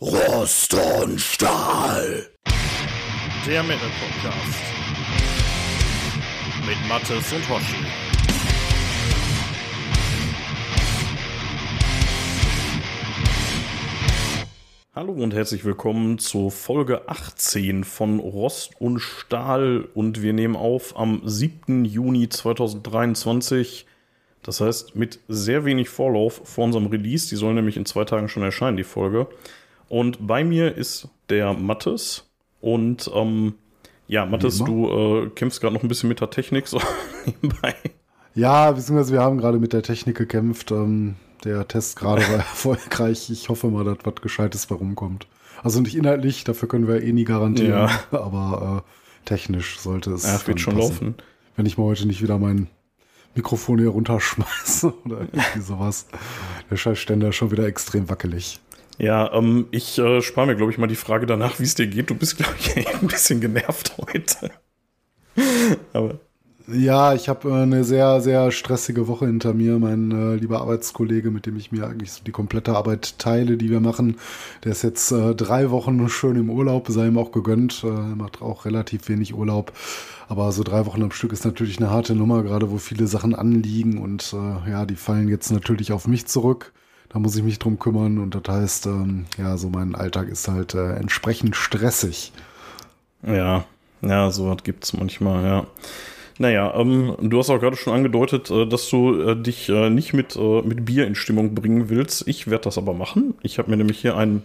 Rost 0.00 0.74
und 1.02 1.20
Stahl. 1.20 2.28
Der 3.44 3.64
Metal 3.64 3.90
Podcast. 3.98 4.60
Mit 6.64 6.88
Mattes 6.88 7.32
und 7.32 7.48
Hoshi. 7.48 7.84
Hallo 14.94 15.14
und 15.14 15.34
herzlich 15.34 15.64
willkommen 15.64 16.20
zur 16.20 16.52
Folge 16.52 17.08
18 17.08 17.82
von 17.82 18.20
Rost 18.20 18.80
und 18.80 19.00
Stahl 19.00 19.88
und 19.94 20.22
wir 20.22 20.32
nehmen 20.32 20.54
auf 20.54 20.96
am 20.96 21.22
7. 21.24 21.84
Juni 21.84 22.28
2023. 22.28 23.84
Das 24.44 24.60
heißt, 24.60 24.94
mit 24.94 25.18
sehr 25.26 25.64
wenig 25.64 25.88
Vorlauf 25.88 26.40
vor 26.44 26.66
unserem 26.66 26.86
Release, 26.86 27.28
die 27.28 27.34
soll 27.34 27.54
nämlich 27.54 27.76
in 27.76 27.84
zwei 27.84 28.04
Tagen 28.04 28.28
schon 28.28 28.44
erscheinen, 28.44 28.76
die 28.76 28.84
Folge. 28.84 29.26
Und 29.88 30.26
bei 30.26 30.44
mir 30.44 30.76
ist 30.76 31.08
der 31.28 31.54
Mattes. 31.54 32.28
Und 32.60 33.10
ähm, 33.14 33.54
ja, 34.06 34.26
Mattes, 34.26 34.58
du 34.58 34.88
äh, 34.88 35.30
kämpfst 35.30 35.60
gerade 35.60 35.74
noch 35.74 35.82
ein 35.82 35.88
bisschen 35.88 36.08
mit 36.08 36.20
der 36.20 36.30
Technik 36.30 36.66
so 36.66 36.80
nebenbei. 37.26 37.74
Ja, 38.34 38.70
beziehungsweise 38.72 39.12
wir 39.12 39.20
haben 39.20 39.38
gerade 39.38 39.58
mit 39.58 39.72
der 39.72 39.82
Technik 39.82 40.16
gekämpft. 40.16 40.70
Ähm, 40.70 41.16
der 41.44 41.68
Test 41.68 41.96
gerade 41.96 42.22
war 42.22 42.34
erfolgreich. 42.36 43.30
Ich 43.30 43.48
hoffe 43.48 43.68
mal, 43.68 43.84
dass 43.84 43.98
was 44.04 44.16
Gescheites 44.16 44.66
bei 44.66 44.74
rumkommt. 44.74 45.26
Also 45.62 45.80
nicht 45.80 45.96
inhaltlich, 45.96 46.44
dafür 46.44 46.68
können 46.68 46.86
wir 46.86 47.02
eh 47.02 47.12
nie 47.12 47.24
garantieren. 47.24 47.88
Ja. 47.88 48.00
Aber 48.18 48.84
äh, 48.86 49.24
technisch 49.28 49.78
sollte 49.78 50.12
es. 50.12 50.24
Ja, 50.24 50.46
wird 50.46 50.60
schon 50.60 50.76
passen. 50.76 50.88
laufen. 50.88 51.14
Wenn 51.56 51.66
ich 51.66 51.76
mal 51.76 51.84
heute 51.84 52.06
nicht 52.06 52.22
wieder 52.22 52.38
mein 52.38 52.68
Mikrofon 53.34 53.78
hier 53.78 53.88
runterschmeiße 53.88 54.92
oder 55.04 55.20
irgendwie 55.20 55.60
sowas. 55.60 56.06
Der 56.70 56.76
Scheißständer 56.76 57.28
ist 57.28 57.36
schon 57.36 57.50
wieder 57.50 57.66
extrem 57.66 58.08
wackelig. 58.08 58.60
Ja, 58.98 59.32
ähm, 59.32 59.68
ich 59.70 59.98
äh, 59.98 60.20
spare 60.22 60.48
mir, 60.48 60.56
glaube 60.56 60.72
ich, 60.72 60.78
mal 60.78 60.88
die 60.88 60.96
Frage 60.96 61.26
danach, 61.26 61.60
wie 61.60 61.64
es 61.64 61.76
dir 61.76 61.86
geht. 61.86 62.10
Du 62.10 62.14
bist, 62.14 62.36
glaube 62.36 62.54
ich, 62.58 62.76
ein 63.02 63.06
bisschen 63.06 63.40
genervt 63.40 63.96
heute. 63.98 64.50
Aber. 65.92 66.18
Ja, 66.70 67.14
ich 67.14 67.30
habe 67.30 67.48
äh, 67.48 67.62
eine 67.62 67.82
sehr, 67.82 68.20
sehr 68.20 68.50
stressige 68.50 69.08
Woche 69.08 69.26
hinter 69.26 69.54
mir. 69.54 69.78
Mein 69.78 70.10
äh, 70.10 70.34
lieber 70.34 70.60
Arbeitskollege, 70.60 71.30
mit 71.30 71.46
dem 71.46 71.56
ich 71.56 71.72
mir 71.72 71.86
eigentlich 71.86 72.12
so 72.12 72.22
die 72.24 72.32
komplette 72.32 72.76
Arbeit 72.76 73.18
teile, 73.18 73.56
die 73.56 73.70
wir 73.70 73.80
machen, 73.80 74.16
der 74.64 74.72
ist 74.72 74.82
jetzt 74.82 75.10
äh, 75.12 75.34
drei 75.34 75.70
Wochen 75.70 76.06
schön 76.10 76.36
im 76.36 76.50
Urlaub, 76.50 76.88
sei 76.88 77.06
ihm 77.06 77.16
auch 77.16 77.32
gegönnt. 77.32 77.84
Äh, 77.84 77.88
macht 77.88 78.42
auch 78.42 78.66
relativ 78.66 79.08
wenig 79.08 79.32
Urlaub. 79.32 79.72
Aber 80.28 80.52
so 80.52 80.62
drei 80.62 80.84
Wochen 80.84 81.02
am 81.02 81.12
Stück 81.12 81.32
ist 81.32 81.46
natürlich 81.46 81.78
eine 81.78 81.90
harte 81.90 82.14
Nummer, 82.14 82.42
gerade 82.42 82.70
wo 82.70 82.76
viele 82.76 83.06
Sachen 83.06 83.34
anliegen 83.34 83.96
und 83.96 84.34
äh, 84.34 84.70
ja, 84.70 84.84
die 84.84 84.96
fallen 84.96 85.28
jetzt 85.28 85.50
natürlich 85.50 85.92
auf 85.92 86.06
mich 86.06 86.26
zurück. 86.26 86.72
Da 87.10 87.18
muss 87.18 87.36
ich 87.36 87.42
mich 87.42 87.58
drum 87.58 87.78
kümmern 87.78 88.18
und 88.18 88.34
das 88.34 88.42
heißt, 88.46 88.86
ähm, 88.86 89.26
ja, 89.38 89.56
so 89.56 89.70
mein 89.70 89.94
Alltag 89.94 90.28
ist 90.28 90.48
halt 90.48 90.74
äh, 90.74 90.94
entsprechend 90.94 91.56
stressig. 91.56 92.32
Ja, 93.26 93.64
ja, 94.02 94.30
so 94.30 94.48
was 94.48 94.62
gibt's 94.62 94.92
manchmal, 94.92 95.44
ja. 95.44 95.66
Naja, 96.38 96.72
ähm, 96.76 97.16
du 97.20 97.38
hast 97.38 97.50
auch 97.50 97.58
gerade 97.58 97.76
schon 97.76 97.92
angedeutet, 97.92 98.50
äh, 98.50 98.66
dass 98.66 98.88
du 98.88 99.20
äh, 99.20 99.36
dich 99.36 99.68
äh, 99.68 99.90
nicht 99.90 100.12
mit, 100.12 100.36
äh, 100.36 100.62
mit 100.62 100.84
Bier 100.84 101.06
in 101.06 101.16
Stimmung 101.16 101.54
bringen 101.54 101.88
willst. 101.88 102.28
Ich 102.28 102.48
werde 102.48 102.64
das 102.64 102.78
aber 102.78 102.94
machen. 102.94 103.34
Ich 103.42 103.58
habe 103.58 103.70
mir 103.70 103.76
nämlich 103.76 103.98
hier 103.98 104.16
ein, 104.16 104.42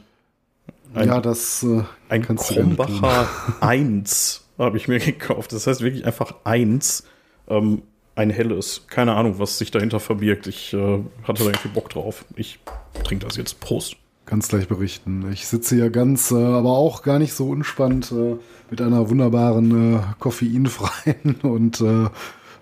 ein 0.96 1.08
ja, 1.08 1.22
das 1.22 1.64
äh, 1.64 1.84
ein 2.10 2.24
Krombacher 2.24 3.28
1 3.60 4.44
habe 4.58 4.78
ich 4.78 4.88
mir 4.88 5.00
gekauft. 5.00 5.54
Das 5.54 5.68
heißt 5.68 5.82
wirklich 5.82 6.06
einfach 6.06 6.34
1. 6.46 7.04
Ähm, 7.48 7.84
ein 8.16 8.30
helles. 8.30 8.86
Keine 8.88 9.16
Ahnung, 9.16 9.40
was 9.40 9.58
sich 9.58 9.72
dahinter 9.72 10.00
verbirgt. 10.00 10.48
Ich 10.48 10.74
äh, 10.74 11.00
hatte 11.24 11.44
da 11.44 11.50
irgendwie 11.50 11.70
Bock 11.70 11.90
drauf. 11.90 12.26
Ich 12.36 12.60
trinke 13.04 13.26
das 13.26 13.38
jetzt. 13.38 13.60
Prost. 13.60 13.98
Ganz 14.26 14.48
gleich 14.48 14.70
berichten. 14.70 15.30
Ich 15.34 15.48
sitze 15.48 15.76
hier 15.76 15.90
ganz, 15.90 16.32
äh, 16.32 16.36
aber 16.36 16.70
auch 16.70 17.04
gar 17.04 17.20
nicht 17.20 17.34
so 17.34 17.50
unspannend 17.50 18.12
äh, 18.14 18.38
mit 18.70 18.82
einer 18.82 19.10
wunderbaren 19.10 19.96
äh, 19.96 20.00
koffeinfreien 20.20 21.36
und 21.44 21.82
äh, 21.82 22.08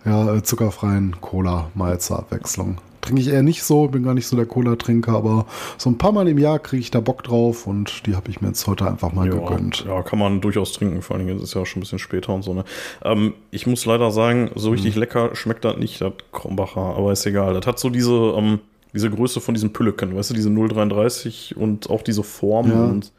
ja, 0.04 0.44
zuckerfreien 0.44 1.22
Cola 1.22 1.70
mal 1.76 2.00
zur 2.00 2.18
Abwechslung 2.18 2.80
trinke 3.02 3.22
ich 3.22 3.28
eher 3.28 3.44
nicht 3.44 3.64
so, 3.64 3.88
bin 3.88 4.04
gar 4.04 4.14
nicht 4.14 4.28
so 4.28 4.36
der 4.36 4.46
Cola-Trinker, 4.46 5.14
aber 5.14 5.46
so 5.78 5.90
ein 5.90 5.98
paar 5.98 6.12
Mal 6.12 6.28
im 6.28 6.38
Jahr 6.38 6.60
kriege 6.60 6.82
ich 6.82 6.92
da 6.92 7.00
Bock 7.00 7.24
drauf 7.24 7.68
und 7.68 8.06
die 8.06 8.16
habe 8.16 8.30
ich 8.30 8.42
mir 8.42 8.50
jetzt 8.50 8.66
heute 8.68 8.88
einfach 8.88 9.12
mal 9.12 9.28
ja, 9.28 9.34
gegönnt. 9.34 9.86
Ja, 9.86 10.02
kann 10.04 10.20
man 10.20 10.42
durchaus 10.42 10.74
trinken, 10.74 11.02
vor 11.02 11.16
allen 11.16 11.26
Dingen 11.26 11.38
ist 11.38 11.44
es 11.44 11.54
ja 11.54 11.62
auch 11.62 11.66
schon 11.66 11.80
ein 11.80 11.84
bisschen 11.84 12.00
später 12.00 12.34
und 12.34 12.44
so. 12.44 12.54
Ne? 12.54 12.64
Ähm, 13.04 13.34
ich 13.50 13.68
muss 13.68 13.86
leider 13.86 14.12
sagen, 14.12 14.52
so 14.56 14.70
richtig 14.72 14.94
hm. 14.94 15.00
lecker 15.02 15.36
schmeckt 15.36 15.66
das 15.66 15.78
nicht, 15.78 16.00
das 16.02 16.14
Krombacher, 16.32 16.82
aber 16.82 17.12
ist 17.12 17.26
egal. 17.26 17.54
Das 17.54 17.66
hat 17.66 17.80
so 17.80 17.90
diese, 17.90 18.14
ähm, 18.38 18.60
diese 18.94 19.10
Größe 19.10 19.42
von 19.42 19.54
diesem 19.54 19.74
Pülleken, 19.74 20.16
weißt 20.16 20.30
du, 20.30 20.34
diese 20.34 20.50
0,33 20.50 21.56
und 21.56 21.90
auch 21.90 22.02
diese 22.02 22.24
Form 22.24 22.70
ja. 22.70 22.86
und 22.86 23.12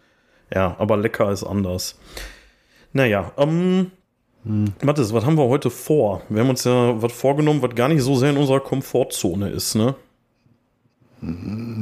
ja, 0.55 0.77
aber 0.79 0.97
lecker 0.97 1.31
ist 1.31 1.45
anders. 1.45 1.99
Naja, 2.93 3.33
ähm, 3.39 3.91
hm. 4.45 4.73
Mathis, 4.83 5.13
was 5.13 5.25
haben 5.25 5.37
wir 5.37 5.49
heute 5.49 5.71
vor? 5.71 6.23
Wir 6.29 6.43
haben 6.43 6.51
uns 6.51 6.65
ja 6.65 7.01
was 7.01 7.13
vorgenommen, 7.13 7.63
was 7.63 7.75
gar 7.75 7.89
nicht 7.89 8.03
so 8.03 8.17
sehr 8.17 8.31
in 8.31 8.37
unserer 8.37 8.61
Komfortzone 8.61 9.49
ist, 9.51 9.75
ne? 9.75 9.95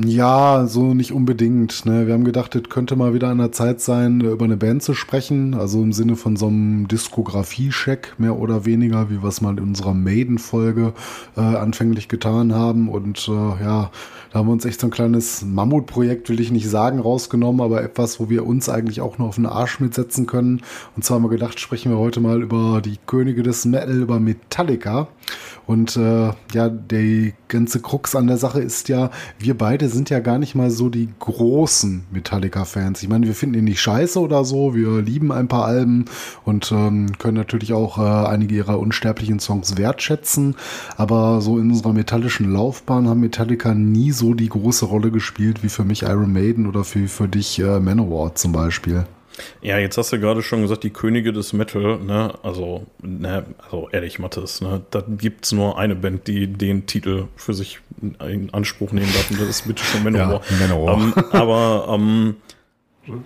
Ja, 0.04 0.66
so 0.66 0.92
nicht 0.92 1.12
unbedingt. 1.12 1.86
Ne? 1.86 2.06
Wir 2.06 2.12
haben 2.12 2.24
gedacht, 2.24 2.54
es 2.54 2.64
könnte 2.68 2.94
mal 2.94 3.14
wieder 3.14 3.28
an 3.28 3.38
der 3.38 3.52
Zeit 3.52 3.80
sein, 3.80 4.20
über 4.20 4.44
eine 4.44 4.58
Band 4.58 4.82
zu 4.82 4.92
sprechen. 4.92 5.54
Also 5.54 5.82
im 5.82 5.94
Sinne 5.94 6.16
von 6.16 6.36
so 6.36 6.48
einem 6.48 6.88
Diskografie-Check, 6.88 8.16
mehr 8.18 8.36
oder 8.36 8.66
weniger, 8.66 9.08
wie 9.08 9.22
wir 9.22 9.28
es 9.28 9.40
mal 9.40 9.56
in 9.56 9.60
unserer 9.60 9.94
Maiden-Folge 9.94 10.92
äh, 11.38 11.40
anfänglich 11.40 12.08
getan 12.08 12.54
haben. 12.54 12.90
Und 12.90 13.28
äh, 13.28 13.32
ja, 13.64 13.90
da 14.32 14.38
haben 14.38 14.46
wir 14.46 14.52
uns 14.52 14.64
echt 14.64 14.80
so 14.80 14.86
ein 14.86 14.92
kleines 14.92 15.42
Mammutprojekt, 15.42 16.28
will 16.28 16.40
ich 16.40 16.52
nicht 16.52 16.68
sagen, 16.68 17.00
rausgenommen, 17.00 17.60
aber 17.60 17.82
etwas, 17.82 18.20
wo 18.20 18.30
wir 18.30 18.46
uns 18.46 18.68
eigentlich 18.68 19.00
auch 19.00 19.18
nur 19.18 19.28
auf 19.28 19.34
den 19.34 19.46
Arsch 19.46 19.80
mitsetzen 19.80 20.26
können. 20.26 20.62
Und 20.94 21.04
zwar 21.04 21.16
haben 21.16 21.24
wir 21.24 21.30
gedacht, 21.30 21.58
sprechen 21.58 21.90
wir 21.90 21.98
heute 21.98 22.20
mal 22.20 22.40
über 22.40 22.80
die 22.80 22.98
Könige 23.06 23.42
des 23.42 23.64
Metal, 23.64 24.00
über 24.00 24.20
Metallica. 24.20 25.08
Und 25.66 25.96
äh, 25.96 26.32
ja, 26.52 26.68
die 26.68 27.34
ganze 27.48 27.80
Krux 27.80 28.16
an 28.16 28.26
der 28.26 28.38
Sache 28.38 28.60
ist 28.60 28.88
ja, 28.88 29.10
wir 29.38 29.56
beide 29.56 29.88
sind 29.88 30.10
ja 30.10 30.20
gar 30.20 30.38
nicht 30.38 30.54
mal 30.54 30.70
so 30.70 30.88
die 30.88 31.08
großen 31.18 32.04
Metallica-Fans. 32.10 33.02
Ich 33.02 33.08
meine, 33.08 33.26
wir 33.26 33.34
finden 33.34 33.58
ihn 33.58 33.64
nicht 33.64 33.80
scheiße 33.80 34.18
oder 34.18 34.44
so, 34.44 34.74
wir 34.74 35.02
lieben 35.02 35.32
ein 35.32 35.48
paar 35.48 35.64
Alben 35.64 36.06
und 36.44 36.72
ähm, 36.72 37.18
können 37.18 37.36
natürlich 37.36 37.72
auch 37.72 37.98
äh, 37.98 38.28
einige 38.28 38.54
ihrer 38.54 38.78
unsterblichen 38.78 39.38
Songs 39.38 39.76
wertschätzen. 39.76 40.56
Aber 40.96 41.40
so 41.40 41.58
in 41.58 41.70
unserer 41.70 41.92
metallischen 41.92 42.52
Laufbahn 42.52 43.08
haben 43.08 43.20
Metallica 43.20 43.74
nie 43.74 44.10
so 44.10 44.19
die 44.20 44.48
große 44.48 44.84
Rolle 44.84 45.10
gespielt 45.10 45.62
wie 45.62 45.68
für 45.68 45.84
mich 45.84 46.02
Iron 46.02 46.32
Maiden 46.32 46.66
oder 46.66 46.84
für, 46.84 47.08
für 47.08 47.28
dich 47.28 47.58
äh, 47.58 47.80
Manowar 47.80 48.34
zum 48.34 48.52
Beispiel. 48.52 49.04
Ja, 49.62 49.78
jetzt 49.78 49.96
hast 49.96 50.12
du 50.12 50.20
gerade 50.20 50.42
schon 50.42 50.62
gesagt, 50.62 50.84
die 50.84 50.90
Könige 50.90 51.32
des 51.32 51.52
Metal, 51.52 51.98
ne? 51.98 52.34
Also, 52.42 52.86
ne, 53.02 53.44
also 53.62 53.88
ehrlich, 53.90 54.18
Mattes, 54.18 54.60
ne? 54.60 54.82
Da 54.90 55.02
gibt's 55.06 55.52
nur 55.52 55.78
eine 55.78 55.94
Band, 55.94 56.26
die 56.26 56.46
den 56.46 56.86
Titel 56.86 57.24
für 57.36 57.54
sich 57.54 57.80
in 58.00 58.52
Anspruch 58.52 58.92
nehmen 58.92 59.10
darf, 59.14 59.30
und 59.30 59.40
das 59.40 59.48
ist 59.48 59.66
bitte 59.66 59.82
schon 59.82 60.02
Manowar. 60.02 60.42
Ja, 60.50 60.56
Manowar. 60.66 60.94
Ähm, 60.94 61.14
aber 61.32 61.86
ähm, 61.88 62.36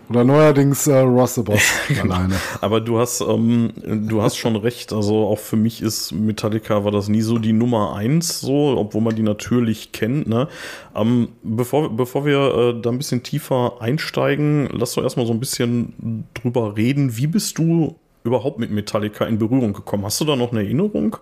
oder 0.09 0.25
neuerdings 0.25 0.87
äh, 0.87 0.99
Ross 0.99 1.35
the 1.35 1.43
Boss 1.43 1.63
genau. 1.89 2.15
alleine. 2.15 2.35
Aber 2.61 2.81
du 2.81 2.99
hast, 2.99 3.21
ähm, 3.21 3.73
du 3.77 4.23
hast 4.23 4.37
schon 4.37 4.57
recht. 4.57 4.93
Also 4.93 5.27
auch 5.27 5.39
für 5.39 5.57
mich 5.57 5.83
ist 5.83 6.13
Metallica 6.13 6.85
war 6.85 6.93
das 6.93 7.09
nie 7.09 7.23
so 7.23 7.39
die 7.39 7.53
Nummer 7.53 7.95
eins, 7.95 8.41
so, 8.41 8.77
obwohl 8.77 9.03
man 9.03 9.15
die 9.15 9.23
natürlich 9.23 9.93
kennt. 9.93 10.29
Ne? 10.29 10.49
Ähm, 10.95 11.29
bevor, 11.43 11.95
bevor 11.97 12.25
wir 12.25 12.55
äh, 12.55 12.81
da 12.81 12.91
ein 12.91 12.99
bisschen 12.99 13.23
tiefer 13.23 13.81
einsteigen, 13.81 14.69
lass 14.73 14.95
doch 14.95 15.03
erstmal 15.03 15.27
so 15.27 15.33
ein 15.33 15.41
bisschen 15.41 16.25
drüber 16.35 16.77
reden. 16.77 17.17
Wie 17.17 17.27
bist 17.27 17.59
du 17.59 17.97
überhaupt 18.25 18.59
mit 18.59 18.71
Metallica 18.71 19.25
in 19.27 19.39
Berührung 19.39 19.73
gekommen? 19.73 20.05
Hast 20.05 20.21
du 20.21 20.25
da 20.25 20.37
noch 20.37 20.53
eine 20.53 20.63
Erinnerung? 20.63 21.17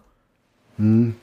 Hm, 0.79 1.15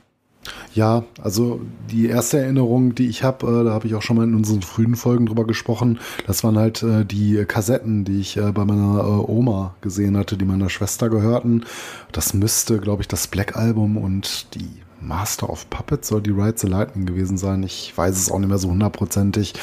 ja, 0.74 1.04
also 1.20 1.60
die 1.90 2.06
erste 2.06 2.38
Erinnerung, 2.38 2.94
die 2.94 3.08
ich 3.08 3.22
habe, 3.22 3.46
äh, 3.46 3.64
da 3.64 3.72
habe 3.72 3.86
ich 3.86 3.94
auch 3.94 4.02
schon 4.02 4.16
mal 4.16 4.24
in 4.24 4.34
unseren 4.34 4.62
frühen 4.62 4.96
Folgen 4.96 5.26
drüber 5.26 5.46
gesprochen, 5.46 5.98
das 6.26 6.44
waren 6.44 6.58
halt 6.58 6.82
äh, 6.82 7.04
die 7.04 7.44
Kassetten, 7.44 8.04
die 8.04 8.20
ich 8.20 8.36
äh, 8.36 8.52
bei 8.52 8.64
meiner 8.64 9.00
äh, 9.00 9.30
Oma 9.30 9.74
gesehen 9.80 10.16
hatte, 10.16 10.36
die 10.36 10.44
meiner 10.44 10.70
Schwester 10.70 11.08
gehörten. 11.08 11.64
Das 12.12 12.34
müsste, 12.34 12.78
glaube 12.78 13.02
ich, 13.02 13.08
das 13.08 13.26
Black 13.26 13.56
Album 13.56 13.96
und 13.96 14.54
die 14.54 14.70
Master 15.00 15.48
of 15.48 15.68
Puppets 15.70 16.08
soll 16.08 16.20
die 16.20 16.30
Ride 16.30 16.54
the 16.56 16.66
Lightning 16.66 17.06
gewesen 17.06 17.38
sein. 17.38 17.62
Ich 17.62 17.96
weiß 17.96 18.16
es 18.16 18.30
auch 18.30 18.38
nicht 18.38 18.48
mehr 18.48 18.58
so 18.58 18.68
hundertprozentig. 18.68 19.54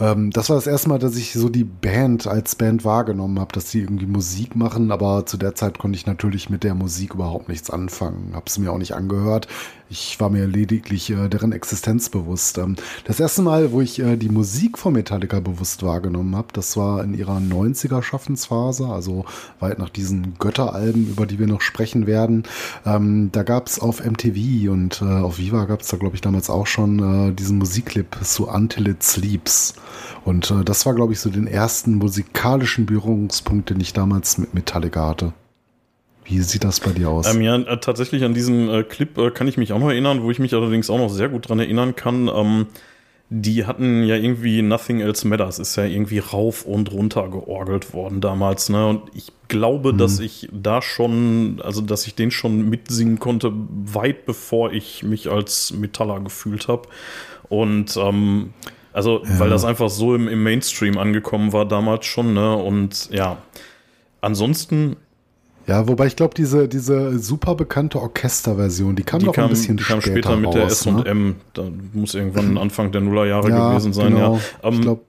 Ähm, 0.00 0.30
das 0.30 0.48
war 0.48 0.56
das 0.56 0.66
erste 0.66 0.88
Mal, 0.88 0.98
dass 0.98 1.16
ich 1.16 1.32
so 1.32 1.48
die 1.48 1.64
Band 1.64 2.26
als 2.26 2.56
Band 2.56 2.84
wahrgenommen 2.84 3.38
habe, 3.38 3.52
dass 3.52 3.70
sie 3.70 3.80
irgendwie 3.80 4.06
Musik 4.06 4.56
machen, 4.56 4.90
aber 4.90 5.26
zu 5.26 5.36
der 5.36 5.54
Zeit 5.54 5.78
konnte 5.78 5.96
ich 5.96 6.06
natürlich 6.06 6.50
mit 6.50 6.64
der 6.64 6.74
Musik 6.74 7.14
überhaupt 7.14 7.48
nichts 7.48 7.70
anfangen. 7.70 8.32
Habe 8.34 8.46
es 8.46 8.58
mir 8.58 8.72
auch 8.72 8.78
nicht 8.78 8.94
angehört. 8.94 9.48
Ich 9.90 10.18
war 10.18 10.30
mir 10.30 10.46
lediglich 10.46 11.10
äh, 11.10 11.28
deren 11.28 11.52
Existenz 11.52 12.08
bewusst. 12.08 12.58
Ähm, 12.58 12.76
das 13.04 13.20
erste 13.20 13.42
Mal, 13.42 13.70
wo 13.70 13.80
ich 13.80 14.00
äh, 14.00 14.16
die 14.16 14.30
Musik 14.30 14.78
von 14.78 14.94
Metallica 14.94 15.40
bewusst 15.40 15.82
wahrgenommen 15.82 16.34
habe, 16.34 16.48
das 16.52 16.76
war 16.76 17.04
in 17.04 17.14
ihrer 17.14 17.36
90er-Schaffensphase, 17.36 18.88
also 18.88 19.24
weit 19.60 19.78
nach 19.78 19.90
diesen 19.90 20.34
Götteralben, 20.38 21.08
über 21.08 21.26
die 21.26 21.38
wir 21.38 21.46
noch 21.46 21.60
sprechen 21.60 22.06
werden. 22.06 22.44
Ähm, 22.86 23.30
da 23.30 23.42
gab 23.42 23.68
es 23.68 23.78
auf 23.78 24.04
MTV 24.04 24.70
und 24.70 25.02
äh, 25.02 25.04
auf 25.04 25.38
Viva 25.38 25.66
gab 25.66 25.82
es 25.82 25.88
da, 25.88 25.96
glaube 25.96 26.16
ich, 26.16 26.22
damals 26.22 26.50
auch 26.50 26.66
schon 26.66 27.30
äh, 27.30 27.32
diesen 27.32 27.58
Musikclip 27.58 28.16
zu 28.24 28.48
Until 28.48 28.88
It 28.88 29.02
Sleeps. 29.02 29.74
Und 30.24 30.50
äh, 30.50 30.64
das 30.64 30.86
war, 30.86 30.94
glaube 30.94 31.12
ich, 31.12 31.20
so 31.20 31.30
den 31.30 31.46
ersten 31.46 31.94
musikalischen 31.94 32.86
Berührungspunkt, 32.86 33.70
den 33.70 33.80
ich 33.80 33.92
damals 33.92 34.38
mit 34.38 34.54
Metallica 34.54 35.08
hatte. 35.08 35.32
Wie 36.24 36.40
sieht 36.40 36.64
das 36.64 36.80
bei 36.80 36.92
dir 36.92 37.10
aus? 37.10 37.32
Ähm, 37.32 37.42
ja, 37.42 37.56
äh, 37.56 37.78
tatsächlich 37.78 38.24
an 38.24 38.32
diesen 38.32 38.68
äh, 38.68 38.82
Clip 38.82 39.16
äh, 39.18 39.30
kann 39.30 39.46
ich 39.46 39.58
mich 39.58 39.72
auch 39.72 39.78
noch 39.78 39.90
erinnern, 39.90 40.22
wo 40.22 40.30
ich 40.30 40.38
mich 40.38 40.54
allerdings 40.54 40.88
auch 40.88 40.98
noch 40.98 41.10
sehr 41.10 41.28
gut 41.28 41.48
dran 41.48 41.58
erinnern 41.58 41.94
kann. 41.96 42.28
Ähm, 42.28 42.66
die 43.30 43.64
hatten 43.66 44.04
ja 44.04 44.16
irgendwie 44.16 44.62
Nothing 44.62 45.00
Else 45.00 45.26
Matters, 45.26 45.58
ist 45.58 45.76
ja 45.76 45.84
irgendwie 45.84 46.18
rauf 46.18 46.64
und 46.64 46.92
runter 46.92 47.28
georgelt 47.28 47.92
worden 47.92 48.20
damals, 48.20 48.68
ne? 48.68 48.86
Und 48.86 49.02
ich 49.14 49.32
glaube, 49.48 49.92
mhm. 49.92 49.98
dass 49.98 50.20
ich 50.20 50.48
da 50.52 50.82
schon, 50.82 51.60
also 51.62 51.80
dass 51.80 52.06
ich 52.06 52.14
den 52.14 52.30
schon 52.30 52.68
mitsingen 52.68 53.18
konnte, 53.18 53.52
weit 53.52 54.24
bevor 54.26 54.72
ich 54.72 55.02
mich 55.02 55.30
als 55.30 55.72
Metaller 55.72 56.20
gefühlt 56.20 56.68
habe. 56.68 56.88
Und 57.48 57.96
ähm, 57.96 58.50
also, 58.94 59.22
ja. 59.24 59.38
weil 59.38 59.50
das 59.50 59.64
einfach 59.64 59.90
so 59.90 60.14
im, 60.14 60.28
im 60.28 60.42
Mainstream 60.42 60.96
angekommen 60.96 61.52
war 61.52 61.66
damals 61.66 62.06
schon, 62.06 62.32
ne? 62.32 62.56
Und 62.56 63.10
ja. 63.10 63.36
Ansonsten 64.20 64.96
ja, 65.66 65.88
wobei 65.88 66.06
ich 66.06 66.16
glaube, 66.16 66.34
diese, 66.34 66.68
diese 66.68 67.18
super 67.18 67.54
bekannte 67.54 68.00
Orchesterversion, 68.00 68.96
die 68.96 69.02
kam 69.02 69.20
die 69.20 69.26
noch 69.26 69.34
kam, 69.34 69.44
ein 69.44 69.50
bisschen 69.50 69.78
die 69.78 69.84
kam 69.84 70.00
später, 70.00 70.18
später 70.18 70.36
mit 70.36 70.52
der 70.52 70.66
S&M. 70.66 71.28
Ne? 71.28 71.34
Da 71.54 71.64
muss 71.94 72.14
irgendwann 72.14 72.58
Anfang 72.58 72.92
der 72.92 73.00
Nullerjahre 73.00 73.48
ja, 73.48 73.70
gewesen 73.70 73.94
sein. 73.94 74.12
Genau. 74.12 74.34
Ja, 74.62 74.68
um, 74.68 74.74
ich 74.74 74.80
glaube, 74.82 75.00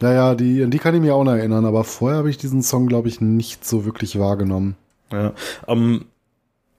ja, 0.00 0.12
ja, 0.12 0.34
die, 0.34 0.68
die 0.68 0.78
kann 0.78 0.96
ich 0.96 1.00
mir 1.00 1.14
auch 1.14 1.22
noch 1.22 1.32
erinnern, 1.32 1.64
aber 1.64 1.84
vorher 1.84 2.18
habe 2.18 2.30
ich 2.30 2.38
diesen 2.38 2.62
Song, 2.62 2.88
glaube 2.88 3.06
ich, 3.06 3.20
nicht 3.20 3.64
so 3.64 3.84
wirklich 3.84 4.18
wahrgenommen. 4.18 4.74
Ja, 5.12 5.32
um, 5.66 6.06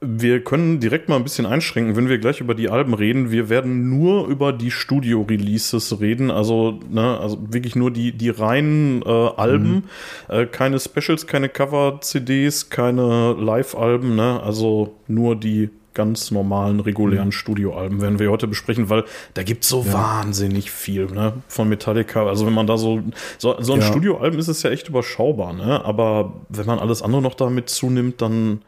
wir 0.03 0.43
können 0.43 0.79
direkt 0.79 1.09
mal 1.09 1.15
ein 1.15 1.23
bisschen 1.23 1.45
einschränken, 1.45 1.95
wenn 1.95 2.09
wir 2.09 2.17
gleich 2.17 2.41
über 2.41 2.55
die 2.55 2.69
Alben 2.69 2.93
reden. 2.93 3.31
Wir 3.31 3.49
werden 3.49 3.89
nur 3.89 4.27
über 4.27 4.53
die 4.53 4.71
Studio-Releases 4.71 5.99
reden, 5.99 6.31
also, 6.31 6.79
ne, 6.89 7.17
also 7.19 7.39
wirklich 7.49 7.75
nur 7.75 7.91
die, 7.91 8.11
die 8.11 8.29
reinen 8.29 9.01
äh, 9.03 9.09
Alben, 9.09 9.73
mhm. 9.73 9.83
äh, 10.27 10.45
keine 10.45 10.79
Specials, 10.79 11.27
keine 11.27 11.49
Cover-CDs, 11.49 12.69
keine 12.69 13.33
Live-Alben, 13.33 14.15
ne, 14.15 14.41
also 14.43 14.95
nur 15.07 15.35
die 15.35 15.69
ganz 15.93 16.31
normalen, 16.31 16.79
regulären 16.79 17.27
mhm. 17.27 17.33
Studioalben 17.33 18.01
werden 18.01 18.19
wir 18.19 18.31
heute 18.31 18.47
besprechen, 18.47 18.89
weil 18.89 19.03
da 19.35 19.43
gibt 19.43 19.63
es 19.63 19.69
so 19.69 19.83
ja. 19.85 19.93
wahnsinnig 19.93 20.71
viel 20.71 21.05
ne, 21.05 21.33
von 21.47 21.69
Metallica. 21.69 22.25
Also 22.25 22.45
wenn 22.45 22.53
man 22.53 22.67
da 22.67 22.77
so, 22.77 23.01
so, 23.37 23.55
so 23.59 23.73
ein 23.73 23.81
ja. 23.81 23.85
Studioalben 23.85 24.39
ist 24.39 24.47
es 24.47 24.63
ja 24.63 24.71
echt 24.71 24.89
überschaubar, 24.89 25.53
ne? 25.53 25.83
aber 25.85 26.33
wenn 26.49 26.65
man 26.65 26.79
alles 26.79 27.01
andere 27.01 27.21
noch 27.21 27.35
damit 27.35 27.69
zunimmt, 27.69 28.21
dann 28.21 28.61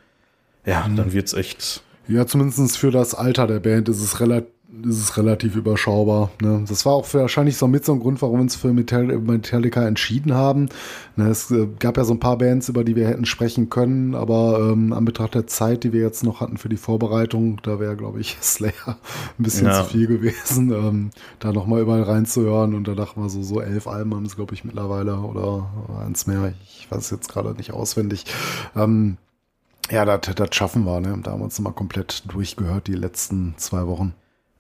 ja, 0.66 0.88
mhm. 0.88 0.96
dann 0.96 1.14
wird's 1.14 1.34
echt. 1.34 1.84
Ja, 2.08 2.28
zumindest 2.28 2.78
für 2.78 2.92
das 2.92 3.16
Alter 3.16 3.48
der 3.48 3.60
Band 3.60 3.90
ist 3.90 4.02
es 4.02 4.20
relativ 4.20 4.56
ist 4.84 5.00
es 5.00 5.18
relativ 5.18 5.56
überschaubar. 5.56 6.32
Ne? 6.42 6.64
Das 6.68 6.86
war 6.86 6.94
auch 6.94 7.12
wahrscheinlich 7.14 7.58
so 7.58 7.68
mit 7.68 7.86
so 7.86 7.94
ein 7.94 8.00
Grund, 8.00 8.22
warum 8.22 8.38
wir 8.38 8.42
uns 8.42 8.56
für 8.56 8.74
Metallica 8.74 9.88
entschieden 9.88 10.34
haben. 10.34 10.70
Ne, 11.16 11.30
es 11.30 11.50
äh, 11.52 11.68
gab 11.80 11.98
ja 11.98 12.04
so 12.04 12.14
ein 12.14 12.20
paar 12.20 12.38
Bands, 12.38 12.70
über 12.70 12.84
die 12.84 12.96
wir 12.96 13.08
hätten 13.08 13.26
sprechen 13.26 13.70
können, 13.70 14.16
aber 14.16 14.72
ähm, 14.72 14.92
an 14.92 15.06
Betracht 15.06 15.36
der 15.36 15.48
Zeit, 15.48 15.84
die 15.84 15.94
wir 15.94 16.02
jetzt 16.02 16.24
noch 16.24 16.42
hatten 16.42 16.58
für 16.58 16.70
die 16.70 16.78
Vorbereitung, 16.78 17.62
da 17.64 17.80
wäre, 17.80 17.96
glaube 17.96 18.20
ich, 18.20 18.38
Slayer 18.42 18.74
ein 18.88 19.44
bisschen 19.44 19.68
ja. 19.68 19.84
zu 19.84 19.90
viel 19.90 20.08
gewesen, 20.08 20.72
ähm, 20.72 21.12
da 21.40 21.52
nochmal 21.52 21.82
überall 21.82 22.04
reinzuhören. 22.04 22.74
Und 22.74 22.88
da 22.88 22.96
dachten 22.96 23.22
wir 23.22 23.30
so, 23.30 23.44
so 23.44 23.62
elf 23.62 23.88
Alben 23.88 24.14
haben 24.14 24.26
es, 24.26 24.36
glaube 24.36 24.54
ich, 24.54 24.66
mittlerweile 24.66 25.20
oder 25.20 25.70
eins 26.06 26.28
mehr. 26.28 26.54
Ich 26.64 26.88
weiß 26.90 27.10
jetzt 27.12 27.30
gerade 27.30 27.54
nicht 27.54 27.72
auswendig. 27.72 28.26
Ähm, 28.76 29.18
ja, 29.92 30.06
das, 30.06 30.36
das 30.36 30.56
schaffen 30.56 30.84
wir, 30.86 31.00
ne? 31.00 31.20
Da 31.24 31.32
haben 31.32 31.40
wir 31.40 31.46
uns 31.46 31.60
mal 31.60 31.72
komplett 31.72 32.24
durchgehört, 32.32 32.88
die 32.88 32.96
letzten 32.96 33.56
zwei 33.58 33.86
Wochen. 33.88 34.14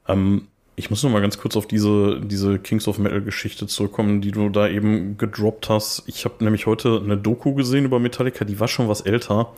Ähm, 0.07 0.47
ich 0.75 0.89
muss 0.89 1.03
noch 1.03 1.11
mal 1.11 1.21
ganz 1.21 1.37
kurz 1.37 1.55
auf 1.55 1.67
diese, 1.67 2.19
diese 2.19 2.59
Kings 2.59 2.87
of 2.87 2.97
Metal 2.97 3.21
Geschichte 3.21 3.65
zurückkommen, 3.67 4.21
die 4.21 4.31
du 4.31 4.49
da 4.49 4.67
eben 4.67 5.17
gedroppt 5.17 5.69
hast. 5.69 6.03
Ich 6.07 6.25
habe 6.25 6.43
nämlich 6.43 6.65
heute 6.65 7.01
eine 7.03 7.17
Doku 7.17 7.53
gesehen 7.53 7.85
über 7.85 7.99
Metallica, 7.99 8.45
die 8.45 8.59
war 8.59 8.67
schon 8.67 8.89
was 8.89 9.01
älter. 9.01 9.53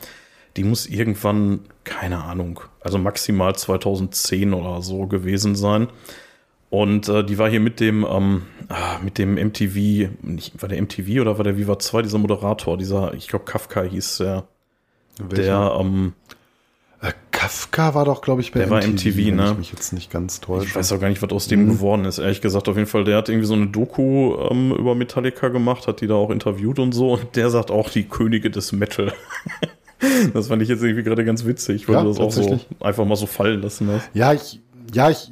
Die 0.56 0.64
muss 0.64 0.88
irgendwann, 0.88 1.62
keine 1.84 2.24
Ahnung, 2.24 2.62
also 2.82 2.98
maximal 2.98 3.56
2010 3.56 4.54
oder 4.54 4.82
so 4.82 5.08
gewesen 5.08 5.56
sein. 5.56 5.88
Und 6.70 7.08
äh, 7.10 7.24
die 7.24 7.38
war 7.38 7.50
hier 7.50 7.60
mit 7.60 7.80
dem, 7.80 8.06
ähm, 8.10 8.44
ah, 8.70 9.00
mit 9.04 9.18
dem 9.18 9.36
MTV, 9.36 10.10
nicht, 10.22 10.62
war 10.62 10.70
der 10.70 10.82
MTV 10.82 11.22
oder 11.22 11.38
war 11.38 11.44
der 11.44 11.58
Viva 11.58 11.80
2, 11.80 12.02
dieser 12.02 12.18
Moderator, 12.18 12.78
dieser, 12.78 13.14
ich 13.14 13.28
glaube 13.28 13.46
Kafka 13.46 13.84
hieß 13.84 14.18
der. 14.18 14.48
Welcher? 15.20 15.70
Der, 15.70 15.78
ähm, 15.80 16.14
äh, 17.02 17.12
Kafka 17.32 17.94
war 17.94 18.06
doch, 18.06 18.22
glaube 18.22 18.42
ich, 18.42 18.52
bei 18.52 18.60
der 18.60 18.68
MTV, 18.68 18.82
war 18.84 18.88
MTV 18.88 19.18
wenn 19.18 19.36
ne? 19.36 19.52
ich 19.52 19.58
mich 19.58 19.72
jetzt 19.72 19.94
nicht 19.94 20.12
ganz 20.12 20.42
täusche. 20.42 20.68
Ich 20.68 20.76
weiß 20.76 20.92
auch 20.92 21.00
gar 21.00 21.10
nicht, 21.10 21.22
was 21.22 21.32
aus 21.32 21.48
dem 21.48 21.66
mhm. 21.66 21.70
geworden 21.70 22.06
ist, 22.06 22.18
ehrlich 22.18 22.42
gesagt. 22.42 22.68
Auf 22.68 22.76
jeden 22.76 22.88
Fall, 22.88 23.04
der 23.04 23.18
hat 23.18 23.30
irgendwie 23.30 23.48
so 23.48 23.54
eine 23.54 23.68
Doku 23.68 24.36
ähm, 24.50 24.72
über 24.72 24.96
Metallica 24.96 25.50
gemacht, 25.50 25.88
hat 25.88 26.02
die 26.02 26.08
da 26.08 26.16
auch 26.16 26.32
interviewt 26.32 26.80
und 26.80 26.94
so. 26.94 27.14
Und 27.14 27.36
der 27.36 27.50
sagt 27.50 27.70
auch 27.70 27.90
die 27.90 28.04
Könige 28.04 28.50
des 28.50 28.72
Metal. 28.72 29.14
das 30.34 30.48
fand 30.48 30.62
ich 30.62 30.70
jetzt 30.70 30.84
irgendwie 30.84 31.04
gerade 31.04 31.24
ganz 31.26 31.46
witzig. 31.46 31.84
Ich 31.84 31.88
wollte 31.88 32.02
ja, 32.02 32.08
das 32.08 32.20
auch 32.20 32.32
so 32.32 32.60
einfach 32.80 33.06
mal 33.06 33.16
so 33.16 33.28
fallen 33.28 33.62
lassen. 33.62 33.88
Ne? 33.88 34.02
Ja, 34.14 34.34
ich, 34.34 34.60
ja, 34.94 35.10
ich, 35.10 35.32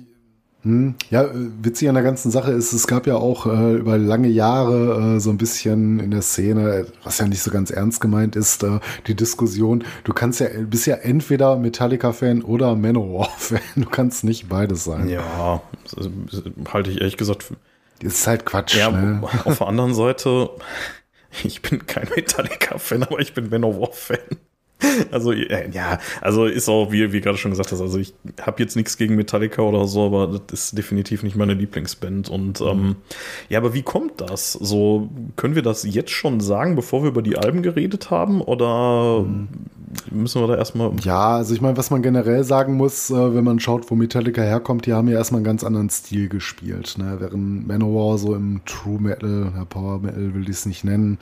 ja, 1.11 1.23
äh, 1.23 1.29
witzig 1.61 1.89
an 1.89 1.95
der 1.95 2.03
ganzen 2.03 2.31
Sache 2.31 2.51
ist, 2.51 2.73
es 2.73 2.87
gab 2.87 3.05
ja 3.05 3.15
auch 3.15 3.45
äh, 3.45 3.75
über 3.75 3.99
lange 3.99 4.29
Jahre 4.29 5.15
äh, 5.15 5.19
so 5.19 5.29
ein 5.29 5.37
bisschen 5.37 5.99
in 5.99 6.09
der 6.09 6.23
Szene, 6.23 6.87
was 7.03 7.19
ja 7.19 7.27
nicht 7.27 7.43
so 7.43 7.51
ganz 7.51 7.69
ernst 7.69 8.01
gemeint 8.01 8.35
ist, 8.35 8.63
äh, 8.63 8.79
die 9.05 9.15
Diskussion, 9.15 9.83
du 10.05 10.13
kannst 10.13 10.39
ja, 10.39 10.47
bist 10.67 10.87
ja 10.87 10.95
entweder 10.95 11.55
Metallica-Fan 11.57 12.41
oder 12.41 12.75
Manowar-Fan, 12.75 13.59
du 13.75 13.85
kannst 13.85 14.23
nicht 14.23 14.49
beides 14.49 14.85
sein. 14.85 15.07
Ja, 15.07 15.61
halte 16.73 16.89
ich 16.89 16.99
ehrlich 16.99 17.17
gesagt. 17.17 17.53
Das 17.99 18.13
ist 18.13 18.27
halt 18.27 18.45
Quatsch. 18.45 18.75
Ja, 18.75 18.89
ne? 18.89 19.21
auf 19.45 19.59
der 19.59 19.67
anderen 19.67 19.93
Seite, 19.93 20.49
ich 21.43 21.61
bin 21.61 21.85
kein 21.85 22.09
Metallica-Fan, 22.15 23.03
aber 23.03 23.19
ich 23.19 23.35
bin 23.35 23.49
Manowar-Fan. 23.49 24.17
Also 25.11 25.31
ja, 25.31 25.99
also 26.21 26.45
ist 26.45 26.69
auch, 26.69 26.91
wie, 26.91 27.11
wie 27.11 27.21
gerade 27.21 27.37
schon 27.37 27.51
gesagt 27.51 27.71
hast, 27.71 27.81
also 27.81 27.97
ich 27.97 28.13
habe 28.41 28.61
jetzt 28.61 28.75
nichts 28.75 28.97
gegen 28.97 29.15
Metallica 29.15 29.61
oder 29.61 29.87
so, 29.87 30.05
aber 30.05 30.39
das 30.47 30.65
ist 30.65 30.77
definitiv 30.77 31.23
nicht 31.23 31.35
meine 31.35 31.53
Lieblingsband. 31.53 32.29
Und 32.29 32.61
ähm, 32.61 32.81
mhm. 32.81 32.95
ja, 33.49 33.59
aber 33.59 33.73
wie 33.73 33.83
kommt 33.83 34.21
das? 34.21 34.53
So, 34.53 35.09
können 35.35 35.55
wir 35.55 35.61
das 35.61 35.83
jetzt 35.83 36.11
schon 36.11 36.39
sagen, 36.39 36.75
bevor 36.75 37.03
wir 37.03 37.09
über 37.09 37.21
die 37.21 37.37
Alben 37.37 37.61
geredet 37.61 38.11
haben? 38.11 38.41
Oder 38.41 39.21
mhm. 39.21 39.47
müssen 40.11 40.41
wir 40.41 40.47
da 40.47 40.55
erstmal. 40.55 40.91
Ja, 41.03 41.37
also 41.37 41.53
ich 41.53 41.61
meine, 41.61 41.77
was 41.77 41.91
man 41.91 42.01
generell 42.01 42.43
sagen 42.43 42.75
muss, 42.75 43.09
äh, 43.09 43.35
wenn 43.35 43.43
man 43.43 43.59
schaut, 43.59 43.89
wo 43.89 43.95
Metallica 43.95 44.41
herkommt, 44.41 44.85
die 44.85 44.93
haben 44.93 45.07
ja 45.07 45.17
erstmal 45.17 45.39
einen 45.39 45.45
ganz 45.45 45.63
anderen 45.63 45.89
Stil 45.89 46.29
gespielt. 46.29 46.95
Ne? 46.97 47.17
Während 47.19 47.67
Manowar 47.67 48.17
so 48.17 48.35
im 48.35 48.61
True 48.65 48.99
Metal, 48.99 49.51
ja, 49.55 49.65
Power 49.65 49.99
Metal 49.99 50.33
will 50.33 50.43
ich 50.43 50.57
es 50.57 50.65
nicht 50.65 50.83
nennen 50.83 51.17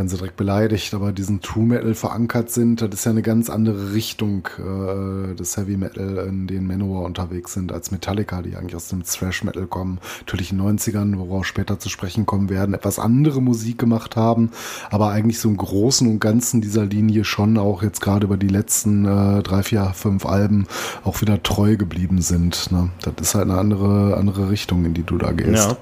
werden 0.00 0.08
sie 0.08 0.16
direkt 0.16 0.38
beleidigt, 0.38 0.94
aber 0.94 1.12
diesen 1.12 1.42
True 1.42 1.66
Metal 1.66 1.92
verankert 1.92 2.48
sind, 2.48 2.80
das 2.80 2.88
ist 2.94 3.04
ja 3.04 3.10
eine 3.10 3.20
ganz 3.20 3.50
andere 3.50 3.92
Richtung 3.92 4.48
äh, 4.58 5.34
des 5.34 5.58
Heavy 5.58 5.76
Metal, 5.76 6.26
in 6.26 6.46
denen 6.46 6.66
Manowar 6.66 7.02
unterwegs 7.02 7.52
sind, 7.52 7.70
als 7.70 7.90
Metallica, 7.90 8.40
die 8.40 8.56
eigentlich 8.56 8.74
aus 8.74 8.88
dem 8.88 9.02
Thrash 9.02 9.44
Metal 9.44 9.66
kommen. 9.66 9.98
Natürlich 10.20 10.52
in 10.52 10.58
den 10.58 10.78
90ern, 10.78 11.18
worauf 11.18 11.44
später 11.44 11.78
zu 11.78 11.90
sprechen 11.90 12.24
kommen 12.24 12.48
werden, 12.48 12.74
etwas 12.74 12.98
andere 12.98 13.42
Musik 13.42 13.76
gemacht 13.76 14.16
haben, 14.16 14.52
aber 14.88 15.10
eigentlich 15.10 15.38
so 15.38 15.50
im 15.50 15.58
Großen 15.58 16.08
und 16.08 16.18
Ganzen 16.18 16.62
dieser 16.62 16.86
Linie 16.86 17.24
schon 17.24 17.58
auch 17.58 17.82
jetzt 17.82 18.00
gerade 18.00 18.24
über 18.24 18.38
die 18.38 18.48
letzten 18.48 19.04
äh, 19.04 19.42
drei, 19.42 19.62
vier, 19.62 19.92
fünf 19.94 20.24
Alben 20.24 20.66
auch 21.04 21.20
wieder 21.20 21.42
treu 21.42 21.76
geblieben 21.76 22.22
sind. 22.22 22.72
Ne? 22.72 22.88
Das 23.02 23.12
ist 23.20 23.34
halt 23.34 23.50
eine 23.50 23.58
andere, 23.58 24.16
andere 24.16 24.48
Richtung, 24.48 24.86
in 24.86 24.94
die 24.94 25.02
du 25.02 25.18
da 25.18 25.32
gehst. 25.32 25.76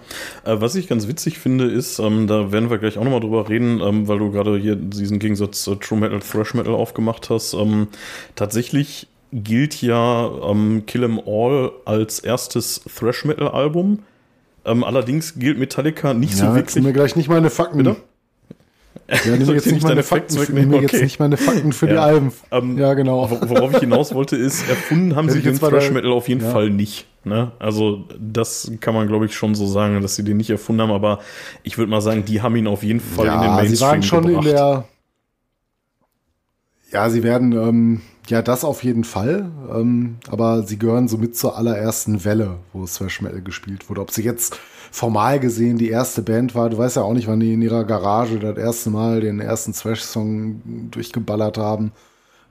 Ja, 0.44 0.54
äh, 0.54 0.60
was 0.60 0.74
ich 0.74 0.88
ganz 0.88 1.06
witzig 1.06 1.38
finde, 1.38 1.66
ist, 1.66 2.00
ähm, 2.00 2.26
da 2.26 2.50
werden 2.50 2.68
wir 2.68 2.78
gleich 2.78 2.98
auch 2.98 3.04
nochmal 3.04 3.20
drüber 3.20 3.48
reden, 3.48 3.80
ähm, 3.80 4.07
weil 4.08 4.18
du 4.18 4.30
gerade 4.30 4.58
hier 4.58 4.76
diesen 4.76 5.18
Gegensatz 5.18 5.66
äh, 5.66 5.76
True 5.76 5.98
Metal, 5.98 6.20
Thrash 6.20 6.54
Metal 6.54 6.74
aufgemacht 6.74 7.30
hast. 7.30 7.54
Ähm, 7.54 7.88
tatsächlich 8.34 9.08
gilt 9.32 9.80
ja 9.82 10.30
ähm, 10.50 10.84
Kill 10.86 11.04
'Em 11.04 11.20
All 11.24 11.72
als 11.84 12.18
erstes 12.18 12.80
Thrash 12.98 13.24
Metal 13.24 13.48
Album. 13.48 14.00
Ähm, 14.64 14.84
allerdings 14.84 15.38
gilt 15.38 15.58
Metallica 15.58 16.14
nicht 16.14 16.38
ja, 16.38 16.48
so 16.50 16.54
wirklich. 16.54 16.84
Mir 16.84 16.92
gleich 16.92 17.16
nicht 17.16 17.28
meine 17.28 17.50
Fakten. 17.50 17.78
Bitte? 17.78 17.96
Ja, 19.08 19.36
nimm 19.36 19.48
jetzt 19.54 19.70
nicht 19.70 19.82
meine 19.82 20.02
Fakten, 20.02 20.38
für, 20.38 20.52
nimm 20.52 20.72
okay. 20.74 20.82
jetzt 20.82 21.02
nicht 21.02 21.18
meine 21.18 21.36
Fakten 21.36 21.72
für 21.72 21.86
ja. 21.86 21.92
die 21.92 21.98
Alben. 21.98 22.32
Ähm, 22.50 22.78
ja, 22.78 22.94
genau. 22.94 23.30
Worauf 23.30 23.72
ich 23.72 23.80
hinaus 23.80 24.14
wollte, 24.14 24.36
ist, 24.36 24.68
erfunden 24.68 25.16
haben 25.16 25.30
sie 25.30 25.40
den 25.40 25.58
Thrash 25.58 25.90
Metal 25.90 26.12
auf 26.12 26.28
jeden 26.28 26.44
ja. 26.44 26.50
Fall 26.50 26.70
nicht. 26.70 27.06
Ne? 27.24 27.52
Also, 27.58 28.04
das 28.18 28.70
kann 28.80 28.94
man, 28.94 29.08
glaube 29.08 29.26
ich, 29.26 29.34
schon 29.34 29.54
so 29.54 29.66
sagen, 29.66 30.00
dass 30.02 30.14
sie 30.14 30.24
den 30.24 30.36
nicht 30.36 30.50
erfunden 30.50 30.82
haben, 30.82 30.92
aber 30.92 31.20
ich 31.62 31.78
würde 31.78 31.90
mal 31.90 32.00
sagen, 32.00 32.24
die 32.24 32.42
haben 32.42 32.56
ihn 32.56 32.66
auf 32.66 32.82
jeden 32.82 33.00
Fall 33.00 33.26
ja, 33.26 33.36
in 33.36 33.40
den 33.42 33.54
Mainstream 33.54 33.76
sie 33.76 33.80
waren 33.84 34.02
schon 34.02 34.26
gebracht. 34.26 34.46
in 34.46 34.52
der. 34.52 34.84
Ja, 36.90 37.10
sie 37.10 37.22
werden, 37.22 37.52
ähm, 37.52 38.00
Ja, 38.28 38.42
das 38.42 38.62
auf 38.64 38.84
jeden 38.84 39.04
Fall. 39.04 39.50
Ähm, 39.74 40.18
aber 40.28 40.62
sie 40.62 40.78
gehören 40.78 41.08
somit 41.08 41.34
zur 41.36 41.56
allerersten 41.56 42.24
Welle, 42.26 42.58
wo 42.74 42.84
Thrash 42.86 43.22
Metal 43.22 43.40
gespielt 43.42 43.88
wurde. 43.88 44.02
Ob 44.02 44.10
sie 44.10 44.22
jetzt 44.22 44.58
formal 44.90 45.40
gesehen 45.40 45.78
die 45.78 45.88
erste 45.88 46.20
Band 46.22 46.54
war, 46.54 46.68
du 46.68 46.76
weißt 46.78 46.96
ja 46.96 47.02
auch 47.02 47.14
nicht, 47.14 47.26
wann 47.26 47.40
die 47.40 47.54
in 47.54 47.62
ihrer 47.62 47.84
Garage 47.84 48.38
das 48.38 48.58
erste 48.58 48.90
Mal 48.90 49.20
den 49.20 49.40
ersten 49.40 49.72
Thrash-Song 49.72 50.60
durchgeballert 50.90 51.56
haben. 51.58 51.92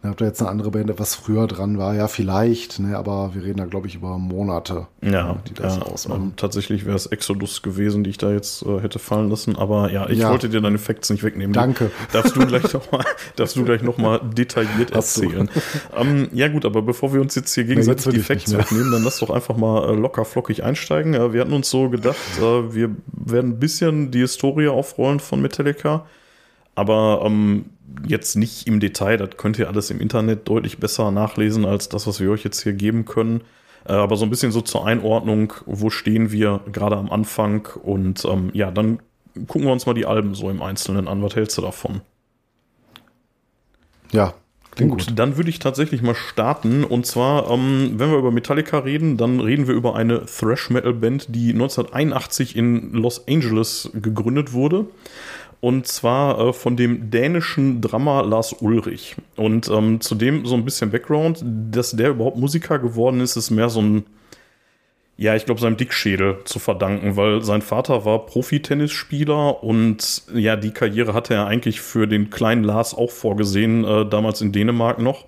Dann 0.08 0.12
habt 0.14 0.22
ihr 0.22 0.28
jetzt 0.28 0.40
eine 0.42 0.50
andere 0.50 0.72
Band, 0.72 0.90
etwas 0.90 1.16
früher 1.16 1.48
dran 1.48 1.78
war. 1.78 1.94
Ja, 1.94 2.08
vielleicht, 2.08 2.80
ne, 2.80 2.98
aber 2.98 3.32
wir 3.34 3.44
reden 3.44 3.58
da, 3.58 3.66
glaube 3.66 3.88
ich, 3.88 3.96
über 3.96 4.18
Monate, 4.18 4.88
Ja, 5.04 5.38
die 5.50 5.54
das 5.54 5.76
ja 5.76 5.82
ausmachen. 5.82 6.22
ähm, 6.28 6.34
tatsächlich 6.38 6.86
wäre 6.86 6.96
es 6.96 7.08
Exodus 7.08 7.62
gewesen, 7.62 8.06
die 8.06 8.12
ich 8.12 8.18
da 8.18 8.32
jetzt 8.32 8.64
äh, 8.66 8.80
hätte 8.80 9.00
fallen 9.00 9.30
lassen. 9.30 9.58
Aber 9.58 9.92
ja, 9.92 10.08
ich 10.08 10.20
Ja. 10.20 10.30
wollte 10.32 10.48
dir 10.48 10.62
deine 10.62 10.78
Facts 10.78 11.10
nicht 11.10 11.24
wegnehmen. 11.24 11.52
Danke. 11.52 11.92
Darfst 12.14 12.38
du 12.38 12.46
gleich 12.48 12.72
noch 12.72 12.90
mal, 12.90 13.04
darfst 13.36 13.58
du 13.58 13.66
gleich 13.66 13.82
noch 13.84 13.98
mal 13.98 14.22
detailliert 14.34 14.92
erzählen. 14.92 15.50
ähm, 15.98 16.30
ja 16.32 16.48
gut, 16.48 16.64
aber 16.64 16.82
bevor 16.84 17.14
wir 17.14 17.20
uns 17.20 17.36
jetzt 17.36 17.54
hier 17.54 17.66
gegenseitig 17.66 18.06
will 18.06 18.14
die 18.14 18.20
ich 18.22 18.26
Facts 18.26 18.58
wegnehmen, 18.58 18.92
dann 18.94 19.04
lass 19.04 19.20
doch 19.20 19.30
einfach 19.30 19.58
mal 19.58 19.90
äh, 19.90 19.94
locker 19.94 20.24
flockig 20.24 20.64
einsteigen. 20.64 21.16
Äh, 21.16 21.34
wir 21.34 21.42
hatten 21.42 21.52
uns 21.52 21.70
so 21.70 21.90
gedacht, 21.90 22.16
äh, 22.40 22.74
wir 22.74 22.92
werden 23.12 23.52
ein 23.52 23.60
bisschen 23.60 24.10
die 24.12 24.20
Historie 24.20 24.70
aufrollen 24.70 25.20
von 25.20 25.42
Metallica. 25.42 26.06
Aber 26.78 27.24
ähm, 27.26 27.66
jetzt 28.08 28.36
nicht 28.36 28.68
im 28.68 28.80
Detail, 28.80 29.18
das 29.18 29.32
könnt 29.36 29.58
ihr 29.58 29.68
alles 29.68 29.90
im 29.90 30.00
Internet 30.00 30.48
deutlich 30.48 30.78
besser 30.78 31.10
nachlesen 31.10 31.66
als 31.66 31.90
das, 31.90 32.06
was 32.06 32.20
wir 32.20 32.30
euch 32.30 32.44
jetzt 32.44 32.62
hier 32.62 32.74
geben 32.74 33.06
können. 33.06 33.42
Äh, 33.88 33.94
aber 33.94 34.16
so 34.16 34.26
ein 34.26 34.30
bisschen 34.30 34.52
so 34.52 34.62
zur 34.62 34.86
Einordnung, 34.86 35.54
wo 35.66 35.90
stehen 35.90 36.32
wir 36.32 36.62
gerade 36.72 36.96
am 36.96 37.10
Anfang 37.10 37.68
und 37.82 38.24
ähm, 38.26 38.52
ja, 38.54 38.70
dann 38.70 39.00
gucken 39.48 39.64
wir 39.64 39.72
uns 39.72 39.88
mal 39.88 39.96
die 39.96 40.06
Alben 40.06 40.36
so 40.36 40.52
im 40.52 40.62
Einzelnen 40.62 41.08
an. 41.08 41.24
Was 41.24 41.36
hältst 41.36 41.58
du 41.58 41.64
davon? 41.64 42.02
Ja, 44.12 44.36
klingt 44.76 44.92
gut. 44.92 45.08
dann 45.16 45.36
würde 45.36 45.50
ich 45.50 45.58
tatsächlich 45.58 46.04
mal 46.04 46.14
starten. 46.14 46.84
Und 46.84 47.08
zwar, 47.08 47.50
ähm, 47.50 47.94
wenn 47.96 48.12
wir 48.12 48.20
über 48.20 48.32
Metallica 48.32 48.78
reden, 48.78 49.18
dann 49.18 49.40
reden 49.40 49.66
wir 49.68 49.74
über 49.74 49.96
eine 49.96 50.28
Thrash-Metal-Band, 50.28 51.30
die 51.30 51.54
1981 51.54 52.56
in 52.56 52.94
Los 52.94 53.28
Angeles 53.28 53.90
gegründet 53.96 54.54
wurde. 54.54 54.86
Und 55.60 55.88
zwar 55.88 56.40
äh, 56.40 56.54
von 56.54 56.78
dem 56.78 57.10
dänischen 57.10 57.82
Drummer 57.82 58.24
Lars 58.24 58.54
Ulrich. 58.54 59.16
Und 59.36 59.70
ähm, 59.70 60.02
zudem 60.02 60.46
so 60.46 60.56
ein 60.56 60.66
bisschen 60.66 60.92
Background, 60.92 61.44
dass 61.44 61.92
der 61.92 62.12
überhaupt 62.12 62.38
Musiker 62.38 62.78
geworden 62.80 63.22
ist, 63.22 63.36
ist 63.36 63.50
mehr 63.50 63.70
so 63.70 63.82
ein, 63.82 64.06
ja, 65.18 65.36
ich 65.36 65.46
glaube, 65.46 65.60
seinem 65.60 65.78
Dickschädel 65.78 66.44
zu 66.46 66.60
verdanken, 66.60 67.16
weil 67.18 67.42
sein 67.42 67.64
Vater 67.64 68.06
war 68.06 68.28
Profi-Tennisspieler 68.28 69.64
und 69.64 70.24
ja, 70.34 70.56
die 70.56 70.72
Karriere 70.72 71.14
hatte 71.16 71.34
er 71.34 71.48
eigentlich 71.48 71.82
für 71.82 72.08
den 72.08 72.30
kleinen 72.30 72.64
Lars 72.64 72.94
auch 72.94 73.10
vorgesehen, 73.10 73.84
äh, 73.84 74.06
damals 74.08 74.42
in 74.42 74.52
Dänemark 74.52 75.00
noch. 75.00 75.26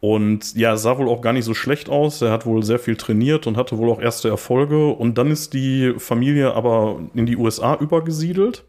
Und 0.00 0.56
ja, 0.56 0.76
sah 0.76 0.98
wohl 0.98 1.08
auch 1.08 1.20
gar 1.20 1.32
nicht 1.32 1.44
so 1.44 1.54
schlecht 1.54 1.88
aus. 1.88 2.22
Er 2.22 2.32
hat 2.32 2.44
wohl 2.44 2.64
sehr 2.64 2.80
viel 2.80 2.96
trainiert 2.96 3.46
und 3.46 3.56
hatte 3.56 3.78
wohl 3.78 3.88
auch 3.88 4.00
erste 4.00 4.28
Erfolge. 4.28 4.88
Und 4.88 5.16
dann 5.16 5.30
ist 5.30 5.52
die 5.52 5.94
Familie 5.98 6.54
aber 6.54 6.98
in 7.14 7.24
die 7.24 7.36
USA 7.36 7.76
übergesiedelt. 7.76 8.64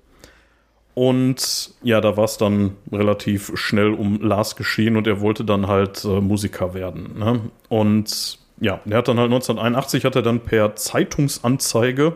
Und 0.95 1.73
ja, 1.81 2.01
da 2.01 2.17
war 2.17 2.25
es 2.25 2.37
dann 2.37 2.75
relativ 2.91 3.51
schnell 3.55 3.93
um 3.93 4.21
Lars 4.21 4.55
geschehen 4.55 4.95
und 4.95 5.07
er 5.07 5.21
wollte 5.21 5.43
dann 5.43 5.67
halt 5.67 6.05
äh, 6.05 6.21
Musiker 6.21 6.73
werden. 6.73 7.17
Ne? 7.17 7.41
Und 7.69 8.37
ja, 8.59 8.79
der 8.85 8.99
hat 8.99 9.07
dann 9.07 9.17
halt 9.17 9.31
1981 9.31 10.05
hat 10.05 10.15
er 10.15 10.21
dann 10.21 10.41
per 10.41 10.75
Zeitungsanzeige 10.75 12.13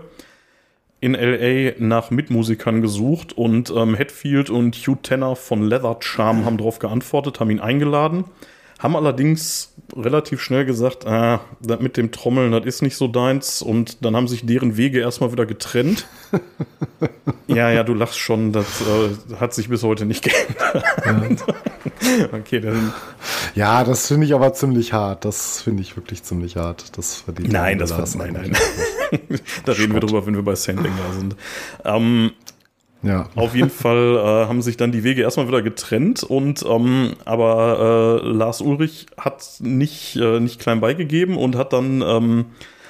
in 1.00 1.14
LA 1.14 1.74
nach 1.80 2.10
Mitmusikern 2.12 2.82
gesucht 2.82 3.34
und 3.34 3.72
ähm, 3.76 3.96
Hetfield 3.96 4.50
und 4.50 4.76
Hugh 4.76 4.98
Tanner 5.02 5.36
von 5.36 5.64
Leather 5.64 5.98
Charm 6.00 6.46
haben 6.46 6.58
darauf 6.58 6.80
geantwortet, 6.80 7.40
haben 7.40 7.52
ihn 7.52 7.60
eingeladen, 7.60 8.26
haben 8.80 8.96
allerdings 8.96 9.74
relativ 9.96 10.42
schnell 10.42 10.66
gesagt, 10.66 11.08
ah, 11.08 11.42
das 11.62 11.80
mit 11.80 11.98
dem 11.98 12.12
Trommeln, 12.12 12.52
das 12.52 12.66
ist 12.66 12.82
nicht 12.82 12.96
so 12.96 13.08
deins 13.08 13.62
und 13.62 14.04
dann 14.06 14.16
haben 14.16 14.28
sich 14.28 14.46
deren 14.46 14.78
Wege 14.78 15.00
erstmal 15.00 15.32
wieder 15.32 15.46
getrennt. 15.46 16.08
ja, 17.48 17.72
ja, 17.72 17.84
du 17.84 17.94
lachst 17.94 18.20
schon, 18.20 18.52
das 18.52 18.82
äh, 18.82 19.36
hat 19.40 19.54
sich 19.54 19.70
bis 19.70 19.84
heute 19.84 20.06
nicht 20.06 20.24
geändert. 21.04 21.44
okay, 22.32 22.60
dann 22.60 22.94
Ja, 23.56 23.84
das 23.84 24.08
finde 24.08 24.28
ich 24.28 24.36
aber 24.36 24.54
ziemlich 24.54 24.94
hart. 24.94 25.26
Das 25.26 25.62
finde 25.62 25.82
ich 25.82 25.96
wirklich 25.96 26.24
ziemlich 26.24 26.58
hart. 26.58 26.98
Das 26.98 27.16
verdient 27.16 27.52
Nein, 27.52 27.80
das 27.80 27.92
Lars 27.92 28.16
nein, 28.16 28.34
nein. 28.34 28.56
da 29.66 29.72
reden 29.72 29.94
wir 29.94 30.02
drüber, 30.02 30.26
wenn 30.26 30.36
wir 30.36 30.44
bei 30.44 30.56
Sandlinger 30.56 31.14
sind. 31.18 31.36
Ähm, 31.84 32.32
Ja. 33.04 33.30
auf 33.36 33.56
jeden 33.56 33.70
Fall 33.84 34.16
äh, 34.18 34.48
haben 34.48 34.62
sich 34.62 34.78
dann 34.78 34.92
die 34.92 35.04
Wege 35.04 35.22
erstmal 35.22 35.48
wieder 35.48 35.62
getrennt 35.62 36.24
und 36.24 36.66
ähm, 36.68 37.14
aber 37.26 38.22
äh, 38.24 38.28
Lars 38.28 38.62
Ulrich 38.62 39.08
hat 39.18 39.44
nicht, 39.60 40.16
äh, 40.16 40.40
nicht 40.40 40.60
klein 40.60 40.82
beigegeben 40.82 41.38
und 41.38 41.56
hat 41.56 41.74
dann 41.74 42.02
ähm, 42.02 42.46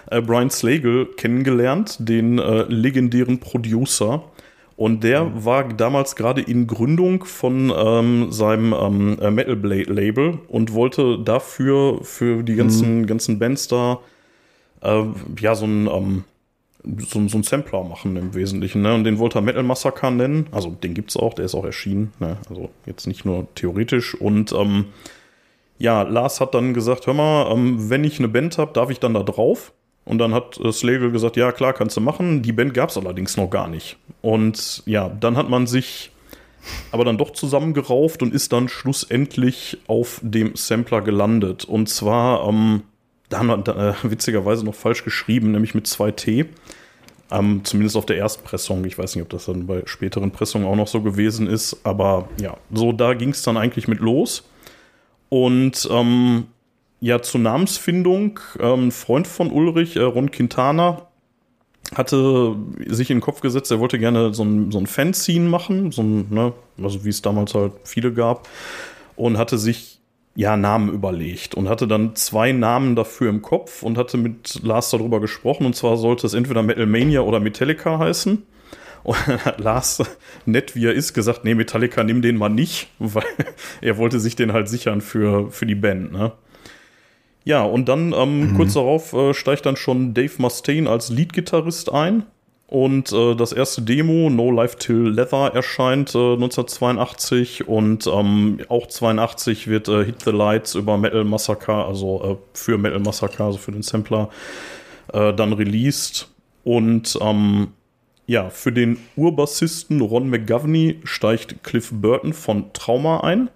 äh, 0.09 0.21
Brian 0.21 0.49
Slagle 0.49 1.05
kennengelernt, 1.05 1.97
den 1.99 2.39
äh, 2.39 2.63
legendären 2.63 3.39
Producer. 3.39 4.23
Und 4.75 5.03
der 5.03 5.43
war 5.43 5.67
damals 5.69 6.15
gerade 6.15 6.41
in 6.41 6.67
Gründung 6.67 7.23
von 7.23 7.73
ähm, 7.75 8.31
seinem 8.31 8.75
ähm, 8.79 9.17
äh, 9.19 9.31
Metal 9.31 9.55
Blade 9.55 9.91
Label 9.91 10.37
und 10.47 10.71
wollte 10.73 11.17
dafür 11.17 11.99
für 12.03 12.43
die 12.43 12.55
ganzen, 12.55 13.07
ganzen 13.07 13.39
Bands 13.39 13.67
da 13.67 13.99
ja 14.79 15.55
so 15.55 15.65
ein 15.65 15.87
ähm, 15.87 16.23
so, 16.99 17.27
so 17.27 17.37
ein 17.37 17.43
Sampler 17.43 17.83
machen 17.83 18.15
im 18.15 18.33
Wesentlichen. 18.33 18.81
Ne? 18.81 18.93
Und 18.93 19.03
den 19.03 19.19
wollte 19.19 19.39
er 19.39 19.41
Metal 19.41 19.63
Massacre 19.63 20.11
nennen. 20.11 20.47
Also 20.51 20.71
den 20.71 20.93
gibt's 20.93 21.17
auch, 21.17 21.33
der 21.33 21.45
ist 21.45 21.55
auch 21.55 21.65
erschienen. 21.65 22.13
Ne? 22.19 22.37
Also 22.49 22.69
jetzt 22.85 23.07
nicht 23.07 23.25
nur 23.25 23.47
theoretisch. 23.55 24.15
Und 24.15 24.51
ähm, 24.53 24.85
ja, 25.77 26.01
Lars 26.03 26.41
hat 26.41 26.53
dann 26.53 26.73
gesagt, 26.73 27.07
hör 27.07 27.13
mal, 27.13 27.51
ähm, 27.51 27.89
wenn 27.89 28.03
ich 28.03 28.19
eine 28.19 28.27
Band 28.27 28.57
habe, 28.57 28.73
darf 28.73 28.89
ich 28.89 28.99
dann 28.99 29.13
da 29.13 29.23
drauf? 29.23 29.73
Und 30.05 30.19
dann 30.19 30.33
hat 30.33 30.59
äh, 30.59 30.71
Slagle 30.71 31.11
gesagt, 31.11 31.35
ja 31.35 31.51
klar, 31.51 31.73
kannst 31.73 31.97
du 31.97 32.01
machen. 32.01 32.41
Die 32.41 32.53
Band 32.53 32.73
gab's 32.73 32.97
allerdings 32.97 33.37
noch 33.37 33.49
gar 33.49 33.67
nicht. 33.67 33.97
Und 34.21 34.83
ja, 34.85 35.09
dann 35.09 35.37
hat 35.37 35.49
man 35.49 35.67
sich 35.67 36.11
aber 36.91 37.05
dann 37.05 37.17
doch 37.17 37.31
zusammengerauft 37.31 38.21
und 38.21 38.33
ist 38.33 38.53
dann 38.53 38.69
schlussendlich 38.69 39.77
auf 39.87 40.19
dem 40.23 40.55
Sampler 40.55 41.01
gelandet. 41.01 41.65
Und 41.65 41.89
zwar, 41.89 42.47
ähm, 42.47 42.83
da 43.29 43.39
haben 43.39 43.47
wir 43.47 43.67
äh, 43.67 43.93
witzigerweise 44.09 44.65
noch 44.65 44.75
falsch 44.75 45.03
geschrieben, 45.03 45.51
nämlich 45.51 45.75
mit 45.75 45.85
2T. 45.85 46.47
Ähm, 47.29 47.61
zumindest 47.63 47.97
auf 47.97 48.05
der 48.05 48.17
Erstpressung. 48.17 48.85
Ich 48.85 48.97
weiß 48.97 49.15
nicht, 49.15 49.23
ob 49.23 49.29
das 49.29 49.45
dann 49.45 49.67
bei 49.67 49.83
späteren 49.85 50.31
Pressungen 50.31 50.67
auch 50.67 50.75
noch 50.75 50.87
so 50.87 51.01
gewesen 51.01 51.47
ist. 51.47 51.77
Aber 51.83 52.29
ja, 52.39 52.57
so 52.71 52.91
da 52.91 53.13
ging 53.13 53.29
es 53.29 53.43
dann 53.43 53.57
eigentlich 53.57 53.87
mit 53.87 53.99
los. 53.99 54.43
Und 55.29 55.87
ähm, 55.91 56.45
ja, 56.99 57.21
zur 57.21 57.41
Namensfindung, 57.41 58.39
ähm, 58.59 58.87
ein 58.87 58.91
Freund 58.91 59.27
von 59.27 59.51
Ulrich, 59.51 59.97
äh, 59.97 60.01
Ron 60.01 60.31
Quintana, 60.31 61.07
hatte 61.95 62.55
sich 62.85 63.09
in 63.09 63.17
den 63.17 63.21
Kopf 63.21 63.41
gesetzt, 63.41 63.71
er 63.71 63.79
wollte 63.79 63.99
gerne 63.99 64.33
so 64.33 64.43
ein, 64.43 64.71
so 64.71 64.79
ein 64.79 64.87
Fanzine 64.87 65.47
machen, 65.47 65.91
so 65.91 66.01
ein, 66.01 66.27
ne, 66.29 66.53
also 66.81 67.05
wie 67.05 67.09
es 67.09 67.21
damals 67.21 67.53
halt 67.53 67.73
viele 67.83 68.11
gab, 68.11 68.47
und 69.15 69.37
hatte 69.37 69.57
sich 69.57 69.96
ja 70.37 70.55
Namen 70.55 70.93
überlegt 70.93 71.55
und 71.55 71.67
hatte 71.67 71.87
dann 71.87 72.15
zwei 72.15 72.51
Namen 72.51 72.95
dafür 72.95 73.27
im 73.27 73.41
Kopf 73.41 73.81
und 73.81 73.97
hatte 73.97 74.17
mit 74.17 74.61
Lars 74.63 74.91
darüber 74.91 75.19
gesprochen. 75.19 75.65
Und 75.65 75.75
zwar 75.75 75.97
sollte 75.97 76.27
es 76.27 76.35
entweder 76.35 76.61
Metal 76.61 76.85
Mania 76.85 77.21
oder 77.21 77.39
Metallica 77.39 77.97
heißen. 77.97 78.43
Und 79.03 79.17
dann 79.25 79.43
hat 79.43 79.59
Lars, 79.59 80.03
nett 80.45 80.75
wie 80.75 80.85
er 80.85 80.93
ist, 80.93 81.15
gesagt, 81.15 81.43
nee, 81.43 81.55
Metallica, 81.55 82.03
nimm 82.03 82.21
den 82.21 82.37
mal 82.37 82.49
nicht, 82.49 82.87
weil 82.99 83.25
er 83.81 83.97
wollte 83.97 84.19
sich 84.19 84.35
den 84.35 84.53
halt 84.53 84.69
sichern 84.69 85.01
für, 85.01 85.49
für 85.49 85.65
die 85.65 85.75
Band, 85.75 86.11
ne? 86.11 86.33
Ja, 87.43 87.63
und 87.63 87.89
dann 87.89 88.13
ähm, 88.13 88.53
kurz 88.57 88.73
darauf 88.73 89.13
äh, 89.13 89.33
steigt 89.33 89.65
dann 89.65 89.77
schon 89.77 90.13
Dave 90.13 90.33
Mustaine 90.37 90.87
als 90.87 91.09
Leadgitarrist 91.09 91.91
ein. 91.91 92.23
Und 92.67 93.13
äh, 93.13 93.33
das 93.33 93.53
erste 93.53 93.81
Demo, 93.81 94.29
No 94.29 94.51
Life 94.51 94.77
Till 94.77 95.07
Leather, 95.07 95.53
erscheint 95.55 96.13
äh, 96.13 96.33
1982 96.33 97.65
und 97.67 98.07
ähm, 98.07 98.59
auch 98.67 98.87
82 98.87 99.67
wird 99.67 99.87
äh, 99.87 100.03
Hit 100.03 100.23
the 100.23 100.31
Lights 100.31 100.75
über 100.75 100.97
Metal 100.97 101.23
Massacre, 101.23 101.85
also 101.85 102.23
äh, 102.23 102.57
für 102.57 102.77
Metal 102.77 102.99
Massacre, 102.99 103.45
also 103.45 103.57
für 103.57 103.71
den 103.71 103.83
Sampler, 103.83 104.29
äh, 105.13 105.33
dann 105.33 105.53
released. 105.53 106.27
Und 106.65 107.17
ähm, 107.21 107.69
ja, 108.25 108.49
für 108.49 108.73
den 108.73 108.97
Urbassisten 109.15 110.01
Ron 110.01 110.29
McGovney 110.29 110.99
steigt 111.05 111.63
Cliff 111.63 111.91
Burton 111.93 112.33
von 112.33 112.73
Trauma 112.73 113.21
ein. 113.21 113.49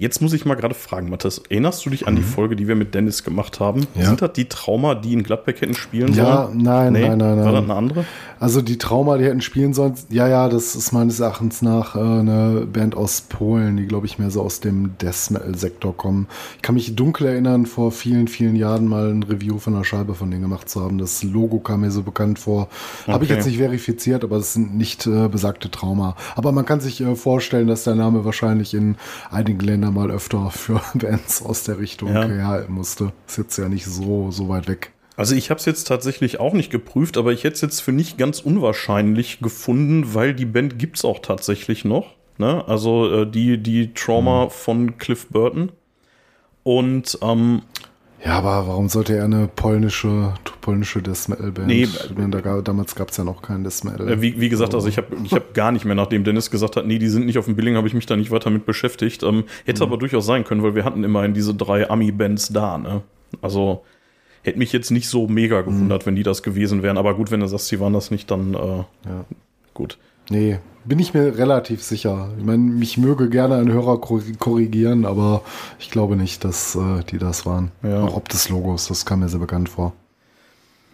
Jetzt 0.00 0.22
muss 0.22 0.32
ich 0.32 0.46
mal 0.46 0.54
gerade 0.54 0.74
fragen, 0.74 1.10
Mathis, 1.10 1.42
erinnerst 1.50 1.84
du 1.84 1.90
dich 1.90 2.08
an 2.08 2.16
die 2.16 2.22
Folge, 2.22 2.56
die 2.56 2.66
wir 2.66 2.74
mit 2.74 2.94
Dennis 2.94 3.22
gemacht 3.22 3.60
haben? 3.60 3.86
Ja. 3.94 4.06
Sind 4.06 4.22
das 4.22 4.32
die 4.32 4.46
Trauma, 4.46 4.94
die 4.94 5.12
in 5.12 5.22
Gladbeck 5.22 5.60
hätten 5.60 5.74
spielen 5.74 6.14
Ja, 6.14 6.46
sollen? 6.46 6.62
nein, 6.62 6.94
nein, 6.94 7.18
nein, 7.18 7.36
War 7.36 7.44
nein. 7.44 7.52
das 7.52 7.64
eine 7.64 7.74
andere? 7.74 8.04
Also 8.38 8.62
die 8.62 8.78
Trauma, 8.78 9.18
die 9.18 9.24
hätten 9.26 9.42
spielen 9.42 9.74
sollen, 9.74 9.92
ja, 10.08 10.26
ja, 10.26 10.48
das 10.48 10.74
ist 10.74 10.92
meines 10.92 11.20
Erachtens 11.20 11.60
nach 11.60 11.96
äh, 11.96 11.98
eine 11.98 12.66
Band 12.72 12.96
aus 12.96 13.20
Polen, 13.20 13.76
die, 13.76 13.84
glaube 13.86 14.06
ich, 14.06 14.18
mehr 14.18 14.30
so 14.30 14.40
aus 14.40 14.60
dem 14.60 14.96
Death 14.96 15.30
Metal-Sektor 15.32 15.94
kommen. 15.94 16.28
Ich 16.56 16.62
kann 16.62 16.76
mich 16.76 16.96
dunkel 16.96 17.26
erinnern, 17.26 17.66
vor 17.66 17.92
vielen, 17.92 18.26
vielen 18.26 18.56
Jahren 18.56 18.86
mal 18.88 19.10
ein 19.10 19.22
Review 19.22 19.58
von 19.58 19.74
einer 19.74 19.84
Scheibe 19.84 20.14
von 20.14 20.30
denen 20.30 20.40
gemacht 20.40 20.70
zu 20.70 20.80
haben. 20.80 20.96
Das 20.96 21.22
Logo 21.22 21.58
kam 21.58 21.82
mir 21.82 21.90
so 21.90 22.02
bekannt 22.02 22.38
vor. 22.38 22.68
Habe 23.06 23.24
ich 23.24 23.30
Okay. 23.30 23.36
jetzt 23.38 23.46
nicht 23.46 23.58
verifiziert, 23.58 24.24
aber 24.24 24.38
es 24.38 24.54
sind 24.54 24.74
nicht 24.78 25.06
äh, 25.06 25.28
besagte 25.28 25.70
Trauma. 25.70 26.16
Aber 26.36 26.52
man 26.52 26.64
kann 26.64 26.80
sich 26.80 27.02
äh, 27.02 27.14
vorstellen, 27.16 27.68
dass 27.68 27.84
der 27.84 27.96
Name 27.96 28.24
wahrscheinlich 28.24 28.72
in 28.72 28.96
einigen 29.30 29.60
Ländern 29.60 29.89
ja 29.94 30.00
mal 30.00 30.10
öfter 30.10 30.50
für 30.50 30.80
Bands 30.94 31.42
aus 31.42 31.64
der 31.64 31.78
Richtung 31.78 32.12
Ja. 32.12 32.24
herhalten 32.26 32.72
musste. 32.72 33.12
Ist 33.26 33.38
jetzt 33.38 33.56
ja 33.56 33.68
nicht 33.68 33.86
so, 33.86 34.30
so 34.30 34.48
weit 34.48 34.68
weg. 34.68 34.92
Also 35.16 35.34
ich 35.34 35.50
habe 35.50 35.58
es 35.58 35.66
jetzt 35.66 35.84
tatsächlich 35.84 36.40
auch 36.40 36.54
nicht 36.54 36.70
geprüft, 36.70 37.18
aber 37.18 37.32
ich 37.32 37.44
hätte 37.44 37.54
es 37.54 37.60
jetzt 37.60 37.80
für 37.80 37.92
nicht 37.92 38.16
ganz 38.16 38.40
unwahrscheinlich 38.40 39.40
gefunden, 39.40 40.14
weil 40.14 40.34
die 40.34 40.46
Band 40.46 40.78
gibt's 40.78 41.04
auch 41.04 41.18
tatsächlich 41.18 41.84
noch. 41.84 42.14
Ne? 42.38 42.66
Also 42.66 43.22
äh, 43.22 43.30
die, 43.30 43.58
die 43.58 43.92
Trauma 43.92 44.48
von 44.48 44.96
Cliff 44.96 45.26
Burton. 45.28 45.72
Und 46.62 47.18
ähm, 47.22 47.62
Ja, 48.24 48.32
aber 48.36 48.66
warum 48.68 48.88
sollte 48.90 49.16
er 49.16 49.24
eine 49.24 49.48
polnische, 49.48 50.34
polnische 50.60 51.00
Death 51.00 51.28
Metal 51.28 51.52
Band? 51.52 51.66
Nee, 51.68 51.88
da, 52.30 52.60
damals 52.60 52.94
gab 52.94 53.10
es 53.10 53.16
ja 53.16 53.24
noch 53.24 53.40
keinen 53.40 53.64
Death 53.64 53.82
Metal. 53.84 54.08
Äh, 54.10 54.20
Wie, 54.20 54.38
wie 54.40 54.48
gesagt, 54.50 54.74
also 54.74 54.88
ich 54.88 54.98
habe 54.98 55.16
ich 55.24 55.32
hab 55.32 55.54
gar 55.54 55.72
nicht 55.72 55.86
mehr, 55.86 55.94
nachdem 55.94 56.22
Dennis 56.24 56.50
gesagt 56.50 56.76
hat, 56.76 56.86
nee, 56.86 56.98
die 56.98 57.08
sind 57.08 57.24
nicht 57.24 57.38
auf 57.38 57.46
dem 57.46 57.56
Billing, 57.56 57.76
habe 57.76 57.88
ich 57.88 57.94
mich 57.94 58.04
da 58.06 58.16
nicht 58.16 58.30
weiter 58.30 58.50
mit 58.50 58.66
beschäftigt. 58.66 59.22
Ähm, 59.22 59.44
hätte 59.64 59.82
aber 59.82 59.96
durchaus 59.96 60.26
sein 60.26 60.44
können, 60.44 60.62
weil 60.62 60.74
wir 60.74 60.84
hatten 60.84 61.02
immerhin 61.02 61.32
diese 61.32 61.54
drei 61.54 61.88
Ami-Bands 61.88 62.48
da. 62.48 62.76
Ne? 62.76 63.00
Also 63.40 63.84
hätte 64.42 64.58
mich 64.58 64.72
jetzt 64.72 64.90
nicht 64.90 65.08
so 65.08 65.26
mega 65.26 65.62
gewundert, 65.62 66.04
wenn 66.04 66.16
die 66.16 66.22
das 66.22 66.42
gewesen 66.42 66.82
wären. 66.82 66.98
Aber 66.98 67.14
gut, 67.14 67.30
wenn 67.30 67.40
du 67.40 67.46
sagst, 67.48 67.70
die 67.70 67.80
waren 67.80 67.92
das 67.94 68.10
nicht, 68.10 68.30
dann 68.30 68.52
äh, 68.54 68.58
Ja. 68.58 69.24
gut. 69.72 69.96
Nee, 70.30 70.58
bin 70.84 70.98
ich 71.00 71.12
mir 71.12 71.36
relativ 71.36 71.82
sicher. 71.82 72.30
Ich 72.38 72.44
meine, 72.44 72.62
mich 72.62 72.96
möge 72.96 73.28
gerne 73.28 73.56
ein 73.56 73.70
Hörer 73.70 73.94
korri- 73.94 74.38
korrigieren, 74.38 75.04
aber 75.04 75.42
ich 75.78 75.90
glaube 75.90 76.16
nicht, 76.16 76.44
dass 76.44 76.76
äh, 76.76 77.02
die 77.10 77.18
das 77.18 77.44
waren. 77.44 77.72
Ja. 77.82 78.04
Auch 78.04 78.16
ob 78.16 78.28
des 78.28 78.48
Logos, 78.48 78.88
das 78.88 79.04
kam 79.04 79.20
mir 79.20 79.28
sehr 79.28 79.40
bekannt 79.40 79.68
vor. 79.68 79.92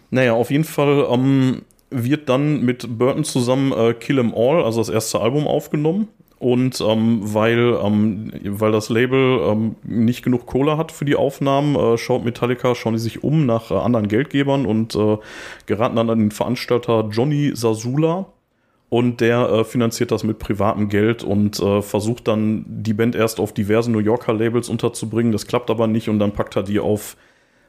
Naja, 0.09 0.33
auf 0.33 0.49
jeden 0.51 0.63
Fall 0.63 1.07
ähm, 1.11 1.61
wird 1.91 2.29
dann 2.29 2.65
mit 2.65 2.97
Burton 2.97 3.23
zusammen 3.23 3.71
äh, 3.71 3.93
Kill 3.93 4.17
'Em 4.17 4.33
All, 4.35 4.63
also 4.63 4.79
das 4.81 4.89
erste 4.89 5.21
Album, 5.21 5.47
aufgenommen. 5.47 6.07
Und 6.39 6.81
ähm, 6.81 7.19
weil, 7.21 7.77
ähm, 7.83 8.31
weil 8.43 8.71
das 8.71 8.89
Label 8.89 9.39
ähm, 9.43 9.75
nicht 9.83 10.23
genug 10.23 10.45
Kohle 10.45 10.77
hat 10.77 10.91
für 10.91 11.05
die 11.05 11.15
Aufnahmen, 11.15 11.75
äh, 11.75 11.97
schaut 11.97 12.25
Metallica, 12.25 12.75
schauen 12.75 12.93
die 12.93 12.99
sich 12.99 13.23
um 13.23 13.45
nach 13.45 13.71
äh, 13.71 13.75
anderen 13.75 14.07
Geldgebern 14.07 14.65
und 14.65 14.95
äh, 14.95 15.17
geraten 15.65 15.95
dann 15.95 16.09
an 16.09 16.19
den 16.19 16.31
Veranstalter 16.31 17.07
Johnny 17.11 17.51
Sasula. 17.55 18.27
Und 18.89 19.19
der 19.19 19.49
äh, 19.49 19.63
finanziert 19.65 20.11
das 20.11 20.23
mit 20.23 20.39
privatem 20.39 20.87
Geld 20.87 21.23
und 21.23 21.59
äh, 21.59 21.81
versucht 21.81 22.27
dann 22.27 22.63
die 22.67 22.93
Band 22.93 23.15
erst 23.15 23.39
auf 23.39 23.53
diversen 23.53 23.91
New 23.91 23.99
Yorker 23.99 24.33
Labels 24.33 24.69
unterzubringen. 24.69 25.33
Das 25.33 25.45
klappt 25.45 25.69
aber 25.69 25.87
nicht 25.87 26.07
und 26.07 26.19
dann 26.19 26.31
packt 26.31 26.55
er 26.55 26.63
die 26.63 26.79
auf 26.79 27.17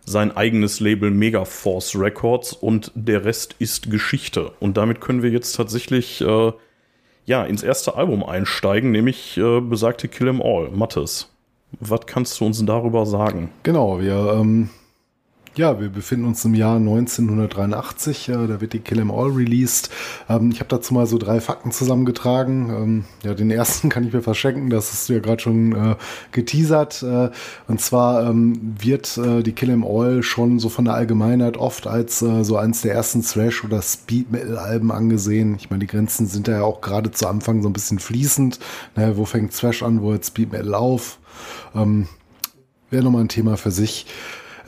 sein 0.05 0.37
eigenes 0.37 0.81
Label 0.81 1.11
Megaforce 1.11 1.97
Records 1.97 2.53
und 2.53 2.93
der 2.95 3.25
Rest 3.25 3.57
ist 3.59 3.91
Geschichte. 3.91 4.53
Und 4.61 4.77
damit 4.77 5.01
können 5.01 5.23
wir 5.23 5.31
jetzt 5.31 5.53
tatsächlich 5.57 6.21
äh, 6.21 6.53
ja, 7.27 7.45
ins 7.45 7.63
erste 7.63 7.97
Album 7.97 8.25
einsteigen, 8.25 8.91
nämlich 8.91 9.37
äh, 9.37 9.61
besagte 9.61 10.09
Kill 10.09 10.29
'Em 10.29 10.41
All. 10.41 10.71
Mattes, 10.71 11.31
was 11.81 12.07
kannst 12.07 12.41
du 12.41 12.47
uns 12.47 12.65
darüber 12.65 13.05
sagen? 13.05 13.51
Genau, 13.65 14.01
wir, 14.01 14.39
ähm, 14.41 14.71
ja, 15.57 15.81
wir 15.81 15.89
befinden 15.89 16.27
uns 16.27 16.45
im 16.45 16.55
Jahr 16.55 16.77
1983. 16.77 18.29
Äh, 18.29 18.47
da 18.47 18.61
wird 18.61 18.73
die 18.73 18.79
Kill 18.79 18.99
'Em 18.99 19.11
All 19.11 19.31
released. 19.31 19.91
Ähm, 20.29 20.51
ich 20.53 20.61
habe 20.61 20.69
dazu 20.69 20.95
mal 20.95 21.07
so 21.07 21.19
drei 21.19 21.41
Fakten 21.41 21.73
zusammengetragen. 21.73 22.71
Ähm, 22.71 23.05
ja, 23.25 23.35
den 23.35 23.51
ersten 23.51 23.89
kann 23.89 24.07
ich 24.07 24.13
mir 24.13 24.23
verschenken. 24.23 24.71
Das 24.71 24.93
hast 24.93 25.09
du 25.09 25.15
ja 25.15 25.19
gerade 25.19 25.43
schon 25.43 25.73
äh, 25.73 25.97
geteasert. 26.33 27.03
Äh, 27.03 27.31
und 27.67 27.81
zwar 27.81 28.29
ähm, 28.29 28.75
wird 28.81 29.17
die 29.19 29.53
Kill 29.53 29.71
'Em 29.71 29.85
All 29.85 30.23
schon 30.23 30.59
so 30.59 30.69
von 30.69 30.85
der 30.85 30.95
Allgemeinheit 30.95 31.57
oft 31.57 31.87
als 31.87 32.19
so 32.19 32.57
eins 32.57 32.83
der 32.83 32.95
ersten 32.95 33.23
Thrash- 33.23 33.65
oder 33.65 33.83
Speed-Metal-Alben 33.83 34.91
angesehen. 34.93 35.57
Ich 35.59 35.71
meine, 35.71 35.81
die 35.81 35.87
Grenzen 35.87 36.27
sind 36.27 36.49
da 36.49 36.53
ja 36.53 36.63
auch 36.63 36.81
gerade 36.81 37.11
zu 37.11 37.27
Anfang 37.27 37.63
so 37.63 37.69
ein 37.69 37.73
bisschen 37.73 37.99
fließend. 37.99 38.59
Ne, 38.97 39.17
wo 39.17 39.25
fängt 39.25 39.53
Thrash 39.55 39.83
an, 39.83 40.03
wo 40.03 40.13
hört 40.13 40.25
Speed-Metal 40.25 40.75
auf? 40.75 41.19
Wäre 41.75 43.05
nochmal 43.05 43.23
ein 43.23 43.29
Thema 43.29 43.57
für 43.57 43.71
sich. 43.71 44.07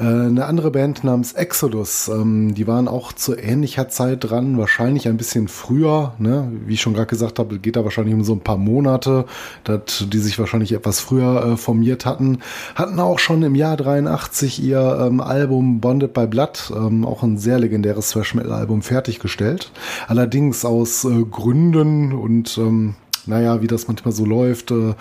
Äh, 0.00 0.04
Eine 0.04 0.46
andere 0.46 0.70
Band 0.70 1.04
namens 1.04 1.32
Exodus, 1.34 2.08
ähm, 2.08 2.54
die 2.54 2.66
waren 2.66 2.88
auch 2.88 3.12
zu 3.12 3.36
ähnlicher 3.36 3.88
Zeit 3.88 4.30
dran, 4.30 4.56
wahrscheinlich 4.56 5.06
ein 5.08 5.18
bisschen 5.18 5.48
früher. 5.48 6.14
Ne? 6.18 6.50
Wie 6.64 6.74
ich 6.74 6.80
schon 6.80 6.94
gerade 6.94 7.06
gesagt 7.06 7.38
habe, 7.38 7.58
geht 7.58 7.76
da 7.76 7.84
wahrscheinlich 7.84 8.14
um 8.14 8.24
so 8.24 8.32
ein 8.32 8.40
paar 8.40 8.56
Monate, 8.56 9.26
dat, 9.64 10.06
die 10.12 10.18
sich 10.18 10.38
wahrscheinlich 10.38 10.72
etwas 10.72 11.00
früher 11.00 11.44
äh, 11.44 11.56
formiert 11.56 12.06
hatten. 12.06 12.38
Hatten 12.74 12.98
auch 12.98 13.18
schon 13.18 13.42
im 13.42 13.54
Jahr 13.54 13.76
83 13.76 14.62
ihr 14.62 15.06
ähm, 15.06 15.20
Album 15.20 15.80
Bonded 15.80 16.14
by 16.14 16.26
Blood, 16.26 16.72
ähm, 16.74 17.04
auch 17.04 17.22
ein 17.22 17.36
sehr 17.36 17.58
legendäres 17.58 18.10
Thrash 18.10 18.34
Metal 18.34 18.52
Album, 18.52 18.80
fertiggestellt. 18.80 19.70
Allerdings 20.08 20.64
aus 20.64 21.04
äh, 21.04 21.24
Gründen 21.30 22.12
und 22.12 22.56
ähm, 22.56 22.94
naja, 23.26 23.60
wie 23.62 23.66
das 23.66 23.88
manchmal 23.88 24.12
so 24.12 24.24
läuft, 24.24 24.70
äh, 24.70 24.94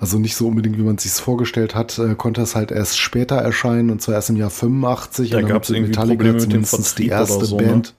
also 0.00 0.18
nicht 0.18 0.36
so 0.36 0.48
unbedingt, 0.48 0.76
wie 0.78 0.82
man 0.82 0.96
es 0.96 1.02
sich 1.02 1.12
vorgestellt 1.12 1.74
hat, 1.74 1.98
äh, 1.98 2.14
konnte 2.14 2.42
es 2.42 2.54
halt 2.56 2.70
erst 2.70 2.98
später 2.98 3.36
erscheinen 3.36 3.90
und 3.90 4.00
zwar 4.02 4.14
erst 4.16 4.30
im 4.30 4.36
Jahr 4.36 4.50
85. 4.50 5.30
Da 5.30 5.36
und 5.36 5.42
dann 5.44 5.52
gab's 5.52 5.68
mit 5.68 5.76
irgendwie 5.78 5.90
Metallica 5.92 6.16
Probleme 6.24 6.38
zumindest 6.38 6.98
die 6.98 7.08
erste 7.08 7.44
so, 7.44 7.56
ne? 7.56 7.62
Band. 7.64 7.94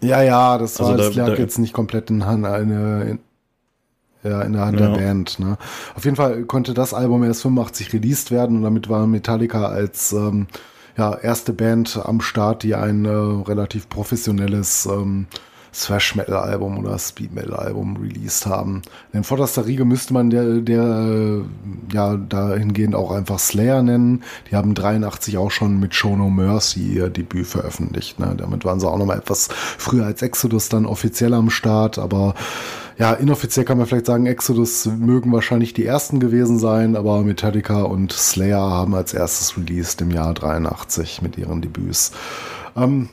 Ja, 0.00 0.22
ja, 0.22 0.58
das 0.58 0.80
war, 0.80 0.86
Also 0.90 0.98
da- 0.98 1.06
das 1.08 1.16
lag 1.16 1.26
da- 1.28 1.34
jetzt 1.36 1.58
nicht 1.58 1.72
komplett 1.72 2.10
in, 2.10 2.26
Hand, 2.26 2.44
eine, 2.44 3.02
in, 3.04 3.18
ja, 4.28 4.42
in 4.42 4.52
der 4.52 4.66
Hand 4.66 4.80
Ja. 4.80 4.88
der 4.88 4.98
Band. 4.98 5.38
Ne? 5.38 5.56
Auf 5.94 6.04
jeden 6.04 6.16
Fall 6.16 6.42
konnte 6.44 6.74
das 6.74 6.92
Album 6.92 7.22
erst 7.22 7.42
85 7.42 7.92
released 7.92 8.30
werden 8.30 8.56
und 8.56 8.62
damit 8.62 8.88
war 8.88 9.06
Metallica 9.06 9.66
als 9.66 10.12
ähm, 10.12 10.48
ja, 10.98 11.14
erste 11.14 11.52
Band 11.52 11.98
am 12.04 12.20
Start, 12.20 12.64
die 12.64 12.74
ein 12.74 13.04
äh, 13.04 13.08
relativ 13.08 13.88
professionelles 13.88 14.86
ähm, 14.86 15.26
Thrash-Metal-Album 15.72 16.78
oder 16.78 16.98
Speed-Metal-Album 16.98 17.96
released 17.96 18.46
haben. 18.46 18.82
In 19.12 19.24
vorderster 19.24 19.66
Riege 19.66 19.84
müsste 19.84 20.12
man 20.12 20.30
der, 20.30 20.60
der 20.60 20.82
äh, 20.82 21.42
ja 21.92 22.16
dahingehend 22.16 22.94
auch 22.94 23.10
einfach 23.10 23.38
Slayer 23.38 23.82
nennen. 23.82 24.22
Die 24.50 24.56
haben 24.56 24.74
83 24.74 25.38
auch 25.38 25.50
schon 25.50 25.80
mit 25.80 25.94
Show 25.94 26.16
No 26.16 26.28
Mercy 26.30 26.80
ihr 26.80 27.08
Debüt 27.08 27.46
veröffentlicht. 27.46 28.20
Ne? 28.20 28.34
Damit 28.36 28.64
waren 28.64 28.80
sie 28.80 28.88
auch 28.88 28.98
noch 28.98 29.06
mal 29.06 29.18
etwas 29.18 29.48
früher 29.48 30.04
als 30.04 30.22
Exodus 30.22 30.68
dann 30.68 30.86
offiziell 30.86 31.34
am 31.34 31.50
Start, 31.50 31.98
aber 31.98 32.34
ja, 32.98 33.14
inoffiziell 33.14 33.64
kann 33.64 33.78
man 33.78 33.86
vielleicht 33.86 34.06
sagen, 34.06 34.26
Exodus 34.26 34.86
mögen 34.86 35.32
wahrscheinlich 35.32 35.72
die 35.72 35.86
ersten 35.86 36.20
gewesen 36.20 36.58
sein, 36.58 36.94
aber 36.94 37.22
Metallica 37.22 37.82
und 37.82 38.12
Slayer 38.12 38.60
haben 38.60 38.94
als 38.94 39.14
erstes 39.14 39.56
released 39.56 40.02
im 40.02 40.10
Jahr 40.10 40.34
83 40.34 41.22
mit 41.22 41.38
ihren 41.38 41.62
Debüts. 41.62 42.12
Ähm, 42.76 43.08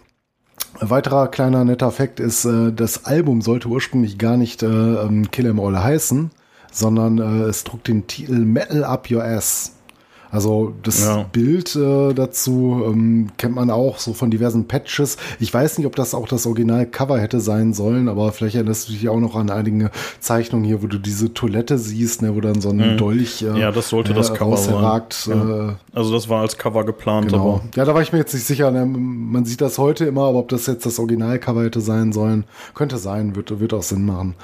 ein 0.79 0.89
weiterer 0.89 1.27
kleiner 1.27 1.65
netter 1.65 1.91
Fakt 1.91 2.19
ist, 2.19 2.45
äh, 2.45 2.71
das 2.71 3.05
Album 3.05 3.41
sollte 3.41 3.67
ursprünglich 3.67 4.17
gar 4.17 4.37
nicht 4.37 4.63
äh, 4.63 4.67
ähm, 4.67 5.31
Kill 5.31 5.47
'Em 5.47 5.59
All 5.59 5.81
heißen, 5.83 6.31
sondern 6.71 7.17
äh, 7.17 7.43
es 7.43 7.63
trug 7.63 7.83
den 7.83 8.07
Titel 8.07 8.39
Metal 8.39 8.83
Up 8.83 9.09
Your 9.09 9.23
Ass. 9.23 9.73
Also 10.31 10.73
das 10.83 11.03
Ja. 11.03 11.23
Bild 11.31 11.75
äh, 11.75 12.13
dazu 12.13 12.83
ähm, 12.85 13.29
kennt 13.37 13.55
man 13.55 13.69
auch 13.71 13.97
so 13.99 14.13
von 14.13 14.29
diversen 14.29 14.65
Patches. 14.67 15.17
Ich 15.39 15.53
weiß 15.53 15.77
nicht, 15.77 15.87
ob 15.87 15.95
das 15.95 16.13
auch 16.13 16.27
das 16.27 16.45
Original-Cover 16.45 17.19
hätte 17.19 17.39
sein 17.39 17.73
sollen, 17.73 18.07
aber 18.07 18.31
vielleicht 18.31 18.55
erinnerst 18.55 18.87
du 18.89 18.93
dich 18.93 19.09
auch 19.09 19.19
noch 19.19 19.35
an 19.35 19.49
einige 19.49 19.91
Zeichnungen 20.19 20.65
hier, 20.65 20.83
wo 20.83 20.87
du 20.87 20.99
diese 20.99 21.33
Toilette 21.33 21.77
siehst, 21.77 22.21
ne, 22.21 22.35
wo 22.35 22.41
dann 22.41 22.61
so 22.61 22.69
ein 22.69 22.97
Dolch 22.97 23.41
äh, 23.41 23.49
Mhm. 23.49 23.57
Ja, 23.57 23.71
das 23.71 23.89
sollte 23.89 24.13
das 24.13 24.33
Cover 24.33 24.57
sein. 24.57 24.73
rausherragt. 24.75 25.27
Ja. 25.27 25.69
Äh, 25.69 25.73
Also 25.93 26.13
das 26.13 26.29
war 26.29 26.41
als 26.41 26.57
Cover 26.57 26.83
geplant, 26.85 27.29
Genau. 27.31 27.55
aber 27.55 27.61
Ja, 27.75 27.85
da 27.85 27.93
war 27.95 28.01
ich 28.01 28.11
mir 28.11 28.19
jetzt 28.19 28.33
nicht 28.33 28.45
sicher. 28.45 28.69
Ne? 28.71 28.85
Man 28.85 29.45
sieht 29.45 29.61
das 29.61 29.77
heute 29.77 30.05
immer, 30.05 30.25
aber 30.25 30.39
ob 30.39 30.49
das 30.49 30.67
jetzt 30.67 30.85
das 30.85 30.99
Originalcover 30.99 31.63
hätte 31.63 31.81
sein 31.81 32.13
sollen, 32.13 32.43
könnte 32.75 32.97
sein, 32.97 33.35
wird, 33.35 33.59
wird 33.59 33.73
auch 33.73 33.83
Sinn 33.83 34.05
machen. 34.05 34.35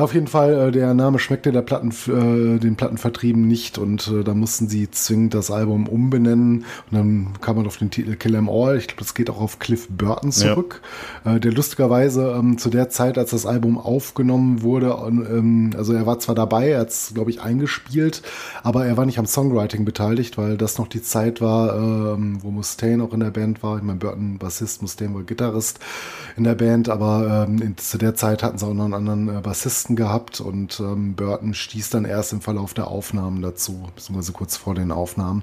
Ja, 0.00 0.04
auf 0.04 0.14
jeden 0.14 0.28
Fall, 0.28 0.68
äh, 0.68 0.72
der 0.72 0.94
Name 0.94 1.18
schmeckte 1.18 1.52
der 1.52 1.60
Platten, 1.60 1.90
äh, 1.90 2.58
den 2.58 2.74
Plattenvertrieben 2.74 3.46
nicht 3.46 3.76
und 3.76 4.08
äh, 4.08 4.24
da 4.24 4.32
mussten 4.32 4.66
sie 4.66 4.90
zwingend 4.90 5.34
das 5.34 5.50
Album 5.50 5.86
umbenennen 5.86 6.64
und 6.90 6.96
dann 6.96 7.28
kam 7.42 7.56
man 7.56 7.66
auf 7.66 7.76
den 7.76 7.90
Titel 7.90 8.16
Kill 8.16 8.34
'Em 8.34 8.48
All. 8.48 8.78
Ich 8.78 8.86
glaube, 8.86 9.00
das 9.00 9.12
geht 9.12 9.28
auch 9.28 9.42
auf 9.42 9.58
Cliff 9.58 9.88
Burton 9.90 10.32
zurück, 10.32 10.80
äh, 11.26 11.38
der 11.38 11.52
lustigerweise 11.52 12.34
ähm, 12.34 12.56
zu 12.56 12.70
der 12.70 12.88
Zeit, 12.88 13.18
als 13.18 13.32
das 13.32 13.44
Album 13.44 13.76
aufgenommen 13.76 14.62
wurde, 14.62 14.96
ähm, 15.06 15.72
also 15.76 15.92
er 15.92 16.06
war 16.06 16.18
zwar 16.18 16.34
dabei, 16.34 16.70
er 16.70 16.80
hat 16.80 16.88
es, 16.88 17.12
glaube 17.12 17.30
ich, 17.30 17.42
eingespielt, 17.42 18.22
aber 18.62 18.86
er 18.86 18.96
war 18.96 19.04
nicht 19.04 19.18
am 19.18 19.26
Songwriting 19.26 19.84
beteiligt, 19.84 20.38
weil 20.38 20.56
das 20.56 20.78
noch 20.78 20.88
die 20.88 21.02
Zeit 21.02 21.42
war, 21.42 21.76
ähm, 22.14 22.38
wo 22.40 22.50
Mustaine 22.50 23.04
auch 23.04 23.12
in 23.12 23.20
der 23.20 23.32
Band 23.32 23.62
war. 23.62 23.76
Ich 23.76 23.82
meine, 23.82 23.98
Burton 23.98 24.38
Bassist, 24.38 24.80
Mustaine 24.80 25.14
war 25.14 25.24
Gitarrist 25.24 25.78
in 26.38 26.44
der 26.44 26.54
Band, 26.54 26.88
aber 26.88 27.46
zu 27.76 27.98
der 27.98 28.14
Zeit 28.14 28.42
hatten 28.42 28.56
sie 28.56 28.64
auch 28.64 28.72
noch 28.72 28.86
einen 28.86 28.94
anderen 28.94 29.28
äh, 29.28 29.42
Bassisten 29.90 29.96
gehabt 29.96 30.40
und 30.40 30.80
ähm, 30.80 31.14
Burton 31.14 31.54
stieß 31.54 31.90
dann 31.90 32.04
erst 32.04 32.32
im 32.32 32.40
Verlauf 32.40 32.74
der 32.74 32.88
Aufnahmen 32.88 33.42
dazu, 33.42 33.88
beziehungsweise 33.94 34.32
kurz 34.32 34.56
vor 34.56 34.74
den 34.74 34.92
Aufnahmen. 34.92 35.42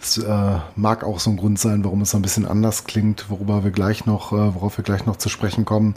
Es 0.00 0.18
äh, 0.18 0.58
mag 0.76 1.04
auch 1.04 1.20
so 1.20 1.30
ein 1.30 1.36
Grund 1.36 1.58
sein, 1.58 1.84
warum 1.84 2.02
es 2.02 2.14
ein 2.14 2.22
bisschen 2.22 2.46
anders 2.46 2.84
klingt, 2.84 3.30
worüber 3.30 3.64
wir 3.64 3.70
gleich 3.70 4.06
noch, 4.06 4.32
äh, 4.32 4.54
worauf 4.54 4.78
wir 4.78 4.84
gleich 4.84 5.06
noch 5.06 5.16
zu 5.16 5.28
sprechen 5.28 5.64
kommen. 5.64 5.94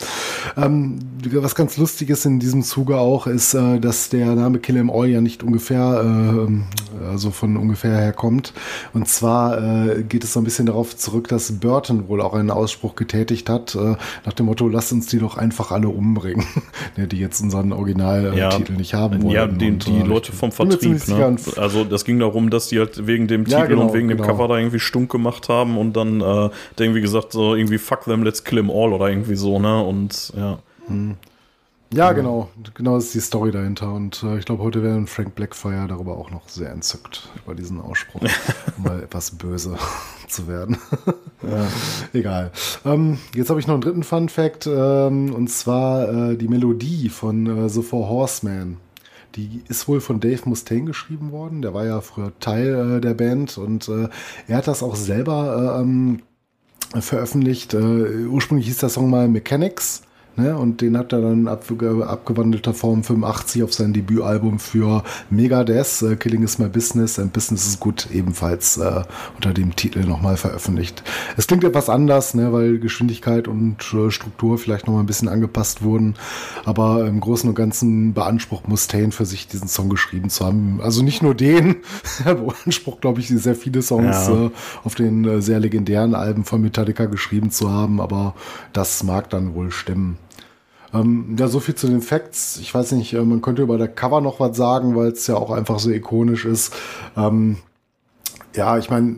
Ähm, 0.58 1.00
was 1.34 1.56
ganz 1.56 1.78
lustig 1.78 2.10
ist 2.10 2.26
in 2.26 2.40
diesem 2.40 2.64
Zuge 2.64 2.98
auch, 2.98 3.28
ist, 3.28 3.54
äh, 3.54 3.80
dass 3.80 4.10
der 4.10 4.36
Name 4.36 4.60
Kill 4.60 4.78
'Em 4.78 4.90
All 4.90 5.08
ja 5.08 5.22
nicht 5.22 5.44
ungefähr, 5.44 6.48
äh, 6.48 7.06
also 7.08 7.32
von 7.32 7.58
ungefähr 7.58 7.98
her 7.98 8.14
kommt. 8.14 8.54
Und 8.94 9.08
zwar 9.08 9.58
äh, 9.62 10.04
geht 10.04 10.24
es 10.24 10.34
so 10.34 10.40
ein 10.40 10.44
bisschen 10.44 10.66
darauf 10.66 10.96
zurück, 10.96 11.28
dass 11.28 11.52
Burton 11.52 12.08
wohl 12.08 12.22
auch 12.22 12.34
einen 12.34 12.52
Ausspruch 12.52 12.96
getätigt 12.96 13.50
hat, 13.50 13.76
äh, 13.76 13.96
nach 14.26 14.34
dem 14.34 14.48
Motto, 14.48 14.68
lasst 14.68 14.92
uns 14.92 15.08
die 15.08 15.20
doch 15.20 15.38
einfach 15.38 15.72
alle 15.72 15.90
umbringen, 15.90 16.46
die 16.98 17.18
jetzt 17.18 17.42
unseren 17.42 17.72
Originaltitel 17.82 18.38
Ja. 18.74 18.78
nicht 18.78 18.94
haben 18.94 19.22
wollten. 19.24 19.36
Ja, 19.36 19.48
die, 19.48 19.68
Und, 19.70 19.88
die 19.88 20.02
Leute 20.02 20.32
vom 20.32 20.52
Vertrieb. 20.52 21.08
Ne? 21.08 21.36
Also 21.58 21.84
das 21.84 22.06
ging 22.06 22.20
darum, 22.20 22.50
dass 22.50 22.68
die 22.68 22.80
halt 22.80 23.06
wegen 23.08 23.28
dem 23.28 23.46
Ja, 23.46 23.62
Titel 23.62 23.72
genau, 23.76 23.88
und 23.88 23.94
wegen 23.94 24.08
dem 24.08 24.18
genau. 24.18 24.30
Cover 24.30 24.48
da 24.48 24.58
irgendwie 24.58 24.80
stunk 24.80 25.12
gemacht 25.12 25.50
haben 25.50 25.78
und 25.78 25.96
dann 25.98 26.22
äh, 26.22 26.50
irgendwie 26.80 27.02
gesagt 27.02 27.32
so 27.32 27.56
irgendwie 27.56 27.78
fuck 27.78 28.06
them, 28.06 28.24
let's 28.24 28.44
kill 28.44 28.60
them 28.60 28.70
all 28.70 28.94
oder 28.94 29.10
irgendwie 29.10 29.36
so, 29.36 29.60
ne? 29.60 29.84
Und 29.84 30.34
ja. 30.38 30.60
Ja, 31.94 32.14
genau. 32.14 32.50
Genau 32.74 32.98
ist 32.98 33.14
die 33.14 33.20
Story 33.20 33.52
dahinter. 33.52 33.92
Und 33.94 34.24
äh, 34.24 34.38
ich 34.38 34.46
glaube, 34.46 34.64
heute 34.64 34.82
wäre 34.82 35.06
Frank 35.08 35.36
Blackfire 35.36 35.88
darüber 35.90 36.18
auch 36.18 36.32
noch 36.32 36.48
sehr 36.48 36.72
entzückt, 36.72 37.30
über 37.44 37.54
diesen 37.54 37.82
Ausspruch. 37.82 38.22
um 38.78 38.84
mal 38.84 39.04
etwas 39.04 39.32
böse 39.32 39.76
zu 40.28 40.48
werden. 40.48 40.78
Egal. 42.14 42.52
Ähm, 42.86 43.18
jetzt 43.36 43.50
habe 43.50 43.60
ich 43.60 43.68
noch 43.68 43.74
einen 43.74 43.82
dritten 43.82 44.04
Fun 44.04 44.30
Fact. 44.30 44.68
Ähm, 44.68 45.34
und 45.34 45.50
zwar 45.50 46.32
äh, 46.32 46.38
die 46.38 46.48
Melodie 46.48 47.10
von 47.10 47.66
äh, 47.66 47.70
The 47.70 47.82
Four 47.82 48.08
Horsemen. 48.08 48.78
Die 49.36 49.62
ist 49.68 49.88
wohl 49.88 50.00
von 50.00 50.22
Dave 50.22 50.48
Mustaine 50.48 50.86
geschrieben 50.86 51.32
worden. 51.32 51.62
Der 51.62 51.74
war 51.74 51.86
ja 51.86 52.00
früher 52.00 52.32
Teil 52.40 52.98
äh, 52.98 53.02
der 53.02 53.16
Band. 53.16 53.58
Und 53.58 53.90
äh, 53.90 54.08
er 54.48 54.58
hat 54.58 54.68
das 54.68 54.82
auch 54.82 54.96
selber 54.96 55.76
äh, 55.78 55.82
ähm, 55.82 56.22
veröffentlicht. 57.00 57.74
Ursprünglich 57.74 58.68
hieß 58.68 58.80
der 58.80 58.90
Song 58.90 59.10
mal 59.10 59.30
Mechanics. 59.30 60.04
Ne, 60.38 60.58
und 60.58 60.80
den 60.80 60.98
hat 60.98 61.12
er 61.12 61.20
dann 61.20 61.50
ab, 61.50 61.66
abgewandelter 62.08 62.74
Form 62.74 63.04
85 63.04 63.64
auf 63.64 63.74
sein 63.74 63.92
Debütalbum 63.92 64.60
für 64.60 65.04
Megadeth, 65.30 66.02
äh, 66.04 66.16
Killing 66.16 66.44
is 66.44 66.58
My 66.58 66.70
Business 66.70 67.20
and 67.20 67.34
Business 67.34 67.68
is 67.68 67.82
Good, 67.82 68.08
ebenfalls 68.14 68.78
äh, 68.78 69.04
unter 69.36 69.54
dem 69.54 69.76
Titel 69.76 70.06
nochmal 70.06 70.38
veröffentlicht. 70.38 71.04
Es 71.36 71.48
klingt 71.48 71.66
etwas 71.66 71.90
anders, 71.90 72.34
ne, 72.34 72.54
weil 72.54 72.80
Geschwindigkeit 72.80 73.50
und 73.50 73.94
äh, 73.94 74.10
Struktur 74.10 74.58
vielleicht 74.58 74.88
nochmal 74.88 75.04
ein 75.04 75.06
bisschen 75.06 75.28
angepasst 75.28 75.84
wurden, 75.84 76.16
aber 76.64 77.06
im 77.08 77.20
Großen 77.20 77.50
und 77.50 77.56
Ganzen 77.56 78.14
beansprucht 78.14 78.70
Mustaine 78.70 79.12
für 79.12 79.26
sich 79.26 79.50
diesen 79.50 79.68
Song 79.68 79.90
geschrieben 79.90 80.30
zu 80.30 80.46
haben. 80.46 80.80
Also 80.82 81.04
nicht 81.04 81.22
nur 81.22 81.36
den, 81.36 81.76
er 82.26 82.36
beansprucht, 82.36 83.02
glaube 83.02 83.20
ich, 83.20 83.28
sehr 83.28 83.56
viele 83.56 83.82
Songs 83.82 84.28
Ja. 84.28 84.46
äh, 84.46 84.50
auf 84.86 84.96
den 84.96 85.26
äh, 85.26 85.42
sehr 85.42 85.60
legendären 85.60 86.16
Alben 86.16 86.46
von 86.46 86.62
Metallica 86.62 87.06
geschrieben 87.06 87.52
zu 87.52 87.70
haben, 87.70 88.00
aber 88.00 88.34
das 88.72 89.04
mag 89.04 89.30
dann 89.30 89.56
wohl 89.56 89.72
stimmen. 89.72 90.21
Ähm, 90.94 91.36
ja, 91.40 91.48
so 91.48 91.60
viel 91.60 91.76
zu 91.76 91.88
den 91.88 92.02
Facts. 92.02 92.58
Ich 92.58 92.74
weiß 92.74 92.92
nicht, 92.94 93.14
äh, 93.14 93.22
man 93.22 93.42
könnte 93.42 93.62
über 93.62 93.78
der 93.78 93.88
Cover 93.88 94.22
noch 94.22 94.40
was 94.40 94.58
sagen, 94.58 94.96
weil 94.96 95.10
es 95.10 95.28
ja 95.28 95.36
auch 95.36 95.52
einfach 95.52 95.80
so 95.80 95.90
ikonisch 95.90 96.46
ist. 96.46 96.74
Ähm, 97.16 97.58
ja, 98.56 98.78
ich 98.78 98.90
meine, 98.90 99.16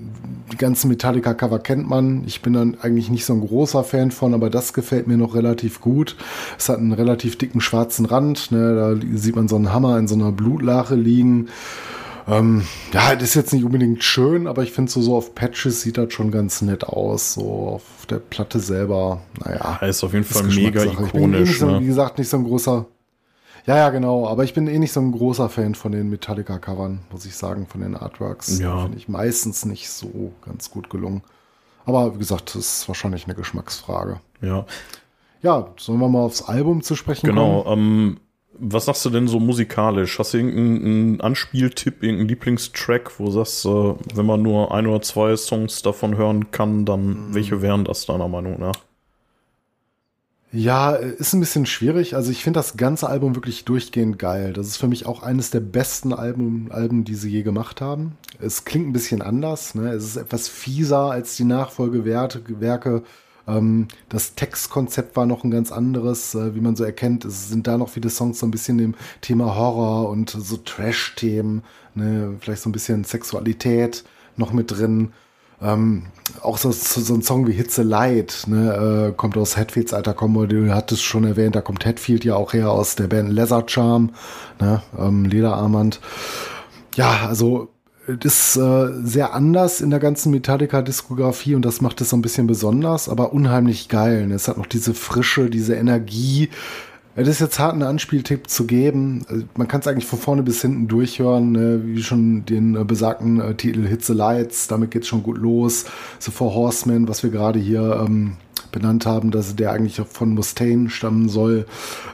die 0.51 0.57
ganzen 0.57 0.89
Metallica-Cover 0.89 1.57
kennt 1.59 1.89
man. 1.89 2.23
Ich 2.27 2.41
bin 2.43 2.53
dann 2.53 2.77
eigentlich 2.79 3.09
nicht 3.09 3.25
so 3.25 3.33
ein 3.33 3.41
großer 3.41 3.83
Fan 3.83 4.11
von, 4.11 4.35
aber 4.35 4.51
das 4.51 4.73
gefällt 4.73 5.07
mir 5.07 5.17
noch 5.17 5.33
relativ 5.33 5.81
gut. 5.81 6.15
Es 6.57 6.69
hat 6.69 6.77
einen 6.77 6.93
relativ 6.93 7.37
dicken 7.37 7.59
schwarzen 7.59 8.05
Rand. 8.05 8.51
Ne? 8.51 8.75
Da 8.75 9.17
sieht 9.17 9.35
man 9.35 9.47
so 9.47 9.55
einen 9.55 9.73
Hammer 9.73 9.97
in 9.97 10.07
so 10.07 10.13
einer 10.13 10.31
Blutlache 10.31 10.95
liegen. 10.95 11.47
Ähm, 12.27 12.65
ja, 12.93 13.15
das 13.15 13.29
ist 13.29 13.35
jetzt 13.35 13.53
nicht 13.53 13.63
unbedingt 13.65 14.03
schön, 14.03 14.47
aber 14.47 14.63
ich 14.63 14.71
finde 14.71 14.91
so, 14.91 15.01
so 15.01 15.15
auf 15.15 15.35
Patches 15.35 15.81
sieht 15.81 15.97
das 15.97 16.13
schon 16.13 16.31
ganz 16.31 16.61
nett 16.61 16.83
aus. 16.85 17.33
So 17.33 17.67
auf 17.67 17.83
der 18.09 18.19
Platte 18.19 18.59
selber, 18.59 19.21
naja. 19.43 19.77
Er 19.81 19.87
ist 19.89 20.03
auf 20.03 20.13
jeden 20.13 20.25
Fall 20.25 20.43
mega 20.43 20.83
Geschmackssache. 20.83 21.05
Ich 21.07 21.11
bin 21.13 21.23
eh 21.23 21.27
nicht 21.27 21.39
ikonisch. 21.55 21.59
so, 21.59 21.67
wie 21.67 21.79
Ne? 21.81 21.85
gesagt, 21.85 22.17
nicht 22.17 22.29
so 22.29 22.37
ein 22.37 22.43
großer. 22.45 22.85
Ja, 23.65 23.77
ja, 23.77 23.89
genau. 23.91 24.27
Aber 24.27 24.43
ich 24.43 24.53
bin 24.53 24.67
eh 24.67 24.77
nicht 24.79 24.91
so 24.91 24.99
ein 24.99 25.11
großer 25.11 25.49
Fan 25.49 25.75
von 25.75 25.91
den 25.91 26.09
Metallica-Covern, 26.09 26.99
muss 27.11 27.25
ich 27.25 27.35
sagen, 27.35 27.65
von 27.67 27.81
den 27.81 27.95
Artworks. 27.95 28.59
Ja. 28.59 28.81
Finde 28.83 28.97
ich 28.97 29.07
meistens 29.07 29.65
nicht 29.65 29.89
so 29.89 30.33
ganz 30.45 30.69
gut 30.69 30.89
gelungen. 30.89 31.23
Aber 31.85 32.13
wie 32.15 32.19
gesagt, 32.19 32.55
das 32.55 32.79
ist 32.79 32.87
wahrscheinlich 32.87 33.25
eine 33.25 33.35
Geschmacksfrage. 33.35 34.19
Ja, 34.41 34.65
Ja, 35.41 35.67
sollen 35.77 35.99
wir 35.99 36.07
mal 36.09 36.21
aufs 36.23 36.41
Album 36.41 36.81
zu 36.83 36.95
sprechen 36.95 37.27
genau. 37.27 37.63
kommen? 37.63 37.79
Ähm, 37.79 38.19
was 38.59 38.85
sagst 38.85 39.03
du 39.05 39.09
denn 39.09 39.27
so 39.27 39.39
musikalisch? 39.39 40.19
Hast 40.19 40.33
du 40.33 40.37
irgendeinen 40.37 41.21
Anspieltipp, 41.21 42.03
irgendeinen 42.03 42.29
Lieblingstrack, 42.29 43.19
wo 43.19 43.25
du 43.25 43.31
sagst, 43.31 43.65
äh, 43.65 43.93
wenn 44.15 44.25
man 44.25 44.41
nur 44.41 44.73
ein 44.73 44.87
oder 44.87 45.01
zwei 45.01 45.35
Songs 45.35 45.81
davon 45.81 46.17
hören 46.17 46.51
kann, 46.51 46.85
dann 46.85 47.29
Mhm. 47.29 47.33
welche 47.35 47.61
wären 47.61 47.83
das 47.85 48.05
deiner 48.05 48.27
Meinung 48.27 48.59
nach? 48.59 48.75
Ja, 50.55 50.91
ist 50.91 51.33
ein 51.33 51.39
bisschen 51.39 51.65
schwierig. 51.65 52.15
Also 52.15 52.29
ich 52.29 52.43
finde 52.43 52.59
das 52.59 52.77
ganze 52.77 53.09
Album 53.09 53.33
wirklich 53.33 53.65
durchgehend 53.65 54.19
geil. 54.19 54.53
Das 54.53 54.67
ist 54.67 54.77
für 54.77 54.87
mich 54.87 55.07
auch 55.07 55.23
eines 55.23 55.49
der 55.49 55.61
besten 55.61 56.13
Alben, 56.13 56.67
Alben, 56.71 57.05
die 57.05 57.15
sie 57.15 57.31
je 57.31 57.41
gemacht 57.41 57.81
haben. 57.81 58.17
Es 58.39 58.63
klingt 58.63 58.87
ein 58.87 58.93
bisschen 58.93 59.23
anders. 59.23 59.73
Ne? 59.73 59.89
Es 59.91 60.03
ist 60.03 60.15
etwas 60.15 60.47
fieser 60.49 61.09
als 61.09 61.35
die 61.37 61.43
Nachfolgewerke. 61.43 63.01
Ähm, 63.47 63.87
das 64.09 64.35
Textkonzept 64.35 65.15
war 65.15 65.25
noch 65.25 65.43
ein 65.43 65.51
ganz 65.51 65.71
anderes, 65.71 66.35
äh, 66.35 66.55
wie 66.55 66.61
man 66.61 66.75
so 66.75 66.83
erkennt. 66.83 67.25
Es 67.25 67.49
sind 67.49 67.67
da 67.67 67.77
noch 67.77 67.89
viele 67.89 68.09
Songs 68.09 68.39
so 68.39 68.45
ein 68.45 68.51
bisschen 68.51 68.77
dem 68.77 68.95
Thema 69.21 69.55
Horror 69.55 70.09
und 70.09 70.29
so 70.29 70.57
Trash-Themen, 70.57 71.63
ne? 71.95 72.35
vielleicht 72.39 72.61
so 72.61 72.69
ein 72.69 72.73
bisschen 72.73 73.03
Sexualität 73.03 74.03
noch 74.37 74.53
mit 74.53 74.71
drin. 74.71 75.13
Ähm, 75.61 76.03
auch 76.41 76.57
so, 76.57 76.71
so, 76.71 77.13
ein 77.13 77.21
Song 77.21 77.47
wie 77.47 77.53
Hitze 77.53 77.83
Light, 77.83 78.43
ne, 78.47 79.11
äh, 79.11 79.13
kommt 79.13 79.37
aus 79.37 79.55
Hetfields 79.55 79.93
alter 79.93 80.13
Combo, 80.13 80.45
du 80.45 80.73
hattest 80.73 81.03
schon 81.03 81.23
erwähnt, 81.23 81.55
da 81.55 81.61
kommt 81.61 81.85
Hetfield 81.85 82.25
ja 82.25 82.35
auch 82.35 82.51
her 82.51 82.69
aus 82.69 82.95
der 82.95 83.07
Band 83.07 83.31
Leather 83.31 83.63
Charm, 83.67 84.09
ne, 84.59 84.81
ähm, 84.99 85.23
Lederarmband. 85.23 86.01
Ja, 86.95 87.27
also 87.27 87.72
ist 88.07 88.57
äh, 88.57 88.89
sehr 89.03 89.33
anders 89.33 89.79
in 89.81 89.89
der 89.89 89.99
ganzen 89.99 90.31
Metallica-Diskografie 90.31 91.55
und 91.55 91.63
das 91.63 91.81
macht 91.81 92.01
es 92.01 92.09
so 92.09 92.17
ein 92.17 92.21
bisschen 92.21 92.47
besonders, 92.47 93.07
aber 93.07 93.33
unheimlich 93.33 93.87
geil. 93.87 94.29
Es 94.31 94.47
hat 94.47 94.57
noch 94.57 94.65
diese 94.65 94.93
Frische, 94.93 95.49
diese 95.49 95.75
Energie. 95.75 96.49
Es 97.15 97.27
ist 97.27 97.39
jetzt 97.39 97.59
hart, 97.59 97.73
einen 97.73 97.83
Anspieltipp 97.83 98.49
zu 98.49 98.65
geben. 98.65 99.23
Also 99.29 99.45
Man 99.55 99.67
kann 99.67 99.79
es 99.81 99.87
eigentlich 99.87 100.07
von 100.07 100.19
vorne 100.19 100.43
bis 100.43 100.61
hinten 100.61 100.87
durchhören, 100.87 101.51
ne? 101.51 101.81
wie 101.85 102.01
schon 102.03 102.43
den 102.45 102.75
äh, 102.75 102.83
besagten 102.83 103.39
äh, 103.39 103.53
Titel 103.55 103.85
Hit 103.87 104.03
the 104.03 104.13
Lights, 104.13 104.67
damit 104.67 104.91
geht's 104.91 105.07
schon 105.07 105.23
gut 105.23 105.37
los. 105.37 105.85
The 106.19 106.31
Four 106.31 106.53
Horsemen, 106.55 107.07
was 107.07 107.21
wir 107.23 107.29
gerade 107.29 107.59
hier 107.59 108.03
ähm, 108.05 108.33
benannt 108.71 109.05
haben, 109.05 109.29
dass 109.31 109.55
der 109.55 109.71
eigentlich 109.71 110.01
von 110.09 110.33
Mustaine 110.33 110.89
stammen 110.89 111.29
soll, 111.29 111.67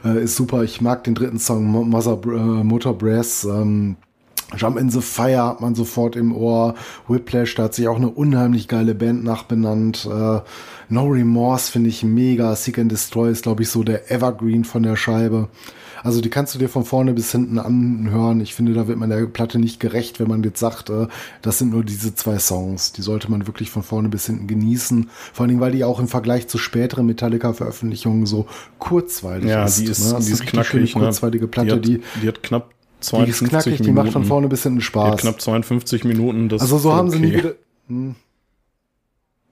äh, 0.04 0.22
ist 0.22 0.36
super. 0.36 0.62
Ich 0.62 0.80
mag 0.82 1.02
den 1.04 1.14
dritten 1.14 1.38
Song 1.38 1.64
Mo- 1.64 1.84
Mother, 1.84 2.20
äh, 2.26 2.62
Motor 2.62 2.96
Brass. 2.98 3.44
Ähm, 3.44 3.96
Jump 4.56 4.78
in 4.78 4.90
the 4.90 5.00
Fire 5.00 5.44
hat 5.44 5.60
man 5.60 5.74
sofort 5.74 6.16
im 6.16 6.34
Ohr. 6.34 6.74
Whiplash, 7.08 7.54
da 7.54 7.64
hat 7.64 7.74
sich 7.74 7.88
auch 7.88 7.96
eine 7.96 8.08
unheimlich 8.08 8.68
geile 8.68 8.94
Band 8.94 9.24
nachbenannt. 9.24 10.06
Äh, 10.10 10.40
no 10.88 11.06
Remorse 11.06 11.70
finde 11.70 11.88
ich 11.88 12.02
mega. 12.02 12.54
Seek 12.56 12.78
and 12.78 12.90
Destroy 12.90 13.30
ist, 13.30 13.42
glaube 13.44 13.62
ich, 13.62 13.68
so 13.70 13.82
der 13.84 14.10
Evergreen 14.10 14.64
von 14.64 14.82
der 14.82 14.96
Scheibe. 14.96 15.48
Also 16.02 16.22
die 16.22 16.30
kannst 16.30 16.54
du 16.54 16.58
dir 16.58 16.70
von 16.70 16.84
vorne 16.86 17.12
bis 17.12 17.30
hinten 17.30 17.58
anhören. 17.58 18.40
Ich 18.40 18.54
finde, 18.54 18.72
da 18.72 18.88
wird 18.88 18.98
man 18.98 19.10
der 19.10 19.26
Platte 19.26 19.58
nicht 19.58 19.80
gerecht, 19.80 20.18
wenn 20.18 20.28
man 20.28 20.42
jetzt 20.42 20.58
sagt, 20.58 20.88
äh, 20.88 21.06
das 21.42 21.58
sind 21.58 21.72
nur 21.72 21.84
diese 21.84 22.14
zwei 22.14 22.38
Songs. 22.38 22.92
Die 22.92 23.02
sollte 23.02 23.30
man 23.30 23.46
wirklich 23.46 23.70
von 23.70 23.82
vorne 23.82 24.08
bis 24.08 24.26
hinten 24.26 24.46
genießen. 24.46 25.10
Vor 25.32 25.42
allen 25.42 25.50
Dingen, 25.50 25.60
weil 25.60 25.72
die 25.72 25.84
auch 25.84 26.00
im 26.00 26.08
Vergleich 26.08 26.48
zu 26.48 26.56
späteren 26.56 27.04
Metallica-Veröffentlichungen 27.06 28.24
so 28.26 28.46
kurzweilig 28.78 29.50
Ja, 29.50 29.64
ist. 29.64 29.78
die 29.80 29.84
ist, 29.84 30.10
ne? 30.12 30.18
Die 30.20 30.32
ist 30.32 30.42
richtig 30.42 30.66
schöne, 30.66 30.84
knackig. 30.84 30.96
Ne? 30.96 31.02
kurzweilige 31.02 31.46
Platte, 31.48 31.78
die, 31.80 31.96
hat, 31.96 32.02
die, 32.16 32.20
die 32.22 32.28
hat 32.28 32.42
knapp 32.42 32.70
die 33.00 33.32
52 33.32 33.42
ist 33.42 33.48
knackig, 33.50 33.76
die 33.78 33.82
Minuten. 33.84 33.94
macht 34.04 34.12
von 34.12 34.24
vorne 34.24 34.48
bis 34.48 34.62
hinten 34.62 34.78
die 34.78 34.84
Spaß. 34.84 35.20
knapp 35.20 35.40
52 35.40 36.04
Minuten. 36.04 36.50
Also 36.52 36.78
so 36.78 36.92
haben 36.92 37.10
sie 37.10 37.18
nie 37.18 37.28
okay. 37.28 37.36
wieder. 37.38 37.54
Hm. 37.88 38.14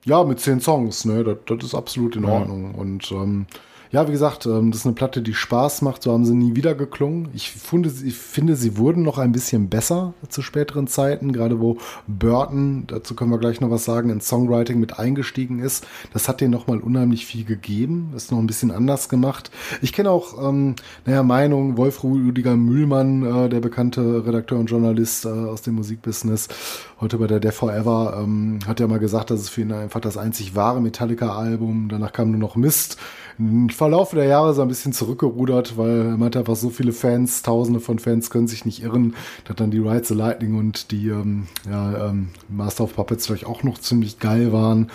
Ja, 0.04 0.24
mit 0.24 0.40
zehn 0.40 0.60
Songs, 0.60 1.04
ne? 1.04 1.24
Das, 1.24 1.36
das 1.46 1.64
ist 1.64 1.74
absolut 1.74 2.16
in 2.16 2.22
Ja. 2.24 2.30
Ordnung. 2.30 2.74
Und 2.74 3.10
ähm, 3.12 3.46
ja, 3.90 4.06
wie 4.06 4.12
gesagt, 4.12 4.46
ähm, 4.46 4.70
das 4.70 4.80
ist 4.80 4.86
eine 4.86 4.94
Platte, 4.94 5.22
die 5.22 5.34
Spaß 5.34 5.82
macht. 5.82 6.02
So 6.02 6.12
haben 6.12 6.24
sie 6.24 6.34
nie 6.34 6.54
wieder 6.54 6.74
geklungen. 6.74 7.28
Ich 7.32 7.50
finde, 7.50 7.90
ich 8.04 8.14
finde, 8.14 8.56
sie 8.56 8.76
wurden 8.76 9.02
noch 9.02 9.18
ein 9.18 9.32
bisschen 9.32 9.68
besser 9.68 10.14
zu 10.28 10.42
späteren 10.42 10.86
Zeiten, 10.86 11.32
gerade 11.32 11.60
wo 11.60 11.78
Burton, 12.06 12.84
dazu 12.86 13.14
können 13.14 13.30
wir 13.30 13.38
gleich 13.38 13.60
noch 13.60 13.70
was 13.70 13.84
sagen, 13.84 14.10
in 14.10 14.20
Songwriting 14.20 14.78
mit 14.78 14.98
eingestiegen 14.98 15.60
ist. 15.60 15.86
Das 16.12 16.28
hat 16.28 16.40
denen 16.40 16.52
noch 16.52 16.66
mal 16.66 16.78
unheimlich 16.78 17.26
viel 17.26 17.44
gegeben. 17.44 18.12
Ist 18.14 18.30
noch 18.30 18.38
ein 18.38 18.46
bisschen 18.46 18.70
anders 18.70 19.08
gemacht. 19.08 19.50
Ich 19.80 19.92
kenne 19.92 20.10
auch, 20.10 20.48
ähm, 20.48 20.76
naja, 21.06 21.22
Meinung, 21.22 21.76
Wolf 21.76 22.04
Rüdiger 22.04 22.56
Mühlmann, 22.56 23.24
äh, 23.24 23.48
der 23.48 23.60
bekannte 23.60 24.26
Redakteur 24.26 24.58
und 24.58 24.70
Journalist 24.70 25.24
äh, 25.24 25.28
aus 25.28 25.62
dem 25.62 25.76
Musikbusiness, 25.76 26.48
heute 27.00 27.18
bei 27.18 27.26
der 27.26 27.40
Death 27.40 27.54
Forever, 27.54 28.20
ähm, 28.22 28.58
hat 28.66 28.80
ja 28.80 28.86
mal 28.86 28.98
gesagt, 28.98 29.30
dass 29.30 29.40
es 29.40 29.48
für 29.48 29.62
ihn 29.62 29.72
einfach 29.72 30.00
das 30.00 30.16
einzig 30.16 30.54
wahre 30.54 30.80
Metallica-Album. 30.80 31.88
Danach 31.88 32.12
kam 32.12 32.30
nur 32.30 32.40
noch 32.40 32.56
Mist. 32.56 32.98
Im 33.38 33.68
Verlauf 33.68 34.10
der 34.10 34.24
Jahre 34.24 34.52
so 34.54 34.62
ein 34.62 34.68
bisschen 34.68 34.92
zurückgerudert, 34.92 35.76
weil 35.78 36.06
er 36.06 36.16
meinte 36.16 36.40
einfach 36.40 36.56
so 36.56 36.70
viele 36.70 36.92
Fans, 36.92 37.42
tausende 37.42 37.78
von 37.80 37.98
Fans 37.98 38.30
können 38.30 38.48
sich 38.48 38.64
nicht 38.64 38.82
irren, 38.82 39.14
dass 39.44 39.56
dann 39.56 39.70
die 39.70 39.78
Ride 39.78 40.04
the 40.04 40.14
Lightning 40.14 40.56
und 40.58 40.90
die 40.90 41.08
ähm, 41.08 41.46
ja, 41.70 42.08
ähm, 42.08 42.28
Master 42.48 42.84
of 42.84 42.96
Puppets 42.96 43.26
vielleicht 43.26 43.46
auch 43.46 43.62
noch 43.62 43.78
ziemlich 43.78 44.18
geil 44.18 44.52
waren. 44.52 44.88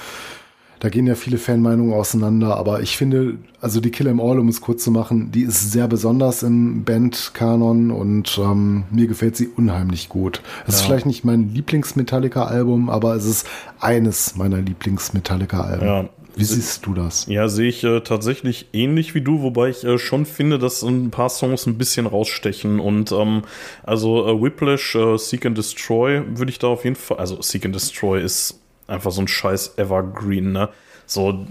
Da 0.80 0.90
gehen 0.90 1.08
ja 1.08 1.16
viele 1.16 1.38
Fanmeinungen 1.38 1.94
auseinander, 1.94 2.58
aber 2.58 2.82
ich 2.82 2.98
finde, 2.98 3.38
also 3.62 3.80
die 3.80 3.90
Kill 3.90 4.08
'Em 4.08 4.20
All, 4.20 4.38
um 4.38 4.50
es 4.50 4.60
kurz 4.60 4.84
zu 4.84 4.92
machen, 4.92 5.32
die 5.32 5.44
ist 5.44 5.72
sehr 5.72 5.88
besonders 5.88 6.44
im 6.44 6.84
Bandkanon 6.84 7.90
und 7.92 8.38
ähm, 8.44 8.84
mir 8.92 9.08
gefällt 9.08 9.38
sie 9.38 9.48
unheimlich 9.48 10.10
gut. 10.10 10.42
Es 10.68 10.76
ist 10.76 10.82
Ja. 10.82 10.88
vielleicht 10.88 11.06
nicht 11.06 11.24
mein 11.24 11.54
Lieblings-Metallica-Album, 11.54 12.90
aber 12.90 13.16
es 13.16 13.24
ist 13.24 13.48
eines 13.80 14.36
meiner 14.36 14.58
Lieblings-Metallica-Alben. 14.58 15.86
Ja, 15.86 16.10
Wie 16.36 16.44
siehst 16.44 16.86
du 16.86 16.94
das? 16.94 17.26
Ja, 17.28 17.48
sehe 17.48 17.70
ich 17.70 17.84
äh, 17.84 18.02
tatsächlich 18.02 18.68
ähnlich 18.74 19.14
wie 19.14 19.22
du, 19.22 19.42
wobei 19.42 19.70
ich 19.70 19.84
äh, 19.84 19.98
schon 19.98 20.26
finde, 20.26 20.60
dass 20.60 20.82
ein 20.82 21.12
paar 21.12 21.30
Songs 21.30 21.66
ein 21.66 21.78
bisschen 21.78 22.06
rausstechen. 22.06 22.80
Und 22.80 23.12
ähm, 23.12 23.44
also 23.84 24.28
äh, 24.28 24.42
Whiplash, 24.42 24.96
äh, 24.96 25.18
Seek 25.18 25.46
and 25.46 25.58
Destroy 25.58 26.24
würde 26.28 26.52
ich 26.52 26.60
da 26.60 26.68
auf 26.68 26.84
jeden 26.84 26.96
Fall. 26.96 27.18
Also 27.18 27.42
Seek 27.42 27.66
and 27.66 27.76
Destroy 27.76 28.22
ist 28.22 28.60
einfach 28.88 29.12
so 29.12 29.22
ein 29.22 29.28
scheiß 29.28 29.78
Evergreen, 29.78 30.52
ne? 30.52 30.70
So, 31.06 31.46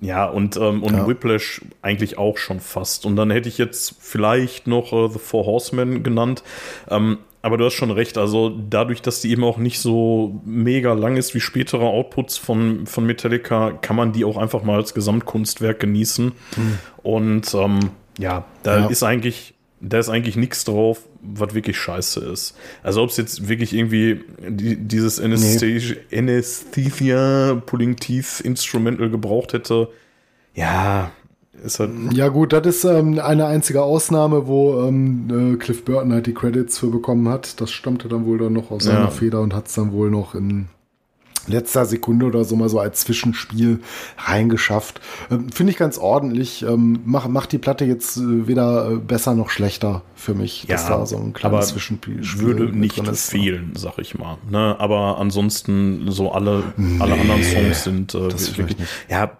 ja, 0.00 0.26
und, 0.26 0.56
ähm, 0.56 0.82
und 0.82 0.94
ja. 0.94 1.06
Whiplash 1.06 1.60
eigentlich 1.82 2.18
auch 2.18 2.38
schon 2.38 2.60
fast. 2.60 3.06
Und 3.06 3.16
dann 3.16 3.30
hätte 3.30 3.48
ich 3.48 3.58
jetzt 3.58 3.96
vielleicht 4.00 4.66
noch 4.66 4.92
äh, 4.92 5.08
The 5.08 5.18
Four 5.18 5.46
Horsemen 5.46 6.02
genannt. 6.02 6.42
Ähm, 6.88 7.18
aber 7.42 7.56
du 7.56 7.64
hast 7.64 7.74
schon 7.74 7.90
recht, 7.90 8.18
also 8.18 8.50
dadurch, 8.50 9.00
dass 9.00 9.22
die 9.22 9.30
eben 9.30 9.44
auch 9.44 9.56
nicht 9.56 9.80
so 9.80 10.40
mega 10.44 10.92
lang 10.92 11.16
ist 11.16 11.34
wie 11.34 11.40
spätere 11.40 11.84
Outputs 11.84 12.36
von, 12.36 12.86
von 12.86 13.06
Metallica, 13.06 13.72
kann 13.72 13.96
man 13.96 14.12
die 14.12 14.24
auch 14.24 14.36
einfach 14.36 14.62
mal 14.62 14.76
als 14.76 14.92
Gesamtkunstwerk 14.92 15.80
genießen. 15.80 16.32
Hm. 16.54 16.78
Und 17.02 17.54
ähm, 17.54 17.90
ja, 18.18 18.44
da 18.62 18.80
ja. 18.80 18.86
ist 18.88 19.02
eigentlich, 19.02 19.54
da 19.80 19.98
ist 19.98 20.10
eigentlich 20.10 20.36
nichts 20.36 20.64
drauf, 20.64 21.00
was 21.22 21.54
wirklich 21.54 21.78
scheiße 21.78 22.20
ist. 22.20 22.56
Also 22.82 23.02
ob 23.02 23.08
es 23.08 23.16
jetzt 23.16 23.48
wirklich 23.48 23.72
irgendwie 23.72 24.20
die, 24.46 24.76
dieses 24.76 25.18
Anesthesia, 25.18 25.96
nee. 26.10 26.18
Anesthesia 26.18 27.62
Pulling 27.64 27.96
Teeth 27.96 28.40
Instrumental 28.40 29.08
gebraucht 29.08 29.54
hätte, 29.54 29.88
ja, 30.54 31.10
Halt 31.62 31.90
ja 32.12 32.28
gut, 32.28 32.52
das 32.52 32.66
ist 32.66 32.84
ähm, 32.84 33.18
eine 33.18 33.46
einzige 33.46 33.82
Ausnahme, 33.82 34.46
wo 34.46 34.82
ähm, 34.82 35.54
äh, 35.54 35.56
Cliff 35.56 35.84
Burton 35.84 36.12
halt 36.12 36.26
die 36.26 36.34
Credits 36.34 36.78
für 36.78 36.88
bekommen 36.88 37.28
hat. 37.28 37.60
Das 37.60 37.70
stammte 37.70 38.08
dann 38.08 38.26
wohl 38.26 38.38
dann 38.38 38.52
noch 38.52 38.70
aus 38.70 38.84
seiner 38.84 39.00
ja. 39.00 39.10
Feder 39.10 39.40
und 39.40 39.54
hat 39.54 39.68
es 39.68 39.74
dann 39.74 39.92
wohl 39.92 40.10
noch 40.10 40.34
in 40.34 40.66
letzter 41.46 41.86
Sekunde 41.86 42.26
oder 42.26 42.44
so 42.44 42.56
mal 42.56 42.68
so 42.68 42.78
als 42.78 43.00
Zwischenspiel 43.00 43.80
reingeschafft. 44.18 45.00
Ähm, 45.30 45.50
Finde 45.50 45.72
ich 45.72 45.78
ganz 45.78 45.98
ordentlich. 45.98 46.62
Ähm, 46.62 47.00
mach, 47.04 47.28
macht 47.28 47.52
die 47.52 47.58
Platte 47.58 47.84
jetzt 47.84 48.16
äh, 48.16 48.46
weder 48.46 48.90
äh, 48.90 48.96
besser 48.96 49.34
noch 49.34 49.50
schlechter 49.50 50.02
für 50.14 50.34
mich, 50.34 50.64
ja, 50.64 50.76
dass 50.76 50.86
da 50.86 51.06
so 51.06 51.16
ein 51.16 51.32
kleines 51.32 51.68
Zwischenspiel 51.68 52.20
würde 52.36 52.64
nicht 52.76 52.98
ist, 52.98 53.30
fehlen, 53.30 53.72
sag 53.74 53.98
ich 53.98 54.18
mal. 54.18 54.38
Ne? 54.50 54.76
Aber 54.78 55.18
ansonsten 55.18 56.10
so 56.10 56.32
alle, 56.32 56.62
nee, 56.76 57.00
alle 57.00 57.14
anderen 57.14 57.42
Songs 57.42 57.84
sind 57.84 58.14
äh, 58.14 58.56
wirklich, 58.56 58.76
ja 59.08 59.32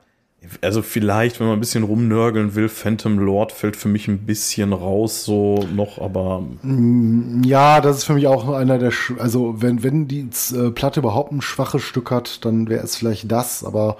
also 0.60 0.82
vielleicht, 0.82 1.40
wenn 1.40 1.46
man 1.46 1.56
ein 1.56 1.60
bisschen 1.60 1.84
rumnörgeln 1.84 2.54
will, 2.54 2.68
Phantom 2.68 3.18
Lord 3.18 3.52
fällt 3.52 3.76
für 3.76 3.88
mich 3.88 4.08
ein 4.08 4.26
bisschen 4.26 4.72
raus, 4.72 5.24
so 5.24 5.66
noch, 5.74 6.00
aber. 6.00 6.44
Mm, 6.62 7.42
ja, 7.44 7.80
das 7.80 7.98
ist 7.98 8.04
für 8.04 8.14
mich 8.14 8.26
auch 8.26 8.48
einer 8.48 8.78
der, 8.78 8.90
Sch 8.90 9.12
also 9.18 9.62
wenn, 9.62 9.82
wenn 9.82 10.08
die 10.08 10.28
äh, 10.54 10.70
Platte 10.70 11.00
überhaupt 11.00 11.32
ein 11.32 11.42
schwaches 11.42 11.82
Stück 11.82 12.10
hat, 12.10 12.44
dann 12.44 12.68
wäre 12.68 12.84
es 12.84 12.96
vielleicht 12.96 13.30
das, 13.30 13.64
aber 13.64 13.96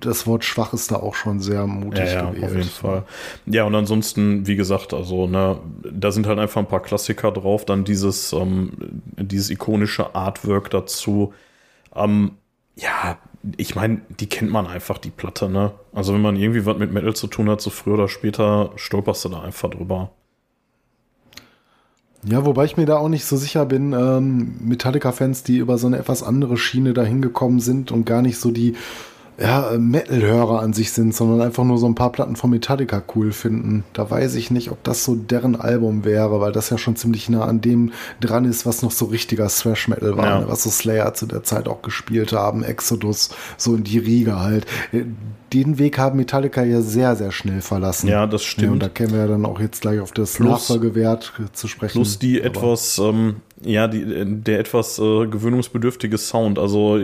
das 0.00 0.26
Wort 0.26 0.44
schwach 0.44 0.72
ist 0.72 0.92
da 0.92 0.96
auch 0.96 1.14
schon 1.14 1.40
sehr 1.40 1.66
mutig 1.66 2.04
ja, 2.04 2.06
ja, 2.06 2.30
gewählt. 2.30 2.44
Auf 2.44 2.56
jeden 2.56 2.68
Fall. 2.68 3.04
Ja, 3.46 3.64
und 3.64 3.74
ansonsten, 3.74 4.46
wie 4.46 4.56
gesagt, 4.56 4.94
also, 4.94 5.26
ne, 5.26 5.58
da 5.82 6.12
sind 6.12 6.26
halt 6.26 6.38
einfach 6.38 6.60
ein 6.60 6.68
paar 6.68 6.82
Klassiker 6.82 7.32
drauf, 7.32 7.64
dann 7.64 7.84
dieses, 7.84 8.32
ähm, 8.32 8.70
dieses 9.16 9.50
ikonische 9.50 10.14
Artwork 10.14 10.70
dazu. 10.70 11.32
Ähm, 11.94 12.32
ja, 12.76 13.18
ich 13.56 13.74
meine, 13.74 14.00
die 14.08 14.28
kennt 14.28 14.50
man 14.50 14.66
einfach, 14.66 14.98
die 14.98 15.10
Platte, 15.10 15.48
ne? 15.48 15.72
Also 15.92 16.12
wenn 16.14 16.22
man 16.22 16.36
irgendwie 16.36 16.66
was 16.66 16.76
mit 16.78 16.92
Metal 16.92 17.14
zu 17.14 17.26
tun 17.28 17.48
hat, 17.48 17.60
so 17.60 17.70
früher 17.70 17.94
oder 17.94 18.08
später 18.08 18.72
stolperst 18.76 19.24
du 19.24 19.28
da 19.28 19.42
einfach 19.42 19.70
drüber. 19.70 20.10
Ja, 22.24 22.44
wobei 22.44 22.64
ich 22.64 22.76
mir 22.76 22.86
da 22.86 22.96
auch 22.96 23.08
nicht 23.08 23.24
so 23.24 23.36
sicher 23.36 23.64
bin, 23.64 23.92
ähm, 23.92 24.56
Metallica-Fans, 24.60 25.44
die 25.44 25.58
über 25.58 25.78
so 25.78 25.86
eine 25.86 25.98
etwas 25.98 26.24
andere 26.24 26.56
Schiene 26.56 26.92
dahin 26.92 27.22
gekommen 27.22 27.60
sind 27.60 27.92
und 27.92 28.06
gar 28.06 28.22
nicht 28.22 28.38
so 28.38 28.50
die 28.50 28.74
ja, 29.40 29.70
Metal-Hörer 29.78 30.60
an 30.60 30.72
sich 30.72 30.92
sind, 30.92 31.14
sondern 31.14 31.40
einfach 31.40 31.62
nur 31.62 31.78
so 31.78 31.86
ein 31.86 31.94
paar 31.94 32.10
Platten 32.10 32.34
von 32.34 32.50
Metallica 32.50 33.02
cool 33.14 33.30
finden. 33.30 33.84
Da 33.92 34.10
weiß 34.10 34.34
ich 34.34 34.50
nicht, 34.50 34.72
ob 34.72 34.82
das 34.82 35.04
so 35.04 35.14
deren 35.14 35.54
Album 35.54 36.04
wäre, 36.04 36.40
weil 36.40 36.50
das 36.50 36.70
ja 36.70 36.78
schon 36.78 36.96
ziemlich 36.96 37.28
nah 37.28 37.44
an 37.44 37.60
dem 37.60 37.92
dran 38.20 38.44
ist, 38.44 38.66
was 38.66 38.82
noch 38.82 38.90
so 38.90 39.04
richtiger 39.06 39.46
Thrash-Metal 39.46 40.16
war, 40.16 40.26
ja. 40.26 40.40
Ne? 40.40 40.48
was 40.48 40.64
so 40.64 40.70
Slayer 40.70 41.14
zu 41.14 41.26
der 41.26 41.44
Zeit 41.44 41.68
auch 41.68 41.82
gespielt 41.82 42.32
haben, 42.32 42.64
Exodus, 42.64 43.30
so 43.56 43.76
in 43.76 43.84
die 43.84 43.98
Riege 43.98 44.40
halt. 44.40 44.66
Den 45.52 45.78
Weg 45.78 45.98
haben 45.98 46.16
Metallica 46.16 46.62
ja 46.62 46.80
sehr, 46.80 47.16
sehr 47.16 47.32
schnell 47.32 47.60
verlassen. 47.60 48.08
Ja, 48.08 48.26
das 48.26 48.44
stimmt. 48.44 48.66
Ja, 48.66 48.72
und 48.72 48.82
da 48.82 48.88
kämen 48.88 49.12
wir 49.12 49.20
ja 49.20 49.26
dann 49.26 49.46
auch 49.46 49.60
jetzt 49.60 49.80
gleich 49.80 50.00
auf 50.00 50.12
das 50.12 50.34
plus, 50.34 50.48
Nachfolgewert 50.48 51.32
zu 51.52 51.68
sprechen. 51.68 51.92
Plus 51.92 52.18
die 52.18 52.38
Aber 52.38 52.46
etwas 52.46 52.98
ähm, 52.98 53.36
ja, 53.62 53.88
die, 53.88 54.04
der 54.42 54.60
etwas 54.60 54.98
äh, 54.98 55.26
gewöhnungsbedürftige 55.26 56.18
Sound. 56.18 56.58
Also, 56.58 57.00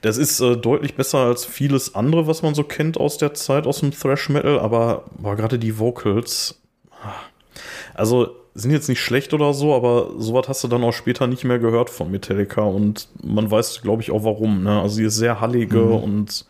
das 0.00 0.16
ist 0.16 0.40
äh, 0.40 0.56
deutlich 0.56 0.94
besser 0.94 1.18
als 1.18 1.44
vieles 1.44 1.94
andere, 1.94 2.26
was 2.26 2.42
man 2.42 2.54
so 2.54 2.62
kennt 2.62 2.98
aus 2.98 3.18
der 3.18 3.34
Zeit, 3.34 3.66
aus 3.66 3.80
dem 3.80 3.92
Thrash 3.92 4.28
Metal, 4.28 4.58
aber 4.58 5.04
war 5.18 5.36
gerade 5.36 5.58
die 5.58 5.78
Vocals. 5.78 6.60
Ah, 7.02 7.14
also, 7.94 8.30
sind 8.54 8.70
jetzt 8.70 8.88
nicht 8.88 9.00
schlecht 9.00 9.34
oder 9.34 9.52
so, 9.52 9.74
aber 9.74 10.12
sowas 10.18 10.48
hast 10.48 10.64
du 10.64 10.68
dann 10.68 10.82
auch 10.82 10.92
später 10.92 11.26
nicht 11.26 11.44
mehr 11.44 11.58
gehört 11.58 11.90
von 11.90 12.10
Metallica 12.10 12.62
und 12.62 13.08
man 13.22 13.50
weiß, 13.50 13.82
glaube 13.82 14.02
ich, 14.02 14.10
auch 14.10 14.24
warum. 14.24 14.62
Ne? 14.62 14.80
Also, 14.80 14.96
sie 14.96 15.04
ist 15.04 15.16
sehr 15.16 15.40
hallige 15.40 15.78
mhm. 15.78 15.94
und 15.94 16.46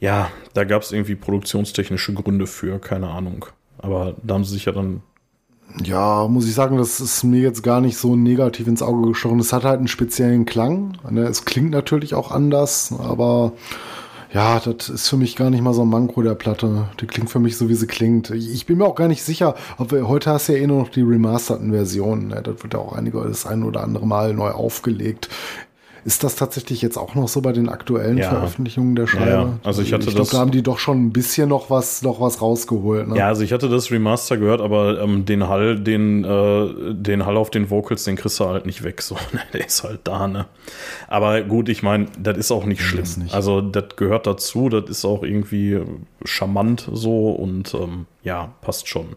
ja, 0.00 0.30
da 0.54 0.64
gab 0.64 0.82
es 0.82 0.92
irgendwie 0.92 1.14
produktionstechnische 1.14 2.12
Gründe 2.14 2.46
für, 2.46 2.78
keine 2.78 3.08
Ahnung. 3.08 3.46
Aber 3.78 4.14
da 4.22 4.34
haben 4.34 4.44
sie 4.44 4.54
sich 4.54 4.66
ja 4.66 4.72
dann 4.72 5.02
ja, 5.84 6.26
muss 6.28 6.46
ich 6.46 6.54
sagen, 6.54 6.78
das 6.78 7.00
ist 7.00 7.24
mir 7.24 7.40
jetzt 7.40 7.62
gar 7.62 7.80
nicht 7.80 7.98
so 7.98 8.16
negativ 8.16 8.66
ins 8.66 8.82
Auge 8.82 9.08
gestochen. 9.08 9.40
Es 9.40 9.52
hat 9.52 9.64
halt 9.64 9.78
einen 9.78 9.88
speziellen 9.88 10.46
Klang. 10.46 10.96
Ne? 11.10 11.22
Es 11.22 11.44
klingt 11.44 11.70
natürlich 11.70 12.14
auch 12.14 12.30
anders, 12.30 12.94
aber 12.98 13.52
ja, 14.32 14.60
das 14.60 14.88
ist 14.88 15.08
für 15.08 15.16
mich 15.16 15.36
gar 15.36 15.50
nicht 15.50 15.62
mal 15.62 15.74
so 15.74 15.82
ein 15.82 15.88
Manko 15.88 16.22
der 16.22 16.34
Platte. 16.34 16.88
Die 17.00 17.06
klingt 17.06 17.30
für 17.30 17.40
mich 17.40 17.56
so, 17.56 17.68
wie 17.68 17.74
sie 17.74 17.86
klingt. 17.86 18.30
Ich 18.30 18.66
bin 18.66 18.78
mir 18.78 18.86
auch 18.86 18.94
gar 18.94 19.08
nicht 19.08 19.22
sicher, 19.22 19.54
ob 19.76 19.92
wir, 19.92 20.08
heute 20.08 20.30
hast 20.30 20.48
du 20.48 20.52
ja 20.52 20.58
eh 20.58 20.66
nur 20.66 20.80
noch 20.80 20.88
die 20.88 21.02
remasterten 21.02 21.72
Versionen. 21.72 22.28
Ne? 22.28 22.42
Das 22.42 22.62
wird 22.62 22.74
ja 22.74 22.80
auch 22.80 22.92
einige, 22.92 23.22
das 23.22 23.46
ein 23.46 23.62
oder 23.62 23.82
andere 23.82 24.06
Mal 24.06 24.34
neu 24.34 24.50
aufgelegt. 24.50 25.28
Ist 26.06 26.22
das 26.22 26.36
tatsächlich 26.36 26.82
jetzt 26.82 26.98
auch 26.98 27.16
noch 27.16 27.26
so 27.26 27.40
bei 27.40 27.50
den 27.50 27.68
aktuellen 27.68 28.16
ja. 28.16 28.28
Veröffentlichungen 28.28 28.94
der 28.94 29.08
Scheibe? 29.08 29.28
Ja. 29.28 29.58
Also 29.64 29.82
ich 29.82 29.92
hatte 29.92 30.04
ich 30.04 30.14
glaub, 30.14 30.24
das. 30.24 30.28
Da 30.28 30.38
haben 30.38 30.52
die 30.52 30.62
doch 30.62 30.78
schon 30.78 31.06
ein 31.06 31.12
bisschen 31.12 31.48
noch 31.48 31.68
was, 31.68 32.02
noch 32.02 32.20
was 32.20 32.40
rausgeholt. 32.40 33.08
Ne? 33.08 33.16
Ja, 33.16 33.26
also 33.26 33.42
ich 33.42 33.52
hatte 33.52 33.68
das 33.68 33.90
Remaster 33.90 34.36
gehört, 34.36 34.60
aber 34.60 35.00
ähm, 35.00 35.24
den 35.24 35.48
Hall, 35.48 35.80
den, 35.80 36.22
äh, 36.22 36.94
den 36.94 37.26
Hall 37.26 37.36
auf 37.36 37.50
den 37.50 37.70
Vocals, 37.70 38.04
den 38.04 38.14
kriegst 38.14 38.38
du 38.38 38.44
halt 38.44 38.66
nicht 38.66 38.84
weg. 38.84 39.02
So, 39.02 39.16
ne? 39.32 39.40
der 39.52 39.66
ist 39.66 39.82
halt 39.82 40.02
da, 40.04 40.28
ne? 40.28 40.46
Aber 41.08 41.42
gut, 41.42 41.68
ich 41.68 41.82
meine, 41.82 42.06
das 42.16 42.38
ist 42.38 42.52
auch 42.52 42.66
nicht 42.66 42.82
schlimm. 42.82 43.02
Das 43.02 43.16
nicht. 43.16 43.34
Also 43.34 43.60
das 43.60 43.96
gehört 43.96 44.28
dazu, 44.28 44.68
das 44.68 44.88
ist 44.88 45.04
auch 45.04 45.24
irgendwie 45.24 45.80
charmant 46.24 46.88
so 46.92 47.30
und 47.30 47.74
ähm, 47.74 48.06
ja, 48.22 48.54
passt 48.60 48.86
schon. 48.86 49.16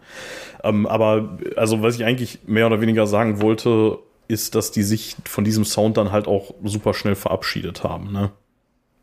Ähm, 0.64 0.88
aber 0.88 1.38
also 1.56 1.84
was 1.84 1.94
ich 1.98 2.04
eigentlich 2.04 2.40
mehr 2.48 2.66
oder 2.66 2.82
weniger 2.82 3.06
sagen 3.06 3.44
wollte, 3.44 4.00
ist, 4.30 4.56
dass 4.56 4.72
die 4.72 4.84
sich 4.84 5.18
von 5.26 5.44
diesem 5.44 5.66
Sound 5.66 5.98
dann 5.98 6.14
halt 6.14 6.28
auch 6.28 6.54
super 6.64 6.94
schnell 6.94 7.16
verabschiedet 7.16 7.84
haben, 7.84 8.14
ne? 8.14 8.32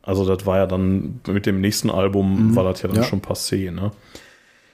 Also 0.03 0.25
das 0.25 0.47
war 0.47 0.59
ja 0.59 0.67
dann 0.67 1.21
mit 1.27 1.47
dem 1.47 1.61
nächsten 1.61 1.91
Album 1.91 2.51
mhm. 2.51 2.57
war 2.57 2.62
das 2.62 2.81
ja 2.81 2.89
dann 2.89 2.99
ja. 2.99 3.03
schon 3.03 3.21
passé, 3.21 3.73
ne? 3.73 3.91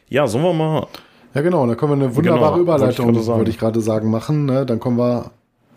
Ja, 0.08 0.26
sollen 0.26 0.44
wir 0.44 0.52
mal. 0.52 0.86
Ja, 1.32 1.40
genau, 1.40 1.66
da 1.66 1.74
können 1.74 1.92
wir 1.92 2.04
eine 2.04 2.14
wunderbare 2.14 2.52
genau, 2.52 2.62
Überleitung, 2.62 3.26
würde 3.26 3.50
ich 3.50 3.58
gerade 3.58 3.80
sagen, 3.80 4.10
machen. 4.10 4.44
Ne? 4.44 4.66
Dann 4.66 4.78
kommen 4.78 4.98
wir 4.98 5.30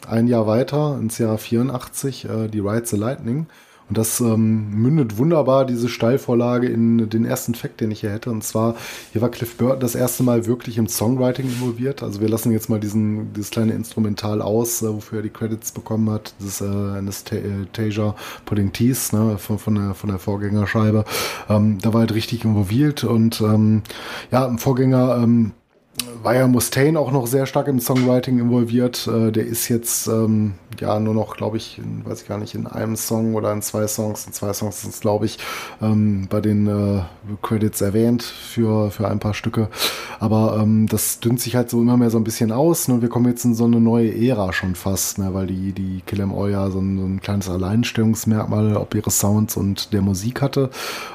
ein 0.10 0.28
Jahr 0.28 0.46
weiter 0.46 0.98
ins 1.00 1.18
Jahr 1.18 1.38
84, 1.38 2.26
äh, 2.26 2.48
die 2.50 2.60
Ride 2.60 2.86
the 2.86 2.98
Lightning. 2.98 3.48
Und 3.88 3.98
das 4.00 4.20
ähm, 4.20 4.72
mündet 4.72 5.18
wunderbar, 5.18 5.66
diese 5.66 5.90
Steilvorlage, 5.90 6.68
in 6.68 7.10
den 7.10 7.24
ersten 7.24 7.54
Fact, 7.54 7.82
den 7.82 7.92
ich 7.92 8.02
hier 8.02 8.12
hätte. 8.12 8.32
Und 8.32 8.44
zwar, 8.44 8.76
hier 9.12 9.22
war 9.22 9.30
Cliff 9.30 9.58
Burton 9.58 9.80
das 9.80 9.94
erste 9.94 10.24
Mal 10.24 10.48
wirklich 10.48 10.78
im 10.78 10.88
Songwriting 10.88 11.46
involviert. 11.46 12.02
Also 12.02 12.20
wir 12.20 12.30
lassen 12.30 12.52
jetzt 12.52 12.70
mal 12.70 12.80
diesen, 12.80 13.34
dieses 13.34 13.52
kleine 13.52 13.74
Instrumental 13.74 14.42
aus, 14.42 14.82
äh, 14.82 14.88
wofür 14.88 15.20
er 15.20 15.24
die 15.24 15.30
Credits 15.30 15.72
bekommen 15.72 16.10
hat. 16.10 16.34
Das 16.40 16.48
ist 16.48 16.62
äh, 16.62 16.66
Anastasia 16.66 18.10
äh, 18.10 18.14
Pudding 18.46 18.74
Tees 18.74 19.14
ne, 19.14 19.38
von, 19.38 19.60
von, 19.60 19.76
der, 19.76 19.94
von 19.94 20.10
der 20.10 20.20
Vorgängerscheibe. 20.20 21.06
Ähm, 21.48 21.78
da 21.80 21.94
war 21.94 22.00
halt 22.02 22.16
richtig 22.16 22.44
involviert. 22.44 23.04
Und 23.04 23.40
ähm, 23.42 23.84
ja, 24.32 24.46
im 24.46 24.58
Vorgänger... 24.58 25.18
Ähm, 25.22 25.52
war 26.26 26.36
ja 26.36 26.48
Mustaine 26.48 27.00
auch 27.00 27.12
noch 27.12 27.28
sehr 27.28 27.46
stark 27.46 27.68
im 27.68 27.80
Songwriting 27.80 28.40
involviert. 28.40 29.08
Äh, 29.08 29.32
der 29.32 29.46
ist 29.46 29.70
jetzt 29.70 30.08
ähm, 30.08 30.56
ja 30.80 31.00
nur 31.00 31.14
noch, 31.14 31.38
glaube 31.38 31.58
ich, 31.58 31.78
in, 31.78 32.06
weiß 32.06 32.24
ich 32.24 32.28
gar 32.28 32.38
nicht, 32.38 32.56
in 32.56 32.68
einem 32.68 32.96
Song 32.96 33.36
oder 33.36 33.54
in 33.54 33.62
zwei 33.62 33.88
Songs. 33.88 34.26
In 34.26 34.34
zwei 34.34 34.52
Songs 34.54 34.82
sind 34.82 34.94
es, 34.94 35.00
glaube 35.00 35.26
ich, 35.26 35.38
ähm, 35.82 36.28
bei 36.30 36.42
den 36.42 36.68
äh, 36.68 37.02
Credits 37.42 37.82
erwähnt 37.82 38.24
für, 38.24 38.92
für 38.92 39.08
ein 39.08 39.20
paar 39.20 39.34
Stücke. 39.34 39.70
Aber 40.20 40.58
ähm, 40.62 40.88
das 40.88 41.20
dünnt 41.20 41.40
sich 41.40 41.56
halt 41.56 41.70
so 41.70 41.82
immer 41.82 41.98
mehr 41.98 42.10
so 42.10 42.18
ein 42.18 42.24
bisschen 42.24 42.52
aus. 42.52 42.88
Ne? 42.88 43.02
Wir 43.02 43.10
kommen 43.10 43.28
jetzt 43.28 43.46
in 43.46 43.56
so 43.56 43.66
eine 43.66 43.80
neue 43.80 44.14
Ära 44.16 44.54
schon 44.54 44.76
fast, 44.76 45.20
ne? 45.20 45.34
weil 45.34 45.48
die, 45.48 45.74
die 45.74 46.02
Kill 46.06 46.20
Em 46.20 46.34
All 46.34 46.50
ja 46.50 46.70
so 46.72 46.80
ein, 46.80 46.98
so 46.98 47.06
ein 47.06 47.22
kleines 47.22 47.50
Alleinstellungsmerkmal 47.50 48.78
ob 48.78 48.96
ihre 48.96 49.12
Sounds 49.12 49.58
und 49.58 49.94
der 49.94 50.02
Musik 50.02 50.42
hatte. 50.42 50.70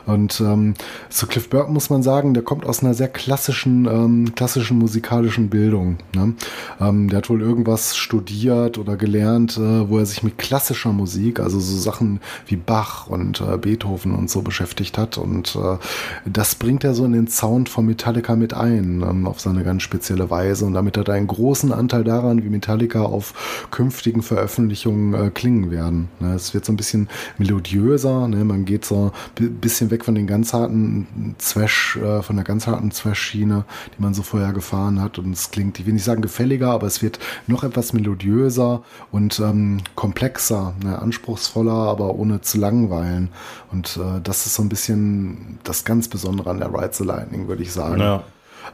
Und 0.06 0.40
ähm, 0.40 0.74
zu 1.08 1.26
Cliff 1.26 1.48
Burke 1.50 1.72
muss 1.72 1.90
man 1.90 2.02
sagen, 2.02 2.34
der 2.34 2.42
kommt 2.42 2.64
aus 2.64 2.82
einer 2.82 2.94
sehr 2.94 3.08
klassischen, 3.08 3.86
ähm, 3.86 4.34
klassischen 4.34 4.69
klassischen 4.70 4.78
musikalischen 4.78 5.48
Bildung. 5.48 5.98
Ne? 6.14 6.34
Ähm, 6.80 7.08
der 7.08 7.18
hat 7.18 7.30
wohl 7.30 7.42
irgendwas 7.42 7.96
studiert 7.96 8.78
oder 8.78 8.96
gelernt, 8.96 9.56
äh, 9.56 9.88
wo 9.88 9.98
er 9.98 10.06
sich 10.06 10.22
mit 10.22 10.38
klassischer 10.38 10.92
Musik, 10.92 11.40
also 11.40 11.58
so 11.58 11.76
Sachen 11.76 12.20
wie 12.46 12.56
Bach 12.56 13.08
und 13.08 13.40
äh, 13.40 13.56
Beethoven 13.56 14.12
und 14.12 14.30
so 14.30 14.42
beschäftigt 14.42 14.96
hat. 14.98 15.18
Und 15.18 15.56
äh, 15.56 15.78
das 16.24 16.54
bringt 16.54 16.84
er 16.84 16.94
so 16.94 17.04
in 17.04 17.12
den 17.12 17.28
Sound 17.28 17.68
von 17.68 17.86
Metallica 17.86 18.36
mit 18.36 18.54
ein, 18.54 19.02
ähm, 19.02 19.26
auf 19.26 19.40
seine 19.40 19.64
ganz 19.64 19.82
spezielle 19.82 20.30
Weise. 20.30 20.66
Und 20.66 20.74
damit 20.74 20.96
hat 20.96 21.08
er 21.08 21.14
einen 21.14 21.26
großen 21.26 21.72
Anteil 21.72 22.04
daran, 22.04 22.44
wie 22.44 22.48
Metallica 22.48 23.02
auf 23.02 23.66
künftigen 23.70 24.22
Veröffentlichungen 24.22 25.14
äh, 25.14 25.30
klingen 25.30 25.70
werden. 25.70 26.08
Ne? 26.20 26.34
Es 26.34 26.54
wird 26.54 26.64
so 26.64 26.72
ein 26.72 26.76
bisschen 26.76 27.08
melodiöser, 27.38 28.28
ne? 28.28 28.44
man 28.44 28.64
geht 28.64 28.84
so 28.84 29.12
ein 29.38 29.60
bisschen 29.60 29.90
weg 29.90 30.04
von 30.04 30.14
den 30.14 30.26
ganz 30.26 30.52
harten 30.52 31.34
Thrash, 31.38 31.96
äh, 31.96 32.22
von 32.22 32.36
der 32.36 32.44
ganz 32.44 32.66
harten 32.66 32.90
Thrash-Schiene, 32.90 33.64
die 33.96 34.02
man 34.02 34.14
so 34.14 34.22
vorher 34.22 34.52
gefahren 34.60 35.00
hat. 35.00 35.18
Und 35.18 35.32
es 35.32 35.50
klingt, 35.50 35.78
ich 35.80 35.86
will 35.86 35.94
nicht 35.94 36.04
sagen 36.04 36.22
gefälliger, 36.22 36.70
aber 36.70 36.86
es 36.86 37.02
wird 37.02 37.18
noch 37.46 37.64
etwas 37.64 37.92
melodiöser 37.92 38.82
und 39.10 39.40
ähm, 39.40 39.78
komplexer, 39.94 40.74
ne? 40.84 40.98
anspruchsvoller, 40.98 41.72
aber 41.72 42.14
ohne 42.14 42.40
zu 42.42 42.58
langweilen. 42.58 43.30
Und 43.72 43.96
äh, 43.96 44.20
das 44.22 44.46
ist 44.46 44.54
so 44.54 44.62
ein 44.62 44.68
bisschen 44.68 45.58
das 45.64 45.84
ganz 45.84 46.08
Besondere 46.08 46.50
an 46.50 46.58
der 46.58 46.72
Ride 46.72 46.90
the 46.92 47.04
Lightning, 47.04 47.48
würde 47.48 47.62
ich 47.62 47.72
sagen. 47.72 48.00
Ja. 48.00 48.22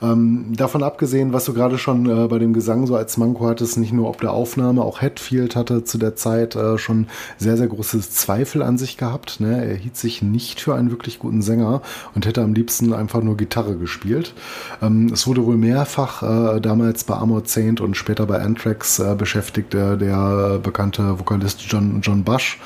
Ähm, 0.02 0.52
davon 0.56 0.82
abgesehen, 0.82 1.32
was 1.32 1.44
du 1.44 1.54
gerade 1.54 1.78
schon 1.78 2.08
äh, 2.08 2.28
bei 2.28 2.38
dem 2.38 2.52
Gesang 2.52 2.86
so 2.86 2.96
als 2.96 3.16
Manko 3.16 3.46
hattest, 3.46 3.78
nicht 3.78 3.92
nur 3.92 4.08
ob 4.08 4.20
der 4.20 4.32
Aufnahme, 4.32 4.82
auch 4.82 5.00
Hatfield 5.00 5.56
hatte 5.56 5.84
zu 5.84 5.98
der 5.98 6.16
Zeit 6.16 6.56
äh, 6.56 6.78
schon 6.78 7.06
sehr, 7.38 7.56
sehr 7.56 7.66
große 7.66 8.00
Zweifel 8.00 8.62
an 8.62 8.78
sich 8.78 8.96
gehabt. 8.96 9.40
Ne? 9.40 9.64
Er 9.64 9.74
hielt 9.74 9.96
sich 9.96 10.22
nicht 10.22 10.60
für 10.60 10.74
einen 10.74 10.90
wirklich 10.90 11.18
guten 11.18 11.42
Sänger 11.42 11.82
und 12.14 12.26
hätte 12.26 12.42
am 12.42 12.54
liebsten 12.54 12.92
einfach 12.92 13.22
nur 13.22 13.36
Gitarre 13.36 13.76
gespielt. 13.76 14.34
Ähm, 14.82 15.10
es 15.12 15.26
wurde 15.26 15.44
wohl 15.46 15.56
mehrfach 15.56 16.22
äh, 16.56 16.60
damals 16.60 17.04
bei 17.04 17.14
Armored 17.14 17.48
Saint 17.48 17.80
und 17.80 17.96
später 17.96 18.26
bei 18.26 18.40
Anthrax 18.40 18.98
äh, 18.98 19.14
beschäftigt, 19.16 19.72
der 19.74 20.58
bekannte 20.62 21.18
Vokalist 21.18 21.62
John, 21.62 22.00
John 22.02 22.24
Bush. 22.24 22.58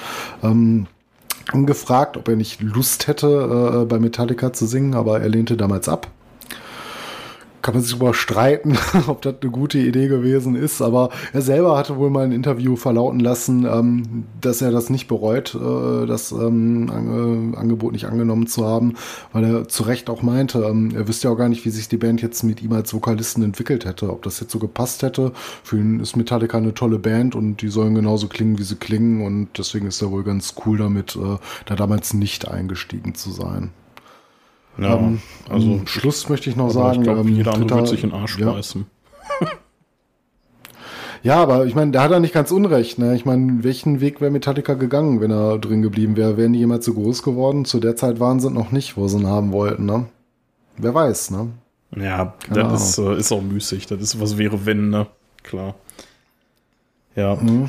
Ähm, 0.42 0.86
gefragt, 1.52 2.16
ob 2.16 2.28
er 2.28 2.36
nicht 2.36 2.60
Lust 2.60 3.06
hätte, 3.06 3.82
äh, 3.82 3.84
bei 3.84 3.98
Metallica 3.98 4.52
zu 4.52 4.66
singen, 4.66 4.94
aber 4.94 5.20
er 5.20 5.28
lehnte 5.28 5.56
damals 5.56 5.88
ab 5.88 6.08
kann 7.62 7.74
man 7.74 7.82
sich 7.82 7.92
darüber 7.92 8.14
streiten, 8.14 8.76
ob 9.06 9.22
das 9.22 9.36
eine 9.40 9.50
gute 9.50 9.78
Idee 9.78 10.08
gewesen 10.08 10.54
ist, 10.54 10.82
aber 10.82 11.10
er 11.32 11.42
selber 11.42 11.76
hatte 11.76 11.96
wohl 11.96 12.10
mal 12.10 12.24
ein 12.24 12.32
Interview 12.32 12.76
verlauten 12.76 13.20
lassen, 13.20 13.64
ähm, 13.64 14.24
dass 14.40 14.62
er 14.62 14.70
das 14.70 14.90
nicht 14.90 15.08
bereut, 15.08 15.54
äh, 15.54 16.06
das 16.06 16.32
ähm, 16.32 16.90
Ange 16.90 17.56
Angebot 17.56 17.92
nicht 17.92 18.06
angenommen 18.06 18.46
zu 18.46 18.64
haben, 18.64 18.94
weil 19.32 19.44
er 19.44 19.68
zu 19.68 19.82
Recht 19.82 20.10
auch 20.10 20.22
meinte, 20.22 20.60
ähm, 20.60 20.92
er 20.94 21.08
wüsste 21.08 21.28
ja 21.28 21.34
auch 21.34 21.38
gar 21.38 21.48
nicht, 21.48 21.64
wie 21.64 21.70
sich 21.70 21.88
die 21.88 21.96
Band 21.96 22.22
jetzt 22.22 22.42
mit 22.42 22.62
ihm 22.62 22.72
als 22.72 22.94
Vokalisten 22.94 23.42
entwickelt 23.42 23.84
hätte, 23.84 24.10
ob 24.10 24.22
das 24.22 24.40
jetzt 24.40 24.52
so 24.52 24.58
gepasst 24.58 25.02
hätte. 25.02 25.32
Für 25.62 25.78
ihn 25.78 26.00
ist 26.00 26.16
Metallica 26.16 26.58
eine 26.58 26.74
tolle 26.74 26.98
Band 26.98 27.34
und 27.34 27.62
die 27.62 27.68
sollen 27.68 27.94
genauso 27.94 28.28
klingen, 28.28 28.58
wie 28.58 28.64
sie 28.64 28.76
klingen 28.76 29.24
und 29.24 29.48
deswegen 29.58 29.86
ist 29.86 30.02
er 30.02 30.10
wohl 30.10 30.24
ganz 30.24 30.54
cool 30.64 30.78
damit, 30.78 31.16
äh, 31.16 31.38
da 31.66 31.76
damals 31.76 32.14
nicht 32.14 32.48
eingestiegen 32.48 33.14
zu 33.14 33.30
sein. 33.30 33.70
Ja, 34.78 34.96
ähm, 34.96 35.20
also 35.48 35.80
Schluss 35.86 36.28
möchte 36.28 36.48
ich 36.50 36.56
noch 36.56 36.70
sagen. 36.70 37.00
Ich 37.00 37.04
glaube, 37.04 37.20
ähm, 37.20 37.28
jeder 37.28 37.54
andere 37.54 37.78
wird 37.78 37.88
sich 37.88 38.04
in 38.04 38.10
den 38.10 38.18
Arsch 38.18 38.38
ja. 38.38 38.52
beißen. 38.52 38.86
Ja, 41.22 41.42
aber 41.42 41.66
ich 41.66 41.74
meine, 41.74 41.90
da 41.90 42.02
hat 42.02 42.12
er 42.12 42.20
nicht 42.20 42.32
ganz 42.32 42.50
unrecht. 42.50 42.98
Ne? 42.98 43.14
Ich 43.14 43.26
meine, 43.26 43.62
welchen 43.62 44.00
Weg 44.00 44.20
wäre 44.20 44.30
Metallica 44.30 44.74
gegangen, 44.74 45.20
wenn 45.20 45.30
er 45.30 45.58
drin 45.58 45.82
geblieben 45.82 46.16
wäre? 46.16 46.36
Wären 46.36 46.54
die 46.54 46.60
jemals 46.60 46.86
so 46.86 46.94
groß 46.94 47.22
geworden? 47.22 47.66
Zu 47.66 47.78
der 47.78 47.94
Zeit 47.96 48.20
waren 48.20 48.40
sie 48.40 48.50
noch 48.50 48.72
nicht, 48.72 48.96
wo 48.96 49.06
sie 49.06 49.18
ihn 49.18 49.26
haben 49.26 49.52
wollten. 49.52 49.84
Ne? 49.84 50.06
Wer 50.78 50.94
weiß, 50.94 51.32
ne? 51.32 51.48
Ja, 51.94 52.34
Keine 52.46 52.62
das 52.62 52.90
ist, 52.90 52.98
äh, 52.98 53.16
ist, 53.16 53.32
auch 53.32 53.42
müßig. 53.42 53.86
Das 53.86 54.00
ist, 54.00 54.20
was 54.20 54.38
wäre, 54.38 54.64
wenn, 54.64 54.90
ne? 54.90 55.08
Klar. 55.42 55.74
Ja. 57.16 57.34
Mhm. 57.34 57.68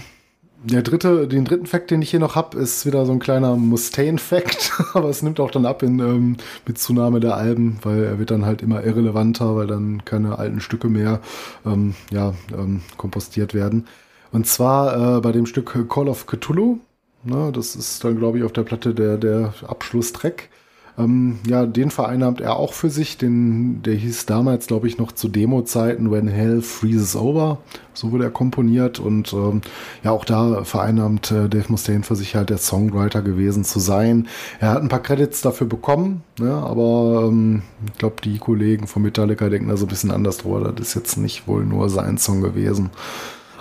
Der 0.63 0.83
dritte, 0.83 1.27
den 1.27 1.43
dritten 1.43 1.65
Fact, 1.65 1.89
den 1.89 2.03
ich 2.03 2.11
hier 2.11 2.19
noch 2.19 2.35
habe, 2.35 2.59
ist 2.59 2.85
wieder 2.85 3.07
so 3.07 3.11
ein 3.11 3.19
kleiner 3.19 3.55
Mustaine-Fact, 3.55 4.73
aber 4.93 5.09
es 5.09 5.23
nimmt 5.23 5.39
auch 5.39 5.49
dann 5.49 5.65
ab 5.65 5.81
in, 5.81 5.97
ähm, 5.97 6.37
mit 6.67 6.77
Zunahme 6.77 7.19
der 7.19 7.35
Alben, 7.35 7.79
weil 7.81 8.03
er 8.03 8.19
wird 8.19 8.29
dann 8.29 8.45
halt 8.45 8.61
immer 8.61 8.83
irrelevanter, 8.83 9.55
weil 9.55 9.65
dann 9.65 10.05
keine 10.05 10.37
alten 10.37 10.61
Stücke 10.61 10.87
mehr 10.87 11.19
ähm, 11.65 11.95
ja, 12.11 12.35
ähm, 12.55 12.81
kompostiert 12.97 13.55
werden. 13.55 13.87
Und 14.31 14.45
zwar 14.45 15.17
äh, 15.17 15.21
bei 15.21 15.31
dem 15.31 15.47
Stück 15.47 15.89
Call 15.89 16.07
of 16.07 16.27
Cthulhu, 16.27 16.77
ne, 17.23 17.51
das 17.51 17.75
ist 17.75 18.03
dann, 18.03 18.19
glaube 18.19 18.37
ich, 18.37 18.43
auf 18.43 18.53
der 18.53 18.63
Platte 18.63 18.93
der, 18.93 19.17
der 19.17 19.55
Abschlusstrack. 19.67 20.49
Ähm, 20.97 21.39
ja, 21.47 21.65
den 21.65 21.91
vereinnahmt 21.91 22.41
er 22.41 22.57
auch 22.57 22.73
für 22.73 22.89
sich. 22.89 23.17
Den, 23.17 23.81
der 23.83 23.95
hieß 23.95 24.25
damals, 24.25 24.67
glaube 24.67 24.87
ich, 24.87 24.97
noch 24.97 25.11
zu 25.11 25.27
Demo-Zeiten 25.27 26.11
When 26.11 26.27
Hell 26.27 26.61
Freezes 26.61 27.15
Over. 27.15 27.59
So 27.93 28.11
wurde 28.11 28.25
er 28.25 28.31
komponiert 28.31 28.99
und 28.99 29.33
ähm, 29.33 29.61
ja, 30.03 30.11
auch 30.11 30.25
da 30.25 30.63
vereinnahmt 30.63 31.31
äh, 31.31 31.49
Dave 31.49 31.65
Mustaine 31.69 32.03
für 32.03 32.15
sich 32.15 32.35
halt 32.35 32.49
der 32.49 32.57
Songwriter 32.57 33.21
gewesen 33.21 33.63
zu 33.63 33.79
sein. 33.79 34.27
Er 34.59 34.69
hat 34.69 34.81
ein 34.81 34.89
paar 34.89 35.01
Credits 35.01 35.41
dafür 35.41 35.67
bekommen, 35.67 36.23
ne, 36.39 36.53
aber 36.53 37.27
ähm, 37.27 37.63
ich 37.91 37.97
glaube, 37.97 38.15
die 38.23 38.37
Kollegen 38.37 38.87
von 38.87 39.01
Metallica 39.01 39.49
denken 39.49 39.69
da 39.69 39.77
so 39.77 39.85
ein 39.85 39.89
bisschen 39.89 40.11
anders 40.11 40.37
drüber. 40.37 40.71
Das 40.71 40.89
ist 40.89 40.95
jetzt 40.95 41.17
nicht 41.17 41.47
wohl 41.47 41.65
nur 41.65 41.89
sein 41.89 42.17
Song 42.17 42.41
gewesen. 42.41 42.91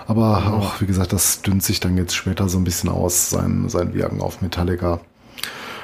Aber 0.07 0.53
auch, 0.53 0.81
wie 0.81 0.85
gesagt, 0.85 1.13
das 1.13 1.41
dünnt 1.41 1.63
sich 1.63 1.79
dann 1.79 1.97
jetzt 1.97 2.15
später 2.15 2.49
so 2.49 2.57
ein 2.57 2.63
bisschen 2.63 2.89
aus, 2.89 3.29
sein, 3.29 3.69
sein 3.69 3.93
Wirken 3.93 4.21
auf 4.21 4.41
Metallica. 4.41 4.99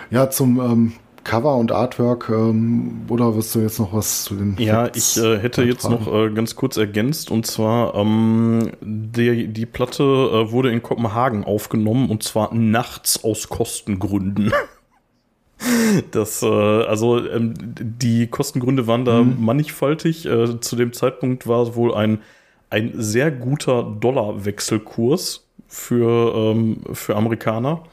Ja, 0.10 0.30
zum 0.30 0.60
ähm, 0.60 0.94
Cover 1.28 1.58
und 1.58 1.74
Artwork 1.74 2.30
ähm, 2.30 3.02
oder 3.10 3.36
wirst 3.36 3.54
du 3.54 3.60
jetzt 3.60 3.80
noch 3.80 3.94
was 3.94 4.24
zu 4.24 4.36
den 4.36 4.56
Ja, 4.58 4.86
Facts 4.86 5.18
ich 5.18 5.24
äh, 5.24 5.38
hätte 5.38 5.62
jetzt 5.63 5.90
noch 5.90 6.08
äh, 6.12 6.30
ganz 6.30 6.56
kurz 6.56 6.78
ergänzt 6.78 7.32
und 7.32 7.46
zwar 7.46 7.96
ähm, 7.96 8.72
die, 8.82 9.50
die 9.50 9.66
Platte 9.66 10.04
äh, 10.04 10.52
wurde 10.52 10.72
in 10.72 10.82
Kopenhagen 10.82 11.44
aufgenommen 11.44 12.10
und 12.10 12.24
zwar 12.24 12.54
nachts 12.54 13.24
aus 13.24 13.50
Kostengründen. 13.50 14.52
Das, 16.12 16.44
äh, 16.44 16.46
also 16.46 17.18
ähm, 17.18 17.56
die 17.58 18.28
Kostengründe 18.28 18.86
waren 18.86 19.06
da 19.06 19.24
mhm. 19.24 19.44
mannigfaltig. 19.44 20.28
Äh, 20.28 20.60
zu 20.60 20.76
dem 20.76 20.94
Zeitpunkt 20.94 21.48
war 21.48 21.63
es 21.63 21.76
wohl 21.76 21.96
ein, 21.96 22.20
ein 22.70 22.92
sehr 22.94 23.32
guter 23.32 23.82
Dollarwechselkurs 23.82 25.48
für, 25.68 26.36
ähm, 26.36 26.84
für 26.94 27.16
Amerikaner. 27.16 27.84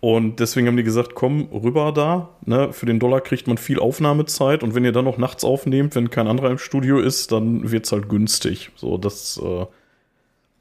Und 0.00 0.38
deswegen 0.38 0.68
haben 0.68 0.76
die 0.76 0.84
gesagt, 0.84 1.14
komm 1.14 1.48
rüber 1.52 1.92
da. 1.92 2.28
Ne? 2.46 2.72
Für 2.72 2.86
den 2.86 3.00
Dollar 3.00 3.20
kriegt 3.20 3.48
man 3.48 3.58
viel 3.58 3.80
Aufnahmezeit 3.80 4.62
und 4.62 4.74
wenn 4.74 4.84
ihr 4.84 4.92
dann 4.92 5.04
noch 5.04 5.18
nachts 5.18 5.44
aufnehmt, 5.44 5.96
wenn 5.96 6.10
kein 6.10 6.28
anderer 6.28 6.50
im 6.50 6.58
Studio 6.58 7.00
ist, 7.00 7.32
dann 7.32 7.70
wird 7.70 7.86
es 7.86 7.92
halt 7.92 8.08
günstig. 8.08 8.70
So, 8.76 8.96
das 8.96 9.40
äh, 9.42 9.66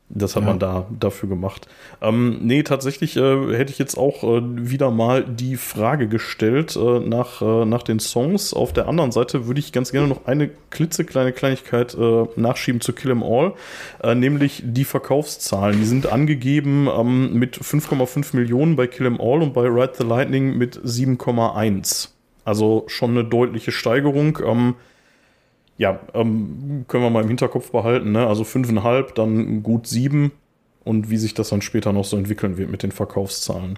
das 0.10 0.38
hat 0.38 0.44
ja. 0.44 0.50
man 0.50 0.60
da 0.60 0.86
dafür 0.98 1.28
gemacht. 1.28 1.68
Ähm, 2.02 2.40
nee, 2.42 2.64
tatsächlich 2.64 3.18
äh, 3.18 3.54
hätte 3.54 3.72
ich 3.72 3.78
jetzt 3.78 3.98
auch 3.98 4.24
äh, 4.24 4.42
wieder 4.42 4.90
mal 4.90 5.24
die 5.24 5.58
Frage 5.58 6.08
gestellt 6.08 6.78
äh, 6.78 7.00
nach, 7.00 7.42
äh, 7.42 7.66
nach 7.66 7.84
den 7.84 8.00
Songs. 8.00 8.54
Auf 8.54 8.72
der 8.72 8.88
anderen 8.88 9.12
Seite 9.12 9.48
würde 9.48 9.60
ich 9.60 9.74
ganz 9.74 9.92
gerne 9.92 10.08
noch 10.08 10.26
eine 10.26 10.50
klitzekleine 10.70 11.34
Kleinigkeit 11.34 11.94
äh, 11.96 12.26
nachschieben 12.38 12.80
zu 12.80 12.94
Kill 12.94 13.12
'Em 13.12 13.22
All, 13.22 13.54
äh, 14.02 14.16
nämlich 14.16 14.64
die 14.66 14.86
Verkaufszahlen. 14.86 15.78
Die 15.78 15.86
sind 15.86 16.10
angegeben 16.10 16.88
ähm, 16.88 17.34
mit 17.34 17.58
5,5 17.58 18.34
Millionen 18.34 18.78
bei 18.78 18.88
Kill 18.88 19.08
'Em 19.08 19.20
All 19.20 19.42
und 19.42 19.54
bei 19.54 19.68
Ride 19.68 19.94
the 19.98 20.06
Lightning 20.06 20.58
mit 20.58 20.80
7,1. 20.86 22.10
Also 22.46 22.86
schon 22.88 23.12
eine 23.12 23.26
deutliche 23.26 23.74
Steigerung. 23.74 24.40
Ähm, 24.46 24.76
ja, 25.78 26.00
ähm, 26.14 26.86
können 26.88 27.04
wir 27.04 27.10
mal 27.10 27.24
im 27.24 27.28
Hinterkopf 27.28 27.72
behalten. 27.72 28.12
Ne? 28.12 28.26
Also 28.26 28.44
fünfeinhalb, 28.44 29.16
dann 29.16 29.64
gut 29.64 29.88
sieben 29.88 30.32
und 30.84 31.10
wie 31.10 31.18
sich 31.18 31.34
das 31.34 31.50
dann 31.50 31.62
später 31.62 31.94
noch 31.94 32.06
so 32.06 32.18
entwickeln 32.18 32.58
wird 32.58 32.72
mit 32.72 32.84
den 32.84 32.92
Verkaufszahlen. 32.92 33.78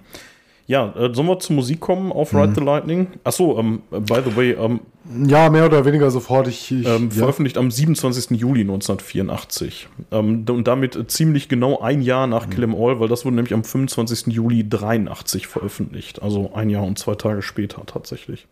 Ja, 0.69 0.93
äh, 0.95 1.11
sollen 1.15 1.27
wir 1.27 1.39
zur 1.39 1.55
Musik 1.55 1.79
kommen 1.79 2.11
auf 2.11 2.31
Ride 2.31 2.49
mhm. 2.49 2.55
the 2.55 2.61
Lightning? 2.61 3.07
Achso, 3.23 3.57
ähm, 3.57 3.81
by 3.89 4.19
the 4.23 4.35
way. 4.35 4.51
Ähm, 4.51 4.81
ja, 5.27 5.49
mehr 5.49 5.65
oder 5.65 5.83
weniger 5.83 6.11
sofort. 6.11 6.47
Ich, 6.47 6.71
ich 6.71 6.85
ähm, 6.85 7.05
ja. 7.05 7.17
Veröffentlicht 7.17 7.57
am 7.57 7.71
27. 7.71 8.39
Juli 8.39 8.61
1984. 8.61 9.89
Ähm, 10.11 10.45
und 10.47 10.67
damit 10.67 11.09
ziemlich 11.09 11.49
genau 11.49 11.79
ein 11.79 12.03
Jahr 12.03 12.27
nach 12.27 12.45
mhm. 12.45 12.51
Kill 12.51 12.63
'Em 12.65 12.75
All, 12.75 12.99
weil 12.99 13.07
das 13.07 13.25
wurde 13.25 13.37
nämlich 13.37 13.55
am 13.55 13.63
25. 13.63 14.27
Juli 14.27 14.69
83 14.69 15.47
veröffentlicht. 15.47 16.21
Also 16.21 16.51
ein 16.53 16.69
Jahr 16.69 16.83
und 16.83 16.99
zwei 16.99 17.15
Tage 17.15 17.41
später 17.41 17.83
tatsächlich. 17.87 18.45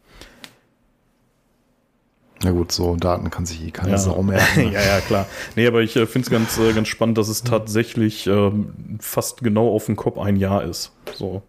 Na 2.43 2.52
gut, 2.52 2.71
so 2.71 2.95
Daten 2.95 3.32
kann 3.32 3.45
sich 3.45 3.65
eh 3.65 3.71
keine 3.71 3.91
ja. 3.91 3.97
Sau 3.97 4.21
mehr. 4.21 4.41
ja, 4.56 4.82
ja, 4.82 5.00
klar. 5.02 5.26
Nee, 5.56 5.67
aber 5.67 5.82
ich 5.82 5.95
äh, 5.95 6.06
finde 6.06 6.26
es 6.26 6.32
ganz, 6.32 6.58
äh, 6.60 6.73
ganz 6.73 6.88
spannend, 6.88 7.17
dass 7.17 7.30
es 7.30 7.43
tatsächlich 7.43 8.28
äh, 8.28 8.52
fast 9.00 9.43
genau 9.43 9.73
auf 9.73 9.88
den 9.88 9.95
Kopf 9.95 10.19
ein 10.19 10.36
Jahr 10.36 10.63
ist. 10.63 10.91
So, 11.15 11.41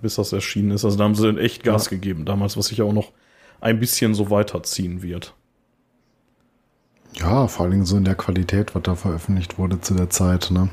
bis 0.00 0.14
das 0.14 0.32
erschienen 0.32 0.70
ist. 0.70 0.84
Also 0.84 0.96
da 0.96 1.04
haben 1.04 1.14
sie 1.14 1.28
echt 1.38 1.64
Gas 1.64 1.86
ja. 1.86 1.90
gegeben 1.90 2.24
damals, 2.24 2.56
was 2.56 2.66
sich 2.66 2.80
auch 2.82 2.92
noch 2.92 3.12
ein 3.60 3.78
bisschen 3.78 4.14
so 4.14 4.30
weiterziehen 4.30 5.02
wird. 5.02 5.34
Ja, 7.14 7.46
vor 7.46 7.64
allen 7.64 7.72
Dingen 7.72 7.84
so 7.84 7.96
in 7.96 8.04
der 8.04 8.14
Qualität, 8.14 8.74
was 8.74 8.82
da 8.84 8.94
veröffentlicht 8.94 9.58
wurde 9.58 9.80
zu 9.80 9.94
der 9.94 10.08
Zeit. 10.08 10.50
Ne? 10.50 10.70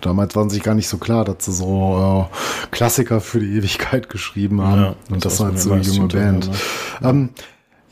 Damals 0.00 0.36
waren 0.36 0.48
sich 0.48 0.62
gar 0.62 0.74
nicht 0.74 0.88
so 0.88 0.98
klar, 0.98 1.24
dass 1.24 1.44
sie 1.44 1.52
so 1.52 2.28
äh, 2.30 2.68
Klassiker 2.70 3.20
für 3.20 3.40
die 3.40 3.56
Ewigkeit 3.56 4.08
geschrieben 4.08 4.62
haben. 4.62 4.80
Ja, 4.80 4.94
das 5.08 5.10
und 5.10 5.24
das 5.24 5.40
war 5.40 5.46
halt 5.48 5.58
so 5.58 5.72
eine 5.72 5.82
junge 5.82 6.08
Band. 6.08 6.48
Ne? 6.48 6.54
Ähm, 7.02 7.28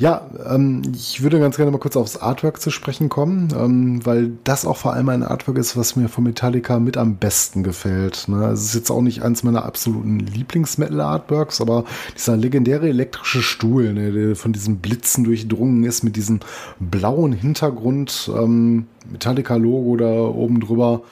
Ja, 0.01 0.31
ähm, 0.49 0.83
ich 0.95 1.25
würde 1.25 1.41
ganz 1.41 1.57
gerne 1.57 1.73
mal 1.73 1.79
kurz 1.79 1.97
aufs 1.97 2.17
Artwork 2.17 2.61
zu 2.61 2.71
sprechen 2.71 3.09
kommen, 3.09 3.49
ähm, 3.53 4.07
weil 4.07 4.31
das 4.45 4.65
auch 4.65 4.77
vor 4.77 4.93
allem 4.93 5.09
ein 5.09 5.25
Artwork 5.25 5.59
ist, 5.59 5.77
was 5.77 5.97
mir 5.97 6.09
von 6.09 6.23
Metallica 6.23 6.79
mit 6.79 6.97
am 6.97 7.17
besten 7.17 7.65
gefällt. 7.65 8.29
Ne? 8.29 8.47
Es 8.47 8.63
ist 8.63 8.75
jetzt 8.77 8.91
auch 8.93 9.03
nicht 9.03 9.25
eins 9.25 9.43
meiner 9.43 9.65
absoluten 9.65 10.21
Lieblings-Metal-Artworks, 10.21 11.61
aber 11.61 11.85
dieser 12.15 12.37
legendäre 12.37 12.89
elektrische 12.89 13.43
Stuhl, 13.43 13.93
ne, 13.93 14.13
der 14.13 14.37
von 14.37 14.53
diesen 14.53 14.79
Blitzen 14.79 15.25
durchdrungen 15.25 15.83
ist 15.83 16.05
mit 16.05 16.15
diesem 16.15 16.39
blauen 16.79 17.33
Hintergrund, 17.33 18.31
ähm, 18.33 18.87
Metallica-Logo 19.11 19.97
da 19.97 20.13
oben 20.13 20.61
drüber, 20.61 21.03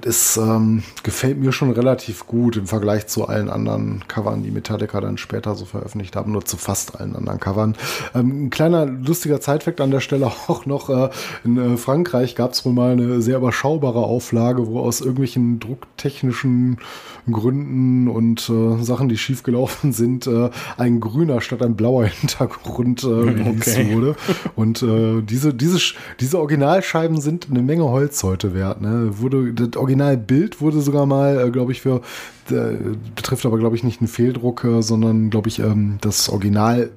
das 0.00 0.16
ist, 0.16 0.36
ähm, 0.36 0.82
gefällt 1.02 1.38
mir 1.38 1.52
schon 1.52 1.70
relativ 1.70 2.26
gut 2.26 2.56
im 2.56 2.66
Vergleich 2.66 3.06
zu 3.06 3.28
allen 3.28 3.48
anderen 3.48 4.04
Covern, 4.08 4.42
die 4.42 4.50
Metallica 4.50 5.00
dann 5.00 5.18
später 5.18 5.54
so 5.54 5.64
veröffentlicht 5.64 6.16
haben, 6.16 6.32
nur 6.32 6.44
zu 6.44 6.56
fast 6.56 6.98
allen 6.98 7.16
anderen 7.16 7.40
Covern. 7.40 7.76
Ähm, 8.14 8.46
ein 8.46 8.50
kleiner 8.50 8.86
lustiger 8.86 9.40
Zeitfakt 9.40 9.80
an 9.80 9.90
der 9.90 10.00
Stelle 10.00 10.26
auch 10.48 10.66
noch, 10.66 10.90
äh, 10.90 11.10
in 11.44 11.74
äh, 11.74 11.76
Frankreich 11.76 12.34
gab 12.34 12.52
es 12.52 12.64
wohl 12.64 12.72
mal 12.72 12.92
eine 12.92 13.20
sehr 13.22 13.38
überschaubare 13.38 14.00
Auflage, 14.00 14.66
wo 14.66 14.80
aus 14.80 15.00
irgendwelchen 15.00 15.60
drucktechnischen 15.60 16.78
Gründen 17.30 18.08
und 18.08 18.50
äh, 18.50 18.82
Sachen, 18.82 19.08
die 19.08 19.16
schiefgelaufen 19.16 19.92
sind, 19.92 20.26
äh, 20.26 20.50
ein 20.76 21.00
grüner 21.00 21.40
statt 21.40 21.62
ein 21.62 21.76
blauer 21.76 22.04
Hintergrund 22.20 23.02
äh, 23.04 23.06
released 23.06 23.78
okay. 23.78 23.94
wurde. 23.94 24.16
Und 24.56 24.82
äh, 24.82 25.22
diese, 25.22 25.54
diese, 25.54 25.78
diese 26.20 26.38
Originalscheiben 26.38 27.20
sind 27.20 27.48
eine 27.50 27.62
Menge 27.62 27.84
Holz 27.84 28.22
heute 28.22 28.54
wert. 28.54 28.80
Ne? 28.80 29.18
Wurde, 29.18 29.52
das 29.52 29.76
Originalbild 29.84 30.60
wurde 30.60 30.80
sogar 30.80 31.06
mal, 31.06 31.38
äh, 31.38 31.50
glaube 31.50 31.72
ich, 31.72 31.80
für, 31.80 32.00
äh, 32.50 32.76
betrifft 33.14 33.46
aber, 33.46 33.58
glaube 33.58 33.76
ich, 33.76 33.84
nicht 33.84 34.00
einen 34.00 34.08
Fehldruck, 34.08 34.66
sondern, 34.80 35.30
glaube 35.30 35.48
ich, 35.48 35.58
ähm, 35.58 35.98
das 36.00 36.28
Original 36.28 36.90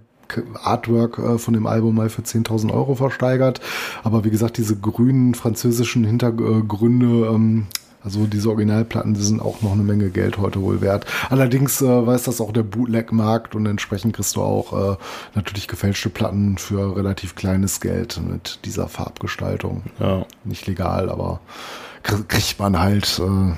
Artwork 0.62 1.20
äh, 1.20 1.38
von 1.38 1.54
dem 1.54 1.68
Album 1.68 1.96
mal 1.96 2.10
für 2.10 2.22
10.000 2.22 2.74
Euro 2.74 2.96
versteigert. 2.96 3.62
Aber 4.04 4.24
wie 4.26 4.30
gesagt, 4.30 4.58
diese 4.58 4.76
grünen 4.76 5.36
französischen 5.36 6.04
Hintergründe 6.04 7.28
ähm, 7.28 7.68
also 8.04 8.26
diese 8.26 8.48
Originalplatten, 8.50 9.16
die 9.16 9.22
sind 9.22 9.42
auch 9.42 9.62
noch 9.62 9.74
eine 9.74 9.84
Menge 9.84 10.10
Geld 10.10 10.38
heute 10.38 10.62
wohl 10.62 10.80
wert. 10.80 11.06
Allerdings 11.30 11.82
äh, 11.82 12.08
weiß 12.08 12.24
das 12.24 12.40
auch 12.40 12.54
der 12.54 12.64
Bootleg-Markt 12.64 13.54
und 13.54 13.66
entsprechend 13.66 14.16
kriegst 14.16 14.38
du 14.38 14.44
auch 14.44 14.94
äh, 14.94 14.98
natürlich 15.36 15.68
gefälschte 15.68 16.08
Platten 16.10 16.58
für 16.58 16.96
relativ 16.96 17.36
kleines 17.36 17.82
Geld 17.82 18.22
mit 18.26 18.60
dieser 18.64 18.88
Farbgestaltung. 18.88 19.84
Ja. 20.00 20.26
Nicht 20.46 20.68
legal, 20.68 21.10
aber 21.10 21.42
kriegt 22.28 22.60
man 22.60 22.80
halt 22.80 23.20
äh, 23.20 23.54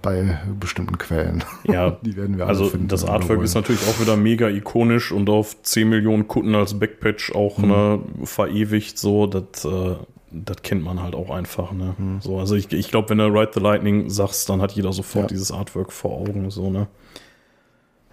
bei 0.00 0.38
bestimmten 0.58 0.98
Quellen. 0.98 1.44
Ja, 1.64 1.90
die 2.02 2.16
werden 2.16 2.38
wir 2.38 2.46
Also 2.46 2.66
finden, 2.66 2.88
das 2.88 3.04
Artwork 3.04 3.42
ist 3.42 3.54
natürlich 3.54 3.82
auch 3.88 4.00
wieder 4.00 4.16
mega 4.16 4.48
ikonisch 4.48 5.12
und 5.12 5.28
auf 5.28 5.62
10 5.62 5.88
Millionen 5.88 6.28
Kunden 6.28 6.54
als 6.54 6.78
Backpatch 6.78 7.32
auch 7.32 7.58
mhm. 7.58 7.68
ne, 7.68 8.00
verewigt 8.24 8.98
so. 8.98 9.26
Das 9.26 9.64
äh, 9.64 9.96
das 10.32 10.62
kennt 10.62 10.82
man 10.82 11.02
halt 11.02 11.14
auch 11.14 11.30
einfach. 11.30 11.72
Ne? 11.72 11.94
Mhm. 11.98 12.20
So, 12.20 12.38
also 12.38 12.56
ich, 12.56 12.72
ich 12.72 12.88
glaube, 12.88 13.10
wenn 13.10 13.18
du 13.18 13.26
Ride 13.26 13.50
the 13.54 13.60
Lightning 13.60 14.08
sagst, 14.08 14.48
dann 14.48 14.62
hat 14.62 14.72
jeder 14.72 14.92
sofort 14.92 15.24
ja. 15.24 15.28
dieses 15.28 15.52
Artwork 15.52 15.92
vor 15.92 16.12
Augen. 16.12 16.50
So, 16.50 16.70
ne? 16.70 16.86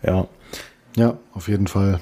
Ja. 0.04 0.28
Ja, 0.96 1.18
auf 1.34 1.48
jeden 1.48 1.68
Fall. 1.68 2.00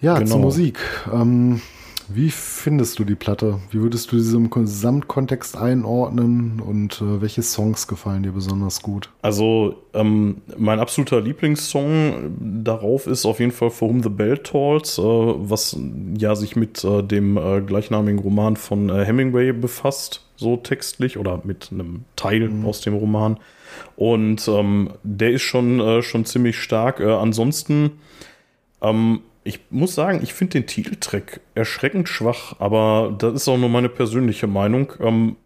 Ja, 0.00 0.18
genau. 0.18 0.30
zur 0.30 0.40
Musik. 0.40 0.80
Ähm, 1.12 1.62
wie 2.08 2.30
findest 2.30 2.98
du 2.98 3.04
die 3.04 3.14
Platte? 3.14 3.58
Wie 3.70 3.80
würdest 3.80 4.12
du 4.12 4.16
diese 4.16 4.36
im 4.36 4.50
Gesamtkontext 4.50 5.56
einordnen 5.56 6.60
und 6.60 7.00
äh, 7.00 7.20
welche 7.20 7.42
Songs 7.42 7.86
gefallen 7.86 8.22
dir 8.22 8.32
besonders 8.32 8.82
gut? 8.82 9.10
Also, 9.22 9.82
ähm, 9.94 10.42
mein 10.56 10.80
absoluter 10.80 11.20
Lieblingssong 11.20 12.36
darauf 12.64 13.06
ist 13.06 13.26
auf 13.26 13.40
jeden 13.40 13.52
Fall 13.52 13.70
For 13.70 13.88
Whom 13.88 14.02
the 14.02 14.08
Bell 14.08 14.38
Tolls, 14.38 14.98
äh, 14.98 15.02
was 15.02 15.76
ja 16.18 16.34
sich 16.34 16.56
mit 16.56 16.84
äh, 16.84 17.02
dem 17.02 17.36
äh, 17.36 17.60
gleichnamigen 17.60 18.18
Roman 18.18 18.56
von 18.56 18.88
äh, 18.88 19.04
Hemingway 19.04 19.52
befasst, 19.52 20.24
so 20.36 20.56
textlich 20.56 21.18
oder 21.18 21.40
mit 21.44 21.70
einem 21.72 22.04
Teil 22.16 22.48
mhm. 22.48 22.66
aus 22.66 22.80
dem 22.80 22.94
Roman. 22.94 23.38
Und 23.96 24.46
ähm, 24.48 24.90
der 25.02 25.32
ist 25.32 25.42
schon, 25.42 25.80
äh, 25.80 26.02
schon 26.02 26.24
ziemlich 26.24 26.58
stark. 26.58 27.00
ansonsten 27.00 27.92
ähm, 28.82 29.20
ich 29.44 29.60
muss 29.70 29.94
sagen, 29.94 30.20
ich 30.22 30.34
finde 30.34 30.60
den 30.60 30.66
Titeltrack 30.66 31.40
erschreckend 31.54 32.08
schwach, 32.08 32.56
aber 32.58 33.14
das 33.18 33.34
ist 33.34 33.48
auch 33.48 33.58
nur 33.58 33.68
meine 33.68 33.88
persönliche 33.88 34.46
Meinung. 34.46 34.92
Ähm, 35.00 35.36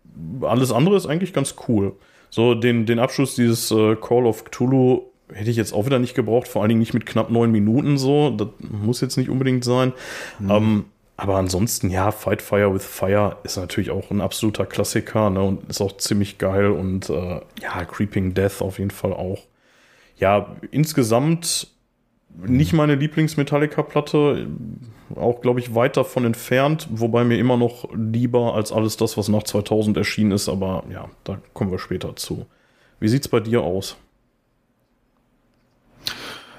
alles 0.42 0.72
andere 0.72 0.96
ist 0.96 1.06
eigentlich 1.06 1.32
ganz 1.32 1.54
cool. 1.68 1.94
So, 2.30 2.54
den, 2.54 2.86
den 2.86 2.98
Abschluss 2.98 3.34
dieses 3.34 3.70
äh, 3.70 3.96
Call 3.96 4.26
of 4.26 4.44
Cthulhu 4.44 5.02
hätte 5.32 5.50
ich 5.50 5.56
jetzt 5.56 5.72
auch 5.72 5.86
wieder 5.86 5.98
nicht 5.98 6.14
gebraucht, 6.14 6.48
vor 6.48 6.62
allen 6.62 6.68
Dingen 6.68 6.80
nicht 6.80 6.94
mit 6.94 7.06
knapp 7.06 7.30
neun 7.30 7.50
Minuten 7.50 7.98
so. 7.98 8.30
Das 8.30 8.48
muss 8.58 9.00
jetzt 9.00 9.16
nicht 9.16 9.30
unbedingt 9.30 9.64
sein. 9.64 9.92
Mhm. 10.38 10.50
Ähm, 10.50 10.84
aber 11.16 11.36
ansonsten, 11.36 11.88
ja, 11.90 12.10
Fight 12.10 12.42
Fire 12.42 12.74
with 12.74 12.84
Fire 12.84 13.38
ist 13.42 13.56
natürlich 13.56 13.90
auch 13.90 14.10
ein 14.10 14.20
absoluter 14.20 14.66
Klassiker 14.66 15.30
ne, 15.30 15.42
und 15.42 15.68
ist 15.70 15.80
auch 15.80 15.96
ziemlich 15.96 16.36
geil 16.36 16.66
und 16.70 17.08
äh, 17.08 17.40
ja, 17.62 17.84
Creeping 17.86 18.34
Death 18.34 18.60
auf 18.60 18.78
jeden 18.78 18.90
Fall 18.90 19.14
auch. 19.14 19.44
Ja, 20.18 20.56
insgesamt 20.70 21.68
nicht 22.36 22.72
meine 22.72 22.94
Lieblings-Metallica-Platte, 22.96 24.46
auch 25.14 25.40
glaube 25.40 25.60
ich 25.60 25.74
weit 25.74 25.96
davon 25.96 26.24
entfernt, 26.24 26.88
wobei 26.90 27.24
mir 27.24 27.38
immer 27.38 27.56
noch 27.56 27.88
lieber 27.94 28.54
als 28.54 28.72
alles 28.72 28.96
das, 28.96 29.16
was 29.16 29.28
nach 29.28 29.44
2000 29.44 29.96
erschienen 29.96 30.32
ist, 30.32 30.48
aber 30.48 30.84
ja, 30.90 31.08
da 31.24 31.38
kommen 31.54 31.70
wir 31.70 31.78
später 31.78 32.16
zu. 32.16 32.46
Wie 33.00 33.08
sieht's 33.08 33.28
bei 33.28 33.40
dir 33.40 33.62
aus? 33.62 33.96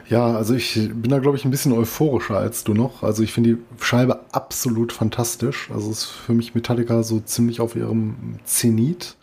Ja, 0.09 0.35
also 0.35 0.53
ich 0.53 0.75
bin 0.75 1.09
da, 1.09 1.19
glaube 1.19 1.35
ich, 1.35 1.43
ein 1.43 1.51
bisschen 1.51 1.73
euphorischer 1.73 2.37
als 2.37 2.63
du 2.63 2.73
noch. 2.73 3.03
Also 3.03 3.23
ich 3.23 3.33
finde 3.33 3.55
die 3.55 3.83
Scheibe 3.83 4.21
absolut 4.31 4.93
fantastisch. 4.93 5.69
Also 5.73 5.91
ist 5.91 6.05
für 6.05 6.33
mich 6.33 6.55
Metallica 6.55 7.03
so 7.03 7.19
ziemlich 7.19 7.59
auf 7.59 7.75
ihrem 7.75 8.39
Zenit. 8.45 9.16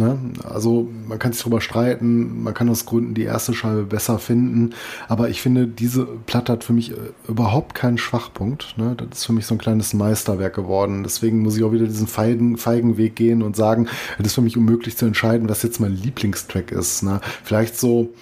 Ne? 0.00 0.18
Also 0.42 0.88
man 1.06 1.18
kann 1.18 1.32
sich 1.32 1.42
darüber 1.42 1.60
streiten, 1.60 2.42
man 2.42 2.54
kann 2.54 2.70
aus 2.70 2.86
Gründen 2.86 3.12
die 3.12 3.24
erste 3.24 3.52
Scheibe 3.52 3.82
besser 3.82 4.18
finden, 4.18 4.70
aber 5.08 5.28
ich 5.28 5.42
finde, 5.42 5.66
diese 5.66 6.06
Platte 6.24 6.52
hat 6.52 6.64
für 6.64 6.72
mich 6.72 6.92
äh, 6.92 6.94
überhaupt 7.28 7.74
keinen 7.74 7.98
Schwachpunkt. 7.98 8.78
Ne? 8.78 8.96
Das 8.96 9.18
ist 9.18 9.26
für 9.26 9.34
mich 9.34 9.44
so 9.44 9.54
ein 9.54 9.58
kleines 9.58 9.92
Meisterwerk 9.92 10.54
geworden. 10.54 11.02
Deswegen 11.02 11.40
muss 11.40 11.58
ich 11.58 11.64
auch 11.64 11.72
wieder 11.72 11.84
diesen 11.84 12.06
feigen, 12.06 12.56
feigen 12.56 12.96
Weg 12.96 13.14
gehen 13.14 13.42
und 13.42 13.56
sagen, 13.56 13.88
es 14.18 14.28
ist 14.28 14.34
für 14.34 14.40
mich 14.40 14.56
unmöglich 14.56 14.96
zu 14.96 15.04
entscheiden, 15.04 15.50
was 15.50 15.62
jetzt 15.62 15.80
mein 15.80 15.94
Lieblingstrack 15.94 16.72
ist. 16.72 17.02
Ne? 17.02 17.20
Vielleicht 17.44 17.76
so, 17.76 18.14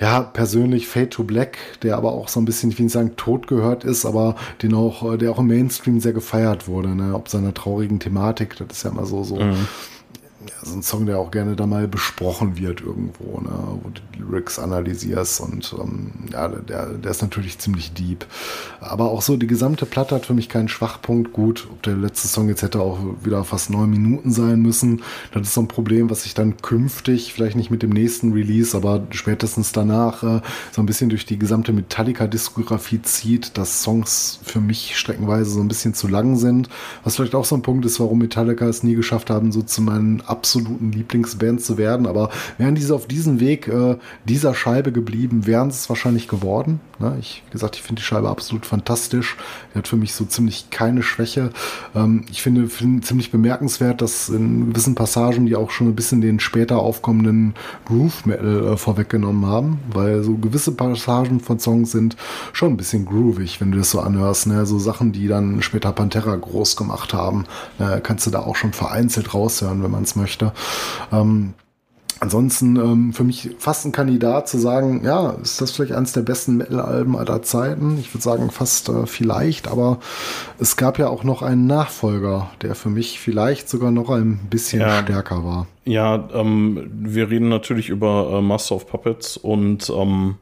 ja, 0.00 0.22
persönlich 0.22 0.88
Fade 0.88 1.10
to 1.10 1.24
Black, 1.24 1.58
der 1.82 1.98
aber 1.98 2.12
auch 2.12 2.28
so 2.28 2.40
ein 2.40 2.46
bisschen, 2.46 2.70
ich 2.70 2.78
will 2.78 2.84
nicht 2.84 2.94
sagen, 2.94 3.16
tot 3.16 3.48
gehört 3.48 3.84
ist, 3.84 4.06
aber 4.06 4.36
den 4.62 4.72
auch, 4.72 5.12
äh, 5.12 5.18
der 5.18 5.30
auch 5.30 5.40
im 5.40 5.48
Mainstream 5.48 6.00
sehr 6.00 6.14
gefeiert 6.14 6.68
wurde, 6.68 6.94
ne? 6.94 7.14
ob 7.14 7.28
seiner 7.28 7.52
traurigen 7.52 8.00
Thematik, 8.00 8.56
das 8.56 8.78
ist 8.78 8.82
ja 8.84 8.90
immer 8.90 9.04
so, 9.04 9.24
so. 9.24 9.36
Mhm 9.36 9.66
ja, 10.48 10.68
so 10.68 10.74
ein 10.74 10.82
Song, 10.82 11.06
der 11.06 11.18
auch 11.18 11.30
gerne 11.30 11.56
da 11.56 11.66
mal 11.66 11.88
besprochen 11.88 12.56
wird 12.56 12.80
irgendwo, 12.80 13.40
ne, 13.40 13.50
wo 13.82 13.90
du 13.90 14.00
die 14.14 14.18
Lyrics 14.20 14.58
analysierst 14.58 15.40
und 15.40 15.74
ähm, 15.80 16.12
ja, 16.32 16.48
der, 16.48 16.90
der 16.90 17.10
ist 17.10 17.22
natürlich 17.22 17.58
ziemlich 17.58 17.92
deep. 17.92 18.26
Aber 18.80 19.10
auch 19.10 19.22
so 19.22 19.36
die 19.36 19.46
gesamte 19.46 19.86
Platte 19.86 20.14
hat 20.14 20.26
für 20.26 20.34
mich 20.34 20.48
keinen 20.48 20.68
Schwachpunkt. 20.68 21.32
Gut, 21.32 21.68
ob 21.70 21.82
der 21.82 21.96
letzte 21.96 22.28
Song 22.28 22.48
jetzt 22.48 22.62
hätte 22.62 22.80
auch 22.80 22.98
wieder 23.22 23.44
fast 23.44 23.70
neun 23.70 23.90
Minuten 23.90 24.32
sein 24.32 24.60
müssen, 24.60 25.02
das 25.32 25.48
ist 25.48 25.54
so 25.54 25.62
ein 25.62 25.68
Problem, 25.68 26.10
was 26.10 26.24
sich 26.24 26.34
dann 26.34 26.56
künftig, 26.58 27.32
vielleicht 27.32 27.56
nicht 27.56 27.70
mit 27.70 27.82
dem 27.82 27.90
nächsten 27.90 28.32
Release, 28.32 28.76
aber 28.76 29.06
spätestens 29.10 29.72
danach 29.72 30.22
äh, 30.22 30.40
so 30.72 30.82
ein 30.82 30.86
bisschen 30.86 31.08
durch 31.08 31.26
die 31.26 31.38
gesamte 31.38 31.72
Metallica-Diskografie 31.72 33.02
zieht, 33.02 33.56
dass 33.58 33.82
Songs 33.82 34.40
für 34.42 34.60
mich 34.60 34.96
streckenweise 34.96 35.50
so 35.50 35.60
ein 35.60 35.68
bisschen 35.68 35.94
zu 35.94 36.08
lang 36.08 36.36
sind. 36.36 36.68
Was 37.04 37.16
vielleicht 37.16 37.34
auch 37.34 37.44
so 37.44 37.56
ein 37.56 37.62
Punkt 37.62 37.84
ist, 37.84 38.00
warum 38.00 38.18
Metallica 38.18 38.66
es 38.66 38.82
nie 38.82 38.94
geschafft 38.94 39.30
haben, 39.30 39.52
so 39.52 39.62
zu 39.62 39.82
meinen 39.82 40.22
absoluten 40.32 40.90
Lieblingsband 40.90 41.62
zu 41.62 41.78
werden. 41.78 42.06
Aber 42.06 42.30
wären 42.58 42.74
diese 42.74 42.94
auf 42.94 43.06
diesem 43.06 43.38
Weg 43.38 43.68
äh, 43.68 43.96
dieser 44.24 44.54
Scheibe 44.54 44.90
geblieben, 44.90 45.46
wären 45.46 45.68
es 45.68 45.88
wahrscheinlich 45.88 46.26
geworden. 46.26 46.80
Ne? 46.98 47.16
Ich, 47.20 47.42
wie 47.46 47.52
gesagt, 47.52 47.76
ich 47.76 47.82
finde 47.82 48.00
die 48.00 48.06
Scheibe 48.06 48.30
absolut 48.30 48.64
fantastisch. 48.64 49.36
Die 49.72 49.78
hat 49.78 49.88
für 49.88 49.96
mich 49.96 50.14
so 50.14 50.24
ziemlich 50.24 50.70
keine 50.70 51.02
Schwäche. 51.02 51.50
Ähm, 51.94 52.24
ich 52.30 52.42
finde, 52.42 52.68
find 52.68 53.04
ziemlich 53.04 53.30
bemerkenswert, 53.30 54.00
dass 54.00 54.28
in 54.28 54.70
gewissen 54.70 54.94
Passagen, 54.94 55.46
die 55.46 55.56
auch 55.56 55.70
schon 55.70 55.88
ein 55.88 55.96
bisschen 55.96 56.20
den 56.20 56.40
später 56.40 56.78
aufkommenden 56.78 57.54
Groove 57.84 58.24
Metal 58.24 58.72
äh, 58.72 58.76
vorweggenommen 58.76 59.46
haben, 59.46 59.80
weil 59.92 60.22
so 60.22 60.36
gewisse 60.36 60.72
Passagen 60.72 61.40
von 61.40 61.58
Songs 61.58 61.92
sind 61.92 62.16
schon 62.52 62.70
ein 62.70 62.76
bisschen 62.76 63.04
groovig, 63.04 63.60
wenn 63.60 63.72
du 63.72 63.78
das 63.78 63.90
so 63.90 64.00
anhörst. 64.00 64.46
Ne? 64.46 64.64
So 64.64 64.78
Sachen, 64.78 65.12
die 65.12 65.28
dann 65.28 65.62
später 65.62 65.92
Pantera 65.92 66.36
groß 66.36 66.76
gemacht 66.76 67.12
haben, 67.12 67.44
äh, 67.78 68.00
kannst 68.00 68.26
du 68.26 68.30
da 68.30 68.40
auch 68.40 68.56
schon 68.56 68.72
vereinzelt 68.72 69.34
raushören, 69.34 69.82
wenn 69.82 69.90
man 69.90 70.04
es 70.04 70.16
möchte. 70.22 70.52
Ähm, 71.12 71.54
Ansonsten 72.22 72.76
ähm, 72.76 73.12
für 73.12 73.24
mich 73.24 73.50
fast 73.58 73.84
ein 73.84 73.90
Kandidat 73.90 74.48
zu 74.48 74.56
sagen, 74.56 75.02
ja, 75.04 75.30
ist 75.42 75.60
das 75.60 75.72
vielleicht 75.72 75.90
eines 75.90 76.12
der 76.12 76.20
besten 76.20 76.56
Metal-Alben 76.56 77.16
aller 77.16 77.42
Zeiten? 77.42 77.98
Ich 77.98 78.14
würde 78.14 78.22
sagen 78.22 78.52
fast 78.52 78.88
äh, 78.90 79.06
vielleicht, 79.06 79.66
aber 79.66 79.98
es 80.60 80.76
gab 80.76 81.00
ja 81.00 81.08
auch 81.08 81.24
noch 81.24 81.42
einen 81.42 81.66
Nachfolger, 81.66 82.48
der 82.62 82.76
für 82.76 82.90
mich 82.90 83.18
vielleicht 83.18 83.68
sogar 83.68 83.90
noch 83.90 84.08
ein 84.08 84.38
bisschen 84.48 84.82
ja. 84.82 85.02
stärker 85.02 85.44
war. 85.44 85.66
Ja, 85.84 86.28
ähm, 86.32 86.88
wir 86.92 87.28
reden 87.28 87.48
natürlich 87.48 87.88
über 87.88 88.34
äh, 88.34 88.40
Master 88.40 88.76
of 88.76 88.86
Puppets 88.86 89.36
und 89.36 89.90
ähm, 89.90 90.36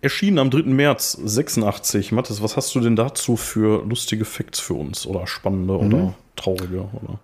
erschienen 0.00 0.38
am 0.38 0.48
3. 0.48 0.62
März 0.70 1.18
86. 1.22 2.12
Mathis, 2.12 2.42
was 2.42 2.56
hast 2.56 2.74
du 2.74 2.80
denn 2.80 2.96
dazu 2.96 3.36
für 3.36 3.84
lustige 3.84 4.24
Facts 4.24 4.58
für 4.58 4.72
uns? 4.72 5.06
Oder 5.06 5.26
spannende 5.26 5.74
mhm. 5.74 5.86
oder 5.86 6.14
traurige? 6.34 6.88
Oder? 6.94 7.18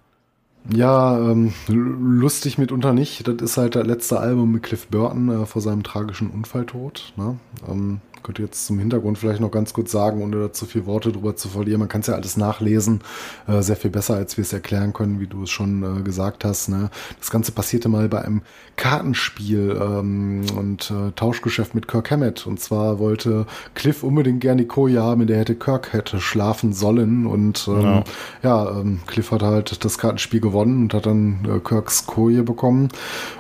Ja, 0.69 1.19
ähm, 1.19 1.53
lustig 1.69 2.59
mitunter 2.59 2.93
nicht. 2.93 3.27
Das 3.27 3.37
ist 3.41 3.57
halt 3.57 3.77
das 3.77 3.87
letzte 3.87 4.21
Album 4.21 4.53
mit 4.53 4.63
Cliff 4.63 4.87
Burton 4.89 5.43
äh, 5.43 5.47
vor 5.47 5.63
seinem 5.63 5.83
tragischen 5.83 6.31
Unfalltod. 6.31 7.13
Ne? 7.17 7.39
Ähm, 7.69 8.01
könnte 8.23 8.43
jetzt 8.43 8.67
zum 8.67 8.79
Hintergrund 8.79 9.19
vielleicht 9.19 9.41
noch 9.41 9.51
ganz 9.51 9.73
kurz 9.73 9.91
sagen, 9.91 10.23
ohne 10.23 10.37
da 10.41 10.53
zu 10.53 10.67
viele 10.67 10.87
Worte 10.87 11.13
drüber 11.13 11.37
zu 11.37 11.49
verlieren. 11.49 11.81
Man 11.81 11.89
kann 11.89 12.01
es 12.03 12.07
ja 12.07 12.15
alles 12.15 12.37
nachlesen, 12.37 13.01
äh, 13.47 13.63
sehr 13.63 13.77
viel 13.77 13.91
besser, 13.91 14.15
als 14.15 14.37
wir 14.37 14.43
es 14.43 14.53
erklären 14.53 14.93
können, 14.93 15.21
wie 15.21 15.27
du 15.27 15.45
es 15.45 15.51
schon 15.51 16.01
äh, 16.01 16.03
gesagt 16.03 16.45
hast. 16.45 16.69
Ne? 16.69 16.91
Das 17.19 17.31
Ganze 17.31 17.53
passierte 17.53 17.89
mal 17.89 18.09
bei 18.09 18.23
einem 18.23 18.43
Kartenspiel 18.77 19.79
ähm, 19.81 20.45
und 20.57 20.91
äh, 20.91 21.13
Tauschgeschäft 21.13 21.75
mit 21.75 21.89
Kirk 21.89 22.11
Hammett. 22.11 22.47
Und 22.47 22.61
zwar 22.61 22.99
wollte 22.99 23.47
Cliff 23.75 24.03
unbedingt 24.03 24.41
gerne 24.41 24.63
die 24.63 24.69
Koje 24.69 25.03
haben, 25.03 25.23
in 25.23 25.27
der 25.27 25.39
hätte 25.39 25.55
Kirk 25.55 25.93
hätte 25.93 26.21
schlafen 26.21 26.73
sollen. 26.73 27.27
Und 27.27 27.69
ähm, 27.69 27.83
ja, 27.83 28.05
ja 28.43 28.71
ähm, 28.81 29.01
Cliff 29.07 29.31
hat 29.31 29.43
halt 29.43 29.85
das 29.85 29.99
Kartenspiel 29.99 30.41
gewonnen 30.41 30.85
und 30.85 30.95
hat 30.95 31.07
dann 31.07 31.47
äh, 31.47 31.59
Kirks 31.61 32.07
Koje 32.07 32.43
bekommen. 32.43 32.89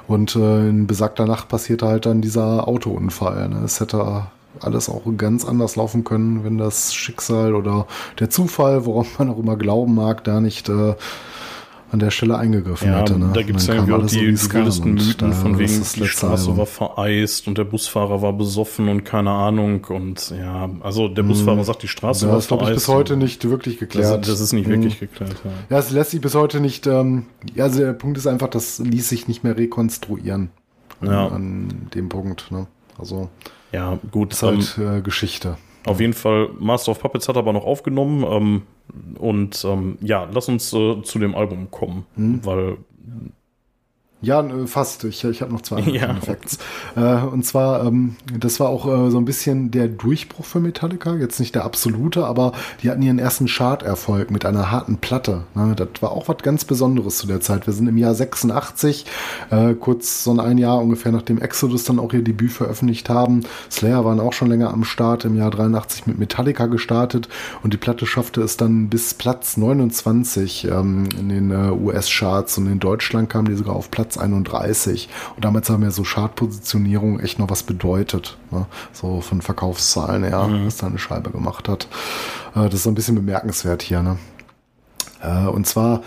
Und 0.07 0.37
äh, 0.37 0.68
in 0.68 0.87
besagter 0.87 1.26
Nacht 1.26 1.49
passierte 1.49 1.87
halt 1.87 2.07
dann 2.07 2.20
dieser 2.20 2.68
Autounfall. 2.68 3.49
Ne? 3.49 3.62
Es 3.64 3.81
hätte 3.81 4.26
alles 4.61 4.88
auch 4.88 5.03
ganz 5.16 5.44
anders 5.44 5.76
laufen 5.76 6.05
können, 6.05 6.44
wenn 6.44 6.59
das 6.59 6.92
Schicksal 6.94 7.55
oder 7.55 7.86
der 8.18 8.30
Zufall, 8.30 8.84
worauf 8.84 9.18
man 9.18 9.30
auch 9.30 9.38
immer 9.38 9.57
glauben 9.57 9.94
mag, 9.94 10.24
da 10.24 10.40
nicht 10.40 10.68
äh, 10.68 10.94
an 11.92 11.98
der 11.98 12.11
Stelle 12.11 12.38
eingegriffen 12.38 12.88
ja, 12.88 13.01
hätte. 13.01 13.18
Ne? 13.18 13.30
Da 13.32 13.42
gibt 13.42 13.61
es 13.61 13.66
ja 13.66 13.74
irgendwie 13.74 13.92
auch 13.94 14.07
die, 14.07 14.32
die 14.32 14.53
wildesten 14.53 14.94
Mythen 14.94 15.32
von 15.32 15.59
wegen, 15.59 15.82
die 15.96 16.07
Straße 16.07 16.42
Album. 16.42 16.59
war 16.59 16.66
vereist 16.66 17.48
und 17.48 17.59
der 17.59 17.64
Busfahrer 17.64 18.22
war 18.22 18.32
besoffen 18.32 18.88
und 18.88 19.05
keine 19.05 19.30
Ahnung. 19.30 19.84
Und 19.88 20.30
ja, 20.30 20.70
also 20.80 21.09
der 21.09 21.24
Busfahrer 21.24 21.59
hm. 21.59 21.64
sagt, 21.64 21.82
die 21.82 21.88
Straße 21.88 22.26
ja, 22.26 22.32
war 22.32 22.40
vereist. 22.40 22.62
Das 22.62 22.70
ist 22.70 22.86
bis 22.86 22.88
heute 22.88 23.16
nicht 23.16 23.48
wirklich 23.48 23.78
geklärt. 23.78 24.20
Das, 24.20 24.28
das 24.28 24.40
ist 24.40 24.53
nicht 24.53 24.66
hm. 24.66 24.74
wirklich 24.74 25.01
geklärt. 25.01 25.36
Ja. 25.44 25.51
ja, 25.68 25.78
es 25.78 25.90
lässt 25.90 26.12
sich 26.12 26.20
bis 26.20 26.34
heute 26.34 26.61
nicht, 26.61 26.86
ähm, 26.86 27.26
ja, 27.55 27.64
also 27.64 27.80
der 27.80 27.92
Punkt 27.92 28.18
ist 28.18 28.26
einfach, 28.26 28.48
das 28.48 28.78
ließ 28.78 29.09
sich 29.09 29.26
nicht 29.26 29.42
mehr 29.42 29.57
rekonstruieren. 29.57 30.51
Ja. 31.03 31.26
An, 31.26 31.32
an 31.32 31.88
dem 31.94 32.09
Punkt, 32.09 32.51
ne? 32.51 32.66
Also. 32.98 33.30
Ja, 33.73 33.99
gut. 34.11 34.33
Das 34.33 34.43
ist 34.43 34.77
halt 34.77 34.79
ähm, 34.79 34.99
äh, 34.99 35.03
Geschichte. 35.03 35.57
Auf 35.87 36.01
jeden 36.01 36.12
Fall, 36.12 36.51
Master 36.59 36.93
of 36.93 37.01
Puppets 37.01 37.29
hat 37.29 37.37
aber 37.37 37.53
noch 37.53 37.64
aufgenommen. 37.64 38.25
Ähm, 38.25 38.62
und 39.18 39.64
ähm, 39.64 39.99
ja, 40.01 40.29
lass 40.33 40.49
uns 40.49 40.73
äh, 40.73 41.03
zu 41.03 41.18
dem 41.18 41.35
Album 41.35 41.71
kommen, 41.71 42.07
hm. 42.16 42.45
weil 42.45 42.77
ja, 44.23 44.45
fast. 44.66 45.05
Ich, 45.05 45.25
ich 45.25 45.41
habe 45.41 45.53
noch 45.53 45.62
zwei 45.62 45.77
andere 45.79 45.97
ja. 45.97 46.14
Facts. 46.14 46.59
Äh, 46.97 47.01
und 47.01 47.45
zwar, 47.45 47.85
ähm, 47.87 48.16
das 48.39 48.61
war 48.61 48.68
auch 48.68 48.87
äh, 48.87 49.11
so 49.11 49.18
ein 49.18 49.25
bisschen 49.25 49.71
der 49.71 49.89
Durchbruch 49.89 50.45
für 50.45 50.61
Metallica. 50.61 51.14
Jetzt 51.14 51.41
nicht 51.41 51.55
der 51.55 51.64
absolute, 51.64 52.27
aber 52.27 52.53
die 52.83 52.91
hatten 52.91 53.03
ihren 53.03 53.18
ersten 53.18 53.47
Charterfolg 53.47 54.31
mit 54.31 54.45
einer 54.45 54.71
harten 54.71 54.99
Platte. 54.99 55.45
Ne? 55.55 55.75
Das 55.75 55.89
war 56.01 56.12
auch 56.12 56.29
was 56.29 56.39
ganz 56.39 56.64
Besonderes 56.64 57.18
zu 57.18 57.27
der 57.27 57.41
Zeit. 57.41 57.66
Wir 57.66 57.73
sind 57.73 57.89
im 57.89 57.97
Jahr 57.97 58.14
86, 58.14 59.07
äh, 59.51 59.75
kurz 59.75 60.25
so 60.25 60.39
ein 60.39 60.59
Jahr 60.59 60.81
ungefähr 60.81 61.12
nachdem 61.12 61.39
Exodus 61.39 61.85
dann 61.85 61.99
auch 61.99 62.12
ihr 62.12 62.23
Debüt 62.23 62.53
veröffentlicht 62.53 63.09
haben. 63.09 63.43
Slayer 63.71 64.05
waren 64.05 64.21
auch 64.21 64.33
schon 64.33 64.49
länger 64.49 64.73
am 64.73 64.85
Start, 64.85 65.25
im 65.25 65.37
Jahr 65.37 65.51
83 65.51 66.07
mit 66.07 66.18
Metallica 66.18 66.66
gestartet 66.66 67.29
und 67.62 67.73
die 67.73 67.79
Platte 67.79 68.07
schaffte 68.07 68.43
es 68.43 68.57
dann 68.57 68.89
bis 68.89 69.14
Platz 69.14 69.57
29 69.57 70.66
ähm, 70.66 71.09
in 71.18 71.29
den 71.29 71.51
äh, 71.51 71.71
US-Charts 71.71 72.59
und 72.59 72.66
in 72.66 72.81
Deutschland 72.81 73.31
kam 73.31 73.47
die 73.47 73.55
sogar 73.55 73.75
auf 73.75 73.91
Platz 73.91 74.09
Platz 74.11 74.18
31. 74.18 75.08
Und 75.36 75.44
damals 75.44 75.70
haben 75.70 75.82
ja 75.82 75.90
so 75.90 76.02
Chartpositionierung 76.02 77.20
echt 77.20 77.38
noch 77.38 77.50
was 77.50 77.62
bedeutet. 77.62 78.36
Ne? 78.50 78.66
So 78.92 79.20
von 79.20 79.40
Verkaufszahlen 79.40 80.24
her, 80.24 80.46
mhm. 80.46 80.66
was 80.66 80.78
da 80.78 80.86
eine 80.86 80.98
Scheibe 80.98 81.30
gemacht 81.30 81.68
hat. 81.68 81.88
Äh, 82.54 82.64
das 82.64 82.74
ist 82.74 82.82
so 82.84 82.90
ein 82.90 82.94
bisschen 82.94 83.14
bemerkenswert 83.14 83.82
hier. 83.82 84.02
Ne? 84.02 84.18
Äh, 85.22 85.46
und 85.46 85.66
zwar 85.66 86.02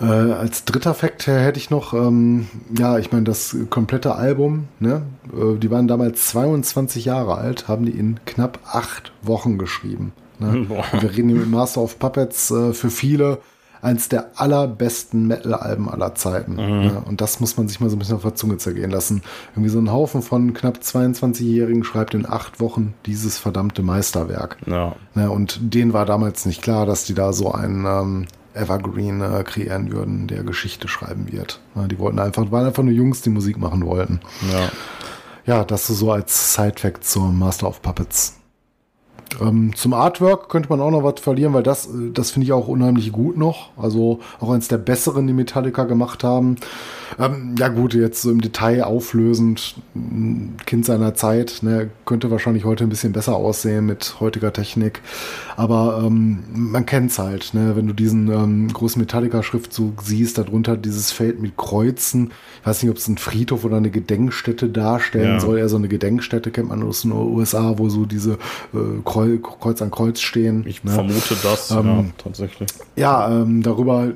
äh, 0.00 0.04
als 0.04 0.64
dritter 0.64 0.94
Fakt 0.94 1.26
hätte 1.26 1.58
ich 1.58 1.70
noch, 1.70 1.94
ähm, 1.94 2.48
ja, 2.76 2.98
ich 2.98 3.12
meine, 3.12 3.24
das 3.24 3.56
komplette 3.70 4.16
Album, 4.16 4.68
ne, 4.80 5.02
äh, 5.32 5.58
die 5.58 5.70
waren 5.70 5.88
damals 5.88 6.26
22 6.28 7.04
Jahre 7.04 7.36
alt, 7.36 7.68
haben 7.68 7.84
die 7.86 7.92
in 7.92 8.20
knapp 8.24 8.58
acht 8.64 9.12
Wochen 9.22 9.58
geschrieben. 9.58 10.12
Ne? 10.38 10.66
Wir 11.00 11.10
reden 11.10 11.28
hier 11.28 11.38
mit 11.38 11.50
Master 11.50 11.82
of 11.82 11.98
Puppets 11.98 12.50
äh, 12.50 12.72
für 12.72 12.90
viele 12.90 13.38
eins 13.86 14.08
der 14.08 14.32
allerbesten 14.34 15.28
Metal-Alben 15.28 15.88
aller 15.88 16.14
Zeiten. 16.16 16.54
Mhm. 16.54 16.82
Ja, 16.82 16.98
und 17.06 17.20
das 17.20 17.38
muss 17.38 17.56
man 17.56 17.68
sich 17.68 17.78
mal 17.78 17.88
so 17.88 17.94
ein 17.94 18.00
bisschen 18.00 18.16
auf 18.16 18.22
der 18.22 18.34
Zunge 18.34 18.56
zergehen 18.58 18.90
lassen. 18.90 19.22
Irgendwie 19.54 19.70
so 19.70 19.78
ein 19.78 19.92
Haufen 19.92 20.22
von 20.22 20.54
knapp 20.54 20.78
22-Jährigen 20.78 21.84
schreibt 21.84 22.12
in 22.14 22.26
acht 22.28 22.58
Wochen 22.58 22.94
dieses 23.06 23.38
verdammte 23.38 23.82
Meisterwerk. 23.82 24.56
Ja. 24.66 24.96
ja. 25.14 25.28
und 25.28 25.58
denen 25.60 25.92
war 25.92 26.04
damals 26.04 26.46
nicht 26.46 26.62
klar, 26.62 26.84
dass 26.84 27.04
die 27.04 27.14
da 27.14 27.32
so 27.32 27.52
einen 27.52 27.86
ähm, 27.86 28.26
Evergreen 28.54 29.20
äh, 29.20 29.44
kreieren 29.44 29.92
würden, 29.92 30.26
der 30.26 30.42
Geschichte 30.42 30.88
schreiben 30.88 31.30
wird. 31.30 31.60
Ja, 31.76 31.86
die 31.86 31.98
wollten 32.00 32.18
einfach, 32.18 32.50
waren 32.50 32.66
einfach 32.66 32.82
nur 32.82 32.92
Jungs, 32.92 33.22
die 33.22 33.30
Musik 33.30 33.56
machen 33.56 33.86
wollten. 33.86 34.20
Ja. 34.52 34.68
Ja, 35.46 35.64
das 35.64 35.86
so 35.86 36.10
als 36.10 36.54
Side-Fact 36.54 37.04
zum 37.04 37.38
Master 37.38 37.68
of 37.68 37.80
Puppets. 37.80 38.34
Ähm, 39.40 39.74
zum 39.74 39.92
Artwork 39.92 40.48
könnte 40.48 40.68
man 40.68 40.80
auch 40.80 40.90
noch 40.90 41.02
was 41.02 41.20
verlieren, 41.20 41.52
weil 41.52 41.62
das, 41.62 41.86
äh, 41.86 42.10
das 42.12 42.30
finde 42.30 42.46
ich 42.46 42.52
auch 42.52 42.68
unheimlich 42.68 43.12
gut 43.12 43.36
noch. 43.36 43.70
Also 43.76 44.20
auch 44.40 44.50
eins 44.50 44.68
der 44.68 44.78
besseren, 44.78 45.26
die 45.26 45.32
Metallica 45.32 45.84
gemacht 45.84 46.24
haben. 46.24 46.56
Ähm, 47.18 47.54
ja 47.58 47.68
gut, 47.68 47.94
jetzt 47.94 48.22
so 48.22 48.30
im 48.30 48.40
Detail 48.40 48.84
auflösend, 48.84 49.76
Kind 50.66 50.84
seiner 50.84 51.14
Zeit, 51.14 51.58
ne, 51.62 51.90
könnte 52.04 52.30
wahrscheinlich 52.30 52.64
heute 52.64 52.84
ein 52.84 52.90
bisschen 52.90 53.12
besser 53.12 53.36
aussehen 53.36 53.86
mit 53.86 54.16
heutiger 54.20 54.52
Technik. 54.52 55.00
Aber 55.56 56.02
ähm, 56.04 56.44
man 56.52 56.86
kennt 56.86 57.10
es 57.10 57.18
halt, 57.18 57.54
ne, 57.54 57.76
wenn 57.76 57.86
du 57.86 57.92
diesen 57.92 58.30
ähm, 58.30 58.72
großen 58.72 59.00
Metallica-Schriftzug 59.00 60.02
siehst, 60.02 60.38
darunter 60.38 60.76
dieses 60.76 61.12
Feld 61.12 61.40
mit 61.40 61.56
Kreuzen. 61.56 62.32
Ich 62.60 62.66
weiß 62.66 62.82
nicht, 62.82 62.90
ob 62.90 62.96
es 62.98 63.08
ein 63.08 63.18
Friedhof 63.18 63.64
oder 63.64 63.76
eine 63.76 63.90
Gedenkstätte 63.90 64.68
darstellen 64.68 65.34
ja. 65.34 65.40
soll. 65.40 65.58
Eher 65.58 65.68
so 65.68 65.76
eine 65.76 65.88
Gedenkstätte 65.88 66.50
kennt 66.50 66.68
man 66.68 66.82
aus 66.82 67.02
den 67.02 67.12
USA, 67.12 67.78
wo 67.78 67.88
so 67.88 68.04
diese 68.04 68.32
äh, 68.74 69.02
Kreuz 69.04 69.80
an 69.80 69.90
Kreuz 69.90 70.20
stehen. 70.20 70.64
Ich 70.66 70.84
ne? 70.84 70.92
vermute 70.92 71.36
das, 71.42 71.70
ähm, 71.70 71.86
ja, 71.86 72.04
tatsächlich. 72.18 72.68
Ja, 72.96 73.30
ähm, 73.30 73.62
darüber 73.62 74.12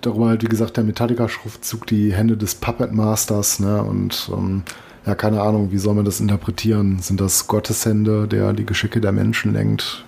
darüber 0.00 0.28
halt, 0.28 0.42
wie 0.42 0.48
gesagt, 0.48 0.76
der 0.76 0.84
Metallica-Schriftzug, 0.84 1.86
die 1.86 2.12
Hände 2.12 2.36
des 2.36 2.54
Puppet 2.54 2.92
Masters, 2.92 3.60
ne, 3.60 3.82
und 3.82 4.30
ähm, 4.32 4.62
ja, 5.04 5.16
keine 5.16 5.42
Ahnung, 5.42 5.72
wie 5.72 5.78
soll 5.78 5.94
man 5.94 6.04
das 6.04 6.20
interpretieren? 6.20 7.00
Sind 7.00 7.20
das 7.20 7.48
Gotteshände, 7.48 8.28
der 8.28 8.52
die 8.52 8.64
Geschicke 8.64 9.00
der 9.00 9.10
Menschen 9.10 9.52
lenkt? 9.52 10.04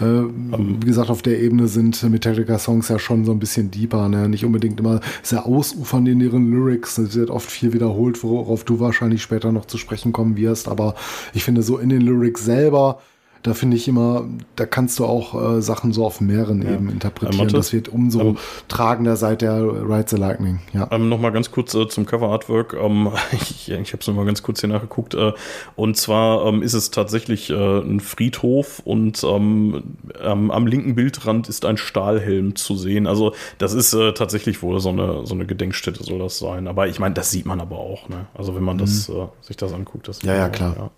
Ja. 0.00 0.06
Äh, 0.06 0.20
um, 0.20 0.78
wie 0.80 0.86
gesagt, 0.86 1.10
auf 1.10 1.20
der 1.20 1.38
Ebene 1.40 1.68
sind 1.68 2.02
Metallica-Songs 2.02 2.88
ja 2.88 2.98
schon 2.98 3.26
so 3.26 3.32
ein 3.32 3.38
bisschen 3.38 3.70
deeper, 3.70 4.08
ne? 4.08 4.30
nicht 4.30 4.46
unbedingt 4.46 4.80
immer 4.80 5.00
sehr 5.22 5.44
ausufernd 5.44 6.08
in 6.08 6.20
ihren 6.20 6.50
Lyrics. 6.50 6.96
Es 6.96 7.14
wird 7.14 7.28
oft 7.28 7.50
viel 7.50 7.74
wiederholt, 7.74 8.22
worauf 8.22 8.64
du 8.64 8.80
wahrscheinlich 8.80 9.22
später 9.22 9.52
noch 9.52 9.66
zu 9.66 9.76
sprechen 9.76 10.12
kommen 10.12 10.36
wirst, 10.38 10.66
aber 10.66 10.94
ich 11.34 11.44
finde 11.44 11.62
so 11.62 11.76
in 11.76 11.90
den 11.90 12.00
Lyrics 12.00 12.42
selber 12.42 13.00
da 13.42 13.54
finde 13.54 13.76
ich 13.76 13.88
immer, 13.88 14.24
da 14.54 14.66
kannst 14.66 15.00
du 15.00 15.04
auch 15.04 15.56
äh, 15.56 15.62
Sachen 15.62 15.92
so 15.92 16.06
auf 16.06 16.20
mehreren 16.20 16.62
ja. 16.62 16.70
Ebenen 16.70 16.94
interpretieren. 16.94 17.48
Ähm, 17.48 17.52
das 17.52 17.72
wird 17.72 17.88
umso 17.88 18.20
ähm, 18.20 18.38
tragender 18.68 19.16
seit 19.16 19.42
der 19.42 19.60
Ride 19.62 20.04
the 20.06 20.16
Lightning. 20.16 20.60
Ja. 20.72 20.88
Ähm, 20.92 21.08
Nochmal 21.08 21.32
ganz 21.32 21.50
kurz 21.50 21.74
äh, 21.74 21.88
zum 21.88 22.06
Cover 22.06 22.28
Artwork. 22.28 22.74
Ähm, 22.80 23.10
ich 23.32 23.68
ich 23.68 23.92
habe 23.92 24.00
es 24.00 24.06
nochmal 24.06 24.26
ganz 24.26 24.42
kurz 24.44 24.60
hier 24.60 24.68
nachgeguckt. 24.68 25.14
Äh, 25.14 25.32
und 25.74 25.96
zwar 25.96 26.46
ähm, 26.46 26.62
ist 26.62 26.74
es 26.74 26.92
tatsächlich 26.92 27.50
äh, 27.50 27.54
ein 27.80 27.98
Friedhof 27.98 28.80
und 28.84 29.24
ähm, 29.24 29.96
am 30.20 30.66
linken 30.66 30.94
Bildrand 30.94 31.48
ist 31.48 31.64
ein 31.64 31.76
Stahlhelm 31.76 32.54
zu 32.54 32.76
sehen. 32.76 33.08
Also 33.08 33.34
das 33.58 33.74
ist 33.74 33.92
äh, 33.92 34.12
tatsächlich 34.12 34.62
wohl 34.62 34.78
so 34.80 34.90
eine, 34.90 35.26
so 35.26 35.34
eine 35.34 35.46
Gedenkstätte 35.46 36.04
soll 36.04 36.20
das 36.20 36.38
sein. 36.38 36.68
Aber 36.68 36.86
ich 36.86 37.00
meine, 37.00 37.14
das 37.14 37.32
sieht 37.32 37.46
man 37.46 37.60
aber 37.60 37.78
auch. 37.78 38.08
Ne? 38.08 38.26
Also 38.34 38.54
wenn 38.54 38.62
man 38.62 38.78
das, 38.78 39.08
mhm. 39.08 39.16
äh, 39.16 39.26
sich 39.40 39.56
das 39.56 39.72
anguckt. 39.72 40.06
Das 40.06 40.22
ja, 40.22 40.36
ja, 40.36 40.48
klar. 40.48 40.76
Ja. 40.78 40.90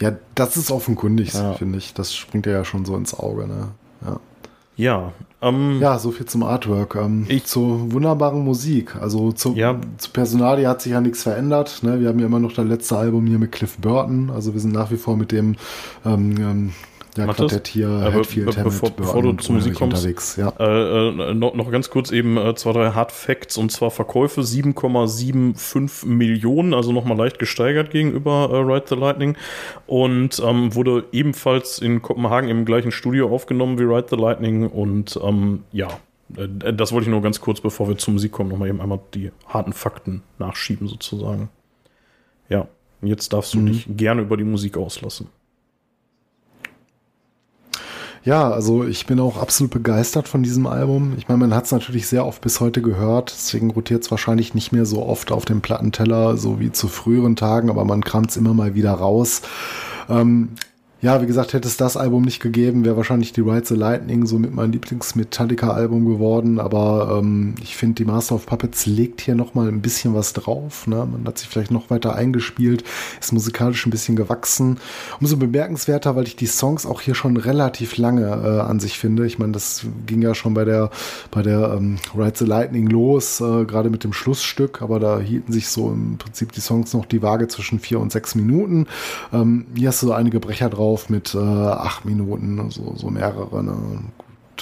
Ja, 0.00 0.12
das 0.34 0.56
ist 0.56 0.70
offenkundig, 0.70 1.34
ja. 1.34 1.54
finde 1.54 1.78
ich. 1.78 1.94
Das 1.94 2.14
springt 2.14 2.46
ja 2.46 2.64
schon 2.64 2.84
so 2.84 2.96
ins 2.96 3.14
Auge, 3.14 3.46
ne? 3.46 3.68
Ja. 4.04 4.20
Ja, 4.76 5.12
ähm, 5.40 5.80
ja, 5.80 5.98
so 5.98 6.12
viel 6.12 6.26
zum 6.26 6.42
Artwork. 6.42 6.96
Ähm, 6.96 7.26
ich, 7.28 7.44
zur 7.46 7.92
wunderbaren 7.92 8.44
Musik. 8.44 8.96
Also 8.96 9.32
zu, 9.32 9.54
ja. 9.54 9.76
zu 9.98 10.10
Personalie 10.10 10.68
hat 10.68 10.82
sich 10.82 10.92
ja 10.92 11.00
nichts 11.00 11.24
verändert. 11.24 11.80
Ne? 11.82 12.00
Wir 12.00 12.08
haben 12.08 12.18
ja 12.18 12.26
immer 12.26 12.40
noch 12.40 12.52
das 12.52 12.64
letzte 12.64 12.96
Album 12.96 13.26
hier 13.26 13.38
mit 13.38 13.52
Cliff 13.52 13.76
Burton. 13.78 14.30
Also 14.30 14.54
wir 14.54 14.60
sind 14.60 14.72
nach 14.72 14.90
wie 14.90 14.96
vor 14.96 15.16
mit 15.16 15.32
dem 15.32 15.56
ähm, 16.04 16.36
ähm 16.38 16.72
ja, 17.18 17.26
Mathis, 17.26 17.38
Quartett 17.46 17.68
hier, 17.68 17.88
äh, 17.88 18.12
Hatfield, 18.12 18.54
be 18.54 18.64
bevor, 18.64 18.90
bevor 18.90 19.22
du 19.22 19.32
zur 19.34 19.56
Musik 19.56 19.74
kommst, 19.74 19.98
unterwegs, 19.98 20.36
ja. 20.36 20.52
Äh, 20.58 21.08
äh, 21.08 21.34
noch, 21.34 21.54
noch, 21.54 21.70
ganz 21.70 21.90
kurz 21.90 22.10
eben 22.10 22.36
äh, 22.36 22.54
zwei, 22.54 22.72
drei 22.72 22.90
Hard 22.92 23.12
Facts 23.12 23.56
und 23.56 23.70
zwar 23.70 23.90
Verkäufe 23.90 24.40
7,75 24.40 26.06
Millionen, 26.06 26.74
also 26.74 26.92
nochmal 26.92 27.16
leicht 27.16 27.38
gesteigert 27.38 27.90
gegenüber 27.90 28.48
äh, 28.52 28.56
Ride 28.56 28.86
the 28.88 28.94
Lightning 28.94 29.36
und 29.86 30.40
ähm, 30.44 30.74
wurde 30.74 31.04
ebenfalls 31.12 31.78
in 31.78 32.00
Kopenhagen 32.02 32.48
im 32.48 32.64
gleichen 32.64 32.92
Studio 32.92 33.32
aufgenommen 33.34 33.78
wie 33.78 33.84
Ride 33.84 34.06
the 34.10 34.16
Lightning 34.16 34.68
und 34.68 35.18
ähm, 35.22 35.64
ja, 35.72 35.88
äh, 36.36 36.72
das 36.72 36.92
wollte 36.92 37.04
ich 37.04 37.10
nur 37.10 37.22
ganz 37.22 37.40
kurz, 37.40 37.60
bevor 37.60 37.88
wir 37.88 37.98
zur 37.98 38.14
Musik 38.14 38.32
kommen, 38.32 38.50
nochmal 38.50 38.68
eben 38.68 38.80
einmal 38.80 39.00
die 39.14 39.32
harten 39.46 39.72
Fakten 39.72 40.22
nachschieben 40.38 40.88
sozusagen. 40.88 41.48
Ja. 42.48 42.68
Jetzt 43.00 43.32
darfst 43.32 43.54
du 43.54 43.60
mhm. 43.60 43.66
dich 43.66 43.86
gerne 43.88 44.22
über 44.22 44.36
die 44.36 44.44
Musik 44.44 44.76
auslassen. 44.76 45.28
Ja, 48.28 48.50
also 48.50 48.84
ich 48.84 49.06
bin 49.06 49.20
auch 49.20 49.38
absolut 49.40 49.72
begeistert 49.72 50.28
von 50.28 50.42
diesem 50.42 50.66
Album. 50.66 51.14
Ich 51.16 51.28
meine, 51.28 51.38
man 51.38 51.54
hat 51.54 51.64
es 51.64 51.72
natürlich 51.72 52.08
sehr 52.08 52.26
oft 52.26 52.42
bis 52.42 52.60
heute 52.60 52.82
gehört, 52.82 53.32
deswegen 53.34 53.70
rotiert 53.70 54.02
es 54.02 54.10
wahrscheinlich 54.10 54.52
nicht 54.52 54.70
mehr 54.70 54.84
so 54.84 55.02
oft 55.02 55.32
auf 55.32 55.46
dem 55.46 55.62
Plattenteller, 55.62 56.36
so 56.36 56.60
wie 56.60 56.70
zu 56.70 56.88
früheren 56.88 57.36
Tagen, 57.36 57.70
aber 57.70 57.86
man 57.86 58.04
kramt 58.04 58.28
es 58.28 58.36
immer 58.36 58.52
mal 58.52 58.74
wieder 58.74 58.92
raus. 58.92 59.40
Ähm, 60.10 60.50
ja, 61.00 61.22
wie 61.22 61.26
gesagt, 61.26 61.52
hätte 61.52 61.68
es 61.68 61.76
das 61.76 61.96
Album 61.96 62.22
nicht 62.22 62.40
gegeben, 62.40 62.84
wäre 62.84 62.96
wahrscheinlich 62.96 63.32
die 63.32 63.40
Ride 63.40 63.64
the 63.64 63.76
Lightning 63.76 64.26
so 64.26 64.36
mit 64.36 64.52
meinem 64.52 64.72
Lieblings-Metallica-Album 64.72 66.06
geworden. 66.06 66.58
Aber 66.58 67.18
ähm, 67.20 67.54
ich 67.62 67.76
finde, 67.76 67.94
die 67.94 68.04
Master 68.04 68.34
of 68.34 68.46
Puppets 68.46 68.84
legt 68.86 69.20
hier 69.20 69.36
nochmal 69.36 69.68
ein 69.68 69.80
bisschen 69.80 70.16
was 70.16 70.32
drauf. 70.32 70.88
Ne? 70.88 70.96
Man 70.96 71.24
hat 71.24 71.38
sich 71.38 71.48
vielleicht 71.48 71.70
noch 71.70 71.88
weiter 71.90 72.16
eingespielt, 72.16 72.82
ist 73.20 73.32
musikalisch 73.32 73.86
ein 73.86 73.90
bisschen 73.90 74.16
gewachsen. 74.16 74.78
Umso 75.20 75.36
bemerkenswerter, 75.36 76.16
weil 76.16 76.26
ich 76.26 76.34
die 76.34 76.46
Songs 76.46 76.84
auch 76.84 77.00
hier 77.00 77.14
schon 77.14 77.36
relativ 77.36 77.96
lange 77.96 78.26
äh, 78.26 78.60
an 78.60 78.80
sich 78.80 78.98
finde. 78.98 79.24
Ich 79.24 79.38
meine, 79.38 79.52
das 79.52 79.86
ging 80.04 80.20
ja 80.20 80.34
schon 80.34 80.54
bei 80.54 80.64
der, 80.64 80.90
bei 81.30 81.42
der 81.42 81.74
ähm, 81.76 81.98
Ride 82.16 82.34
the 82.34 82.44
Lightning 82.44 82.88
los, 82.88 83.40
äh, 83.40 83.64
gerade 83.66 83.90
mit 83.90 84.02
dem 84.02 84.12
Schlussstück. 84.12 84.82
Aber 84.82 84.98
da 84.98 85.20
hielten 85.20 85.52
sich 85.52 85.68
so 85.68 85.92
im 85.92 86.18
Prinzip 86.18 86.50
die 86.50 86.60
Songs 86.60 86.92
noch 86.92 87.06
die 87.06 87.22
Waage 87.22 87.46
zwischen 87.46 87.78
vier 87.78 88.00
und 88.00 88.10
sechs 88.10 88.34
Minuten. 88.34 88.88
Ähm, 89.32 89.66
hier 89.76 89.90
hast 89.90 90.02
du 90.02 90.08
so 90.08 90.12
einige 90.12 90.40
Brecher 90.40 90.68
drauf 90.68 90.87
drauf 90.88 91.10
mit 91.10 91.34
äh, 91.34 91.38
acht 91.38 92.04
Minuten, 92.04 92.70
so, 92.70 92.94
so 92.96 93.10
mehrere. 93.10 93.62
Ne? 93.62 94.04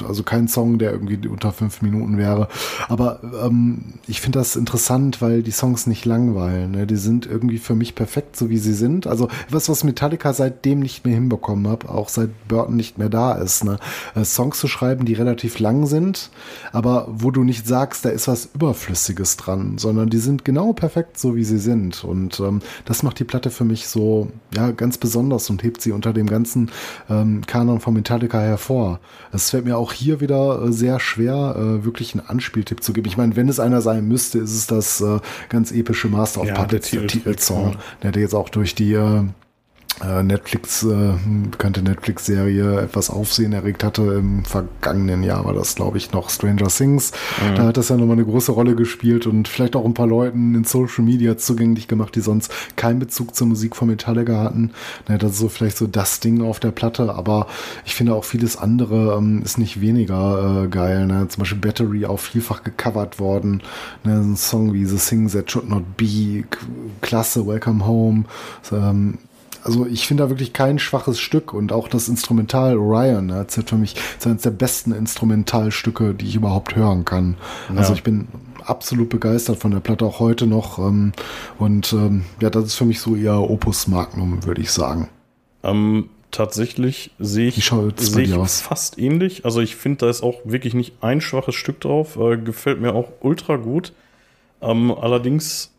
Also 0.03 0.23
kein 0.23 0.49
Song, 0.49 0.79
der 0.79 0.93
irgendwie 0.93 1.29
unter 1.29 1.53
fünf 1.53 1.83
Minuten 1.83 2.19
wäre. 2.19 2.49
Aber 2.89 3.21
ähm, 3.45 3.95
ich 4.07 4.21
finde 4.21 4.39
das 4.39 4.57
interessant, 4.57 5.23
weil 5.23 5.43
die 5.43 5.51
Songs 5.51 5.87
nicht 5.87 6.05
langweilen. 6.05 6.73
Ne? 6.73 6.87
Die 6.87 6.97
sind 6.97 7.27
irgendwie 7.27 7.59
für 7.59 7.75
mich 7.75 7.95
perfekt, 7.95 8.37
so 8.37 8.51
wie 8.51 8.59
sie 8.59 8.75
sind. 8.75 9.07
Also 9.07 9.29
was, 9.51 9.69
was 9.69 9.85
Metallica 9.85 10.33
seitdem 10.33 10.81
nicht 10.81 11.05
mehr 11.05 11.15
hinbekommen 11.15 11.69
hat, 11.69 11.89
auch 11.89 12.09
seit 12.09 12.31
Burton 12.49 12.77
nicht 12.77 12.99
mehr 12.99 13.09
da 13.09 13.33
ist. 13.33 13.65
Ne? 13.65 13.79
Äh, 14.15 14.25
Songs 14.25 14.59
zu 14.59 14.69
schreiben, 14.69 15.05
die 15.05 15.15
relativ 15.15 15.59
lang 15.59 15.87
sind, 15.87 16.31
aber 16.73 17.09
wo 17.09 17.31
du 17.31 17.45
nicht 17.45 17.67
sagst, 17.67 18.05
da 18.05 18.11
ist 18.11 18.29
was 18.29 18.49
Überflüssiges 18.55 19.37
dran, 19.37 19.79
sondern 19.79 20.09
die 20.09 20.19
sind 20.19 20.45
genau 20.45 20.73
perfekt, 20.73 21.19
so 21.19 21.37
wie 21.37 21.45
sie 21.45 21.59
sind. 21.59 22.05
Und 22.05 22.41
ähm, 22.41 22.61
das 22.85 23.03
macht 23.03 23.19
die 23.19 23.25
Platte 23.25 23.51
für 23.51 23.65
mich 23.65 23.89
so 23.89 24.29
ja 24.55 24.71
ganz 24.71 24.99
besonders 24.99 25.51
und 25.51 25.63
hebt 25.63 25.81
sie 25.81 25.93
unter 25.93 26.13
dem 26.13 26.27
ganzen 26.27 26.71
ähm, 27.09 27.43
Kanon 27.47 27.81
von 27.81 27.95
Metallica 27.95 28.41
hervor. 28.41 29.01
Es 29.33 29.51
fällt 29.51 29.65
mir 29.65 29.77
auch 29.77 29.86
auch 29.87 29.93
hier 29.93 30.21
wieder 30.21 30.63
äh, 30.63 30.73
sehr 30.73 30.99
schwer, 30.99 31.55
äh, 31.57 31.85
wirklich 31.85 32.15
einen 32.15 32.27
Anspieltipp 32.27 32.83
zu 32.83 32.93
geben. 32.93 33.07
Ich 33.07 33.17
meine, 33.17 33.37
wenn 33.37 33.49
es 33.49 33.61
einer 33.61 33.81
sein 33.81 34.09
müsste, 34.09 34.39
ist 34.41 34.53
es 34.53 34.67
das 34.67 35.01
äh, 35.01 35.21
ganz 35.49 35.71
epische 35.71 36.09
Master 36.09 36.41
of 36.41 36.49
ja, 36.49 36.55
Puppets, 36.55 36.91
der 36.91 37.07
Titelsong, 37.07 37.77
der 38.03 38.11
jetzt 38.11 38.35
auch 38.35 38.49
durch 38.49 38.75
die 38.75 38.95
äh, 38.95 39.23
Netflix, 40.23 40.83
äh, 40.83 41.15
bekannte 41.51 41.83
Netflix-Serie 41.83 42.81
etwas 42.81 43.09
Aufsehen 43.09 43.53
erregt 43.53 43.83
hatte. 43.83 44.03
Im 44.03 44.45
vergangenen 44.45 45.23
Jahr 45.23 45.45
war 45.45 45.55
das, 45.55 45.75
glaube 45.75 45.97
ich, 45.97 46.13
noch 46.13 46.29
Stranger 46.29 46.69
Things. 46.69 47.13
Mhm. 47.41 47.55
Da 47.55 47.63
hat 47.65 47.77
das 47.77 47.89
ja 47.89 47.97
nochmal 47.97 48.17
eine 48.17 48.27
große 48.27 48.53
Rolle 48.53 48.75
gespielt 48.75 49.27
und 49.27 49.49
vielleicht 49.49 49.75
auch 49.75 49.85
ein 49.85 49.95
paar 49.95 50.07
Leuten 50.07 50.55
in 50.55 50.65
Social 50.65 51.05
Media 51.05 51.39
zugänglich 51.39 51.89
gemacht, 51.89 52.15
die 52.15 52.21
sonst 52.21 52.53
keinen 52.77 52.99
Bezug 52.99 53.35
zur 53.35 53.47
Musik 53.47 53.75
von 53.75 53.89
Metallica 53.89 54.43
hatten. 54.43 54.73
Ja, 55.09 55.17
das 55.17 55.33
ist 55.33 55.39
so 55.39 55.49
vielleicht 55.49 55.79
so 55.79 55.87
das 55.87 56.21
Ding 56.21 56.43
auf 56.43 56.61
der 56.61 56.73
Platte, 56.73 57.15
aber 57.15 57.47
ich 57.85 57.95
finde 57.95 58.15
auch 58.15 58.25
vieles 58.25 58.57
andere 58.57 59.17
ähm, 59.17 59.43
ist 59.45 59.59
nicht 59.59 59.81
weniger 59.81 60.65
äh, 60.65 60.69
geil. 60.69 61.07
Ne? 61.07 61.27
Zum 61.29 61.41
Beispiel 61.41 61.59
Battery 61.59 62.05
auch 62.05 62.21
vielfach 62.21 62.63
gecovert 62.63 63.19
worden. 63.19 63.63
Ne? 64.05 64.13
Ein 64.13 64.37
Song 64.37 64.73
wie 64.75 64.85
The 64.85 64.97
Things 64.97 65.33
That 65.33 65.51
Should 65.51 65.69
Not 65.69 65.97
Be, 65.97 66.45
klasse, 67.01 67.47
Welcome 67.47 67.87
Home. 67.87 68.25
Ähm, 68.71 69.19
also 69.67 69.87
ich 69.87 70.07
finde 70.07 70.23
da 70.23 70.31
wirklich 70.31 70.53
kein 70.53 70.79
schwaches 70.79 71.19
Stück 71.19 71.53
und 71.53 71.73
auch 71.73 71.89
das 71.89 72.09
Instrumental 72.09 72.79
Orion, 72.79 73.27
ne, 73.27 73.47
zählt 73.49 73.71
für 73.71 73.77
mich 73.77 73.97
eines 74.25 74.43
der 74.43 74.51
besten 74.51 74.93
Instrumentalstücke, 74.93 76.15
die 76.15 76.27
ich 76.27 76.37
überhaupt 76.37 76.77
hören 76.77 77.05
kann. 77.05 77.37
Ja. 77.69 77.79
Also 77.79 77.93
ich 77.93 78.03
bin 78.03 78.29
absolut 78.65 79.09
begeistert 79.09 79.59
von 79.59 79.73
der 79.73 79.81
Platte 79.81 80.05
auch 80.05 80.21
heute 80.21 80.47
noch 80.47 80.79
ähm, 80.79 81.13
und 81.59 81.93
ähm, 81.93 82.25
ja, 82.41 82.49
das 82.51 82.65
ist 82.65 82.75
für 82.77 82.85
mich 82.85 83.01
so 83.01 83.15
ihr 83.17 83.35
Opus 83.35 83.89
Magnum, 83.89 84.45
würde 84.45 84.63
ich 84.63 84.71
sagen. 84.71 85.09
Ähm, 85.63 86.11
tatsächlich 86.31 87.11
sehe 87.19 87.49
ich, 87.49 87.71
seh 87.97 88.23
ich 88.23 88.35
fast 88.35 88.99
ähnlich. 88.99 89.45
Also 89.45 89.61
ich 89.61 89.75
finde, 89.75 89.99
da 89.99 90.11
ist 90.11 90.23
auch 90.23 90.41
wirklich 90.45 90.75
nicht 90.75 90.95
ein 91.01 91.21
schwaches 91.21 91.55
Stück 91.55 91.81
drauf. 91.81 92.17
Äh, 92.17 92.37
gefällt 92.37 92.81
mir 92.81 92.95
auch 92.95 93.09
ultra 93.21 93.57
gut. 93.57 93.93
Ähm, 94.61 94.93
allerdings 94.93 95.73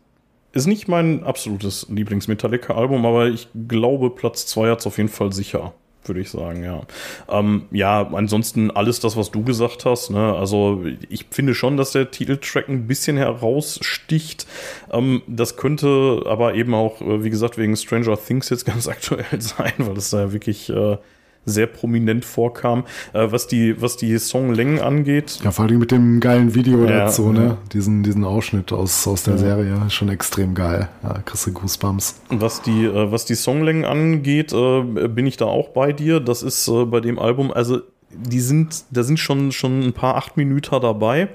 ist 0.52 0.66
nicht 0.66 0.88
mein 0.88 1.24
absolutes 1.24 1.86
Lieblings-Metallica-Album, 1.90 3.04
aber 3.04 3.28
ich 3.28 3.48
glaube, 3.68 4.10
Platz 4.10 4.46
2 4.46 4.70
hat 4.70 4.80
es 4.80 4.86
auf 4.86 4.96
jeden 4.96 5.10
Fall 5.10 5.32
sicher, 5.32 5.74
würde 6.04 6.20
ich 6.20 6.30
sagen, 6.30 6.64
ja. 6.64 6.82
Ähm, 7.28 7.66
ja, 7.70 8.08
ansonsten 8.12 8.70
alles 8.70 9.00
das, 9.00 9.16
was 9.16 9.30
du 9.30 9.42
gesagt 9.44 9.84
hast. 9.84 10.10
Ne? 10.10 10.34
Also 10.34 10.84
ich 11.08 11.26
finde 11.30 11.54
schon, 11.54 11.76
dass 11.76 11.92
der 11.92 12.10
Titeltrack 12.10 12.68
ein 12.68 12.86
bisschen 12.86 13.16
heraussticht. 13.16 14.46
Ähm, 14.90 15.22
das 15.26 15.56
könnte 15.56 16.22
aber 16.26 16.54
eben 16.54 16.74
auch, 16.74 17.00
äh, 17.02 17.22
wie 17.22 17.30
gesagt, 17.30 17.58
wegen 17.58 17.76
Stranger 17.76 18.16
Things 18.16 18.48
jetzt 18.48 18.64
ganz 18.66 18.88
aktuell 18.88 19.40
sein, 19.40 19.74
weil 19.78 19.96
es 19.96 20.10
da 20.10 20.20
ja 20.20 20.32
wirklich... 20.32 20.70
Äh, 20.70 20.96
sehr 21.44 21.66
prominent 21.66 22.24
vorkam. 22.24 22.84
Äh, 23.12 23.28
was, 23.30 23.46
die, 23.46 23.80
was 23.80 23.96
die 23.96 24.16
Songlängen 24.18 24.80
angeht. 24.80 25.40
Ja, 25.42 25.50
vor 25.50 25.64
allem 25.64 25.78
mit 25.78 25.90
dem 25.90 26.20
geilen 26.20 26.54
Video 26.54 26.84
ja, 26.84 27.04
dazu, 27.04 27.32
ne? 27.32 27.56
Diesen, 27.72 28.02
diesen 28.02 28.24
Ausschnitt 28.24 28.72
aus, 28.72 29.06
aus 29.06 29.22
der 29.22 29.34
ja. 29.34 29.38
Serie. 29.38 29.90
Schon 29.90 30.08
extrem 30.08 30.54
geil. 30.54 30.88
Ja, 31.02 31.20
kriegst 31.24 31.46
du 31.46 31.52
Goosebumps. 31.52 32.20
Was 32.30 32.62
die, 32.62 32.84
äh, 32.84 33.10
was 33.10 33.24
die 33.24 33.34
Songlängen 33.34 33.84
angeht, 33.84 34.52
äh, 34.52 34.82
bin 34.82 35.26
ich 35.26 35.36
da 35.36 35.46
auch 35.46 35.68
bei 35.70 35.92
dir. 35.92 36.20
Das 36.20 36.42
ist 36.42 36.68
äh, 36.68 36.84
bei 36.84 37.00
dem 37.00 37.18
Album, 37.18 37.52
also 37.52 37.80
die 38.10 38.40
sind, 38.40 38.84
da 38.90 39.02
sind 39.02 39.18
schon, 39.18 39.52
schon 39.52 39.82
ein 39.82 39.92
paar 39.92 40.16
acht 40.16 40.36
Minuten 40.36 40.80
dabei. 40.80 41.28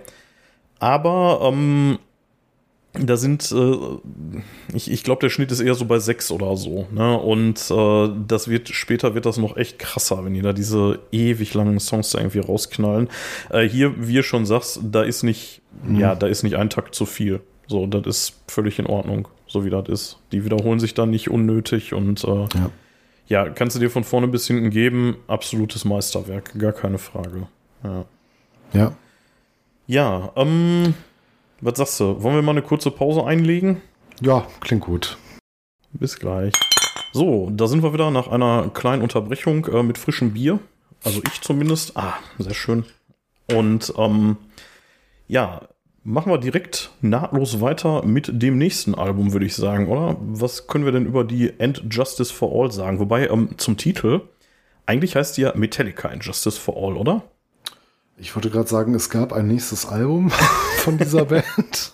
Aber 0.79 1.39
ähm, 1.43 1.99
da 2.93 3.17
sind, 3.17 3.51
äh, 3.51 4.75
ich, 4.75 4.91
ich 4.91 5.03
glaube, 5.03 5.21
der 5.21 5.29
Schnitt 5.29 5.51
ist 5.51 5.59
eher 5.59 5.73
so 5.73 5.85
bei 5.85 5.97
sechs 5.97 6.29
oder 6.31 6.55
so. 6.55 6.87
Ne? 6.91 7.17
Und 7.17 7.71
äh, 7.71 8.09
das 8.27 8.47
wird, 8.47 8.69
später 8.69 9.15
wird 9.15 9.25
das 9.25 9.37
noch 9.37 9.57
echt 9.57 9.79
krasser, 9.79 10.23
wenn 10.23 10.35
die 10.35 10.41
da 10.41 10.53
diese 10.53 10.99
ewig 11.11 11.55
langen 11.55 11.79
Songs 11.79 12.11
da 12.11 12.19
irgendwie 12.19 12.39
rausknallen. 12.39 13.09
Äh, 13.49 13.67
hier, 13.67 13.95
wie 14.07 14.13
ihr 14.13 14.23
schon 14.23 14.45
sagst, 14.45 14.79
da 14.83 15.01
ist 15.01 15.23
nicht, 15.23 15.61
mhm. 15.83 15.99
ja, 15.99 16.13
da 16.13 16.27
ist 16.27 16.43
nicht 16.43 16.55
ein 16.55 16.69
Takt 16.69 16.93
zu 16.93 17.07
viel. 17.07 17.41
So, 17.67 17.87
das 17.87 18.05
ist 18.05 18.39
völlig 18.47 18.77
in 18.77 18.85
Ordnung, 18.85 19.27
so 19.47 19.65
wie 19.65 19.71
das 19.71 19.89
ist. 19.89 20.19
Die 20.31 20.45
wiederholen 20.45 20.79
sich 20.79 20.93
dann 20.93 21.09
nicht 21.09 21.31
unnötig 21.31 21.93
und 21.93 22.23
äh, 22.23 22.27
ja. 22.27 22.69
ja, 23.27 23.49
kannst 23.49 23.75
du 23.75 23.79
dir 23.79 23.89
von 23.89 24.03
vorne 24.03 24.27
bis 24.27 24.45
hinten 24.45 24.69
geben. 24.69 25.17
Absolutes 25.27 25.83
Meisterwerk, 25.83 26.53
gar 26.59 26.73
keine 26.73 26.99
Frage. 26.99 27.47
Ja. 27.83 28.05
Ja. 28.73 28.95
Ja, 29.87 30.31
ähm, 30.35 30.93
was 31.63 31.77
sagst 31.77 31.99
du? 31.99 32.21
Wollen 32.21 32.35
wir 32.35 32.41
mal 32.41 32.51
eine 32.51 32.61
kurze 32.61 32.91
Pause 32.91 33.25
einlegen? 33.25 33.81
Ja, 34.21 34.45
klingt 34.59 34.83
gut. 34.83 35.17
Bis 35.93 36.19
gleich. 36.19 36.53
So, 37.13 37.49
da 37.51 37.67
sind 37.67 37.83
wir 37.83 37.93
wieder 37.93 38.11
nach 38.11 38.27
einer 38.27 38.69
kleinen 38.73 39.01
Unterbrechung 39.01 39.65
äh, 39.67 39.83
mit 39.83 39.97
frischem 39.97 40.33
Bier. 40.33 40.59
Also 41.03 41.21
ich 41.25 41.41
zumindest. 41.41 41.95
Ah, 41.95 42.15
sehr 42.37 42.53
schön. 42.53 42.85
Und 43.51 43.93
ähm, 43.97 44.37
ja, 45.27 45.61
machen 46.03 46.31
wir 46.31 46.37
direkt 46.37 46.91
nahtlos 47.01 47.61
weiter 47.61 48.03
mit 48.03 48.29
dem 48.41 48.57
nächsten 48.57 48.95
Album, 48.95 49.31
würde 49.33 49.45
ich 49.45 49.55
sagen, 49.55 49.87
oder? 49.87 50.17
Was 50.19 50.67
können 50.67 50.85
wir 50.85 50.91
denn 50.91 51.05
über 51.05 51.23
die 51.23 51.59
End 51.59 51.83
Justice 51.89 52.33
for 52.33 52.51
All 52.51 52.71
sagen? 52.71 52.99
Wobei 52.99 53.27
ähm, 53.27 53.57
zum 53.57 53.77
Titel, 53.77 54.21
eigentlich 54.85 55.15
heißt 55.15 55.37
die 55.37 55.41
ja 55.41 55.53
Metallica 55.55 56.09
End 56.09 56.25
Justice 56.25 56.59
for 56.59 56.75
All, 56.75 56.97
oder? 56.97 57.23
Ich 58.23 58.33
wollte 58.37 58.49
gerade 58.49 58.69
sagen, 58.69 58.95
es 58.95 59.09
gab 59.09 59.33
ein 59.33 59.47
nächstes 59.47 59.85
Album 59.85 60.29
von 60.77 60.97
dieser 60.97 61.25
Band. 61.25 61.91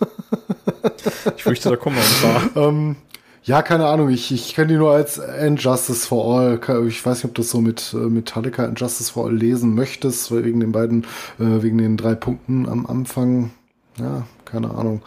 ich 1.36 1.42
fürchte, 1.42 1.70
da 1.70 1.74
kommen 1.74 1.96
noch 1.96 2.04
ein 2.04 2.52
paar. 2.52 2.68
ähm, 2.68 2.96
ja, 3.42 3.62
keine 3.62 3.86
Ahnung. 3.86 4.10
Ich, 4.10 4.30
ich 4.30 4.54
kenne 4.54 4.68
die 4.68 4.76
nur 4.76 4.92
als 4.92 5.18
Injustice 5.18 6.06
for 6.06 6.38
All. 6.38 6.86
Ich 6.86 7.04
weiß 7.04 7.16
nicht, 7.16 7.24
ob 7.24 7.34
du 7.34 7.42
das 7.42 7.50
so 7.50 7.60
mit 7.60 7.92
äh, 7.94 7.96
Metallica 7.96 8.64
Injustice 8.64 9.10
for 9.10 9.26
All 9.26 9.34
lesen 9.34 9.74
möchtest, 9.74 10.30
wegen 10.30 10.60
den 10.60 10.70
beiden, 10.70 11.02
äh, 11.40 11.62
wegen 11.62 11.78
den 11.78 11.96
drei 11.96 12.14
Punkten 12.14 12.68
am 12.68 12.86
Anfang. 12.86 13.50
Ja, 13.98 14.24
keine 14.50 14.70
Ahnung. 14.70 15.02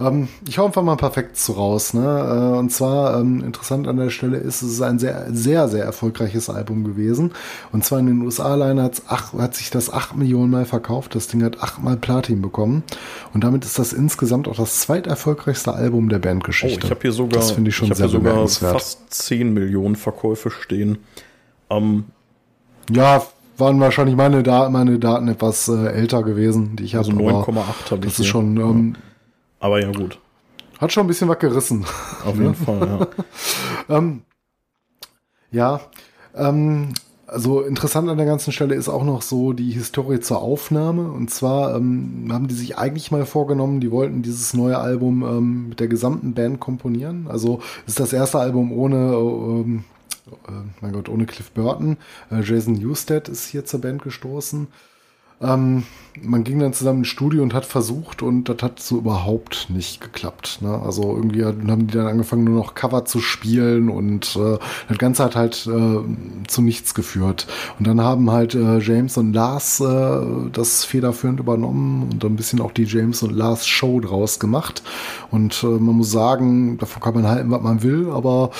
Ähm, 0.00 0.28
ich 0.46 0.58
hau 0.58 0.66
einfach 0.66 0.82
mal 0.82 0.96
perfekt 0.96 1.36
zu 1.36 1.52
raus. 1.52 1.94
Ne? 1.94 2.02
Äh, 2.02 2.58
und 2.58 2.70
zwar 2.70 3.18
ähm, 3.18 3.42
interessant 3.42 3.88
an 3.88 3.96
der 3.96 4.10
Stelle 4.10 4.36
ist, 4.36 4.62
es 4.62 4.72
ist 4.72 4.82
ein 4.82 4.98
sehr, 4.98 5.26
sehr, 5.32 5.68
sehr 5.68 5.84
erfolgreiches 5.84 6.50
Album 6.50 6.84
gewesen. 6.84 7.32
Und 7.72 7.84
zwar 7.84 7.98
in 7.98 8.06
den 8.06 8.20
USA 8.22 8.52
alleine 8.52 8.90
hat 9.06 9.54
sich 9.54 9.70
das 9.70 9.92
acht 9.92 10.16
Millionen 10.16 10.50
Mal 10.50 10.64
verkauft. 10.64 11.14
Das 11.14 11.28
Ding 11.28 11.42
hat 11.42 11.62
achtmal 11.62 11.96
Platin 11.96 12.42
bekommen. 12.42 12.82
Und 13.32 13.44
damit 13.44 13.64
ist 13.64 13.78
das 13.78 13.92
insgesamt 13.92 14.48
auch 14.48 14.56
das 14.56 14.80
zweiterfolgreichste 14.80 15.72
Album 15.72 16.08
der 16.08 16.18
Bandgeschichte. 16.18 16.80
Oh, 16.82 16.84
ich 16.84 16.90
habe 16.90 17.00
hier 17.02 17.12
sogar, 17.12 17.40
das 17.40 17.52
finde 17.52 17.70
ich 17.70 17.76
schon 17.76 17.90
ich 17.90 17.96
sehr 17.96 18.08
sogar 18.08 18.46
fast 18.48 19.12
zehn 19.12 19.52
Millionen 19.52 19.96
Verkäufe 19.96 20.50
stehen. 20.50 20.98
Ähm, 21.70 22.04
ja, 22.90 23.22
waren 23.58 23.80
wahrscheinlich 23.80 24.16
meine 24.16 24.42
Daten, 24.42 24.72
meine 24.72 24.98
Daten 24.98 25.28
etwas 25.28 25.68
äh, 25.68 25.86
älter 25.86 26.22
gewesen, 26.22 26.76
die 26.76 26.84
ich 26.84 26.94
habe. 26.94 27.06
Also 27.06 27.18
9,8 27.18 27.90
habe 27.90 27.96
ich. 27.96 28.00
Das 28.00 28.18
ist 28.18 28.26
schon. 28.26 28.56
Ähm, 28.56 28.94
aber 29.60 29.80
ja, 29.80 29.90
gut. 29.92 30.18
Hat 30.78 30.92
schon 30.92 31.04
ein 31.04 31.08
bisschen 31.08 31.28
was 31.28 31.38
gerissen. 31.38 31.84
Auf 32.24 32.36
jeden 32.36 32.54
Fall, 32.56 33.06
ja. 33.88 33.96
ähm, 33.96 34.22
ja, 35.52 35.80
ähm, 36.34 36.94
also 37.32 37.62
interessant 37.62 38.08
an 38.10 38.18
der 38.18 38.26
ganzen 38.26 38.52
Stelle 38.52 38.74
ist 38.74 38.88
auch 38.88 39.04
noch 39.04 39.22
so 39.22 39.52
die 39.52 39.70
Historie 39.70 40.20
zur 40.20 40.42
Aufnahme. 40.42 41.10
Und 41.10 41.30
zwar 41.30 41.76
ähm, 41.76 42.28
haben 42.30 42.48
die 42.48 42.54
sich 42.54 42.78
eigentlich 42.78 43.10
mal 43.10 43.24
vorgenommen, 43.24 43.80
die 43.80 43.90
wollten 43.90 44.22
dieses 44.22 44.54
neue 44.54 44.78
Album 44.78 45.22
ähm, 45.22 45.68
mit 45.70 45.80
der 45.80 45.88
gesamten 45.88 46.34
Band 46.34 46.60
komponieren. 46.60 47.26
Also 47.28 47.60
ist 47.86 48.00
das 48.00 48.12
erste 48.12 48.38
Album 48.38 48.72
ohne, 48.72 49.14
ähm, 49.14 49.78
äh, 49.78 49.91
mein 50.80 50.92
Gott, 50.92 51.08
ohne 51.08 51.26
Cliff 51.26 51.50
Burton. 51.50 51.96
Äh, 52.30 52.42
Jason 52.42 52.74
Newsted 52.74 53.28
ist 53.28 53.46
hier 53.46 53.64
zur 53.64 53.80
Band 53.80 54.02
gestoßen. 54.02 54.68
Ähm, 55.42 55.84
man 56.20 56.44
ging 56.44 56.58
dann 56.58 56.74
zusammen 56.74 57.00
ins 57.00 57.08
Studio 57.08 57.42
und 57.42 57.54
hat 57.54 57.64
versucht 57.64 58.22
und 58.22 58.48
das 58.48 58.62
hat 58.62 58.80
so 58.80 58.98
überhaupt 58.98 59.68
nicht 59.70 60.00
geklappt. 60.00 60.58
Ne? 60.60 60.80
Also 60.84 61.16
irgendwie 61.16 61.44
haben 61.44 61.86
die 61.86 61.94
dann 61.94 62.06
angefangen 62.06 62.44
nur 62.44 62.56
noch 62.56 62.74
Cover 62.74 63.04
zu 63.04 63.20
spielen 63.20 63.88
und 63.88 64.36
äh, 64.36 64.58
das 64.88 64.98
Ganze 64.98 65.24
hat 65.24 65.36
halt 65.36 65.66
äh, 65.66 66.46
zu 66.46 66.62
nichts 66.62 66.94
geführt. 66.94 67.46
Und 67.78 67.86
dann 67.86 68.00
haben 68.00 68.30
halt 68.30 68.54
äh, 68.54 68.78
James 68.78 69.16
und 69.16 69.32
Lars 69.32 69.80
äh, 69.80 70.20
das 70.52 70.84
federführend 70.84 71.40
übernommen 71.40 72.10
und 72.12 72.24
ein 72.24 72.36
bisschen 72.36 72.60
auch 72.60 72.72
die 72.72 72.84
James 72.84 73.22
und 73.22 73.32
Lars 73.32 73.66
Show 73.66 74.00
draus 74.00 74.38
gemacht. 74.38 74.82
Und 75.30 75.62
äh, 75.62 75.66
man 75.66 75.96
muss 75.96 76.10
sagen, 76.10 76.76
davon 76.76 77.02
kann 77.02 77.14
man 77.14 77.26
halten, 77.26 77.50
was 77.50 77.62
man 77.62 77.82
will, 77.82 78.10
aber 78.10 78.50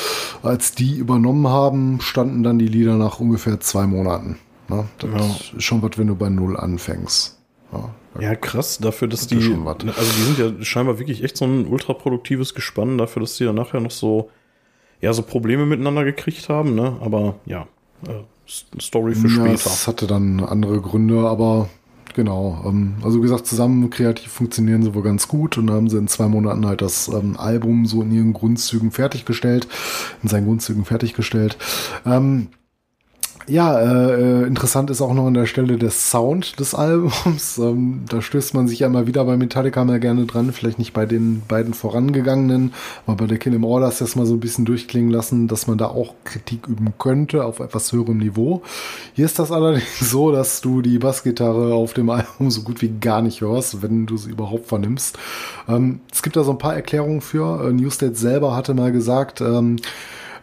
als 0.42 0.72
die 0.72 0.96
übernommen 0.96 1.48
haben, 1.48 2.00
standen 2.00 2.42
dann 2.42 2.58
die 2.58 2.68
Lieder 2.68 2.96
nach 2.96 3.20
ungefähr 3.20 3.60
zwei 3.60 3.86
Monaten. 3.86 4.38
Ne? 4.68 4.84
Das 4.98 5.10
ja. 5.10 5.56
ist 5.58 5.62
schon 5.62 5.82
was, 5.82 5.98
wenn 5.98 6.06
du 6.06 6.16
bei 6.16 6.28
Null 6.28 6.56
anfängst. 6.56 7.38
Ja, 7.72 7.90
ja 8.20 8.34
krass, 8.34 8.78
dafür, 8.78 9.08
dass 9.08 9.20
das 9.20 9.28
die, 9.28 9.36
also 9.36 9.76
die 9.76 10.22
sind 10.22 10.38
ja 10.38 10.64
scheinbar 10.64 10.98
wirklich 10.98 11.24
echt 11.24 11.36
so 11.36 11.46
ein 11.46 11.66
ultraproduktives 11.66 12.54
Gespann, 12.54 12.98
dafür, 12.98 13.20
dass 13.20 13.36
die 13.36 13.44
dann 13.44 13.54
nachher 13.54 13.80
noch 13.80 13.90
so, 13.90 14.30
ja, 15.00 15.12
so 15.12 15.22
Probleme 15.22 15.64
miteinander 15.64 16.04
gekriegt 16.04 16.48
haben, 16.48 16.74
ne? 16.74 16.96
Aber 17.00 17.36
ja, 17.46 17.66
äh, 18.06 18.22
Story 18.46 19.14
für 19.14 19.28
ja, 19.28 19.34
später. 19.34 19.70
Das 19.70 19.86
hatte 19.86 20.06
dann 20.06 20.40
andere 20.40 20.80
Gründe, 20.80 21.26
aber 21.28 21.68
genau. 22.14 22.62
Ähm, 22.66 22.96
also 23.02 23.18
wie 23.18 23.22
gesagt, 23.22 23.46
zusammen 23.46 23.88
kreativ 23.90 24.30
funktionieren 24.30 24.82
sie 24.82 24.94
wohl 24.94 25.02
ganz 25.02 25.28
gut 25.28 25.56
und 25.56 25.70
haben 25.70 25.88
sie 25.88 25.98
in 25.98 26.08
zwei 26.08 26.28
Monaten 26.28 26.66
halt 26.66 26.82
das 26.82 27.08
ähm, 27.08 27.36
Album 27.38 27.86
so 27.86 28.02
in 28.02 28.12
ihren 28.12 28.32
Grundzügen 28.32 28.90
fertiggestellt, 28.90 29.66
in 30.22 30.28
seinen 30.28 30.46
Grundzügen 30.46 30.84
fertiggestellt. 30.84 31.56
Ähm, 32.04 32.48
ja, 33.52 33.78
äh, 33.78 34.44
interessant 34.44 34.88
ist 34.88 35.02
auch 35.02 35.12
noch 35.12 35.26
an 35.26 35.34
der 35.34 35.44
Stelle 35.44 35.76
der 35.76 35.90
Sound 35.90 36.58
des 36.58 36.74
Albums. 36.74 37.58
Ähm, 37.58 38.04
da 38.08 38.22
stößt 38.22 38.54
man 38.54 38.66
sich 38.66 38.78
ja 38.78 38.86
immer 38.86 39.06
wieder 39.06 39.24
bei 39.26 39.36
Metallica 39.36 39.84
mal 39.84 40.00
gerne 40.00 40.24
dran. 40.24 40.52
Vielleicht 40.52 40.78
nicht 40.78 40.94
bei 40.94 41.04
den 41.04 41.42
beiden 41.46 41.74
vorangegangenen, 41.74 42.72
aber 43.06 43.16
bei 43.16 43.26
der 43.26 43.36
Kill 43.36 43.54
Em 43.54 43.66
All 43.66 43.82
hast 43.82 43.98
so 43.98 44.20
ein 44.34 44.40
bisschen 44.40 44.64
durchklingen 44.64 45.10
lassen, 45.10 45.48
dass 45.48 45.66
man 45.66 45.76
da 45.76 45.86
auch 45.86 46.14
Kritik 46.24 46.66
üben 46.66 46.94
könnte 46.98 47.44
auf 47.44 47.60
etwas 47.60 47.92
höherem 47.92 48.18
Niveau. 48.18 48.62
Hier 49.12 49.26
ist 49.26 49.38
das 49.38 49.52
allerdings 49.52 50.00
so, 50.00 50.32
dass 50.32 50.62
du 50.62 50.80
die 50.80 50.98
Bassgitarre 50.98 51.74
auf 51.74 51.92
dem 51.92 52.08
Album 52.08 52.50
so 52.50 52.62
gut 52.62 52.80
wie 52.80 52.92
gar 53.00 53.20
nicht 53.20 53.42
hörst, 53.42 53.82
wenn 53.82 54.06
du 54.06 54.16
sie 54.16 54.30
überhaupt 54.30 54.66
vernimmst. 54.66 55.18
Ähm, 55.68 56.00
es 56.10 56.22
gibt 56.22 56.36
da 56.36 56.44
so 56.44 56.52
ein 56.52 56.58
paar 56.58 56.74
Erklärungen 56.74 57.20
für. 57.20 57.68
Äh, 57.68 57.72
Newsted 57.72 58.16
selber 58.16 58.56
hatte 58.56 58.72
mal 58.72 58.92
gesagt, 58.92 59.42
ähm, 59.42 59.76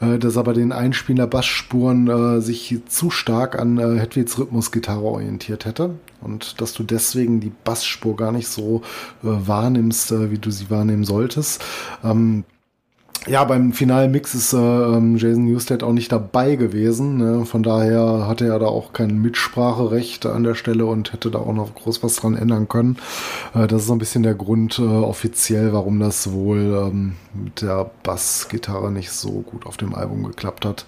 äh, 0.02 0.18
dass 0.18 0.38
aber 0.38 0.54
den 0.54 0.72
Einspieler 0.72 1.28
Bassspuren 1.28 2.08
äh, 2.08 2.41
sich 2.41 2.80
zu 2.88 3.10
stark 3.10 3.58
an 3.58 3.78
äh, 3.78 4.00
Hedwigs 4.00 4.38
Rhythmusgitarre 4.38 5.04
orientiert 5.04 5.66
hätte 5.66 5.95
und 6.22 6.62
dass 6.62 6.74
du 6.74 6.84
deswegen 6.84 7.39
die 7.39 7.52
Bassspur 7.64 8.16
gar 8.16 8.32
nicht 8.32 8.47
so 8.47 8.82
äh, 9.24 9.28
wahrnimmst, 9.28 10.12
äh, 10.12 10.32
wie 10.32 10.38
du 10.38 10.52
sie 10.52 10.70
wahrnehmen 10.70 11.04
solltest. 11.04 11.64
Ähm, 12.04 12.43
ja, 13.28 13.44
beim 13.44 13.74
finalen 13.74 14.12
Mix 14.12 14.34
ist 14.34 14.54
äh, 14.54 14.58
ähm, 14.58 15.18
Jason 15.18 15.46
Newsted 15.46 15.84
auch 15.84 15.92
nicht 15.92 16.12
dabei 16.12 16.56
gewesen. 16.56 17.18
Ne? 17.18 17.46
Von 17.46 17.64
daher 17.64 18.28
hatte 18.28 18.48
er 18.48 18.60
da 18.60 18.68
auch 18.68 18.94
kein 18.94 19.22
Mitspracherecht 19.22 20.26
an 20.26 20.44
der 20.44 20.56
Stelle 20.56 20.86
und 20.86 21.12
hätte 21.12 21.30
da 21.30 21.40
auch 21.40 21.54
noch 21.54 21.76
groß 21.76 22.02
was 22.02 22.16
dran 22.16 22.36
ändern 22.36 22.70
können. 22.70 22.98
Äh, 23.54 23.68
das 23.68 23.82
ist 23.82 23.88
so 23.88 23.94
ein 23.94 24.00
bisschen 24.00 24.24
der 24.24 24.36
Grund 24.36 24.80
äh, 24.80 24.84
offiziell, 24.84 25.74
warum 25.74 26.00
das 26.00 26.32
wohl 26.32 26.90
ähm, 26.92 27.16
mit 27.34 27.62
der 27.62 27.92
Bassgitarre 28.04 28.92
nicht 28.92 29.12
so 29.12 29.42
gut 29.42 29.66
auf 29.66 29.76
dem 29.78 29.96
Album 29.96 30.24
geklappt 30.24 30.66
hat. 30.66 30.86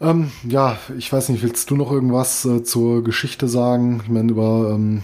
Ähm, 0.00 0.30
ja, 0.48 0.78
ich 0.98 1.12
weiß 1.12 1.28
nicht, 1.28 1.42
willst 1.42 1.70
du 1.70 1.76
noch 1.76 1.92
irgendwas 1.92 2.44
äh, 2.44 2.64
zur 2.64 3.04
Geschichte 3.04 3.48
sagen? 3.48 4.00
Ich 4.02 4.10
meine, 4.10 4.32
über 4.32 4.72
ähm, 4.74 5.02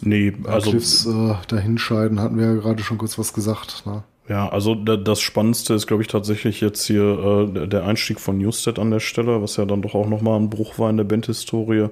nee, 0.00 0.32
also 0.44 0.70
Cliffs 0.70 1.04
äh, 1.04 1.34
Dahinscheiden 1.48 2.20
hatten 2.20 2.38
wir 2.38 2.46
ja 2.46 2.54
gerade 2.54 2.82
schon 2.82 2.98
kurz 2.98 3.18
was 3.18 3.32
gesagt. 3.34 3.84
Ne? 3.86 4.04
Ja, 4.28 4.48
also 4.48 4.74
das 4.74 5.20
Spannendste 5.20 5.74
ist, 5.74 5.86
glaube 5.86 6.02
ich, 6.02 6.08
tatsächlich 6.08 6.60
jetzt 6.60 6.84
hier 6.84 7.48
äh, 7.54 7.68
der 7.68 7.84
Einstieg 7.84 8.18
von 8.18 8.38
Newsted 8.38 8.78
an 8.78 8.90
der 8.90 8.98
Stelle, 8.98 9.40
was 9.40 9.56
ja 9.56 9.64
dann 9.64 9.82
doch 9.82 9.94
auch 9.94 10.08
nochmal 10.08 10.40
ein 10.40 10.50
Bruch 10.50 10.78
war 10.78 10.90
in 10.90 10.96
der 10.96 11.04
Bandhistorie. 11.04 11.88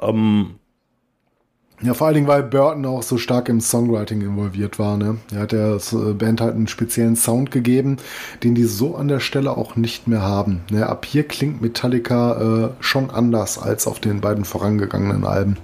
Ähm, 0.00 0.54
ja, 1.80 1.94
vor 1.94 2.08
allen 2.08 2.14
Dingen, 2.14 2.26
weil 2.26 2.42
Burton 2.42 2.84
auch 2.86 3.02
so 3.02 3.18
stark 3.18 3.48
im 3.48 3.60
Songwriting 3.60 4.20
involviert 4.20 4.80
war. 4.80 4.96
Ne? 4.96 5.18
Er 5.32 5.42
hat 5.42 5.52
der 5.52 5.78
äh, 5.92 6.12
Band 6.12 6.40
halt 6.40 6.54
einen 6.54 6.66
speziellen 6.66 7.14
Sound 7.14 7.52
gegeben, 7.52 7.98
den 8.42 8.56
die 8.56 8.64
so 8.64 8.96
an 8.96 9.06
der 9.06 9.20
Stelle 9.20 9.56
auch 9.56 9.76
nicht 9.76 10.08
mehr 10.08 10.22
haben. 10.22 10.62
Ne? 10.70 10.86
Ab 10.88 11.06
hier 11.06 11.22
klingt 11.22 11.62
Metallica 11.62 12.66
äh, 12.66 12.70
schon 12.80 13.10
anders 13.10 13.58
als 13.58 13.86
auf 13.86 14.00
den 14.00 14.20
beiden 14.20 14.44
vorangegangenen 14.44 15.24
Alben. 15.24 15.56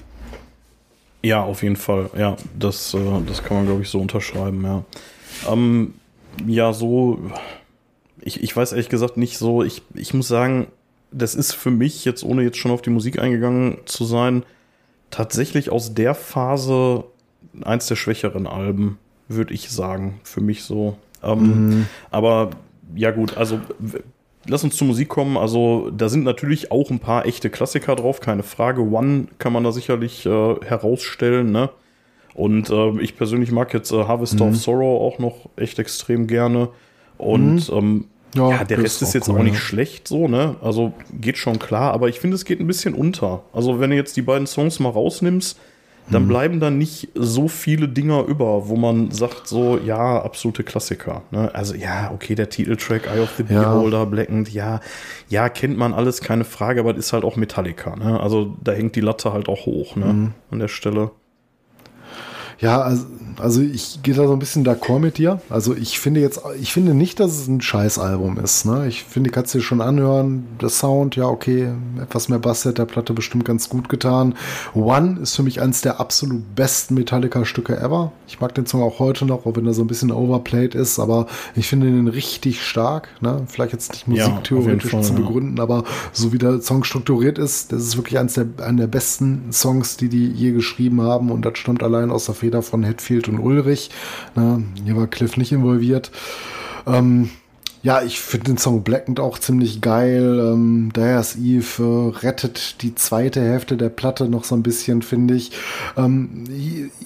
Ja, 1.22 1.42
auf 1.42 1.62
jeden 1.62 1.76
Fall. 1.76 2.10
Ja, 2.16 2.36
das, 2.56 2.94
äh, 2.94 2.98
das 3.26 3.42
kann 3.42 3.56
man, 3.56 3.66
glaube 3.66 3.82
ich, 3.82 3.88
so 3.88 4.00
unterschreiben, 4.00 4.62
ja. 4.62 4.84
Ähm, 5.50 5.94
ja, 6.46 6.72
so, 6.72 7.18
ich, 8.20 8.42
ich 8.42 8.56
weiß 8.56 8.72
ehrlich 8.72 8.88
gesagt 8.88 9.16
nicht 9.16 9.38
so, 9.38 9.62
ich, 9.62 9.82
ich 9.94 10.14
muss 10.14 10.28
sagen, 10.28 10.66
das 11.10 11.34
ist 11.34 11.52
für 11.52 11.70
mich, 11.70 12.04
jetzt 12.04 12.24
ohne 12.24 12.42
jetzt 12.42 12.58
schon 12.58 12.72
auf 12.72 12.82
die 12.82 12.90
Musik 12.90 13.18
eingegangen 13.18 13.78
zu 13.84 14.04
sein, 14.04 14.44
tatsächlich 15.10 15.70
aus 15.70 15.94
der 15.94 16.14
Phase 16.14 17.04
eins 17.62 17.86
der 17.86 17.96
schwächeren 17.96 18.46
Alben, 18.46 18.98
würde 19.28 19.54
ich 19.54 19.70
sagen, 19.70 20.20
für 20.24 20.40
mich 20.40 20.64
so. 20.64 20.96
Ähm, 21.22 21.68
mhm. 21.68 21.86
Aber 22.10 22.50
ja 22.96 23.12
gut, 23.12 23.36
also 23.36 23.60
lass 24.46 24.64
uns 24.64 24.76
zur 24.76 24.86
Musik 24.86 25.08
kommen. 25.08 25.36
Also 25.36 25.90
da 25.90 26.08
sind 26.08 26.24
natürlich 26.24 26.70
auch 26.70 26.90
ein 26.90 26.98
paar 26.98 27.26
echte 27.26 27.50
Klassiker 27.50 27.96
drauf, 27.96 28.20
keine 28.20 28.42
Frage. 28.42 28.82
One 28.82 29.28
kann 29.38 29.52
man 29.52 29.64
da 29.64 29.72
sicherlich 29.72 30.26
äh, 30.26 30.54
herausstellen, 30.64 31.52
ne? 31.52 31.70
Und 32.34 32.68
äh, 32.70 33.00
ich 33.00 33.16
persönlich 33.16 33.52
mag 33.52 33.72
jetzt 33.72 33.92
äh, 33.92 34.04
Harvester 34.04 34.44
mhm. 34.44 34.52
of 34.52 34.56
Sorrow 34.56 35.00
auch 35.00 35.18
noch 35.18 35.48
echt 35.56 35.78
extrem 35.78 36.26
gerne. 36.26 36.68
Und 37.16 37.70
mhm. 37.70 37.76
ähm, 37.76 38.04
ja, 38.34 38.50
ja, 38.50 38.64
der 38.64 38.82
Rest 38.82 39.00
ist 39.02 39.14
jetzt 39.14 39.28
cool, 39.28 39.38
auch 39.38 39.42
nicht 39.42 39.54
ja. 39.54 39.60
schlecht 39.60 40.08
so, 40.08 40.26
ne? 40.26 40.56
Also 40.60 40.92
geht 41.12 41.38
schon 41.38 41.60
klar, 41.60 41.92
aber 41.92 42.08
ich 42.08 42.18
finde, 42.18 42.34
es 42.34 42.44
geht 42.44 42.58
ein 42.58 42.66
bisschen 42.66 42.94
unter. 42.94 43.44
Also 43.52 43.78
wenn 43.78 43.90
du 43.90 43.96
jetzt 43.96 44.16
die 44.16 44.22
beiden 44.22 44.48
Songs 44.48 44.80
mal 44.80 44.88
rausnimmst, 44.88 45.56
dann 46.10 46.24
mhm. 46.24 46.28
bleiben 46.28 46.60
da 46.60 46.70
nicht 46.70 47.08
so 47.14 47.48
viele 47.48 47.88
Dinger 47.88 48.24
über, 48.24 48.68
wo 48.68 48.76
man 48.76 49.10
sagt 49.10 49.46
so, 49.46 49.78
ja, 49.78 50.20
absolute 50.20 50.62
Klassiker. 50.62 51.22
Ne? 51.30 51.54
Also 51.54 51.74
ja, 51.74 52.10
okay, 52.12 52.34
der 52.34 52.50
Titeltrack 52.50 53.06
Eye 53.06 53.20
of 53.20 53.30
the 53.36 53.44
Beholder, 53.44 53.98
ja. 53.98 54.04
Blackened, 54.04 54.52
ja, 54.52 54.80
ja, 55.28 55.48
kennt 55.48 55.78
man 55.78 55.94
alles, 55.94 56.20
keine 56.20 56.44
Frage, 56.44 56.80
aber 56.80 56.92
das 56.92 57.06
ist 57.06 57.12
halt 57.12 57.24
auch 57.24 57.36
Metallica. 57.36 57.96
Ne? 57.96 58.20
Also 58.20 58.54
da 58.62 58.72
hängt 58.72 58.96
die 58.96 59.00
Latte 59.00 59.32
halt 59.32 59.48
auch 59.48 59.64
hoch 59.64 59.96
ne? 59.96 60.06
Mhm. 60.06 60.32
an 60.50 60.58
der 60.58 60.68
Stelle. 60.68 61.12
Ja, 62.60 62.80
also, 62.80 63.04
also 63.40 63.60
ich 63.62 64.00
gehe 64.02 64.14
da 64.14 64.26
so 64.26 64.32
ein 64.32 64.38
bisschen 64.38 64.64
d'accord 64.64 65.00
mit 65.00 65.18
dir. 65.18 65.40
Also 65.50 65.74
ich 65.74 65.98
finde 65.98 66.20
jetzt, 66.20 66.40
ich 66.60 66.72
finde 66.72 66.94
nicht, 66.94 67.20
dass 67.20 67.32
es 67.32 67.48
ein 67.48 67.60
Scheißalbum 67.60 68.38
ist. 68.38 68.64
Ne? 68.64 68.86
Ich 68.88 69.04
finde, 69.04 69.30
kannst 69.30 69.54
du 69.54 69.58
dir 69.58 69.64
schon 69.64 69.80
anhören. 69.80 70.46
Der 70.60 70.68
Sound, 70.68 71.16
ja, 71.16 71.26
okay, 71.26 71.68
etwas 72.00 72.28
mehr 72.28 72.38
Bass 72.38 72.64
hat 72.64 72.78
der 72.78 72.84
Platte 72.84 73.12
bestimmt 73.12 73.44
ganz 73.44 73.68
gut 73.68 73.88
getan. 73.88 74.34
One 74.74 75.18
ist 75.20 75.36
für 75.36 75.42
mich 75.42 75.60
eines 75.60 75.80
der 75.80 76.00
absolut 76.00 76.54
besten 76.54 76.94
Metallica-Stücke 76.94 77.76
ever. 77.76 78.12
Ich 78.26 78.40
mag 78.40 78.54
den 78.54 78.66
Song 78.66 78.82
auch 78.82 78.98
heute 78.98 79.26
noch, 79.26 79.46
auch 79.46 79.56
wenn 79.56 79.66
er 79.66 79.74
so 79.74 79.82
ein 79.82 79.88
bisschen 79.88 80.12
overplayed 80.12 80.74
ist, 80.74 80.98
aber 80.98 81.26
ich 81.54 81.66
finde 81.66 81.86
den 81.86 82.08
richtig 82.08 82.62
stark. 82.62 83.08
Ne? 83.20 83.42
Vielleicht 83.48 83.72
jetzt 83.72 83.92
nicht 83.92 84.08
musiktheoretisch 84.08 84.92
ja, 84.92 85.02
zu 85.02 85.14
begründen, 85.14 85.56
ja. 85.56 85.62
aber 85.62 85.84
so 86.12 86.32
wie 86.32 86.38
der 86.38 86.60
Song 86.60 86.84
strukturiert 86.84 87.38
ist, 87.38 87.72
das 87.72 87.82
ist 87.82 87.96
wirklich 87.96 88.18
eines 88.18 88.34
der, 88.34 88.46
einer 88.62 88.82
der 88.82 88.86
besten 88.86 89.52
Songs, 89.52 89.96
die 89.96 90.08
die 90.08 90.30
je 90.30 90.52
geschrieben 90.52 91.02
haben 91.02 91.30
und 91.30 91.44
das 91.44 91.58
stammt 91.58 91.82
allein 91.82 92.10
aus 92.10 92.26
der 92.26 92.34
Feder 92.44 92.60
von 92.60 92.82
Hetfield 92.82 93.26
und 93.26 93.38
Ulrich. 93.38 93.88
Na, 94.34 94.60
hier 94.84 94.96
war 94.98 95.06
Cliff 95.06 95.38
nicht 95.38 95.50
involviert. 95.50 96.10
Ähm, 96.86 97.30
Ja, 97.84 98.00
ich 98.00 98.18
finde 98.18 98.46
den 98.46 98.56
Song 98.56 98.82
Blackened 98.82 99.20
auch 99.20 99.38
ziemlich 99.38 99.82
geil. 99.82 100.40
Ähm, 100.40 100.90
Dyer's 100.96 101.36
Eve 101.36 102.12
äh, 102.14 102.18
rettet 102.26 102.80
die 102.80 102.94
zweite 102.94 103.42
Hälfte 103.42 103.76
der 103.76 103.90
Platte 103.90 104.26
noch 104.26 104.44
so 104.44 104.54
ein 104.54 104.62
bisschen, 104.62 105.02
finde 105.02 105.34
ich. 105.34 105.52
Ähm, 105.94 106.44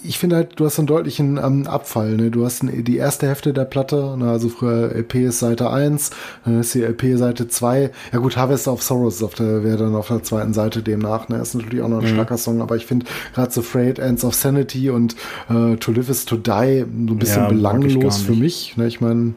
ich 0.04 0.20
finde 0.20 0.36
halt, 0.36 0.52
du 0.54 0.64
hast 0.64 0.78
einen 0.78 0.86
deutlichen 0.86 1.36
ähm, 1.36 1.66
Abfall. 1.66 2.14
Ne? 2.14 2.30
Du 2.30 2.44
hast 2.44 2.62
die 2.62 2.96
erste 2.96 3.26
Hälfte 3.26 3.52
der 3.52 3.64
Platte, 3.64 4.16
ne? 4.16 4.30
also 4.30 4.48
früher 4.48 4.94
LP 4.94 5.16
ist 5.16 5.40
Seite 5.40 5.68
1, 5.68 6.10
dann 6.44 6.60
ist 6.60 6.72
die 6.74 6.82
LP 6.82 7.18
Seite 7.18 7.48
2. 7.48 7.90
Ja 8.12 8.18
gut, 8.20 8.36
Harvest 8.36 8.68
of 8.68 8.80
Sorrows 8.80 9.20
auf 9.24 9.34
der, 9.34 9.64
wäre 9.64 9.78
dann 9.78 9.96
auf 9.96 10.06
der 10.06 10.22
zweiten 10.22 10.54
Seite 10.54 10.84
demnach. 10.84 11.28
Ne? 11.28 11.38
Ist 11.38 11.56
natürlich 11.56 11.82
auch 11.82 11.88
noch 11.88 11.98
ein 11.98 12.08
mhm. 12.08 12.14
starker 12.14 12.38
Song, 12.38 12.62
aber 12.62 12.76
ich 12.76 12.86
finde 12.86 13.04
gerade 13.34 13.50
so 13.50 13.62
Freight 13.62 13.98
Ends 13.98 14.24
of 14.24 14.36
Sanity 14.36 14.90
und 14.90 15.16
äh, 15.50 15.74
To 15.74 15.90
Live 15.90 16.08
is 16.08 16.24
to 16.24 16.36
Die 16.36 16.84
so 17.06 17.14
ein 17.14 17.18
bisschen 17.18 17.42
ja, 17.42 17.48
belanglos 17.48 18.18
für 18.18 18.34
mich. 18.34 18.76
Ne? 18.76 18.86
Ich 18.86 19.00
meine, 19.00 19.34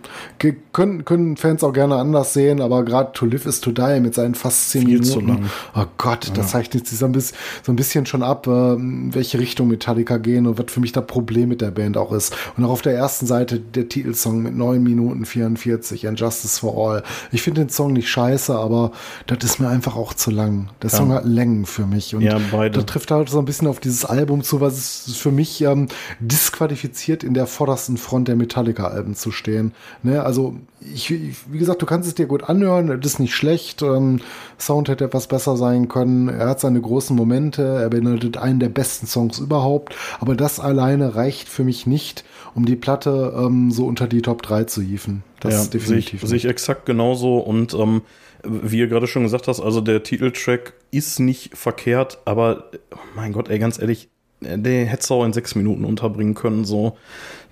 können, 0.72 1.04
können 1.04 1.31
Fans 1.38 1.64
auch 1.64 1.74
gerne 1.74 1.96
anders 1.96 2.34
sehen, 2.34 2.62
aber 2.62 2.84
gerade 2.84 3.12
To 3.14 3.26
Live 3.26 3.46
is 3.46 3.62
to 3.62 3.72
Die 3.72 4.00
mit 4.00 4.16
seinen 4.16 4.36
fast 4.36 4.72
zehn 4.72 4.86
Viel 4.86 5.00
Minuten. 5.00 5.50
Oh 5.76 5.86
Gott, 5.98 6.28
ja. 6.28 6.34
das 6.34 6.52
zeichnet 6.52 6.88
sich 6.88 7.00
so 7.00 7.06
ein, 7.06 7.12
bisschen, 7.12 7.38
so 7.64 7.72
ein 7.72 7.76
bisschen 7.76 8.06
schon 8.06 8.24
ab, 8.24 8.48
äh, 8.48 8.50
welche 8.52 9.40
Richtung 9.40 9.68
Metallica 9.68 10.18
gehen 10.18 10.48
und 10.48 10.58
was 10.58 10.72
für 10.72 10.80
mich 10.80 10.92
das 10.92 11.06
Problem 11.08 11.50
mit 11.50 11.62
der 11.62 11.72
Band 11.72 11.98
auch 11.98 12.12
ist. 12.12 12.36
Und 12.58 12.66
auch 12.66 12.72
auf 12.72 12.82
der 12.82 12.94
ersten 12.94 13.26
Seite 13.26 13.60
der 13.60 13.90
Titelsong 13.90 14.42
mit 14.42 14.56
9 14.56 14.82
Minuten 14.82 15.26
44, 15.26 16.08
And 16.08 16.20
Justice 16.20 16.60
for 16.60 16.76
All. 16.78 17.04
Ich 17.32 17.42
finde 17.42 17.62
den 17.62 17.70
Song 17.70 17.94
nicht 17.94 18.10
scheiße, 18.10 18.56
aber 18.56 18.92
das 19.28 19.40
ist 19.44 19.60
mir 19.60 19.70
einfach 19.70 19.96
auch 19.96 20.14
zu 20.14 20.32
lang. 20.32 20.70
Der 20.82 20.90
ja. 20.90 20.98
Song 20.98 21.12
hat 21.12 21.26
Längen 21.26 21.66
für 21.66 21.86
mich. 21.86 22.16
Und 22.16 22.22
ja, 22.22 22.40
beide. 22.52 22.78
das 22.78 22.86
trifft 22.86 23.12
halt 23.12 23.30
so 23.30 23.40
ein 23.40 23.46
bisschen 23.46 23.68
auf 23.68 23.80
dieses 23.80 24.06
Album 24.06 24.44
zu, 24.44 24.62
was 24.62 25.08
es 25.08 25.16
für 25.16 25.32
mich 25.32 25.62
ähm, 25.62 25.88
disqualifiziert 26.20 27.24
in 27.24 27.34
der 27.34 27.48
vordersten 27.48 27.98
Front 27.98 28.28
der 28.28 28.36
Metallica-Alben 28.36 29.16
zu 29.16 29.32
stehen. 29.32 29.74
Ne? 30.04 30.24
Also 30.24 30.56
ich, 30.94 31.12
wie 31.12 31.58
gesagt, 31.58 31.82
du 31.82 31.86
kannst 31.86 32.08
es 32.08 32.16
dir 32.16 32.26
gut 32.26 32.44
anhören, 32.44 32.88
das 32.88 33.14
ist 33.14 33.20
nicht 33.20 33.36
schlecht. 33.36 33.82
Ähm, 33.82 34.22
Sound 34.60 34.90
hätte 34.90 35.06
etwas 35.06 35.28
besser 35.28 35.56
sein 35.58 35.88
können. 35.88 36.28
Er 36.28 36.50
hat 36.50 36.60
seine 36.60 36.82
großen 36.82 37.16
Momente, 37.16 37.64
er 37.64 37.90
beinhaltet 37.90 38.38
einen 38.38 38.60
der 38.60 38.70
besten 38.70 39.08
Songs 39.08 39.40
überhaupt, 39.40 39.96
aber 40.20 40.36
das 40.36 40.60
alleine 40.60 41.16
reicht 41.16 41.50
für 41.50 41.64
mich 41.64 41.86
nicht, 41.86 42.24
um 42.56 42.66
die 42.66 42.76
Platte 42.76 43.34
ähm, 43.38 43.72
so 43.72 43.86
unter 43.86 44.08
die 44.08 44.22
Top 44.22 44.42
3 44.42 44.66
zu 44.66 44.82
hieven. 44.82 45.24
Das 45.40 45.54
ja, 45.54 45.66
definitiv. 45.66 46.22
Sehe 46.24 46.38
ich, 46.38 46.46
exakt 46.46 46.86
genauso 46.86 47.38
und 47.38 47.74
ähm, 47.74 48.02
wie 48.44 48.80
ihr 48.80 48.88
gerade 48.88 49.08
schon 49.08 49.24
gesagt 49.24 49.48
hast, 49.48 49.60
also 49.60 49.82
der 49.82 50.04
Titeltrack 50.04 50.74
ist 50.90 51.20
nicht 51.20 51.56
verkehrt, 51.56 52.20
aber 52.26 52.72
mein 53.16 53.34
Gott, 53.34 53.50
ey, 53.50 53.60
ganz 53.60 53.80
ehrlich, 53.80 54.10
der 54.42 54.86
hätte 54.86 55.04
es 55.04 55.12
auch 55.12 55.24
in 55.24 55.34
sechs 55.34 55.56
Minuten 55.56 55.86
unterbringen 55.86 56.34
können, 56.34 56.66
so. 56.66 56.98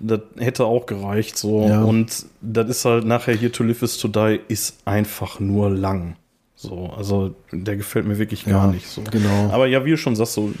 Das 0.00 0.20
hätte 0.38 0.64
auch 0.64 0.86
gereicht, 0.86 1.38
so. 1.38 1.66
Ja. 1.66 1.82
Und 1.82 2.26
das 2.40 2.68
ist 2.68 2.84
halt 2.84 3.04
nachher 3.04 3.34
hier 3.34 3.52
To 3.52 3.62
Live 3.62 3.82
is 3.82 3.98
to 3.98 4.08
Die 4.08 4.40
ist 4.48 4.78
einfach 4.84 5.40
nur 5.40 5.70
lang. 5.70 6.16
So, 6.56 6.90
also 6.94 7.34
der 7.52 7.76
gefällt 7.76 8.06
mir 8.06 8.18
wirklich 8.18 8.44
gar 8.44 8.66
ja, 8.66 8.72
nicht 8.72 8.86
so. 8.86 9.02
Genau. 9.10 9.48
Aber 9.50 9.66
ja, 9.66 9.84
wie 9.84 9.90
du 9.90 9.96
schon 9.96 10.16
sagst, 10.16 10.34
so 10.34 10.52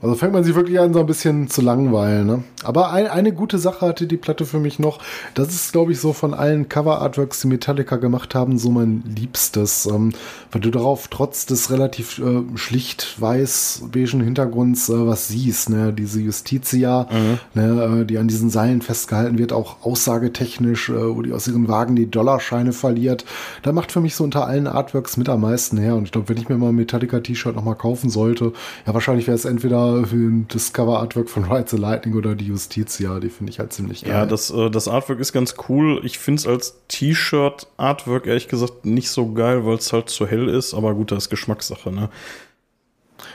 also 0.00 0.14
fängt 0.14 0.32
man 0.32 0.44
sich 0.44 0.54
wirklich 0.54 0.78
an, 0.78 0.92
so 0.92 1.00
ein 1.00 1.06
bisschen 1.06 1.48
zu 1.48 1.60
langweilen. 1.60 2.26
Ne? 2.26 2.44
Aber 2.62 2.92
ein, 2.92 3.08
eine 3.08 3.32
gute 3.32 3.58
Sache 3.58 3.84
hatte 3.84 4.06
die 4.06 4.16
Platte 4.16 4.46
für 4.46 4.60
mich 4.60 4.78
noch. 4.78 5.00
Das 5.34 5.48
ist, 5.48 5.72
glaube 5.72 5.90
ich, 5.90 5.98
so 5.98 6.12
von 6.12 6.34
allen 6.34 6.68
Cover-Artworks, 6.68 7.40
die 7.40 7.48
Metallica 7.48 7.96
gemacht 7.96 8.36
haben, 8.36 8.58
so 8.58 8.70
mein 8.70 9.02
liebstes. 9.16 9.86
Ähm, 9.86 10.12
weil 10.52 10.60
du 10.60 10.70
darauf 10.70 11.08
trotz 11.08 11.46
des 11.46 11.72
relativ 11.72 12.20
äh, 12.20 12.42
schlicht 12.56 13.20
weiß-beigen 13.20 14.20
Hintergrunds 14.20 14.88
äh, 14.88 15.06
was 15.06 15.28
siehst. 15.28 15.70
Ne? 15.70 15.92
Diese 15.92 16.20
Justitia, 16.20 17.08
mhm. 17.10 17.60
ne, 17.60 18.00
äh, 18.02 18.04
die 18.04 18.18
an 18.18 18.28
diesen 18.28 18.50
Seilen 18.50 18.82
festgehalten 18.82 19.36
wird, 19.36 19.52
auch 19.52 19.82
aussagetechnisch, 19.82 20.90
äh, 20.90 21.16
wo 21.16 21.22
die 21.22 21.32
aus 21.32 21.48
ihren 21.48 21.66
Wagen 21.66 21.96
die 21.96 22.08
Dollarscheine 22.08 22.72
verliert. 22.72 23.24
Da 23.62 23.72
macht 23.72 23.90
für 23.90 24.00
mich 24.00 24.14
so 24.14 24.22
unter 24.22 24.46
allen 24.46 24.68
Artworks 24.68 25.16
mit 25.16 25.28
am 25.28 25.40
meisten 25.40 25.76
her. 25.76 25.96
Und 25.96 26.04
ich 26.04 26.12
glaube, 26.12 26.28
wenn 26.28 26.36
ich 26.36 26.48
mir 26.48 26.56
mal 26.56 26.68
ein 26.68 26.76
Metallica-T-Shirt 26.76 27.56
nochmal 27.56 27.74
kaufen 27.74 28.10
sollte, 28.10 28.52
ja, 28.86 28.94
wahrscheinlich 28.94 29.26
wäre 29.26 29.34
es 29.34 29.44
entweder 29.44 29.87
für 30.04 30.44
das 30.48 30.72
Cover-Artwork 30.72 31.28
von 31.28 31.44
Ride 31.44 31.66
the 31.68 31.76
Lightning 31.76 32.14
oder 32.14 32.34
die 32.34 32.46
Justitia, 32.46 33.20
die 33.20 33.30
finde 33.30 33.50
ich 33.50 33.58
halt 33.58 33.72
ziemlich 33.72 34.02
geil. 34.02 34.12
Ja, 34.12 34.26
das, 34.26 34.50
äh, 34.50 34.70
das 34.70 34.88
Artwork 34.88 35.20
ist 35.20 35.32
ganz 35.32 35.54
cool. 35.68 36.00
Ich 36.04 36.18
finde 36.18 36.40
es 36.40 36.46
als 36.46 36.76
T-Shirt-Artwork 36.88 38.26
ehrlich 38.26 38.48
gesagt 38.48 38.86
nicht 38.86 39.10
so 39.10 39.32
geil, 39.32 39.64
weil 39.64 39.76
es 39.76 39.92
halt 39.92 40.08
zu 40.08 40.26
hell 40.26 40.48
ist, 40.48 40.74
aber 40.74 40.94
gut, 40.94 41.12
das 41.12 41.24
ist 41.24 41.30
Geschmackssache, 41.30 41.92
ne? 41.92 42.08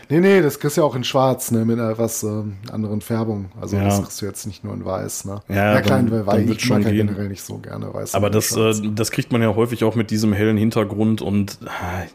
Nee, 0.10 0.20
nee, 0.20 0.41
das 0.41 0.60
kriegst 0.60 0.78
du 0.78 0.82
ja 0.82 0.88
auch 0.88 0.95
in 0.95 1.04
schwarz, 1.04 1.51
ne, 1.51 1.66
mit 1.66 1.80
einer 1.80 1.91
etwas 1.91 2.24
äh, 2.24 2.43
anderen 2.72 3.01
Färbung. 3.01 3.51
Also 3.60 3.78
ja. 3.78 3.86
das 3.86 4.01
kriegst 4.01 4.22
du 4.22 4.26
jetzt 4.26 4.45
nicht 4.45 4.64
nur 4.64 4.74
in 4.74 4.86
weiß, 4.86 5.26
ne? 5.26 5.41
Ja, 5.49 5.74
ja 5.74 5.82
klein, 5.82 6.10
weil 6.12 6.26
weiß, 6.26 6.49
ich 6.49 6.70
mag 6.70 6.84
ja 6.84 6.91
generell 6.91 7.30
nicht 7.30 7.43
so 7.43 7.58
gerne 7.58 7.93
weiß. 7.93 8.16
Aber 8.16 8.30
das, 8.30 8.56
äh, 8.56 8.74
das 8.93 9.12
kriegt 9.12 9.32
man 9.32 9.41
ja 9.41 9.56
häufig 9.56 9.84
auch 9.84 9.95
mit 9.95 10.12
diesem 10.12 10.34
hellen 10.34 10.58
Hintergrund 10.58 11.22
und 11.22 11.60
äh, 11.64 12.08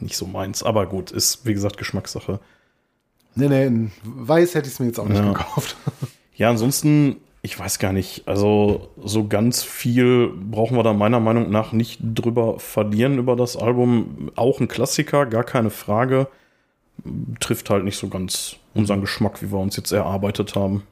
nicht 0.00 0.16
so 0.16 0.26
meins. 0.26 0.62
Aber 0.62 0.86
gut, 0.86 1.10
ist 1.10 1.44
wie 1.44 1.54
gesagt 1.54 1.78
Geschmackssache. 1.78 2.40
Nee, 3.36 3.48
nee, 3.48 3.66
in 3.66 3.92
weiß 4.02 4.54
hätte 4.54 4.66
ich 4.66 4.74
es 4.74 4.80
mir 4.80 4.86
jetzt 4.86 4.98
auch 4.98 5.06
nicht 5.06 5.18
ja. 5.18 5.28
gekauft. 5.32 5.76
Ja, 6.34 6.50
ansonsten, 6.50 7.16
ich 7.42 7.58
weiß 7.58 7.78
gar 7.78 7.92
nicht, 7.92 8.26
also 8.26 8.90
so 9.02 9.26
ganz 9.26 9.62
viel 9.62 10.28
brauchen 10.28 10.76
wir 10.76 10.82
da 10.82 10.92
meiner 10.92 11.20
Meinung 11.20 11.50
nach 11.50 11.72
nicht 11.72 12.00
drüber 12.02 12.58
verlieren 12.58 13.18
über 13.18 13.36
das 13.36 13.56
Album. 13.56 14.30
Auch 14.36 14.60
ein 14.60 14.68
Klassiker, 14.68 15.26
gar 15.26 15.44
keine 15.44 15.70
Frage. 15.70 16.28
Trifft 17.40 17.70
halt 17.70 17.84
nicht 17.84 17.96
so 17.96 18.08
ganz 18.08 18.56
unseren 18.74 19.00
Geschmack, 19.00 19.42
wie 19.42 19.50
wir 19.50 19.58
uns 19.58 19.76
jetzt 19.76 19.92
erarbeitet 19.92 20.54
haben. 20.54 20.82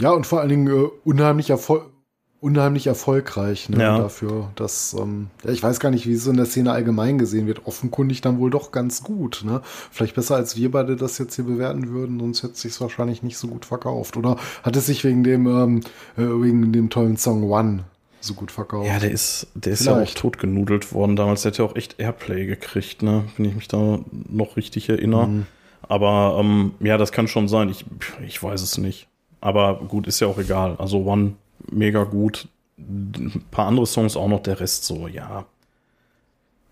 Ja, 0.00 0.10
und 0.10 0.26
vor 0.26 0.40
allen 0.40 0.48
Dingen 0.48 0.66
äh, 0.68 0.88
unheimlich 1.04 1.50
erfolgreich 1.50 1.92
unheimlich 2.40 2.86
erfolgreich 2.86 3.68
ne, 3.68 3.82
ja. 3.82 3.98
dafür. 3.98 4.50
Dass, 4.54 4.94
ähm, 4.94 5.28
ja, 5.44 5.50
ich 5.50 5.62
weiß 5.62 5.80
gar 5.80 5.90
nicht, 5.90 6.06
wie 6.06 6.12
es 6.12 6.26
in 6.26 6.36
der 6.36 6.46
Szene 6.46 6.72
allgemein 6.72 7.18
gesehen 7.18 7.46
wird. 7.46 7.66
Offenkundig 7.66 8.20
dann 8.20 8.38
wohl 8.38 8.50
doch 8.50 8.70
ganz 8.70 9.02
gut. 9.02 9.42
Ne? 9.44 9.60
Vielleicht 9.90 10.14
besser, 10.14 10.36
als 10.36 10.56
wir 10.56 10.70
beide 10.70 10.96
das 10.96 11.18
jetzt 11.18 11.34
hier 11.34 11.44
bewerten 11.44 11.88
würden, 11.88 12.20
sonst 12.20 12.42
hätte 12.42 12.52
es 12.54 12.60
sich 12.60 12.80
wahrscheinlich 12.80 13.22
nicht 13.22 13.38
so 13.38 13.48
gut 13.48 13.64
verkauft. 13.64 14.16
Oder 14.16 14.36
hat 14.62 14.76
es 14.76 14.86
sich 14.86 15.04
wegen 15.04 15.24
dem, 15.24 15.46
ähm, 15.46 15.80
äh, 16.16 16.22
wegen 16.22 16.72
dem 16.72 16.90
tollen 16.90 17.16
Song 17.16 17.50
One 17.50 17.84
so 18.20 18.34
gut 18.34 18.52
verkauft? 18.52 18.86
Ja, 18.86 18.98
der 18.98 19.10
ist, 19.10 19.48
der 19.54 19.72
ist 19.72 19.86
ja 19.86 20.00
auch 20.00 20.14
totgenudelt 20.14 20.92
worden 20.92 21.16
damals. 21.16 21.42
Der 21.42 21.52
hat 21.52 21.58
ja 21.58 21.64
auch 21.64 21.74
echt 21.74 21.98
Airplay 21.98 22.46
gekriegt, 22.46 23.02
ne? 23.02 23.24
wenn 23.36 23.46
ich 23.46 23.54
mich 23.54 23.68
da 23.68 23.98
noch 24.28 24.56
richtig 24.56 24.88
erinnere. 24.88 25.26
Mhm. 25.26 25.46
Aber 25.82 26.36
ähm, 26.38 26.74
ja, 26.80 26.98
das 26.98 27.10
kann 27.10 27.26
schon 27.26 27.48
sein. 27.48 27.68
Ich, 27.68 27.84
ich 28.24 28.40
weiß 28.40 28.62
es 28.62 28.78
nicht. 28.78 29.08
Aber 29.40 29.80
gut, 29.88 30.06
ist 30.06 30.20
ja 30.20 30.26
auch 30.26 30.38
egal. 30.38 30.76
Also 30.78 31.04
One 31.04 31.34
mega 31.70 32.04
gut. 32.04 32.48
Ein 32.78 33.44
paar 33.50 33.66
andere 33.66 33.86
Songs 33.86 34.16
auch 34.16 34.28
noch, 34.28 34.42
der 34.42 34.60
Rest 34.60 34.84
so, 34.84 35.08
ja. 35.08 35.46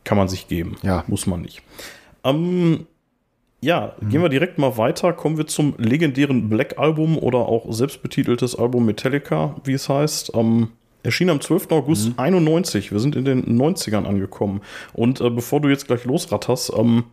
Kann 0.04 0.16
man 0.16 0.28
sich 0.28 0.46
geben. 0.46 0.76
Ja. 0.82 1.04
Muss 1.08 1.26
man 1.26 1.42
nicht. 1.42 1.62
Ähm, 2.22 2.86
ja, 3.60 3.94
mhm. 4.00 4.08
gehen 4.10 4.22
wir 4.22 4.28
direkt 4.28 4.58
mal 4.58 4.76
weiter. 4.76 5.12
Kommen 5.12 5.38
wir 5.38 5.46
zum 5.46 5.74
legendären 5.78 6.48
Black 6.48 6.78
Album 6.78 7.18
oder 7.18 7.38
auch 7.38 7.72
selbstbetiteltes 7.72 8.56
Album 8.56 8.86
Metallica, 8.86 9.56
wie 9.64 9.72
es 9.72 9.88
heißt. 9.88 10.32
Ähm, 10.34 10.68
erschien 11.02 11.30
am 11.30 11.40
12. 11.40 11.70
August 11.70 12.08
mhm. 12.10 12.14
91. 12.18 12.92
Wir 12.92 13.00
sind 13.00 13.16
in 13.16 13.24
den 13.24 13.58
90ern 13.58 14.04
angekommen. 14.04 14.60
Und 14.92 15.20
äh, 15.20 15.30
bevor 15.30 15.60
du 15.60 15.68
jetzt 15.68 15.86
gleich 15.86 16.04
losratterst, 16.04 16.72
ähm, 16.76 17.04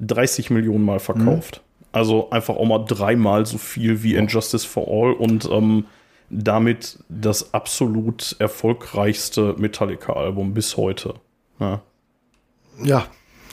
30 0.00 0.50
Millionen 0.50 0.84
Mal 0.84 0.98
verkauft. 0.98 1.62
Mhm. 1.62 1.84
Also 1.92 2.30
einfach 2.30 2.56
auch 2.56 2.66
mal 2.66 2.84
dreimal 2.84 3.46
so 3.46 3.58
viel 3.58 4.02
wie 4.02 4.14
Injustice 4.14 4.64
for 4.64 4.86
All 4.88 5.12
und 5.12 5.48
ähm, 5.50 5.86
damit 6.30 6.98
das 7.08 7.52
absolut 7.52 8.36
erfolgreichste 8.38 9.54
Metallica-Album 9.58 10.54
bis 10.54 10.76
heute. 10.76 11.14
Ja. 11.58 11.82
ja, 12.82 13.04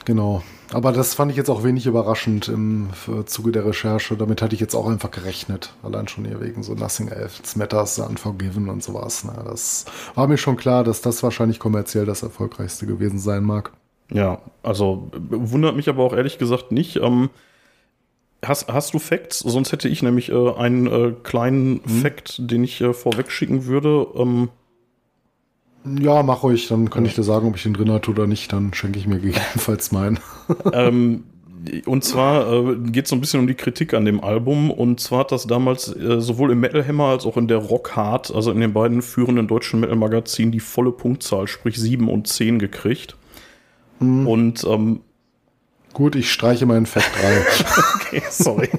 genau. 0.06 0.44
Aber 0.74 0.92
das 0.92 1.14
fand 1.14 1.32
ich 1.32 1.38
jetzt 1.38 1.50
auch 1.50 1.64
wenig 1.64 1.86
überraschend 1.86 2.50
im 2.50 2.90
Zuge 3.26 3.52
der 3.52 3.66
Recherche. 3.66 4.16
Damit 4.16 4.42
hatte 4.42 4.54
ich 4.54 4.62
jetzt 4.62 4.76
auch 4.76 4.88
einfach 4.88 5.12
gerechnet. 5.12 5.74
Allein 5.82 6.08
schon 6.08 6.26
hier 6.26 6.42
wegen 6.42 6.62
so 6.62 6.74
Nothing 6.74 7.08
Else 7.08 7.58
Matters, 7.58 8.00
Unforgiven 8.00 8.70
und 8.70 8.84
sowas. 8.84 9.24
Ne? 9.24 9.34
Das 9.46 9.86
war 10.16 10.28
mir 10.28 10.38
schon 10.38 10.58
klar, 10.58 10.84
dass 10.84 11.02
das 11.02 11.24
wahrscheinlich 11.24 11.60
kommerziell 11.60 12.06
das 12.06 12.22
erfolgreichste 12.22 12.86
gewesen 12.86 13.20
sein 13.20 13.44
mag. 13.44 13.72
Ja, 14.12 14.40
also 14.64 15.10
wundert 15.14 15.76
mich 15.76 15.90
aber 15.90 16.04
auch 16.04 16.14
ehrlich 16.14 16.38
gesagt 16.38 16.72
nicht. 16.72 16.98
Ähm, 16.98 17.30
Hast, 18.48 18.68
hast 18.68 18.94
du 18.94 19.00
Facts? 19.00 19.40
Sonst 19.40 19.72
hätte 19.72 19.90
ich 19.90 20.02
nämlich 20.04 20.30
äh, 20.30 20.54
einen 20.54 20.88
äh, 20.88 21.14
kleinen 21.24 21.82
hm. 21.84 22.02
Fact, 22.02 22.36
den 22.40 22.64
ich 22.64 22.82
äh, 22.82 22.94
vorweg 22.94 23.32
schicken 23.32 23.66
würde. 23.66 24.08
Ähm, 24.16 24.50
ja, 26.00 26.22
mach 26.24 26.44
ruhig, 26.44 26.68
dann 26.68 26.90
kann 26.90 27.06
ich 27.06 27.16
dir 27.16 27.24
sagen, 27.24 27.48
ob 27.48 27.56
ich 27.56 27.64
den 27.64 27.74
drin 27.74 27.92
hatte 27.92 28.12
oder 28.12 28.28
nicht. 28.28 28.52
Dann 28.52 28.74
schenke 28.74 29.00
ich 29.00 29.08
mir 29.08 29.20
gegebenenfalls 29.20 29.92
meinen. 29.92 30.20
ähm, 30.74 31.24
und 31.86 32.04
zwar 32.04 32.52
äh, 32.52 32.76
geht 32.92 33.06
es 33.06 33.10
so 33.10 33.16
ein 33.16 33.22
bisschen 33.22 33.40
um 33.40 33.48
die 33.48 33.56
Kritik 33.56 33.94
an 33.94 34.06
dem 34.06 34.24
Album. 34.24 34.72
Und 34.72 35.00
zwar 35.00 35.20
hat 35.20 35.32
das 35.32 35.48
damals 35.48 35.94
äh, 35.96 36.20
sowohl 36.20 36.52
im 36.52 36.60
Metal 36.60 36.86
Hammer 36.86 37.06
als 37.06 37.26
auch 37.26 37.38
in 37.38 37.48
der 37.48 37.58
Rock 37.58 37.96
Hard, 37.96 38.34
also 38.34 38.52
in 38.52 38.60
den 38.60 38.74
beiden 38.74 39.02
führenden 39.02 39.48
deutschen 39.48 39.80
Metal-Magazinen, 39.80 40.52
die 40.52 40.60
volle 40.60 40.92
Punktzahl, 40.92 41.48
sprich 41.48 41.78
7 41.80 42.10
und 42.10 42.28
10 42.28 42.60
gekriegt. 42.60 43.16
Mhm. 44.00 44.28
Und 44.28 44.64
ähm, 44.66 45.02
Gut, 45.98 46.16
ich 46.16 46.32
streiche 46.32 46.68
meinen 46.68 46.86
Fact 46.86 47.10
3. 47.20 47.42
okay, 47.96 48.22
sorry. 48.30 48.70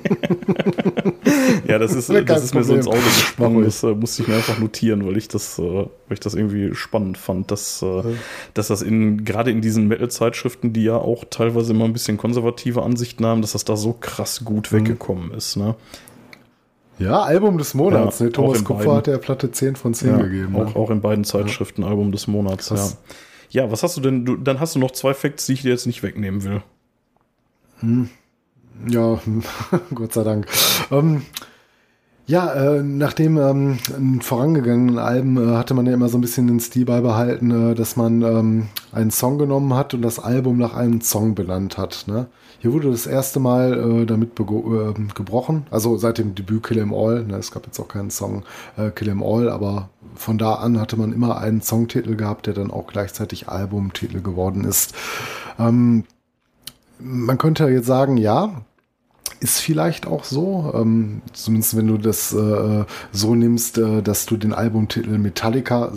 ja, 1.66 1.80
das 1.80 1.92
ist, 1.92 2.08
das 2.10 2.44
ist 2.44 2.54
mir 2.54 2.62
so 2.62 2.76
ins 2.76 2.86
Auge 2.86 3.00
gesprungen. 3.00 3.64
Das 3.64 3.82
äh, 3.82 3.92
musste 3.92 4.22
ich 4.22 4.28
mir 4.28 4.36
einfach 4.36 4.60
notieren, 4.60 5.04
weil 5.04 5.16
ich 5.16 5.26
das, 5.26 5.58
äh, 5.58 5.62
weil 5.62 5.88
ich 6.12 6.20
das 6.20 6.34
irgendwie 6.34 6.76
spannend 6.76 7.18
fand, 7.18 7.50
dass, 7.50 7.82
äh, 7.82 8.04
dass 8.54 8.68
das 8.68 8.82
in, 8.82 9.24
gerade 9.24 9.50
in 9.50 9.60
diesen 9.60 9.88
Metal-Zeitschriften, 9.88 10.72
die 10.72 10.84
ja 10.84 10.94
auch 10.94 11.24
teilweise 11.28 11.72
immer 11.72 11.86
ein 11.86 11.92
bisschen 11.92 12.18
konservative 12.18 12.84
Ansichten 12.84 13.26
haben, 13.26 13.42
dass 13.42 13.50
das 13.50 13.64
da 13.64 13.76
so 13.76 13.94
krass 13.94 14.44
gut 14.44 14.70
mhm. 14.70 14.76
weggekommen 14.76 15.32
ist, 15.32 15.56
ne? 15.56 15.74
Ja, 17.00 17.22
Album 17.22 17.58
des 17.58 17.74
Monats. 17.74 18.20
Ja, 18.20 18.26
ne? 18.26 18.32
Thomas 18.32 18.62
Kupfer 18.62 18.94
hat 18.94 19.08
der 19.08 19.18
Platte 19.18 19.50
10 19.50 19.74
von 19.74 19.92
10 19.92 20.08
ja, 20.08 20.16
gegeben. 20.18 20.54
Auch, 20.54 20.66
ne? 20.66 20.76
auch 20.76 20.90
in 20.90 21.00
beiden 21.00 21.24
Zeitschriften 21.24 21.82
ja. 21.82 21.88
Album 21.88 22.12
des 22.12 22.28
Monats, 22.28 22.68
Krass. 22.68 22.96
ja. 23.50 23.62
Ja, 23.64 23.72
was 23.72 23.82
hast 23.82 23.96
du 23.96 24.02
denn? 24.02 24.24
Du, 24.24 24.36
dann 24.36 24.60
hast 24.60 24.76
du 24.76 24.78
noch 24.78 24.92
zwei 24.92 25.14
Facts, 25.14 25.46
die 25.46 25.54
ich 25.54 25.62
dir 25.62 25.70
jetzt 25.70 25.86
nicht 25.86 26.04
wegnehmen 26.04 26.44
will. 26.44 26.62
Hm. 27.80 28.08
Ja, 28.88 29.20
Gott 29.94 30.12
sei 30.12 30.24
Dank. 30.24 30.46
Ähm, 30.90 31.22
ja, 32.26 32.52
äh, 32.52 32.82
nach 32.82 33.14
dem 33.14 33.38
ähm, 33.38 34.20
vorangegangenen 34.20 34.98
Alben 34.98 35.36
äh, 35.38 35.56
hatte 35.56 35.72
man 35.72 35.86
ja 35.86 35.94
immer 35.94 36.10
so 36.10 36.18
ein 36.18 36.20
bisschen 36.20 36.46
den 36.46 36.60
Stil 36.60 36.84
beibehalten, 36.84 37.72
äh, 37.72 37.74
dass 37.74 37.96
man 37.96 38.20
ähm, 38.22 38.68
einen 38.92 39.10
Song 39.10 39.38
genommen 39.38 39.72
hat 39.74 39.94
und 39.94 40.02
das 40.02 40.18
Album 40.18 40.58
nach 40.58 40.74
einem 40.74 41.00
Song 41.00 41.34
benannt 41.34 41.78
hat. 41.78 42.04
Ne? 42.06 42.26
Hier 42.58 42.72
wurde 42.74 42.90
das 42.90 43.06
erste 43.06 43.40
Mal 43.40 44.02
äh, 44.02 44.06
damit 44.06 44.38
äh, 44.38 44.94
gebrochen, 45.14 45.66
also 45.70 45.96
seit 45.96 46.18
dem 46.18 46.34
Debüt 46.34 46.64
Kill 46.64 46.78
'Em 46.78 46.92
All. 46.92 47.24
Ne? 47.24 47.36
Es 47.36 47.50
gab 47.50 47.64
jetzt 47.66 47.80
auch 47.80 47.88
keinen 47.88 48.10
Song 48.10 48.44
äh, 48.76 48.90
Kill 48.90 49.08
'Em 49.08 49.22
All, 49.22 49.48
aber 49.48 49.88
von 50.14 50.36
da 50.36 50.54
an 50.56 50.78
hatte 50.80 50.98
man 50.98 51.12
immer 51.14 51.38
einen 51.38 51.62
Songtitel 51.62 52.14
gehabt, 52.14 52.46
der 52.46 52.54
dann 52.54 52.70
auch 52.70 52.88
gleichzeitig 52.88 53.48
Albumtitel 53.48 54.20
geworden 54.20 54.64
ist. 54.64 54.94
Ähm, 55.58 56.04
man 56.98 57.38
könnte 57.38 57.68
jetzt 57.68 57.86
sagen, 57.86 58.16
ja, 58.16 58.62
ist 59.40 59.60
vielleicht 59.60 60.06
auch 60.06 60.24
so, 60.24 60.72
ähm, 60.74 61.22
zumindest 61.32 61.76
wenn 61.76 61.86
du 61.86 61.98
das 61.98 62.32
äh, 62.32 62.84
so 63.12 63.34
nimmst, 63.34 63.78
äh, 63.78 64.02
dass 64.02 64.26
du 64.26 64.36
den 64.36 64.52
Albumtitel 64.52 65.16
Metallica, 65.18 65.92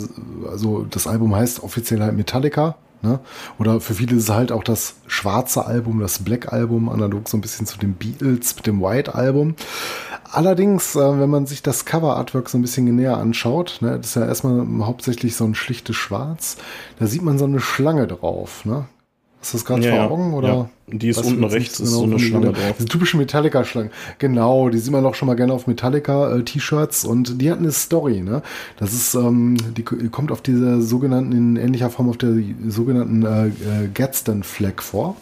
also 0.49 0.85
das 0.89 1.07
Album 1.07 1.35
heißt 1.35 1.63
offiziell 1.63 2.01
halt 2.01 2.15
Metallica, 2.15 2.75
ne? 3.01 3.19
oder 3.57 3.81
für 3.81 3.95
viele 3.95 4.15
ist 4.15 4.23
es 4.23 4.29
halt 4.29 4.51
auch 4.51 4.63
das 4.63 4.95
schwarze 5.07 5.65
Album, 5.65 5.99
das 5.99 6.19
Black 6.19 6.53
Album, 6.53 6.89
analog 6.89 7.27
so 7.29 7.37
ein 7.37 7.41
bisschen 7.41 7.65
zu 7.65 7.79
den 7.79 7.93
Beatles 7.93 8.55
mit 8.55 8.67
dem 8.67 8.81
White 8.81 9.15
Album. 9.15 9.55
Allerdings, 10.31 10.95
äh, 10.95 11.19
wenn 11.19 11.29
man 11.29 11.47
sich 11.47 11.63
das 11.63 11.85
Cover 11.85 12.17
Artwork 12.17 12.47
so 12.47 12.57
ein 12.57 12.61
bisschen 12.61 12.95
näher 12.95 13.17
anschaut, 13.17 13.79
ne, 13.81 13.97
das 13.97 14.07
ist 14.07 14.15
ja 14.15 14.25
erstmal 14.25 14.85
hauptsächlich 14.85 15.35
so 15.35 15.45
ein 15.45 15.55
schlichtes 15.55 15.95
Schwarz, 15.95 16.57
da 16.99 17.07
sieht 17.07 17.23
man 17.23 17.39
so 17.39 17.45
eine 17.45 17.59
Schlange 17.59 18.07
drauf, 18.07 18.65
ne? 18.65 18.85
Ist 19.41 19.55
das 19.55 19.65
gerade 19.65 19.81
ja, 19.81 19.95
vor 19.95 20.11
Augen? 20.11 20.33
Oder? 20.33 20.47
Ja. 20.47 20.69
Die 20.91 21.09
ist 21.09 21.23
unten 21.23 21.43
rechts, 21.43 21.79
ist 21.79 21.89
genau 21.89 21.99
so 21.99 22.03
eine 22.03 22.19
Schlange 22.19 22.51
drauf. 22.51 22.75
Diese 22.77 22.87
typische 22.87 23.17
Metallica-Schlange. 23.17 23.91
Genau, 24.19 24.69
die 24.69 24.77
sieht 24.77 24.91
man 24.91 25.05
auch 25.05 25.15
schon 25.15 25.27
mal 25.27 25.35
gerne 25.35 25.53
auf 25.53 25.67
Metallica-T-Shirts 25.67 27.05
und 27.05 27.41
die 27.41 27.49
hat 27.49 27.59
eine 27.59 27.71
Story, 27.71 28.21
ne? 28.21 28.41
Das 28.77 28.93
ist, 28.93 29.15
ähm, 29.15 29.57
die 29.75 29.83
kommt 29.83 30.31
auf 30.31 30.41
dieser 30.41 30.81
sogenannten, 30.81 31.31
in 31.31 31.55
ähnlicher 31.55 31.89
Form 31.89 32.09
auf 32.09 32.17
der 32.17 32.33
sogenannten 32.67 33.23
äh, 33.23 33.47
äh, 33.47 33.51
Gadsden-Flag 33.93 34.81
vor. 34.81 35.15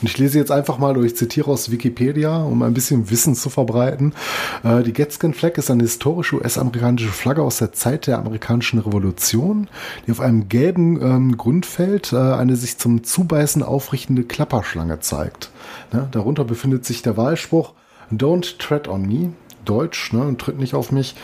Und 0.00 0.08
ich 0.08 0.16
lese 0.18 0.38
jetzt 0.38 0.52
einfach 0.52 0.78
mal 0.78 0.96
ich 1.04 1.16
zitiere 1.16 1.50
aus 1.50 1.70
Wikipedia, 1.70 2.42
um 2.42 2.62
ein 2.62 2.72
bisschen 2.72 3.10
Wissen 3.10 3.34
zu 3.34 3.50
verbreiten. 3.50 4.14
Äh, 4.62 4.82
die 4.82 4.92
Gadsden-Flag 4.92 5.58
ist 5.58 5.70
eine 5.70 5.82
historische 5.82 6.36
US-amerikanische 6.36 7.08
Flagge 7.08 7.42
aus 7.42 7.58
der 7.58 7.72
Zeit 7.72 8.06
der 8.06 8.18
amerikanischen 8.18 8.78
Revolution, 8.78 9.68
die 10.06 10.12
auf 10.12 10.20
einem 10.20 10.48
gelben 10.48 11.02
ähm, 11.02 11.36
Grundfeld 11.36 12.12
äh, 12.12 12.16
eine 12.16 12.56
sich 12.56 12.78
zum 12.78 13.02
Zubeißen 13.04 13.62
aufrichtende 13.62 14.22
Klapperschlange 14.22 15.00
zeigt 15.00 15.15
zeigt. 15.16 15.50
Ne? 15.92 16.08
Darunter 16.10 16.44
befindet 16.44 16.84
sich 16.84 17.02
der 17.02 17.16
Wahlspruch 17.16 17.72
Don't 18.12 18.58
tread 18.58 18.86
on 18.86 19.02
me, 19.02 19.32
Deutsch, 19.64 20.12
ne, 20.12 20.36
tritt 20.38 20.58
nicht 20.58 20.74
auf 20.74 20.92
mich. 20.92 21.16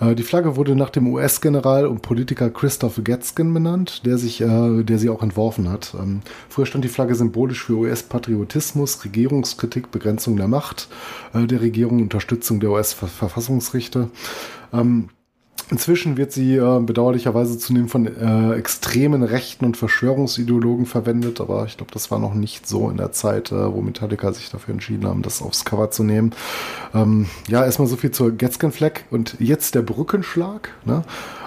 Äh, 0.00 0.16
die 0.16 0.24
Flagge 0.24 0.56
wurde 0.56 0.74
nach 0.74 0.90
dem 0.90 1.06
US-General 1.06 1.86
und 1.86 2.02
Politiker 2.02 2.50
Christoph 2.50 3.00
Gadsden 3.04 3.54
benannt, 3.54 4.04
der, 4.04 4.18
sich, 4.18 4.40
äh, 4.40 4.82
der 4.82 4.98
sie 4.98 5.10
auch 5.10 5.22
entworfen 5.22 5.70
hat. 5.70 5.94
Ähm, 5.96 6.22
früher 6.48 6.66
stand 6.66 6.84
die 6.84 6.88
Flagge 6.88 7.14
symbolisch 7.14 7.62
für 7.62 7.74
US-Patriotismus, 7.74 9.04
Regierungskritik, 9.04 9.92
Begrenzung 9.92 10.36
der 10.36 10.48
Macht 10.48 10.88
äh, 11.32 11.46
der 11.46 11.60
Regierung, 11.60 12.02
Unterstützung 12.02 12.58
der 12.58 12.70
US-Verfassungsrichter. 12.70 14.08
Ähm, 14.72 15.08
Inzwischen 15.70 16.16
wird 16.16 16.32
sie 16.32 16.56
äh, 16.56 16.80
bedauerlicherweise 16.80 17.58
zunehmend 17.58 17.90
von 17.90 18.06
äh, 18.06 18.54
extremen 18.54 19.22
Rechten 19.22 19.64
und 19.64 19.76
Verschwörungsideologen 19.76 20.86
verwendet, 20.86 21.40
aber 21.40 21.64
ich 21.66 21.76
glaube, 21.76 21.92
das 21.92 22.10
war 22.10 22.18
noch 22.18 22.34
nicht 22.34 22.68
so 22.68 22.90
in 22.90 22.98
der 22.98 23.12
Zeit, 23.12 23.50
äh, 23.50 23.72
wo 23.72 23.80
Metallica 23.80 24.32
sich 24.32 24.50
dafür 24.50 24.74
entschieden 24.74 25.06
haben, 25.06 25.22
das 25.22 25.40
aufs 25.40 25.64
Cover 25.64 25.90
zu 25.90 26.04
nehmen. 26.04 26.32
Ähm, 26.94 27.26
ja, 27.48 27.64
erstmal 27.64 27.88
so 27.88 27.96
viel 27.96 28.10
zur 28.10 28.32
Gatskin 28.32 28.72
Flag 28.72 29.00
und 29.10 29.36
jetzt 29.38 29.74
der 29.74 29.82
Brückenschlag. 29.82 30.70
Ne? 30.84 31.02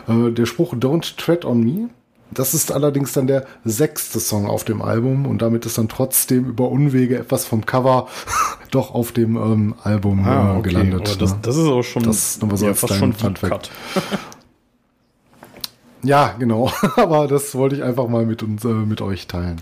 Äh, 0.07 0.31
der 0.31 0.45
Spruch 0.45 0.73
Don't 0.73 1.17
Tread 1.17 1.45
on 1.45 1.63
Me 1.63 1.89
das 2.31 2.53
ist 2.53 2.71
allerdings 2.71 3.13
dann 3.13 3.27
der 3.27 3.45
sechste 3.63 4.19
Song 4.19 4.47
auf 4.47 4.63
dem 4.63 4.81
Album 4.81 5.25
und 5.25 5.41
damit 5.41 5.65
ist 5.65 5.77
dann 5.77 5.89
trotzdem 5.89 6.45
über 6.45 6.69
Unwege 6.69 7.17
etwas 7.17 7.45
vom 7.45 7.65
Cover 7.65 8.07
doch 8.71 8.93
auf 8.93 9.11
dem 9.11 9.37
ähm, 9.37 9.75
Album 9.83 10.25
ah, 10.25 10.55
äh, 10.55 10.57
okay. 10.57 10.69
gelandet. 10.69 11.21
Das, 11.21 11.31
ne? 11.31 11.39
das, 11.41 11.55
ist 11.55 11.67
auch 11.67 11.83
schon, 11.83 12.03
das 12.03 12.35
so 12.35 12.65
ja, 12.65 12.73
fast 12.73 12.95
schon 12.95 13.13
Fun 13.13 13.35
Fact. 13.35 13.71
ja, 16.03 16.35
genau. 16.37 16.71
Aber 16.95 17.27
das 17.27 17.55
wollte 17.55 17.75
ich 17.75 17.83
einfach 17.83 18.07
mal 18.07 18.25
mit 18.25 18.43
uns, 18.43 18.63
äh, 18.65 18.67
mit 18.67 19.01
euch 19.01 19.27
teilen. 19.27 19.61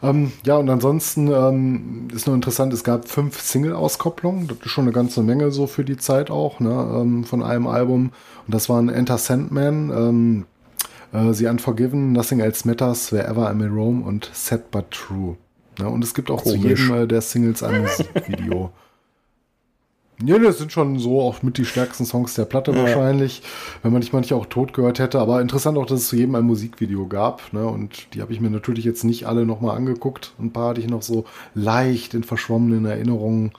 Ähm, 0.00 0.32
ja, 0.44 0.56
und 0.56 0.70
ansonsten 0.70 1.28
ähm, 1.28 2.08
ist 2.14 2.26
nur 2.26 2.36
interessant, 2.36 2.72
es 2.72 2.84
gab 2.84 3.08
fünf 3.08 3.40
Single-Auskopplungen. 3.40 4.46
Das 4.46 4.58
ist 4.58 4.70
schon 4.70 4.84
eine 4.84 4.92
ganze 4.92 5.22
Menge 5.22 5.50
so 5.50 5.66
für 5.66 5.84
die 5.84 5.96
Zeit 5.96 6.30
auch, 6.30 6.60
ne, 6.60 6.70
ähm, 6.70 7.24
von 7.24 7.42
einem 7.42 7.66
Album. 7.66 8.12
Und 8.46 8.54
das 8.54 8.68
waren 8.68 8.88
Enter 8.88 9.18
Sandman, 9.18 9.90
ähm, 9.90 10.44
äh, 11.12 11.32
The 11.32 11.46
Unforgiven, 11.46 12.12
Nothing 12.12 12.40
Else 12.40 12.66
Matters, 12.66 13.12
Wherever 13.12 13.50
I 13.50 13.54
May 13.54 13.68
Roam 13.68 14.02
und 14.02 14.30
Set 14.32 14.70
But 14.70 14.90
True. 14.90 15.36
Ja, 15.78 15.86
und 15.86 16.02
es 16.02 16.14
gibt 16.14 16.30
auch 16.30 16.42
Komisch. 16.42 16.60
zu 16.60 16.68
jedem 16.68 16.94
äh, 16.94 17.06
der 17.06 17.20
Singles 17.20 17.62
ein 17.62 17.82
Musikvideo. 17.82 18.72
Ja, 20.24 20.36
das 20.36 20.58
sind 20.58 20.72
schon 20.72 20.98
so 20.98 21.20
auch 21.20 21.44
mit 21.44 21.58
die 21.58 21.64
stärksten 21.64 22.04
Songs 22.04 22.34
der 22.34 22.44
Platte 22.44 22.72
ja. 22.72 22.82
wahrscheinlich, 22.82 23.42
wenn 23.82 23.92
man 23.92 24.00
nicht 24.00 24.12
manche 24.12 24.34
auch 24.34 24.46
tot 24.46 24.72
gehört 24.72 24.98
hätte. 24.98 25.20
Aber 25.20 25.40
interessant 25.40 25.78
auch, 25.78 25.86
dass 25.86 26.00
es 26.00 26.08
zu 26.08 26.16
jedem 26.16 26.34
ein 26.34 26.44
Musikvideo 26.44 27.06
gab. 27.06 27.52
Ne? 27.52 27.64
Und 27.64 28.14
die 28.14 28.20
habe 28.20 28.32
ich 28.32 28.40
mir 28.40 28.50
natürlich 28.50 28.84
jetzt 28.84 29.04
nicht 29.04 29.26
alle 29.26 29.46
nochmal 29.46 29.76
angeguckt. 29.76 30.34
Ein 30.40 30.52
paar 30.52 30.70
hatte 30.70 30.80
ich 30.80 30.88
noch 30.88 31.02
so 31.02 31.24
leicht 31.54 32.14
in 32.14 32.24
verschwommenen 32.24 32.84
Erinnerungen. 32.84 33.52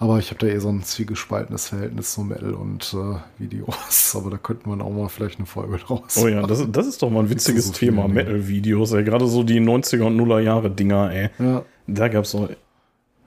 Aber 0.00 0.18
ich 0.18 0.30
habe 0.30 0.38
da 0.38 0.46
eh 0.46 0.58
so 0.58 0.68
ein 0.68 0.82
zwiegespaltenes 0.84 1.68
Verhältnis 1.68 2.14
zu 2.14 2.20
Metal 2.20 2.54
und 2.54 2.94
äh, 2.94 3.16
Videos. 3.38 4.14
Aber 4.16 4.30
da 4.30 4.36
könnten 4.36 4.70
wir 4.70 4.84
auch 4.84 4.90
mal 4.90 5.08
vielleicht 5.08 5.38
eine 5.38 5.46
Folge 5.46 5.78
draus. 5.78 6.16
Oh 6.16 6.28
ja, 6.28 6.46
das, 6.46 6.64
das 6.70 6.86
ist 6.86 7.02
doch 7.02 7.10
mal 7.10 7.20
ein 7.20 7.30
witziges 7.30 7.66
so 7.66 7.72
Thema, 7.72 8.06
Metal-Videos. 8.06 8.92
Gerade 8.92 9.26
so 9.26 9.42
die 9.42 9.60
90er 9.60 10.02
und 10.02 10.20
0er 10.20 10.40
Jahre 10.40 10.70
Dinger, 10.70 11.10
ey. 11.10 11.30
Ja. 11.38 11.64
Da 11.88 12.08
gab's 12.08 12.30
so. 12.30 12.48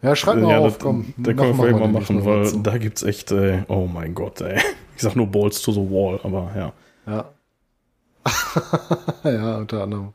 Ja, 0.01 0.15
schreib 0.15 0.38
mal 0.38 0.49
ja, 0.49 0.59
auf, 0.59 0.74
das, 0.78 0.80
komm. 0.80 1.13
Da 1.17 1.34
können 1.34 1.57
wir 1.57 1.63
vielleicht 1.63 1.80
mal 1.80 1.88
machen, 1.88 2.26
weil 2.26 2.43
dazu. 2.43 2.59
da 2.59 2.78
gibt's 2.78 3.03
echt, 3.03 3.32
ey, 3.32 3.63
oh 3.67 3.88
mein 3.88 4.15
Gott, 4.15 4.41
ey. 4.41 4.59
Ich 4.95 5.03
sag 5.03 5.15
nur 5.15 5.26
Balls 5.26 5.59
to 5.63 5.72
the 5.72 5.80
Wall, 5.80 6.19
aber 6.22 6.51
ja. 6.55 6.74
Ja. 7.07 7.26
ja, 9.32 9.57
unter 9.57 9.82
anderem. 9.82 10.09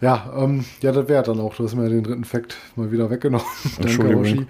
Ja, 0.00 0.32
ähm, 0.36 0.64
ja, 0.80 0.92
das 0.92 1.08
wäre 1.08 1.22
dann 1.22 1.40
auch. 1.40 1.54
Du 1.54 1.64
hast 1.64 1.74
mir 1.74 1.88
den 1.88 2.04
dritten 2.04 2.24
Fakt 2.24 2.56
mal 2.76 2.90
wieder 2.90 3.10
weggenommen. 3.10 3.46
Danke, 3.80 4.14
Hoshi. 4.14 4.46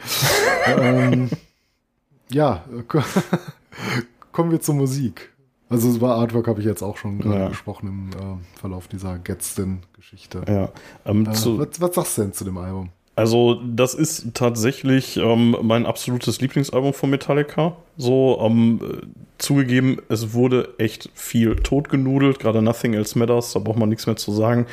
ähm, 0.66 1.30
ja, 2.30 2.64
kommen 4.32 4.50
wir 4.50 4.60
zur 4.60 4.74
Musik. 4.74 5.32
Also 5.68 5.90
über 5.90 6.14
Artwork 6.14 6.46
habe 6.46 6.60
ich 6.60 6.66
jetzt 6.66 6.82
auch 6.82 6.96
schon 6.96 7.20
ja. 7.28 7.48
gesprochen 7.48 7.88
im 7.88 8.10
äh, 8.10 8.58
Verlauf 8.58 8.86
dieser 8.86 9.18
Gadsden-Geschichte. 9.18 10.42
Ja. 10.46 10.70
Ähm, 11.04 11.24
äh, 11.24 11.28
was, 11.28 11.80
was 11.80 11.94
sagst 11.94 12.18
du 12.18 12.22
denn 12.22 12.32
zu 12.32 12.44
dem 12.44 12.56
Album? 12.56 12.90
Also, 13.16 13.54
das 13.54 13.94
ist 13.94 14.34
tatsächlich 14.34 15.16
ähm, 15.16 15.56
mein 15.62 15.86
absolutes 15.86 16.38
Lieblingsalbum 16.42 16.92
von 16.92 17.08
Metallica. 17.08 17.74
So, 17.96 18.38
ähm, 18.42 18.78
zugegeben, 19.38 20.02
es 20.10 20.34
wurde 20.34 20.74
echt 20.76 21.08
viel 21.14 21.56
totgenudelt, 21.56 22.38
gerade 22.38 22.60
Nothing 22.60 22.92
Else 22.92 23.18
Matters, 23.18 23.54
da 23.54 23.58
braucht 23.58 23.78
man 23.78 23.88
nichts 23.88 24.06
mehr 24.06 24.16
zu 24.16 24.32
sagen. 24.32 24.66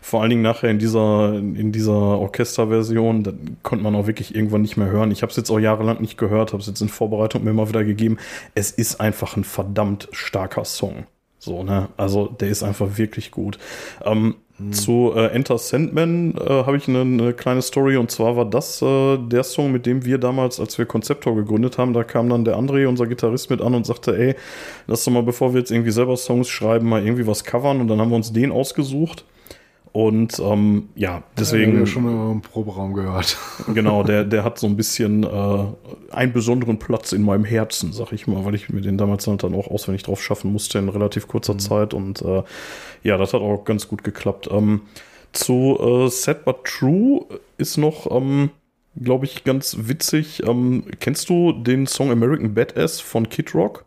Vor 0.00 0.22
allen 0.22 0.30
Dingen 0.30 0.42
nachher 0.42 0.70
in 0.70 0.78
dieser, 0.78 1.34
in 1.34 1.72
dieser 1.72 1.92
Orchesterversion, 1.92 3.22
da 3.22 3.32
konnte 3.62 3.84
man 3.84 3.94
auch 3.94 4.06
wirklich 4.06 4.34
irgendwann 4.34 4.62
nicht 4.62 4.78
mehr 4.78 4.88
hören. 4.88 5.10
Ich 5.10 5.20
habe 5.20 5.30
es 5.30 5.36
jetzt 5.36 5.50
auch 5.50 5.58
jahrelang 5.58 6.00
nicht 6.00 6.16
gehört, 6.16 6.52
habe 6.54 6.62
es 6.62 6.68
jetzt 6.68 6.80
in 6.80 6.88
Vorbereitung 6.88 7.44
mir 7.44 7.52
mal 7.52 7.68
wieder 7.68 7.84
gegeben. 7.84 8.16
Es 8.54 8.70
ist 8.70 8.98
einfach 8.98 9.36
ein 9.36 9.44
verdammt 9.44 10.08
starker 10.12 10.64
Song. 10.64 11.04
So, 11.38 11.64
ne? 11.64 11.88
Also, 11.98 12.26
der 12.26 12.48
ist 12.48 12.62
einfach 12.62 12.98
wirklich 12.98 13.30
gut. 13.30 13.58
Ähm, 14.04 14.36
hm. 14.60 14.72
Zu 14.74 15.12
äh, 15.16 15.28
Enter 15.28 15.56
Sandman 15.56 16.34
äh, 16.36 16.48
habe 16.48 16.76
ich 16.76 16.86
eine, 16.86 17.00
eine, 17.00 17.32
kleine 17.32 17.62
Story 17.62 17.96
und 17.96 18.10
zwar 18.10 18.36
war 18.36 18.44
das 18.44 18.82
äh, 18.82 19.16
der 19.16 19.42
Song, 19.42 19.72
mit 19.72 19.86
dem 19.86 20.04
wir 20.04 20.18
damals, 20.18 20.60
als 20.60 20.76
wir 20.76 20.84
Konzeptor 20.84 21.34
gegründet 21.34 21.78
haben, 21.78 21.94
da 21.94 22.04
kam 22.04 22.28
dann 22.28 22.44
der 22.44 22.58
André, 22.58 22.86
unser 22.86 23.06
Gitarrist, 23.06 23.48
mit 23.48 23.62
an 23.62 23.74
und 23.74 23.86
sagte, 23.86 24.16
ey, 24.18 24.34
lass 24.86 25.04
doch 25.04 25.12
mal, 25.12 25.22
bevor 25.22 25.54
wir 25.54 25.60
jetzt 25.60 25.70
irgendwie 25.70 25.92
selber 25.92 26.16
Songs 26.18 26.48
schreiben, 26.48 26.88
mal 26.88 27.02
irgendwie 27.02 27.26
was 27.26 27.44
covern 27.44 27.80
und 27.80 27.88
dann 27.88 28.00
haben 28.00 28.10
wir 28.10 28.16
uns 28.16 28.34
den 28.34 28.52
ausgesucht. 28.52 29.24
Und 29.92 30.38
ähm, 30.38 30.90
ja, 30.94 31.24
deswegen. 31.36 31.76
Ja, 31.80 31.86
schon 31.86 32.32
im 32.32 32.42
Proberaum 32.42 32.94
gehört. 32.94 33.36
Genau, 33.74 34.02
der, 34.02 34.24
der 34.24 34.42
hat 34.44 34.58
so 34.58 34.66
ein 34.66 34.76
bisschen 34.76 35.22
äh, 35.22 35.64
einen 36.10 36.32
besonderen 36.32 36.78
Platz 36.78 37.12
in 37.12 37.22
meinem 37.22 37.44
Herzen, 37.44 37.92
sag 37.92 38.12
ich 38.12 38.26
mal, 38.26 38.44
weil 38.44 38.54
ich 38.54 38.68
mir 38.68 38.80
den 38.80 38.98
damals 38.98 39.26
halt 39.26 39.42
dann 39.42 39.54
auch 39.54 39.68
auswendig 39.68 40.02
drauf 40.02 40.22
schaffen 40.22 40.52
musste 40.52 40.78
in 40.78 40.88
relativ 40.88 41.28
kurzer 41.28 41.54
mhm. 41.54 41.58
Zeit. 41.58 41.94
Und 41.94 42.22
äh, 42.22 42.42
ja, 43.02 43.16
das 43.16 43.34
hat 43.34 43.40
auch 43.40 43.64
ganz 43.64 43.88
gut 43.88 44.04
geklappt. 44.04 44.48
Ähm, 44.50 44.82
zu 45.32 45.78
äh, 45.80 46.08
Sad 46.08 46.44
But 46.44 46.64
True 46.64 47.26
ist 47.56 47.76
noch, 47.76 48.10
ähm, 48.10 48.50
glaube 49.00 49.26
ich, 49.26 49.44
ganz 49.44 49.76
witzig. 49.80 50.42
Ähm, 50.46 50.84
kennst 50.98 51.28
du 51.28 51.52
den 51.52 51.86
Song 51.86 52.10
American 52.10 52.54
Badass 52.54 53.00
von 53.00 53.28
Kid 53.28 53.54
Rock? 53.54 53.84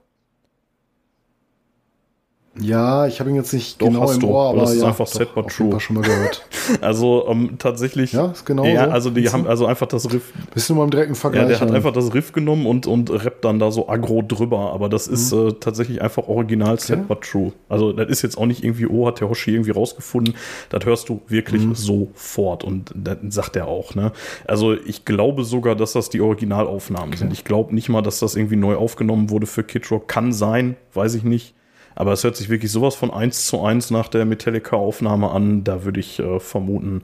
Ja, 2.59 3.07
ich 3.07 3.19
habe 3.19 3.31
ihn 3.31 3.35
jetzt 3.35 3.51
nicht 3.51 3.81
Doch, 3.81 3.87
genau 3.87 4.11
im 4.11 4.19
du, 4.19 4.27
Ohr, 4.27 4.49
aber 4.49 4.59
das 4.61 4.73
ist 4.73 4.81
ja, 4.81 4.87
einfach 4.87 5.07
Set 5.07 5.33
but 5.33 5.47
True. 5.47 5.79
schon 5.79 5.95
mal 5.95 6.03
gehört. 6.03 6.45
also 6.81 7.25
ähm, 7.27 7.55
tatsächlich. 7.57 8.13
Ja, 8.13 8.27
ist 8.27 8.45
genau. 8.45 8.63
Ja, 8.63 8.85
so. 8.85 8.91
also 8.91 9.09
die 9.09 9.27
haben 9.27 9.47
also 9.47 9.65
einfach 9.65 9.87
das 9.87 10.13
Riff. 10.13 10.31
Bist 10.53 10.69
du 10.69 10.75
mal 10.75 10.83
im 10.83 10.91
direkten 10.91 11.15
Vergleich? 11.15 11.43
Ja, 11.43 11.47
der 11.47 11.59
hat 11.61 11.71
einfach 11.71 11.93
das 11.93 12.13
Riff 12.13 12.31
genommen 12.31 12.67
und 12.67 12.85
und 12.85 13.09
rappt 13.09 13.43
dann 13.43 13.57
da 13.57 13.71
so 13.71 13.89
aggro 13.89 14.21
drüber. 14.21 14.71
Aber 14.71 14.87
das 14.87 15.07
mhm. 15.07 15.13
ist 15.15 15.31
äh, 15.31 15.53
tatsächlich 15.53 16.03
einfach 16.03 16.27
original 16.27 16.79
Set 16.79 16.99
okay. 16.99 17.05
but 17.07 17.21
True. 17.21 17.53
Also 17.69 17.91
das 17.91 18.07
ist 18.09 18.21
jetzt 18.21 18.37
auch 18.37 18.45
nicht 18.45 18.63
irgendwie, 18.63 18.85
oh, 18.85 19.07
hat 19.07 19.19
der 19.19 19.29
Hoshi 19.29 19.51
irgendwie 19.51 19.71
rausgefunden. 19.71 20.35
Das 20.69 20.85
hörst 20.85 21.09
du 21.09 21.21
wirklich 21.27 21.63
mhm. 21.63 21.73
sofort 21.73 22.63
und 22.63 22.93
das 22.95 23.17
sagt 23.29 23.55
er 23.55 23.67
auch. 23.67 23.95
Ne? 23.95 24.11
Also 24.45 24.73
ich 24.73 25.05
glaube 25.05 25.43
sogar, 25.43 25.75
dass 25.75 25.93
das 25.93 26.11
die 26.11 26.21
Originalaufnahmen 26.21 27.09
okay. 27.09 27.17
sind. 27.17 27.33
Ich 27.33 27.45
glaube 27.45 27.73
nicht 27.73 27.89
mal, 27.89 28.03
dass 28.03 28.19
das 28.19 28.35
irgendwie 28.35 28.57
neu 28.57 28.75
aufgenommen 28.75 29.31
wurde 29.31 29.47
für 29.47 29.63
Kid 29.63 29.89
Rock. 29.89 30.07
Kann 30.07 30.31
sein, 30.31 30.75
weiß 30.93 31.15
ich 31.15 31.23
nicht. 31.23 31.55
Aber 31.95 32.11
es 32.13 32.23
hört 32.23 32.35
sich 32.35 32.49
wirklich 32.49 32.71
sowas 32.71 32.95
von 32.95 33.11
eins 33.11 33.47
zu 33.47 33.61
eins 33.61 33.91
nach 33.91 34.07
der 34.07 34.25
Metallica-Aufnahme 34.25 35.31
an. 35.31 35.63
Da 35.63 35.83
würde 35.83 35.99
ich 35.99 36.19
äh, 36.19 36.39
vermuten, 36.39 37.03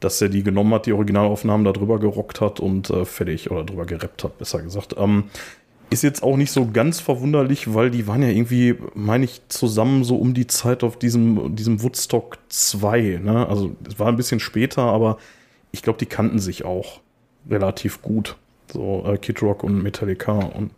dass 0.00 0.20
er 0.20 0.28
die 0.28 0.42
genommen 0.42 0.72
hat, 0.74 0.86
die 0.86 0.92
Originalaufnahmen 0.92 1.64
da 1.64 1.72
drüber 1.72 1.98
gerockt 1.98 2.40
hat 2.40 2.60
und 2.60 2.90
äh, 2.90 3.04
fertig 3.04 3.50
oder 3.50 3.64
drüber 3.64 3.86
gerappt 3.86 4.24
hat, 4.24 4.38
besser 4.38 4.62
gesagt. 4.62 4.94
Ähm, 4.98 5.24
ist 5.90 6.02
jetzt 6.02 6.22
auch 6.22 6.36
nicht 6.36 6.52
so 6.52 6.70
ganz 6.72 7.00
verwunderlich, 7.00 7.74
weil 7.74 7.90
die 7.90 8.06
waren 8.06 8.22
ja 8.22 8.28
irgendwie, 8.28 8.76
meine 8.94 9.24
ich, 9.24 9.42
zusammen 9.48 10.04
so 10.04 10.16
um 10.16 10.34
die 10.34 10.46
Zeit 10.46 10.84
auf 10.84 10.96
diesem, 10.96 11.56
diesem 11.56 11.82
Woodstock 11.82 12.38
2. 12.48 13.20
Ne? 13.22 13.48
Also 13.48 13.74
es 13.86 13.98
war 13.98 14.06
ein 14.06 14.16
bisschen 14.16 14.38
später, 14.38 14.82
aber 14.82 15.18
ich 15.72 15.82
glaube, 15.82 15.98
die 15.98 16.06
kannten 16.06 16.38
sich 16.38 16.64
auch 16.64 17.00
relativ 17.48 18.02
gut. 18.02 18.36
So 18.72 19.04
äh, 19.04 19.18
Kid 19.18 19.42
Rock 19.42 19.64
und 19.64 19.82
Metallica 19.82 20.32
und 20.32 20.70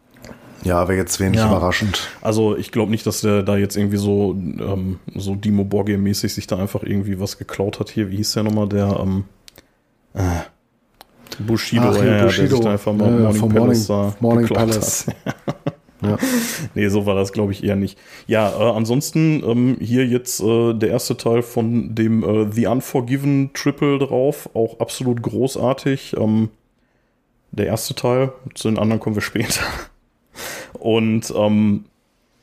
ja, 0.62 0.88
wäre 0.88 0.98
jetzt 0.98 1.20
wenig 1.20 1.38
ja. 1.38 1.48
überraschend. 1.48 2.08
Also 2.20 2.56
ich 2.56 2.72
glaube 2.72 2.90
nicht, 2.90 3.06
dass 3.06 3.20
der 3.20 3.42
da 3.42 3.56
jetzt 3.56 3.76
irgendwie 3.76 3.96
so, 3.96 4.32
ähm, 4.32 4.98
so 5.14 5.34
Dimo 5.34 5.64
Borgir-mäßig 5.64 6.32
sich 6.32 6.46
da 6.46 6.56
einfach 6.58 6.82
irgendwie 6.82 7.18
was 7.20 7.38
geklaut 7.38 7.80
hat. 7.80 7.90
Hier, 7.90 8.10
wie 8.10 8.16
hieß 8.16 8.32
der 8.34 8.44
nochmal, 8.44 8.68
der 8.68 8.98
ähm, 9.00 9.24
äh, 10.14 10.20
Bushido, 11.38 11.82
Ach, 11.88 12.04
ja, 12.04 12.24
Bushido. 12.24 12.46
der 12.46 12.48
sich 12.48 12.60
da 12.60 12.72
einfach 12.72 12.92
mal 12.92 13.10
ja, 13.10 13.32
Morning 13.32 13.48
Palace 13.48 13.88
Morning, 13.88 14.14
Morning 14.20 14.48
Palace. 14.48 15.06
ja. 16.02 16.16
Nee, 16.74 16.88
so 16.88 17.06
war 17.06 17.14
das, 17.14 17.32
glaube 17.32 17.52
ich, 17.52 17.64
eher 17.64 17.76
nicht. 17.76 17.98
Ja, 18.26 18.50
äh, 18.50 18.72
ansonsten 18.72 19.42
ähm, 19.44 19.76
hier 19.80 20.06
jetzt 20.06 20.40
äh, 20.40 20.74
der 20.74 20.90
erste 20.90 21.16
Teil 21.16 21.42
von 21.42 21.94
dem 21.94 22.22
äh, 22.22 22.52
The 22.52 22.66
Unforgiven 22.66 23.50
Triple 23.54 23.98
drauf, 23.98 24.48
auch 24.54 24.78
absolut 24.80 25.22
großartig. 25.22 26.16
Ähm, 26.18 26.50
der 27.50 27.66
erste 27.66 27.94
Teil, 27.94 28.32
zu 28.54 28.68
den 28.68 28.78
anderen 28.78 29.00
kommen 29.00 29.16
wir 29.16 29.22
später. 29.22 29.62
Und 30.78 31.32
ähm, 31.36 31.84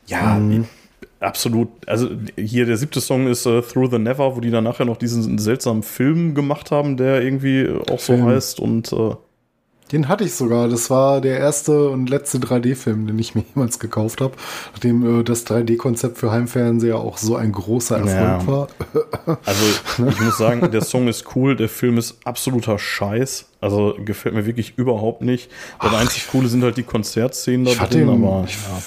ja, 0.08 0.36
mhm. 0.36 0.66
absolut. 1.20 1.70
Also 1.88 2.10
hier 2.36 2.66
der 2.66 2.78
siebte 2.78 3.02
Song 3.02 3.28
ist 3.28 3.46
uh, 3.46 3.62
Through 3.62 3.92
the 3.92 4.00
Never, 4.00 4.36
wo 4.36 4.40
die 4.40 4.52
dann 4.52 4.64
nachher 4.64 4.86
noch 4.86 4.98
diesen 4.98 5.38
seltsamen 5.38 5.84
Film 5.84 6.34
gemacht 6.34 6.72
haben, 6.72 6.98
der 6.98 7.22
irgendwie 7.22 7.68
auch 7.90 8.00
Film. 8.00 8.22
so 8.22 8.26
heißt 8.26 8.60
und 8.60 8.92
äh, 8.92 9.16
den 9.92 10.08
hatte 10.08 10.24
ich 10.24 10.34
sogar. 10.34 10.68
Das 10.68 10.90
war 10.90 11.22
der 11.22 11.40
erste 11.40 11.90
und 11.90 12.10
letzte 12.10 12.38
3D-Film, 12.38 13.08
den 13.08 13.20
ich 13.20 13.36
mir 13.36 13.44
jemals 13.56 13.80
gekauft 13.80 14.22
habe, 14.22 14.34
nachdem 14.74 15.22
äh, 15.22 15.24
das 15.24 15.46
3D-Konzept 15.48 16.18
für 16.18 16.32
Heimfernseher 16.32 16.98
auch 16.98 17.18
so 17.18 17.36
ein 17.36 17.52
großer 17.52 17.98
Erfolg 17.98 18.16
ja. 18.16 18.48
war. 18.48 18.68
also 19.46 19.66
ich 20.10 20.20
muss 20.22 20.38
sagen, 20.38 20.72
der 20.72 20.82
Song 20.82 21.08
ist 21.08 21.36
cool, 21.36 21.56
der 21.56 21.70
Film 21.70 21.98
ist 21.98 22.18
absoluter 22.24 22.78
Scheiß. 22.78 23.46
Also 23.62 23.96
gefällt 24.00 24.36
mir 24.36 24.46
wirklich 24.46 24.78
überhaupt 24.78 25.22
nicht. 25.22 25.52
Das 25.82 25.94
einzig 25.94 26.28
Coole 26.30 26.48
sind 26.48 26.64
halt 26.64 26.78
die 26.78 26.84
Konzertszenen 26.84 27.66
da 27.66 27.86
drin, 27.86 28.08
den, 28.08 28.10
aber 28.10 28.46
ich, 28.48 28.56
ja. 28.56 28.82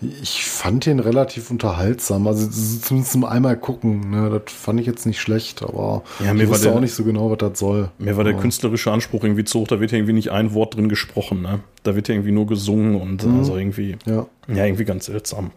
Ich 0.00 0.44
fand 0.44 0.86
den 0.86 1.00
relativ 1.00 1.50
unterhaltsam. 1.50 2.26
Also 2.26 2.48
zumindest 2.48 3.12
zum 3.12 3.24
einmal 3.24 3.56
gucken. 3.56 4.10
Ne? 4.10 4.42
Das 4.44 4.54
fand 4.54 4.78
ich 4.80 4.86
jetzt 4.86 5.06
nicht 5.06 5.20
schlecht, 5.20 5.62
aber 5.62 6.02
ja, 6.24 6.32
mir 6.34 6.44
ich 6.44 6.48
wusste 6.48 6.68
der, 6.68 6.76
auch 6.76 6.80
nicht 6.80 6.94
so 6.94 7.02
genau, 7.04 7.30
was 7.30 7.38
das 7.38 7.58
soll. 7.58 7.90
Mir 7.98 8.16
war 8.16 8.20
aber 8.20 8.24
der 8.24 8.34
künstlerische 8.34 8.92
Anspruch 8.92 9.24
irgendwie 9.24 9.44
zu 9.44 9.60
hoch. 9.60 9.68
Da 9.68 9.80
wird 9.80 9.90
ja 9.90 9.98
irgendwie 9.98 10.12
nicht 10.12 10.30
ein 10.30 10.54
Wort 10.54 10.76
drin 10.76 10.88
gesprochen. 10.88 11.42
Ne? 11.42 11.60
Da 11.82 11.96
wird 11.96 12.08
ja 12.08 12.14
irgendwie 12.14 12.32
nur 12.32 12.46
gesungen 12.46 13.00
und 13.00 13.26
mhm. 13.26 13.38
also 13.38 13.56
irgendwie, 13.56 13.96
ja. 14.06 14.26
ja, 14.46 14.64
irgendwie 14.64 14.84
ganz 14.84 15.06
seltsam. 15.06 15.50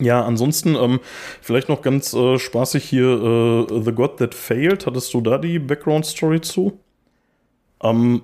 Ja, 0.00 0.24
ansonsten 0.24 0.74
ähm, 0.74 1.00
vielleicht 1.40 1.68
noch 1.68 1.82
ganz 1.82 2.12
äh, 2.12 2.38
spaßig 2.38 2.84
hier 2.84 3.66
äh, 3.70 3.82
The 3.82 3.92
God 3.92 4.18
That 4.18 4.34
Failed. 4.34 4.86
Hattest 4.86 5.12
du 5.14 5.20
da 5.20 5.38
die 5.38 5.58
Background 5.58 6.06
Story 6.06 6.40
zu? 6.40 6.78
Ähm, 7.82 8.22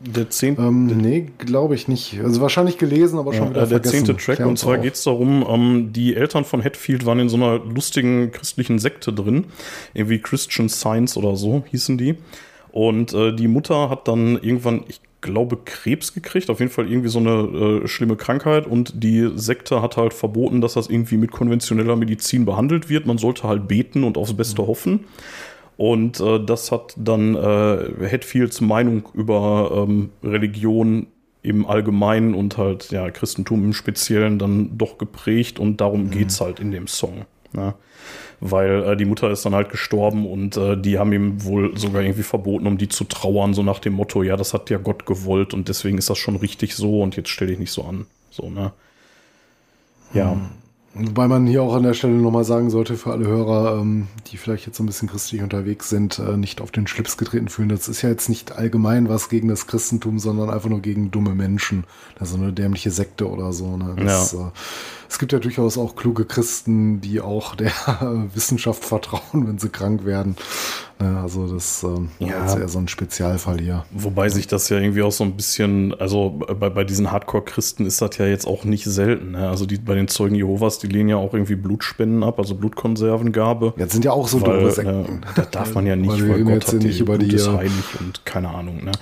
der 0.00 0.30
zehnte. 0.30 0.62
Ähm, 0.62 0.86
nee, 0.86 1.30
glaube 1.38 1.74
ich 1.74 1.88
nicht. 1.88 2.20
Also 2.22 2.40
wahrscheinlich 2.40 2.78
gelesen, 2.78 3.18
aber 3.18 3.32
schon 3.32 3.44
ja, 3.44 3.50
wieder 3.50 3.60
Der 3.60 3.68
vergessen. 3.68 4.06
zehnte 4.06 4.16
Track. 4.16 4.40
und 4.46 4.58
zwar 4.58 4.78
geht 4.78 4.94
es 4.94 5.04
darum, 5.04 5.44
ähm, 5.48 5.92
die 5.92 6.14
Eltern 6.14 6.44
von 6.44 6.62
Hatfield 6.62 7.06
waren 7.06 7.20
in 7.20 7.28
so 7.28 7.36
einer 7.36 7.58
lustigen 7.58 8.32
christlichen 8.32 8.78
Sekte 8.78 9.12
drin. 9.12 9.46
Irgendwie 9.94 10.18
Christian 10.18 10.68
Science 10.68 11.16
oder 11.16 11.36
so 11.36 11.64
hießen 11.70 11.96
die. 11.98 12.16
Und 12.70 13.14
äh, 13.14 13.34
die 13.34 13.48
Mutter 13.48 13.88
hat 13.88 14.08
dann 14.08 14.36
irgendwann, 14.42 14.84
ich 14.88 15.00
glaube, 15.20 15.58
Krebs 15.64 16.12
gekriegt. 16.12 16.50
Auf 16.50 16.60
jeden 16.60 16.70
Fall 16.70 16.88
irgendwie 16.90 17.08
so 17.08 17.18
eine 17.18 17.82
äh, 17.84 17.88
schlimme 17.88 18.16
Krankheit. 18.16 18.66
Und 18.66 19.02
die 19.02 19.30
Sekte 19.36 19.80
hat 19.80 19.96
halt 19.96 20.12
verboten, 20.12 20.60
dass 20.60 20.74
das 20.74 20.88
irgendwie 20.88 21.16
mit 21.16 21.30
konventioneller 21.30 21.96
Medizin 21.96 22.44
behandelt 22.44 22.88
wird. 22.88 23.06
Man 23.06 23.18
sollte 23.18 23.44
halt 23.44 23.68
beten 23.68 24.04
und 24.04 24.18
aufs 24.18 24.34
Beste 24.34 24.62
mhm. 24.62 24.66
hoffen. 24.66 25.00
Und 25.76 26.20
äh, 26.20 26.44
das 26.44 26.70
hat 26.70 26.94
dann 26.96 27.34
äh, 27.34 28.08
Hatfields 28.10 28.60
Meinung 28.60 29.08
über 29.14 29.86
ähm, 29.86 30.10
Religion 30.22 31.08
im 31.42 31.66
Allgemeinen 31.66 32.34
und 32.34 32.56
halt 32.56 32.90
ja 32.90 33.10
Christentum 33.10 33.64
im 33.64 33.72
Speziellen 33.74 34.38
dann 34.38 34.78
doch 34.78 34.98
geprägt 34.98 35.58
und 35.58 35.80
darum 35.80 36.04
mhm. 36.04 36.10
geht's 36.10 36.40
halt 36.40 36.60
in 36.60 36.70
dem 36.70 36.86
Song. 36.86 37.26
Ne? 37.52 37.74
Weil 38.40 38.82
äh, 38.84 38.96
die 38.96 39.04
Mutter 39.04 39.30
ist 39.30 39.44
dann 39.44 39.54
halt 39.54 39.68
gestorben 39.68 40.26
und 40.26 40.56
äh, 40.56 40.76
die 40.76 40.98
haben 40.98 41.12
ihm 41.12 41.44
wohl 41.44 41.76
sogar 41.76 42.02
irgendwie 42.02 42.22
verboten, 42.22 42.66
um 42.66 42.78
die 42.78 42.88
zu 42.88 43.04
trauern, 43.04 43.52
so 43.52 43.62
nach 43.62 43.78
dem 43.78 43.94
Motto, 43.94 44.22
ja, 44.22 44.36
das 44.36 44.54
hat 44.54 44.70
ja 44.70 44.78
Gott 44.78 45.06
gewollt 45.06 45.54
und 45.54 45.68
deswegen 45.68 45.98
ist 45.98 46.08
das 46.08 46.18
schon 46.18 46.36
richtig 46.36 46.74
so 46.74 47.02
und 47.02 47.16
jetzt 47.16 47.28
stell 47.28 47.48
dich 47.48 47.58
nicht 47.58 47.72
so 47.72 47.84
an. 47.84 48.06
So, 48.30 48.48
ne? 48.48 48.72
Ja. 50.14 50.34
Mhm. 50.34 50.63
Wobei 50.94 51.26
man 51.26 51.46
hier 51.46 51.62
auch 51.62 51.74
an 51.74 51.82
der 51.82 51.94
Stelle 51.94 52.14
nochmal 52.14 52.44
sagen 52.44 52.70
sollte 52.70 52.96
für 52.96 53.10
alle 53.10 53.26
Hörer, 53.26 53.80
ähm, 53.80 54.06
die 54.28 54.36
vielleicht 54.36 54.66
jetzt 54.66 54.76
so 54.76 54.84
ein 54.84 54.86
bisschen 54.86 55.08
christlich 55.08 55.42
unterwegs 55.42 55.88
sind, 55.88 56.20
äh, 56.20 56.36
nicht 56.36 56.60
auf 56.60 56.70
den 56.70 56.86
Schlips 56.86 57.16
getreten 57.16 57.48
fühlen. 57.48 57.68
Das 57.68 57.88
ist 57.88 58.02
ja 58.02 58.10
jetzt 58.10 58.28
nicht 58.28 58.52
allgemein 58.52 59.08
was 59.08 59.28
gegen 59.28 59.48
das 59.48 59.66
Christentum, 59.66 60.20
sondern 60.20 60.50
einfach 60.50 60.68
nur 60.68 60.80
gegen 60.80 61.10
dumme 61.10 61.34
Menschen. 61.34 61.84
Also 62.18 62.36
eine 62.36 62.52
dämliche 62.52 62.92
Sekte 62.92 63.28
oder 63.28 63.52
so. 63.52 63.76
Ne? 63.76 63.96
Das, 63.98 64.32
ja. 64.32 64.52
Äh, 65.14 65.16
es 65.16 65.18
gibt 65.18 65.32
ja 65.32 65.38
durchaus 65.38 65.78
auch 65.78 65.94
kluge 65.94 66.24
Christen, 66.24 67.00
die 67.00 67.20
auch 67.20 67.54
der 67.54 67.72
Wissenschaft 68.34 68.84
vertrauen, 68.84 69.46
wenn 69.46 69.58
sie 69.58 69.68
krank 69.68 70.04
werden. 70.04 70.36
Ne, 71.00 71.20
also 71.20 71.46
das 71.46 71.82
ähm, 71.82 72.10
ja. 72.20 72.44
ist 72.44 72.56
eher 72.56 72.68
so 72.68 72.78
ein 72.78 72.88
Spezialfall 72.88 73.58
hier. 73.60 73.84
Wobei 73.92 74.28
sich 74.28 74.46
das 74.46 74.68
ja 74.68 74.78
irgendwie 74.78 75.02
auch 75.02 75.12
so 75.12 75.24
ein 75.24 75.32
bisschen, 75.32 75.92
also 75.94 76.30
bei, 76.30 76.70
bei 76.70 76.84
diesen 76.84 77.10
Hardcore-Christen 77.10 77.84
ist 77.86 78.00
das 78.00 78.16
ja 78.18 78.26
jetzt 78.26 78.46
auch 78.46 78.64
nicht 78.64 78.84
selten. 78.84 79.32
Ne? 79.32 79.48
Also 79.48 79.66
die, 79.66 79.76
bei 79.76 79.94
den 79.94 80.08
Zeugen 80.08 80.36
Jehovas, 80.36 80.78
die 80.78 80.86
lehnen 80.86 81.08
ja 81.08 81.16
auch 81.16 81.34
irgendwie 81.34 81.56
Blutspenden 81.56 82.22
ab, 82.22 82.38
also 82.38 82.54
Blutkonservengabe. 82.54 83.74
Jetzt 83.76 83.92
sind 83.92 84.04
ja 84.04 84.12
auch 84.12 84.28
so 84.28 84.40
weil, 84.42 84.58
dumme 84.58 84.70
Sekten. 84.70 85.22
Äh, 85.22 85.34
da 85.34 85.42
darf 85.42 85.74
man 85.74 85.86
ja 85.86 85.96
nicht, 85.96 86.22
weil, 86.22 86.46
weil 86.46 86.58
Gott 86.58 86.68
hat 86.68 86.74
nicht 86.74 87.00
über 87.00 87.18
die 87.18 87.34
ist 87.34 87.48
heilig 87.48 88.00
und 88.00 88.24
keine 88.24 88.50
Ahnung. 88.50 88.84
Ne? 88.84 88.92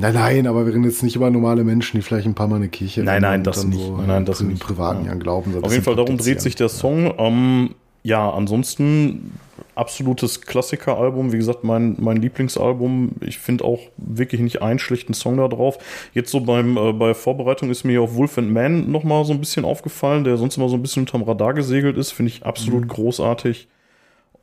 Nein, 0.00 0.14
nein, 0.14 0.46
aber 0.46 0.64
wir 0.66 0.72
reden 0.72 0.84
jetzt 0.84 1.02
nicht 1.02 1.16
über 1.16 1.30
normale 1.30 1.64
Menschen, 1.64 1.96
die 1.96 2.02
vielleicht 2.02 2.26
ein 2.26 2.34
paar 2.34 2.48
Mal 2.48 2.56
eine 2.56 2.68
Kirche 2.68 3.02
Nein, 3.02 3.22
nein, 3.22 3.42
das 3.42 3.64
nicht. 3.64 3.80
So 3.80 3.96
nein, 3.96 4.06
nein, 4.06 4.24
das 4.24 4.40
nicht. 4.40 4.62
privaten 4.62 5.06
ja. 5.06 5.14
glauben. 5.14 5.54
Auf 5.62 5.72
jeden 5.72 5.84
Fall, 5.84 5.96
darum 5.96 6.16
dreht 6.18 6.40
sich 6.40 6.54
der 6.54 6.68
Song. 6.68 7.12
Ähm, 7.18 7.74
ja, 8.02 8.30
ansonsten 8.30 9.32
absolutes 9.74 10.40
Klassikeralbum. 10.42 11.32
Wie 11.32 11.36
gesagt, 11.36 11.64
mein, 11.64 11.96
mein 11.98 12.16
Lieblingsalbum. 12.16 13.12
Ich 13.20 13.38
finde 13.38 13.64
auch 13.64 13.80
wirklich 13.96 14.40
nicht 14.40 14.60
einen 14.62 14.78
schlechten 14.78 15.14
Song 15.14 15.36
da 15.36 15.48
drauf. 15.48 15.78
Jetzt 16.14 16.30
so 16.30 16.40
beim, 16.40 16.76
äh, 16.76 16.92
bei 16.92 17.14
Vorbereitung 17.14 17.70
ist 17.70 17.84
mir 17.84 18.02
auch 18.02 18.14
Wolf 18.14 18.38
and 18.38 18.52
Man 18.52 18.90
nochmal 18.90 19.24
so 19.24 19.32
ein 19.32 19.40
bisschen 19.40 19.64
aufgefallen, 19.64 20.24
der 20.24 20.36
sonst 20.36 20.56
immer 20.56 20.68
so 20.68 20.76
ein 20.76 20.82
bisschen 20.82 21.02
unterm 21.02 21.22
Radar 21.22 21.54
gesegelt 21.54 21.96
ist. 21.96 22.12
Finde 22.12 22.30
ich 22.30 22.44
absolut 22.44 22.84
mhm. 22.84 22.88
großartig. 22.88 23.68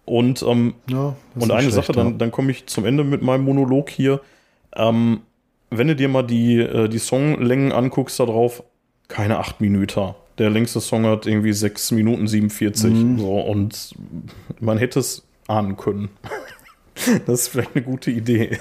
Und, 0.06 0.44
ähm, 0.44 0.76
ja, 0.90 1.16
und 1.36 1.52
eine 1.52 1.62
schlecht, 1.62 1.76
Sache, 1.76 1.92
dann, 1.92 2.18
dann 2.18 2.32
komme 2.32 2.52
ich 2.52 2.68
zum 2.68 2.86
Ende 2.86 3.04
mit 3.04 3.22
meinem 3.22 3.44
Monolog 3.44 3.90
hier. 3.90 4.22
Ähm, 4.76 5.22
wenn 5.78 5.88
du 5.88 5.96
dir 5.96 6.10
mal 6.10 6.24
die, 6.24 6.60
äh, 6.60 6.88
die 6.88 6.98
Songlängen 6.98 7.72
anguckst 7.72 8.20
da 8.20 8.26
drauf, 8.26 8.64
keine 9.08 9.38
acht 9.38 9.62
Minuten. 9.62 10.16
Der 10.38 10.50
längste 10.50 10.82
Song 10.82 11.06
hat 11.06 11.26
irgendwie 11.26 11.54
6 11.54 11.92
Minuten 11.92 12.28
47. 12.28 12.92
Mhm. 12.92 13.20
So, 13.20 13.40
und 13.40 13.96
man 14.60 14.78
hätte 14.78 15.00
es 15.00 15.24
ahnen 15.48 15.78
können. 15.78 16.10
das 17.26 17.42
ist 17.42 17.48
vielleicht 17.50 17.76
eine 17.76 17.86
gute 17.86 18.12
Idee. 18.12 18.58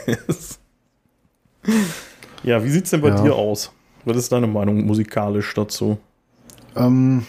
ja, 2.43 2.63
wie 2.65 2.71
sieht 2.71 2.85
es 2.85 2.91
denn 2.91 3.01
bei 3.01 3.09
ja. 3.09 3.21
dir 3.23 3.35
aus? 3.35 3.73
Was 4.05 4.17
ist 4.17 4.31
deine 4.33 4.47
Meinung 4.47 4.85
musikalisch 4.85 5.53
dazu? 5.55 5.99
Ähm, 6.77 7.27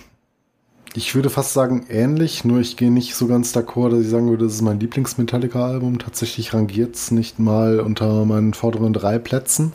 ich 0.95 1.13
würde 1.13 1.29
fast 1.29 1.53
sagen 1.53 1.85
ähnlich, 1.89 2.45
nur 2.45 2.59
ich 2.61 2.77
gehe 2.77 2.91
nicht 2.91 3.15
so 3.15 3.27
ganz 3.27 3.55
d'accord, 3.55 3.89
dass 3.89 4.01
ich 4.01 4.09
sagen 4.09 4.29
würde, 4.29 4.45
das 4.45 4.55
ist 4.55 4.61
mein 4.61 4.79
Lieblings-Metallica-Album. 4.79 5.99
Tatsächlich 5.99 6.53
rangiert 6.53 6.95
es 6.95 7.11
nicht 7.11 7.37
mal 7.37 7.81
unter 7.81 8.23
meinen 8.23 8.53
vorderen 8.53 8.93
drei 8.93 9.19
Plätzen. 9.19 9.73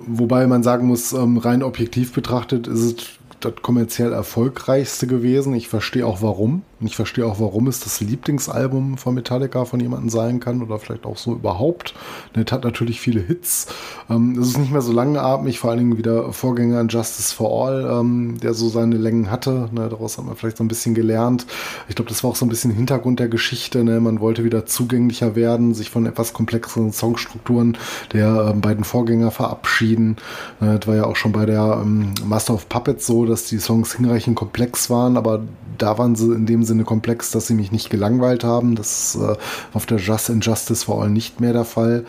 Wobei 0.00 0.46
man 0.48 0.64
sagen 0.64 0.88
muss, 0.88 1.12
ähm, 1.12 1.38
rein 1.38 1.62
objektiv 1.62 2.12
betrachtet 2.12 2.66
ist 2.66 2.80
es 2.80 2.96
das 3.40 3.54
kommerziell 3.62 4.12
erfolgreichste 4.12 5.06
gewesen. 5.06 5.54
Ich 5.54 5.68
verstehe 5.68 6.06
auch 6.06 6.22
warum. 6.22 6.62
Und 6.78 6.86
ich 6.86 6.96
verstehe 6.96 7.24
auch, 7.24 7.40
warum 7.40 7.68
es 7.68 7.80
das 7.80 8.00
Lieblingsalbum 8.00 8.98
von 8.98 9.14
Metallica 9.14 9.64
von 9.64 9.80
jemandem 9.80 10.10
sein 10.10 10.40
kann 10.40 10.62
oder 10.62 10.78
vielleicht 10.78 11.06
auch 11.06 11.16
so 11.16 11.32
überhaupt. 11.32 11.94
Es 12.34 12.52
hat 12.52 12.64
natürlich 12.64 13.00
viele 13.00 13.20
Hits. 13.20 13.68
Ähm, 14.10 14.38
es 14.38 14.48
ist 14.48 14.58
nicht 14.58 14.72
mehr 14.72 14.82
so 14.82 14.92
langatmig, 14.92 15.58
vor 15.58 15.70
allen 15.70 15.78
Dingen 15.78 15.96
wie 15.96 16.02
der 16.02 16.32
Vorgänger 16.32 16.84
Justice 16.86 17.34
for 17.34 17.66
All, 17.66 18.00
ähm, 18.00 18.38
der 18.42 18.52
so 18.52 18.68
seine 18.68 18.98
Längen 18.98 19.30
hatte. 19.30 19.70
Ne, 19.72 19.88
daraus 19.88 20.18
hat 20.18 20.26
man 20.26 20.36
vielleicht 20.36 20.58
so 20.58 20.64
ein 20.64 20.68
bisschen 20.68 20.94
gelernt. 20.94 21.46
Ich 21.88 21.94
glaube, 21.94 22.10
das 22.10 22.22
war 22.22 22.30
auch 22.30 22.36
so 22.36 22.44
ein 22.44 22.50
bisschen 22.50 22.72
Hintergrund 22.72 23.20
der 23.20 23.28
Geschichte. 23.28 23.82
Ne? 23.82 23.98
Man 24.00 24.20
wollte 24.20 24.44
wieder 24.44 24.66
zugänglicher 24.66 25.34
werden, 25.34 25.72
sich 25.72 25.88
von 25.88 26.04
etwas 26.04 26.34
komplexeren 26.34 26.92
Songstrukturen 26.92 27.78
der 28.12 28.50
ähm, 28.52 28.60
beiden 28.60 28.84
Vorgänger 28.84 29.30
verabschieden. 29.30 30.16
Ne, 30.60 30.78
das 30.78 30.86
war 30.86 30.96
ja 30.96 31.04
auch 31.04 31.16
schon 31.16 31.32
bei 31.32 31.46
der 31.46 31.80
ähm, 31.82 32.12
Master 32.26 32.52
of 32.52 32.68
Puppets 32.68 33.06
so, 33.06 33.24
dass 33.24 33.46
die 33.46 33.58
Songs 33.58 33.94
hinreichend 33.94 34.36
komplex 34.36 34.90
waren, 34.90 35.16
aber 35.16 35.40
da 35.78 35.98
waren 35.98 36.16
sie 36.16 36.32
in 36.32 36.46
dem 36.46 36.65
Sinne 36.66 36.84
komplex, 36.84 37.30
dass 37.30 37.46
sie 37.46 37.54
mich 37.54 37.72
nicht 37.72 37.88
gelangweilt 37.90 38.44
haben. 38.44 38.74
Das 38.74 39.16
äh, 39.16 39.36
auf 39.72 39.86
der 39.86 39.98
Just 39.98 40.28
Injustice 40.28 40.84
vor 40.84 41.02
allem 41.02 41.12
nicht 41.12 41.40
mehr 41.40 41.52
der 41.52 41.64
Fall. 41.64 42.04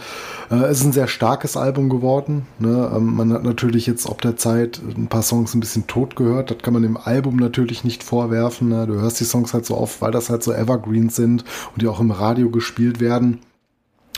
Äh, 0.51 0.55
es 0.55 0.79
ist 0.79 0.85
ein 0.85 0.93
sehr 0.93 1.07
starkes 1.07 1.55
Album 1.55 1.89
geworden. 1.89 2.47
Ne? 2.59 2.91
Ähm, 2.95 3.15
man 3.15 3.31
hat 3.31 3.43
natürlich 3.43 3.87
jetzt 3.87 4.07
ob 4.07 4.21
der 4.21 4.37
Zeit 4.37 4.81
ein 4.97 5.07
paar 5.07 5.23
Songs 5.23 5.53
ein 5.53 5.59
bisschen 5.59 5.87
tot 5.87 6.15
gehört. 6.15 6.51
Das 6.51 6.57
kann 6.59 6.73
man 6.73 6.83
dem 6.83 6.97
Album 6.97 7.37
natürlich 7.37 7.83
nicht 7.83 8.03
vorwerfen. 8.03 8.69
Ne? 8.69 8.87
Du 8.87 8.95
hörst 8.95 9.19
die 9.19 9.25
Songs 9.25 9.53
halt 9.53 9.65
so 9.65 9.77
oft, 9.77 10.01
weil 10.01 10.11
das 10.11 10.29
halt 10.29 10.43
so 10.43 10.51
Evergreens 10.51 11.15
sind 11.15 11.43
und 11.73 11.81
die 11.81 11.87
auch 11.87 11.99
im 11.99 12.11
Radio 12.11 12.49
gespielt 12.49 12.99
werden. 12.99 13.39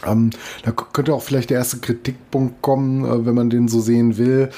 Ähm, 0.05 0.29
da 0.63 0.71
könnte 0.71 1.13
auch 1.13 1.23
vielleicht 1.23 1.49
der 1.49 1.57
erste 1.57 1.77
Kritikpunkt 1.77 2.61
kommen, 2.61 3.05
äh, 3.05 3.25
wenn 3.25 3.35
man 3.35 3.49
den 3.49 3.67
so 3.67 3.81
sehen 3.81 4.17
will. 4.17 4.49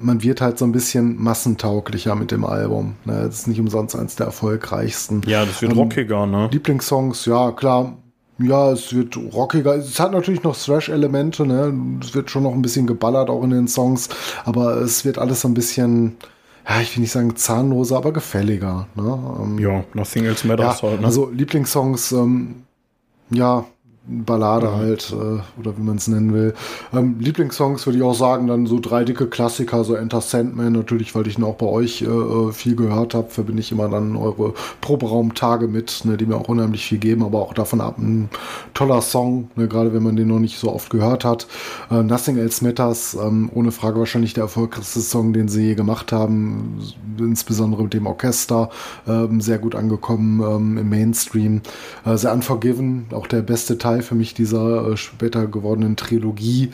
Man 0.00 0.22
wird 0.22 0.40
halt 0.40 0.58
so 0.58 0.64
ein 0.64 0.72
bisschen 0.72 1.22
massentauglicher 1.22 2.14
mit 2.14 2.30
dem 2.30 2.44
Album. 2.44 2.96
Ne? 3.04 3.24
Das 3.26 3.40
ist 3.40 3.48
nicht 3.48 3.60
umsonst 3.60 3.94
eines 3.94 4.16
der 4.16 4.26
erfolgreichsten. 4.26 5.22
Ja, 5.26 5.44
das 5.44 5.60
wird 5.60 5.72
ähm, 5.72 5.78
rockiger, 5.78 6.26
ne? 6.26 6.48
Lieblingssongs, 6.50 7.26
ja, 7.26 7.52
klar. 7.52 7.96
Ja, 8.38 8.72
es 8.72 8.94
wird 8.94 9.16
rockiger. 9.16 9.74
Es 9.74 10.00
hat 10.00 10.12
natürlich 10.12 10.42
noch 10.42 10.56
Thrash-Elemente, 10.56 11.46
ne? 11.46 11.74
Es 12.02 12.14
wird 12.14 12.30
schon 12.30 12.42
noch 12.42 12.52
ein 12.52 12.62
bisschen 12.62 12.86
geballert 12.86 13.28
auch 13.28 13.44
in 13.44 13.50
den 13.50 13.68
Songs, 13.68 14.08
aber 14.44 14.76
es 14.78 15.04
wird 15.04 15.18
alles 15.18 15.42
so 15.42 15.48
ein 15.48 15.54
bisschen, 15.54 16.16
ja, 16.66 16.80
ich 16.80 16.96
will 16.96 17.02
nicht 17.02 17.12
sagen 17.12 17.36
zahnloser, 17.36 17.98
aber 17.98 18.12
gefälliger. 18.12 18.86
Ne? 18.94 19.36
Ähm, 19.42 19.58
ja, 19.58 19.84
Nothing 19.92 20.24
Else 20.24 20.46
Matters 20.46 20.80
ja, 20.80 20.88
halt, 20.88 21.00
ne? 21.00 21.06
Also 21.06 21.28
Lieblingssongs, 21.30 22.12
ähm, 22.12 22.62
ja, 23.28 23.66
Ballade 24.06 24.68
mhm. 24.68 24.76
halt, 24.76 25.12
äh, 25.12 25.60
oder 25.60 25.76
wie 25.76 25.82
man 25.82 25.96
es 25.96 26.08
nennen 26.08 26.32
will. 26.32 26.54
Ähm, 26.92 27.16
Lieblingssongs 27.20 27.86
würde 27.86 27.98
ich 27.98 28.04
auch 28.04 28.14
sagen, 28.14 28.46
dann 28.46 28.66
so 28.66 28.80
drei 28.80 29.04
dicke 29.04 29.26
Klassiker, 29.26 29.84
so 29.84 29.94
Enter 29.94 30.20
Sandman, 30.20 30.72
natürlich, 30.72 31.14
weil 31.14 31.26
ich 31.26 31.38
ihn 31.38 31.44
auch 31.44 31.56
bei 31.56 31.66
euch 31.66 32.02
äh, 32.02 32.06
äh 32.06 32.52
viel 32.52 32.76
gehört 32.76 33.14
habe, 33.14 33.30
verbinde 33.30 33.60
ich 33.60 33.72
immer 33.72 33.88
dann 33.88 34.16
eure 34.16 34.54
Proberaumtage 34.80 35.68
mit, 35.68 36.04
ne, 36.04 36.16
die 36.16 36.26
mir 36.26 36.36
auch 36.36 36.48
unheimlich 36.48 36.84
viel 36.84 36.98
geben, 36.98 37.22
aber 37.22 37.40
auch 37.40 37.54
davon 37.54 37.80
ab 37.80 37.98
ein 37.98 38.30
toller 38.74 39.02
Song, 39.02 39.50
ne, 39.54 39.68
gerade 39.68 39.92
wenn 39.92 40.02
man 40.02 40.16
den 40.16 40.28
noch 40.28 40.40
nicht 40.40 40.58
so 40.58 40.72
oft 40.72 40.90
gehört 40.90 41.24
hat. 41.24 41.46
Äh, 41.90 42.02
Nothing 42.02 42.38
Else 42.38 42.64
Matters, 42.64 43.14
ähm, 43.14 43.50
ohne 43.54 43.70
Frage 43.70 43.98
wahrscheinlich 43.98 44.34
der 44.34 44.44
erfolgreichste 44.44 45.00
Song, 45.00 45.32
den 45.32 45.48
sie 45.48 45.68
je 45.68 45.74
gemacht 45.74 46.10
haben, 46.10 46.80
insbesondere 47.18 47.84
mit 47.84 47.94
dem 47.94 48.06
Orchester, 48.06 48.70
ähm, 49.06 49.40
sehr 49.40 49.58
gut 49.58 49.74
angekommen 49.74 50.40
ähm, 50.40 50.78
im 50.78 50.88
Mainstream. 50.88 51.60
Äh, 52.04 52.16
The 52.16 52.28
Unforgiven, 52.28 53.06
auch 53.12 53.26
der 53.26 53.42
beste 53.42 53.78
Teil 53.78 53.99
Teil 54.00 54.02
für 54.02 54.14
mich 54.14 54.34
dieser 54.34 54.88
äh, 54.88 54.96
später 54.96 55.46
gewordenen 55.46 55.96
Trilogie. 55.96 56.72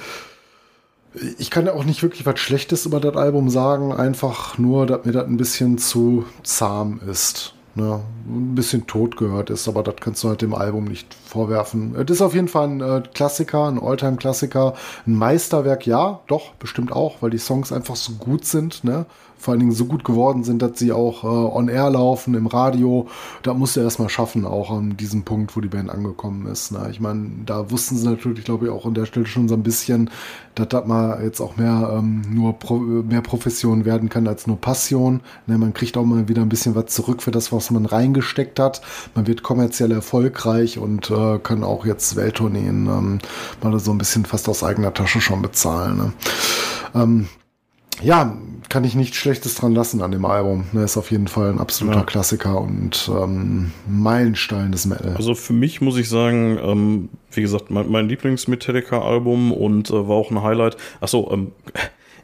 Ich 1.38 1.50
kann 1.50 1.66
ja 1.66 1.72
auch 1.72 1.84
nicht 1.84 2.02
wirklich 2.02 2.26
was 2.26 2.38
Schlechtes 2.38 2.86
über 2.86 3.00
das 3.00 3.16
Album 3.16 3.48
sagen, 3.48 3.92
einfach 3.92 4.58
nur, 4.58 4.86
dass 4.86 5.04
mir 5.04 5.12
das 5.12 5.26
ein 5.26 5.38
bisschen 5.38 5.78
zu 5.78 6.26
zahm 6.42 7.00
ist. 7.08 7.54
Ne? 7.74 8.00
Ein 8.26 8.54
bisschen 8.54 8.86
tot 8.86 9.16
gehört 9.16 9.50
ist, 9.50 9.66
aber 9.68 9.82
das 9.82 9.96
kannst 10.00 10.22
du 10.24 10.28
halt 10.28 10.42
dem 10.42 10.54
Album 10.54 10.84
nicht 10.84 11.14
vorwerfen. 11.14 11.94
Das 11.94 12.16
ist 12.16 12.22
auf 12.22 12.34
jeden 12.34 12.48
Fall 12.48 12.68
ein 12.68 12.80
äh, 12.80 13.02
Klassiker, 13.12 13.66
ein 13.66 13.78
Alltime-Klassiker, 13.78 14.74
ein 15.06 15.14
Meisterwerk, 15.14 15.86
ja, 15.86 16.20
doch, 16.26 16.54
bestimmt 16.54 16.92
auch, 16.92 17.16
weil 17.20 17.30
die 17.30 17.38
Songs 17.38 17.72
einfach 17.72 17.96
so 17.96 18.12
gut 18.12 18.44
sind. 18.44 18.84
Ne? 18.84 19.06
Vor 19.38 19.52
allen 19.52 19.60
Dingen 19.60 19.72
so 19.72 19.84
gut 19.84 20.04
geworden 20.04 20.44
sind, 20.44 20.62
dass 20.62 20.78
sie 20.78 20.92
auch 20.92 21.24
äh, 21.24 21.26
on 21.26 21.68
air 21.68 21.90
laufen 21.90 22.34
im 22.34 22.46
Radio. 22.46 23.08
Da 23.42 23.54
musste 23.54 23.80
er 23.80 23.84
erstmal 23.84 24.08
schaffen, 24.08 24.44
auch 24.44 24.70
an 24.70 24.96
diesem 24.96 25.22
Punkt, 25.22 25.56
wo 25.56 25.60
die 25.60 25.68
Band 25.68 25.90
angekommen 25.90 26.46
ist. 26.46 26.72
Ne? 26.72 26.88
Ich 26.90 27.00
meine, 27.00 27.30
da 27.44 27.70
wussten 27.70 27.96
sie 27.96 28.08
natürlich, 28.08 28.44
glaube 28.44 28.66
ich, 28.66 28.72
auch 28.72 28.86
an 28.86 28.94
der 28.94 29.06
Stelle 29.06 29.26
schon 29.26 29.48
so 29.48 29.54
ein 29.54 29.62
bisschen, 29.62 30.10
dass 30.54 30.68
das 30.68 30.86
mal 30.86 31.22
jetzt 31.22 31.40
auch 31.40 31.56
mehr 31.56 31.92
ähm, 31.96 32.22
nur 32.30 32.58
Pro 32.58 32.78
mehr 32.78 33.20
Profession 33.20 33.84
werden 33.84 34.08
kann 34.08 34.26
als 34.26 34.46
nur 34.46 34.60
Passion. 34.60 35.20
Ne? 35.46 35.58
Man 35.58 35.74
kriegt 35.74 35.96
auch 35.96 36.04
mal 36.04 36.28
wieder 36.28 36.42
ein 36.42 36.48
bisschen 36.48 36.74
was 36.74 36.86
zurück 36.86 37.22
für 37.22 37.30
das, 37.30 37.52
was 37.52 37.70
man 37.70 37.86
reingesteckt 37.86 38.58
hat. 38.58 38.80
Man 39.14 39.26
wird 39.26 39.42
kommerziell 39.42 39.92
erfolgreich 39.92 40.78
und 40.78 41.10
äh, 41.10 41.38
kann 41.38 41.62
auch 41.62 41.84
jetzt 41.86 42.16
Welttourneen 42.16 42.86
ähm, 42.86 43.18
mal 43.62 43.78
so 43.78 43.90
ein 43.90 43.98
bisschen 43.98 44.24
fast 44.24 44.48
aus 44.48 44.64
eigener 44.64 44.94
Tasche 44.94 45.20
schon 45.20 45.42
bezahlen. 45.42 45.96
Ne? 45.96 46.12
Ähm, 46.94 47.28
ja, 48.02 48.36
kann 48.68 48.84
ich 48.84 48.94
nichts 48.94 49.16
Schlechtes 49.16 49.54
dran 49.54 49.74
lassen 49.74 50.02
an 50.02 50.10
dem 50.10 50.24
Album. 50.24 50.66
Er 50.74 50.84
ist 50.84 50.96
auf 50.96 51.10
jeden 51.10 51.28
Fall 51.28 51.50
ein 51.50 51.60
absoluter 51.60 51.98
ja. 51.98 52.04
Klassiker 52.04 52.60
und 52.60 53.10
ähm, 53.14 53.72
Meilenstein 53.88 54.72
des 54.72 54.86
Metal. 54.86 55.14
Also 55.16 55.34
für 55.34 55.52
mich 55.52 55.80
muss 55.80 55.96
ich 55.96 56.08
sagen, 56.08 56.58
ähm, 56.62 57.08
wie 57.30 57.42
gesagt, 57.42 57.70
mein, 57.70 57.90
mein 57.90 58.08
Lieblings-Metallica-Album 58.08 59.52
und 59.52 59.90
äh, 59.90 60.08
war 60.08 60.16
auch 60.16 60.30
ein 60.30 60.42
Highlight. 60.42 60.76
Achso, 61.00 61.30
ähm, 61.32 61.52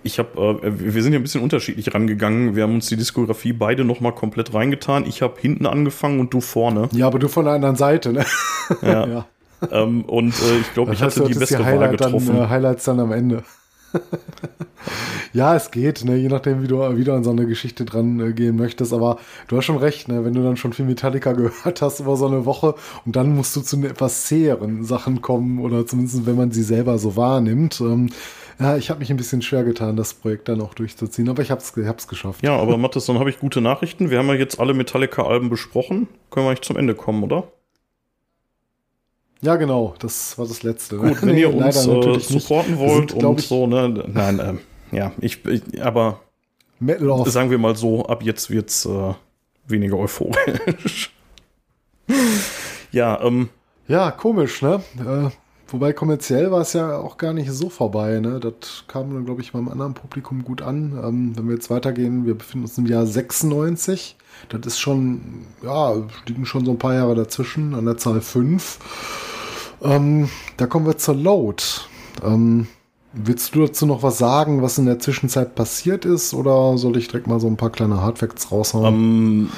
ich 0.03 0.19
habe, 0.19 0.61
äh, 0.63 0.95
wir 0.95 1.03
sind 1.03 1.13
ja 1.13 1.19
ein 1.21 1.23
bisschen 1.23 1.43
unterschiedlich 1.43 1.95
rangegangen. 1.95 2.57
Wir 2.57 2.65
haben 2.65 2.75
uns 2.75 2.87
die 2.87 2.97
Diskografie 2.97 3.53
beide 3.53 3.85
nochmal 3.85 4.13
komplett 4.13 4.53
reingetan. 4.53 5.07
Ich 5.07 5.23
habe 5.23 5.35
hinten 5.41 5.67
angefangen 5.67 6.19
und 6.19 6.35
du 6.35 6.41
vorne. 6.41 6.89
Ja, 6.93 7.07
aber 7.07 7.19
du 7.19 7.29
von 7.29 7.45
der 7.45 7.55
anderen 7.55 7.77
Seite, 7.77 8.13
ne? 8.13 8.25
Ja. 8.83 9.07
ja. 9.07 9.27
Ähm, 9.71 10.05
und 10.07 10.35
äh, 10.43 10.59
ich 10.61 10.75
glaube, 10.75 10.93
ich 10.93 11.03
hatte 11.03 11.23
die 11.25 11.35
beste 11.35 11.61
Wahl 11.61 11.89
getroffen. 11.91 12.27
Dann, 12.27 12.45
äh, 12.45 12.49
Highlights 12.49 12.85
dann 12.85 12.99
am 12.99 13.13
Ende. 13.13 13.45
ja, 15.33 15.55
es 15.55 15.71
geht, 15.71 16.05
ne? 16.05 16.17
je 16.17 16.29
nachdem, 16.29 16.63
wie 16.63 16.69
du 16.69 16.79
wieder 16.97 17.15
an 17.15 17.25
so 17.25 17.31
eine 17.31 17.47
Geschichte 17.47 17.85
dran 17.85 18.21
äh, 18.21 18.33
gehen 18.33 18.57
möchtest. 18.57 18.93
Aber 18.93 19.19
du 19.49 19.57
hast 19.57 19.65
schon 19.65 19.77
recht, 19.77 20.09
ne? 20.09 20.25
wenn 20.25 20.35
du 20.35 20.43
dann 20.43 20.57
schon 20.57 20.73
viel 20.73 20.85
Metallica 20.85 21.33
gehört 21.33 21.83
hast 21.83 22.01
über 22.01 22.17
so 22.17 22.27
eine 22.27 22.45
Woche 22.45 22.75
und 23.05 23.17
dann 23.17 23.35
musst 23.35 23.55
du 23.57 23.61
zu 23.61 23.77
den 23.77 23.91
etwas 23.91 24.27
zäheren 24.27 24.85
Sachen 24.85 25.21
kommen 25.23 25.61
oder 25.61 25.87
zumindest, 25.87 26.27
wenn 26.27 26.37
man 26.37 26.51
sie 26.51 26.63
selber 26.63 26.99
so 26.99 27.17
wahrnimmt. 27.17 27.81
Ähm, 27.81 28.11
ja, 28.59 28.77
ich 28.77 28.91
habe 28.91 29.01
mich 29.01 29.11
ein 29.11 29.17
bisschen 29.17 29.43
schwer 29.43 29.65
getan, 29.65 29.97
das 29.97 30.15
Projekt 30.15 30.49
dann 30.49 30.61
auch 30.61 30.75
durchzuziehen, 30.75 31.29
aber 31.29 31.43
ich 31.43 31.51
habe 31.51 31.61
es 31.61 32.09
geschafft. 32.09 32.43
Ja, 32.43 32.57
aber 32.57 32.77
Mathis, 32.77 33.07
dann 33.07 33.19
habe 33.19 33.31
ich 33.31 33.41
gute 33.41 33.61
Nachrichten. 33.61 34.11
Wir 34.11 34.19
haben 34.19 34.29
ja 34.29 34.35
jetzt 34.35 34.61
alle 34.61 34.75
Metallica-Alben 34.75 35.49
besprochen. 35.49 36.07
Können 36.31 36.47
wir 36.47 36.51
eigentlich 36.51 36.63
zum 36.63 36.77
Ende 36.77 36.95
kommen, 36.95 37.25
oder? 37.25 37.49
Ja, 39.43 39.57
genau, 39.57 39.95
das 39.99 40.39
war 40.39 40.47
das 40.47 40.63
letzte. 40.63 40.99
Gut, 40.99 41.21
wenn 41.21 41.37
ihr 41.37 41.53
uns 41.53 41.87
äh, 41.87 42.21
supporten 42.21 42.79
wollt 42.79 43.11
sind, 43.11 43.25
und 43.25 43.41
so, 43.41 43.67
ne? 43.67 43.89
Nein, 44.07 44.41
ähm, 44.43 44.59
ja, 44.93 45.11
ich, 45.21 45.45
ich 45.45 45.83
aber 45.83 46.21
Metal 46.79 47.11
off. 47.11 47.29
sagen 47.29 47.51
wir 47.51 47.59
mal 47.59 47.75
so, 47.75 48.07
ab 48.07 48.23
jetzt 48.23 48.51
wird's 48.51 48.87
äh, 48.87 49.15
weniger 49.67 49.97
euphorisch. 49.99 51.13
ja, 52.93 53.21
ähm. 53.21 53.49
Ja, 53.89 54.13
komisch, 54.13 54.63
ne? 54.63 54.81
Äh, 55.01 55.31
wobei 55.67 55.93
kommerziell 55.93 56.53
war 56.53 56.61
es 56.61 56.73
ja 56.75 56.99
auch 56.99 57.17
gar 57.17 57.33
nicht 57.33 57.51
so 57.51 57.69
vorbei, 57.69 58.21
ne? 58.21 58.39
Das 58.39 58.85
kam 58.87 59.13
dann, 59.13 59.25
glaube 59.25 59.41
ich, 59.41 59.51
beim 59.51 59.69
anderen 59.69 59.95
Publikum 59.95 60.45
gut 60.45 60.63
an. 60.63 60.97
Ähm, 61.03 61.33
wenn 61.37 61.49
wir 61.49 61.55
jetzt 61.55 61.69
weitergehen, 61.69 62.27
wir 62.27 62.37
befinden 62.37 62.67
uns 62.67 62.79
im 62.79 62.87
Jahr 62.87 63.07
96. 63.07 64.17
Das 64.51 64.61
ist 64.65 64.79
schon, 64.79 65.47
ja, 65.65 65.95
liegen 66.27 66.47
schon 66.47 66.65
so 66.65 66.71
ein 66.71 66.79
paar 66.79 66.95
Jahre 66.95 67.17
dazwischen, 67.17 67.75
an 67.75 67.87
der 67.87 67.97
Zahl 67.97 68.21
5. 68.21 68.79
Ähm, 69.83 70.29
da 70.57 70.67
kommen 70.67 70.87
wir 70.87 70.99
zur 70.99 71.17
Load. 71.17 71.63
Ähm, 72.25 72.69
willst 73.13 73.55
du 73.55 73.67
dazu 73.67 73.87
noch 73.87 74.03
was 74.03 74.19
sagen, 74.19 74.63
was 74.63 74.79
in 74.79 74.87
der 74.87 74.99
Zwischenzeit 74.99 75.55
passiert 75.55 76.05
ist? 76.05 76.35
Oder 76.35 76.79
soll 76.79 76.97
ich 76.97 77.09
direkt 77.09 77.27
mal 77.27 77.41
so 77.41 77.47
ein 77.47 77.57
paar 77.57 77.71
kleine 77.71 78.01
Hardfacts 78.01 78.51
raushauen? 78.51 78.95
Ähm, 78.95 79.51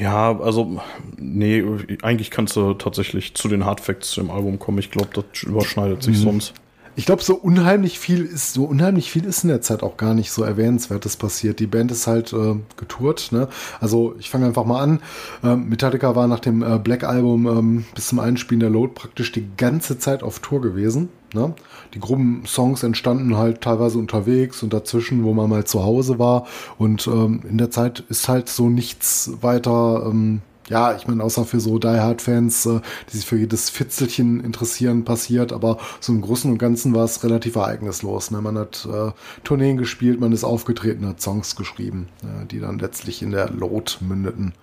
ja, 0.00 0.38
also, 0.38 0.80
nee, 1.16 1.64
eigentlich 2.02 2.30
kannst 2.30 2.56
du 2.56 2.74
tatsächlich 2.74 3.34
zu 3.34 3.48
den 3.48 3.64
Hardfacts 3.64 4.16
im 4.18 4.30
Album 4.30 4.58
kommen. 4.58 4.78
Ich 4.78 4.90
glaube, 4.90 5.08
das 5.12 5.42
überschneidet 5.42 6.02
sich 6.02 6.18
mhm. 6.18 6.22
sonst. 6.22 6.54
Ich 6.94 7.06
glaube, 7.06 7.22
so 7.22 7.34
unheimlich 7.34 7.98
viel 7.98 8.24
ist, 8.24 8.52
so 8.54 8.64
unheimlich 8.64 9.10
viel 9.10 9.24
ist 9.24 9.44
in 9.44 9.48
der 9.48 9.62
Zeit 9.62 9.82
auch 9.82 9.96
gar 9.96 10.14
nicht 10.14 10.30
so 10.30 10.42
erwähnenswertes 10.42 11.16
passiert. 11.16 11.60
Die 11.60 11.66
Band 11.66 11.90
ist 11.90 12.06
halt 12.06 12.32
äh, 12.32 12.56
getourt, 12.76 13.32
ne? 13.32 13.48
Also 13.80 14.14
ich 14.18 14.30
fange 14.30 14.46
einfach 14.46 14.64
mal 14.64 14.80
an. 14.80 15.00
Ähm, 15.42 15.68
Metallica 15.68 16.14
war 16.14 16.26
nach 16.26 16.40
dem 16.40 16.62
äh, 16.62 16.78
Black 16.78 17.04
Album 17.04 17.46
ähm, 17.46 17.84
bis 17.94 18.08
zum 18.08 18.18
Einspielen 18.18 18.60
der 18.60 18.70
Load 18.70 18.92
praktisch 18.94 19.32
die 19.32 19.48
ganze 19.56 19.98
Zeit 19.98 20.22
auf 20.22 20.40
Tour 20.40 20.60
gewesen. 20.60 21.08
Ne? 21.34 21.54
Die 21.94 22.00
groben 22.00 22.44
Songs 22.46 22.82
entstanden 22.82 23.36
halt 23.36 23.62
teilweise 23.62 23.98
unterwegs 23.98 24.62
und 24.62 24.72
dazwischen, 24.72 25.24
wo 25.24 25.32
man 25.32 25.48
mal 25.48 25.64
zu 25.64 25.82
Hause 25.82 26.18
war. 26.18 26.46
Und 26.78 27.06
ähm, 27.06 27.42
in 27.48 27.58
der 27.58 27.70
Zeit 27.70 28.00
ist 28.08 28.28
halt 28.28 28.48
so 28.48 28.68
nichts 28.68 29.32
weiter 29.40 30.04
ähm, 30.06 30.42
ja, 30.72 30.94
ich 30.96 31.06
meine, 31.06 31.22
außer 31.22 31.44
für 31.44 31.60
so 31.60 31.78
Die 31.78 31.86
Hard-Fans, 31.86 32.64
äh, 32.64 32.80
die 33.12 33.18
sich 33.18 33.26
für 33.26 33.36
jedes 33.36 33.68
Fitzelchen 33.68 34.42
interessieren, 34.42 35.04
passiert, 35.04 35.52
aber 35.52 35.76
so 36.00 36.14
im 36.14 36.22
Großen 36.22 36.50
und 36.50 36.56
Ganzen 36.56 36.94
war 36.94 37.04
es 37.04 37.22
relativ 37.22 37.56
ereignislos. 37.56 38.30
Ne? 38.30 38.40
Man 38.40 38.56
hat 38.56 38.88
äh, 38.90 39.12
Tourneen 39.44 39.76
gespielt, 39.76 40.18
man 40.18 40.32
ist 40.32 40.44
aufgetreten, 40.44 41.06
hat 41.06 41.20
Songs 41.20 41.56
geschrieben, 41.56 42.08
äh, 42.22 42.46
die 42.46 42.58
dann 42.58 42.78
letztlich 42.78 43.22
in 43.22 43.32
der 43.32 43.50
Lot 43.50 43.98
mündeten. 44.00 44.54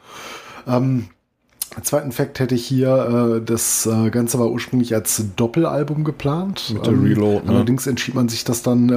Ähm, 0.68 1.10
Zweiten 1.84 2.12
Fakt 2.12 2.40
hätte 2.40 2.56
ich 2.56 2.66
hier, 2.66 3.38
äh, 3.38 3.46
das 3.46 3.86
äh, 3.86 4.10
Ganze 4.10 4.40
war 4.40 4.50
ursprünglich 4.50 4.96
als 4.96 5.24
Doppelalbum 5.36 6.04
geplant. 6.04 6.72
Mit 6.74 6.86
der 6.86 6.94
ähm, 6.94 7.04
Reload, 7.04 7.46
ne? 7.46 7.54
Allerdings 7.54 7.86
entschied 7.86 8.16
man 8.16 8.28
sich 8.28 8.44
das 8.44 8.64
dann, 8.64 8.90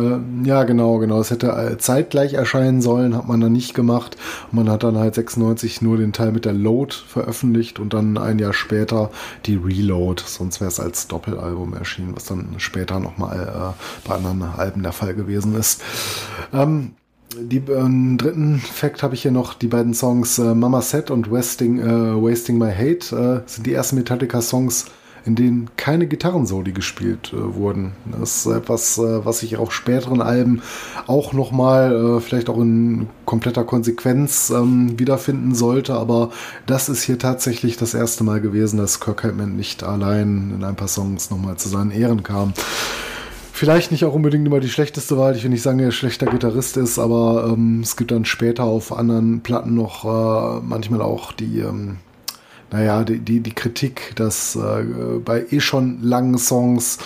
äh, 0.44 0.48
ja 0.48 0.64
genau, 0.64 0.98
genau, 0.98 1.20
es 1.20 1.30
hätte 1.30 1.48
äh, 1.48 1.78
zeitgleich 1.78 2.32
erscheinen 2.34 2.80
sollen, 2.80 3.16
hat 3.16 3.28
man 3.28 3.40
dann 3.40 3.52
nicht 3.52 3.74
gemacht. 3.74 4.16
Man 4.52 4.70
hat 4.70 4.84
dann 4.84 4.96
halt 4.96 5.14
96 5.14 5.82
nur 5.82 5.98
den 5.98 6.12
Teil 6.12 6.32
mit 6.32 6.44
der 6.44 6.54
Load 6.54 6.94
veröffentlicht 7.06 7.78
und 7.78 7.92
dann 7.92 8.16
ein 8.16 8.38
Jahr 8.38 8.54
später 8.54 9.10
die 9.46 9.56
Reload, 9.56 10.22
sonst 10.26 10.60
wäre 10.60 10.68
es 10.68 10.80
als 10.80 11.08
Doppelalbum 11.08 11.74
erschienen, 11.74 12.16
was 12.16 12.24
dann 12.24 12.54
später 12.56 13.00
nochmal 13.00 13.74
äh, 13.76 14.08
bei 14.08 14.14
anderen 14.14 14.42
Alben 14.42 14.82
der 14.82 14.92
Fall 14.92 15.14
gewesen 15.14 15.54
ist. 15.54 15.82
Ähm, 16.52 16.92
die 17.38 17.58
äh, 17.58 18.16
dritten 18.16 18.58
Fact 18.58 19.02
habe 19.02 19.14
ich 19.14 19.22
hier 19.22 19.30
noch, 19.30 19.54
die 19.54 19.68
beiden 19.68 19.94
Songs 19.94 20.38
äh, 20.38 20.54
Mama 20.54 20.82
Set 20.82 21.10
und 21.10 21.30
Wasting, 21.30 21.80
äh, 21.80 22.22
Wasting 22.22 22.58
My 22.58 22.72
Hate 22.72 23.42
äh, 23.44 23.48
sind 23.48 23.66
die 23.66 23.72
ersten 23.72 23.96
Metallica-Songs, 23.96 24.86
in 25.24 25.36
denen 25.36 25.70
keine 25.76 26.06
Gitarrensoli 26.06 26.72
gespielt 26.72 27.32
äh, 27.32 27.54
wurden. 27.54 27.92
Das 28.18 28.44
ist 28.44 28.52
etwas, 28.52 28.98
äh, 28.98 29.24
was 29.24 29.42
ich 29.42 29.56
auch 29.56 29.70
späteren 29.70 30.20
Alben 30.20 30.62
auch 31.06 31.32
nochmal, 31.32 32.20
vielleicht 32.20 32.48
auch 32.48 32.58
in 32.58 33.08
kompletter 33.24 33.64
Konsequenz 33.64 34.50
ähm, 34.50 34.98
wiederfinden 34.98 35.54
sollte, 35.54 35.94
aber 35.94 36.30
das 36.66 36.88
ist 36.88 37.02
hier 37.02 37.18
tatsächlich 37.18 37.76
das 37.76 37.94
erste 37.94 38.24
Mal 38.24 38.40
gewesen, 38.40 38.78
dass 38.78 39.00
Kirk 39.00 39.24
Hammond 39.24 39.56
nicht 39.56 39.84
allein 39.84 40.52
in 40.56 40.64
ein 40.64 40.76
paar 40.76 40.88
Songs 40.88 41.30
nochmal 41.30 41.56
zu 41.56 41.68
seinen 41.68 41.90
Ehren 41.90 42.22
kam 42.22 42.52
vielleicht 43.62 43.92
nicht 43.92 44.04
auch 44.04 44.14
unbedingt 44.14 44.44
immer 44.44 44.58
die 44.58 44.68
schlechteste 44.68 45.16
Wahl. 45.16 45.36
Ich 45.36 45.44
will 45.44 45.50
nicht 45.50 45.62
sagen, 45.62 45.78
er 45.78 45.92
schlechter 45.92 46.26
Gitarrist 46.26 46.76
ist, 46.76 46.98
aber 46.98 47.48
ähm, 47.52 47.78
es 47.80 47.96
gibt 47.96 48.10
dann 48.10 48.24
später 48.24 48.64
auf 48.64 48.92
anderen 48.92 49.42
Platten 49.42 49.76
noch 49.76 50.04
äh, 50.04 50.60
manchmal 50.66 51.00
auch 51.00 51.30
die, 51.30 51.60
ähm, 51.60 51.98
naja, 52.72 53.04
die, 53.04 53.20
die, 53.20 53.38
die 53.38 53.54
Kritik, 53.54 54.16
dass 54.16 54.56
äh, 54.56 55.20
bei 55.24 55.46
eh 55.48 55.60
schon 55.60 56.02
langen 56.02 56.38
Songs 56.38 56.98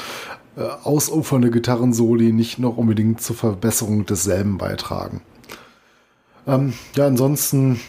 äh, 0.57 0.63
ausufernde 0.83 1.51
Gitarrensoli 1.51 2.33
nicht 2.33 2.59
noch 2.59 2.79
unbedingt 2.79 3.21
zur 3.21 3.37
Verbesserung 3.37 4.07
desselben 4.07 4.57
beitragen. 4.57 5.21
Ähm, 6.47 6.73
ja, 6.95 7.07
ansonsten, 7.07 7.81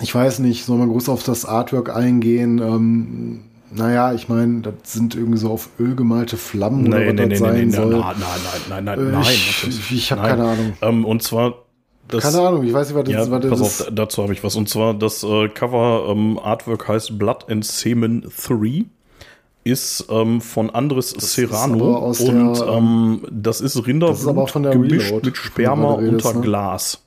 ich 0.00 0.14
weiß 0.14 0.38
nicht, 0.38 0.64
soll 0.64 0.78
man 0.78 0.88
groß 0.88 1.10
auf 1.10 1.24
das 1.24 1.44
Artwork 1.44 1.94
eingehen? 1.94 2.58
Ähm, 2.58 3.44
naja, 3.74 4.12
ich 4.12 4.28
meine, 4.28 4.60
das 4.60 4.74
sind 4.92 5.14
irgendwie 5.14 5.38
so 5.38 5.50
auf 5.50 5.70
Öl 5.78 5.94
gemalte 5.94 6.36
Flammen 6.36 6.82
nee, 6.84 6.88
oder 6.88 7.06
was 7.06 7.14
nee, 7.14 7.28
das 7.28 7.38
sein 7.38 7.66
nee, 7.66 7.70
soll. 7.70 7.90
Nein, 7.98 8.14
nein, 8.18 8.24
nein, 8.68 8.84
nein, 8.84 8.98
Äh, 8.98 9.12
nein. 9.12 9.22
ich 9.22 9.92
ich 9.92 10.12
habe 10.12 10.22
Nein. 10.22 10.30
keine 10.30 10.48
Ahnung. 10.48 10.72
Ähm, 10.82 11.04
und 11.04 11.22
zwar 11.22 11.54
das, 12.08 12.24
keine 12.24 12.46
Ahnung, 12.46 12.64
ich 12.64 12.72
weiß 12.72 12.88
nicht, 12.88 12.96
was 12.96 13.04
das, 13.04 13.14
Ja, 13.14 13.30
was 13.30 13.40
das 13.40 13.50
pass 13.50 13.60
ist. 13.60 13.82
auf, 13.88 13.94
dazu 13.94 14.22
habe 14.22 14.32
ich 14.32 14.44
was. 14.44 14.56
Und 14.56 14.68
zwar 14.68 14.92
das 14.94 15.22
äh, 15.22 15.48
Cover 15.48 16.08
ähm, 16.10 16.38
Artwork 16.38 16.86
heißt 16.88 17.18
Blood 17.18 17.50
and 17.50 17.64
Semen 17.64 18.26
3. 18.46 18.84
Ist 19.64 20.06
ähm, 20.10 20.40
von 20.40 20.70
Andres 20.70 21.12
ist 21.12 21.34
Serrano 21.34 22.08
und 22.08 22.18
der, 22.20 22.66
ähm, 22.66 23.22
das 23.30 23.60
ist 23.60 23.76
Rinderblut 23.86 24.16
das 24.16 24.22
ist 24.22 24.26
aber 24.28 24.42
auch 24.42 24.48
von 24.48 24.64
der 24.64 24.72
gemischt 24.72 25.06
Reload, 25.10 25.26
mit 25.26 25.36
Sperma 25.36 25.94
redest, 25.94 26.26
unter 26.26 26.34
ne? 26.34 26.44
Glas. 26.44 27.01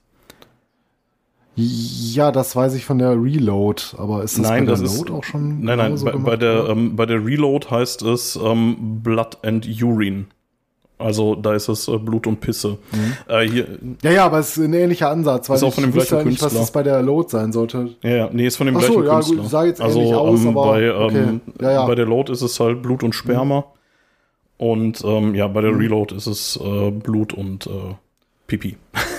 Ja, 1.58 2.32
das 2.32 2.56
weiß 2.56 2.74
ich 2.74 2.84
von 2.86 2.98
der 3.00 3.12
Reload, 3.12 3.82
aber 3.98 4.24
ist 4.24 4.38
das 4.38 4.48
Nein, 4.50 4.66
bei 4.66 4.72
das 4.72 4.80
der 4.82 4.90
ist 4.90 4.98
Load 5.00 5.14
auch 5.14 5.24
schon 5.24 5.62
Nein, 5.64 5.78
nein, 5.78 5.96
genauso 5.96 6.06
bei, 6.06 6.12
bei, 6.18 6.36
der, 6.36 6.68
ähm, 6.70 6.96
bei 6.96 7.06
der 7.06 7.26
Reload 7.26 7.68
heißt 7.70 8.02
es 8.02 8.36
ähm, 8.36 9.00
Blood 9.02 9.38
and 9.44 9.66
Urine. 9.82 10.26
Also 10.98 11.36
da 11.36 11.54
ist 11.54 11.68
es 11.68 11.88
äh, 11.90 11.98
Blut 11.98 12.26
und 12.28 12.40
Pisse. 12.42 12.78
Äh, 13.28 13.48
hier, 13.50 13.68
Ja, 14.02 14.12
ja, 14.12 14.26
aber 14.26 14.40
es 14.40 14.58
ist 14.58 14.64
ein 14.64 14.74
ähnlicher 14.74 15.10
Ansatz, 15.10 15.50
weil 15.50 15.58
Ist 15.58 15.64
auch 15.64 15.70
ich 15.70 15.76
von 15.76 15.84
dem 15.84 15.92
gleichen 15.94 16.18
ja 16.18 16.24
nicht, 16.24 16.42
was 16.42 16.54
Künstler. 16.54 16.60
das 16.62 16.72
bei 16.72 16.84
der 16.84 17.02
Load 17.02 17.30
sein 17.30 17.52
sollte. 17.52 17.96
ja, 18.02 18.10
ja, 18.10 18.30
nee, 18.32 18.48
ist 18.48 18.56
von 18.58 18.68
dem 18.68 18.78
Ach 18.78 18.82
so, 18.82 18.94
gleichen 19.02 19.06
ja, 19.08 19.20
gut, 19.20 19.28
Künstler. 19.28 19.50
sah 19.50 19.66
jetzt 19.66 19.82
also 19.82 20.00
ähnlich 20.00 20.14
aus, 20.16 20.42
ähm, 20.42 20.48
aber 20.58 20.66
bei, 20.72 20.82
ähm, 20.84 21.02
okay. 21.04 21.40
Ja, 21.62 21.72
ja. 21.72 21.86
bei 21.86 21.96
der 21.96 22.06
Load 22.06 22.32
ist 22.32 22.42
es 22.42 22.60
halt 22.60 22.82
Blut 22.82 23.04
und 23.04 23.14
Sperma. 23.14 23.66
Und 24.58 25.04
ähm, 25.06 25.36
ja, 25.36 25.48
bei 25.50 25.60
der 25.62 25.78
Reload 25.78 26.16
ist 26.16 26.28
es 26.28 26.58
äh, 26.64 26.92
Blut 26.92 27.34
und 27.34 27.68
äh, 27.68 27.96
Pipi. 28.48 28.78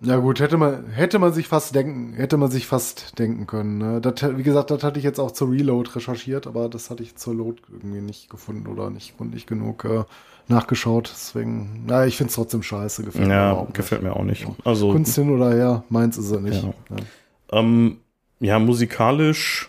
Ja 0.00 0.16
gut, 0.18 0.38
hätte 0.38 0.56
man, 0.56 0.86
hätte 0.90 1.18
man 1.18 1.32
sich 1.32 1.48
fast 1.48 1.74
denken, 1.74 2.12
hätte 2.12 2.36
man 2.36 2.50
sich 2.50 2.66
fast 2.68 3.18
denken 3.18 3.46
können. 3.48 3.78
Ne? 3.78 4.00
Das, 4.00 4.36
wie 4.36 4.44
gesagt, 4.44 4.70
das 4.70 4.84
hatte 4.84 4.98
ich 4.98 5.04
jetzt 5.04 5.18
auch 5.18 5.32
zur 5.32 5.50
Reload 5.50 5.90
recherchiert, 5.94 6.46
aber 6.46 6.68
das 6.68 6.88
hatte 6.90 7.02
ich 7.02 7.16
zur 7.16 7.34
Load 7.34 7.62
irgendwie 7.72 8.00
nicht 8.00 8.30
gefunden 8.30 8.68
oder 8.68 8.90
nicht 8.90 9.16
gründlich 9.16 9.46
genug 9.46 9.84
äh, 9.84 10.04
nachgeschaut. 10.46 11.10
Deswegen, 11.12 11.86
ja, 11.90 12.04
ich 12.04 12.16
finde 12.16 12.28
es 12.28 12.36
trotzdem 12.36 12.62
scheiße. 12.62 13.02
Gefällt 13.02 13.26
mir 13.26 13.34
Ja, 13.34 13.60
nicht. 13.62 13.74
gefällt 13.74 14.02
mir 14.02 14.14
auch 14.14 14.22
nicht. 14.22 14.46
Also 14.64 14.92
Kunst 14.92 15.16
hin 15.16 15.30
oder 15.30 15.52
her, 15.52 15.82
meins 15.88 16.16
ist 16.16 16.30
er 16.30 16.40
nicht. 16.40 16.62
Ja. 16.62 16.72
Ja. 16.90 17.58
Ähm, 17.58 17.98
ja, 18.38 18.60
musikalisch, 18.60 19.68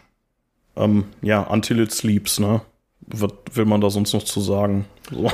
ähm, 0.76 1.06
ja, 1.24 1.42
Until 1.42 1.80
It 1.80 1.92
Sleeps, 1.92 2.40
ne? 2.40 2.62
Was 3.08 3.32
will 3.54 3.66
man 3.66 3.82
da 3.82 3.90
sonst 3.90 4.14
noch 4.14 4.22
zu 4.24 4.42
sagen? 4.42 4.86
So. 5.10 5.32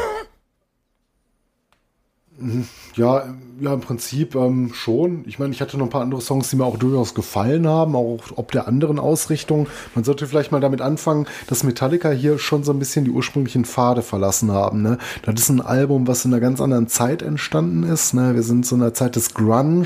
Ja, 2.96 3.24
ja, 3.62 3.74
im 3.74 3.80
Prinzip 3.80 4.36
ähm, 4.36 4.72
schon. 4.74 5.24
Ich 5.26 5.40
meine, 5.40 5.54
ich 5.54 5.62
hatte 5.62 5.78
noch 5.78 5.86
ein 5.86 5.90
paar 5.90 6.02
andere 6.02 6.20
Songs, 6.20 6.50
die 6.50 6.58
mir 6.58 6.66
auch 6.66 6.78
durchaus 6.78 7.14
gefallen 7.14 7.66
haben, 7.66 7.96
auch 7.96 8.20
ob 8.36 8.52
der 8.52 8.68
anderen 8.68 9.00
Ausrichtung. 9.00 9.68
Man 9.96 10.04
sollte 10.04 10.28
vielleicht 10.28 10.52
mal 10.52 10.60
damit 10.60 10.82
anfangen, 10.82 11.28
dass 11.48 11.64
Metallica 11.64 12.12
hier 12.12 12.38
schon 12.38 12.66
so 12.66 12.74
ein 12.74 12.80
bisschen 12.80 13.06
die 13.06 13.12
ursprünglichen 13.12 13.64
Pfade 13.64 14.02
verlassen 14.02 14.52
haben. 14.52 14.82
Ne? 14.82 14.98
Das 15.24 15.36
ist 15.36 15.50
ein 15.50 15.62
Album, 15.62 16.08
was 16.08 16.26
in 16.26 16.34
einer 16.34 16.42
ganz 16.42 16.60
anderen 16.60 16.90
Zeit 16.90 17.22
entstanden 17.22 17.84
ist. 17.84 18.14
Ne? 18.14 18.36
Wir 18.36 18.44
sind 18.44 18.66
so 18.66 18.76
in 18.76 18.82
der 18.82 18.94
Zeit 18.94 19.16
des 19.16 19.34
Grunge. 19.34 19.86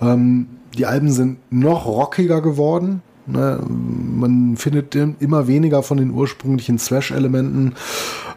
Ähm, 0.00 0.46
die 0.78 0.86
Alben 0.86 1.10
sind 1.10 1.38
noch 1.50 1.86
rockiger 1.86 2.40
geworden. 2.40 3.02
Ne? 3.26 3.58
Man 3.68 4.56
findet 4.56 4.94
immer 4.94 5.48
weniger 5.48 5.82
von 5.82 5.98
den 5.98 6.10
ursprünglichen 6.10 6.78
Slash-Elementen. 6.78 7.74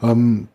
Ähm, 0.01 0.47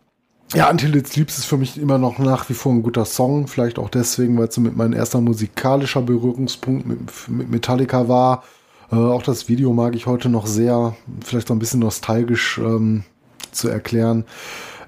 ja, 0.55 0.68
Until 0.70 0.97
It 0.97 1.06
Sleeps 1.06 1.39
ist 1.39 1.44
für 1.44 1.56
mich 1.56 1.78
immer 1.78 1.98
noch 1.98 2.18
nach 2.18 2.48
wie 2.48 2.55
vor 2.55 2.72
ein 2.72 2.82
guter 2.82 3.05
Song. 3.05 3.47
Vielleicht 3.47 3.78
auch 3.78 3.89
deswegen, 3.89 4.36
weil 4.39 4.48
es 4.48 4.55
so 4.55 4.60
mit 4.60 4.77
mein 4.77 4.93
erster 4.93 5.20
musikalischer 5.20 6.02
Berührungspunkt 6.02 6.86
mit, 6.86 7.01
mit 7.28 7.51
Metallica 7.51 8.09
war. 8.09 8.43
Äh, 8.90 8.97
auch 8.97 9.22
das 9.22 9.48
Video 9.48 9.72
mag 9.72 9.94
ich 9.94 10.06
heute 10.06 10.28
noch 10.28 10.47
sehr. 10.47 10.97
Vielleicht 11.24 11.48
so 11.48 11.55
ein 11.55 11.59
bisschen 11.60 11.81
nostalgisch 11.81 12.59
ähm, 12.59 13.05
zu 13.52 13.68
erklären. 13.68 14.24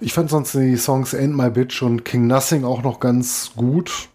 Ich 0.01 0.13
fand 0.13 0.31
sonst 0.31 0.55
die 0.55 0.77
Songs 0.77 1.15
Ain't 1.15 1.37
My 1.37 1.49
Bitch 1.49 1.83
und 1.83 2.05
King 2.05 2.27
Nothing 2.27 2.65
auch 2.65 2.83
noch 2.83 2.99
ganz 2.99 3.53
gut. 3.57 4.09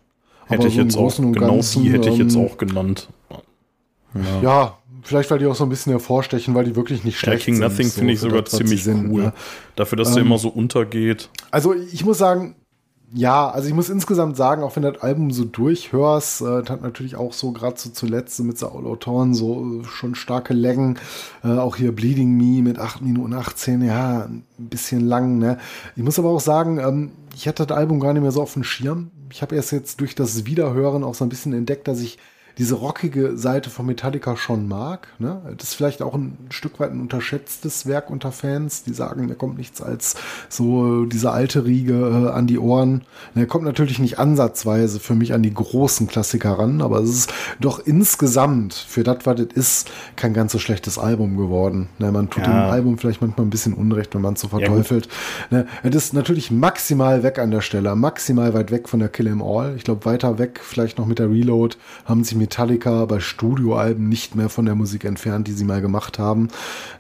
Hätte 0.48 0.62
Aber 0.62 0.68
ich 0.68 0.76
so 0.76 0.82
jetzt 0.82 0.98
auch, 0.98 1.16
genau 1.16 1.56
Ganzen, 1.56 1.84
die 1.84 1.92
hätte 1.92 2.10
ich 2.10 2.18
jetzt 2.18 2.36
ähm, 2.36 2.46
auch 2.46 2.58
genannt. 2.58 3.08
Ja, 4.42 4.77
vielleicht 5.08 5.32
weil 5.32 5.40
die 5.40 5.48
auch 5.48 5.56
so 5.56 5.64
ein 5.66 5.70
bisschen 5.70 5.92
hervorstechen, 5.92 6.54
weil 6.56 6.66
die 6.66 6.76
wirklich 6.76 7.04
nicht 7.04 7.20
Ja, 7.26 7.36
schlecht 7.36 7.46
King 7.46 7.56
sind. 7.56 7.62
Nothing 7.62 7.92
so 7.92 7.94
finde 8.00 8.14
ich 8.14 8.20
sogar 8.20 8.46
ziemlich 8.46 8.84
sind, 8.84 9.06
cool. 9.10 9.24
ne? 9.24 9.34
Dafür, 9.76 9.98
dass 9.98 10.14
der 10.14 10.22
Ähm, 10.22 10.28
immer 10.28 10.38
so 10.38 10.50
untergeht. 10.50 11.30
Also 11.52 11.74
ich 11.74 12.06
muss 12.06 12.18
sagen, 12.18 12.56
ja, 13.14 13.50
also 13.50 13.70
ich 13.70 13.74
muss 13.74 13.90
insgesamt 13.90 14.36
sagen, 14.36 14.64
auch 14.64 14.76
wenn 14.76 14.84
das 14.84 15.00
Album 15.02 15.32
so 15.32 15.46
durchhörst, 15.46 16.42
äh, 16.42 16.46
hat 16.68 16.82
natürlich 16.82 17.16
auch 17.16 17.32
so 17.32 17.54
gerade 17.54 17.80
so 17.80 17.90
zuletzt 17.90 18.36
so 18.36 18.44
mit 18.44 18.58
so 18.58 18.68
Autoren 18.70 19.34
so 19.34 19.82
äh, 19.82 19.86
schon 19.86 20.14
starke 20.16 20.54
Längen. 20.54 21.00
Äh, 21.44 21.50
auch 21.58 21.78
hier 21.78 21.94
Bleeding 21.94 22.36
Me 22.36 22.62
mit 22.62 22.80
8 22.80 23.02
Minuten 23.02 23.34
18, 23.34 23.82
ja, 23.84 24.26
ein 24.26 24.44
bisschen 24.58 25.02
lang. 25.08 25.38
Ne? 25.38 25.58
Ich 25.96 26.04
muss 26.04 26.20
aber 26.20 26.30
auch 26.30 26.42
sagen, 26.42 26.80
ähm, 26.80 27.12
ich 27.34 27.48
hatte 27.48 27.66
das 27.66 27.78
Album 27.78 28.00
gar 28.02 28.12
nicht 28.14 28.24
mehr 28.24 28.32
so 28.32 28.42
auf 28.42 28.54
dem 28.54 28.64
Schirm. 28.66 29.12
Ich 29.32 29.42
habe 29.42 29.56
erst 29.56 29.72
jetzt 29.72 30.02
durch 30.02 30.16
das 30.16 30.46
Wiederhören 30.46 31.04
auch 31.06 31.16
so 31.16 31.24
ein 31.26 31.30
bisschen 31.30 31.54
entdeckt, 31.54 31.88
dass 31.88 32.02
ich 32.02 32.18
diese 32.58 32.76
rockige 32.76 33.38
Seite 33.38 33.70
von 33.70 33.86
Metallica 33.86 34.36
schon 34.36 34.68
mag. 34.68 35.08
Ne? 35.20 35.42
Das 35.58 35.70
ist 35.70 35.74
vielleicht 35.76 36.02
auch 36.02 36.16
ein 36.16 36.38
Stück 36.50 36.80
weit 36.80 36.92
ein 36.92 37.02
unterschätztes 37.02 37.86
Werk 37.86 38.10
unter 38.10 38.32
Fans, 38.32 38.84
die 38.84 38.94
sagen, 38.94 39.28
mir 39.28 39.36
kommt 39.36 39.58
nichts 39.58 39.82
als 39.82 40.16
so 40.50 41.06
diese 41.06 41.32
alte 41.32 41.66
Riege 41.66 41.94
äh, 41.94 42.32
an 42.32 42.48
die 42.48 42.60
Ohren. 42.60 43.04
Er 43.36 43.46
kommt 43.46 43.66
natürlich 43.66 44.00
nicht 44.00 44.20
ansatzweise 44.20 45.00
für 45.00 45.16
mich 45.16 45.34
an 45.34 45.44
die 45.44 45.54
großen 45.54 46.08
Klassiker 46.08 46.58
ran, 46.58 46.82
aber 46.82 47.00
es 47.00 47.10
ist 47.10 47.34
doch 47.60 47.80
insgesamt 47.80 48.74
für 48.74 49.04
das, 49.04 49.20
was 49.26 49.40
es 49.40 49.54
ist, 49.54 49.92
kein 50.16 50.34
ganz 50.34 50.52
so 50.52 50.60
schlechtes 50.60 50.98
Album 50.98 51.38
geworden. 51.38 51.90
Ne? 52.00 52.12
Man 52.12 52.30
tut 52.30 52.46
ja. 52.46 52.50
dem 52.50 52.72
Album 52.72 52.98
vielleicht 52.98 53.22
manchmal 53.22 53.46
ein 53.46 53.52
bisschen 53.52 53.74
Unrecht, 53.74 54.16
wenn 54.16 54.22
man 54.22 54.34
es 54.34 54.42
so 54.42 54.48
verteufelt. 54.48 55.08
Ja, 55.52 55.60
ne? 55.60 55.68
Es 55.84 55.96
ist 55.96 56.14
natürlich 56.14 56.52
maximal 56.52 57.24
weg 57.24 57.40
an 57.40 57.52
der 57.52 57.62
Stelle, 57.62 57.96
maximal 57.96 58.54
weit 58.54 58.72
weg 58.72 58.90
von 58.90 59.00
der 59.00 59.10
Kill 59.10 59.28
'Em 59.28 59.42
All. 59.42 59.76
Ich 59.76 59.84
glaube, 59.84 60.06
weiter 60.06 60.40
weg, 60.40 60.60
vielleicht 60.64 60.98
noch 60.98 61.06
mit 61.06 61.20
der 61.20 61.30
Reload, 61.30 61.78
haben 62.06 62.24
sich 62.24 62.36
Metallica 62.48 63.04
bei 63.04 63.20
Studioalben 63.20 64.08
nicht 64.08 64.36
mehr 64.36 64.48
von 64.48 64.66
der 64.66 64.76
Musik 64.76 65.04
entfernt, 65.04 65.50
die 65.50 65.52
sie 65.52 65.66
mal 65.66 65.82
gemacht 65.82 66.18
haben. 66.18 66.48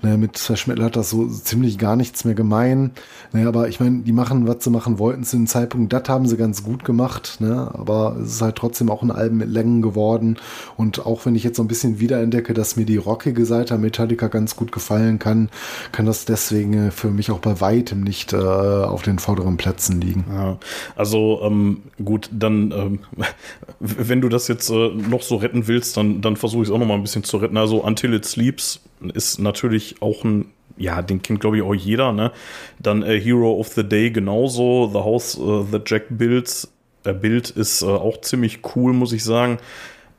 Ne, 0.01 0.17
mit 0.17 0.37
Metal 0.67 0.83
hat 0.83 0.97
das 0.97 1.09
so 1.09 1.25
ziemlich 1.25 1.77
gar 1.77 1.95
nichts 1.95 2.25
mehr 2.25 2.35
gemein. 2.35 2.91
Ne, 3.31 3.47
aber 3.47 3.69
ich 3.69 3.79
meine, 3.79 3.99
die 3.99 4.11
machen, 4.11 4.45
was 4.45 4.65
sie 4.65 4.69
machen 4.69 4.99
wollten 4.99 5.23
zu 5.23 5.37
dem 5.37 5.47
Zeitpunkt. 5.47 5.93
Das 5.93 6.09
haben 6.09 6.27
sie 6.27 6.35
ganz 6.35 6.63
gut 6.63 6.83
gemacht. 6.83 7.37
Ne? 7.39 7.71
Aber 7.73 8.17
es 8.21 8.33
ist 8.33 8.41
halt 8.41 8.57
trotzdem 8.57 8.89
auch 8.89 9.03
ein 9.03 9.11
Album 9.11 9.37
mit 9.37 9.47
Längen 9.47 9.81
geworden. 9.81 10.37
Und 10.75 11.05
auch 11.05 11.25
wenn 11.25 11.35
ich 11.35 11.45
jetzt 11.45 11.55
so 11.55 11.63
ein 11.63 11.69
bisschen 11.69 12.01
wiederentdecke, 12.01 12.53
dass 12.53 12.75
mir 12.75 12.85
die 12.85 12.97
rockige 12.97 13.45
Seite 13.45 13.77
Metallica 13.77 14.27
ganz 14.27 14.57
gut 14.57 14.73
gefallen 14.73 15.17
kann, 15.17 15.49
kann 15.93 16.05
das 16.05 16.25
deswegen 16.25 16.91
für 16.91 17.09
mich 17.09 17.31
auch 17.31 17.39
bei 17.39 17.61
weitem 17.61 18.01
nicht 18.01 18.33
äh, 18.33 18.37
auf 18.37 19.01
den 19.01 19.19
vorderen 19.19 19.55
Plätzen 19.55 20.01
liegen. 20.01 20.25
Ja, 20.29 20.57
also 20.97 21.39
ähm, 21.43 21.83
gut, 22.03 22.29
dann 22.33 22.71
ähm, 22.71 22.99
wenn 23.79 24.19
du 24.19 24.27
das 24.27 24.49
jetzt 24.49 24.69
äh, 24.69 24.89
noch 24.89 25.21
so 25.21 25.36
retten 25.37 25.67
willst, 25.67 25.97
dann, 25.97 26.21
dann 26.21 26.35
versuche 26.35 26.63
ich 26.63 26.69
es 26.69 26.73
auch 26.73 26.79
noch 26.79 26.85
mal 26.85 26.95
ein 26.95 27.01
bisschen 27.01 27.23
zu 27.23 27.37
retten. 27.37 27.57
Also 27.57 27.83
Until 27.83 28.13
It 28.13 28.25
Sleeps 28.25 28.81
ist 29.13 29.39
natürlich 29.39 30.01
auch 30.01 30.23
ein, 30.23 30.45
ja, 30.77 31.01
den 31.01 31.21
kennt 31.21 31.39
glaube 31.39 31.57
ich 31.57 31.63
auch 31.63 31.73
jeder, 31.73 32.11
ne? 32.11 32.31
Dann 32.79 33.03
äh, 33.03 33.19
Hero 33.19 33.59
of 33.59 33.69
the 33.69 33.83
Day 33.83 34.11
genauso, 34.11 34.89
The 34.91 34.99
House 34.99 35.37
äh, 35.37 35.63
The 35.71 35.79
Jack 35.85 36.05
Builds, 36.09 36.71
der 37.05 37.13
Bild 37.13 37.49
ist 37.49 37.81
äh, 37.81 37.85
auch 37.85 38.21
ziemlich 38.21 38.59
cool, 38.75 38.93
muss 38.93 39.13
ich 39.13 39.23
sagen. 39.23 39.57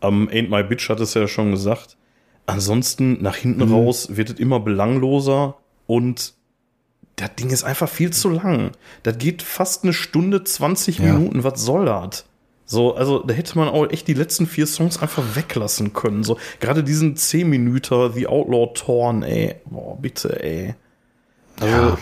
Ähm, 0.01 0.29
Ain't 0.31 0.49
My 0.49 0.63
Bitch 0.63 0.89
hat 0.89 1.01
es 1.01 1.15
ja 1.15 1.29
schon 1.29 1.51
gesagt. 1.51 1.97
Ansonsten, 2.47 3.23
nach 3.23 3.37
hinten 3.37 3.67
mhm. 3.67 3.75
raus 3.75 4.17
wird 4.17 4.31
es 4.31 4.39
immer 4.39 4.59
belangloser 4.61 5.57
und 5.87 6.33
das 7.17 7.35
Ding 7.35 7.51
ist 7.51 7.65
einfach 7.65 7.89
viel 7.89 8.11
zu 8.11 8.31
lang. 8.31 8.73
Das 9.03 9.19
geht 9.19 9.43
fast 9.43 9.83
eine 9.83 9.93
Stunde, 9.93 10.45
20 10.45 10.99
ja. 10.99 11.13
Minuten. 11.13 11.43
Was 11.45 11.61
soll 11.61 11.87
das? 11.87 12.25
So, 12.71 12.95
also 12.95 13.21
da 13.21 13.33
hätte 13.33 13.57
man 13.57 13.69
auch 13.69 13.91
echt 13.91 14.07
die 14.09 14.15
letzten 14.15 14.47
vier 14.47 14.67
Songs 14.67 15.01
einfach 15.01 15.23
weglassen 15.35 15.95
können. 15.95 16.23
So, 16.23 16.37
gerade 16.61 16.85
diesen 16.85 17.17
10 17.17 17.49
Minuten 17.49 18.13
The 18.13 18.27
Outlaw 18.27 18.75
Torn, 18.75 19.23
ey. 19.23 19.55
Boah, 19.65 19.97
bitte, 19.99 20.43
ey. 20.43 20.75
Also, 21.59 21.75
ja, 21.75 21.99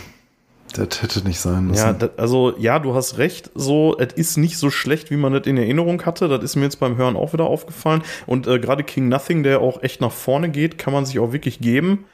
das 0.74 1.02
hätte 1.02 1.20
nicht 1.20 1.38
sein 1.38 1.68
müssen. 1.68 1.78
Ja, 1.78 1.92
das, 1.92 2.10
also, 2.18 2.52
ja, 2.58 2.80
du 2.80 2.96
hast 2.96 3.16
recht. 3.16 3.52
So, 3.54 3.96
es 3.96 4.14
ist 4.14 4.38
nicht 4.38 4.58
so 4.58 4.70
schlecht, 4.70 5.12
wie 5.12 5.16
man 5.16 5.32
das 5.32 5.46
in 5.46 5.56
Erinnerung 5.56 6.04
hatte. 6.04 6.26
Das 6.26 6.42
ist 6.42 6.56
mir 6.56 6.64
jetzt 6.64 6.80
beim 6.80 6.96
Hören 6.96 7.14
auch 7.14 7.32
wieder 7.32 7.44
aufgefallen. 7.44 8.02
Und 8.26 8.48
äh, 8.48 8.58
gerade 8.58 8.82
King 8.82 9.08
Nothing, 9.08 9.44
der 9.44 9.60
auch 9.60 9.84
echt 9.84 10.00
nach 10.00 10.10
vorne 10.10 10.48
geht, 10.48 10.78
kann 10.78 10.92
man 10.92 11.06
sich 11.06 11.20
auch 11.20 11.32
wirklich 11.32 11.60
geben. 11.60 12.06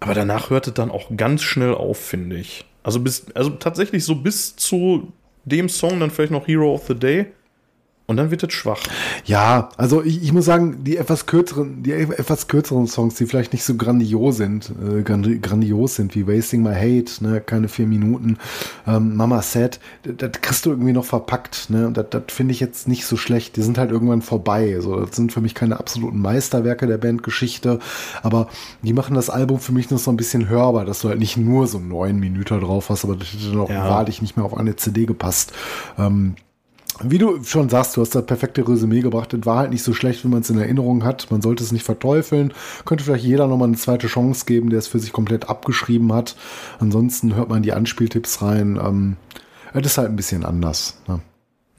Aber 0.00 0.14
danach 0.14 0.48
hört 0.48 0.68
es 0.68 0.72
dann 0.72 0.90
auch 0.90 1.10
ganz 1.14 1.42
schnell 1.42 1.74
auf, 1.74 1.98
finde 1.98 2.36
ich. 2.36 2.64
Also 2.82 2.98
bis, 3.00 3.26
also 3.34 3.50
tatsächlich 3.50 4.06
so 4.06 4.14
bis 4.14 4.56
zu 4.56 5.12
dem 5.44 5.68
Song 5.68 6.00
dann 6.00 6.10
vielleicht 6.10 6.32
noch 6.32 6.46
Hero 6.46 6.72
of 6.72 6.86
the 6.86 6.94
Day 6.94 7.26
und 8.06 8.18
dann 8.18 8.30
wird 8.30 8.42
es 8.42 8.52
schwach. 8.52 8.80
Ja, 9.24 9.70
also 9.78 10.02
ich, 10.02 10.22
ich, 10.22 10.32
muss 10.32 10.44
sagen, 10.44 10.84
die 10.84 10.98
etwas 10.98 11.24
kürzeren, 11.24 11.82
die 11.82 11.92
etwas 11.92 12.48
kürzeren 12.48 12.86
Songs, 12.86 13.14
die 13.14 13.24
vielleicht 13.24 13.54
nicht 13.54 13.64
so 13.64 13.76
grandios 13.76 14.36
sind, 14.36 14.70
äh, 14.70 15.02
grandios 15.02 15.94
sind 15.94 16.14
wie 16.14 16.26
Wasting 16.26 16.62
My 16.62 16.74
Hate, 16.74 17.24
ne, 17.24 17.40
keine 17.40 17.68
vier 17.68 17.86
Minuten, 17.86 18.36
ähm, 18.86 19.16
Mama 19.16 19.40
Said, 19.40 19.80
das 20.02 20.32
kriegst 20.32 20.66
du 20.66 20.70
irgendwie 20.70 20.92
noch 20.92 21.06
verpackt, 21.06 21.70
ne, 21.70 21.86
und 21.86 21.96
das, 21.96 22.06
das 22.10 22.24
finde 22.28 22.52
ich 22.52 22.60
jetzt 22.60 22.88
nicht 22.88 23.06
so 23.06 23.16
schlecht. 23.16 23.56
Die 23.56 23.62
sind 23.62 23.78
halt 23.78 23.90
irgendwann 23.90 24.20
vorbei. 24.20 24.78
So, 24.80 25.00
das 25.00 25.16
sind 25.16 25.32
für 25.32 25.40
mich 25.40 25.54
keine 25.54 25.78
absoluten 25.78 26.20
Meisterwerke 26.20 26.86
der 26.86 26.98
Bandgeschichte, 26.98 27.78
aber 28.22 28.48
die 28.82 28.92
machen 28.92 29.14
das 29.14 29.30
Album 29.30 29.60
für 29.60 29.72
mich 29.72 29.90
noch 29.90 29.98
so 29.98 30.10
ein 30.10 30.18
bisschen 30.18 30.50
hörbar, 30.50 30.84
dass 30.84 31.00
du 31.00 31.08
halt 31.08 31.20
nicht 31.20 31.38
nur 31.38 31.66
so 31.66 31.78
neun 31.78 32.20
Minuten 32.20 32.60
drauf 32.60 32.90
hast, 32.90 33.04
aber 33.04 33.16
das 33.16 33.32
hätte 33.32 33.50
dann 33.50 33.60
auch 33.60 33.70
ja. 33.70 33.88
wahrlich 33.88 34.20
nicht 34.20 34.36
mehr 34.36 34.44
auf 34.44 34.54
eine 34.54 34.76
CD 34.76 35.06
gepasst. 35.06 35.52
Ähm, 35.98 36.34
wie 37.02 37.18
du 37.18 37.42
schon 37.42 37.68
sagst, 37.68 37.96
du 37.96 38.00
hast 38.00 38.14
das 38.14 38.26
perfekte 38.26 38.66
Resümee 38.66 39.00
gebracht. 39.00 39.32
Das 39.32 39.44
war 39.44 39.58
halt 39.58 39.70
nicht 39.70 39.82
so 39.82 39.94
schlecht, 39.94 40.24
wie 40.24 40.28
man 40.28 40.42
es 40.42 40.50
in 40.50 40.58
Erinnerung 40.58 41.04
hat. 41.04 41.30
Man 41.30 41.42
sollte 41.42 41.64
es 41.64 41.72
nicht 41.72 41.84
verteufeln. 41.84 42.52
Könnte 42.84 43.04
vielleicht 43.04 43.24
jeder 43.24 43.46
nochmal 43.48 43.68
eine 43.68 43.76
zweite 43.76 44.06
Chance 44.06 44.44
geben, 44.46 44.70
der 44.70 44.78
es 44.78 44.86
für 44.86 44.98
sich 44.98 45.12
komplett 45.12 45.48
abgeschrieben 45.48 46.12
hat. 46.12 46.36
Ansonsten 46.78 47.34
hört 47.34 47.48
man 47.48 47.62
die 47.62 47.72
Anspieltipps 47.72 48.42
rein. 48.42 48.78
Ähm, 48.82 49.16
das 49.72 49.86
ist 49.86 49.98
halt 49.98 50.10
ein 50.10 50.16
bisschen 50.16 50.44
anders. 50.44 51.00
Ne? 51.08 51.20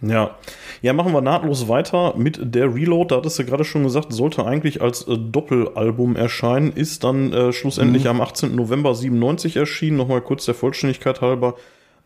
Ja. 0.01 0.35
Ja, 0.81 0.93
machen 0.93 1.13
wir 1.13 1.21
nahtlos 1.21 1.67
weiter 1.67 2.15
mit 2.17 2.39
der 2.53 2.73
Reload. 2.75 3.07
Da 3.09 3.17
hattest 3.17 3.39
du 3.39 3.45
gerade 3.45 3.63
schon 3.63 3.83
gesagt, 3.83 4.11
sollte 4.11 4.45
eigentlich 4.45 4.81
als 4.81 5.07
äh, 5.07 5.17
Doppelalbum 5.17 6.15
erscheinen, 6.15 6.73
ist 6.73 7.03
dann 7.03 7.31
äh, 7.31 7.53
schlussendlich 7.53 8.03
mhm. 8.03 8.09
am 8.09 8.21
18. 8.21 8.53
November 8.53 8.93
97 8.93 9.55
erschienen. 9.55 9.97
Nochmal 9.97 10.21
kurz 10.21 10.45
der 10.45 10.55
Vollständigkeit 10.55 11.21
halber. 11.21 11.55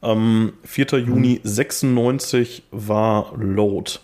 Ähm, 0.02 0.54
4. 0.64 1.00
Juni 1.00 1.42
96 1.44 2.64
war 2.72 3.34
Load. 3.38 4.00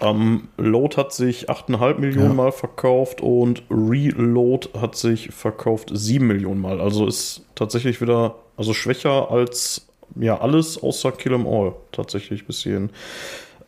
Ähm, 0.00 0.48
Load 0.56 0.96
hat 0.96 1.12
sich 1.12 1.50
8,5 1.50 1.98
Millionen 1.98 2.30
ja. 2.30 2.34
Mal 2.34 2.52
verkauft 2.52 3.20
und 3.20 3.62
Reload 3.70 4.70
hat 4.80 4.96
sich 4.96 5.30
verkauft 5.30 5.90
7 5.92 6.26
Millionen 6.26 6.60
Mal. 6.60 6.80
Also 6.80 7.06
ist 7.06 7.42
tatsächlich 7.54 8.00
wieder, 8.00 8.36
also 8.56 8.72
schwächer 8.72 9.30
als 9.30 9.86
ja 10.16 10.40
alles 10.40 10.82
außer 10.82 11.12
Kill 11.12 11.34
'em 11.34 11.46
All 11.46 11.74
tatsächlich 11.92 12.46
bis 12.46 12.62
hierhin. 12.62 12.90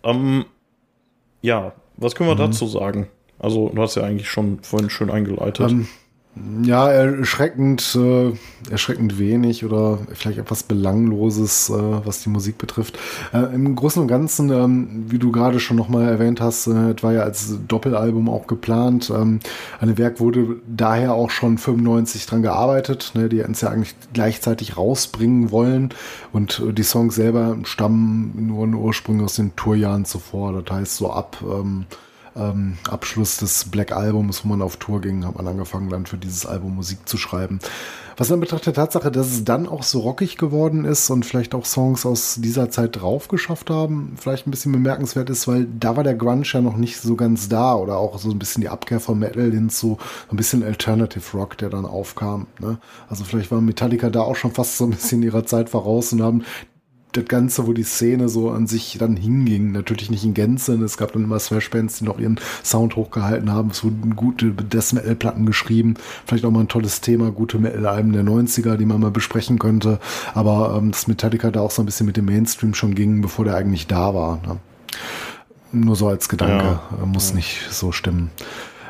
Ähm, 0.03 0.47
ja, 1.43 1.75
was 1.97 2.15
können 2.15 2.31
wir 2.31 2.35
mhm. 2.35 2.51
dazu 2.51 2.67
sagen? 2.67 3.09
Also, 3.39 3.71
du 3.75 3.83
hast 3.83 3.97
ja 3.97 4.05
eigentlich 4.05 4.29
schon 4.29 4.61
vorhin 4.63 4.89
schön 4.89 5.11
eingeleitet. 5.11 5.71
Um, 5.71 5.81
ähm, 5.81 5.89
ja, 6.63 6.91
erschreckend, 6.91 7.95
äh, 7.95 8.33
erschreckend 8.71 9.19
wenig 9.19 9.67
oder 9.67 9.99
vielleicht 10.15 10.39
etwas 10.39 10.63
Belangloses, 10.63 11.69
äh, 11.69 11.75
was 11.75 12.23
die 12.23 12.31
Musik 12.31 12.57
betrifft. 12.57 12.99
Äh, 13.35 13.55
Im 13.55 13.77
Großen 13.77 14.01
und 14.01 14.09
Ganzen, 14.09 14.51
ähm, 14.51 15.05
wie 15.09 15.19
du 15.19 15.31
gerade 15.31 15.61
schon 15.61 15.77
nochmal 15.77 16.09
erwähnt 16.09 16.41
hast, 16.41 16.69
äh, 16.69 16.95
war 17.03 17.13
ja 17.13 17.23
als 17.23 17.55
Doppelalbum 17.69 18.31
auch 18.31 18.47
geplant. 18.47 19.13
Ähm, 19.15 19.41
eine 19.79 19.99
Werk 19.99 20.21
wurde 20.21 20.57
daher 20.67 21.13
auch 21.13 21.31
schon 21.31 21.59
95 21.59 22.25
dran 22.25 22.41
gearbeitet. 22.41 23.13
Ne? 23.15 23.29
Die 23.29 23.41
hätten 23.41 23.53
es 23.53 23.61
ja 23.61 23.69
eigentlich 23.69 23.95
gleichzeitig 24.15 24.79
rausbringen 24.79 25.51
wollen. 25.51 25.91
Und 26.33 26.63
die 26.67 26.83
Songs 26.83 27.15
selber 27.15 27.59
stammen 27.65 28.33
nur 28.47 28.65
in 28.65 28.75
Ursprung 28.75 29.23
aus 29.23 29.35
den 29.35 29.55
Tourjahren 29.55 30.07
zuvor. 30.07 30.63
Das 30.63 30.75
heißt, 30.75 30.97
so 30.97 31.13
ab 31.13 31.37
ähm, 31.43 31.85
ähm, 32.37 32.79
Abschluss 32.89 33.37
des 33.37 33.67
Black 33.67 33.93
Albums, 33.93 34.45
wo 34.45 34.49
man 34.49 34.63
auf 34.63 34.77
Tour 34.77 35.01
ging, 35.01 35.27
hat 35.27 35.37
man 35.37 35.49
angefangen, 35.49 35.91
dann 35.91 36.07
für 36.07 36.19
dieses 36.19 36.47
Album 36.47 36.77
Musik 36.77 37.09
zu 37.09 37.17
schreiben. 37.17 37.59
Was 38.17 38.31
in 38.31 38.41
Betracht 38.41 38.67
der 38.67 38.75
Tatsache, 38.75 39.11
dass 39.11 39.29
es 39.29 39.45
dann 39.45 39.67
auch 39.67 39.83
so 39.83 40.01
rockig 40.01 40.37
geworden 40.37 40.85
ist 40.85 41.09
und 41.11 41.25
vielleicht 41.25 41.55
auch 41.55 41.65
Songs 41.65 42.05
aus 42.05 42.37
dieser 42.39 42.71
Zeit 42.71 43.01
drauf 43.01 43.29
geschafft 43.29 43.71
haben, 43.71 44.15
vielleicht 44.17 44.47
ein 44.47 44.51
bisschen 44.51 44.73
bemerkenswert 44.73 45.31
ist, 45.31 45.49
weil 45.49 45.67
da 45.79 45.97
war 45.97 46.05
der 46.05 46.15
Grunge 46.15 46.45
ja 46.45 46.61
noch 46.61 46.77
nicht 46.77 47.01
so 47.01 47.17
ganz 47.17 47.49
da 47.49 47.75
oder 47.75 47.97
auch 47.97 48.19
so 48.19 48.31
ein 48.31 48.39
bisschen 48.39 48.61
die 48.61 48.69
Abkehr 48.69 49.01
von 49.01 49.19
Metal 49.19 49.51
hin 49.51 49.71
zu 49.71 49.99
ein 50.31 50.37
bisschen 50.37 50.63
Alternative 50.63 51.37
Rock, 51.37 51.57
der 51.59 51.71
dann 51.71 51.87
aufkam. 51.87 52.47
Ne? 52.61 52.79
Also 53.09 53.25
vielleicht 53.25 53.51
war 53.51 53.61
Metallica 53.61 54.11
da 54.11 54.21
auch 54.21 54.37
schon 54.37 54.53
fast 54.53 54.77
so 54.77 54.85
ein 54.85 54.91
bisschen 54.91 55.23
ihrer 55.23 55.47
Zeit 55.47 55.71
voraus 55.71 56.13
und 56.13 56.23
haben 56.23 56.45
das 57.13 57.25
Ganze, 57.27 57.67
wo 57.67 57.73
die 57.73 57.83
Szene 57.83 58.29
so 58.29 58.51
an 58.51 58.67
sich 58.67 58.97
dann 58.99 59.17
hinging. 59.17 59.73
Natürlich 59.73 60.11
nicht 60.11 60.25
in 60.25 60.35
Gänze. 60.35 60.75
Es 60.83 60.97
gab 60.97 61.13
dann 61.13 61.25
immer 61.25 61.39
Thrash-Bands, 61.39 61.99
die 61.99 62.05
noch 62.05 62.19
ihren 62.19 62.41
Sound 62.65 62.97
hochgehalten 62.97 63.53
haben. 63.53 63.71
Es 63.71 63.85
wurden 63.85 64.17
gute 64.17 64.51
Death 64.51 64.95
Metal-Platten 64.95 65.47
geschrieben. 65.47 65.95
Vielleicht 66.27 66.45
auch 66.45 66.51
mal 66.51 66.61
ein 66.61 66.69
tolles 66.69 67.01
Thema, 67.01 67.31
gute 67.31 67.59
Metal-Alben 67.59 68.13
der 68.13 68.25
90er, 68.25 68.77
die 68.77 68.87
man 68.87 69.01
mal 69.01 69.11
besprechen 69.11 69.59
könnte. 69.59 69.99
Aber 70.35 70.75
ähm, 70.77 70.91
das 70.91 71.07
Metallica 71.07 71.51
da 71.51 71.61
auch 71.61 71.71
so 71.71 71.83
ein 71.83 71.87
bisschen 71.87 72.07
mit 72.07 72.17
dem 72.17 72.25
Mainstream 72.25 72.75
schon 72.75 72.95
ging, 72.95 73.21
bevor 73.21 73.45
der 73.45 73.57
eigentlich 73.57 73.87
da 73.87 74.15
war. 74.15 74.41
Ne? 74.47 74.59
Nur 75.73 75.97
so 75.97 76.09
als 76.09 76.29
Gedanke. 76.29 76.81
Ja. 76.99 77.07
Muss 77.07 77.31
ja. 77.31 77.37
nicht 77.37 77.69
so 77.71 77.93
stimmen. 77.93 78.31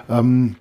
Ähm, 0.08 0.56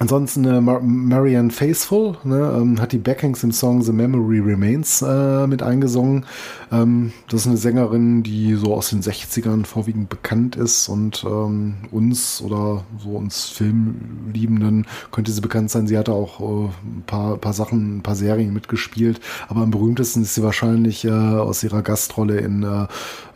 Ansonsten 0.00 0.46
äh, 0.46 0.62
Mar 0.62 0.80
Marianne 0.80 1.50
Faithful 1.50 2.16
ne, 2.24 2.56
ähm, 2.56 2.80
hat 2.80 2.92
die 2.92 2.98
Backings 2.98 3.44
im 3.44 3.52
Song 3.52 3.82
The 3.82 3.92
Memory 3.92 4.40
Remains 4.40 5.02
äh, 5.02 5.46
mit 5.46 5.62
eingesungen. 5.62 6.24
Ähm, 6.72 7.12
das 7.28 7.42
ist 7.42 7.48
eine 7.48 7.58
Sängerin, 7.58 8.22
die 8.22 8.54
so 8.54 8.74
aus 8.74 8.88
den 8.88 9.02
60ern 9.02 9.66
vorwiegend 9.66 10.08
bekannt 10.08 10.56
ist 10.56 10.88
und 10.88 11.22
ähm, 11.28 11.74
uns 11.90 12.40
oder 12.40 12.84
so 12.98 13.10
uns 13.10 13.50
Filmliebenden 13.50 14.86
könnte 15.12 15.32
sie 15.32 15.42
bekannt 15.42 15.70
sein. 15.70 15.86
Sie 15.86 15.98
hatte 15.98 16.12
auch 16.12 16.40
äh, 16.40 16.68
ein 16.82 17.02
paar, 17.06 17.36
paar 17.36 17.52
Sachen, 17.52 17.98
ein 17.98 18.02
paar 18.02 18.16
Serien 18.16 18.54
mitgespielt, 18.54 19.20
aber 19.48 19.60
am 19.60 19.70
berühmtesten 19.70 20.22
ist 20.22 20.34
sie 20.34 20.42
wahrscheinlich 20.42 21.04
äh, 21.04 21.10
aus 21.10 21.62
ihrer 21.62 21.82
Gastrolle 21.82 22.38
in 22.38 22.62
äh, 22.62 22.86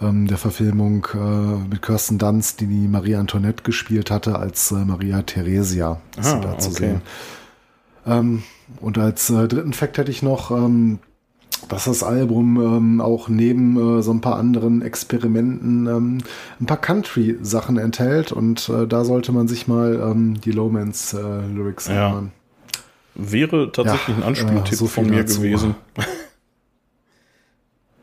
ähm, 0.00 0.28
der 0.28 0.38
Verfilmung 0.38 1.06
äh, 1.12 1.68
mit 1.68 1.82
Kirsten 1.82 2.16
Dunst, 2.16 2.62
die 2.62 2.66
die 2.66 2.88
Marie 2.88 3.16
Antoinette 3.16 3.64
gespielt 3.64 4.10
hatte, 4.10 4.38
als 4.38 4.72
äh, 4.72 4.76
Maria 4.76 5.20
Theresia. 5.20 6.00
Ah 6.22 6.53
zu 6.58 6.70
okay. 6.70 6.78
sehen. 6.78 7.02
Ähm, 8.06 8.42
und 8.80 8.98
als 8.98 9.30
äh, 9.30 9.48
dritten 9.48 9.72
Fakt 9.72 9.98
hätte 9.98 10.10
ich 10.10 10.22
noch, 10.22 10.50
ähm, 10.50 10.98
dass 11.68 11.84
das 11.84 12.02
Album 12.02 12.60
ähm, 12.60 13.00
auch 13.00 13.28
neben 13.28 13.98
äh, 13.98 14.02
so 14.02 14.12
ein 14.12 14.20
paar 14.20 14.36
anderen 14.36 14.82
Experimenten 14.82 15.86
ähm, 15.86 16.18
ein 16.60 16.66
paar 16.66 16.80
Country-Sachen 16.80 17.78
enthält 17.78 18.32
und 18.32 18.68
äh, 18.68 18.86
da 18.86 19.04
sollte 19.04 19.32
man 19.32 19.48
sich 19.48 19.66
mal 19.68 19.94
ähm, 19.94 20.40
die 20.40 20.52
Lowmans-Lyrics 20.52 21.88
äh, 21.88 21.94
ja. 21.94 22.22
Wäre 23.14 23.70
tatsächlich 23.70 24.16
ja, 24.16 24.22
ein 24.22 24.28
Anspieltipp 24.28 24.74
so 24.74 24.86
von 24.86 25.08
mir 25.08 25.22
dazu. 25.22 25.40
gewesen. 25.40 25.76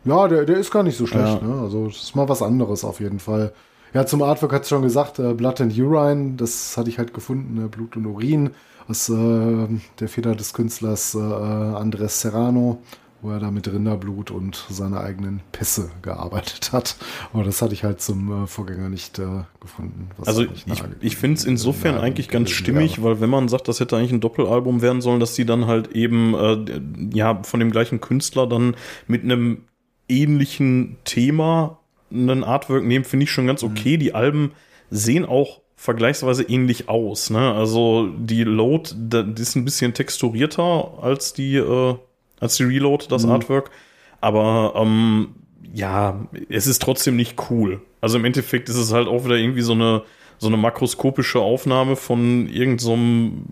Ja, 0.03 0.27
der, 0.27 0.45
der 0.45 0.57
ist 0.57 0.71
gar 0.71 0.83
nicht 0.83 0.97
so 0.97 1.05
schlecht. 1.05 1.41
Ja. 1.41 1.47
Ne? 1.47 1.61
Also 1.61 1.87
das 1.87 1.97
ist 1.97 2.15
mal 2.15 2.27
was 2.27 2.41
anderes 2.41 2.83
auf 2.83 2.99
jeden 2.99 3.19
Fall. 3.19 3.53
Ja, 3.93 4.05
zum 4.05 4.21
Artwork 4.21 4.53
hat 4.53 4.63
es 4.63 4.69
schon 4.69 4.83
gesagt, 4.83 5.19
äh, 5.19 5.33
Blood 5.33 5.61
and 5.61 5.77
Urine, 5.77 6.33
das 6.37 6.77
hatte 6.77 6.89
ich 6.89 6.97
halt 6.97 7.13
gefunden, 7.13 7.65
äh, 7.65 7.67
Blut 7.67 7.97
und 7.97 8.05
Urin, 8.05 8.51
aus 8.87 9.09
äh, 9.09 9.67
der 9.99 10.07
Feder 10.07 10.35
des 10.35 10.53
Künstlers 10.53 11.13
äh, 11.15 11.19
Andres 11.19 12.21
Serrano, 12.21 12.81
wo 13.21 13.31
er 13.31 13.39
da 13.39 13.51
mit 13.51 13.67
Rinderblut 13.67 14.31
und 14.31 14.65
seine 14.69 15.01
eigenen 15.01 15.41
Pässe 15.51 15.91
gearbeitet 16.01 16.71
hat. 16.71 16.95
Aber 17.33 17.43
das 17.43 17.61
hatte 17.61 17.73
ich 17.73 17.83
halt 17.83 18.01
zum 18.01 18.43
äh, 18.43 18.47
Vorgänger 18.47 18.89
nicht 18.89 19.19
äh, 19.19 19.43
gefunden. 19.59 20.09
also 20.25 20.43
ich, 20.43 20.65
ich 21.01 21.17
finde 21.17 21.37
es 21.37 21.45
insofern 21.45 21.97
eigentlich 21.97 22.29
ganz 22.29 22.49
stimmig, 22.49 22.97
wäre. 22.97 23.07
weil 23.07 23.21
wenn 23.21 23.29
man 23.29 23.49
sagt, 23.49 23.67
das 23.67 23.81
hätte 23.81 23.97
eigentlich 23.97 24.13
ein 24.13 24.21
Doppelalbum 24.21 24.81
werden 24.81 25.01
sollen, 25.01 25.19
dass 25.19 25.35
die 25.35 25.45
dann 25.45 25.67
halt 25.67 25.91
eben 25.91 26.33
äh, 26.33 26.81
ja 27.13 27.43
von 27.43 27.59
dem 27.59 27.71
gleichen 27.71 27.99
Künstler 27.99 28.47
dann 28.47 28.75
mit 29.07 29.23
einem 29.23 29.65
ähnlichen 30.07 30.97
Thema 31.03 31.80
einen 32.11 32.43
Artwork 32.43 32.83
nehmen, 32.83 33.05
finde 33.05 33.23
ich 33.25 33.31
schon 33.31 33.47
ganz 33.47 33.63
okay. 33.63 33.95
Mhm. 33.95 33.99
Die 33.99 34.15
Alben 34.15 34.51
sehen 34.89 35.25
auch 35.25 35.61
vergleichsweise 35.75 36.43
ähnlich 36.43 36.89
aus. 36.89 37.29
Ne? 37.29 37.53
Also 37.53 38.09
die 38.17 38.43
Load, 38.43 38.91
die 38.95 39.41
ist 39.41 39.55
ein 39.55 39.65
bisschen 39.65 39.93
texturierter 39.93 40.99
als 41.01 41.33
die, 41.33 41.55
äh, 41.55 41.95
als 42.39 42.57
die 42.57 42.63
Reload, 42.63 43.05
das 43.09 43.25
mhm. 43.25 43.31
Artwork. 43.31 43.71
Aber 44.19 44.73
ähm, 44.75 45.35
ja, 45.73 46.27
es 46.49 46.67
ist 46.67 46.81
trotzdem 46.81 47.15
nicht 47.15 47.49
cool. 47.49 47.81
Also 48.01 48.17
im 48.17 48.25
Endeffekt 48.25 48.69
ist 48.69 48.75
es 48.75 48.93
halt 48.93 49.07
auch 49.07 49.25
wieder 49.25 49.37
irgendwie 49.37 49.61
so 49.61 49.73
eine 49.73 50.03
so 50.41 50.47
eine 50.47 50.57
makroskopische 50.57 51.39
Aufnahme 51.39 51.95
von 51.95 52.47
irgendeinem, 52.47 53.45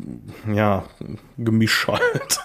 so 0.43 0.51
ja, 0.51 0.85
Gemisch 1.37 1.87
halt. 1.87 2.39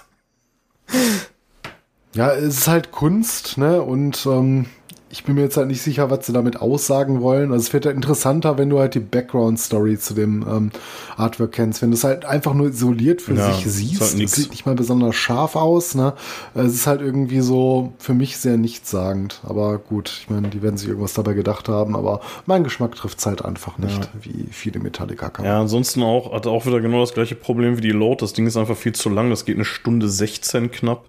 Ja, 2.13 2.31
es 2.31 2.59
ist 2.59 2.67
halt 2.67 2.91
Kunst, 2.91 3.57
ne? 3.57 3.81
Und 3.81 4.23
ähm, 4.27 4.67
ich 5.15 5.23
bin 5.23 5.35
mir 5.35 5.43
jetzt 5.43 5.55
halt 5.55 5.69
nicht 5.69 5.81
sicher, 5.81 6.09
was 6.09 6.25
sie 6.25 6.33
damit 6.33 6.61
aussagen 6.61 7.21
wollen. 7.21 7.53
Also 7.53 7.67
es 7.67 7.71
wird 7.71 7.85
ja 7.85 7.91
interessanter, 7.91 8.57
wenn 8.57 8.69
du 8.69 8.79
halt 8.79 8.95
die 8.95 8.99
Background-Story 8.99 9.97
zu 9.97 10.13
dem 10.13 10.45
ähm, 10.45 10.71
Artwork 11.15 11.53
kennst. 11.53 11.81
Wenn 11.81 11.91
du 11.91 11.95
es 11.95 12.03
halt 12.03 12.25
einfach 12.25 12.53
nur 12.53 12.67
isoliert 12.67 13.21
für 13.21 13.33
ja, 13.33 13.53
sich 13.53 13.65
siehst, 13.65 14.01
halt 14.01 14.21
es 14.21 14.33
sieht 14.33 14.51
nicht 14.51 14.65
mal 14.65 14.75
besonders 14.75 15.15
scharf 15.15 15.55
aus. 15.55 15.95
Ne? 15.95 16.15
Es 16.53 16.73
ist 16.73 16.85
halt 16.85 16.99
irgendwie 16.99 17.39
so 17.39 17.93
für 17.97 18.13
mich 18.13 18.35
sehr 18.35 18.57
nichtssagend. 18.57 19.39
Aber 19.43 19.77
gut, 19.77 20.11
ich 20.19 20.29
meine, 20.29 20.49
die 20.49 20.61
werden 20.61 20.75
sich 20.75 20.89
irgendwas 20.89 21.13
dabei 21.13 21.31
gedacht 21.31 21.69
haben. 21.69 21.95
Aber 21.95 22.19
mein 22.45 22.65
Geschmack 22.65 22.93
trifft 22.95 23.19
es 23.19 23.25
halt 23.25 23.45
einfach 23.45 23.77
nicht, 23.77 24.03
ja. 24.03 24.09
wie 24.21 24.47
viele 24.51 24.81
metallica 24.81 25.27
-Cover. 25.27 25.45
Ja, 25.45 25.61
ansonsten 25.61 26.03
auch, 26.03 26.33
hat 26.33 26.45
auch 26.45 26.65
wieder 26.65 26.81
genau 26.81 26.99
das 26.99 27.13
gleiche 27.13 27.35
Problem 27.35 27.77
wie 27.77 27.81
die 27.81 27.91
Load. 27.91 28.17
Das 28.19 28.33
Ding 28.33 28.47
ist 28.47 28.57
einfach 28.57 28.75
viel 28.75 28.93
zu 28.93 29.07
lang. 29.07 29.29
Das 29.29 29.45
geht 29.45 29.55
eine 29.55 29.63
Stunde 29.63 30.09
16 30.09 30.71
knapp. 30.71 31.05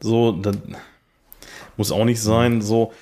So, 0.00 0.32
das 0.32 0.56
muss 1.76 1.92
auch 1.92 2.06
nicht 2.06 2.22
sein. 2.22 2.62
So, 2.62 2.92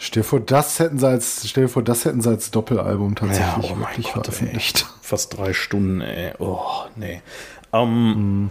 Stell 0.00 0.22
dir 0.22 0.28
vor, 0.28 0.40
das 0.40 0.78
hätten 0.78 0.98
sie 0.98 1.08
als, 1.08 1.48
stell 1.48 1.64
dir 1.64 1.68
vor, 1.68 1.82
das 1.82 2.04
hätten 2.04 2.20
sie 2.20 2.28
als 2.28 2.52
Doppelalbum 2.52 3.16
tatsächlich 3.16 3.68
ja, 3.68 3.74
oh 3.74 3.78
mein 3.78 4.02
Gott, 4.02 4.26
veröffentlicht. 4.26 4.86
Fast 5.02 5.36
drei 5.36 5.52
Stunden, 5.52 6.00
ey. 6.00 6.32
Oh, 6.38 6.60
nee. 6.94 7.20
Ähm, 7.72 8.44
mm. 8.44 8.50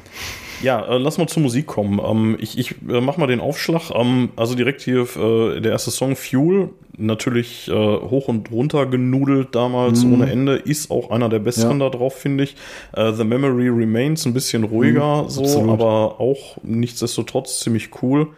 Ja, 0.62 0.86
äh, 0.88 0.98
lass 0.98 1.18
mal 1.18 1.28
zur 1.28 1.44
Musik 1.44 1.68
kommen. 1.68 2.02
Ähm, 2.04 2.36
ich 2.40 2.58
ich 2.58 2.72
äh, 2.90 3.00
mach 3.00 3.18
mal 3.18 3.28
den 3.28 3.40
Aufschlag. 3.40 3.92
Ähm, 3.94 4.30
also 4.36 4.56
direkt 4.56 4.82
hier 4.82 5.08
äh, 5.16 5.62
der 5.62 5.72
erste 5.72 5.92
Song 5.92 6.16
Fuel, 6.18 6.70
natürlich 6.98 7.70
äh, 7.70 7.74
hoch 7.74 8.28
und 8.28 8.52
runter 8.52 8.86
genudelt 8.86 9.56
damals 9.56 10.04
mm. 10.04 10.14
ohne 10.14 10.30
Ende, 10.30 10.56
ist 10.56 10.92
auch 10.92 11.12
einer 11.12 11.30
der 11.30 11.40
besseren 11.40 11.80
ja. 11.80 11.90
da 11.90 11.98
drauf, 11.98 12.16
finde 12.16 12.44
ich. 12.44 12.56
Äh, 12.94 13.14
The 13.14 13.24
Memory 13.24 13.70
Remains 13.70 14.26
ein 14.26 14.34
bisschen 14.34 14.64
ruhiger, 14.64 15.24
mm, 15.24 15.30
so, 15.30 15.72
aber 15.72 16.20
auch 16.20 16.58
nichtsdestotrotz 16.64 17.60
ziemlich 17.60 17.90
cool. 18.02 18.30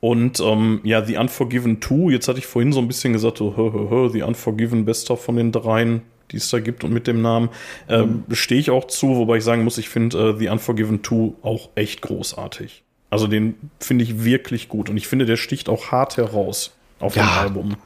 Und 0.00 0.40
ähm, 0.40 0.80
ja, 0.82 1.04
The 1.04 1.18
Unforgiven 1.18 1.80
2, 1.80 2.10
jetzt 2.12 2.26
hatte 2.26 2.38
ich 2.38 2.46
vorhin 2.46 2.72
so 2.72 2.80
ein 2.80 2.88
bisschen 2.88 3.12
gesagt, 3.12 3.38
so, 3.38 3.56
hö, 3.56 3.70
hö, 3.72 3.90
hö, 3.90 4.08
The 4.08 4.22
Unforgiven 4.22 4.86
bester 4.86 5.16
von 5.16 5.36
den 5.36 5.52
dreien, 5.52 6.02
die 6.30 6.38
es 6.38 6.48
da 6.48 6.58
gibt 6.58 6.84
und 6.84 6.92
mit 6.92 7.06
dem 7.06 7.20
Namen, 7.20 7.50
äh, 7.86 8.02
mhm. 8.02 8.24
stehe 8.32 8.60
ich 8.60 8.70
auch 8.70 8.86
zu, 8.86 9.16
wobei 9.16 9.36
ich 9.36 9.44
sagen 9.44 9.62
muss, 9.62 9.76
ich 9.76 9.90
finde 9.90 10.30
äh, 10.30 10.38
The 10.38 10.48
Unforgiven 10.48 11.04
2 11.04 11.34
auch 11.42 11.68
echt 11.74 12.00
großartig. 12.00 12.82
Also 13.10 13.26
den 13.26 13.56
finde 13.78 14.04
ich 14.04 14.24
wirklich 14.24 14.68
gut 14.68 14.88
und 14.88 14.96
ich 14.96 15.06
finde, 15.06 15.26
der 15.26 15.36
sticht 15.36 15.68
auch 15.68 15.90
hart 15.90 16.16
heraus 16.16 16.72
auf 16.98 17.16
ja. 17.16 17.24
dem 17.24 17.38
Album. 17.38 17.76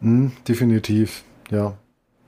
Mhm, 0.00 0.32
definitiv, 0.48 1.22
ja. 1.50 1.76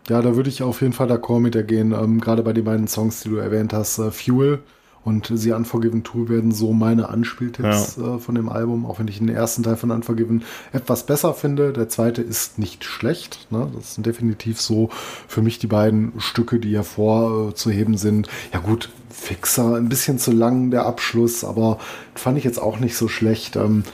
Ja, 0.09 0.23
da 0.23 0.37
würde 0.37 0.49
ich 0.49 0.63
auf 0.63 0.81
jeden 0.81 0.95
Fall 0.95 1.11
d'accord 1.11 1.41
mit 1.41 1.55
dir 1.55 1.65
gehen, 1.65 1.93
ähm, 1.93 2.21
gerade 2.21 2.43
bei 2.43 2.53
den 2.53 2.65
beiden 2.65 2.87
Songs, 2.87 3.21
die 3.21 3.31
du 3.31 3.37
erwähnt 3.37 3.73
hast, 3.73 3.99
äh, 3.99 4.11
Fuel 4.11 4.61
und 5.05 5.33
The 5.35 5.53
Unforgiven 5.53 6.05
2 6.05 6.29
werden 6.29 6.53
so 6.53 6.73
meine 6.73 7.09
Anspieltipps 7.09 7.97
ja. 7.97 8.17
äh, 8.17 8.19
von 8.19 8.35
dem 8.35 8.49
Album, 8.49 8.85
auch 8.85 8.99
wenn 8.99 9.09
ich 9.09 9.19
den 9.19 9.29
ersten 9.29 9.63
Teil 9.63 9.77
von 9.77 9.91
Unforgiven 9.91 10.43
etwas 10.73 11.07
besser 11.07 11.35
finde. 11.35 11.73
Der 11.73 11.89
zweite 11.89 12.23
ist 12.23 12.59
nicht 12.59 12.85
schlecht. 12.85 13.51
Ne? 13.51 13.71
Das 13.75 13.95
sind 13.95 14.07
definitiv 14.07 14.61
so 14.61 14.91
für 15.27 15.43
mich 15.43 15.59
die 15.59 15.67
beiden 15.67 16.13
Stücke, 16.19 16.59
die 16.59 16.77
hervorzuheben 16.77 17.97
sind. 17.97 18.29
Ja 18.53 18.59
gut, 18.59 18.91
Fixer, 19.11 19.77
ein 19.77 19.89
bisschen 19.89 20.19
zu 20.19 20.33
lang 20.33 20.71
der 20.71 20.87
Abschluss, 20.87 21.43
aber 21.45 21.79
fand 22.15 22.39
ich 22.39 22.45
jetzt 22.45 22.61
auch 22.61 22.79
nicht 22.79 22.97
so 22.97 23.09
schlecht. 23.09 23.57
Ähm, 23.57 23.85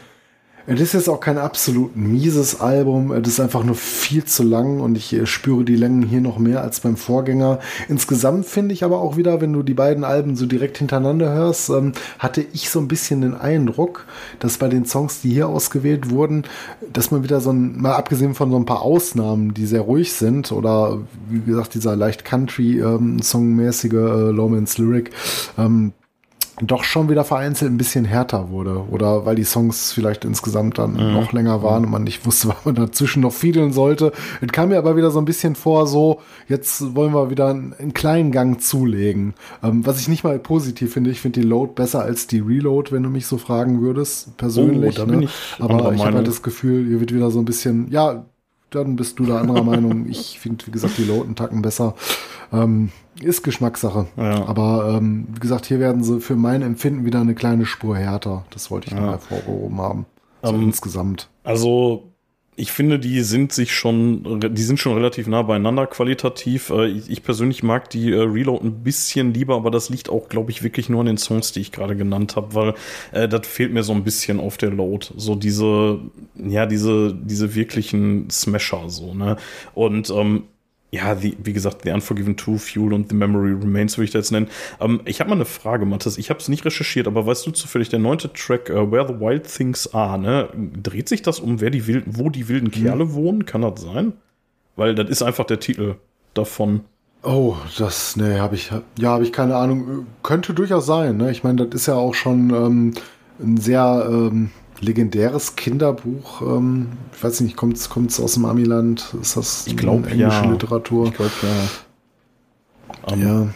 es 0.67 0.81
ist 0.81 0.95
jetzt 0.95 1.09
auch 1.09 1.21
kein 1.21 1.37
absolut 1.37 1.95
mieses 1.95 2.61
Album. 2.61 3.13
Es 3.13 3.29
ist 3.29 3.41
einfach 3.41 3.65
nur 3.65 3.75
viel 3.75 4.25
zu 4.25 4.43
lang 4.43 4.81
und 4.81 4.97
ich 4.97 5.13
äh, 5.13 5.27
spüre 5.27 5.63
die 5.65 5.77
Längen 5.77 6.03
hier 6.03 6.23
noch 6.23 6.39
mehr 6.39 6.63
als 6.63 6.81
beim 6.81 6.97
Vorgänger. 6.97 7.59
Insgesamt 7.89 8.47
finde 8.47 8.73
ich 8.73 8.83
aber 8.83 9.01
auch 9.01 9.17
wieder, 9.17 9.41
wenn 9.43 9.53
du 9.53 9.63
die 9.63 9.75
beiden 9.75 10.05
Alben 10.05 10.37
so 10.37 10.47
direkt 10.47 10.79
hintereinander 10.79 11.33
hörst, 11.33 11.69
ähm, 11.69 11.93
hatte 12.19 12.45
ich 12.53 12.71
so 12.71 12.81
ein 12.81 12.89
bisschen 12.89 13.21
den 13.21 13.35
Eindruck, 13.35 14.07
dass 14.39 14.57
bei 14.57 14.69
den 14.69 14.87
Songs, 14.87 15.21
die 15.21 15.31
hier 15.31 15.49
ausgewählt 15.49 16.09
wurden, 16.11 16.45
dass 16.93 17.11
man 17.11 17.23
wieder 17.23 17.41
so 17.41 17.51
ein, 17.51 17.81
mal 17.81 17.95
abgesehen 17.95 18.35
von 18.35 18.51
so 18.51 18.57
ein 18.57 18.67
paar 18.67 18.83
Ausnahmen, 18.83 19.53
die 19.53 19.67
sehr 19.67 19.83
ruhig 19.83 20.15
sind 20.15 20.51
oder 20.51 20.99
wie 21.29 21.41
gesagt, 21.41 21.75
dieser 21.75 21.95
leicht 21.95 22.25
Country-Song-mäßige 22.25 23.93
ähm, 23.93 23.99
äh, 23.99 24.31
Lowman's 24.31 24.79
Lyric, 24.79 25.11
ähm, 25.59 25.93
doch 26.61 26.85
schon 26.85 27.09
wieder 27.09 27.25
vereinzelt 27.25 27.73
ein 27.73 27.79
bisschen 27.79 28.05
härter 28.05 28.51
wurde. 28.51 28.85
Oder 28.91 29.27
weil 29.27 29.35
die 29.35 29.45
Songs 29.45 29.93
vielleicht 29.93 30.25
insgesamt 30.25 30.79
dann 30.79 30.93
mhm. 30.93 31.13
noch 31.13 31.33
länger 31.33 31.63
waren 31.63 31.85
und 31.85 31.91
man 31.91 32.05
nicht 32.05 32.25
wusste, 32.27 32.49
was 32.51 32.65
man 32.65 32.75
dazwischen 32.75 33.23
noch 33.23 33.33
fiedeln 33.33 33.73
sollte. 33.73 34.13
Es 34.41 34.53
kam 34.53 34.69
mir 34.69 34.79
aber 34.79 34.97
wieder 34.97 35.11
so 35.11 35.19
ein 35.19 35.25
bisschen 35.25 35.57
vor, 35.57 35.87
so, 35.87 36.21
jetzt 36.49 36.95
wollen 36.95 37.13
wir 37.13 37.31
wieder 37.31 37.49
einen, 37.49 37.75
einen 37.75 37.95
kleinen 37.95 38.31
Gang 38.31 38.61
zulegen. 38.61 39.35
Ähm, 39.63 39.85
was 39.85 40.01
ich 40.01 40.09
nicht 40.09 40.25
mal 40.25 40.39
positiv 40.39 40.93
finde, 40.93 41.11
ich 41.11 41.21
finde 41.21 41.41
die 41.41 41.47
Load 41.47 41.73
besser 41.75 42.03
als 42.03 42.27
die 42.27 42.41
Reload, 42.41 42.93
wenn 42.93 43.03
du 43.03 43.11
mich 43.11 43.27
so 43.27 43.39
fragen 43.39 43.81
würdest, 43.81 44.37
persönlich. 44.37 45.01
Oh, 45.01 45.07
ne? 45.07 45.29
aber 45.59 45.93
ich 45.93 46.05
habe 46.05 46.17
halt 46.19 46.29
das 46.29 46.43
Gefühl, 46.43 46.87
hier 46.87 47.01
wird 47.01 47.13
wieder 47.13 47.31
so 47.31 47.41
ein 47.41 47.45
bisschen, 47.45 47.91
ja, 47.91 48.25
dann 48.75 48.97
bist 48.97 49.19
du 49.19 49.27
da 49.27 49.41
anderer 49.41 49.63
Meinung. 49.63 50.09
Ich 50.09 50.39
finde, 50.39 50.67
wie 50.67 50.71
gesagt, 50.71 50.99
die 50.99 51.11
einen 51.11 51.37
Tacken 51.37 51.63
besser. 51.63 51.95
Ähm, 52.53 52.91
ist 53.21 53.43
Geschmackssache. 53.43 54.07
Ja. 54.17 54.47
Aber 54.47 54.97
ähm, 54.97 55.27
wie 55.33 55.41
gesagt, 55.41 55.67
hier 55.67 55.81
werden 55.81 56.03
sie 56.03 56.21
für 56.21 56.37
mein 56.37 56.63
Empfinden 56.63 57.05
wieder 57.05 57.21
eine 57.21 57.35
kleine 57.35 57.67
Spur 57.67 57.97
härter. 57.97 58.45
Das 58.51 58.71
wollte 58.71 58.89
ich 58.89 58.93
ja. 58.93 59.01
noch 59.01 59.13
hervorgehoben 59.13 59.81
haben. 59.81 60.07
So 60.43 60.51
um, 60.51 60.57
ähm, 60.57 60.63
insgesamt. 60.63 61.29
Also 61.43 62.14
ich 62.57 62.71
finde, 62.71 62.99
die 62.99 63.21
sind 63.23 63.53
sich 63.53 63.73
schon, 63.73 64.41
die 64.55 64.63
sind 64.63 64.79
schon 64.79 64.95
relativ 64.95 65.27
nah 65.27 65.43
beieinander 65.43 65.87
qualitativ. 65.87 66.71
Äh, 66.71 66.87
ich 66.87 67.23
persönlich 67.23 67.63
mag 67.63 67.91
die 67.91 68.13
äh, 68.13 68.21
Reload 68.21 68.65
ein 68.65 68.83
bisschen 68.83 69.35
lieber, 69.35 69.57
aber 69.57 69.71
das 69.71 69.91
liegt 69.91 70.09
auch, 70.09 70.29
glaube 70.29 70.51
ich, 70.51 70.63
wirklich 70.63 70.89
nur 70.89 71.01
an 71.01 71.07
den 71.07 71.19
Songs, 71.19 71.53
die 71.53 71.61
ich 71.61 71.73
gerade 71.73 71.97
genannt 71.97 72.37
habe, 72.37 72.55
weil 72.55 72.75
äh, 73.13 73.29
das 73.29 73.47
fehlt 73.47 73.73
mir 73.73 73.83
so 73.83 73.93
ein 73.93 74.05
bisschen 74.05 74.39
auf 74.39 74.57
der 74.57 74.71
Load. 74.71 75.09
So 75.17 75.35
diese, 75.35 76.01
ja, 76.37 76.67
diese, 76.67 77.15
diese 77.15 77.55
wirklichen 77.55 78.31
Smasher 78.31 78.89
so, 78.89 79.15
ne? 79.15 79.37
Und 79.75 80.11
ähm, 80.11 80.45
ja, 80.95 81.17
the, 81.17 81.37
wie 81.43 81.53
gesagt, 81.53 81.83
The 81.83 81.91
Unforgiven 81.91 82.39
2, 82.39 82.57
Fuel 82.59 82.93
und 82.93 83.09
The 83.09 83.17
Memory 83.17 83.53
Remains 83.53 83.99
würde 83.99 84.05
ich 84.05 84.11
da 84.13 84.21
jetzt 84.21 84.31
nennen. 84.31 84.49
Ähm, 84.81 85.01
ich 85.05 85.19
habe 85.19 85.29
mal 85.29 85.35
eine 85.35 85.45
Frage, 85.45 85.87
Mathis. 85.87 86.19
Ich 86.19 86.31
habe 86.31 86.39
es 86.39 86.49
nicht 86.49 86.65
recherchiert, 86.65 87.09
aber 87.09 87.27
weißt 87.27 87.45
du 87.47 87.51
zufällig, 87.51 87.89
der 87.89 87.99
neunte 87.99 88.33
Track, 88.33 88.71
uh, 88.71 88.91
Where 88.93 89.07
the 89.09 89.19
Wild 89.19 89.45
Things 89.53 89.93
Are, 89.93 90.19
ne? 90.19 90.49
Dreht 90.81 91.09
sich 91.09 91.23
das 91.23 91.41
um, 91.41 91.61
wer 91.61 91.71
die 91.71 91.89
wilden, 91.89 92.17
wo 92.17 92.31
die 92.31 92.49
wilden 92.49 92.71
Kerle 92.71 93.07
mhm. 93.07 93.15
wohnen? 93.15 93.45
Kann 93.45 93.63
das 93.63 93.83
sein? 93.83 94.13
Weil 94.77 94.95
das 94.95 95.11
ist 95.11 95.23
einfach 95.23 95.45
der 95.45 95.59
Titel 95.59 95.97
davon. 96.33 96.83
Oh, 97.25 97.57
das, 97.79 98.17
ne, 98.17 98.41
habe 98.41 98.55
ich, 98.55 98.71
ja, 98.99 99.11
habe 99.11 99.25
ich 99.25 99.33
keine 99.33 99.57
Ahnung. 99.57 100.07
Könnte 100.23 100.55
durchaus 100.55 100.87
sein, 100.87 101.17
ne? 101.17 101.33
Ich 101.33 101.43
meine, 101.43 101.67
das 101.67 101.81
ist 101.81 101.87
ja 101.87 101.95
auch 101.95 102.15
schon 102.15 102.51
ähm, 102.51 102.95
ein 103.41 103.57
sehr 103.57 104.07
ähm, 104.09 104.51
legendäres 104.85 105.57
Kinderbuch. 105.57 106.43
Ähm, 106.43 106.89
ich 107.17 107.25
weiß 107.25 107.41
nicht, 107.41 107.57
kommt 107.57 107.77
es 107.77 108.21
aus 108.21 108.35
dem 108.35 108.45
Amiland? 108.45 109.15
Ist 109.21 109.37
das 109.37 109.67
ich 109.67 109.77
glaub, 109.77 110.07
englische 110.07 110.45
ja. 110.45 110.51
Literatur? 110.51 111.07
Ich 111.07 111.15
glaube, 111.15 111.33
ja. 111.43 113.13
Um, 113.13 113.21
ja. 113.21 113.49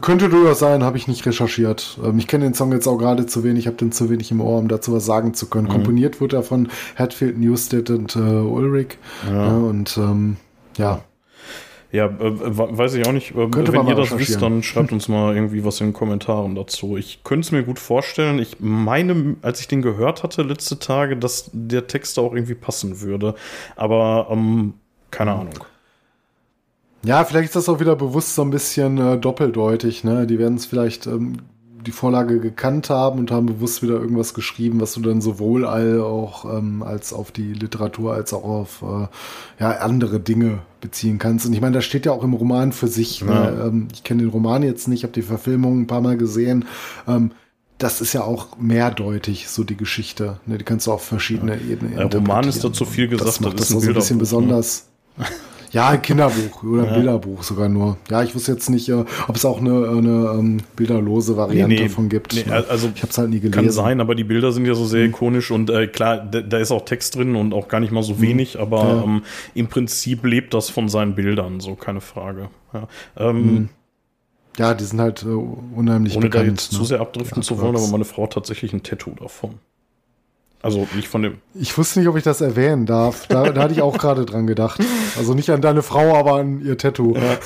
Könnte 0.00 0.28
durchaus 0.28 0.58
sein, 0.58 0.82
habe 0.82 0.96
ich 0.96 1.06
nicht 1.06 1.24
recherchiert. 1.24 1.98
Ähm, 2.04 2.18
ich 2.18 2.26
kenne 2.26 2.44
den 2.44 2.54
Song 2.54 2.72
jetzt 2.72 2.88
auch 2.88 2.98
gerade 2.98 3.26
zu 3.26 3.44
wenig, 3.44 3.66
habe 3.66 3.76
den 3.76 3.92
zu 3.92 4.10
wenig 4.10 4.30
im 4.30 4.40
Ohr, 4.40 4.58
um 4.58 4.68
dazu 4.68 4.92
was 4.92 5.06
sagen 5.06 5.32
zu 5.34 5.46
können. 5.46 5.68
Mhm. 5.68 5.72
Komponiert 5.72 6.20
wurde 6.20 6.36
er 6.36 6.42
von 6.42 6.68
Hatfield, 6.96 7.38
Newstead 7.38 7.88
und 7.90 8.16
äh, 8.16 8.18
Ulrich. 8.18 8.98
Ja. 9.26 9.46
ja 9.46 9.56
und 9.56 9.96
ähm, 9.96 10.36
ja. 10.76 11.02
Ja, 11.92 12.06
äh, 12.06 12.12
weiß 12.20 12.94
ich 12.94 13.06
auch 13.06 13.12
nicht. 13.12 13.32
Äh, 13.32 13.48
Wenn 13.52 13.88
ihr 13.88 13.94
das 13.94 14.16
wisst, 14.16 14.40
dann 14.40 14.62
schreibt 14.62 14.92
uns 14.92 15.08
mal 15.08 15.34
irgendwie 15.34 15.64
was 15.64 15.80
in 15.80 15.88
den 15.88 15.92
Kommentaren 15.92 16.54
dazu. 16.54 16.96
Ich 16.96 17.24
könnte 17.24 17.46
es 17.46 17.52
mir 17.52 17.64
gut 17.64 17.78
vorstellen. 17.80 18.38
Ich 18.38 18.58
meine, 18.60 19.36
als 19.42 19.60
ich 19.60 19.68
den 19.68 19.82
gehört 19.82 20.22
hatte 20.22 20.42
letzte 20.42 20.78
Tage, 20.78 21.16
dass 21.16 21.50
der 21.52 21.88
Text 21.88 22.18
auch 22.18 22.32
irgendwie 22.32 22.54
passen 22.54 23.00
würde. 23.00 23.34
Aber 23.74 24.28
ähm, 24.30 24.74
keine 25.10 25.32
Ahnung. 25.32 25.64
Ja, 27.02 27.24
vielleicht 27.24 27.46
ist 27.46 27.56
das 27.56 27.68
auch 27.68 27.80
wieder 27.80 27.96
bewusst 27.96 28.34
so 28.34 28.42
ein 28.42 28.50
bisschen 28.50 28.98
äh, 28.98 29.18
doppeldeutig. 29.18 30.04
Ne? 30.04 30.26
Die 30.26 30.38
werden 30.38 30.56
es 30.56 30.66
vielleicht 30.66 31.06
ähm, 31.06 31.38
die 31.86 31.92
Vorlage 31.92 32.40
gekannt 32.40 32.90
haben 32.90 33.18
und 33.18 33.30
haben 33.30 33.46
bewusst 33.46 33.82
wieder 33.82 33.94
irgendwas 33.94 34.34
geschrieben, 34.34 34.80
was 34.80 34.94
du 34.94 35.00
dann 35.00 35.20
sowohl 35.20 35.64
all 35.66 36.00
auch 36.00 36.44
ähm, 36.44 36.82
als 36.82 37.12
auf 37.12 37.32
die 37.32 37.52
Literatur 37.52 38.14
als 38.14 38.32
auch 38.32 38.44
auf 38.44 38.82
äh, 38.82 39.62
ja, 39.62 39.70
andere 39.78 40.20
Dinge 40.20 40.60
beziehen 40.80 41.18
kannst. 41.18 41.46
Und 41.46 41.52
ich 41.52 41.60
meine, 41.60 41.74
das 41.74 41.84
steht 41.84 42.06
ja 42.06 42.12
auch 42.12 42.24
im 42.24 42.34
Roman 42.34 42.72
für 42.72 42.88
sich. 42.88 43.22
Ne? 43.22 43.32
Ja. 43.32 43.50
Ne? 43.50 43.62
Ähm, 43.66 43.88
ich 43.92 44.04
kenne 44.04 44.22
den 44.22 44.30
Roman 44.30 44.62
jetzt 44.62 44.88
nicht, 44.88 45.02
habe 45.02 45.12
die 45.12 45.22
Verfilmung 45.22 45.80
ein 45.80 45.86
paar 45.86 46.00
Mal 46.00 46.16
gesehen. 46.16 46.64
Ähm, 47.06 47.32
das 47.78 48.00
ist 48.00 48.12
ja 48.12 48.22
auch 48.22 48.58
mehrdeutig, 48.58 49.48
so 49.48 49.64
die 49.64 49.76
Geschichte. 49.76 50.38
Ne? 50.46 50.58
Die 50.58 50.64
kannst 50.64 50.86
du 50.86 50.92
auf 50.92 51.02
verschiedene 51.02 51.56
ja. 51.56 51.72
Ebenen. 51.72 52.10
Der 52.10 52.20
Roman 52.20 52.46
ist 52.46 52.62
dazu 52.62 52.84
viel 52.84 53.08
gesagt, 53.08 53.28
das 53.28 53.40
macht 53.40 53.58
das, 53.58 53.68
das 53.68 53.82
so 53.82 53.88
ein 53.88 53.94
bisschen 53.94 54.18
besonders. 54.18 54.86
Ja, 55.72 55.90
ein 55.90 56.02
Kinderbuch 56.02 56.64
oder 56.64 56.82
ein 56.82 56.88
ja. 56.88 56.94
Bilderbuch 56.94 57.42
sogar 57.44 57.68
nur. 57.68 57.96
Ja, 58.10 58.22
ich 58.22 58.34
wusste 58.34 58.52
jetzt 58.52 58.68
nicht, 58.70 58.88
äh, 58.88 59.04
ob 59.28 59.36
es 59.36 59.44
auch 59.44 59.60
eine, 59.60 59.88
eine 59.88 60.34
ähm, 60.38 60.62
bilderlose 60.74 61.36
Variante 61.36 61.74
nee, 61.74 61.82
nee, 61.82 61.88
davon 61.88 62.08
gibt. 62.08 62.34
Nee, 62.34 62.50
also 62.50 62.90
ich 62.92 63.02
habe 63.02 63.12
es 63.12 63.18
halt 63.18 63.30
nie 63.30 63.38
gelesen. 63.38 63.52
Kann 63.52 63.70
sein, 63.70 64.00
aber 64.00 64.16
die 64.16 64.24
Bilder 64.24 64.50
sind 64.50 64.66
ja 64.66 64.74
so 64.74 64.84
sehr 64.84 65.04
mhm. 65.04 65.10
ikonisch 65.10 65.50
und 65.50 65.70
äh, 65.70 65.86
klar, 65.86 66.18
da 66.18 66.58
ist 66.58 66.72
auch 66.72 66.84
Text 66.84 67.14
drin 67.14 67.36
und 67.36 67.54
auch 67.54 67.68
gar 67.68 67.78
nicht 67.78 67.92
mal 67.92 68.02
so 68.02 68.14
mhm. 68.14 68.20
wenig, 68.20 68.58
aber 68.58 68.82
ja. 68.82 69.02
ähm, 69.04 69.22
im 69.54 69.68
Prinzip 69.68 70.24
lebt 70.24 70.54
das 70.54 70.70
von 70.70 70.88
seinen 70.88 71.14
Bildern, 71.14 71.60
so 71.60 71.76
keine 71.76 72.00
Frage. 72.00 72.50
Ja, 72.72 72.88
ähm, 73.16 73.36
mhm. 73.36 73.68
ja 74.58 74.74
die 74.74 74.84
sind 74.84 75.00
halt 75.00 75.22
äh, 75.22 75.26
unheimlich 75.28 76.16
ohne 76.16 76.26
bekannt. 76.26 76.42
Ohne 76.42 76.48
da 76.48 76.60
jetzt 76.62 76.72
ne? 76.72 76.78
zu 76.78 76.84
sehr 76.84 77.00
abdriften 77.00 77.42
zu 77.42 77.60
wollen, 77.60 77.76
aber 77.76 77.86
meine 77.88 78.04
Frau 78.04 78.24
hat 78.24 78.32
tatsächlich 78.32 78.72
ein 78.72 78.82
Tattoo 78.82 79.12
davon. 79.12 79.60
Also 80.62 80.86
nicht 80.94 81.08
von 81.08 81.22
dem. 81.22 81.38
Ich 81.54 81.76
wusste 81.78 82.00
nicht, 82.00 82.08
ob 82.08 82.16
ich 82.16 82.22
das 82.22 82.42
erwähnen 82.42 82.84
darf. 82.84 83.26
Da, 83.28 83.50
da 83.50 83.62
hatte 83.62 83.72
ich 83.72 83.80
auch 83.80 83.96
gerade 83.96 84.26
dran 84.26 84.46
gedacht. 84.46 84.80
Also 85.16 85.32
nicht 85.32 85.48
an 85.50 85.62
deine 85.62 85.82
Frau, 85.82 86.14
aber 86.14 86.34
an 86.34 86.60
ihr 86.64 86.76
Tattoo. 86.76 87.14
Ja. 87.14 87.38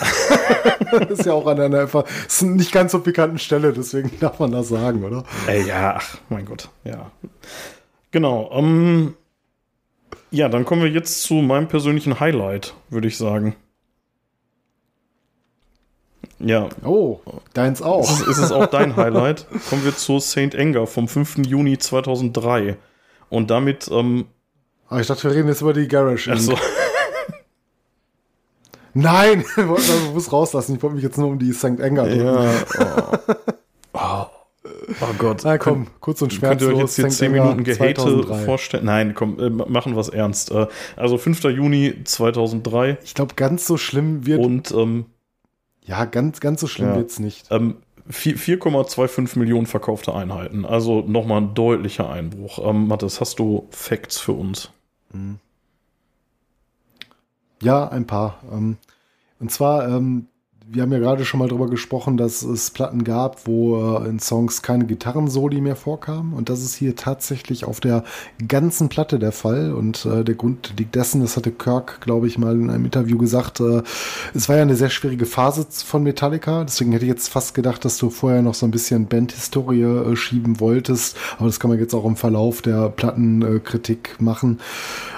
das 0.99 1.11
ist 1.20 1.27
ja 1.27 1.32
auch 1.32 1.47
an 1.47 1.61
einer 1.61 1.81
einfach, 1.81 2.05
ist 2.27 2.43
nicht 2.43 2.73
ganz 2.73 2.93
so 2.93 2.99
pikanten 2.99 3.39
Stelle, 3.39 3.73
deswegen 3.73 4.11
darf 4.20 4.41
man 4.41 4.51
das 4.51 4.69
sagen, 4.69 5.05
oder? 5.05 5.24
Äh, 5.49 5.62
ja, 5.62 5.95
ach, 5.99 6.19
mein 6.28 6.45
Gott, 6.45 6.69
ja. 6.82 7.12
Genau. 8.11 8.51
Ähm, 8.53 9.15
ja, 10.31 10.49
dann 10.49 10.65
kommen 10.65 10.82
wir 10.82 10.91
jetzt 10.91 11.23
zu 11.23 11.35
meinem 11.35 11.69
persönlichen 11.69 12.19
Highlight, 12.19 12.74
würde 12.91 13.07
ich 13.07 13.16
sagen. 13.16 13.55
Ja. 16.41 16.69
Oh, 16.85 17.20
deins 17.55 17.81
auch. 17.81 18.03
Ist, 18.03 18.27
ist 18.27 18.39
es 18.39 18.51
auch 18.53 18.66
dein 18.66 18.97
Highlight? 18.97 19.47
Kommen 19.70 19.85
wir 19.85 19.97
zu 19.97 20.19
St. 20.19 20.57
Anger 20.57 20.86
vom 20.86 21.07
5. 21.07 21.47
Juni 21.47 21.78
2003. 21.78 22.77
Und 23.35 23.51
damit. 23.51 23.89
Ähm, 23.90 24.27
Aber 24.86 24.98
ah, 24.98 25.01
ich 25.01 25.09
dachte, 25.09 25.24
wir 25.24 25.32
reden 25.32 25.48
jetzt 25.48 25.61
über 25.61 25.73
die 25.73 25.89
Garage. 25.89 26.31
Ach 26.32 26.39
so. 26.39 26.56
Nein, 28.94 29.40
ich 29.56 29.69
wollte 29.69 29.89
das 29.89 30.01
bewusst 30.09 30.32
rauslassen. 30.32 30.77
Ich 30.77 30.82
wollte 30.82 30.94
mich 30.94 31.05
jetzt 31.05 31.19
nur 31.19 31.28
um 31.28 31.39
die 31.39 31.52
St. 31.52 31.81
Anger 31.81 32.06
Ja. 32.06 32.52
Oh. 32.78 33.19
oh. 33.93 34.27
oh. 35.01 35.15
Gott. 35.19 35.43
Na 35.43 35.59
komm, 35.59 35.89
kurz 35.98 36.23
und 36.23 36.32
schmerzlos. 36.32 36.61
Könnt 36.61 36.70
ihr 36.70 36.77
euch 36.77 36.81
jetzt 36.82 36.94
hier 36.94 37.09
10 37.09 37.32
Minuten 37.32 37.65
Gehate 37.65 38.23
vorstellen? 38.44 38.85
Nein, 38.85 39.15
komm, 39.15 39.40
äh, 39.40 39.51
machen 39.51 39.97
wir 39.97 40.01
es 40.01 40.11
ernst. 40.11 40.52
Äh, 40.52 40.69
also 40.94 41.19
5. 41.19 41.43
Juni 41.44 42.05
2003. 42.05 42.98
Ich 43.02 43.15
glaube, 43.15 43.35
ganz 43.35 43.66
so 43.66 43.77
schlimm 43.77 44.27
wird. 44.27 44.39
Und, 44.39 44.70
ähm, 44.70 45.06
ja, 45.82 46.05
ganz, 46.05 46.39
ganz 46.39 46.61
so 46.61 46.69
schlimm 46.69 46.90
ja. 46.90 46.97
wird's 46.97 47.19
nicht. 47.19 47.47
Ähm, 47.51 47.78
4,25 48.10 49.39
Millionen 49.39 49.66
verkaufte 49.66 50.14
Einheiten. 50.14 50.64
Also 50.64 51.01
nochmal 51.01 51.40
ein 51.43 51.55
deutlicher 51.55 52.10
Einbruch. 52.10 52.59
Ähm, 52.62 52.86
Mathis, 52.89 53.20
hast 53.20 53.39
du 53.39 53.66
Facts 53.70 54.18
für 54.18 54.32
uns? 54.32 54.70
Mhm. 55.12 55.39
Ja, 57.62 57.89
ein 57.89 58.06
paar. 58.06 58.43
Ähm, 58.52 58.76
und 59.40 59.51
zwar, 59.51 59.89
ähm, 59.89 60.26
wir 60.66 60.82
haben 60.82 60.93
ja 60.93 60.99
gerade 60.99 61.24
schon 61.24 61.41
mal 61.41 61.49
darüber 61.49 61.69
gesprochen, 61.69 62.16
dass 62.16 62.43
es 62.43 62.70
Platten 62.70 63.05
gab, 63.05 63.47
wo 63.47 63.99
äh, 63.99 64.09
in 64.09 64.19
Songs 64.19 64.62
keine 64.62 64.86
Gitarrensoli 64.86 65.61
mehr 65.61 65.77
vorkamen. 65.77 66.32
Und 66.32 66.49
das 66.49 66.62
ist 66.62 66.74
hier 66.74 66.97
tatsächlich 66.97 67.65
auf 67.65 67.81
der 67.81 68.05
ganzen 68.49 68.89
Platte 68.89 69.19
der 69.19 69.32
Fall. 69.32 69.73
Und 69.74 70.07
äh, 70.07 70.24
der 70.24 70.35
Grund 70.35 70.74
liegt 70.78 70.95
dessen, 70.95 71.20
das 71.20 71.36
hatte 71.36 71.53
Kirk, 71.53 72.01
glaube 72.01 72.27
ich, 72.28 72.39
mal 72.39 72.55
in 72.55 72.70
einem 72.70 72.86
Interview 72.86 73.19
gesagt, 73.19 73.61
äh, 73.61 73.82
es 74.32 74.49
war 74.49 74.57
ja 74.57 74.62
eine 74.62 74.77
sehr 74.77 74.91
schwierige 74.91 75.27
Phase 75.27 75.66
von 75.70 76.03
Metallica. 76.03 76.65
Deswegen 76.65 76.93
hätte 76.93 77.05
ich 77.05 77.11
jetzt 77.11 77.28
fast 77.28 77.55
gedacht, 77.55 77.85
dass 77.85 77.99
du 77.99 78.09
vorher 78.09 78.41
noch 78.41 78.55
so 78.55 78.66
ein 78.66 78.73
bisschen 78.73 79.07
Bandhistorie 79.07 79.82
äh, 79.82 80.16
schieben 80.16 80.61
wolltest. 80.61 81.16
Aber 81.36 81.47
das 81.47 81.61
kann 81.61 81.70
man 81.70 81.78
jetzt 81.78 81.95
auch 81.95 82.07
im 82.07 82.16
Verlauf 82.16 82.62
der 82.62 82.89
Plattenkritik 82.89 84.16
machen. 84.19 84.61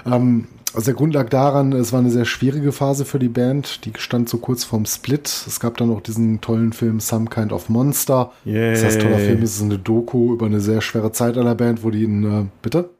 Ähm, 0.05 0.47
also 0.76 0.86
der 0.86 0.94
Grund 0.94 1.14
lag 1.14 1.30
daran, 1.30 1.72
es 1.72 1.92
war 1.92 2.00
eine 2.00 2.10
sehr 2.10 2.26
schwierige 2.26 2.70
Phase 2.70 3.04
für 3.04 3.18
die 3.18 3.28
Band. 3.28 3.84
Die 3.86 3.92
stand 3.96 4.28
so 4.28 4.38
kurz 4.38 4.62
vorm 4.62 4.84
Split. 4.84 5.26
Es 5.26 5.58
gab 5.58 5.78
dann 5.78 5.88
noch 5.88 6.02
diesen 6.02 6.40
tollen 6.42 6.72
Film 6.72 7.00
Some 7.00 7.28
Kind 7.30 7.52
of 7.52 7.68
Monster. 7.68 8.32
Yay. 8.44 8.72
Das 8.72 8.84
heißt, 8.84 9.00
toller 9.00 9.18
Film 9.18 9.42
ist 9.42 9.60
eine 9.62 9.78
Doku 9.78 10.34
über 10.34 10.46
eine 10.46 10.60
sehr 10.60 10.82
schwere 10.82 11.12
Zeit 11.12 11.38
einer 11.38 11.54
Band, 11.54 11.82
wo 11.82 11.90
die 11.90 12.04
in, 12.04 12.24
äh, 12.24 12.44
bitte? 12.60 12.90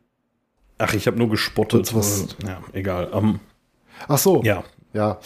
Ach, 0.79 0.95
ich 0.95 1.07
habe 1.07 1.19
nur 1.19 1.29
gespottet. 1.29 1.95
Was? 1.95 2.29
Ja, 2.47 2.61
egal. 2.73 3.09
Um, 3.09 3.41
Ach 4.09 4.19
so. 4.19 4.43
Ja. 4.43 4.65
Ja, 4.97 5.19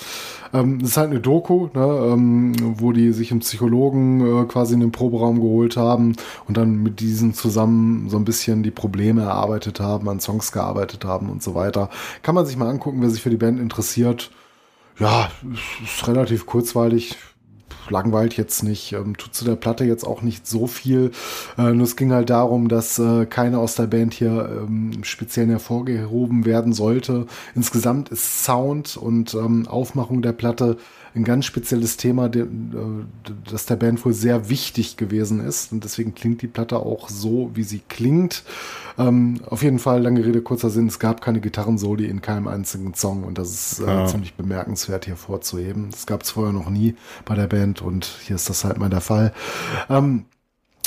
ähm, 0.53 0.81
das 0.81 0.91
ist 0.91 0.97
halt 0.97 1.11
eine 1.11 1.21
Doku, 1.21 1.69
ne, 1.75 2.13
ähm, 2.13 2.53
wo 2.81 2.91
die 2.91 3.13
sich 3.13 3.31
einen 3.31 3.39
Psychologen 3.39 4.43
äh, 4.43 4.45
quasi 4.47 4.75
in 4.75 4.81
den 4.81 4.91
Proberaum 4.91 5.41
geholt 5.41 5.77
haben 5.77 6.17
und 6.49 6.57
dann 6.57 6.83
mit 6.83 6.99
diesen 6.99 7.35
zusammen 7.35 8.09
so 8.09 8.17
ein 8.17 8.25
bisschen 8.25 8.65
die 8.65 8.73
Probleme 8.73 9.23
erarbeitet 9.23 9.79
haben, 9.79 10.09
an 10.09 10.19
Songs 10.19 10.51
gearbeitet 10.51 11.05
haben 11.05 11.31
und 11.31 11.41
so 11.41 11.55
weiter. 11.55 11.89
Kann 12.23 12.35
man 12.35 12.47
sich 12.47 12.57
mal 12.57 12.69
angucken, 12.69 13.01
wer 13.01 13.11
sich 13.11 13.23
für 13.23 13.31
die 13.31 13.37
Band 13.37 13.61
interessiert. 13.61 14.33
Ja, 14.99 15.31
ist 15.85 16.09
relativ 16.09 16.47
kurzweilig 16.47 17.17
langweilt 17.91 18.37
jetzt 18.37 18.63
nicht, 18.63 18.93
ähm, 18.93 19.17
tut 19.17 19.35
zu 19.35 19.45
der 19.45 19.57
Platte 19.57 19.85
jetzt 19.85 20.05
auch 20.05 20.23
nicht 20.23 20.47
so 20.47 20.67
viel. 20.67 21.11
Äh, 21.59 21.73
nur 21.73 21.85
es 21.85 21.97
ging 21.97 22.13
halt 22.13 22.31
darum, 22.31 22.69
dass 22.69 22.99
äh, 22.99 23.27
keiner 23.27 23.59
aus 23.59 23.75
der 23.75 23.87
Band 23.87 24.15
hier 24.15 24.65
ähm, 24.65 25.03
speziell 25.03 25.49
hervorgehoben 25.49 26.45
werden 26.45 26.73
sollte. 26.73 27.27
Insgesamt 27.55 28.09
ist 28.11 28.45
Sound 28.45 28.97
und 28.97 29.35
ähm, 29.35 29.67
Aufmachung 29.69 30.23
der 30.23 30.33
Platte 30.33 30.77
ein 31.15 31.25
ganz 31.25 31.45
spezielles 31.47 31.97
Thema, 31.97 32.27
äh, 32.27 32.47
das 33.51 33.67
der 33.67 33.77
Band 33.77 34.05
wohl 34.05 34.13
sehr 34.13 34.49
wichtig 34.49 34.97
gewesen 34.97 35.41
ist. 35.41 35.73
Und 35.73 35.85
deswegen 35.85 36.15
klingt 36.15 36.43
die 36.43 36.47
Platte 36.47 36.79
auch 36.79 37.09
so, 37.09 37.51
wie 37.55 37.63
sie 37.63 37.81
klingt. 37.89 38.45
Ähm, 38.99 39.41
auf 39.47 39.63
jeden 39.63 39.79
Fall, 39.79 40.03
lange 40.03 40.25
Rede, 40.25 40.43
kurzer 40.43 40.71
Sinn, 40.71 40.87
es 40.87 40.99
gab 40.99 41.21
keine 41.21 41.41
Gitarrensoli 41.41 42.07
in 42.07 42.21
keinem 42.21 42.49
einzigen 42.49 42.95
Song 42.95 43.25
und 43.25 43.39
das 43.39 43.73
ist 43.73 43.81
äh, 43.81 43.87
ja. 43.87 44.07
ziemlich 44.07 44.35
bemerkenswert 44.35 45.05
hier 45.05 45.17
vorzuheben. 45.17 45.89
Das 45.91 46.07
gab 46.07 46.23
es 46.23 46.31
vorher 46.31 46.53
noch 46.53 46.71
nie 46.71 46.97
bei 47.25 47.35
der 47.35 47.47
Band 47.47 47.83
und 47.83 48.05
hier 48.27 48.37
ist 48.37 48.49
das 48.49 48.65
halt 48.65 48.79
mal 48.79 48.91
der 48.91 49.01
Fall. 49.01 49.33
Ähm, 49.89 50.27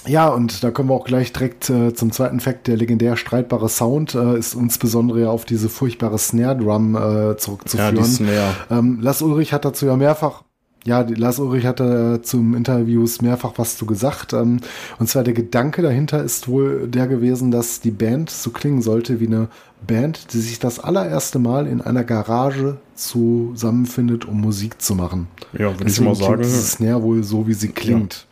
ja, 0.05 0.27
und 0.27 0.63
da 0.63 0.71
kommen 0.71 0.89
wir 0.89 0.95
auch 0.95 1.05
gleich 1.05 1.33
direkt 1.33 1.69
äh, 1.69 1.93
zum 1.93 2.11
zweiten 2.11 2.39
Fakt. 2.39 2.67
Der 2.67 2.77
legendär 2.77 3.15
streitbare 3.17 3.69
Sound 3.69 4.15
äh, 4.15 4.37
ist 4.37 4.53
insbesondere 4.53 5.29
auf 5.29 5.45
diese 5.45 5.69
furchtbare 5.69 6.17
Snare 6.17 6.57
Drum 6.57 6.95
äh, 6.95 7.37
zurückzuführen. 7.37 7.95
Ja, 7.95 8.01
die 8.01 8.07
Snare. 8.07 8.55
Ähm, 8.69 8.99
Lass 9.01 9.21
Ulrich 9.21 9.53
hat 9.53 9.65
dazu 9.65 9.85
ja 9.85 9.95
mehrfach 9.95 10.43
ja, 10.85 11.01
Lars 11.01 11.39
Ulrich 11.39 11.65
hatte 11.65 12.21
zum 12.23 12.55
Interviews 12.55 13.21
mehrfach 13.21 13.53
was 13.55 13.77
zu 13.77 13.85
gesagt. 13.85 14.33
Ähm, 14.33 14.59
und 14.99 15.07
zwar 15.07 15.23
der 15.23 15.33
Gedanke 15.33 15.81
dahinter 15.81 16.23
ist 16.23 16.47
wohl 16.47 16.87
der 16.87 17.07
gewesen, 17.07 17.51
dass 17.51 17.79
die 17.79 17.91
Band 17.91 18.29
so 18.29 18.49
klingen 18.49 18.81
sollte 18.81 19.19
wie 19.19 19.27
eine 19.27 19.47
Band, 19.85 20.33
die 20.33 20.39
sich 20.39 20.59
das 20.59 20.79
allererste 20.79 21.39
Mal 21.39 21.67
in 21.67 21.81
einer 21.81 22.03
Garage 22.03 22.77
zusammenfindet, 22.95 24.25
um 24.25 24.41
Musik 24.41 24.81
zu 24.81 24.95
machen. 24.95 25.27
Ja, 25.53 25.77
würde 25.77 25.87
ich 25.87 26.01
mal 26.01 26.15
sagen. 26.15 26.41
Ist 26.41 26.71
Snare 26.71 27.01
wohl 27.01 27.23
so, 27.23 27.47
wie 27.47 27.53
sie 27.53 27.69
klingt. 27.69 28.27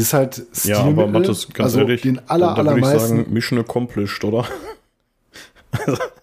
Ja. 0.00 0.02
Es 0.02 0.06
ist 0.08 0.12
halt 0.14 0.34
Stilmittel, 0.52 0.96
Ja, 0.96 1.02
aber 1.02 1.06
Mathis, 1.06 1.48
ganz 1.48 1.60
also 1.60 1.80
ehrlich, 1.80 2.02
den 2.02 2.20
aller, 2.28 2.48
da, 2.48 2.54
da 2.54 2.70
allermeisten, 2.70 3.18
ich 3.18 3.22
sagen, 3.24 3.32
Mission 3.34 3.58
accomplished, 3.58 4.24
oder? 4.24 4.46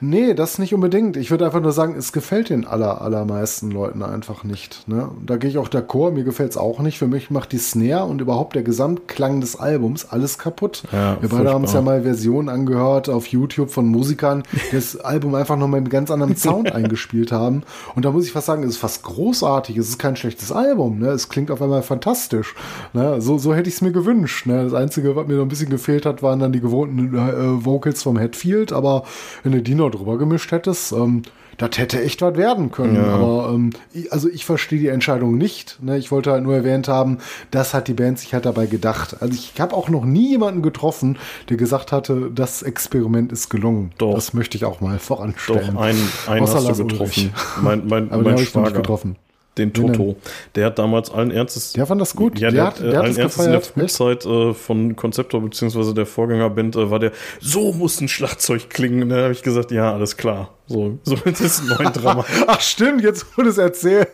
Nee, 0.00 0.34
das 0.34 0.58
nicht 0.58 0.74
unbedingt. 0.74 1.16
Ich 1.16 1.30
würde 1.30 1.46
einfach 1.46 1.60
nur 1.60 1.72
sagen, 1.72 1.94
es 1.96 2.12
gefällt 2.12 2.50
den 2.50 2.66
aller, 2.66 3.00
allermeisten 3.02 3.70
Leuten 3.70 4.02
einfach 4.02 4.44
nicht. 4.44 4.88
Ne? 4.88 5.08
Da 5.24 5.36
gehe 5.36 5.50
ich 5.50 5.58
auch 5.58 5.68
der 5.68 5.82
Chor, 5.82 6.10
mir 6.10 6.24
gefällt 6.24 6.50
es 6.50 6.56
auch 6.56 6.80
nicht. 6.80 6.98
Für 6.98 7.06
mich 7.06 7.30
macht 7.30 7.52
die 7.52 7.58
Snare 7.58 8.04
und 8.04 8.20
überhaupt 8.20 8.54
der 8.54 8.62
Gesamtklang 8.62 9.40
des 9.40 9.56
Albums 9.56 10.06
alles 10.06 10.38
kaputt. 10.38 10.84
Ja, 10.92 11.16
Wir 11.20 11.28
beide 11.28 11.50
haben 11.50 11.64
uns 11.64 11.72
ja 11.72 11.82
mal 11.82 12.02
Versionen 12.02 12.48
angehört 12.48 13.08
auf 13.08 13.26
YouTube 13.26 13.70
von 13.70 13.86
Musikern, 13.86 14.42
die 14.52 14.76
das 14.76 14.96
Album 15.00 15.34
einfach 15.34 15.56
nochmal 15.56 15.80
mit 15.80 15.90
ganz 15.90 16.10
anderem 16.10 16.36
Sound 16.36 16.72
eingespielt 16.72 17.32
haben. 17.32 17.62
Und 17.94 18.04
da 18.04 18.10
muss 18.10 18.26
ich 18.26 18.32
fast 18.32 18.46
sagen, 18.46 18.62
es 18.62 18.70
ist 18.70 18.76
fast 18.78 19.02
großartig. 19.02 19.76
Es 19.76 19.88
ist 19.88 19.98
kein 19.98 20.16
schlechtes 20.16 20.52
Album. 20.52 20.98
Ne? 20.98 21.08
Es 21.08 21.28
klingt 21.28 21.50
auf 21.50 21.62
einmal 21.62 21.82
fantastisch. 21.82 22.54
Ne? 22.92 23.20
So, 23.20 23.38
so 23.38 23.54
hätte 23.54 23.68
ich 23.68 23.76
es 23.76 23.80
mir 23.82 23.92
gewünscht. 23.92 24.46
Ne? 24.46 24.64
Das 24.64 24.74
Einzige, 24.74 25.16
was 25.16 25.26
mir 25.26 25.34
noch 25.34 25.42
ein 25.42 25.48
bisschen 25.48 25.70
gefehlt 25.70 26.06
hat, 26.06 26.22
waren 26.22 26.40
dann 26.40 26.52
die 26.52 26.60
gewohnten 26.60 27.14
äh, 27.14 27.64
Vocals 27.64 28.02
vom 28.02 28.18
Headfield. 28.18 28.72
Aber 28.72 29.04
wenn 29.42 29.52
du 29.52 29.62
die 29.62 29.74
noch 29.74 29.83
drüber 29.90 30.18
gemischt 30.18 30.52
hättest, 30.52 30.92
ähm, 30.92 31.22
das 31.58 31.78
hätte 31.78 32.02
echt 32.02 32.20
was 32.22 32.36
werden 32.36 32.70
können. 32.70 32.96
Ja. 32.96 33.14
Aber 33.14 33.52
ähm, 33.54 33.70
also 34.10 34.28
ich 34.28 34.44
verstehe 34.44 34.78
die 34.78 34.88
Entscheidung 34.88 35.36
nicht. 35.38 35.78
Ne? 35.82 35.98
Ich 35.98 36.10
wollte 36.10 36.32
halt 36.32 36.42
nur 36.42 36.54
erwähnt 36.54 36.88
haben, 36.88 37.18
das 37.50 37.74
hat 37.74 37.88
die 37.88 37.94
Band 37.94 38.18
sich 38.18 38.34
halt 38.34 38.46
dabei 38.46 38.66
gedacht. 38.66 39.16
Also 39.20 39.34
ich 39.34 39.60
habe 39.60 39.74
auch 39.74 39.88
noch 39.88 40.04
nie 40.04 40.30
jemanden 40.30 40.62
getroffen, 40.62 41.18
der 41.48 41.56
gesagt 41.56 41.92
hatte, 41.92 42.30
das 42.34 42.62
Experiment 42.62 43.32
ist 43.32 43.50
gelungen. 43.50 43.92
Doch. 43.98 44.14
Das 44.14 44.34
möchte 44.34 44.56
ich 44.56 44.64
auch 44.64 44.80
mal 44.80 44.98
voranstellen. 44.98 45.74
Doch, 45.74 45.80
einen, 45.80 46.08
einen 46.26 46.46
hast 46.46 46.78
du 46.78 46.86
getroffen. 46.86 47.32
Mein, 47.62 47.86
mein, 47.86 48.10
Aber 48.10 48.22
mein 48.22 48.38
Schwager. 48.38 48.72
getroffen 48.72 49.16
den 49.58 49.72
Toto. 49.72 50.16
Der 50.54 50.66
hat 50.66 50.78
damals 50.78 51.10
allen 51.10 51.30
Ernstes. 51.30 51.72
Der 51.72 51.86
fand 51.86 52.00
das 52.00 52.16
gut. 52.16 52.38
Ja, 52.38 52.50
der, 52.50 52.56
der 52.56 52.66
hat, 52.66 52.80
der 52.80 53.00
allen 53.00 53.16
Ernstes 53.16 53.46
in 53.46 53.52
der 53.52 53.60
Frühzeit 53.60 54.26
äh, 54.26 54.52
von 54.52 54.96
Konzeptor 54.96 55.40
beziehungsweise 55.40 55.94
der 55.94 56.06
Vorgängerband 56.06 56.76
äh, 56.76 56.90
war 56.90 56.98
der, 56.98 57.12
so 57.40 57.72
muss 57.72 58.00
ein 58.00 58.08
Schlagzeug 58.08 58.70
klingen. 58.70 59.02
Und 59.04 59.08
da 59.10 59.22
habe 59.22 59.32
ich 59.32 59.42
gesagt, 59.42 59.70
ja, 59.70 59.92
alles 59.92 60.16
klar. 60.16 60.50
So, 60.66 60.98
so 61.02 61.14
ist 61.24 61.40
es 61.40 61.60
ein 61.60 61.68
neuer 61.68 61.90
Drama. 61.90 62.24
Ach 62.46 62.60
stimmt, 62.60 63.02
jetzt 63.02 63.36
wurde 63.36 63.50
es 63.50 63.58
erzählt. 63.58 64.08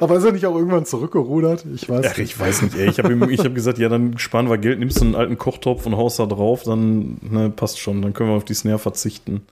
Aber 0.00 0.16
ist 0.16 0.24
er 0.24 0.32
nicht 0.32 0.46
auch 0.46 0.54
irgendwann 0.54 0.86
zurückgerudert? 0.86 1.64
Ich 1.74 1.88
weiß 1.88 2.06
Ach, 2.10 2.18
ich 2.18 2.38
weiß 2.38 2.62
nicht, 2.62 2.76
ey. 2.76 2.88
Ich 2.88 2.98
habe 2.98 3.18
hab 3.18 3.54
gesagt, 3.54 3.78
ja, 3.78 3.88
dann 3.88 4.16
sparen 4.16 4.48
wir 4.48 4.58
Geld, 4.58 4.78
nimmst 4.78 5.00
du 5.00 5.04
einen 5.04 5.14
alten 5.16 5.36
Kochtopf 5.36 5.86
und 5.86 5.96
haust 5.96 6.20
da 6.20 6.26
drauf, 6.26 6.62
dann 6.62 7.18
ne, 7.22 7.50
passt 7.50 7.80
schon, 7.80 8.02
dann 8.02 8.12
können 8.12 8.30
wir 8.30 8.36
auf 8.36 8.44
die 8.44 8.54
Snare 8.54 8.78
verzichten. 8.78 9.42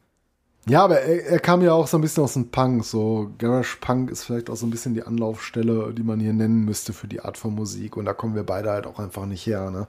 Ja, 0.67 0.85
aber 0.85 1.01
er, 1.01 1.27
er, 1.27 1.39
kam 1.39 1.63
ja 1.63 1.73
auch 1.73 1.87
so 1.87 1.97
ein 1.97 2.01
bisschen 2.01 2.25
aus 2.25 2.35
dem 2.35 2.51
Punk. 2.51 2.85
So 2.85 3.31
Garage 3.39 3.79
Punk 3.81 4.11
ist 4.11 4.25
vielleicht 4.25 4.51
auch 4.51 4.57
so 4.57 4.67
ein 4.67 4.71
bisschen 4.71 4.95
die 4.95 5.03
Anlaufstelle, 5.03 5.95
die 5.95 6.03
man 6.03 6.21
hier 6.21 6.33
nennen 6.33 6.65
müsste 6.65 6.93
für 6.93 7.09
die 7.09 7.21
Art 7.21 7.39
von 7.39 7.55
Musik. 7.55 7.97
Und 7.97 8.05
da 8.05 8.13
kommen 8.13 8.35
wir 8.35 8.45
beide 8.45 8.71
halt 8.71 8.87
auch 8.87 8.99
einfach 8.99 9.25
nicht 9.27 9.47
her. 9.47 9.71
Ne? 9.71 9.87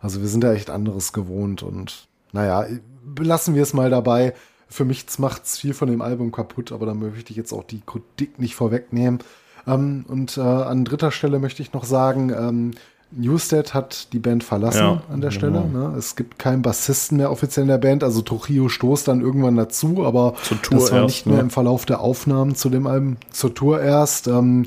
Also 0.00 0.20
wir 0.20 0.28
sind 0.28 0.42
da 0.42 0.52
echt 0.52 0.70
anderes 0.70 1.12
gewohnt. 1.12 1.62
Und 1.62 2.08
naja, 2.32 2.66
belassen 3.04 3.54
wir 3.54 3.62
es 3.62 3.74
mal 3.74 3.90
dabei. 3.90 4.34
Für 4.68 4.86
mich 4.86 5.06
macht 5.18 5.44
es 5.44 5.58
viel 5.58 5.74
von 5.74 5.90
dem 5.90 6.00
Album 6.00 6.32
kaputt, 6.32 6.72
aber 6.72 6.86
da 6.86 6.94
möchte 6.94 7.30
ich 7.30 7.36
jetzt 7.36 7.52
auch 7.52 7.64
die 7.64 7.82
Kritik 7.84 8.38
nicht 8.38 8.54
vorwegnehmen. 8.54 9.18
Ähm, 9.66 10.04
und 10.08 10.38
äh, 10.38 10.40
an 10.40 10.84
dritter 10.84 11.10
Stelle 11.10 11.38
möchte 11.38 11.62
ich 11.62 11.72
noch 11.72 11.84
sagen, 11.84 12.30
ähm, 12.30 12.70
Newstead 13.14 13.74
hat 13.74 14.12
die 14.12 14.18
Band 14.18 14.42
verlassen 14.42 14.78
ja, 14.78 15.02
an 15.10 15.20
der 15.20 15.30
Stelle. 15.30 15.62
Genau. 15.62 15.90
Ne? 15.90 15.96
Es 15.96 16.16
gibt 16.16 16.38
keinen 16.38 16.62
Bassisten 16.62 17.18
mehr 17.18 17.30
offiziell 17.30 17.64
in 17.64 17.68
der 17.68 17.78
Band. 17.78 18.02
Also 18.04 18.22
Trujillo 18.22 18.68
stoßt 18.68 19.08
dann 19.08 19.20
irgendwann 19.20 19.56
dazu, 19.56 20.04
aber 20.04 20.34
das 20.70 20.92
war 20.92 21.02
erst, 21.02 21.06
nicht 21.06 21.26
mehr 21.26 21.36
ne? 21.36 21.42
im 21.42 21.50
Verlauf 21.50 21.84
der 21.84 22.00
Aufnahmen 22.00 22.54
zu 22.54 22.70
dem 22.70 22.86
Album, 22.86 23.16
zur 23.30 23.54
Tour 23.54 23.80
erst. 23.82 24.28
Ähm, 24.28 24.66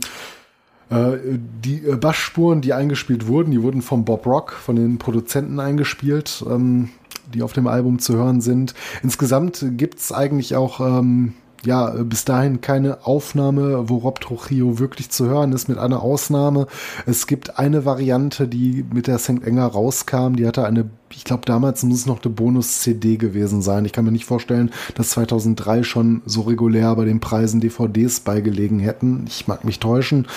äh, 0.89 1.17
die 1.63 1.85
äh, 1.85 1.95
Bassspuren, 1.95 2.61
die 2.61 2.73
eingespielt 2.73 3.27
wurden, 3.27 3.51
die 3.51 3.61
wurden 3.63 3.81
vom 3.81 4.05
Bob 4.05 4.25
Rock, 4.27 4.51
von 4.51 4.75
den 4.75 4.99
Produzenten 4.99 5.59
eingespielt, 5.59 6.45
ähm, 6.47 6.89
die 7.33 7.41
auf 7.41 7.53
dem 7.53 7.67
Album 7.67 7.97
zu 7.99 8.15
hören 8.15 8.41
sind. 8.41 8.75
Insgesamt 9.01 9.65
gibt's 9.71 10.11
eigentlich 10.11 10.55
auch 10.55 10.79
ähm, 10.79 11.33
ja, 11.65 11.89
bis 12.03 12.25
dahin 12.25 12.61
keine 12.61 13.05
Aufnahme, 13.05 13.89
wo 13.89 13.97
Rob 13.97 14.19
Trujillo 14.21 14.79
wirklich 14.79 15.09
zu 15.09 15.25
hören 15.25 15.53
ist, 15.53 15.67
mit 15.67 15.77
einer 15.77 16.01
Ausnahme. 16.01 16.67
Es 17.05 17.27
gibt 17.27 17.59
eine 17.59 17.85
Variante, 17.85 18.47
die 18.47 18.85
mit 18.93 19.07
der 19.07 19.19
St. 19.19 19.43
Enger 19.43 19.67
rauskam, 19.67 20.35
die 20.35 20.47
hatte 20.47 20.65
eine 20.65 20.89
ich 21.11 21.23
glaube, 21.23 21.43
damals 21.45 21.83
muss 21.83 21.99
es 21.99 22.05
noch 22.07 22.23
eine 22.23 22.33
Bonus-CD 22.33 23.17
gewesen 23.17 23.61
sein. 23.61 23.85
Ich 23.85 23.93
kann 23.93 24.05
mir 24.05 24.11
nicht 24.11 24.25
vorstellen, 24.25 24.71
dass 24.95 25.11
2003 25.11 25.83
schon 25.83 26.21
so 26.25 26.41
regulär 26.41 26.95
bei 26.95 27.05
den 27.05 27.19
Preisen 27.19 27.61
DVDs 27.61 28.21
beigelegen 28.21 28.79
hätten. 28.79 29.25
Ich 29.27 29.47
mag 29.47 29.63
mich 29.63 29.79
täuschen. 29.79 30.27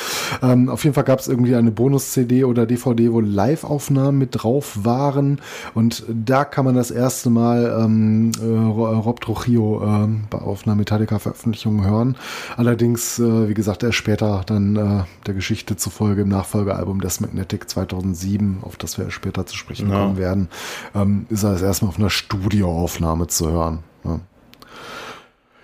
Ähm, 0.42 0.68
auf 0.68 0.84
jeden 0.84 0.94
Fall 0.94 1.04
gab 1.04 1.20
es 1.20 1.28
irgendwie 1.28 1.56
eine 1.56 1.70
Bonus-CD 1.70 2.44
oder 2.44 2.66
DVD, 2.66 3.12
wo 3.12 3.20
Live-Aufnahmen 3.20 4.18
mit 4.18 4.30
drauf 4.32 4.84
waren. 4.84 5.40
Und 5.74 6.04
da 6.08 6.44
kann 6.44 6.66
man 6.66 6.74
das 6.74 6.90
erste 6.90 7.30
Mal 7.30 7.78
ähm, 7.82 8.32
äh, 8.38 8.44
Rob 8.44 9.22
Trujillo 9.22 9.82
äh, 9.82 10.34
auf 10.36 10.66
einer 10.66 10.76
Metallica-Veröffentlichung 10.76 11.84
hören. 11.84 12.16
Allerdings, 12.56 13.18
äh, 13.18 13.48
wie 13.48 13.54
gesagt, 13.54 13.82
erst 13.82 13.96
später 13.96 14.42
dann 14.44 14.76
äh, 14.76 15.04
der 15.26 15.34
Geschichte 15.34 15.76
zufolge 15.76 16.22
im 16.22 16.28
Nachfolgealbum 16.28 17.00
des 17.00 17.20
Magnetic 17.20 17.70
2007, 17.70 18.58
auf 18.60 18.76
das 18.76 18.98
wir 18.98 19.10
später 19.10 19.46
zu 19.46 19.56
sprechen 19.56 19.88
ja. 19.88 19.96
kommen 19.96 20.18
werden 20.18 20.48
ähm, 20.94 21.26
ist 21.30 21.42
er 21.42 21.60
erstmal 21.60 21.90
auf 21.90 21.98
einer 21.98 22.10
Studioaufnahme 22.10 23.26
zu 23.26 23.50
hören. 23.50 23.80
Ne? 24.04 24.20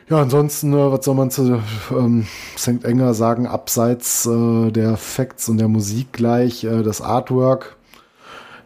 Ja, 0.09 0.21
ansonsten, 0.21 0.73
äh, 0.75 0.93
was 0.93 1.05
soll 1.05 1.15
man 1.15 1.31
zu 1.31 1.63
ähm, 1.91 2.27
St. 2.59 2.85
Enger 2.85 3.15
sagen, 3.15 3.47
abseits 3.47 4.27
äh, 4.27 4.71
der 4.71 4.97
Facts 4.97 5.49
und 5.49 5.59
der 5.59 5.69
Musik 5.69 6.13
gleich, 6.13 6.65
äh, 6.65 6.83
das 6.83 7.01
Artwork 7.01 7.77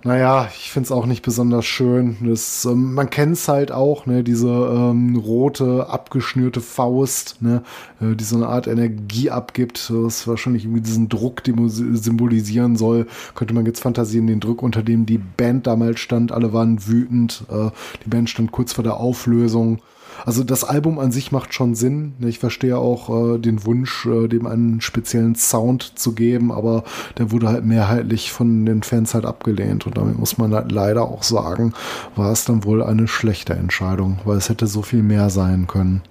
naja, 0.09 0.49
ich 0.57 0.73
finde 0.73 0.87
es 0.87 0.91
auch 0.93 1.05
nicht 1.05 1.21
besonders 1.23 1.67
schön. 1.67 2.17
Das, 2.23 2.65
ähm, 2.65 2.95
man 2.95 3.11
kennt 3.11 3.35
es 3.35 3.47
halt 3.47 3.71
auch, 3.71 4.07
ne, 4.07 4.25
diese 4.25 4.49
ähm, 4.49 5.17
rote, 5.17 5.91
abgeschnürte 5.91 6.63
Faust, 6.63 7.37
ne, 7.43 7.63
äh, 8.01 8.17
die 8.17 8.25
so 8.25 8.37
eine 8.37 8.47
Art 8.47 8.69
Energie 8.69 9.29
abgibt, 9.31 9.93
was 9.93 10.27
wahrscheinlich 10.27 10.65
irgendwie 10.65 10.81
diesen 10.81 11.11
Druck 11.11 11.43
symbolisieren 11.45 12.77
soll. 12.77 13.07
Könnte 13.35 13.53
man 13.53 13.67
jetzt 13.67 13.83
fantasieren, 13.83 14.27
den 14.27 14.41
Druck, 14.41 14.63
unter 14.63 14.83
dem 14.83 15.05
die 15.05 15.19
Band 15.19 15.67
damals 15.67 16.01
stand. 16.01 16.33
Alle 16.33 16.55
waren 16.55 16.87
wütend. 16.87 17.45
Äh, 17.51 17.69
die 18.03 18.09
Band 18.09 18.31
stand 18.31 18.51
kurz 18.51 18.73
vor 18.73 18.85
der 18.85 18.97
Auflösung. 18.97 19.81
Also 20.25 20.45
das 20.45 20.65
Album 20.65 20.99
an 20.99 21.13
sich 21.13 21.33
macht 21.33 21.55
schon 21.55 21.75
Sinn. 21.75 22.15
Ich 22.21 22.39
verstehe 22.39 22.79
auch 22.79 23.35
äh, 23.35 23.39
den 23.39 23.65
Wunsch, 23.65 24.07
äh, 24.07 24.29
dem 24.29 24.47
einen 24.47 24.81
speziellen 24.81 25.35
Sound 25.35 25.99
zu 25.99 26.13
geben, 26.13 26.53
aber 26.53 26.85
der 27.19 27.31
wurde 27.31 27.49
halt 27.49 27.65
mehrheitlich 27.65 28.33
von 28.33 28.67
den 28.67 28.83
Fans 28.83 29.15
halt 29.15 29.25
abgelehnt. 29.25 29.87
Und 29.87 29.97
damit 29.97 30.19
muss 30.19 30.39
man 30.39 30.55
halt 30.55 30.73
leider 30.73 31.03
auch 31.03 31.23
sagen, 31.23 31.73
war 32.17 32.33
es 32.33 32.45
dann 32.45 32.65
wohl 32.65 32.83
eine 32.83 33.09
schlechte 33.09 33.55
Entscheidung, 33.55 34.19
weil 34.25 34.37
es 34.37 34.49
hätte 34.49 34.67
so 34.67 34.83
viel 34.83 35.03
mehr 35.03 35.31
sein 35.31 35.67
können. 35.67 36.03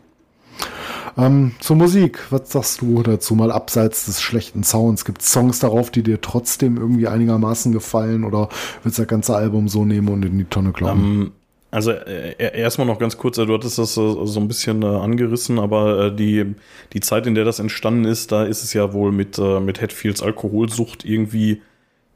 Ähm, 1.18 1.54
zur 1.60 1.76
Musik, 1.76 2.20
was 2.30 2.52
sagst 2.52 2.82
du 2.82 3.02
dazu? 3.02 3.34
Mal 3.34 3.52
abseits 3.52 4.06
des 4.06 4.22
schlechten 4.22 4.64
Sounds. 4.64 5.04
Gibt 5.04 5.24
es 5.24 5.32
Songs 5.32 5.60
darauf, 5.60 5.90
die 5.90 6.04
dir 6.04 6.22
trotzdem 6.22 6.78
irgendwie 6.78 7.08
einigermaßen 7.08 7.72
gefallen 7.72 8.24
oder 8.24 8.50
willst 8.84 9.00
du 9.00 9.02
das 9.02 9.10
ganze 9.10 9.36
Album 9.36 9.68
so 9.68 9.84
nehmen 9.84 10.10
und 10.10 10.24
in 10.24 10.38
die 10.38 10.46
Tonne 10.46 10.74
kloppen? 10.74 11.02
Um, 11.02 11.22
ähm, 11.22 11.32
also 11.70 11.92
äh, 11.92 12.60
erstmal 12.60 12.88
noch 12.88 13.00
ganz 13.00 13.18
kurz, 13.18 13.38
äh, 13.38 13.46
du 13.46 13.54
hattest 13.54 13.78
das 13.78 13.98
äh, 13.98 14.26
so 14.26 14.40
ein 14.40 14.48
bisschen 14.48 14.84
äh, 14.84 14.86
angerissen, 14.86 15.60
aber 15.60 16.06
äh, 16.06 16.16
die, 16.16 16.56
die 16.94 17.00
Zeit, 17.02 17.28
in 17.28 17.36
der 17.36 17.46
das 17.46 17.60
entstanden 17.60 18.06
ist, 18.06 18.32
da 18.32 18.44
ist 18.44 18.64
es 18.64 18.74
ja 18.74 18.94
wohl 18.94 19.12
mit, 19.12 19.38
äh, 19.38 19.60
mit 19.60 19.82
Hatfields 19.82 20.24
Alkoholsucht 20.24 21.04
irgendwie 21.06 21.62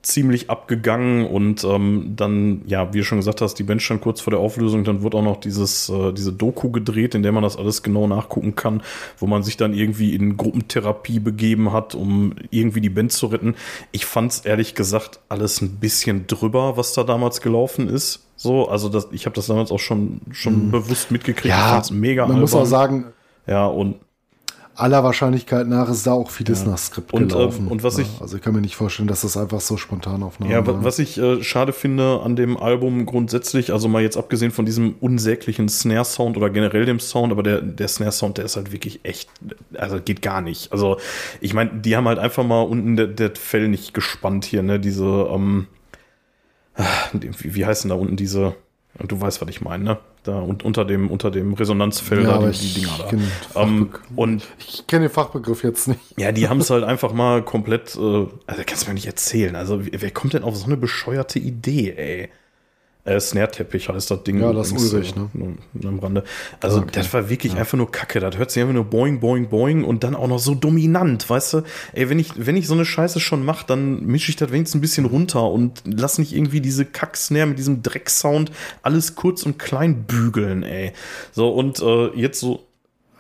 ziemlich 0.02 0.50
abgegangen 0.50 1.28
und 1.28 1.64
ähm, 1.64 2.14
dann, 2.16 2.64
ja, 2.66 2.94
wie 2.94 3.00
du 3.00 3.04
schon 3.04 3.20
gesagt 3.20 3.42
hast, 3.42 3.56
die 3.56 3.64
Band 3.64 3.82
stand 3.82 4.02
kurz 4.02 4.20
vor 4.22 4.32
der 4.32 4.40
Auflösung, 4.40 4.84
dann 4.84 5.04
wird 5.04 5.14
auch 5.14 5.22
noch 5.22 5.40
dieses, 5.40 5.90
äh, 5.90 6.12
diese 6.12 6.34
Doku 6.34 6.72
gedreht, 6.72 7.14
in 7.14 7.22
der 7.22 7.32
man 7.32 7.44
das 7.44 7.56
alles 7.58 7.84
genau 7.84 8.08
nachgucken 8.08 8.56
kann, 8.56 8.82
wo 9.20 9.28
man 9.28 9.44
sich 9.44 9.58
dann 9.58 9.74
irgendwie 9.74 10.16
in 10.16 10.38
Gruppentherapie 10.38 11.20
begeben 11.20 11.72
hat, 11.72 11.94
um 11.94 12.34
irgendwie 12.50 12.82
die 12.82 12.90
Band 12.90 13.12
zu 13.12 13.28
retten. 13.28 13.56
Ich 13.92 14.06
fand's 14.06 14.40
ehrlich 14.40 14.74
gesagt 14.74 15.20
alles 15.30 15.62
ein 15.62 15.78
bisschen 15.78 16.26
drüber, 16.26 16.78
was 16.78 16.94
da 16.94 17.04
damals 17.04 17.42
gelaufen 17.42 17.88
ist. 17.88 18.26
So, 18.42 18.68
also 18.70 18.90
das, 18.90 19.08
ich 19.12 19.26
habe 19.28 19.36
das 19.36 19.46
damals 19.46 19.72
auch 19.72 19.80
schon, 19.80 20.22
schon 20.32 20.68
mhm. 20.68 20.72
bewusst 20.72 21.12
mitgekriegt. 21.12 21.54
Ja, 21.54 21.80
mega 21.92 22.24
man 22.24 22.32
albern. 22.32 22.42
muss 22.42 22.56
auch 22.56 22.66
sagen, 22.66 23.06
ja, 23.46 23.68
und 23.68 23.98
aller 24.74 25.04
Wahrscheinlichkeit 25.04 25.68
nach 25.68 25.90
ist 25.90 26.08
da 26.08 26.14
auch 26.14 26.32
vieles 26.32 26.64
Ja. 26.64 26.70
nach 26.72 26.78
Skript 26.80 27.14
Und, 27.14 27.22
ähm, 27.24 27.28
gelaufen. 27.28 27.68
und 27.68 27.84
was 27.84 27.98
Ja, 27.98 28.04
ich- 28.04 28.20
also 28.22 28.38
ich 28.38 28.42
kann 28.42 28.54
mir 28.56 28.62
nicht 28.62 28.76
vorstellen, 28.76 29.08
dass 29.08 29.22
das 29.22 29.38
einfach 29.38 29.60
so 29.62 29.78
spontan 29.78 30.24
aufnahmen. 30.24 30.52
Ja, 30.52 30.66
wa- 30.66 30.74
war. 30.74 30.84
was 30.84 30.98
ich 30.98 31.20
äh, 31.20 31.44
schade 31.44 31.72
finde 31.72 32.22
an 32.24 32.36
dem 32.36 32.58
Album 32.58 33.06
grundsätzlich, 33.06 33.74
also 33.74 33.88
mal 33.88 34.02
jetzt 34.02 34.18
abgesehen 34.18 34.50
von 34.50 34.66
diesem 34.66 34.96
unsäglichen 35.02 35.70
Snare-Sound 35.70 36.36
oder 36.36 36.50
generell 36.50 36.86
dem 36.86 37.00
Sound, 37.00 37.32
aber 37.32 37.44
der, 37.44 37.62
der 37.62 37.88
Snare-Sound, 37.90 38.40
der 38.40 38.46
ist 38.46 38.56
halt 38.56 38.72
wirklich 38.72 39.02
echt, 39.04 39.30
also 39.78 40.00
geht 40.04 40.24
gar 40.24 40.42
nicht. 40.42 40.72
Also 40.72 40.98
ich 41.42 41.54
meine, 41.54 41.70
die 41.82 41.96
haben 41.96 42.08
halt 42.08 42.18
einfach 42.18 42.44
mal 42.46 42.62
unten 42.62 42.96
der, 42.96 43.06
der 43.08 43.36
Fell 43.36 43.68
nicht 43.68 43.94
gespannt 43.94 44.46
hier, 44.46 44.64
ne, 44.64 44.80
diese, 44.80 45.06
ähm, 45.32 45.68
wie, 47.14 47.66
heißen 47.66 47.90
da 47.90 47.96
unten 47.96 48.16
diese, 48.16 48.56
du 49.00 49.20
weißt, 49.20 49.42
was 49.42 49.50
ich 49.50 49.62
meine, 49.62 49.84
ne? 49.84 49.98
Da 50.24 50.40
und 50.40 50.64
unter 50.64 50.86
dem, 50.86 51.10
unter 51.10 51.32
dem 51.32 51.54
Resonanzfell 51.54 52.24
Ja, 52.24 52.38
die, 52.38 52.52
die 52.58 52.82
Dinger 52.82 52.92
da. 53.00 53.08
kenn 53.08 53.24
Ähm, 53.56 53.90
und 54.16 54.48
Ich 54.60 54.86
kenne 54.86 55.06
den 55.08 55.12
Fachbegriff 55.12 55.64
jetzt 55.64 55.88
nicht. 55.88 56.00
ja, 56.18 56.32
die 56.32 56.48
haben 56.48 56.60
es 56.60 56.70
halt 56.70 56.84
einfach 56.84 57.12
mal 57.12 57.42
komplett, 57.44 57.96
äh, 57.96 58.00
also 58.46 58.62
kannst 58.66 58.84
du 58.84 58.88
mir 58.90 58.94
nicht 58.94 59.08
erzählen. 59.08 59.56
Also 59.56 59.84
wer 59.86 60.00
wer 60.02 60.12
kommt 60.12 60.34
denn 60.34 60.44
auf 60.44 60.56
so 60.56 60.66
eine 60.66 60.78
bescheuerte 60.78 61.40
Idee, 61.40 61.94
ey? 61.98 62.30
Äh, 63.04 63.20
Snare-Teppich 63.20 63.90
heißt 63.90 64.12
das 64.12 64.24
Ding. 64.24 64.40
Ja, 64.40 64.54
das 64.54 64.70
übrigens, 64.72 64.94
Ulrich, 64.94 65.14
äh, 65.16 65.40
ne? 65.40 65.58
Am 65.88 66.00
Rande. 66.00 66.24
Also 66.60 66.78
Okay. 66.80 66.90
das 66.94 67.12
war 67.14 67.30
wirklich 67.30 67.56
einfach 67.56 67.78
nur 67.78 67.92
Kacke. 67.92 68.20
Das 68.20 68.38
hört 68.38 68.52
sich 68.52 68.62
einfach 68.62 68.76
nur 68.76 68.86
boing, 68.86 69.20
boing, 69.20 69.50
boing 69.50 69.84
und 69.84 70.04
dann 70.04 70.16
auch 70.16 70.28
noch 70.28 70.38
so 70.40 70.54
dominant, 70.54 71.28
weißt 71.28 71.54
du? 71.54 71.62
Ey, 71.94 72.10
wenn 72.10 72.20
ich, 72.20 72.34
wenn 72.46 72.56
ich 72.56 72.68
so 72.68 72.76
eine 72.76 72.86
Scheiße 72.86 73.20
schon 73.20 73.44
mache, 73.44 73.66
dann 73.66 74.06
mische 74.06 74.30
ich 74.30 74.36
das 74.36 74.52
wenigstens 74.52 74.78
ein 74.78 74.82
bisschen 74.82 75.06
runter 75.06 75.50
und 75.50 75.82
lass 75.86 76.20
nicht 76.20 76.34
irgendwie 76.34 76.62
diese 76.62 76.86
Kack-Snare 76.86 77.48
mit 77.48 77.58
diesem 77.58 77.82
Drecksound 77.82 78.52
alles 78.84 79.16
kurz 79.16 79.44
und 79.48 79.58
klein 79.58 80.04
bügeln, 80.04 80.62
ey. 80.62 80.94
So, 81.32 81.50
und 81.50 81.80
äh, 81.82 82.08
jetzt 82.16 82.40
so, 82.40 82.64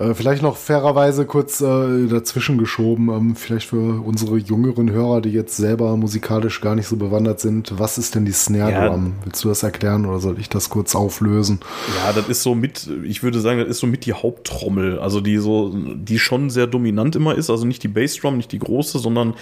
Äh, 0.01 0.13
vielleicht 0.13 0.41
noch 0.41 0.57
fairerweise 0.57 1.25
kurz 1.25 1.61
äh, 1.61 2.07
dazwischen 2.07 2.57
geschoben, 2.57 3.09
ähm, 3.09 3.35
vielleicht 3.35 3.69
für 3.69 4.01
unsere 4.01 4.37
jüngeren 4.37 4.91
Hörer, 4.91 5.21
die 5.21 5.29
jetzt 5.29 5.57
selber 5.57 5.95
musikalisch 5.97 6.61
gar 6.61 6.75
nicht 6.75 6.87
so 6.87 6.95
bewandert 6.95 7.39
sind. 7.39 7.73
Was 7.77 7.97
ist 7.97 8.15
denn 8.15 8.25
die 8.25 8.31
Snare 8.31 8.71
Ja. 8.71 8.89
Drum? 8.89 9.13
Willst 9.23 9.43
du 9.43 9.49
das 9.49 9.63
erklären 9.63 10.05
oder 10.05 10.19
soll 10.19 10.39
ich 10.39 10.49
das 10.49 10.69
kurz 10.69 10.95
auflösen? 10.95 11.59
Ja, 12.03 12.13
das 12.13 12.27
ist 12.29 12.43
so 12.43 12.55
mit, 12.55 12.89
ich 13.03 13.23
würde 13.23 13.39
sagen, 13.39 13.59
das 13.59 13.67
ist 13.67 13.79
so 13.79 13.87
mit 13.87 14.05
die 14.05 14.13
Haupttrommel, 14.13 14.99
also 14.99 15.21
die 15.21 15.37
so, 15.37 15.73
die 15.73 16.19
schon 16.19 16.49
sehr 16.49 16.67
dominant 16.67 17.15
immer 17.15 17.35
ist, 17.35 17.49
also 17.49 17.65
nicht 17.65 17.83
die 17.83 17.87
Bassdrum, 17.87 18.37
nicht 18.37 18.51
die 18.51 18.59
große, 18.59 18.99
sondern 18.99 19.35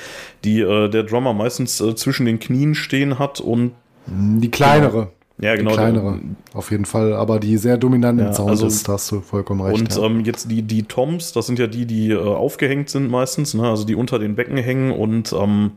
die 0.44 0.62
äh, 0.62 0.90
der 0.90 1.04
Drummer 1.04 1.34
meistens 1.34 1.80
äh, 1.80 1.96
zwischen 1.96 2.26
den 2.26 2.40
Knien 2.40 2.76
stehen 2.76 3.20
hat 3.20 3.40
und 3.40 3.72
Die 4.08 4.52
kleinere. 4.52 5.12
Ja 5.42 5.56
genau 5.56 5.72
die 5.72 5.76
kleinere, 5.78 6.20
auf 6.54 6.72
jeden 6.72 6.86
Fall, 6.86 7.14
aber 7.14 7.40
die 7.40 7.58
sehr 7.58 7.78
dominant 7.78 8.20
Ja, 8.20 8.28
im 8.28 8.34
Sound 8.34 8.50
also- 8.50 8.68
ist, 8.68 8.88
da 8.88 8.94
hast 8.94 9.12
du 9.12 9.22
vollkommen 9.22 9.62
recht. 9.62 9.80
und 9.80 9.96
ja. 9.96 10.04
ähm, 10.06 10.26
jetzt 10.26 10.50
die 10.52 10.62
die 10.62 10.84
Toms, 10.84 11.32
das 11.34 11.48
sind 11.48 11.60
ja 11.60 11.68
die, 11.68 11.86
die 11.86 12.12
äh, 12.12 12.18
aufgehängt 12.18 12.90
sind 12.90 13.10
meistens, 13.10 13.54
ne, 13.54 13.68
also 13.70 13.84
die 13.86 13.96
unter 13.96 14.20
den 14.20 14.36
Becken 14.36 14.58
hängen 14.58 14.92
und 14.92 15.34
ähm, 15.34 15.72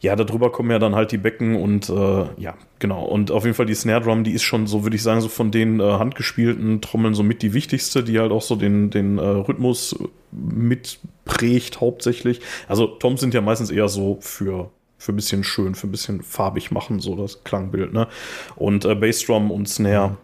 ja, 0.00 0.14
darüber 0.14 0.52
kommen 0.52 0.70
ja 0.70 0.78
dann 0.78 0.94
halt 0.94 1.10
die 1.10 1.16
Becken 1.16 1.56
und 1.56 1.88
äh, 1.88 2.24
ja, 2.36 2.54
genau. 2.78 3.02
Und 3.02 3.30
auf 3.30 3.44
jeden 3.44 3.54
Fall 3.54 3.64
die 3.64 3.74
Snare 3.74 4.02
Drum, 4.02 4.24
die 4.24 4.32
ist 4.32 4.42
schon 4.42 4.66
so, 4.66 4.82
würde 4.82 4.94
ich 4.94 5.02
sagen, 5.02 5.22
so 5.22 5.28
von 5.28 5.50
den 5.50 5.80
äh, 5.80 5.84
handgespielten 5.84 6.82
Trommeln 6.82 7.14
so 7.14 7.22
mit 7.22 7.40
die 7.40 7.54
wichtigste, 7.54 8.04
die 8.04 8.18
halt 8.18 8.30
auch 8.30 8.42
so 8.42 8.56
den, 8.56 8.90
den 8.90 9.16
äh, 9.18 9.22
Rhythmus 9.22 9.96
mitprägt 10.32 11.80
hauptsächlich. 11.80 12.40
Also 12.68 12.86
Toms 12.86 13.20
sind 13.20 13.34
ja 13.34 13.40
meistens 13.40 13.70
eher 13.70 13.88
so 13.88 14.18
für 14.20 14.70
für 14.98 15.12
ein 15.12 15.16
bisschen 15.16 15.44
schön, 15.44 15.74
für 15.74 15.86
ein 15.86 15.92
bisschen 15.92 16.22
farbig 16.22 16.70
machen, 16.70 17.00
so 17.00 17.16
das 17.16 17.44
Klangbild, 17.44 17.92
ne? 17.92 18.08
Und 18.54 18.84
äh, 18.84 18.94
Bassdrum 18.94 19.50
und 19.50 19.68
Snare 19.68 20.16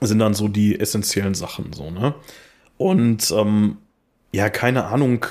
sind 0.00 0.18
dann 0.18 0.34
so 0.34 0.48
die 0.48 0.78
essentiellen 0.78 1.34
Sachen, 1.34 1.72
so, 1.72 1.90
ne? 1.90 2.14
Und 2.76 3.30
ähm, 3.36 3.78
ja, 4.32 4.50
keine 4.50 4.86
Ahnung, 4.86 5.26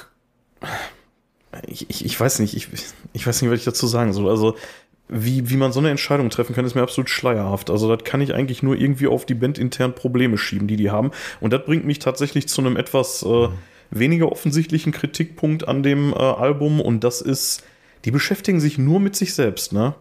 ich, 1.66 1.90
ich, 1.90 2.06
ich 2.06 2.20
weiß 2.20 2.40
nicht, 2.40 2.56
ich, 2.56 2.68
ich 3.14 3.26
weiß 3.26 3.42
nicht, 3.42 3.52
was 3.52 3.60
ich 3.60 3.66
dazu 3.66 3.88
sagen 3.88 4.14
soll. 4.14 4.30
Also, 4.30 4.56
wie, 5.10 5.50
wie 5.50 5.56
man 5.56 5.72
so 5.72 5.80
eine 5.80 5.90
Entscheidung 5.90 6.30
treffen 6.30 6.54
kann, 6.54 6.66
ist 6.66 6.76
mir 6.76 6.82
absolut 6.82 7.10
schleierhaft. 7.10 7.70
Also, 7.70 7.94
das 7.94 8.04
kann 8.04 8.22
ich 8.22 8.34
eigentlich 8.34 8.62
nur 8.64 8.76
irgendwie 8.76 9.08
auf 9.08 9.26
die 9.26 9.36
Band 9.36 9.58
intern 9.58 9.96
Probleme 9.96 10.38
schieben, 10.38 10.68
die 10.68 10.76
die 10.76 10.92
haben. 10.92 11.12
Und 11.40 11.54
das 11.54 11.66
bringt 11.66 11.86
mich 11.86 12.00
tatsächlich 12.00 12.48
zu 12.48 12.62
einem 12.62 12.76
etwas 12.76 13.24
äh, 13.24 13.48
weniger 13.90 14.32
offensichtlichen 14.32 14.92
Kritikpunkt 14.92 15.68
an 15.68 15.84
dem 15.84 16.12
äh, 16.12 16.18
Album. 16.18 16.82
Und 16.82 17.04
das 17.04 17.22
ist, 17.22 17.64
die 18.08 18.12
beschäftigen 18.12 18.62
sich 18.62 18.78
nur 18.78 19.02
mit 19.02 19.18
sich 19.18 19.34
selbst, 19.34 19.74
ne? 19.74 19.94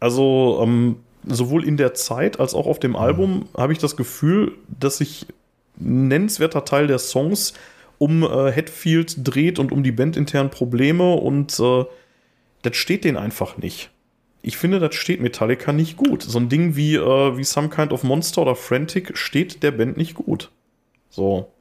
Also, 0.00 0.58
ähm, 0.64 0.96
sowohl 1.24 1.64
in 1.64 1.76
der 1.76 1.94
Zeit 1.94 2.40
als 2.40 2.54
auch 2.54 2.66
auf 2.66 2.80
dem 2.80 2.96
Album 2.96 3.48
habe 3.56 3.72
ich 3.72 3.78
das 3.78 3.96
Gefühl, 3.96 4.56
dass 4.80 4.96
sich 4.96 5.26
ein 5.80 6.08
nennenswerter 6.08 6.64
Teil 6.64 6.88
der 6.88 6.98
Songs 6.98 7.52
um 7.98 8.24
äh, 8.24 8.50
Hetfield 8.50 9.14
dreht 9.18 9.60
und 9.60 9.70
um 9.70 9.84
die 9.84 9.92
bandinternen 9.92 10.50
Probleme 10.50 11.14
und 11.14 11.56
äh, 11.60 11.84
das 12.62 12.76
steht 12.76 13.04
denen 13.04 13.16
einfach 13.16 13.58
nicht. 13.58 13.90
Ich 14.42 14.56
finde, 14.56 14.80
das 14.80 14.96
steht 14.96 15.20
Metallica 15.20 15.72
nicht 15.72 15.96
gut. 15.96 16.24
So 16.24 16.40
ein 16.40 16.48
Ding 16.48 16.74
wie, 16.74 16.96
äh, 16.96 17.36
wie 17.36 17.44
Some 17.44 17.68
Kind 17.68 17.92
of 17.92 18.02
Monster 18.02 18.42
oder 18.42 18.56
Frantic 18.56 19.16
steht 19.16 19.62
der 19.62 19.70
Band 19.70 19.96
nicht 19.96 20.16
gut. 20.16 20.50
So. 21.10 21.51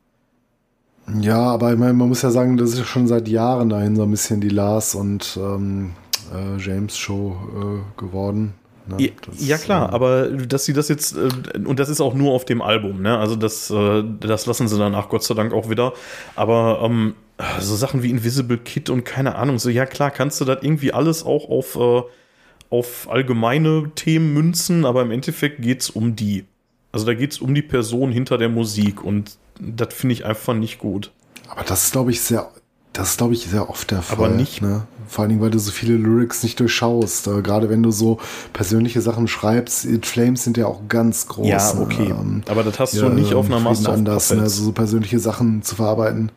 Ja, 1.19 1.40
aber 1.40 1.73
ich 1.73 1.80
meine, 1.80 1.94
man 1.94 2.07
muss 2.07 2.22
ja 2.22 2.32
sagen, 2.32 2.57
das 2.57 2.72
ist 2.72 2.80
ja 2.80 2.86
schon 2.86 3.07
seit 3.07 3.28
Jahren 3.28 3.69
dahin 3.69 3.95
so 3.95 4.03
ein 4.03 4.11
bisschen 4.11 4.40
die 4.40 4.49
Lars 4.49 4.95
und 4.95 5.38
ähm, 5.41 5.91
äh, 6.34 6.57
James 6.61 6.98
Show 6.98 7.36
äh, 7.56 7.99
geworden. 7.99 8.53
ne? 8.88 8.95
Ja, 8.99 9.10
Das, 9.26 9.45
ja 9.45 9.57
klar, 9.57 9.90
äh, 9.91 9.95
aber 9.95 10.28
dass 10.30 10.65
sie 10.65 10.73
das 10.73 10.88
jetzt, 10.88 11.15
äh, 11.18 11.30
und 11.65 11.80
das 11.80 11.90
ist 11.90 12.02
auch 12.02 12.14
nur 12.14 12.32
auf 12.34 12.45
dem 12.45 12.61
Album, 12.61 13.02
ne? 13.02 13.18
Also 13.18 13.36
das, 13.36 13.69
äh, 13.72 14.03
das 14.19 14.45
lassen 14.45 14.68
sie 14.68 14.78
danach 14.78 15.10
Gott 15.10 15.23
sei 15.23 15.34
Dank 15.34 15.53
auch 15.53 15.69
wieder. 15.69 15.94
Aber 16.36 16.82
ähm, 16.84 17.15
so 17.60 17.76
Sachen 17.76 18.03
wie 18.03 18.10
Invisible 18.10 18.57
Kid 18.60 18.90
und 18.90 19.03
keine 19.03 19.36
Ahnung, 19.36 19.60
so 19.60 19.69
ja 19.69 19.86
klar, 19.86 20.11
kannst 20.11 20.40
du 20.40 20.45
das 20.45 20.60
irgendwie 20.61 20.94
alles 20.94 21.26
auch 21.26 21.49
auf, 21.49 21.76
äh, 21.76 22.03
auf 22.69 23.10
allgemeine 23.11 23.91
Themen 23.95 24.34
münzen, 24.34 24.86
aber 24.86 25.02
im 25.02 25.11
Endeffekt 25.11 25.61
geht's 25.61 25.90
um 25.90 26.15
die. 26.15 26.45
Also 26.91 27.06
da 27.06 27.14
geht's 27.14 27.40
um 27.40 27.56
die 27.56 27.61
Person 27.61 28.11
hinter 28.11 28.38
der 28.38 28.49
Musik 28.49 29.03
und 29.03 29.38
das 29.62 29.94
finde 29.94 30.14
ich 30.14 30.26
einfach 30.26 30.54
nicht 30.54 30.80
gut. 30.80 31.12
Aber 31.50 31.64
das 31.64 31.86
ist, 31.86 31.92
glaube 31.92 32.12
ich, 32.12 32.22
sehr, 32.22 32.50
das 32.94 33.12
ist, 33.12 33.18
glaube 33.18 33.34
ich, 33.34 33.46
sehr 33.46 33.70
oft 33.70 33.92
der 33.92 34.02
Fall. 34.02 34.18
Aber 34.18 34.30
nicht- 34.30 34.62
Ne? 34.62 34.84
Vor 35.08 35.24
allen 35.24 35.30
Dingen, 35.30 35.42
weil 35.42 35.52
du 35.52 35.60
so 35.60 35.72
viele 35.72 35.98
Lyrics 35.98 36.42
nicht 36.42 36.58
durchschaust. 36.62 37.28
Äh, 37.28 37.42
Gerade 37.42 37.70
wenn 37.70 37.84
du 37.84 37.92
so 37.92 38.18
persönliche 38.54 39.02
Sachen 39.02 39.28
schreibst, 39.28 39.84
It 39.84 40.06
Flames 40.06 40.46
sind 40.46 40.56
ja 40.56 40.68
auch 40.68 40.88
ganz 40.88 41.28
groß. 41.28 41.48
Ja, 41.48 41.74
ne? 41.74 41.82
okay. 41.82 42.10
Ähm, 42.18 42.44
aber 42.48 42.64
das 42.64 42.80
hast 42.80 42.94
du 42.94 43.00
ja, 43.02 43.10
nicht 43.10 43.34
auf 43.34 43.48
einer 43.48 43.60
Master 43.60 43.92
anders, 43.92 44.32
ne? 44.32 44.42
Also 44.42 44.64
so 44.64 44.72
persönliche 44.72 45.20
Sachen 45.20 45.64
zu 45.64 45.76
verarbeiten. 45.76 46.32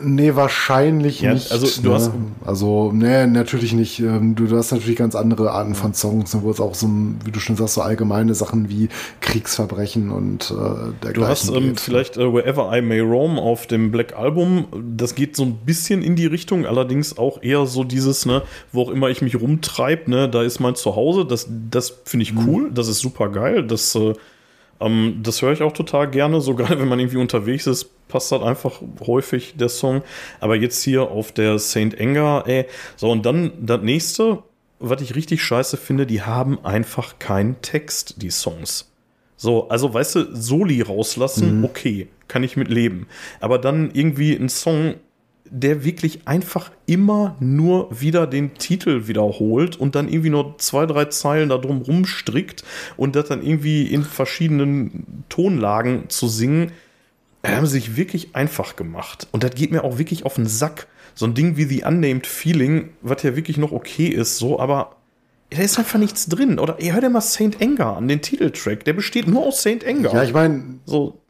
Nee, 0.00 0.34
wahrscheinlich 0.34 1.20
Ja, 1.20 1.34
nicht. 1.34 1.52
also 1.52 1.68
du 1.82 1.88
ne? 1.88 1.94
hast- 1.94 2.10
also, 2.44 2.90
nee, 2.92 3.26
natürlich 3.28 3.72
nicht. 3.74 4.00
Ähm, 4.00 4.34
Du, 4.34 4.50
hast 4.56 4.72
natürlich 4.72 4.96
ganz 4.96 5.14
andere 5.14 5.52
Arten 5.52 5.74
von 5.76 5.94
Songs, 5.94 6.34
ne, 6.34 6.42
wo 6.42 6.50
es 6.50 6.60
auch 6.60 6.74
so, 6.74 6.88
wie 7.24 7.30
du 7.30 7.38
schon 7.38 7.54
sagst, 7.56 7.74
so 7.74 7.82
allgemeine 7.82 8.34
Sachen 8.34 8.68
wie 8.68 8.88
Kriegsverbrechen 9.20 10.10
und 10.10 10.50
äh, 10.50 10.54
dergleichen 11.02 11.14
Du 11.14 11.26
hast 11.26 11.48
ähm, 11.50 11.62
geht. 11.68 11.80
vielleicht 11.80 12.16
äh, 12.16 12.32
Wherever 12.32 12.76
I 12.76 12.82
May 12.82 13.00
Roam 13.00 13.38
auf 13.38 13.68
dem 13.68 13.92
Black 13.92 14.16
Album. 14.16 14.66
Das 14.96 15.14
geht 15.14 15.36
so 15.36 15.44
ein 15.44 15.54
bisschen 15.64 16.02
in 16.02 16.16
die 16.16 16.26
Richtung, 16.26 16.66
allerdings 16.66 17.16
auch 17.16 17.40
eher 17.42 17.66
so 17.66 17.84
dieses, 17.84 18.26
ne, 18.26 18.42
wo 18.72 18.82
auch 18.82 18.90
immer 18.90 19.08
ich 19.10 19.22
mich 19.22 19.40
rumtreibe, 19.40 20.10
ne, 20.10 20.28
da 20.28 20.42
ist 20.42 20.58
mein 20.58 20.74
Zuhause. 20.74 21.24
Das, 21.24 21.46
das 21.70 21.94
finde 22.04 22.24
ich 22.24 22.34
cool, 22.46 22.70
das 22.74 22.88
ist 22.88 22.98
super 22.98 23.28
geil. 23.28 23.64
Das, 23.64 23.94
äh, 23.94 24.14
ähm, 24.80 25.20
das 25.22 25.42
höre 25.42 25.52
ich 25.52 25.62
auch 25.62 25.72
total 25.72 26.08
gerne, 26.10 26.40
so 26.40 26.54
gerade 26.56 26.80
wenn 26.80 26.88
man 26.88 26.98
irgendwie 26.98 27.18
unterwegs 27.18 27.66
ist, 27.66 27.90
passt 28.08 28.32
halt 28.32 28.42
einfach 28.42 28.80
häufig 29.06 29.56
der 29.56 29.68
Song. 29.68 30.02
Aber 30.40 30.56
jetzt 30.56 30.82
hier 30.82 31.10
auf 31.10 31.32
der 31.32 31.58
Saint 31.58 32.00
Anger, 32.00 32.44
ey, 32.46 32.66
so 32.96 33.10
und 33.10 33.24
dann 33.26 33.52
das 33.60 33.82
nächste, 33.82 34.42
was 34.78 35.02
ich 35.02 35.14
richtig 35.14 35.42
scheiße 35.42 35.76
finde, 35.76 36.06
die 36.06 36.22
haben 36.22 36.64
einfach 36.64 37.18
keinen 37.18 37.60
Text, 37.62 38.22
die 38.22 38.30
Songs. 38.30 38.90
So, 39.36 39.68
also 39.68 39.94
weißt 39.94 40.16
du, 40.16 40.34
Soli 40.34 40.82
rauslassen, 40.82 41.64
okay, 41.64 42.08
kann 42.26 42.42
ich 42.42 42.56
mit 42.56 42.68
leben. 42.68 43.06
Aber 43.40 43.58
dann 43.58 43.90
irgendwie 43.92 44.34
ein 44.34 44.48
Song, 44.48 44.94
der 45.50 45.84
wirklich 45.84 46.26
einfach 46.26 46.70
immer 46.86 47.36
nur 47.40 47.88
wieder 48.00 48.26
den 48.26 48.54
Titel 48.54 49.06
wiederholt 49.06 49.76
und 49.76 49.94
dann 49.94 50.08
irgendwie 50.08 50.30
nur 50.30 50.56
zwei, 50.58 50.86
drei 50.86 51.06
Zeilen 51.06 51.48
da 51.48 51.58
drum 51.58 51.82
rumstrickt 51.82 52.64
und 52.96 53.16
das 53.16 53.28
dann 53.28 53.42
irgendwie 53.42 53.86
in 53.86 54.04
verschiedenen 54.04 55.24
Tonlagen 55.28 56.08
zu 56.08 56.28
singen, 56.28 56.72
da 57.42 57.52
haben 57.52 57.66
sie 57.66 57.72
sich 57.72 57.96
wirklich 57.96 58.34
einfach 58.34 58.76
gemacht. 58.76 59.28
Und 59.32 59.42
das 59.42 59.52
geht 59.52 59.70
mir 59.70 59.84
auch 59.84 59.98
wirklich 59.98 60.26
auf 60.26 60.34
den 60.34 60.46
Sack. 60.46 60.86
So 61.14 61.26
ein 61.26 61.34
Ding 61.34 61.56
wie 61.56 61.64
The 61.64 61.84
Unnamed 61.84 62.26
Feeling, 62.26 62.90
was 63.00 63.22
ja 63.22 63.36
wirklich 63.36 63.56
noch 63.56 63.72
okay 63.72 64.06
ist, 64.06 64.38
so, 64.38 64.60
aber 64.60 64.96
da 65.50 65.62
ist 65.62 65.78
einfach 65.78 65.98
nichts 65.98 66.26
drin. 66.26 66.58
Oder 66.58 66.78
ihr 66.80 66.92
hört 66.92 67.04
ja 67.04 67.08
mal 67.08 67.20
Saint 67.20 67.60
Anger 67.62 67.96
an, 67.96 68.08
den 68.08 68.20
Titeltrack. 68.20 68.84
Der 68.84 68.92
besteht 68.92 69.26
nur 69.26 69.46
aus 69.46 69.62
Saint 69.62 69.86
Anger. 69.86 70.12
ja, 70.12 70.22
ich 70.22 70.32
meine, 70.32 70.80
so, 70.84 71.20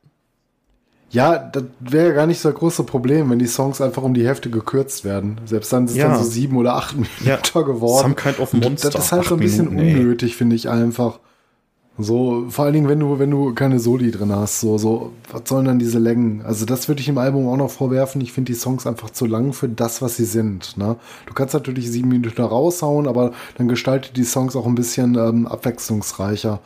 Ja, 1.11 1.39
das 1.39 1.65
wäre 1.81 2.13
gar 2.13 2.27
nicht 2.27 2.39
so 2.41 2.51
das 2.51 2.59
große 2.59 2.85
Problem, 2.85 3.31
wenn 3.31 3.39
die 3.39 3.47
Songs 3.47 3.81
einfach 3.81 4.03
um 4.03 4.13
die 4.13 4.27
Hälfte 4.27 4.51
gekürzt 4.51 5.05
werden. 5.05 5.41
Selbst 5.47 5.73
dann 5.73 5.89
sind 5.89 5.97
es 5.97 6.03
Ja. 6.03 6.09
dann 6.11 6.23
so 6.23 6.29
sieben 6.29 6.57
oder 6.57 6.75
acht 6.75 6.95
Minuten 6.95 7.25
Ja. 7.25 7.37
geworden. 7.63 8.03
Some 8.03 8.15
kind 8.15 8.39
of 8.39 8.53
Monster. 8.53 8.91
Das 8.91 9.07
ist 9.07 9.13
halt 9.13 9.25
so 9.25 9.35
ein 9.35 9.41
bisschen 9.41 9.71
Minuten, 9.75 9.99
unnötig, 10.01 10.37
finde 10.37 10.55
ich 10.57 10.69
einfach. 10.69 11.21
So, 12.01 12.45
vor 12.49 12.65
allen 12.67 12.75
Dingen, 12.75 12.89
wenn 12.89 13.01
du, 13.01 13.19
wenn 13.19 13.31
du 13.31 13.55
keine 13.55 13.81
Soli 13.81 14.13
drin 14.13 14.31
hast, 14.33 14.61
so, 14.61 14.79
so, 14.79 15.13
was 15.33 15.43
sollen 15.47 15.65
dann 15.65 15.81
diese 15.81 15.99
Längen? 15.99 16.43
Also, 16.45 16.65
das 16.65 16.87
würde 16.87 17.01
ich 17.01 17.09
im 17.09 17.19
Album 17.19 17.49
auch 17.49 17.57
noch 17.57 17.71
vorwerfen. 17.71 18.21
Ich 18.21 18.31
finde 18.33 18.53
die 18.53 18.59
Songs 18.59 18.87
einfach 18.87 19.11
zu 19.11 19.27
lang 19.27 19.53
für 19.53 19.69
das, 19.69 20.01
was 20.01 20.15
sie 20.17 20.25
sind. 20.27 20.77
Ne? 20.77 20.95
Du 21.27 21.35
kannst 21.35 21.55
natürlich 21.55 21.91
sieben 21.91 22.09
Minuten 22.09 22.41
raushauen, 22.43 23.09
aber 23.09 23.33
dann 23.57 23.67
gestaltet 23.67 24.17
die 24.17 24.23
Songs 24.23 24.55
auch 24.55 24.67
ein 24.67 24.77
bisschen 24.77 25.17
ähm, 25.17 25.47
abwechslungsreicher. 25.49 26.61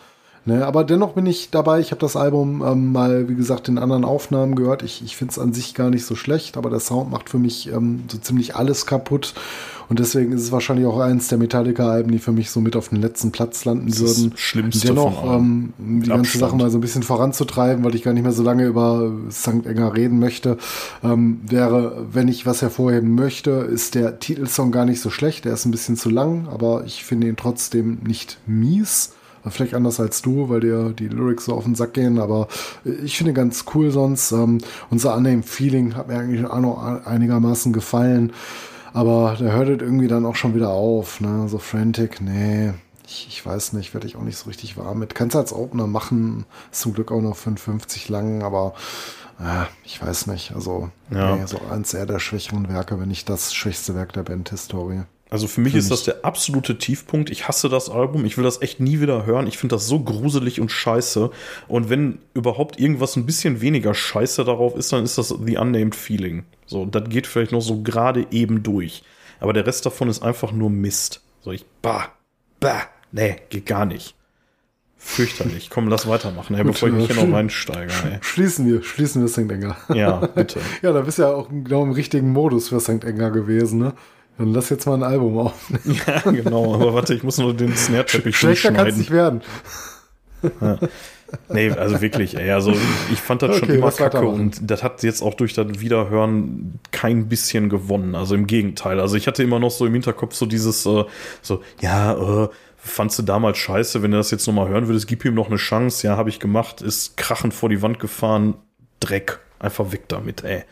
Ne, 0.44 0.66
aber 0.66 0.82
dennoch 0.82 1.12
bin 1.12 1.24
ich 1.26 1.50
dabei. 1.50 1.78
Ich 1.78 1.92
habe 1.92 2.00
das 2.00 2.16
Album 2.16 2.64
ähm, 2.66 2.90
mal, 2.90 3.28
wie 3.28 3.36
gesagt, 3.36 3.68
in 3.68 3.78
anderen 3.78 4.04
Aufnahmen 4.04 4.56
gehört. 4.56 4.82
Ich, 4.82 5.00
ich 5.04 5.16
finde 5.16 5.30
es 5.30 5.38
an 5.38 5.52
sich 5.52 5.72
gar 5.72 5.88
nicht 5.88 6.04
so 6.04 6.16
schlecht, 6.16 6.56
aber 6.56 6.68
der 6.68 6.80
Sound 6.80 7.12
macht 7.12 7.30
für 7.30 7.38
mich 7.38 7.68
ähm, 7.72 8.02
so 8.10 8.18
ziemlich 8.18 8.56
alles 8.56 8.84
kaputt. 8.84 9.34
Und 9.88 10.00
deswegen 10.00 10.32
ist 10.32 10.42
es 10.42 10.50
wahrscheinlich 10.50 10.86
auch 10.86 10.98
eins 10.98 11.28
der 11.28 11.38
Metallica-Alben, 11.38 12.10
die 12.10 12.18
für 12.18 12.32
mich 12.32 12.50
so 12.50 12.60
mit 12.60 12.74
auf 12.74 12.88
den 12.88 13.00
letzten 13.00 13.30
Platz 13.30 13.64
landen 13.64 13.88
das 13.88 14.00
würden. 14.00 14.32
Schlimmste 14.36 14.88
Dennoch, 14.88 15.36
ähm, 15.36 15.74
die 15.78 16.08
ganze 16.08 16.38
Sache 16.38 16.56
mal 16.56 16.70
so 16.70 16.78
ein 16.78 16.80
bisschen 16.80 17.04
voranzutreiben, 17.04 17.84
weil 17.84 17.94
ich 17.94 18.02
gar 18.02 18.12
nicht 18.12 18.22
mehr 18.24 18.32
so 18.32 18.42
lange 18.42 18.64
über 18.64 19.12
St. 19.30 19.64
Enger 19.64 19.94
reden 19.94 20.18
möchte, 20.18 20.56
ähm, 21.04 21.40
wäre, 21.46 22.06
wenn 22.10 22.26
ich 22.26 22.46
was 22.46 22.62
hervorheben 22.62 23.14
möchte, 23.14 23.50
ist 23.50 23.94
der 23.94 24.18
Titelsong 24.18 24.72
gar 24.72 24.86
nicht 24.86 25.00
so 25.00 25.10
schlecht. 25.10 25.44
Der 25.44 25.52
ist 25.52 25.66
ein 25.66 25.70
bisschen 25.70 25.96
zu 25.96 26.10
lang, 26.10 26.48
aber 26.48 26.84
ich 26.84 27.04
finde 27.04 27.28
ihn 27.28 27.36
trotzdem 27.36 27.98
nicht 28.04 28.38
mies. 28.46 29.12
Vielleicht 29.48 29.74
anders 29.74 29.98
als 29.98 30.22
du, 30.22 30.48
weil 30.48 30.60
dir 30.60 30.90
die 30.90 31.08
Lyrics 31.08 31.46
so 31.46 31.54
auf 31.54 31.64
den 31.64 31.74
Sack 31.74 31.94
gehen, 31.94 32.18
aber 32.18 32.48
ich 32.84 33.18
finde 33.18 33.32
ganz 33.32 33.64
cool 33.74 33.90
sonst. 33.90 34.32
Ähm, 34.32 34.58
unser 34.90 35.16
Unnamed 35.16 35.44
Feeling 35.44 35.96
hat 35.96 36.08
mir 36.08 36.18
eigentlich 36.18 36.44
auch 36.46 36.60
noch 36.60 37.06
einigermaßen 37.06 37.72
gefallen. 37.72 38.32
Aber 38.92 39.36
der 39.40 39.52
hört 39.52 39.68
irgendwie 39.68 40.08
dann 40.08 40.26
auch 40.26 40.36
schon 40.36 40.54
wieder 40.54 40.70
auf, 40.70 41.20
ne? 41.20 41.48
So 41.48 41.58
frantic, 41.58 42.20
nee. 42.20 42.72
Ich, 43.06 43.26
ich 43.28 43.44
weiß 43.44 43.72
nicht, 43.72 43.94
werde 43.94 44.06
ich 44.06 44.16
auch 44.16 44.22
nicht 44.22 44.36
so 44.36 44.48
richtig 44.48 44.76
warm 44.76 44.98
mit. 44.98 45.14
Kannst 45.14 45.34
du 45.34 45.38
als 45.38 45.52
Opener 45.52 45.86
machen, 45.86 46.44
ist 46.70 46.82
zum 46.82 46.94
Glück 46.94 47.10
auch 47.10 47.20
noch 47.20 47.36
55 47.36 48.08
lang, 48.08 48.42
aber 48.42 48.74
äh, 49.40 49.64
ich 49.84 50.00
weiß 50.00 50.28
nicht. 50.28 50.54
Also, 50.54 50.90
ja. 51.10 51.36
nee, 51.36 51.46
so 51.46 51.58
eins 51.70 51.94
eher 51.94 52.06
der 52.06 52.20
schwächeren 52.20 52.68
Werke, 52.68 53.00
wenn 53.00 53.08
nicht 53.08 53.28
das 53.28 53.54
schwächste 53.54 53.94
Werk 53.94 54.12
der 54.12 54.22
Bandhistorie. 54.22 55.02
Also 55.32 55.46
für 55.46 55.62
mich 55.62 55.72
für 55.72 55.78
ist 55.78 55.84
mich. 55.84 55.90
das 55.90 56.04
der 56.04 56.26
absolute 56.26 56.76
Tiefpunkt. 56.76 57.30
Ich 57.30 57.48
hasse 57.48 57.70
das 57.70 57.88
Album. 57.88 58.26
Ich 58.26 58.36
will 58.36 58.44
das 58.44 58.60
echt 58.60 58.80
nie 58.80 59.00
wieder 59.00 59.24
hören. 59.24 59.46
Ich 59.46 59.56
finde 59.56 59.76
das 59.76 59.86
so 59.86 60.00
gruselig 60.00 60.60
und 60.60 60.70
scheiße. 60.70 61.30
Und 61.68 61.88
wenn 61.88 62.18
überhaupt 62.34 62.78
irgendwas 62.78 63.16
ein 63.16 63.24
bisschen 63.24 63.62
weniger 63.62 63.94
scheiße 63.94 64.44
darauf 64.44 64.76
ist, 64.76 64.92
dann 64.92 65.04
ist 65.04 65.16
das 65.16 65.28
The 65.28 65.56
Unnamed 65.56 65.94
Feeling. 65.94 66.44
So, 66.66 66.84
das 66.84 67.08
geht 67.08 67.26
vielleicht 67.26 67.50
noch 67.50 67.62
so 67.62 67.80
gerade 67.82 68.26
eben 68.30 68.62
durch. 68.62 69.04
Aber 69.40 69.54
der 69.54 69.66
Rest 69.66 69.86
davon 69.86 70.10
ist 70.10 70.22
einfach 70.22 70.52
nur 70.52 70.68
Mist. 70.68 71.22
So, 71.40 71.50
ich, 71.50 71.64
bah, 71.80 72.10
bah, 72.60 72.82
nee, 73.10 73.36
geht 73.48 73.64
gar 73.64 73.86
nicht. 73.86 74.14
Fürchterlich. 74.98 75.70
Komm, 75.70 75.88
lass 75.88 76.06
weitermachen, 76.06 76.54
ey, 76.56 76.62
bevor 76.62 76.90
ich 76.90 76.94
mich 76.94 77.10
hier 77.10 77.24
noch 77.24 77.34
reinsteige. 77.34 77.90
Ey. 78.04 78.18
Schließen 78.20 78.66
wir, 78.66 78.82
schließen 78.82 79.22
wir 79.22 79.28
St. 79.28 79.50
Enger. 79.50 79.78
Ja, 79.94 80.26
bitte. 80.34 80.60
ja, 80.82 80.92
da 80.92 81.00
bist 81.00 81.18
du 81.18 81.22
ja 81.22 81.32
auch 81.32 81.48
genau 81.48 81.84
im 81.84 81.92
richtigen 81.92 82.32
Modus 82.32 82.68
für 82.68 82.80
St. 82.80 83.02
Enger 83.02 83.30
gewesen, 83.30 83.78
ne? 83.78 83.94
Dann 84.38 84.52
lass 84.54 84.70
jetzt 84.70 84.86
mal 84.86 84.94
ein 84.94 85.02
Album 85.02 85.38
aufnehmen. 85.38 86.00
Ja, 86.06 86.30
genau. 86.30 86.74
Aber 86.74 86.94
warte, 86.94 87.14
ich 87.14 87.22
muss 87.22 87.38
nur 87.38 87.54
den 87.54 87.76
Snare-Teppich 87.76 88.36
Schlechter 88.36 88.72
kann 88.72 88.86
es 88.86 88.96
nicht 88.96 89.10
werden. 89.10 89.42
Ja. 90.60 90.78
Nee, 91.48 91.70
also 91.70 92.00
wirklich, 92.00 92.36
ey. 92.36 92.50
Also 92.50 92.74
ich 93.10 93.18
fand 93.18 93.42
das 93.42 93.50
okay, 93.50 93.60
schon 93.60 93.74
immer 93.76 93.90
kacke 93.90 94.20
und 94.20 94.70
das 94.70 94.82
hat 94.82 95.02
jetzt 95.02 95.22
auch 95.22 95.34
durch 95.34 95.54
das 95.54 95.80
Wiederhören 95.80 96.78
kein 96.90 97.28
bisschen 97.28 97.68
gewonnen. 97.68 98.14
Also 98.14 98.34
im 98.34 98.46
Gegenteil. 98.46 99.00
Also 99.00 99.16
ich 99.16 99.26
hatte 99.26 99.42
immer 99.42 99.58
noch 99.58 99.70
so 99.70 99.86
im 99.86 99.92
Hinterkopf 99.92 100.34
so 100.34 100.46
dieses, 100.46 100.84
äh, 100.86 101.04
so, 101.40 101.62
ja, 101.80 102.44
äh, 102.44 102.48
fandst 102.76 103.18
du 103.18 103.22
damals 103.22 103.58
scheiße, 103.58 104.02
wenn 104.02 104.10
du 104.10 104.16
das 104.16 104.30
jetzt 104.30 104.46
nochmal 104.46 104.68
hören 104.68 104.88
würdest, 104.88 105.06
gib 105.06 105.24
ihm 105.24 105.34
noch 105.34 105.46
eine 105.46 105.56
Chance. 105.56 106.06
Ja, 106.06 106.16
habe 106.16 106.28
ich 106.28 106.40
gemacht, 106.40 106.82
ist 106.82 107.16
krachend 107.16 107.54
vor 107.54 107.68
die 107.68 107.80
Wand 107.80 107.98
gefahren. 107.98 108.54
Dreck. 109.00 109.38
Einfach 109.58 109.92
weg 109.92 110.08
damit, 110.08 110.44
ey. 110.44 110.64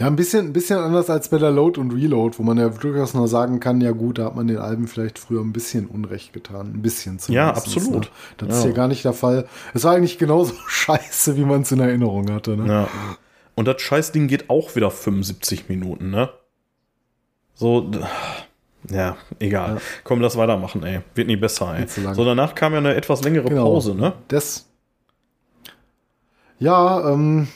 Ja, 0.00 0.06
ein 0.06 0.16
bisschen, 0.16 0.46
ein 0.46 0.52
bisschen 0.52 0.78
anders 0.78 1.10
als 1.10 1.28
bei 1.28 1.38
der 1.38 1.50
Load 1.50 1.78
und 1.78 1.92
Reload, 1.92 2.38
wo 2.38 2.42
man 2.42 2.58
ja 2.58 2.68
durchaus 2.68 3.14
noch 3.14 3.26
sagen 3.26 3.60
kann, 3.60 3.80
ja 3.80 3.92
gut, 3.92 4.18
da 4.18 4.24
hat 4.24 4.36
man 4.36 4.46
den 4.48 4.58
Alben 4.58 4.88
vielleicht 4.88 5.18
früher 5.18 5.40
ein 5.40 5.52
bisschen 5.52 5.86
Unrecht 5.86 6.32
getan. 6.32 6.72
Ein 6.74 6.82
bisschen 6.82 7.18
zumindest. 7.18 7.30
Ja, 7.30 7.50
absolut. 7.50 8.04
Ne? 8.04 8.10
Das 8.38 8.48
ja. 8.48 8.54
ist 8.56 8.62
hier 8.62 8.72
gar 8.72 8.88
nicht 8.88 9.04
der 9.04 9.12
Fall. 9.12 9.46
Es 9.74 9.84
war 9.84 9.94
eigentlich 9.94 10.18
genauso 10.18 10.54
scheiße, 10.66 11.36
wie 11.36 11.44
man 11.44 11.62
es 11.62 11.72
in 11.72 11.80
Erinnerung 11.80 12.32
hatte. 12.32 12.56
Ne? 12.56 12.66
Ja. 12.66 12.88
Und 13.54 13.68
das 13.68 13.80
Scheißding 13.82 14.28
geht 14.28 14.48
auch 14.48 14.74
wieder 14.76 14.90
75 14.90 15.68
Minuten, 15.68 16.10
ne? 16.10 16.30
So, 17.54 17.90
ja, 18.90 19.16
egal. 19.38 19.74
Ja. 19.74 19.80
Komm, 20.04 20.20
lass 20.20 20.36
weitermachen, 20.36 20.82
ey. 20.82 21.00
Wird 21.14 21.28
nie 21.28 21.36
besser, 21.36 21.76
ey. 21.76 21.86
So, 21.86 22.24
danach 22.24 22.54
kam 22.54 22.72
ja 22.72 22.78
eine 22.78 22.94
etwas 22.94 23.22
längere 23.22 23.48
genau. 23.48 23.64
Pause, 23.64 23.94
ne? 23.94 24.14
Das. 24.28 24.66
Ja, 26.58 27.12
ähm, 27.12 27.48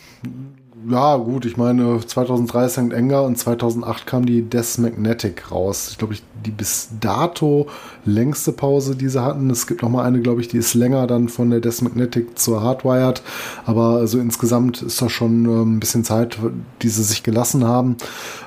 ja, 0.89 1.17
gut, 1.17 1.45
ich 1.47 1.57
meine, 1.57 2.01
2003 2.05 2.69
St. 2.69 2.93
Enger 2.93 3.23
und 3.23 3.37
2008 3.37 4.07
kam 4.07 4.27
die 4.27 4.43
Death 4.43 4.79
Magnetic 4.79 5.51
raus. 5.51 5.89
Ich 5.91 5.99
glaube, 5.99 6.17
die 6.45 6.51
bis 6.51 6.91
dato 7.01 7.67
längste 8.05 8.53
Pause, 8.53 8.95
die 8.95 9.09
sie 9.09 9.23
hatten. 9.23 9.51
Es 9.51 9.67
gibt 9.67 9.83
noch 9.83 9.89
mal 9.89 10.05
eine, 10.05 10.21
glaube 10.21 10.41
ich, 10.41 10.49
die 10.49 10.59
ist 10.59 10.75
länger 10.75 11.07
dann 11.07 11.29
von 11.29 11.51
der 11.51 11.61
Death 11.61 11.83
Magnetic 11.83 12.39
zur 12.39 12.63
Hardwired. 12.63 13.23
Aber 13.65 13.97
also 13.97 14.19
insgesamt 14.19 14.83
ist 14.83 15.03
das 15.03 15.11
schon 15.11 15.45
ähm, 15.47 15.77
ein 15.77 15.81
bisschen 15.81 16.05
Zeit, 16.05 16.39
die 16.83 16.89
sie 16.89 17.03
sich 17.03 17.23
gelassen 17.23 17.65
haben. 17.65 17.97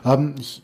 Ähm, 0.06 0.36
ich 0.40 0.64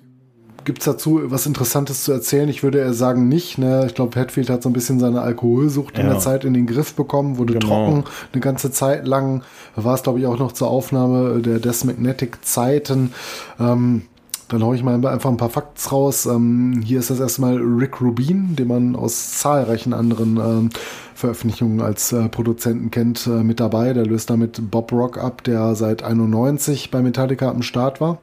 Gibt 0.66 0.80
es 0.80 0.86
dazu 0.86 1.22
was 1.26 1.46
Interessantes 1.46 2.04
zu 2.04 2.12
erzählen? 2.12 2.50
Ich 2.50 2.64
würde 2.64 2.80
eher 2.80 2.94
sagen 2.94 3.28
nicht. 3.28 3.60
Ne? 3.60 3.84
Ich 3.86 3.94
glaube, 3.94 4.20
Hatfield 4.20 4.50
hat 4.50 4.64
so 4.64 4.70
ein 4.70 4.74
bisschen 4.74 5.00
seine 5.00 5.22
Alkoholsucht 5.22 5.96
ja. 5.96 6.04
in 6.04 6.10
der 6.10 6.20
Zeit 6.20 6.44
in 6.44 6.56
den 6.56 6.66
Griff 6.66 6.96
bekommen, 6.96 7.38
wurde 7.38 7.54
genau. 7.54 7.68
trocken 7.68 8.04
eine 8.34 8.42
ganze 8.42 8.72
Zeit 8.72 9.08
lang. 9.08 9.44
War 9.76 9.94
es, 9.94 10.02
glaube 10.02 10.20
ich, 10.20 10.26
auch 10.26 10.40
noch 10.40 10.54
zur 10.54 10.70
Aufnahme 10.70 11.40
der 11.42 11.60
Death 11.60 11.86
Magnetic 11.86 12.44
Zeiten. 12.44 13.14
Ähm, 13.60 14.04
dann 14.48 14.64
haue 14.64 14.76
ich 14.76 14.84
mal 14.84 14.94
einfach 15.06 15.30
ein 15.30 15.38
paar 15.38 15.52
Facts 15.52 15.92
raus. 15.92 16.26
Ähm, 16.26 16.82
hier 16.84 17.00
ist 17.00 17.12
das 17.12 17.20
erstmal 17.20 17.58
Rick 17.58 18.02
Rubin, 18.02 18.56
den 18.56 18.68
man 18.68 18.96
aus 18.96 19.38
zahlreichen 19.38 19.94
anderen 19.94 20.38
ähm, 20.38 20.70
Veröffentlichungen 21.14 21.82
als 21.82 22.12
äh, 22.12 22.28
Produzenten 22.30 22.90
kennt, 22.90 23.28
äh, 23.28 23.44
mit 23.44 23.60
dabei. 23.60 23.94
Der 23.94 24.06
löst 24.06 24.32
damit 24.32 24.72
Bob 24.72 24.92
Rock 24.92 25.20
ab, 25.20 25.44
der 25.44 25.76
seit 25.76 26.04
91 26.04 26.90
bei 26.90 27.04
Metallica 27.04 27.50
am 27.50 27.62
Start 27.62 28.02
war. 28.02 28.20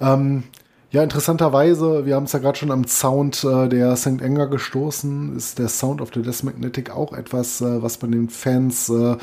Ähm, 0.00 0.44
ja, 0.90 1.02
interessanterweise, 1.02 2.04
wir 2.04 2.16
haben 2.16 2.24
es 2.24 2.32
ja 2.32 2.40
gerade 2.40 2.58
schon 2.58 2.72
am 2.72 2.84
Sound 2.86 3.44
äh, 3.44 3.68
der 3.68 3.94
St. 3.96 4.20
Enger 4.20 4.48
gestoßen, 4.48 5.36
ist 5.36 5.58
der 5.58 5.68
Sound 5.68 6.00
of 6.00 6.10
the 6.12 6.22
Death 6.22 6.42
Magnetic 6.42 6.90
auch 6.90 7.12
etwas, 7.12 7.60
äh, 7.60 7.82
was 7.82 7.98
bei 7.98 8.08
den 8.08 8.28
Fans 8.28 8.88
äh, 8.88 9.16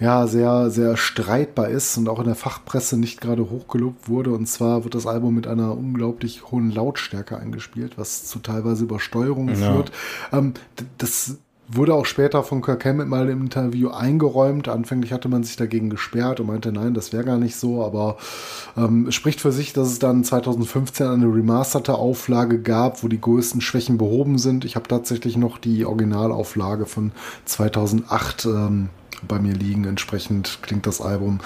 ja 0.00 0.26
sehr, 0.26 0.70
sehr 0.70 0.96
streitbar 0.96 1.68
ist 1.68 1.96
und 1.96 2.08
auch 2.08 2.18
in 2.18 2.26
der 2.26 2.34
Fachpresse 2.34 2.98
nicht 2.98 3.20
gerade 3.20 3.50
hochgelobt 3.50 4.08
wurde. 4.08 4.30
Und 4.30 4.46
zwar 4.46 4.84
wird 4.84 4.94
das 4.94 5.06
Album 5.06 5.34
mit 5.34 5.46
einer 5.46 5.76
unglaublich 5.76 6.50
hohen 6.50 6.70
Lautstärke 6.70 7.38
eingespielt, 7.38 7.96
was 7.96 8.26
zu 8.26 8.38
teilweise 8.38 8.84
Übersteuerungen 8.84 9.60
ja. 9.60 9.72
führt. 9.72 9.92
Ähm, 10.32 10.54
das 10.98 11.38
Wurde 11.70 11.92
auch 11.92 12.06
später 12.06 12.42
von 12.42 12.62
Kirk 12.62 12.86
Hammett 12.86 13.08
mal 13.08 13.28
im 13.28 13.42
Interview 13.42 13.90
eingeräumt. 13.90 14.68
Anfänglich 14.68 15.12
hatte 15.12 15.28
man 15.28 15.44
sich 15.44 15.56
dagegen 15.56 15.90
gesperrt 15.90 16.40
und 16.40 16.46
meinte, 16.46 16.72
nein, 16.72 16.94
das 16.94 17.12
wäre 17.12 17.24
gar 17.24 17.36
nicht 17.36 17.56
so. 17.56 17.84
Aber 17.84 18.16
ähm, 18.74 19.08
es 19.08 19.14
spricht 19.14 19.42
für 19.42 19.52
sich, 19.52 19.74
dass 19.74 19.88
es 19.88 19.98
dann 19.98 20.24
2015 20.24 21.06
eine 21.06 21.26
remasterte 21.26 21.94
Auflage 21.94 22.62
gab, 22.62 23.02
wo 23.02 23.08
die 23.08 23.20
größten 23.20 23.60
Schwächen 23.60 23.98
behoben 23.98 24.38
sind. 24.38 24.64
Ich 24.64 24.76
habe 24.76 24.88
tatsächlich 24.88 25.36
noch 25.36 25.58
die 25.58 25.84
Originalauflage 25.84 26.86
von 26.86 27.12
2008 27.44 28.46
ähm, 28.46 28.88
bei 29.26 29.38
mir 29.38 29.54
liegen. 29.54 29.84
Entsprechend 29.84 30.58
klingt 30.62 30.86
das 30.86 31.00
Album. 31.00 31.40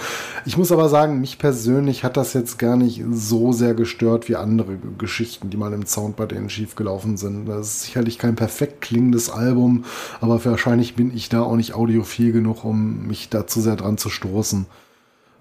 Ich 0.44 0.56
muss 0.56 0.72
aber 0.72 0.88
sagen, 0.88 1.20
mich 1.20 1.38
persönlich 1.38 2.04
hat 2.04 2.16
das 2.16 2.32
jetzt 2.32 2.58
gar 2.58 2.76
nicht 2.76 3.02
so 3.10 3.52
sehr 3.52 3.74
gestört 3.74 4.28
wie 4.28 4.36
andere 4.36 4.76
Geschichten, 4.98 5.50
die 5.50 5.56
mal 5.56 5.72
im 5.72 5.86
Sound 5.86 6.16
bei 6.16 6.26
denen 6.26 6.50
schiefgelaufen 6.50 7.16
sind. 7.16 7.46
Das 7.46 7.68
ist 7.68 7.82
sicherlich 7.82 8.18
kein 8.18 8.36
perfekt 8.36 8.80
klingendes 8.80 9.30
Album, 9.30 9.84
aber 10.20 10.44
wahrscheinlich 10.44 10.94
bin 10.96 11.14
ich 11.14 11.28
da 11.28 11.42
auch 11.42 11.56
nicht 11.56 11.74
audiophil 11.74 12.32
genug, 12.32 12.64
um 12.64 13.06
mich 13.06 13.28
da 13.28 13.46
zu 13.46 13.60
sehr 13.60 13.76
dran 13.76 13.98
zu 13.98 14.10
stoßen. 14.10 14.66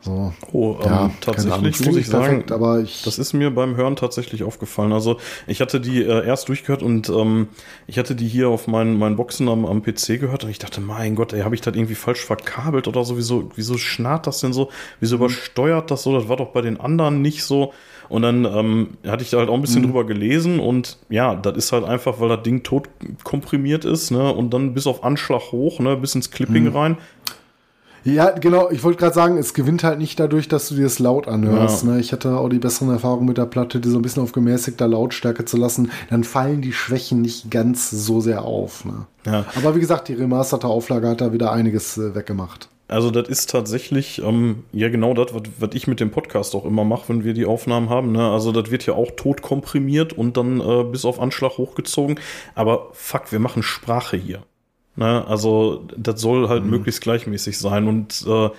So. 0.02 0.34
Oh, 0.52 0.78
ähm, 0.82 0.90
ja, 0.90 1.11
tatsächlich 1.22 1.86
muss 1.86 1.95
ich 1.95 2.07
sagen, 2.07 2.26
perfekt, 2.26 2.52
aber 2.52 2.80
ich 2.80 3.03
das 3.03 3.19
ist 3.19 3.34
mir 3.34 3.52
beim 3.52 3.76
Hören 3.76 3.95
tatsächlich 3.95 4.44
aufgefallen. 4.44 4.94
Also 4.94 5.18
ich 5.45 5.61
hatte 5.61 5.80
die 5.80 6.02
äh, 6.02 6.26
erst 6.26 6.49
durchgehört 6.49 6.82
und 6.82 7.10
ähm, 7.10 7.49
ich 7.86 7.99
hatte 7.99 8.15
die 8.15 8.28
hier 8.28 8.49
auf 8.49 8.68
meinen, 8.68 8.98
meinen 8.98 9.15
Boxen 9.15 9.48
am, 9.48 9.65
am 9.65 9.84
PC 9.84 10.19
gehört 10.19 10.44
und 10.44 10.49
ich 10.49 10.57
dachte, 10.57 10.82
mein 10.82 11.15
Gott, 11.15 11.34
ey, 11.34 11.41
habe 11.41 11.53
ich 11.53 11.61
das 11.61 11.76
irgendwie 11.76 11.95
falsch 11.95 12.26
verkabelt 12.26 12.88
oder 12.88 13.03
so? 13.03 13.15
Wieso, 13.15 13.49
wieso 13.56 13.78
schnarrt 13.78 14.26
das 14.26 14.40
denn 14.40 14.53
so? 14.53 14.69
Wieso 14.99 15.18
mhm. 15.18 15.26
übersteuert 15.26 15.91
das 15.91 16.02
so? 16.02 16.14
Das 16.18 16.28
war 16.28 16.38
doch 16.38 16.49
bei 16.49 16.61
den 16.61 16.80
anderen 16.80 17.22
nicht 17.22 17.44
so. 17.44 17.72
Und 18.10 18.23
dann 18.23 18.44
ähm, 18.44 18.90
hatte 19.07 19.23
ich 19.23 19.30
da 19.30 19.38
halt 19.38 19.48
auch 19.48 19.53
ein 19.53 19.61
bisschen 19.61 19.84
mhm. 19.84 19.86
drüber 19.86 20.06
gelesen 20.06 20.60
und 20.60 20.98
ja, 21.07 21.34
das 21.34 21.56
ist 21.56 21.72
halt 21.72 21.86
einfach, 21.86 22.19
weil 22.19 22.28
das 22.28 22.44
Ding 22.44 22.61
tot 22.61 22.90
komprimiert 23.23 23.86
ist, 23.86 24.11
ne? 24.11 24.34
Und 24.34 24.53
dann 24.53 24.73
bis 24.73 24.86
auf 24.86 25.06
Anschlag 25.06 25.53
hoch, 25.53 25.80
ne, 25.80 25.95
bis 25.95 26.14
ins 26.14 26.30
Clipping 26.30 26.65
mhm. 26.65 26.76
rein 26.76 26.98
Ja, 28.03 28.32
genau. 28.32 28.69
Ich 28.72 28.84
wollte 28.84 28.99
gerade 28.99 29.14
sagen, 29.14 29.38
es 29.38 29.53
gewinnt 29.53 29.84
halt 29.84 29.99
nicht 29.99 30.19
dadurch, 30.19 30.48
dass 30.48 30.69
du 30.69 30.76
dir 30.76 30.86
es 30.86 30.99
laut 30.99 31.28
anhörst. 31.28 31.84
Ja. 31.84 31.91
Ne? 31.91 31.99
Ich 31.99 32.11
hatte 32.11 32.38
auch 32.38 32.49
die 32.49 32.60
besseren 32.60 32.91
Erfahrungen 32.91 33.26
mit 33.26 33.38
der 33.38 33.45
Platte, 33.45 33.80
die 33.80 33.90
so 33.90 33.98
ein 33.98 34.02
bisschen 34.02 34.23
auf 34.23 34.32
gemäßigter 34.32 34.88
Lautstärke 34.88 35.45
zu 35.45 35.57
lassen. 35.57 35.91
Dann 36.10 36.23
fallen 36.23 36.61
die 36.61 36.73
Schwächen 36.73 37.22
nicht 37.22 37.52
ganz 37.52 37.90
so 37.90 38.19
sehr 38.19 38.44
auf. 38.44 38.86
Ne? 38.86 39.06
Ja. 39.26 39.45
Aber 39.56 39.76
wie 39.76 39.80
gesagt, 39.80 40.07
die 40.07 40.14
remasterte 40.14 40.68
Auflage 40.68 41.10
hat 41.10 41.22
da 41.22 41.34
wieder 41.34 41.52
einiges 41.52 41.98
äh, 41.98 42.15
weggemacht. 42.15 42.69
Also 42.88 43.10
das 43.10 43.30
ist 43.30 43.49
tatsächlich, 43.49 44.22
ähm, 44.22 44.65
ja 44.73 44.90
genau 44.90 45.14
das, 45.14 45.28
was 45.34 45.69
ich 45.73 45.88
mit 45.88 46.02
dem 46.02 46.11
Podcast 46.11 46.53
auch 46.56 46.65
immer 46.65 46.84
mache, 46.84 47.07
wenn 47.07 47.23
wir 47.23 47.34
die 47.34 47.45
Aufnahmen 47.45 47.90
haben. 47.90 48.11
Ne? 48.11 48.30
Also 48.30 48.52
das 48.52 48.69
wird 48.69 48.86
ja 48.86 48.95
auch 48.95 49.11
tot 49.11 49.41
komprimiert 49.41 50.11
und 50.11 50.36
dann 50.36 50.60
äh, 50.60 50.84
bis 50.84 51.06
auf 51.06 51.18
Anschlag 51.22 51.57
hochgezogen. 51.57 52.19
Aber 52.53 52.90
fuck, 52.91 53.32
wir 53.32 53.40
machen 53.40 53.64
Sprache 53.64 54.18
hier. 54.18 54.44
Ne? 54.95 55.26
Also 55.27 55.85
das 55.97 56.22
soll 56.22 56.49
halt 56.49 56.65
möglichst 56.65 57.01
gleichmäßig 57.01 57.57
sein 57.57 57.88
und 57.88 58.26
äh, 58.27 58.49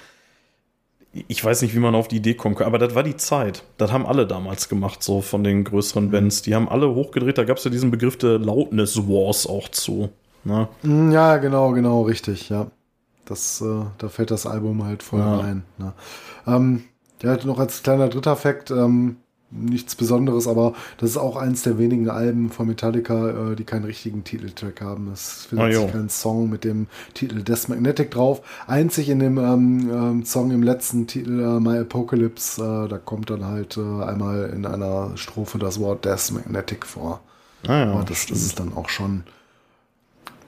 ich 1.29 1.45
weiß 1.45 1.61
nicht, 1.63 1.75
wie 1.75 1.79
man 1.79 1.95
auf 1.95 2.09
die 2.09 2.17
Idee 2.17 2.35
kommen 2.35 2.55
kann, 2.55 2.67
aber 2.67 2.79
das 2.79 2.95
war 2.95 3.03
die 3.03 3.17
Zeit. 3.17 3.65
Das 3.77 3.93
haben 3.93 4.07
alle 4.07 4.27
damals 4.27 4.69
gemacht, 4.71 5.03
so 5.03 5.21
von 5.21 5.45
den 5.45 5.63
größeren 5.65 6.11
Bands. 6.11 6.41
Die 6.43 6.55
haben 6.55 6.69
alle 6.69 6.95
hochgedreht, 6.95 7.37
da 7.37 7.45
gab 7.45 7.59
es 7.59 7.65
ja 7.65 7.71
diesen 7.71 7.91
Begriff 7.91 8.17
der 8.17 8.39
Loudness 8.39 8.97
Wars 9.09 9.47
auch 9.47 9.69
zu. 9.69 10.09
Ne? 10.45 10.69
Mm, 10.83 11.13
Ja, 11.13 11.37
genau, 11.37 11.73
genau, 11.73 12.03
richtig, 12.03 12.49
ja. 12.49 12.71
Das, 13.27 13.61
äh, 13.61 13.85
da 13.99 14.09
fällt 14.09 14.31
das 14.31 14.47
Album 14.47 14.85
halt 14.85 15.03
voll 15.03 15.21
Ja. 15.21 15.37
rein. 15.39 15.65
Ne? 15.79 15.93
Ähm, 16.47 16.85
ja, 17.23 17.37
noch 17.45 17.59
als 17.59 17.83
kleiner 17.83 18.09
dritter 18.09 18.35
Fakt, 18.37 18.71
ähm, 18.71 19.17
nichts 19.53 19.95
Besonderes, 19.95 20.47
aber 20.49 20.75
das 20.99 21.11
ist 21.11 21.17
auch 21.17 21.37
eins 21.37 21.63
der 21.63 21.79
wenigen 21.79 22.09
Alben 22.09 22.51
von 22.51 22.67
Metallica, 22.67 23.53
äh, 23.53 23.57
die 23.57 23.65
keinen 23.65 23.85
richtigen 23.85 24.25
Titeltrack 24.25 24.81
haben. 24.81 25.11
Es 25.13 25.47
findet 25.47 25.69
Ah, 25.69 25.73
sich 25.73 25.93
kein 25.93 26.09
Song 26.09 26.51
mit 26.51 26.65
dem 26.65 26.87
Titel 27.15 27.43
Death 27.43 27.69
Magnetic 27.69 28.11
drauf. 28.11 28.41
Einzig 28.67 29.09
in 29.09 29.19
dem 29.19 29.39
ähm, 29.39 29.91
ähm, 29.93 30.25
Song 30.25 30.51
im 30.51 30.63
letzten 30.63 31.07
Titel 31.07 31.41
äh, 31.41 31.61
My 31.61 31.79
Apocalypse, 31.79 32.63
äh, 32.63 32.89
da 32.89 32.99
kommt 32.99 33.31
dann 33.31 33.45
halt 33.45 33.77
äh, 33.77 33.81
einmal 33.81 34.51
in 34.55 34.67
einer 34.67 35.17
Strophe 35.17 35.59
das 35.59 35.79
Wort 35.81 36.05
Death 36.05 36.33
Magnetic 36.33 36.87
vor. 36.87 37.21
Ah, 37.67 37.85
ja, 37.85 37.93
Aber 37.93 38.05
das, 38.05 38.27
das 38.27 38.43
ist 38.43 38.59
dann 38.59 38.75
auch 38.75 38.89
schon. 38.89 39.25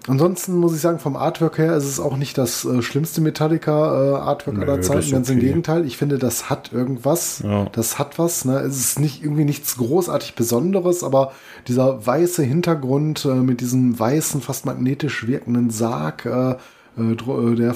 Ansonsten 0.06 0.56
muss 0.56 0.74
ich 0.74 0.80
sagen, 0.80 0.98
vom 0.98 1.16
Artwork 1.16 1.56
her 1.56 1.76
ist 1.76 1.84
es 1.84 1.98
auch 1.98 2.16
nicht 2.16 2.36
das 2.36 2.64
äh, 2.64 2.82
schlimmste 2.82 3.22
Metallica-Artwork 3.22 4.58
Nö, 4.58 4.62
aller 4.62 4.82
Zeiten. 4.82 5.10
Ganz 5.10 5.30
im 5.30 5.38
okay. 5.38 5.46
Gegenteil. 5.46 5.86
Ich 5.86 5.96
finde, 5.96 6.18
das 6.18 6.50
hat 6.50 6.72
irgendwas. 6.72 7.42
Ja. 7.42 7.66
Das 7.72 7.98
hat 7.98 8.18
was. 8.18 8.44
Ne? 8.44 8.58
Es 8.58 8.78
ist 8.78 9.00
nicht 9.00 9.22
irgendwie 9.22 9.44
nichts 9.44 9.76
großartig 9.78 10.34
Besonderes, 10.34 11.02
aber 11.02 11.32
dieser 11.68 12.06
weiße 12.06 12.42
Hintergrund 12.42 13.24
äh, 13.24 13.34
mit 13.34 13.60
diesem 13.60 13.98
weißen, 13.98 14.42
fast 14.42 14.66
magnetisch 14.66 15.26
wirkenden 15.26 15.70
Sarg, 15.70 16.26
äh, 16.98 17.12
äh, 17.12 17.54
der 17.54 17.74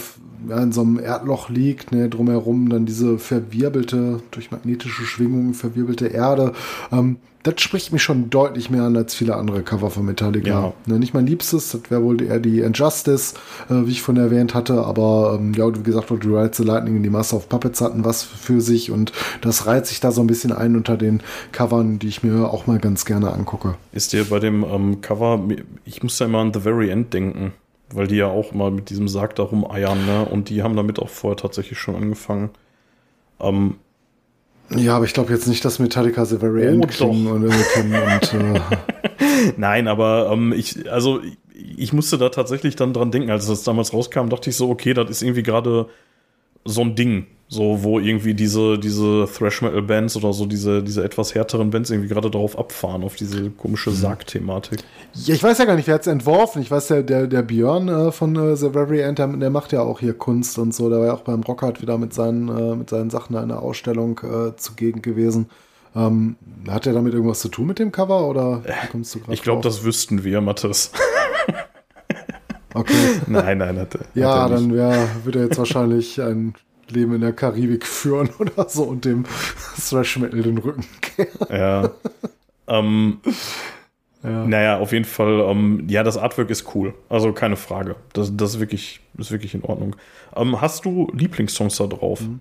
ja, 0.48 0.62
in 0.62 0.72
so 0.72 0.82
einem 0.82 0.98
Erdloch 1.00 1.48
liegt, 1.48 1.92
ne, 1.92 2.08
drumherum 2.08 2.68
dann 2.68 2.86
diese 2.86 3.18
verwirbelte, 3.18 4.20
durch 4.30 4.50
magnetische 4.50 5.04
Schwingungen 5.04 5.54
verwirbelte 5.54 6.06
Erde. 6.06 6.52
Ähm, 6.92 7.16
das 7.44 7.60
spricht 7.60 7.92
mich 7.92 8.02
schon 8.02 8.30
deutlich 8.30 8.68
mehr 8.68 8.82
an 8.82 8.96
als 8.96 9.14
viele 9.14 9.36
andere 9.36 9.62
Cover 9.62 9.90
von 9.90 10.04
Metallica. 10.04 10.48
Ja. 10.48 10.72
Ne, 10.86 10.98
nicht 10.98 11.14
mein 11.14 11.26
Liebstes, 11.26 11.70
das 11.70 11.90
wäre 11.90 12.02
wohl 12.02 12.20
eher 12.22 12.40
die 12.40 12.60
Injustice, 12.60 13.34
äh, 13.68 13.86
wie 13.86 13.92
ich 13.92 14.02
von 14.02 14.16
erwähnt 14.16 14.54
hatte, 14.54 14.84
aber 14.84 15.38
ähm, 15.40 15.54
ja, 15.54 15.66
wie 15.74 15.82
gesagt, 15.82 16.10
die 16.10 16.28
Ride 16.28 16.50
the 16.52 16.64
Lightning 16.64 16.96
und 16.96 17.02
die 17.02 17.10
Master 17.10 17.36
of 17.36 17.48
Puppets 17.48 17.80
hatten 17.80 18.04
was 18.04 18.22
für 18.22 18.60
sich 18.60 18.90
und 18.90 19.12
das 19.40 19.66
reiht 19.66 19.86
sich 19.86 20.00
da 20.00 20.12
so 20.12 20.20
ein 20.20 20.26
bisschen 20.26 20.52
ein 20.52 20.76
unter 20.76 20.96
den 20.96 21.20
Covern, 21.52 21.98
die 21.98 22.08
ich 22.08 22.22
mir 22.22 22.50
auch 22.52 22.66
mal 22.66 22.78
ganz 22.78 23.04
gerne 23.04 23.32
angucke. 23.32 23.74
Ist 23.92 24.12
dir 24.12 24.24
bei 24.24 24.40
dem 24.40 24.64
ähm, 24.64 25.00
Cover, 25.00 25.42
ich 25.84 26.02
muss 26.02 26.18
ja 26.18 26.26
immer 26.26 26.38
an 26.38 26.52
The 26.52 26.60
Very 26.60 26.90
End 26.90 27.14
denken, 27.14 27.52
weil 27.92 28.06
die 28.06 28.16
ja 28.16 28.26
auch 28.28 28.52
mal 28.52 28.70
mit 28.70 28.90
diesem 28.90 29.08
Sarg 29.08 29.34
da 29.36 29.44
rumeiern, 29.44 30.04
ne? 30.06 30.24
Und 30.24 30.48
die 30.50 30.62
haben 30.62 30.76
damit 30.76 30.98
auch 30.98 31.08
vorher 31.08 31.36
tatsächlich 31.36 31.78
schon 31.78 31.96
angefangen. 31.96 32.50
Ähm, 33.40 33.76
Ja, 34.70 34.96
aber 34.96 35.06
ich 35.06 35.14
glaube 35.14 35.32
jetzt 35.32 35.48
nicht, 35.48 35.64
dass 35.64 35.78
Metallica 35.78 36.24
The 36.26 36.38
Very 36.38 36.76
Oh, 36.76 36.86
klingen 36.86 37.26
und, 37.28 37.44
äh, 37.50 37.64
kennen 37.72 37.94
und 37.94 38.34
äh, 38.34 38.60
nein, 39.56 39.88
aber 39.88 40.30
ähm, 40.32 40.52
ich, 40.52 40.90
also 40.92 41.22
ich, 41.22 41.38
ich 41.78 41.92
musste 41.92 42.18
da 42.18 42.28
tatsächlich 42.28 42.76
dann 42.76 42.92
dran 42.92 43.10
denken, 43.10 43.30
als 43.30 43.46
das 43.46 43.62
damals 43.64 43.92
rauskam, 43.94 44.28
dachte 44.28 44.50
ich 44.50 44.56
so, 44.56 44.68
okay, 44.70 44.94
das 44.94 45.10
ist 45.10 45.22
irgendwie 45.22 45.42
gerade 45.42 45.88
so 46.68 46.82
ein 46.82 46.94
Ding, 46.94 47.26
so 47.48 47.82
wo 47.82 47.98
irgendwie 47.98 48.34
diese, 48.34 48.78
diese 48.78 49.26
Thrash-Metal-Bands 49.26 50.16
oder 50.16 50.32
so 50.32 50.44
diese, 50.44 50.82
diese 50.82 51.02
etwas 51.02 51.34
härteren 51.34 51.70
Bands 51.70 51.90
irgendwie 51.90 52.08
gerade 52.08 52.30
darauf 52.30 52.58
abfahren, 52.58 53.02
auf 53.02 53.16
diese 53.16 53.50
komische 53.50 53.90
Sarg-Thematik. 53.90 54.80
Ja, 55.14 55.34
ich 55.34 55.42
weiß 55.42 55.58
ja 55.58 55.64
gar 55.64 55.76
nicht, 55.76 55.86
wer 55.86 55.94
hat's 55.94 56.06
entworfen. 56.06 56.60
Ich 56.60 56.70
weiß 56.70 56.90
ja, 56.90 57.02
der, 57.02 57.26
der 57.26 57.42
Björn 57.42 57.88
äh, 57.88 58.12
von 58.12 58.36
äh, 58.36 58.54
The 58.54 58.70
Very 58.70 59.00
End, 59.00 59.18
der, 59.18 59.28
der 59.28 59.50
macht 59.50 59.72
ja 59.72 59.80
auch 59.80 60.00
hier 60.00 60.12
Kunst 60.12 60.58
und 60.58 60.74
so. 60.74 60.90
Der 60.90 60.98
war 60.98 61.06
ja 61.06 61.14
auch 61.14 61.22
beim 61.22 61.42
Rockart 61.42 61.80
wieder 61.80 61.96
mit 61.96 62.12
seinen, 62.12 62.48
äh, 62.48 62.76
mit 62.76 62.90
seinen 62.90 63.08
Sachen 63.08 63.34
in 63.36 63.48
der 63.48 63.62
Ausstellung 63.62 64.20
äh, 64.22 64.54
zugegen 64.56 65.00
gewesen. 65.00 65.48
Ähm, 65.96 66.36
hat 66.68 66.86
er 66.86 66.92
damit 66.92 67.14
irgendwas 67.14 67.40
zu 67.40 67.48
tun 67.48 67.66
mit 67.66 67.78
dem 67.78 67.92
Cover 67.92 68.28
oder 68.28 68.62
wie 68.62 68.88
kommst 68.88 69.14
du 69.14 69.20
gerade 69.20 69.32
Ich 69.32 69.42
glaube, 69.42 69.62
das 69.62 69.84
wüssten 69.84 70.22
wir, 70.22 70.42
Mathis. 70.42 70.92
Okay. 72.74 73.20
nein, 73.26 73.58
nein, 73.58 73.78
hatte. 73.78 74.00
Ja, 74.14 74.42
hat 74.44 74.50
er 74.50 74.60
nicht. 74.60 74.70
dann 74.70 74.74
wär, 74.74 75.08
wird 75.24 75.36
er 75.36 75.44
jetzt 75.44 75.58
wahrscheinlich 75.58 76.20
ein 76.20 76.54
Leben 76.88 77.14
in 77.14 77.20
der 77.20 77.32
Karibik 77.32 77.86
führen 77.86 78.30
oder 78.38 78.68
so 78.68 78.84
und 78.84 79.04
dem 79.04 79.24
Thrash 79.88 80.18
Metal 80.18 80.42
den 80.42 80.58
Rücken 80.58 80.86
kehren. 81.00 81.28
Ja. 81.50 81.90
ähm, 82.66 83.20
Ja. 84.22 84.44
Naja, 84.46 84.78
auf 84.78 84.92
jeden 84.92 85.04
Fall, 85.04 85.40
ähm, 85.48 85.86
ja, 85.88 86.02
das 86.02 86.16
Artwork 86.18 86.50
ist 86.50 86.74
cool. 86.74 86.94
Also 87.08 87.32
keine 87.32 87.56
Frage. 87.56 87.96
Das, 88.12 88.36
das 88.36 88.54
ist, 88.54 88.60
wirklich, 88.60 89.00
ist 89.16 89.30
wirklich 89.30 89.54
in 89.54 89.62
Ordnung. 89.62 89.94
Ähm, 90.34 90.60
hast 90.60 90.84
du 90.84 91.08
Lieblingssongs 91.14 91.76
da 91.76 91.86
drauf? 91.86 92.20
Mhm. 92.22 92.40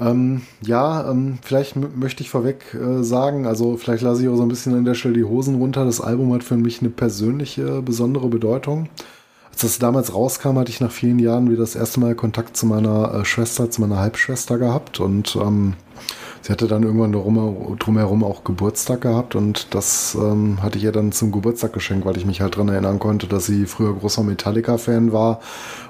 Ähm, 0.00 0.42
ja, 0.64 1.10
ähm, 1.10 1.38
vielleicht 1.42 1.74
möchte 1.74 2.22
ich 2.22 2.30
vorweg 2.30 2.74
äh, 2.74 3.02
sagen, 3.02 3.46
also 3.46 3.76
vielleicht 3.76 4.02
lasse 4.02 4.22
ich 4.22 4.28
auch 4.28 4.36
so 4.36 4.42
ein 4.42 4.48
bisschen 4.48 4.74
an 4.74 4.84
der 4.84 4.94
Stelle 4.94 5.14
die 5.14 5.24
Hosen 5.24 5.56
runter. 5.56 5.84
Das 5.84 6.00
Album 6.00 6.32
hat 6.32 6.44
für 6.44 6.56
mich 6.56 6.80
eine 6.80 6.90
persönliche, 6.90 7.82
besondere 7.82 8.28
Bedeutung. 8.28 8.88
Als 9.50 9.62
das 9.62 9.78
damals 9.80 10.14
rauskam, 10.14 10.56
hatte 10.56 10.70
ich 10.70 10.80
nach 10.80 10.92
vielen 10.92 11.18
Jahren 11.18 11.50
wieder 11.50 11.62
das 11.62 11.74
erste 11.74 11.98
Mal 11.98 12.14
Kontakt 12.14 12.56
zu 12.56 12.66
meiner 12.66 13.12
äh, 13.12 13.24
Schwester, 13.24 13.70
zu 13.70 13.80
meiner 13.80 13.98
Halbschwester 13.98 14.56
gehabt 14.56 15.00
und 15.00 15.36
ähm, 15.36 15.74
sie 16.48 16.52
hatte 16.52 16.66
dann 16.66 16.82
irgendwann 16.82 17.12
drum, 17.12 17.76
drumherum 17.78 18.24
auch 18.24 18.42
Geburtstag 18.42 19.02
gehabt 19.02 19.34
und 19.34 19.74
das 19.74 20.16
ähm, 20.18 20.62
hatte 20.62 20.78
ich 20.78 20.84
ihr 20.84 20.92
dann 20.92 21.12
zum 21.12 21.30
Geburtstag 21.30 21.74
geschenkt, 21.74 22.06
weil 22.06 22.16
ich 22.16 22.24
mich 22.24 22.40
halt 22.40 22.56
dran 22.56 22.70
erinnern 22.70 22.98
konnte, 22.98 23.26
dass 23.26 23.44
sie 23.44 23.66
früher 23.66 23.94
großer 23.94 24.22
Metallica-Fan 24.22 25.12
war 25.12 25.40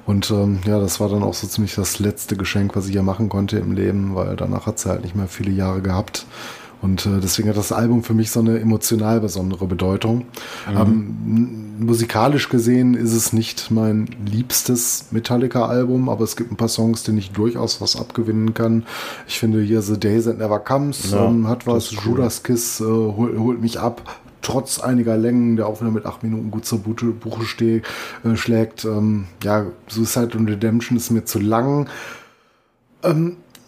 und 0.05 0.33
ähm, 0.33 0.59
ja, 0.67 0.81
das 0.81 0.99
war 0.99 1.09
dann 1.09 1.23
auch 1.23 1.35
so 1.35 1.47
ziemlich 1.47 1.77
das 1.77 2.01
letzte 2.01 2.35
Geschenk, 2.35 2.75
was 2.75 2.89
ich 2.89 2.97
ihr 2.97 3.05
machen 3.05 3.29
konnte 3.29 3.57
im 3.57 3.71
Leben, 3.71 4.17
weil 4.17 4.35
danach 4.35 4.67
hat 4.67 4.81
sie 4.81 4.89
halt 4.89 5.03
nicht 5.05 5.15
mehr 5.15 5.29
viele 5.29 5.53
Jahre 5.53 5.81
gehabt. 5.81 6.27
Und 6.81 7.07
äh, 7.07 7.19
deswegen 7.21 7.49
hat 7.49 7.57
das 7.57 7.73
Album 7.73 8.05
für 8.05 8.15
mich 8.15 8.31
so 8.31 8.39
eine 8.41 8.61
emotional 8.61 9.21
besondere 9.21 9.67
Bedeutung. 9.67 10.27
Ähm, 10.69 11.17
m- 11.27 11.87
musikalisch 11.87 12.49
gesehen 12.49 12.95
ist 12.95 13.13
es 13.13 13.33
nicht 13.33 13.71
mein 13.71 14.09
liebstes 14.25 15.07
Metallica-Album, 15.11 16.09
aber 16.09 16.25
es 16.25 16.37
gibt 16.37 16.53
ein 16.53 16.57
paar 16.57 16.69
Songs, 16.69 17.03
denen 17.03 17.19
ich 17.19 17.33
durchaus 17.33 17.81
was 17.81 17.97
abgewinnen 17.97 18.55
kann. 18.55 18.85
Ich 19.27 19.39
finde 19.39 19.61
hier 19.63 19.83
The 19.83 19.99
Days 19.99 20.25
That 20.25 20.39
Never 20.39 20.61
Comes 20.61 21.11
Ja, 21.11 21.27
ähm, 21.27 21.49
hat 21.49 21.67
was, 21.67 21.93
cool. 21.93 21.99
Judas 22.05 22.43
Kiss 22.43 22.81
äh, 22.81 22.85
hol, 22.85 23.37
holt 23.39 23.61
mich 23.61 23.81
ab. 23.81 24.21
Trotz 24.41 24.79
einiger 24.79 25.17
Längen, 25.17 25.57
der 25.57 25.67
auch 25.67 25.81
wieder 25.81 25.91
mit 25.91 26.07
acht 26.07 26.23
Minuten 26.23 26.51
gut 26.53 26.65
zur 26.65 26.79
Buche, 26.79 27.07
Buche 27.07 27.45
steh, 27.45 27.83
äh, 28.25 28.37
schlägt. 28.37 28.85
Ähm, 28.85 29.25
ja, 29.43 29.67
Suicide 29.89 30.39
und 30.39 30.49
Redemption 30.49 30.97
ist 30.97 31.11
mir 31.11 31.25
zu 31.25 31.41
lang. 31.41 31.89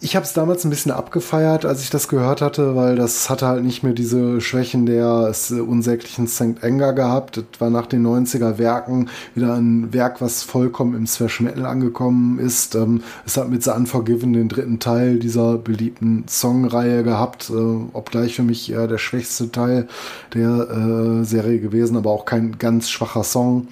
Ich 0.03 0.15
habe 0.15 0.25
es 0.25 0.33
damals 0.33 0.63
ein 0.65 0.71
bisschen 0.71 0.91
abgefeiert, 0.91 1.63
als 1.63 1.83
ich 1.83 1.91
das 1.91 2.07
gehört 2.07 2.41
hatte, 2.41 2.75
weil 2.75 2.95
das 2.95 3.29
hatte 3.29 3.45
halt 3.45 3.63
nicht 3.63 3.83
mehr 3.83 3.93
diese 3.93 4.41
Schwächen 4.41 4.87
der 4.87 5.27
s- 5.29 5.51
unsäglichen 5.51 6.25
St. 6.27 6.63
Anger 6.63 6.93
gehabt. 6.93 7.37
Das 7.37 7.45
war 7.59 7.69
nach 7.69 7.85
den 7.85 8.01
90er 8.01 8.57
Werken 8.57 9.09
wieder 9.35 9.53
ein 9.53 9.93
Werk, 9.93 10.19
was 10.19 10.41
vollkommen 10.41 10.95
im 10.95 11.05
Thrash 11.05 11.39
Metal 11.41 11.67
angekommen 11.67 12.39
ist. 12.39 12.73
Ähm, 12.73 13.03
es 13.27 13.37
hat 13.37 13.49
mit 13.49 13.63
The 13.63 13.69
Unforgiven 13.71 14.33
den 14.33 14.49
dritten 14.49 14.79
Teil 14.79 15.19
dieser 15.19 15.59
beliebten 15.59 16.23
Songreihe 16.27 17.03
gehabt, 17.03 17.51
äh, 17.51 17.53
obgleich 17.93 18.35
für 18.35 18.43
mich 18.43 18.71
eher 18.71 18.87
der 18.87 18.97
schwächste 18.97 19.51
Teil 19.51 19.87
der 20.33 21.19
äh, 21.21 21.23
Serie 21.25 21.59
gewesen, 21.59 21.95
aber 21.95 22.09
auch 22.09 22.25
kein 22.25 22.57
ganz 22.57 22.89
schwacher 22.89 23.23
Song. 23.23 23.67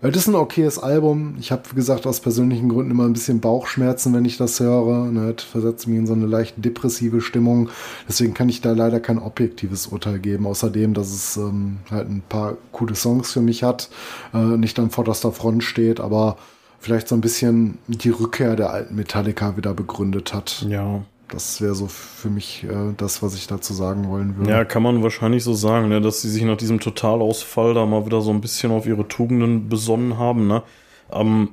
Das 0.00 0.14
ist 0.14 0.28
ein 0.28 0.36
okayes 0.36 0.78
Album. 0.78 1.34
Ich 1.40 1.50
habe, 1.50 1.62
wie 1.72 1.74
gesagt, 1.74 2.06
aus 2.06 2.20
persönlichen 2.20 2.68
Gründen 2.68 2.92
immer 2.92 3.04
ein 3.04 3.14
bisschen 3.14 3.40
Bauchschmerzen, 3.40 4.14
wenn 4.14 4.24
ich 4.24 4.36
das 4.36 4.60
höre. 4.60 5.06
Ne, 5.06 5.34
Das 5.34 5.44
versetzt 5.44 5.88
mich 5.88 5.98
in 5.98 6.06
so 6.06 6.12
eine 6.12 6.26
leicht 6.26 6.54
depressive 6.64 7.20
Stimmung. 7.20 7.68
Deswegen 8.08 8.32
kann 8.32 8.48
ich 8.48 8.60
da 8.60 8.72
leider 8.72 9.00
kein 9.00 9.18
objektives 9.18 9.88
Urteil 9.88 10.20
geben. 10.20 10.46
Außerdem, 10.46 10.94
dass 10.94 11.12
es 11.12 11.36
ähm, 11.36 11.78
halt 11.90 12.08
ein 12.08 12.22
paar 12.28 12.56
coole 12.70 12.94
Songs 12.94 13.32
für 13.32 13.40
mich 13.40 13.64
hat, 13.64 13.90
äh, 14.32 14.38
nicht 14.38 14.78
an 14.78 14.90
vorderster 14.90 15.32
Front 15.32 15.64
steht, 15.64 15.98
aber 15.98 16.36
vielleicht 16.78 17.08
so 17.08 17.16
ein 17.16 17.20
bisschen 17.20 17.78
die 17.88 18.10
Rückkehr 18.10 18.54
der 18.54 18.70
alten 18.70 18.94
Metallica 18.94 19.56
wieder 19.56 19.74
begründet 19.74 20.32
hat. 20.32 20.64
Ja. 20.68 21.02
Das 21.30 21.60
wäre 21.60 21.74
so 21.74 21.88
für 21.88 22.30
mich 22.30 22.64
äh, 22.64 22.94
das, 22.96 23.22
was 23.22 23.34
ich 23.34 23.46
dazu 23.46 23.74
sagen 23.74 24.08
wollen 24.08 24.36
würde. 24.36 24.50
Ja, 24.50 24.64
kann 24.64 24.82
man 24.82 25.02
wahrscheinlich 25.02 25.44
so 25.44 25.52
sagen, 25.52 25.88
ne, 25.88 26.00
dass 26.00 26.22
sie 26.22 26.30
sich 26.30 26.42
nach 26.42 26.56
diesem 26.56 26.80
Totalausfall 26.80 27.74
da 27.74 27.84
mal 27.84 28.06
wieder 28.06 28.20
so 28.20 28.30
ein 28.30 28.40
bisschen 28.40 28.72
auf 28.72 28.86
ihre 28.86 29.06
Tugenden 29.06 29.68
besonnen 29.68 30.18
haben. 30.18 30.46
Ne? 30.46 30.62
Ähm, 31.12 31.50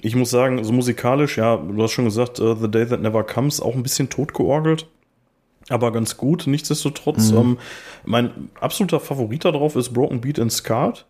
ich 0.00 0.16
muss 0.16 0.30
sagen, 0.30 0.62
so 0.64 0.72
musikalisch, 0.72 1.38
ja, 1.38 1.56
du 1.56 1.80
hast 1.82 1.92
schon 1.92 2.06
gesagt, 2.06 2.40
uh, 2.40 2.54
The 2.54 2.68
Day 2.68 2.86
That 2.86 3.00
Never 3.00 3.22
Comes, 3.22 3.60
auch 3.60 3.74
ein 3.74 3.82
bisschen 3.84 4.10
totgeorgelt. 4.10 4.88
Aber 5.68 5.92
ganz 5.92 6.16
gut, 6.16 6.46
nichtsdestotrotz. 6.46 7.30
Mhm. 7.30 7.38
Ähm, 7.38 7.58
mein 8.04 8.50
absoluter 8.60 9.00
Favorit 9.00 9.44
darauf 9.44 9.76
ist 9.76 9.92
Broken 9.92 10.20
Beat 10.20 10.38
and 10.38 10.52
Scarred. 10.52 11.06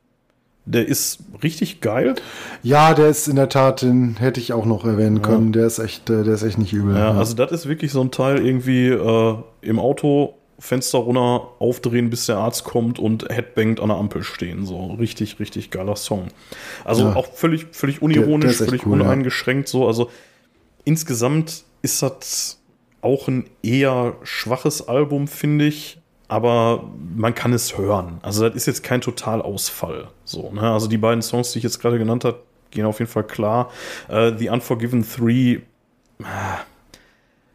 Der 0.67 0.87
ist 0.89 1.19
richtig 1.43 1.81
geil. 1.81 2.15
Ja, 2.63 2.95
der 2.95 3.09
ist 3.09 3.29
in 3.29 3.37
der 3.37 3.51
Tat, 3.51 3.83
den 3.83 4.17
hätte 4.19 4.41
ich 4.41 4.53
auch 4.53 4.65
noch 4.65 4.85
erwähnen 4.85 5.17
ja. 5.17 5.23
können. 5.23 5.53
Der 5.53 5.67
ist 5.67 5.79
echt, 5.79 6.09
äh, 6.09 6.25
der 6.25 6.35
ist 6.35 6.43
echt 6.43 6.59
nicht 6.59 6.73
übel. 6.73 6.95
Ja, 6.95 7.13
ja. 7.13 7.19
also 7.19 7.35
das 7.35 7.53
ist 7.53 7.69
wirklich 7.69 7.93
so 7.93 8.01
ein 8.01 8.11
Teil 8.11 8.45
irgendwie 8.45 8.89
äh, 8.89 9.37
im 9.61 9.79
Auto 9.79 10.35
Fenster 10.59 10.99
runter, 10.99 11.49
aufdrehen, 11.59 12.09
bis 12.09 12.27
der 12.27 12.39
Arzt 12.39 12.65
kommt 12.65 12.99
und 12.99 13.29
headbangt 13.29 13.81
an 13.81 13.89
der 13.89 13.99
Ampel 13.99 14.23
stehen. 14.23 14.65
So 14.65 14.93
richtig, 14.93 15.39
richtig 15.39 15.71
geiler 15.71 15.97
Song. 15.97 16.29
Also 16.85 17.09
auch 17.09 17.27
völlig, 17.27 17.67
völlig 17.73 18.01
unironisch, 18.01 18.57
der, 18.57 18.59
der 18.59 18.67
völlig 18.67 18.87
cool, 18.87 19.01
uneingeschränkt. 19.01 19.69
So, 19.69 19.87
also 19.87 20.11
insgesamt 20.85 21.65
ist 21.83 22.03
das 22.03 22.61
auch 23.03 23.29
ein 23.29 23.45
eher 23.63 24.17
schwaches 24.23 24.89
Album, 24.89 25.29
finde 25.29 25.67
ich 25.67 25.99
aber 26.29 26.85
man 27.17 27.35
kann 27.35 27.53
es 27.53 27.77
hören. 27.77 28.19
Also 28.23 28.47
das 28.47 28.57
ist 28.57 28.67
jetzt 28.67 28.83
kein 28.83 29.01
Totalausfall. 29.01 30.09
So, 30.25 30.51
ne? 30.53 30.73
Also 30.73 30.87
die 30.87 30.99
beiden 30.99 31.23
Songs, 31.23 31.53
die 31.53 31.59
ich 31.59 31.65
jetzt 31.65 31.81
gerade 31.81 31.99
genannt 31.99 32.25
habe, 32.25 32.41
gehen 32.71 32.87
auf 32.87 32.99
jeden 32.99 33.11
Fall 33.11 33.25
klar. 33.25 33.71
Uh, 34.09 34.37
The 34.37 34.49
Unforgiven 34.49 35.07
3, 35.07 35.63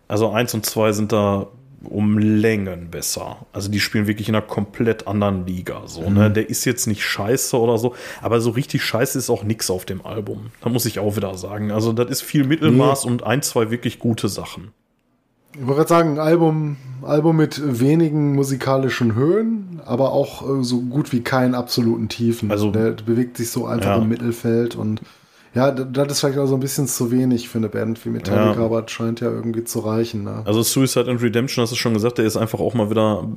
also 0.08 0.32
1 0.32 0.54
und 0.54 0.66
2 0.66 0.92
sind 0.94 1.12
da 1.12 1.48
um 1.84 2.18
Längen 2.18 2.90
besser. 2.90 3.38
Also 3.54 3.70
die 3.70 3.80
spielen 3.80 4.08
wirklich 4.08 4.28
in 4.28 4.36
einer 4.36 4.46
komplett 4.46 5.08
anderen 5.08 5.46
Liga. 5.46 5.84
So, 5.86 6.10
ne? 6.10 6.30
mhm. 6.30 6.34
Der 6.34 6.50
ist 6.50 6.66
jetzt 6.66 6.88
nicht 6.88 7.04
scheiße 7.04 7.58
oder 7.58 7.78
so, 7.78 7.96
aber 8.22 8.42
so 8.42 8.52
richtig 8.52 8.84
scheiße 8.84 9.18
ist 9.18 9.30
auch 9.30 9.44
nix 9.44 9.70
auf 9.70 9.86
dem 9.86 10.06
Album. 10.06 10.52
Da 10.62 10.70
muss 10.70 10.86
ich 10.86 11.00
auch 11.00 11.16
wieder 11.16 11.36
sagen. 11.36 11.72
Also 11.72 11.94
das 11.94 12.10
ist 12.10 12.22
viel 12.22 12.44
Mittelmaß 12.44 13.06
nee. 13.06 13.12
und 13.12 13.24
ein, 13.24 13.42
zwei 13.42 13.72
wirklich 13.72 14.00
gute 14.00 14.28
Sachen. 14.28 14.74
Ich 15.60 15.68
wollte 15.68 15.80
gerade 15.80 15.90
sagen, 15.90 16.20
Album, 16.20 16.78
Album 17.02 17.36
mit 17.36 17.62
wenigen 17.82 18.34
musikalischen 18.34 19.14
Höhen, 19.14 19.82
aber 19.86 20.14
auch 20.14 20.42
äh, 20.42 20.64
so 20.64 20.80
gut 20.80 21.12
wie 21.12 21.20
keinen 21.20 21.54
absoluten 21.54 22.08
Tiefen. 22.08 22.50
Also 22.50 22.72
der 22.72 22.92
bewegt 22.92 23.36
sich 23.36 23.50
so 23.50 23.66
einfach 23.66 23.98
ja. 23.98 24.02
im 24.02 24.08
Mittelfeld 24.08 24.76
und 24.76 25.02
ja, 25.54 25.72
das 25.72 26.14
ist 26.14 26.20
vielleicht 26.22 26.38
auch 26.38 26.46
so 26.46 26.54
ein 26.54 26.60
bisschen 26.62 26.88
zu 26.88 27.12
wenig 27.12 27.50
für 27.50 27.58
eine 27.58 27.70
Band 27.70 28.06
wie 28.06 28.10
Metallica, 28.10 28.60
ja. 28.60 28.66
aber 28.66 28.86
es 28.86 28.92
scheint 28.92 29.20
ja 29.20 29.30
irgendwie 29.30 29.64
zu 29.64 29.80
reichen. 29.80 30.24
Ne? 30.24 30.44
Also 30.46 30.62
Suicide 30.62 31.10
and 31.10 31.22
Redemption, 31.22 31.64
hast 31.64 31.72
du 31.72 31.76
schon 31.76 31.94
gesagt, 31.94 32.20
der 32.20 32.26
ist 32.26 32.38
einfach 32.38 32.60
auch 32.60 32.76
mal 32.76 32.90
wieder, 32.90 33.28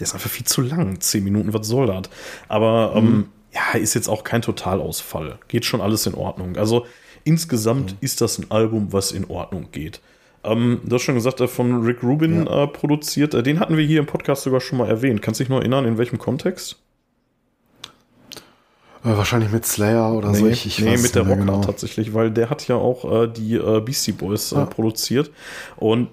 der 0.00 0.06
ist 0.06 0.14
einfach 0.14 0.30
viel 0.30 0.46
zu 0.46 0.62
lang. 0.62 0.98
Zehn 1.00 1.22
Minuten, 1.22 1.52
was 1.52 1.68
soll 1.68 1.86
das? 1.86 2.04
Aber 2.48 3.00
mhm. 3.00 3.08
ähm, 3.08 3.24
ja, 3.52 3.78
ist 3.78 3.94
jetzt 3.94 4.08
auch 4.08 4.24
kein 4.24 4.42
Totalausfall. 4.42 5.38
Geht 5.46 5.66
schon 5.66 5.82
alles 5.82 6.06
in 6.06 6.14
Ordnung. 6.14 6.56
Also 6.56 6.86
insgesamt 7.22 7.92
mhm. 7.92 7.98
ist 8.00 8.20
das 8.22 8.38
ein 8.38 8.50
Album, 8.50 8.92
was 8.92 9.12
in 9.12 9.28
Ordnung 9.28 9.68
geht. 9.70 10.00
Ähm, 10.44 10.80
du 10.84 10.96
hast 10.96 11.02
schon 11.02 11.14
gesagt, 11.14 11.40
äh, 11.40 11.48
von 11.48 11.82
Rick 11.82 12.02
Rubin 12.02 12.46
ja. 12.46 12.64
äh, 12.64 12.66
produziert. 12.66 13.34
Äh, 13.34 13.42
den 13.42 13.60
hatten 13.60 13.76
wir 13.76 13.84
hier 13.84 14.00
im 14.00 14.06
Podcast 14.06 14.42
sogar 14.42 14.60
schon 14.60 14.78
mal 14.78 14.88
erwähnt. 14.88 15.22
Kannst 15.22 15.40
du 15.40 15.44
dich 15.44 15.50
noch 15.50 15.58
erinnern, 15.58 15.84
in 15.84 15.98
welchem 15.98 16.18
Kontext? 16.18 16.78
Äh, 19.04 19.16
wahrscheinlich 19.16 19.52
mit 19.52 19.64
Slayer 19.64 20.12
oder 20.12 20.30
nee, 20.30 20.38
so. 20.38 20.46
Ich, 20.48 20.66
ich 20.66 20.80
nee, 20.80 20.96
mit 20.96 21.14
der 21.14 21.22
Rocker 21.22 21.36
genau. 21.36 21.60
tatsächlich, 21.60 22.14
weil 22.14 22.30
der 22.30 22.50
hat 22.50 22.66
ja 22.66 22.76
auch 22.76 23.22
äh, 23.22 23.28
die 23.28 23.58
Beastie 23.84 24.12
Boys 24.12 24.52
ah. 24.52 24.66
produziert. 24.66 25.30
Und 25.76 26.08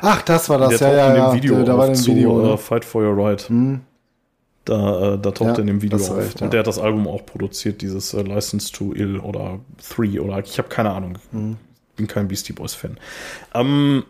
Ach, 0.00 0.22
das 0.22 0.48
war 0.48 0.58
das, 0.58 0.78
der 0.78 0.92
ja, 0.92 0.96
ja, 0.96 1.08
in 1.08 1.30
dem 1.30 1.42
Video 1.42 1.58
ja. 1.58 1.64
Da 1.64 1.76
war 1.76 1.86
ein 1.86 2.06
Video, 2.06 2.40
zu, 2.40 2.46
ne? 2.46 2.58
Fight 2.58 2.84
for 2.84 3.02
Your 3.02 3.16
Right. 3.16 3.48
Hm. 3.48 3.80
Da, 4.64 5.16
da 5.16 5.30
taucht 5.32 5.48
ja, 5.48 5.54
er 5.54 5.58
in 5.58 5.66
dem 5.66 5.82
Video 5.82 5.98
auf. 5.98 6.16
Recht, 6.16 6.40
ja. 6.40 6.44
Und 6.44 6.52
der 6.52 6.60
hat 6.60 6.68
das 6.68 6.78
Album 6.78 7.08
auch 7.08 7.26
produziert, 7.26 7.82
dieses 7.82 8.14
äh, 8.14 8.22
License 8.22 8.70
to 8.70 8.92
Ill 8.94 9.18
oder 9.18 9.58
Three 9.76 10.20
oder 10.20 10.38
ich 10.38 10.56
habe 10.58 10.68
keine 10.68 10.92
Ahnung. 10.92 11.18
Hm 11.32 11.56
bin 11.96 12.06
kein 12.06 12.28
Beastie 12.28 12.52
Boys 12.52 12.74
Fan. 12.74 12.98
Ähm, 13.54 14.04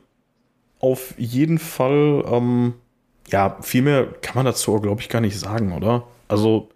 auf 0.78 1.14
jeden 1.16 1.58
Fall, 1.58 2.24
ähm, 2.26 2.74
ja, 3.28 3.56
viel 3.62 3.82
mehr 3.82 4.06
kann 4.20 4.34
man 4.34 4.46
dazu, 4.46 4.78
glaube 4.80 5.00
ich, 5.00 5.08
gar 5.08 5.20
nicht 5.20 5.38
sagen, 5.38 5.72
oder? 5.72 6.06
Also 6.28 6.68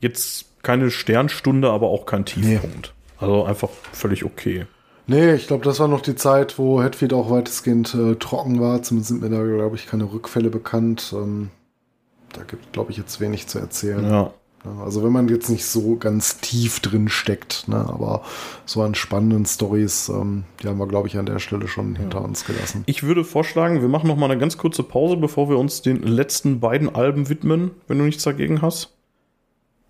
jetzt 0.00 0.46
keine 0.62 0.90
Sternstunde, 0.90 1.70
aber 1.70 1.88
auch 1.88 2.06
kein 2.06 2.24
Tiefpunkt. 2.24 2.94
Nee. 2.94 3.26
Also 3.26 3.44
einfach 3.44 3.70
völlig 3.92 4.24
okay. 4.24 4.66
Nee, 5.06 5.34
ich 5.34 5.46
glaube, 5.46 5.64
das 5.64 5.80
war 5.80 5.88
noch 5.88 6.00
die 6.00 6.14
Zeit, 6.14 6.58
wo 6.58 6.82
Hetfield 6.82 7.12
auch 7.12 7.30
weitestgehend 7.30 7.94
äh, 7.94 8.14
trocken 8.16 8.60
war. 8.60 8.82
Zumindest 8.82 9.08
sind 9.08 9.20
mir 9.20 9.30
da, 9.30 9.42
glaube 9.42 9.76
ich, 9.76 9.86
keine 9.86 10.04
Rückfälle 10.12 10.48
bekannt. 10.48 11.12
Ähm, 11.12 11.50
da 12.32 12.42
gibt, 12.44 12.72
glaube 12.72 12.92
ich, 12.92 12.96
jetzt 12.96 13.20
wenig 13.20 13.46
zu 13.48 13.58
erzählen. 13.58 14.08
Ja. 14.08 14.32
Also 14.80 15.02
wenn 15.02 15.12
man 15.12 15.28
jetzt 15.28 15.48
nicht 15.48 15.64
so 15.64 15.96
ganz 15.96 16.38
tief 16.38 16.78
drin 16.80 17.08
steckt, 17.08 17.66
ne, 17.66 17.76
aber 17.76 18.22
so 18.64 18.82
an 18.82 18.94
spannenden 18.94 19.44
Stories, 19.44 20.08
ähm, 20.08 20.44
die 20.62 20.68
haben 20.68 20.78
wir, 20.78 20.86
glaube 20.86 21.08
ich, 21.08 21.18
an 21.18 21.26
der 21.26 21.40
Stelle 21.40 21.66
schon 21.66 21.96
hinter 21.96 22.18
ja. 22.18 22.24
uns 22.24 22.44
gelassen. 22.44 22.84
Ich 22.86 23.02
würde 23.02 23.24
vorschlagen, 23.24 23.80
wir 23.80 23.88
machen 23.88 24.06
noch 24.06 24.16
mal 24.16 24.30
eine 24.30 24.38
ganz 24.38 24.58
kurze 24.58 24.84
Pause, 24.84 25.16
bevor 25.16 25.48
wir 25.48 25.58
uns 25.58 25.82
den 25.82 26.02
letzten 26.02 26.60
beiden 26.60 26.94
Alben 26.94 27.28
widmen, 27.28 27.72
wenn 27.88 27.98
du 27.98 28.04
nichts 28.04 28.22
dagegen 28.22 28.62
hast. 28.62 28.94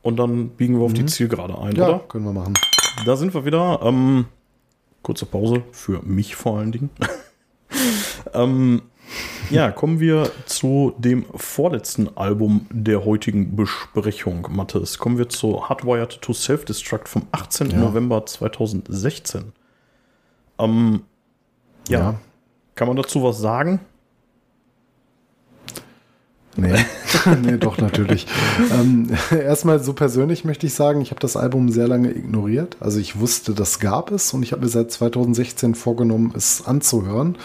Und 0.01 0.17
dann 0.17 0.49
biegen 0.51 0.79
wir 0.79 0.85
auf 0.85 0.93
mhm. 0.93 0.97
die 0.97 1.07
Zielgerade 1.07 1.59
ein, 1.59 1.77
ja, 1.77 1.89
oder? 1.89 1.99
können 2.01 2.25
wir 2.25 2.33
machen. 2.33 2.55
Da 3.05 3.17
sind 3.17 3.35
wir 3.35 3.45
wieder. 3.45 3.81
Ähm, 3.83 4.27
kurze 5.03 5.27
Pause 5.27 5.63
für 5.73 6.01
mich 6.03 6.35
vor 6.35 6.59
allen 6.59 6.73
Dingen. 6.73 6.91
ähm, 8.35 8.83
ja, 9.51 9.71
kommen 9.71 10.01
wir 10.01 10.31
zu 10.47 10.95
dem 10.99 11.25
vorletzten 11.35 12.17
Album 12.17 12.67
der 12.71 13.05
heutigen 13.05 13.55
Besprechung, 13.57 14.49
Mathis. 14.51 14.99
Kommen 14.99 15.19
wir 15.19 15.29
zu 15.29 15.69
Hardwired 15.69 16.21
to 16.23 16.33
Self-Destruct 16.33 17.09
vom 17.09 17.27
18. 17.33 17.71
Ja. 17.71 17.79
November 17.79 18.25
2016. 18.25 19.53
Ähm, 20.59 21.03
ja. 21.89 21.99
ja. 21.99 22.15
Kann 22.75 22.89
man 22.89 22.97
dazu 22.97 23.23
was 23.23 23.39
sagen? 23.39 23.81
Nee, 26.57 26.75
nee 27.43 27.57
doch, 27.57 27.79
natürlich. 27.79 28.27
ähm, 28.73 29.11
erstmal 29.31 29.83
so 29.83 29.95
persönlich 29.95 30.45
möchte 30.45 30.67
ich 30.67 30.75
sagen, 30.75 31.01
ich 31.01 31.11
habe 31.11 31.21
das 31.21 31.37
Album 31.37 31.71
sehr 31.71 31.89
lange 31.89 32.11
ignoriert. 32.11 32.77
Also 32.81 32.99
ich 32.99 33.19
wusste, 33.19 33.55
das 33.55 33.81
gab 33.81 34.11
es 34.11 34.35
und 34.35 34.43
ich 34.43 34.53
habe 34.53 34.63
mir 34.63 34.69
seit 34.69 34.91
2016 34.91 35.75
vorgenommen, 35.75 36.33
es 36.37 36.67
anzuhören. 36.67 37.39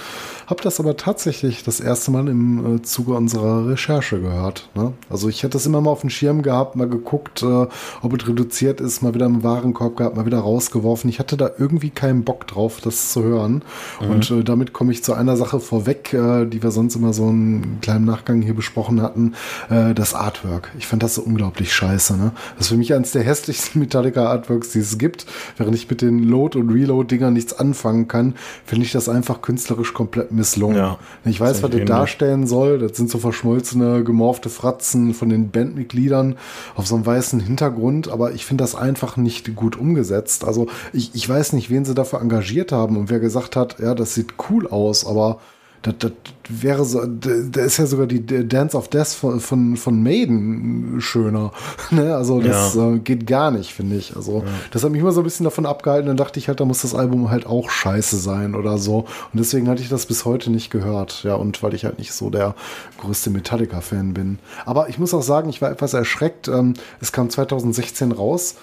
Habe 0.47 0.63
das 0.63 0.79
aber 0.79 0.95
tatsächlich 0.95 1.63
das 1.63 1.81
erste 1.81 2.09
Mal 2.09 2.29
im 2.29 2.77
äh, 2.77 2.81
Zuge 2.81 3.13
unserer 3.13 3.67
Recherche 3.67 4.21
gehört. 4.21 4.69
Ne? 4.75 4.93
Also 5.09 5.27
ich 5.27 5.43
hätte 5.43 5.57
es 5.57 5.65
immer 5.65 5.81
mal 5.81 5.91
auf 5.91 6.01
dem 6.01 6.09
Schirm 6.09 6.41
gehabt, 6.41 6.77
mal 6.77 6.87
geguckt, 6.87 7.43
äh, 7.43 7.67
ob 8.01 8.13
es 8.13 8.25
reduziert 8.25 8.79
ist, 8.79 9.03
mal 9.03 9.13
wieder 9.13 9.25
im 9.25 9.43
Warenkorb 9.43 9.97
gehabt, 9.97 10.15
mal 10.15 10.25
wieder 10.25 10.39
rausgeworfen. 10.39 11.09
Ich 11.09 11.19
hatte 11.19 11.35
da 11.35 11.49
irgendwie 11.57 11.89
keinen 11.89 12.23
Bock 12.23 12.47
drauf, 12.47 12.79
das 12.81 13.11
zu 13.11 13.23
hören. 13.23 13.61
Mhm. 13.99 14.09
Und 14.09 14.31
äh, 14.31 14.43
damit 14.45 14.71
komme 14.71 14.93
ich 14.93 15.03
zu 15.03 15.13
einer 15.13 15.35
Sache 15.35 15.59
vorweg, 15.59 16.13
äh, 16.13 16.45
die 16.45 16.63
wir 16.63 16.71
sonst 16.71 16.95
immer 16.95 17.11
so 17.11 17.27
einen 17.27 17.79
kleinen 17.81 18.05
Nachgang 18.05 18.41
hier 18.41 18.55
besprochen 18.55 19.01
hatten. 19.01 19.33
Äh, 19.69 19.93
das 19.95 20.13
Artwork. 20.13 20.71
Ich 20.79 20.87
fand 20.87 21.03
das 21.03 21.15
so 21.15 21.23
unglaublich 21.23 21.73
scheiße. 21.73 22.15
Ne? 22.15 22.31
Das 22.55 22.67
ist 22.67 22.69
für 22.69 22.77
mich 22.77 22.93
eines 22.93 23.11
der 23.11 23.23
hässlichsten 23.23 23.79
Metallica-Artworks, 23.81 24.69
die 24.69 24.79
es 24.79 24.97
gibt. 24.97 25.25
Während 25.57 25.75
ich 25.75 25.89
mit 25.89 26.01
den 26.01 26.23
Load- 26.23 26.57
und 26.57 26.69
Reload-Dingern 26.69 27.33
nichts 27.33 27.51
anfangen 27.51 28.07
kann, 28.07 28.35
finde 28.65 28.85
ich 28.85 28.93
das 28.93 29.09
einfach 29.09 29.41
künstlerisch 29.41 29.93
komplett 29.93 30.36
misslungen. 30.37 30.77
Ja, 30.77 30.97
ich 31.25 31.39
weiß, 31.39 31.61
was 31.63 31.71
das 31.71 31.85
darstellen 31.85 32.47
soll. 32.47 32.79
Das 32.79 32.95
sind 32.95 33.09
so 33.09 33.17
verschmolzene, 33.17 34.03
gemorfte 34.03 34.49
Fratzen 34.49 35.13
von 35.13 35.27
den 35.29 35.51
Bandmitgliedern 35.51 36.37
auf 36.75 36.87
so 36.87 36.95
einem 36.95 37.05
weißen 37.05 37.39
Hintergrund, 37.41 38.07
aber 38.07 38.31
ich 38.31 38.45
finde 38.45 38.63
das 38.63 38.75
einfach 38.75 39.17
nicht 39.17 39.55
gut 39.55 39.75
umgesetzt. 39.77 40.45
Also 40.45 40.67
ich, 40.93 41.13
ich 41.13 41.27
weiß 41.27 41.53
nicht, 41.53 41.69
wen 41.69 41.83
sie 41.83 41.93
dafür 41.93 42.21
engagiert 42.21 42.71
haben 42.71 42.95
und 42.95 43.09
wer 43.09 43.19
gesagt 43.19 43.55
hat, 43.55 43.79
ja, 43.79 43.93
das 43.93 44.13
sieht 44.13 44.35
cool 44.49 44.67
aus, 44.67 45.05
aber 45.05 45.39
das, 45.81 45.95
das 45.99 46.11
wäre 46.49 46.85
so, 46.85 47.05
da 47.05 47.61
ist 47.61 47.77
ja 47.77 47.85
sogar 47.85 48.07
die 48.07 48.47
Dance 48.47 48.77
of 48.77 48.87
Death 48.89 49.09
von, 49.09 49.39
von, 49.39 49.77
von 49.77 50.03
Maiden 50.03 50.99
schöner. 50.99 51.51
ne? 51.91 52.15
Also 52.15 52.41
das 52.41 52.75
ja. 52.75 52.93
äh, 52.93 52.99
geht 52.99 53.27
gar 53.27 53.51
nicht, 53.51 53.73
finde 53.73 53.95
ich. 53.95 54.15
Also 54.15 54.39
ja. 54.39 54.51
das 54.71 54.83
hat 54.83 54.91
mich 54.91 55.01
immer 55.01 55.11
so 55.11 55.21
ein 55.21 55.23
bisschen 55.23 55.43
davon 55.43 55.65
abgehalten. 55.65 56.07
Dann 56.07 56.17
dachte 56.17 56.39
ich 56.39 56.47
halt, 56.47 56.59
da 56.59 56.65
muss 56.65 56.81
das 56.81 56.95
Album 56.95 57.29
halt 57.29 57.45
auch 57.45 57.69
scheiße 57.69 58.17
sein 58.17 58.55
oder 58.55 58.77
so. 58.77 58.99
Und 58.99 59.39
deswegen 59.39 59.69
hatte 59.69 59.81
ich 59.81 59.89
das 59.89 60.05
bis 60.05 60.25
heute 60.25 60.51
nicht 60.51 60.69
gehört. 60.69 61.23
Ja, 61.23 61.35
und 61.35 61.61
weil 61.63 61.73
ich 61.73 61.85
halt 61.85 61.99
nicht 61.99 62.13
so 62.13 62.29
der 62.29 62.55
größte 62.99 63.29
Metallica-Fan 63.29 64.13
bin. 64.13 64.39
Aber 64.65 64.89
ich 64.89 64.99
muss 64.99 65.13
auch 65.13 65.23
sagen, 65.23 65.49
ich 65.49 65.61
war 65.61 65.71
etwas 65.71 65.93
erschreckt. 65.93 66.47
Ähm, 66.47 66.73
es 67.01 67.11
kam 67.11 67.29
2016 67.29 68.11
raus. 68.11 68.55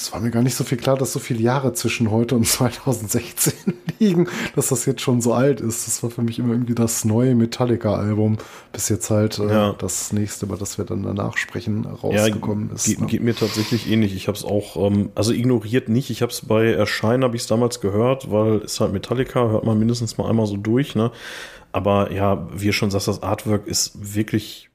Es 0.00 0.12
war 0.12 0.20
mir 0.20 0.30
gar 0.30 0.42
nicht 0.42 0.54
so 0.54 0.62
viel 0.62 0.78
klar, 0.78 0.96
dass 0.96 1.12
so 1.12 1.18
viele 1.18 1.40
Jahre 1.40 1.72
zwischen 1.72 2.10
heute 2.10 2.36
und 2.36 2.46
2016 2.46 3.52
liegen, 3.98 4.28
dass 4.54 4.68
das 4.68 4.86
jetzt 4.86 5.00
schon 5.00 5.20
so 5.20 5.34
alt 5.34 5.60
ist. 5.60 5.88
Das 5.88 6.02
war 6.02 6.10
für 6.10 6.22
mich 6.22 6.38
immer 6.38 6.52
irgendwie 6.52 6.74
das 6.74 7.04
neue 7.04 7.34
Metallica-Album, 7.34 8.38
bis 8.72 8.88
jetzt 8.88 9.10
halt 9.10 9.40
äh, 9.40 9.48
ja. 9.48 9.72
das 9.72 10.12
nächste, 10.12 10.46
über 10.46 10.56
das 10.56 10.78
wir 10.78 10.84
dann 10.84 11.02
danach 11.02 11.36
sprechen, 11.36 11.84
rausgekommen 11.84 12.68
ja, 12.68 12.74
ist. 12.76 12.86
Geht, 12.86 13.00
ne? 13.00 13.06
geht, 13.06 13.22
mir 13.22 13.34
tatsächlich 13.34 13.90
ähnlich. 13.90 14.14
Ich 14.14 14.28
habe 14.28 14.38
es 14.38 14.44
auch, 14.44 14.76
ähm, 14.76 15.10
also 15.16 15.32
ignoriert 15.32 15.88
nicht. 15.88 16.10
Ich 16.10 16.22
habe 16.22 16.30
es 16.30 16.46
bei 16.46 16.72
Erscheinen, 16.72 17.24
habe 17.24 17.34
ich 17.34 17.42
es 17.42 17.48
damals 17.48 17.80
gehört, 17.80 18.30
weil 18.30 18.58
es 18.58 18.78
halt 18.78 18.92
Metallica, 18.92 19.48
hört 19.48 19.64
man 19.64 19.78
mindestens 19.78 20.16
mal 20.16 20.30
einmal 20.30 20.46
so 20.46 20.56
durch. 20.56 20.94
Ne? 20.94 21.10
Aber 21.72 22.12
ja, 22.12 22.48
wie 22.54 22.66
ihr 22.66 22.72
schon 22.72 22.92
sagst, 22.92 23.08
das 23.08 23.24
Artwork 23.24 23.66
ist 23.66 24.14
wirklich 24.14 24.70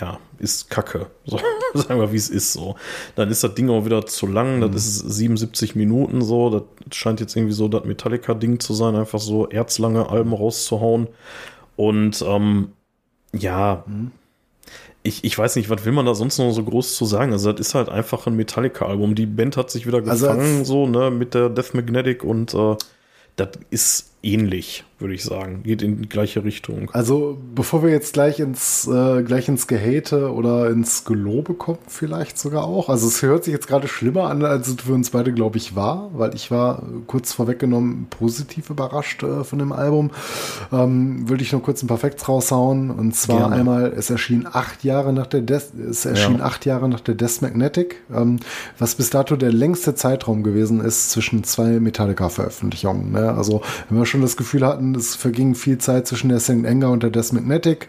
ja, 0.00 0.18
ist 0.38 0.68
Kacke. 0.70 1.06
So, 1.24 1.38
sagen 1.74 2.00
wir, 2.00 2.12
wie 2.12 2.16
es 2.16 2.28
ist 2.28 2.52
so. 2.52 2.74
Dann 3.14 3.30
ist 3.30 3.42
das 3.44 3.54
Ding 3.54 3.70
auch 3.70 3.84
wieder 3.84 4.04
zu 4.06 4.26
lang, 4.26 4.60
das 4.60 4.84
ist 4.86 4.98
77 4.98 5.74
Minuten 5.76 6.20
so, 6.22 6.50
das 6.50 6.96
scheint 6.96 7.20
jetzt 7.20 7.36
irgendwie 7.36 7.54
so 7.54 7.68
das 7.68 7.84
Metallica-Ding 7.84 8.60
zu 8.60 8.74
sein, 8.74 8.94
einfach 8.96 9.20
so 9.20 9.48
erzlange 9.48 10.08
Alben 10.10 10.32
rauszuhauen. 10.34 11.08
Und 11.76 12.22
ähm, 12.26 12.72
ja, 13.32 13.84
ich, 15.02 15.24
ich 15.24 15.36
weiß 15.38 15.56
nicht, 15.56 15.70
was 15.70 15.84
will 15.84 15.92
man 15.92 16.06
da 16.06 16.14
sonst 16.14 16.38
noch 16.38 16.52
so 16.52 16.62
groß 16.64 16.94
zu 16.96 17.04
sagen? 17.06 17.32
Also, 17.32 17.52
das 17.52 17.68
ist 17.68 17.74
halt 17.74 17.88
einfach 17.88 18.26
ein 18.26 18.36
Metallica-Album. 18.36 19.14
Die 19.14 19.26
Band 19.26 19.56
hat 19.56 19.70
sich 19.70 19.86
wieder 19.86 19.98
Also 20.06 20.26
gefangen, 20.26 20.58
als- 20.58 20.68
so, 20.68 20.86
ne, 20.86 21.10
mit 21.10 21.34
der 21.34 21.48
Death 21.48 21.74
Magnetic 21.74 22.22
und 22.24 22.54
äh, 22.54 22.76
das 23.36 23.48
ist 23.70 24.10
ähnlich, 24.22 24.84
würde 25.02 25.14
ich 25.14 25.22
sagen. 25.24 25.62
Geht 25.64 25.82
in 25.82 26.00
die 26.00 26.08
gleiche 26.08 26.44
Richtung. 26.44 26.90
Also, 26.92 27.36
bevor 27.54 27.82
wir 27.82 27.90
jetzt 27.90 28.14
gleich 28.14 28.40
ins, 28.40 28.86
äh, 28.88 29.22
gleich 29.22 29.48
ins 29.48 29.66
Gehate 29.66 30.32
oder 30.32 30.70
ins 30.70 31.04
Gelobe 31.04 31.54
kommen, 31.54 31.78
vielleicht 31.88 32.38
sogar 32.38 32.64
auch. 32.64 32.88
Also, 32.88 33.08
es 33.08 33.20
hört 33.20 33.44
sich 33.44 33.52
jetzt 33.52 33.68
gerade 33.68 33.88
schlimmer 33.88 34.30
an, 34.30 34.44
als 34.44 34.68
es 34.68 34.76
für 34.80 34.94
uns 34.94 35.10
beide, 35.10 35.32
glaube 35.32 35.58
ich, 35.58 35.76
war, 35.76 36.10
weil 36.14 36.34
ich 36.34 36.50
war 36.50 36.82
kurz 37.06 37.32
vorweggenommen 37.32 38.06
positiv 38.08 38.70
überrascht 38.70 39.22
äh, 39.22 39.44
von 39.44 39.58
dem 39.58 39.72
Album. 39.72 40.10
Ähm, 40.72 41.28
würde 41.28 41.42
ich 41.42 41.52
nur 41.52 41.62
kurz 41.62 41.82
ein 41.82 41.86
paar 41.88 41.98
Facts 41.98 42.28
raushauen. 42.28 42.90
Und 42.90 43.14
zwar 43.14 43.40
Gerne. 43.40 43.56
einmal, 43.56 43.92
es 43.96 44.08
erschien 44.10 44.46
acht 44.50 44.84
Jahre 44.84 45.12
nach 45.12 45.26
der 45.26 45.40
Death, 45.40 45.72
es 45.90 46.06
erschien 46.06 46.38
Ja. 46.38 46.44
acht 46.44 46.64
Jahre 46.66 46.88
nach 46.88 47.00
der 47.00 47.14
Death 47.14 47.42
Magnetic, 47.42 47.96
ähm, 48.14 48.38
was 48.78 48.94
bis 48.94 49.10
dato 49.10 49.36
der 49.36 49.52
längste 49.52 49.94
Zeitraum 49.94 50.42
gewesen 50.42 50.80
ist 50.80 51.10
zwischen 51.10 51.44
zwei 51.44 51.80
Metallica-Veröffentlichungen. 51.80 53.12
Ne? 53.12 53.32
Also, 53.32 53.62
wenn 53.88 53.98
wir 53.98 54.06
schon 54.06 54.22
das 54.22 54.36
Gefühl 54.36 54.64
hatten, 54.66 54.91
es 54.96 55.14
verging 55.14 55.54
viel 55.54 55.78
Zeit 55.78 56.06
zwischen 56.06 56.28
der 56.28 56.40
St. 56.40 56.64
Anger 56.66 56.90
und 56.90 57.02
der 57.02 57.10
Death 57.10 57.32
Magnetic, 57.32 57.88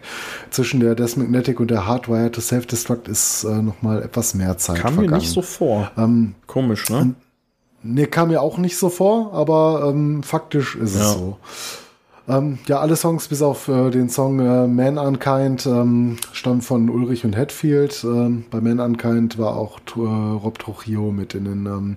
zwischen 0.50 0.80
der 0.80 0.94
Death 0.94 1.16
Magnetic 1.16 1.60
und 1.60 1.70
der 1.70 1.86
Hardwire 1.86 2.30
to 2.30 2.40
Self-Destruct 2.40 3.08
ist 3.08 3.44
äh, 3.44 3.62
nochmal 3.62 4.02
etwas 4.02 4.34
mehr 4.34 4.56
Zeit 4.58 4.76
Kam 4.78 4.94
vergangen. 4.94 5.10
mir 5.10 5.18
nicht 5.18 5.30
so 5.30 5.42
vor. 5.42 5.90
Ähm, 5.96 6.34
Komisch, 6.46 6.88
ne? 6.90 7.14
Nee, 7.82 8.06
kam 8.06 8.28
mir 8.28 8.40
auch 8.40 8.56
nicht 8.58 8.78
so 8.78 8.88
vor, 8.88 9.34
aber 9.34 9.88
ähm, 9.90 10.22
faktisch 10.22 10.74
ist 10.76 10.94
Ja. 10.96 11.02
es 11.02 11.12
so. 11.12 11.36
Ähm, 12.26 12.58
ja, 12.66 12.80
alle 12.80 12.96
Songs 12.96 13.28
bis 13.28 13.42
auf 13.42 13.68
äh, 13.68 13.90
den 13.90 14.08
Song 14.08 14.40
äh, 14.40 14.66
Man 14.66 14.96
Unkind 14.96 15.66
ähm, 15.66 16.16
stammen 16.32 16.62
von 16.62 16.88
Ulrich 16.88 17.26
und 17.26 17.36
Hetfield. 17.36 18.02
Ähm, 18.02 18.46
bei 18.50 18.62
Man 18.62 18.80
Unkind 18.80 19.36
war 19.36 19.56
auch 19.56 19.78
äh, 19.96 20.00
Rob 20.00 20.58
Trujillo 20.58 21.12
mit 21.12 21.34
in 21.34 21.44
den, 21.44 21.66
ähm, 21.66 21.96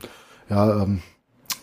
ja, 0.49 0.83
ähm, 0.83 0.99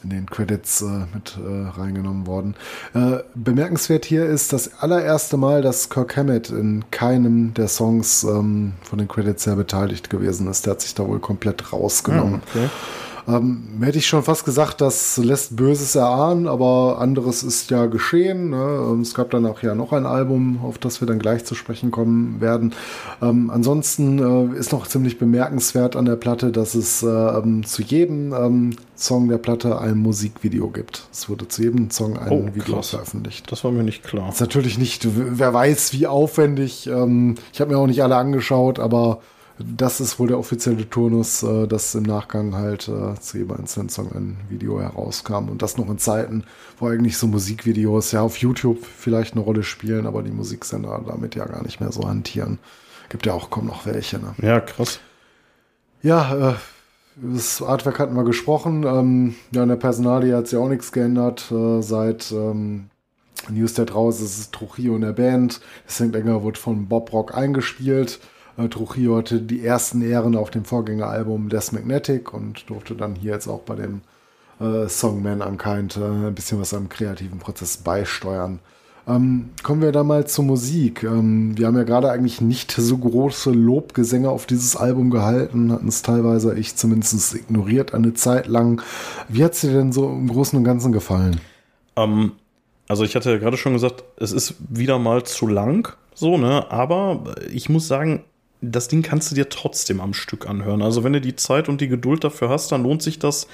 in 0.05 0.11
den 0.11 0.27
Credits 0.27 0.83
äh, 0.83 1.07
mit 1.13 1.37
äh, 1.37 1.69
reingenommen 1.81 2.27
worden. 2.27 2.55
Äh, 2.95 3.19
bemerkenswert 3.35 4.05
hier 4.05 4.27
ist 4.27 4.53
das 4.53 4.83
allererste 4.83 5.37
Mal, 5.37 5.63
dass 5.63 5.91
Kirk 5.91 6.17
Hammett 6.17 6.51
in 6.51 6.85
keinem 6.91 7.55
der 7.55 7.69
Songs 7.69 8.23
ähm, 8.23 8.75
von 8.83 8.99
den 8.99 9.09
Credits 9.09 9.47
her 9.47 9.57
beteiligt 9.57 10.11
gewesen 10.11 10.47
ist. 10.49 10.67
Der 10.67 10.73
hat 10.73 10.83
sich 10.83 10.95
da 10.95 11.07
wohl 11.07 11.19
komplett 11.19 11.73
rausgenommen. 11.73 12.43
okay. 12.49 12.69
Ähm, 13.27 13.63
hätte 13.81 13.97
ich 13.99 14.07
schon 14.07 14.23
fast 14.23 14.45
gesagt, 14.45 14.83
das 14.83 15.17
lässt 15.17 15.57
Böses 15.57 15.95
erahnen, 15.95 16.47
aber 16.47 16.99
anderes 17.01 17.43
ist 17.43 17.71
ja 17.71 17.87
geschehen. 17.87 18.51
Ne? 18.51 18.57
Ähm, 18.91 19.01
Es 19.01 19.15
gab 19.15 19.31
dann 19.31 19.47
auch 19.47 19.63
ja 19.63 19.75
noch 19.75 19.93
ein 19.93 20.05
Album, 20.05 20.61
auf 20.63 20.77
das 20.77 21.01
wir 21.01 21.09
dann 21.09 21.19
gleich 21.19 21.45
zu 21.47 21.55
sprechen 21.55 21.91
kommen 21.91 22.41
werden. 22.43 22.75
Ähm, 23.23 23.51
ansonsten 23.51 24.19
äh, 24.55 24.59
ist 24.59 24.73
noch 24.73 24.87
ziemlich 24.87 25.19
bemerkenswert 25.19 25.97
an 25.97 26.05
der 26.05 26.17
Platte, 26.17 26.53
dass 26.53 26.75
es 26.75 27.03
äh, 27.03 27.07
ähm, 27.07 27.65
zu 27.65 27.83
jedem 27.83 28.35
ähm, 28.35 28.77
Song 28.95 29.29
der 29.29 29.39
Platte 29.39 29.79
ein 29.79 29.97
Musikvideo 29.99 30.69
gibt. 30.69 31.07
Es 31.11 31.29
wurde 31.31 31.49
zu 31.49 31.63
jedem 31.63 31.91
Song 31.91 32.19
ein 32.19 32.31
Oh, 32.31 32.49
Video 32.55 32.75
krass. 32.77 32.91
veröffentlicht. 32.91 33.51
Das 33.51 33.65
war 33.65 33.73
mir 33.73 33.83
nicht 33.85 34.05
klar. 34.05 34.29
Ist 34.29 34.41
natürlich 34.41 34.77
nicht, 34.79 35.07
wer 35.15 35.55
weiß, 35.55 35.95
wie 35.95 36.07
aufwendig. 36.07 36.87
Ähm, 36.89 37.37
ich 37.55 37.61
habe 37.63 37.73
mir 37.73 37.79
auch 37.79 37.87
nicht 37.87 38.03
alle 38.03 38.17
angeschaut, 38.17 38.79
aber 38.79 39.21
das 39.59 40.01
ist 40.01 40.19
wohl 40.19 40.29
der 40.29 40.39
offizielle 40.39 40.89
Turnus, 40.89 41.43
äh, 41.43 41.69
dass 41.69 41.95
im 41.95 42.03
Nachgang 42.03 42.55
halt 42.57 42.89
äh, 42.89 43.15
zu 43.21 43.39
jedem 43.39 43.57
einzelnen 43.59 43.89
Song 43.89 44.11
ein 44.13 44.37
Video 44.49 44.81
herauskam. 44.81 45.49
Und 45.49 45.63
das 45.63 45.77
noch 45.77 45.89
in 45.89 45.99
Zeiten, 45.99 46.45
wo 46.79 46.89
eigentlich 46.89 47.17
so 47.17 47.27
Musikvideos 47.29 48.11
ja 48.13 48.23
auf 48.23 48.37
YouTube 48.39 48.85
vielleicht 48.85 49.35
eine 49.35 49.43
Rolle 49.43 49.63
spielen, 49.63 50.07
aber 50.07 50.23
die 50.23 50.33
Musiksender 50.33 51.01
damit 51.07 51.37
ja 51.37 51.45
gar 51.45 51.63
nicht 51.63 51.81
mehr 51.81 51.93
so 51.93 52.09
hantieren. 52.09 52.59
Gibt 53.09 53.27
ja 53.27 53.33
auch 53.33 53.51
kaum 53.51 53.67
noch 53.67 53.87
welche. 53.87 54.19
Ne? 54.19 54.35
Ja, 54.43 54.61
krass. 54.61 54.99
Ja, 56.03 56.51
äh, 56.51 56.55
das 57.17 57.63
Artwork 57.63 58.01
hatten 58.01 58.17
wir 58.17 58.25
gesprochen. 58.25 58.83
Ähm, 58.83 59.35
ja, 59.53 59.63
in 59.63 59.69
der 59.69 59.77
Personalie 59.77 60.37
hat 60.37 60.49
sich 60.49 60.59
auch 60.59 60.69
nichts 60.69 60.91
geändert. 60.91 61.51
Äh, 61.53 61.81
seit 61.81 62.33
ähm, 62.33 62.91
News 63.49 63.75
der 63.75 63.89
raus 63.89 64.21
ist 64.21 64.39
es 64.39 64.51
Trujillo 64.51 64.97
in 64.97 65.03
der 65.03 65.13
Band. 65.13 65.61
St. 65.89 66.15
Enger 66.15 66.43
wurde 66.43 66.59
von 66.59 66.89
Bob 66.89 67.13
Rock 67.13 67.37
eingespielt. 67.37 68.19
Äh, 68.57 68.69
Trujillo 68.69 69.17
hatte 69.19 69.41
die 69.41 69.65
ersten 69.65 70.03
Ehren 70.03 70.37
auf 70.37 70.51
dem 70.51 70.65
Vorgängeralbum 70.65 71.49
Death 71.49 71.73
Magnetic 71.73 72.33
und 72.33 72.69
durfte 72.69 72.95
dann 72.95 73.15
hier 73.15 73.33
jetzt 73.33 73.49
auch 73.49 73.61
bei 73.61 73.77
dem 73.77 74.03
äh, 74.61 74.89
Song 74.89 75.23
Man 75.23 75.43
Unkind 75.43 75.97
äh, 75.97 76.29
ein 76.29 76.35
bisschen 76.35 76.61
was 76.61 76.75
am 76.75 76.89
kreativen 76.89 77.39
Prozess 77.39 77.77
beisteuern. 77.77 78.61
Ähm, 79.07 79.51
kommen 79.63 79.83
wir 79.83 79.93
da 79.93 80.03
mal 80.03 80.27
zur 80.27 80.45
Musik. 80.45 81.03
Ähm, 81.03 81.59
wir 81.59 81.67
haben 81.67 81.77
ja 81.77 81.83
gerade 81.83 82.11
eigentlich 82.11 82.41
nicht 82.41 82.73
so 82.73 82.97
große 82.97 83.51
Lobgesänge 83.51 84.31
auf 84.31 84.47
dieses 84.47 84.77
Album 84.77 85.11
gehalten, 85.11 85.73
hatten 85.73 85.89
es 85.89 86.03
teilweise, 86.03 86.55
ich 86.55 86.77
zumindest 86.77 87.35
ignoriert 87.35 87.93
eine 87.93 88.15
Zeit 88.15 88.47
lang. 88.47 88.81
Wie 89.29 89.45
hat 89.45 89.53
es 89.53 89.61
dir 89.61 89.73
denn 89.73 89.93
so 89.93 90.09
im 90.09 90.29
Großen 90.29 90.59
und 90.59 90.65
Ganzen 90.65 90.93
gefallen? 90.93 91.39
Ähm, 91.97 92.33
also 92.89 93.05
ich 93.05 93.15
hatte 93.15 93.31
ja 93.31 93.39
gerade 93.39 93.59
schon 93.59 93.75
gesagt, 93.75 94.05
es 94.17 94.33
ist 94.33 94.55
wieder 94.71 94.99
mal 94.99 95.25
zu 95.25 95.47
lang, 95.47 95.93
so, 96.15 96.39
ne? 96.39 96.71
Aber 96.71 97.35
ich 97.53 97.69
muss 97.69 97.89
sagen, 97.89 98.25
das 98.61 98.89
Ding 98.89 99.03
kannst 99.03 99.31
du 99.31 99.35
dir 99.35 99.49
trotzdem 99.49 100.01
am 100.01 100.15
Stück 100.15 100.49
anhören. 100.49 100.83
Also 100.83 101.05
wenn 101.05 101.13
du 101.13 101.21
die 101.21 101.37
Zeit 101.37 101.69
und 101.69 101.81
die 101.81 101.89
Geduld 101.89 102.25
dafür 102.25 102.49
hast, 102.49 102.73
dann 102.73 102.83
lohnt 102.83 103.03
sich 103.03 103.19
das, 103.19 103.47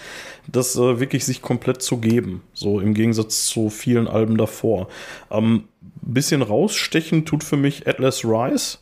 das 0.47 0.77
äh, 0.77 1.01
wirklich 1.01 1.25
sich 1.25 1.43
komplett 1.43 1.83
zu 1.83 1.99
geben. 1.99 2.43
So 2.55 2.81
im 2.81 2.95
Gegensatz 2.95 3.47
zu 3.47 3.71
vielen 3.71 4.09
Alben 4.09 4.37
davor. 4.37 4.89
Ähm, 5.31 5.65
bisschen 6.03 6.43
rausstechen 6.43 7.25
tut 7.25 7.45
für 7.45 7.57
mich 7.57 7.87
Atlas 7.87 8.25
Rise. 8.25 8.79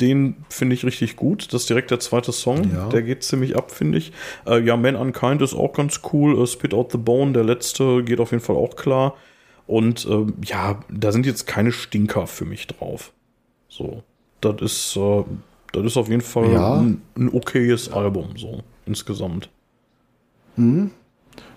Den 0.00 0.36
finde 0.48 0.74
ich 0.74 0.84
richtig 0.84 1.16
gut. 1.16 1.52
Das 1.52 1.62
ist 1.62 1.70
direkt 1.70 1.90
der 1.90 2.00
zweite 2.00 2.32
Song. 2.32 2.70
Ja. 2.72 2.88
Der 2.88 3.02
geht 3.02 3.22
ziemlich 3.22 3.56
ab, 3.56 3.70
finde 3.70 3.98
ich. 3.98 4.12
Äh, 4.46 4.60
ja, 4.60 4.76
Man 4.76 4.96
Unkind 4.96 5.42
ist 5.42 5.54
auch 5.54 5.72
ganz 5.72 6.00
cool. 6.12 6.42
Äh, 6.42 6.46
Spit 6.46 6.74
Out 6.74 6.92
the 6.92 6.98
Bone, 6.98 7.32
der 7.32 7.44
letzte, 7.44 8.02
geht 8.02 8.20
auf 8.20 8.30
jeden 8.30 8.42
Fall 8.42 8.56
auch 8.56 8.76
klar. 8.76 9.16
Und 9.66 10.06
äh, 10.06 10.26
ja, 10.44 10.80
da 10.90 11.12
sind 11.12 11.26
jetzt 11.26 11.46
keine 11.46 11.72
Stinker 11.72 12.26
für 12.26 12.44
mich 12.44 12.66
drauf. 12.66 13.12
So. 13.68 14.02
Das 14.40 14.60
ist, 14.60 14.96
äh, 14.96 15.22
das 15.72 15.84
ist 15.84 15.96
auf 15.96 16.08
jeden 16.08 16.22
Fall 16.22 16.52
Ja. 16.52 16.74
ein, 16.74 17.02
ein 17.16 17.28
okayes 17.32 17.90
Album, 17.92 18.36
so 18.36 18.60
insgesamt. 18.86 19.48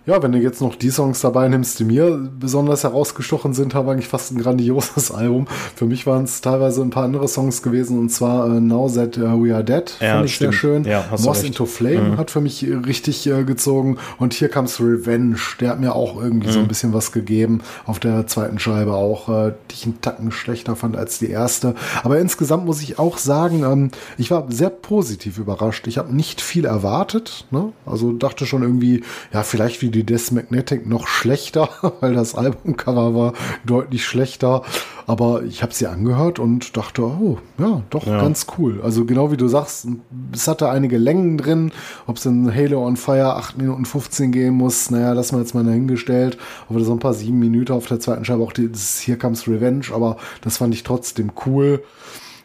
Ja, 0.07 0.21
wenn 0.21 0.31
du 0.31 0.37
jetzt 0.37 0.61
noch 0.61 0.75
die 0.75 0.91
Songs 0.91 1.21
dabei 1.21 1.47
nimmst, 1.47 1.79
die 1.79 1.83
mir 1.83 2.29
besonders 2.39 2.83
herausgestochen 2.83 3.55
sind, 3.55 3.73
habe 3.73 3.91
eigentlich 3.91 4.07
fast 4.07 4.31
ein 4.31 4.37
grandioses 4.37 5.09
Album. 5.11 5.47
Für 5.75 5.85
mich 5.85 6.05
waren 6.05 6.25
es 6.25 6.41
teilweise 6.41 6.83
ein 6.83 6.91
paar 6.91 7.05
andere 7.05 7.27
Songs 7.27 7.63
gewesen, 7.63 7.97
und 7.97 8.09
zwar 8.09 8.45
äh, 8.45 8.59
Now 8.59 8.87
That 8.87 9.17
uh, 9.17 9.43
We 9.43 9.53
Are 9.55 9.63
Dead, 9.63 9.91
Ja, 9.99 10.13
fand 10.15 10.25
ich 10.25 10.35
stimmt. 10.35 10.53
sehr 10.53 10.59
schön. 10.59 10.83
Ja, 10.83 11.05
Moss. 11.11 11.41
Into 11.43 11.65
Flame 11.65 12.17
hat 12.17 12.29
für 12.29 12.39
mich 12.39 12.67
äh, 12.67 12.75
richtig 12.75 13.25
äh, 13.25 13.43
gezogen. 13.43 13.97
Und 14.19 14.35
hier 14.35 14.49
comes 14.49 14.79
Revenge, 14.79 15.37
der 15.59 15.71
hat 15.71 15.79
mir 15.79 15.95
auch 15.95 16.21
irgendwie 16.21 16.51
so 16.51 16.59
ein 16.59 16.67
bisschen 16.67 16.93
was 16.93 17.11
gegeben. 17.11 17.61
Auf 17.85 17.99
der 17.99 18.27
zweiten 18.27 18.59
Scheibe 18.59 18.93
auch, 18.93 19.27
äh, 19.29 19.53
die 19.71 19.73
ich 19.73 19.85
einen 19.85 20.01
Tacken 20.01 20.31
schlechter 20.31 20.75
fand 20.75 20.95
als 20.97 21.17
die 21.17 21.29
erste. 21.31 21.73
Aber 22.03 22.19
insgesamt 22.19 22.65
muss 22.65 22.81
ich 22.83 22.99
auch 22.99 23.17
sagen, 23.17 23.63
ähm, 23.63 23.89
ich 24.19 24.29
war 24.29 24.45
sehr 24.51 24.69
positiv 24.69 25.39
überrascht. 25.39 25.87
Ich 25.87 25.97
habe 25.97 26.15
nicht 26.15 26.41
viel 26.41 26.65
erwartet. 26.65 27.45
Ne? 27.49 27.73
Also 27.87 28.11
dachte 28.11 28.45
schon 28.45 28.61
irgendwie, 28.61 29.03
ja, 29.33 29.41
vielleicht 29.41 29.81
wie 29.81 29.94
die 29.95 30.03
Death 30.03 30.31
Magnetic 30.31 30.85
noch 30.87 31.07
schlechter, 31.07 31.69
weil 32.01 32.13
das 32.13 32.35
Albumcover 32.35 33.15
war 33.15 33.33
deutlich 33.65 34.05
schlechter. 34.05 34.61
Aber 35.07 35.43
ich 35.43 35.61
habe 35.61 35.71
sie 35.73 35.85
angehört 35.85 36.39
und 36.39 36.75
dachte, 36.77 37.03
oh, 37.03 37.37
ja, 37.59 37.83
doch 37.91 38.07
Ja. 38.07 38.19
ganz 38.21 38.47
cool. 38.57 38.81
Also 38.83 39.05
genau 39.05 39.31
wie 39.31 39.37
du 39.37 39.47
sagst, 39.47 39.87
es 40.33 40.47
hatte 40.47 40.69
einige 40.69 40.97
Längen 40.97 41.37
drin. 41.37 41.71
Ob 42.07 42.17
es 42.17 42.25
in 42.25 42.53
Halo 42.53 42.83
on 42.85 42.97
Fire 42.97 43.35
8 43.35 43.57
Minuten 43.57 43.85
15 43.85 44.31
gehen 44.31 44.55
muss, 44.55 44.89
naja, 44.89 45.13
lassen 45.13 45.35
wir 45.35 45.41
jetzt 45.41 45.53
mal 45.53 45.63
dahingestellt. 45.63 46.37
Aber 46.69 46.79
so 46.83 46.91
ein 46.91 46.99
paar 46.99 47.13
sieben 47.13 47.37
Minuten 47.39 47.71
auf 47.73 47.85
der 47.85 47.99
zweiten 47.99 48.25
Scheibe, 48.25 48.41
auch 48.43 48.53
das 48.53 48.99
Here 49.05 49.17
Comes 49.17 49.47
Revenge, 49.47 49.85
aber 49.93 50.17
das 50.41 50.57
fand 50.57 50.73
ich 50.73 50.83
trotzdem 50.83 51.31
cool. 51.45 51.83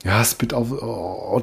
Ja, 0.04 0.24
Spit 0.24 0.54
auf 0.54 0.68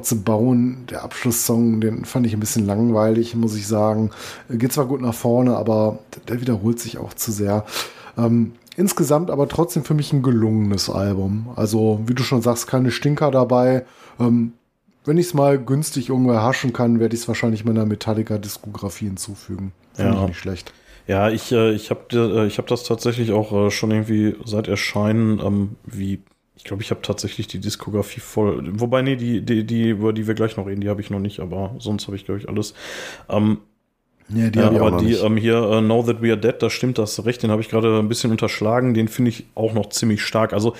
the 0.02 0.16
Bone, 0.16 0.78
der 0.90 1.04
Abschlusssong, 1.04 1.80
den 1.80 2.04
fand 2.04 2.26
ich 2.26 2.32
ein 2.34 2.40
bisschen 2.40 2.66
langweilig, 2.66 3.36
muss 3.36 3.54
ich 3.56 3.68
sagen. 3.68 4.10
Geht 4.50 4.72
zwar 4.72 4.86
gut 4.86 5.00
nach 5.00 5.14
vorne, 5.14 5.56
aber 5.56 6.00
der 6.26 6.40
wiederholt 6.40 6.80
sich 6.80 6.98
auch 6.98 7.14
zu 7.14 7.30
sehr. 7.30 7.64
Ähm, 8.16 8.52
insgesamt 8.76 9.30
aber 9.30 9.46
trotzdem 9.48 9.84
für 9.84 9.94
mich 9.94 10.12
ein 10.12 10.22
gelungenes 10.24 10.90
Album. 10.90 11.50
Also, 11.54 12.00
wie 12.06 12.14
du 12.14 12.24
schon 12.24 12.42
sagst, 12.42 12.66
keine 12.66 12.90
Stinker 12.90 13.30
dabei. 13.30 13.84
Ähm, 14.18 14.54
wenn 15.04 15.18
ich 15.18 15.26
es 15.26 15.34
mal 15.34 15.56
günstig 15.58 16.08
irgendwo 16.08 16.32
erhaschen 16.32 16.72
kann, 16.72 16.98
werde 16.98 17.14
ich 17.14 17.22
es 17.22 17.28
wahrscheinlich 17.28 17.64
meiner 17.64 17.86
Metallica-Diskografie 17.86 19.06
hinzufügen. 19.06 19.72
Finde 19.94 20.14
Ja. 20.14 20.20
ich 20.22 20.28
nicht 20.28 20.38
schlecht. 20.38 20.72
Ja, 21.06 21.30
ich, 21.30 21.52
äh, 21.52 21.70
ich 21.72 21.90
habe 21.90 22.00
äh, 22.12 22.46
ich 22.46 22.58
hab 22.58 22.66
das 22.66 22.82
tatsächlich 22.82 23.30
auch 23.32 23.52
äh, 23.52 23.70
schon 23.70 23.92
irgendwie 23.92 24.34
seit 24.44 24.66
Erscheinen, 24.68 25.38
ähm, 25.38 25.76
wie 25.86 26.20
ich 26.58 26.64
glaube, 26.64 26.82
ich 26.82 26.90
habe 26.90 27.00
tatsächlich 27.02 27.46
die 27.46 27.60
Diskografie 27.60 28.20
voll. 28.20 28.68
Wobei, 28.80 29.02
nee, 29.02 29.16
die, 29.16 29.40
die, 29.42 29.64
die, 29.64 29.90
über 29.90 30.12
die 30.12 30.26
wir 30.26 30.34
gleich 30.34 30.56
noch 30.56 30.66
reden, 30.66 30.80
die 30.80 30.88
habe 30.90 31.00
ich 31.00 31.08
noch 31.10 31.20
nicht, 31.20 31.40
aber 31.40 31.76
sonst 31.78 32.06
habe 32.08 32.16
ich, 32.16 32.24
glaube 32.26 32.40
ich, 32.40 32.48
alles. 32.48 32.74
Ähm, 33.28 33.58
Ja, 34.28 34.50
die 34.50 34.60
auch 34.60 34.72
aber 34.72 34.98
die 34.98 35.14
ähm, 35.14 35.36
hier, 35.38 35.56
äh, 35.62 35.80
Know 35.80 36.02
That 36.02 36.20
We 36.22 36.30
Are 36.32 36.38
Dead, 36.38 36.54
da 36.60 36.70
stimmt 36.70 36.98
das 36.98 37.24
recht, 37.24 37.42
den 37.42 37.50
habe 37.50 37.62
ich 37.62 37.68
gerade 37.70 37.98
ein 38.00 38.08
bisschen 38.08 38.30
unterschlagen, 38.30 38.94
den 38.94 39.08
finde 39.08 39.30
ich 39.30 39.46
auch 39.54 39.72
noch 39.72 39.88
ziemlich 39.90 40.22
stark. 40.22 40.52
Also 40.52 40.74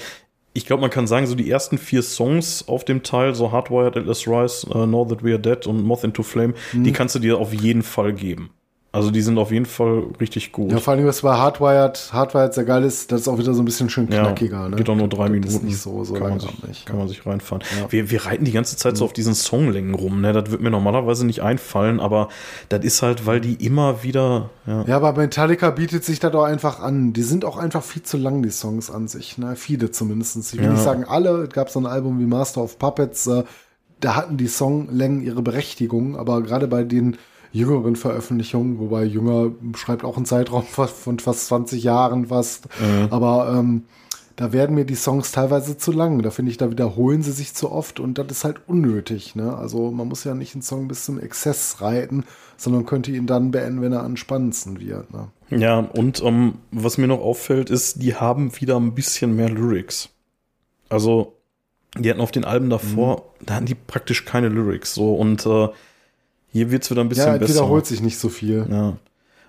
ich 0.55 0.67
glaube, 0.67 0.83
man 0.83 0.91
kann 0.91 1.07
sagen, 1.07 1.27
so 1.27 1.35
die 1.37 1.51
ersten 1.51 1.79
vier 1.79 2.03
Songs 2.03 2.67
auf 2.69 2.85
dem 2.85 3.03
Teil, 3.05 3.35
so 3.35 3.53
Hardwired, 3.53 3.97
Atlas 3.97 4.27
Rise, 4.29 4.67
äh, 4.69 4.87
Know 4.87 5.05
That 5.07 5.25
We 5.25 5.31
Are 5.33 5.41
Dead 5.41 5.67
und 5.67 5.83
Moth 5.85 6.05
into 6.05 6.23
Flame, 6.25 6.55
Mhm. 6.73 6.85
die 6.85 6.93
kannst 6.93 7.15
du 7.15 7.21
dir 7.21 7.39
auf 7.39 7.55
jeden 7.55 7.83
Fall 7.83 8.13
geben. 8.15 8.51
Also 8.91 9.11
die 9.11 9.21
sind 9.21 9.37
auf 9.37 9.53
jeden 9.53 9.67
Fall 9.67 10.05
richtig 10.19 10.51
gut. 10.51 10.73
Ja, 10.73 10.79
vor 10.79 10.95
allem, 10.95 11.05
was 11.05 11.21
bei 11.21 11.37
Hardwired, 11.37 12.09
Hardwired 12.11 12.55
sehr 12.55 12.65
geil 12.65 12.85
ist, 12.85 13.13
das 13.13 13.21
ist 13.23 13.29
auch 13.29 13.39
wieder 13.39 13.53
so 13.53 13.61
ein 13.61 13.67
bisschen 13.67 13.91
schön 13.91 14.11
Ja, 14.11 14.23
knackiger. 14.23 14.71
ne? 14.71 14.77
geht 14.77 14.89
auch 14.89 14.97
nur 14.97 15.09
drei 15.09 15.25
Das 15.25 15.31
Minuten. 15.33 15.55
Ist 15.57 15.63
nicht 15.63 15.79
so, 15.79 16.05
so 16.05 16.15
kann, 16.15 16.31
man 16.31 16.41
sich, 16.41 16.63
nicht. 16.67 16.87
kann 16.87 16.97
man 16.97 17.07
sich 17.07 17.27
reinfahren. 17.27 17.63
Ja. 17.79 17.93
Wir, 17.93 18.11
wir 18.11 18.25
reiten 18.25 18.47
die 18.47 18.51
ganze 18.53 18.77
Zeit 18.79 18.97
so 18.97 19.05
auf 19.05 19.13
diesen 19.13 19.35
Songlängen 19.35 19.95
rum. 19.95 20.23
Ne? 20.23 20.33
Das 20.33 20.51
wird 20.51 20.63
mir 20.63 20.71
normalerweise 20.71 21.27
nicht 21.27 21.43
einfallen, 21.43 22.01
aber 22.01 22.29
das 22.71 22.83
ist 22.83 23.03
halt, 23.03 23.27
weil 23.27 23.43
die 23.43 23.63
immer 23.65 24.03
wieder. 24.05 24.49
Ja, 24.67 24.85
Ja, 24.87 24.97
aber 24.97 25.13
Metallica 25.13 25.69
bietet 25.71 26.03
sich 26.05 26.19
da 26.19 26.31
doch 26.31 26.45
einfach 26.45 26.81
an. 26.81 27.13
Die 27.13 27.23
sind 27.23 27.45
auch 27.45 27.59
einfach 27.59 27.83
viel 27.83 28.03
zu 28.03 28.17
lang, 28.17 28.43
die 28.43 28.51
Songs 28.51 28.91
an 28.91 29.07
sich. 29.07 29.37
Ne? 29.37 29.55
Viele 29.55 29.91
zumindest. 29.91 30.37
Ich 30.55 30.59
will 30.59 30.65
Ja. 30.65 30.73
nicht 30.73 30.83
sagen 30.83 31.05
alle. 31.05 31.43
Es 31.45 31.51
gab 31.51 31.69
so 31.69 31.79
ein 31.79 31.87
Album 31.87 32.19
wie 32.21 32.27
Master 32.27 32.63
of 32.63 32.79
Puppets. 32.79 33.27
Äh, 33.27 33.45
da 34.01 34.17
hatten 34.17 34.39
die 34.39 34.47
Songlängen 34.47 35.21
ihre 35.23 35.43
Berechtigung. 35.43 36.17
Aber 36.17 36.43
gerade 36.43 36.69
bei 36.69 36.85
den 36.85 37.19
jüngeren 37.53 37.97
Veröffentlichungen, 37.97 38.79
wobei 38.79 39.05
jünger 39.05 39.53
schreibt 39.77 40.05
auch 40.05 40.17
einen 40.17 40.27
Zeitraum 40.27 40.65
von 40.67 41.19
fast 41.19 41.47
20 41.47 41.83
Jahren 41.83 42.27
fast. 42.27 42.69
Aber 43.11 43.55
ähm, 43.57 43.85
da 44.39 44.53
werden 44.53 44.77
mir 44.77 44.85
die 44.85 44.95
Songs 44.95 45.33
teilweise 45.33 45.79
zu 45.79 45.91
lang. 45.91 46.23
Da 46.23 46.31
finde 46.31 46.53
ich, 46.53 46.59
da 46.59 46.71
wiederholen 46.71 47.23
sie 47.23 47.33
sich 47.33 47.55
zu 47.55 47.73
oft 47.73 47.99
und 47.99 48.19
das 48.19 48.29
ist 48.29 48.45
halt 48.45 48.61
unnötig. 48.69 49.35
Ne? 49.35 49.57
Also 49.57 49.91
man 49.91 50.07
muss 50.07 50.23
ja 50.23 50.37
nicht 50.37 50.55
einen 50.55 50.63
Song 50.63 50.87
bis 50.87 51.05
zum 51.05 51.19
Exzess 51.19 51.81
reiten, 51.81 52.23
sondern 52.57 52.87
könnte 52.87 53.11
ihn 53.11 53.27
dann 53.27 53.51
beenden, 53.51 53.83
wenn 53.83 53.93
er 53.93 54.05
am 54.05 54.17
spannendsten 54.17 54.79
wird. 54.79 55.13
Ne? 55.13 55.29
ja 55.51 55.79
und 55.81 56.23
ähm, 56.23 56.59
was 56.71 56.99
mir 56.99 57.09
noch 57.09 57.19
auffällt, 57.19 57.69
ist, 57.69 58.01
die 58.01 58.15
haben 58.15 58.53
wieder 58.61 58.79
ein 58.79 58.95
bisschen 58.95 59.35
mehr 59.35 59.49
Lyrics. 59.49 60.11
Also, 60.89 61.35
die 61.99 62.09
hatten 62.09 62.21
auf 62.21 62.31
den 62.31 62.45
Alben 62.45 62.71
davor, 62.71 63.35
da 63.41 63.57
hatten 63.57 63.67
die 63.67 63.75
praktisch 63.75 64.25
keine 64.25 64.49
Lyrics. 64.49 64.95
So 64.95 65.17
und 65.17 65.45
äh, 65.47 65.69
hier 66.53 66.71
wird's 66.71 66.91
wieder 66.91 67.01
ein 67.03 67.09
bisschen 67.09 67.27
Ja, 67.27 67.35
es 67.35 67.41
besser. 67.41 67.55
wiederholt 67.55 67.87
sich 67.87 68.01
nicht 68.01 68.19
so 68.19 68.29
viel. 68.29 68.67
Ja. 68.71 68.97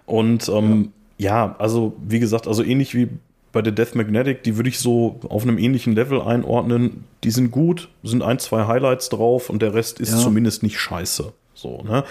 Und 0.05 0.49
ähm, 0.49 0.91
ja. 1.17 1.55
also 1.59 1.93
wie 2.07 2.19
gesagt, 2.19 2.47
also 2.47 2.63
ähnlich 2.63 2.95
wie 2.95 3.09
bei 3.51 3.61
der 3.63 3.73
Death 3.73 3.95
Magnetic, 3.95 4.43
die 4.43 4.57
würde 4.57 4.69
ich 4.69 4.77
so 4.80 5.19
auf 5.27 5.41
einem 5.43 5.57
ähnlichen 5.57 5.93
Level 5.93 6.21
einordnen. 6.21 7.03
Die 7.23 7.31
sind 7.31 7.49
gut, 7.51 7.89
sind 8.03 8.21
ein, 8.21 8.38
zwei 8.39 8.67
Highlights 8.67 9.09
drauf 9.09 9.49
und 9.49 9.61
der 9.61 9.73
Rest 9.73 9.99
ist 9.99 10.11
Ja. 10.11 10.17
zumindest 10.19 10.61
nicht 10.61 10.80
scheiße. 10.80 11.34
So, 11.55 11.81
ne? 11.84 12.03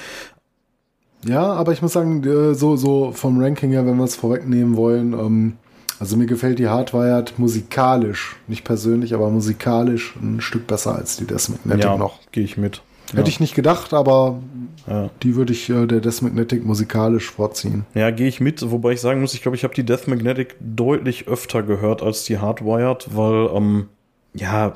Ja, 1.25 1.53
aber 1.53 1.73
ich 1.73 1.83
muss 1.83 1.93
sagen, 1.93 2.23
äh, 2.25 2.55
so, 2.55 2.77
so 2.77 3.13
vom 3.13 3.41
Ranking 3.43 3.71
her, 3.71 3.85
wenn 3.87 3.97
wir 3.97 4.05
es 4.05 4.15
vorwegnehmen 4.17 4.77
wollen, 4.77 5.13
ähm, 5.13 5.53
also 5.99 6.17
mir 6.17 6.27
gefällt 6.27 6.61
die 6.61 6.69
Hardwired 6.69 7.39
musikalisch, 7.39 8.37
nicht 8.47 8.63
persönlich, 8.65 9.15
aber 9.15 9.31
musikalisch 9.31 10.15
ein 10.23 10.41
Stück 10.41 10.67
besser 10.69 10.95
als 10.95 11.17
die 11.17 11.25
Death 11.25 11.49
Magnetic 11.51 11.85
ja, 11.85 11.97
noch. 11.97 12.21
gehe 12.31 12.45
ich 12.45 12.57
mit. 12.57 12.83
Hätte 13.15 13.31
ich 13.31 13.41
nicht 13.41 13.55
gedacht, 13.55 13.95
aber 13.95 14.41
Ja, 14.87 15.11
die 15.23 15.35
würde 15.37 15.53
ich 15.53 15.69
äh, 15.71 15.87
der 15.87 16.01
Death 16.01 16.23
Magnetic 16.23 16.65
musikalisch 16.65 17.31
vorziehen. 17.31 17.85
ja 17.95 18.11
gehe 18.11 18.29
ich 18.29 18.41
mit, 18.41 18.71
wobei 18.71 18.93
ich 18.93 19.01
sagen 19.01 19.21
muss, 19.21 19.35
ich 19.35 19.43
glaube, 19.43 19.57
ich 19.57 19.65
habe 19.65 19.75
die 19.75 19.85
Death 19.85 20.09
Magnetic 20.09 20.57
deutlich 20.61 21.27
öfter 21.29 21.63
gehört 21.63 22.03
als 22.03 22.25
die 22.25 22.39
Hardwired, 22.39 23.09
weil, 23.15 23.49
ähm, 23.55 23.89
ja, 24.35 24.75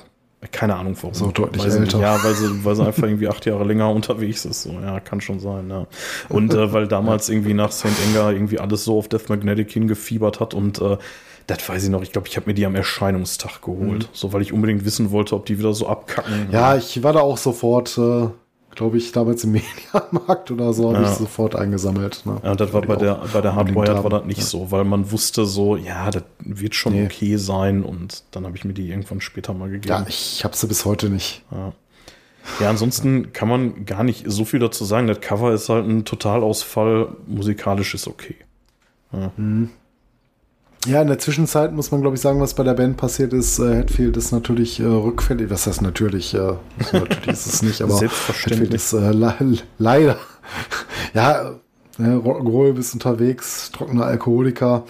keine 0.51 0.75
Ahnung 0.75 0.97
warum. 1.01 1.15
So 1.15 1.31
deutlich 1.31 1.65
nicht. 1.65 1.77
älter. 1.77 2.01
Ja, 2.01 2.25
weil 2.25 2.35
sie, 2.35 2.65
weil 2.65 2.75
sie 2.75 2.85
einfach 2.85 3.05
irgendwie 3.05 3.29
acht 3.29 3.47
Jahre 3.47 3.65
länger 3.65 3.91
unterwegs 3.95 4.45
ist. 4.45 4.63
So, 4.65 4.71
ja, 4.73 4.99
kann 4.99 5.21
schon 5.21 5.39
sein, 5.39 5.71
ja. 5.71 5.87
Und 6.29 6.53
äh, 6.53 6.73
weil 6.73 6.89
damals 6.89 7.29
irgendwie 7.29 7.55
nach 7.55 7.71
St. 7.71 7.87
Anger 8.09 8.33
irgendwie 8.33 8.59
alles 8.59 8.85
so 8.85 8.99
auf 8.99 9.09
Death 9.09 9.29
Magnetic 9.29 9.71
hingefiebert 9.71 10.41
hat 10.41 10.53
und 10.55 10.81
äh, 10.81 10.97
das 11.47 11.69
weiß 11.69 11.85
ich 11.85 11.91
noch, 11.91 12.03
ich 12.03 12.13
glaube, 12.13 12.29
ich 12.29 12.37
habe 12.37 12.49
mir 12.51 12.55
die 12.55 12.67
am 12.67 12.75
Erscheinungstag 12.75 13.63
geholt. 13.63 14.09
So, 14.13 14.33
weil 14.33 14.43
ich 14.43 14.53
unbedingt 14.53 14.85
wissen 14.85 15.11
wollte, 15.11 15.35
ob 15.35 15.47
die 15.47 15.59
wieder 15.59 15.75
so 15.75 15.89
abkacken. 15.89 16.47
Mhm. 16.49 16.53
Ja, 16.53 16.77
ich 16.77 17.03
war 17.03 17.13
da 17.13 17.21
auch 17.21 17.37
sofort, 17.39 17.97
äh, 17.99 18.29
glaube 18.75 18.97
ich, 18.99 19.13
damals 19.13 19.45
im 19.45 19.53
Mediamarkt 19.93 20.51
oder 20.51 20.73
so, 20.73 20.93
habe 20.95 21.03
Ja. 21.05 21.11
ich 21.11 21.17
sofort 21.19 21.55
eingesammelt. 21.57 22.23
Ne? 22.25 22.41
Ja, 22.43 22.55
das 22.55 22.73
war 22.73 22.83
bei 22.83 22.97
der, 22.97 23.21
bei 23.33 23.41
der 23.41 23.55
Hardwired 23.55 24.03
war 24.03 24.11
das 24.11 24.25
nicht 24.25 24.43
so, 24.45 24.71
weil 24.71 24.85
man 24.85 25.11
wusste 25.11 25.45
so, 25.47 25.77
ja, 25.77 26.11
das 26.11 26.23
wird 26.41 26.75
schon 26.75 26.93
Nee. 26.95 27.05
okay 27.07 27.37
sein 27.37 27.83
und 27.83 28.25
dann 28.31 28.45
habe 28.47 28.57
ich 28.57 28.65
mir 28.65 28.73
die 28.73 28.89
irgendwann 28.89 29.21
später 29.21 29.53
mal 29.55 29.69
gegeben. 29.71 29.89
Ja, 29.89 30.05
ich 30.09 30.43
habe 30.45 30.57
sie 30.57 30.67
bis 30.67 30.85
heute 30.85 31.11
nicht. 31.11 31.43
Ja, 32.61 32.71
ansonsten 32.71 33.33
kann 33.33 33.49
man 33.49 33.85
gar 33.87 34.03
nicht 34.03 34.25
so 34.27 34.45
viel 34.45 34.59
dazu 34.59 34.85
sagen. 34.85 35.07
Das 35.07 35.21
Cover 35.21 35.53
ist 35.53 35.69
halt 35.69 35.87
ein 35.87 36.05
Totalausfall, 36.05 37.09
musikalisch 37.29 37.95
ist 37.95 38.09
okay. 38.09 38.35
Ja, 39.13 39.31
in 40.87 41.09
der 41.09 41.19
Zwischenzeit 41.19 41.73
muss 41.73 41.93
man, 41.93 42.01
glaube 42.01 42.17
ich, 42.17 42.23
sagen, 42.23 42.41
was 42.41 42.55
bei 42.55 42.65
der 42.65 42.75
Band 42.75 42.97
passiert 42.97 43.33
ist. 43.33 43.59
Äh, 43.61 43.77
Hetfield 43.77 44.17
ist 44.17 44.33
natürlich 44.33 44.81
äh, 44.81 44.85
rückfällig. 44.85 45.49
Was 45.49 45.67
heißt 45.67 45.81
natürlich? 45.83 46.35
Äh, 46.35 46.55
so 46.91 46.99
natürlich 46.99 47.29
ist 47.29 47.47
es 47.47 47.63
nicht, 47.63 47.83
aber. 47.83 48.01
Hetfield 48.01 48.75
ist 48.75 48.93
äh, 48.93 49.13
le 49.13 49.35
leider. 49.79 50.17
ja, 51.15 51.53
äh, 51.99 52.03
Rock'n'Roll 52.03 52.73
bist 52.73 52.95
unterwegs, 52.95 53.71
trockener 53.71 54.07
Alkoholiker. 54.07 54.85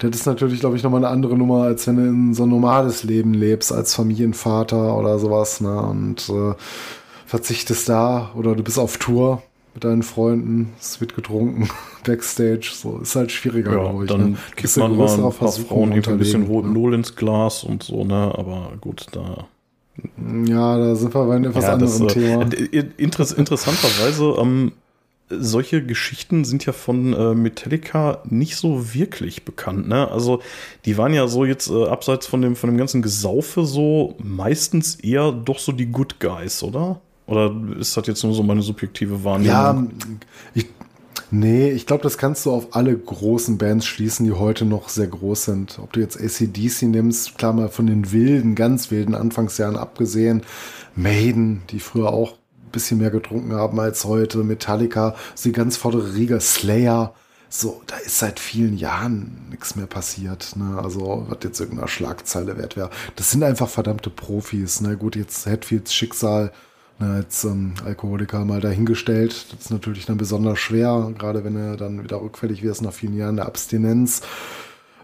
Das 0.00 0.10
ist 0.10 0.26
natürlich, 0.26 0.60
glaube 0.60 0.76
ich, 0.76 0.82
nochmal 0.82 1.04
eine 1.04 1.12
andere 1.12 1.36
Nummer, 1.36 1.62
als 1.64 1.86
wenn 1.86 1.96
du 1.96 2.02
in 2.02 2.34
so 2.34 2.42
ein 2.42 2.48
normales 2.48 3.04
Leben 3.04 3.34
lebst, 3.34 3.72
als 3.72 3.94
Familienvater 3.94 4.96
oder 4.96 5.18
sowas. 5.20 5.60
Ne? 5.60 5.80
Und 5.80 6.28
äh, 6.28 6.54
verzichtest 7.26 7.88
da 7.88 8.32
oder 8.34 8.54
du 8.56 8.62
bist 8.62 8.78
auf 8.78 8.98
Tour 8.98 9.42
mit 9.76 9.84
deinen 9.84 10.02
Freunden, 10.02 10.72
es 10.80 11.00
wird 11.02 11.14
getrunken, 11.14 11.68
Backstage, 12.04 12.70
so 12.74 12.98
ist 12.98 13.14
halt 13.14 13.30
schwieriger, 13.30 13.72
Ja, 13.72 13.78
glaube 13.82 14.04
ich. 14.04 14.10
dann 14.10 14.30
ne? 14.32 14.36
kriegt 14.56 14.74
man 14.78 14.96
mal 14.96 15.08
ein 15.10 15.20
paar 15.32 15.52
Frauen 15.52 15.92
ein 15.92 16.00
bisschen 16.00 16.14
unterlegen, 16.14 16.40
ne? 16.40 16.48
Rohypnol 16.48 16.94
ins 16.94 17.14
Glas 17.14 17.62
und 17.62 17.82
so, 17.82 18.04
ne? 18.04 18.32
Aber 18.36 18.72
gut, 18.80 19.06
da. 19.12 19.46
Ja, 20.46 20.78
da 20.78 20.94
sind 20.94 21.14
wir 21.14 21.26
bei 21.26 21.36
einem 21.36 21.50
etwas 21.50 21.64
Ja, 21.64 21.76
das, 21.76 22.00
anderen 22.00 22.08
Thema. 22.08 22.42
äh, 22.72 22.84
interess 22.96 23.32
interessanterweise, 23.32 24.34
ähm, 24.40 24.72
solche 25.28 25.84
Geschichten 25.84 26.44
sind 26.44 26.64
ja 26.64 26.72
von 26.72 27.12
äh, 27.12 27.34
Metallica 27.34 28.22
nicht 28.30 28.56
so 28.56 28.94
wirklich 28.94 29.44
bekannt. 29.44 29.88
Ne? 29.88 30.08
Also 30.10 30.40
die 30.86 30.96
waren 30.96 31.12
ja 31.12 31.26
so 31.26 31.44
jetzt 31.44 31.68
äh, 31.68 31.84
abseits 31.86 32.26
von 32.26 32.40
dem 32.40 32.56
von 32.56 32.70
dem 32.70 32.78
ganzen 32.78 33.02
Gesaufe 33.02 33.66
so 33.66 34.14
meistens 34.22 34.94
eher 34.96 35.32
doch 35.32 35.58
so 35.58 35.72
die 35.72 35.86
Good 35.86 36.20
Guys, 36.20 36.62
oder? 36.62 37.00
Oder 37.26 37.54
ist 37.78 37.96
das 37.96 38.06
jetzt 38.06 38.22
nur 38.22 38.34
so 38.34 38.42
meine 38.42 38.62
subjektive 38.62 39.24
Wahrnehmung? 39.24 39.46
Ja, 39.52 39.86
ich, 40.54 40.66
nee, 41.30 41.70
ich 41.70 41.86
glaube, 41.86 42.02
das 42.02 42.18
kannst 42.18 42.46
du 42.46 42.52
auf 42.52 42.74
alle 42.74 42.96
großen 42.96 43.58
Bands 43.58 43.84
schließen, 43.86 44.26
die 44.26 44.32
heute 44.32 44.64
noch 44.64 44.88
sehr 44.88 45.08
groß 45.08 45.44
sind. 45.44 45.78
Ob 45.82 45.92
du 45.92 46.00
jetzt 46.00 46.20
ACDC 46.20 46.82
nimmst, 46.82 47.36
klar 47.36 47.52
mal 47.52 47.68
von 47.68 47.86
den 47.86 48.12
wilden, 48.12 48.54
ganz 48.54 48.90
wilden 48.90 49.14
Anfangsjahren 49.14 49.76
abgesehen, 49.76 50.42
Maiden, 50.94 51.62
die 51.70 51.80
früher 51.80 52.10
auch 52.10 52.32
ein 52.32 52.70
bisschen 52.70 52.98
mehr 52.98 53.10
getrunken 53.10 53.52
haben 53.54 53.80
als 53.80 54.04
heute, 54.04 54.44
Metallica, 54.44 55.16
so 55.34 55.48
die 55.48 55.52
ganz 55.52 55.76
vordere 55.76 56.14
Riege, 56.14 56.40
Slayer, 56.40 57.12
so, 57.48 57.82
da 57.86 57.96
ist 57.96 58.18
seit 58.18 58.40
vielen 58.40 58.76
Jahren 58.76 59.46
nichts 59.50 59.76
mehr 59.76 59.86
passiert. 59.86 60.56
Ne? 60.56 60.78
Also, 60.82 61.26
was 61.28 61.38
jetzt 61.42 61.60
irgendeiner 61.60 61.88
Schlagzeile 61.88 62.58
wert 62.58 62.76
wäre. 62.76 62.90
Das 63.14 63.30
sind 63.30 63.42
einfach 63.44 63.68
verdammte 63.68 64.10
Profis. 64.10 64.80
Ne? 64.80 64.96
Gut, 64.96 65.16
jetzt 65.16 65.46
Hetfields 65.46 65.94
Schicksal 65.94 66.52
na, 66.98 67.14
als 67.14 67.44
ähm, 67.44 67.74
Alkoholiker 67.84 68.44
mal 68.44 68.60
dahingestellt. 68.60 69.46
Das 69.52 69.60
ist 69.60 69.70
natürlich 69.70 70.06
dann 70.06 70.16
besonders 70.16 70.58
schwer, 70.58 71.12
gerade 71.18 71.44
wenn 71.44 71.56
er 71.56 71.76
dann 71.76 72.02
wieder 72.02 72.20
rückfällig 72.20 72.62
wird 72.62 72.80
nach 72.82 72.92
vielen 72.92 73.16
Jahren 73.16 73.36
der 73.36 73.46
Abstinenz. 73.46 74.22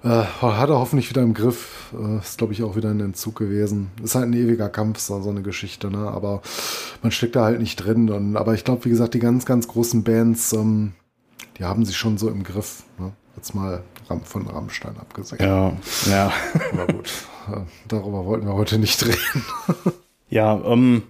Äh, 0.05 0.25
hat 0.25 0.69
er 0.69 0.79
hoffentlich 0.79 1.11
wieder 1.11 1.23
im 1.23 1.33
Griff. 1.35 1.93
Äh, 1.93 2.19
ist, 2.19 2.39
glaube 2.39 2.53
ich, 2.53 2.63
auch 2.63 2.75
wieder 2.75 2.91
ein 2.91 3.01
Entzug 3.01 3.37
gewesen. 3.37 3.91
Ist 4.03 4.15
halt 4.15 4.27
ein 4.27 4.33
ewiger 4.33 4.69
Kampf, 4.69 4.99
so, 4.99 5.21
so 5.23 5.31
eine 5.31 5.43
Geschichte, 5.43 5.91
ne? 5.91 6.09
Aber 6.09 6.43
man 7.03 7.13
steckt 7.13 7.37
da 7.37 7.45
halt 7.45 7.61
nicht 7.61 7.77
drin. 7.77 8.11
Und, 8.11 8.37
aber 8.37 8.55
ich 8.55 8.65
glaube, 8.65 8.85
wie 8.85 8.91
gesagt, 8.91 9.15
die 9.15 9.21
ganz, 9.21 9.47
ganz 9.47 9.69
großen 9.69 10.03
Bands, 10.03 10.53
ähm, 10.55 10.95
die 11.59 11.65
haben 11.65 11.85
sich 11.85 11.97
schon 11.97 12.19
so 12.19 12.29
im 12.31 12.43
Griff. 12.43 12.83
Ne? 12.99 13.13
Jetzt 13.37 13.55
mal 13.55 13.83
Ram 14.09 14.23
von 14.23 14.47
Rammstein 14.47 14.97
abgesehen. 14.99 15.41
ja, 15.41 15.73
ja. 16.11 16.33
Aber 16.73 16.93
gut, 16.93 17.11
äh, 17.53 17.61
darüber 17.87 18.27
wollten 18.27 18.47
wir 18.47 18.55
heute 18.55 18.79
nicht 18.79 19.05
reden. 19.07 19.45
Ja, 20.33 20.59
ähm, 20.65 21.03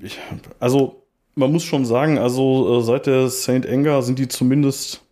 ich, 0.00 0.18
also 0.60 1.02
man 1.34 1.52
muss 1.52 1.64
schon 1.64 1.84
sagen, 1.84 2.18
also 2.18 2.78
äh, 2.78 2.82
seit 2.82 3.06
der 3.06 3.28
Saint 3.28 3.66
Anger 3.66 4.02
sind 4.02 4.18
die 4.18 4.28
zumindest, 4.28 5.02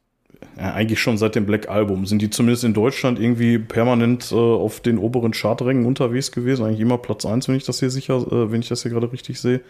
ja, 0.59 0.73
eigentlich 0.73 1.01
schon 1.01 1.19
seit 1.19 1.35
dem 1.35 1.47
Black 1.47 1.69
Album, 1.69 2.07
sind 2.07 2.21
die 2.21 2.31
zumindest 2.31 2.65
in 2.65 2.75
Deutschland 2.75 3.21
irgendwie 3.21 3.59
permanent 3.59 4.33
äh, 4.33 4.35
auf 4.35 4.81
den 4.81 4.99
oberen 4.99 5.33
Charträngen 5.33 5.87
unterwegs 5.87 6.33
gewesen. 6.33 6.65
Eigentlich 6.65 6.81
immer 6.81 6.99
Platz 6.99 7.25
1, 7.25 7.49
wenn 7.49 7.55
ich 7.55 7.65
das 7.65 7.79
hier 7.79 7.91
sicher, 7.91 8.17
äh, 8.17 8.51
wenn 8.51 8.61
ich 8.61 8.69
das 8.69 8.83
hier 8.83 8.91
gerade 8.91 9.13
richtig 9.13 9.41
sehe. 9.41 9.61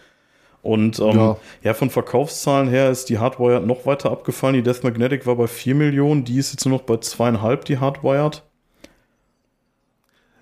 Und 0.63 0.99
ähm, 0.99 1.15
ja. 1.15 1.37
Ja. 1.63 1.73
von 1.75 1.89
Verkaufszahlen 1.89 2.67
her 2.67 2.89
ist 2.89 3.09
die 3.09 3.19
Hardwired 3.19 3.65
noch 3.65 3.85
weiter 3.85 4.11
abgefallen. 4.11 4.55
Die 4.55 4.63
Death 4.63 4.83
Magnetic 4.83 5.25
war 5.27 5.35
bei 5.35 5.47
4 5.47 5.75
Millionen, 5.75 6.25
die 6.25 6.39
ist 6.39 6.51
jetzt 6.51 6.65
nur 6.65 6.77
noch 6.79 6.85
bei 6.85 6.97
zweieinhalb, 6.97 7.65
die 7.65 7.77
Hardwired. 7.77 8.43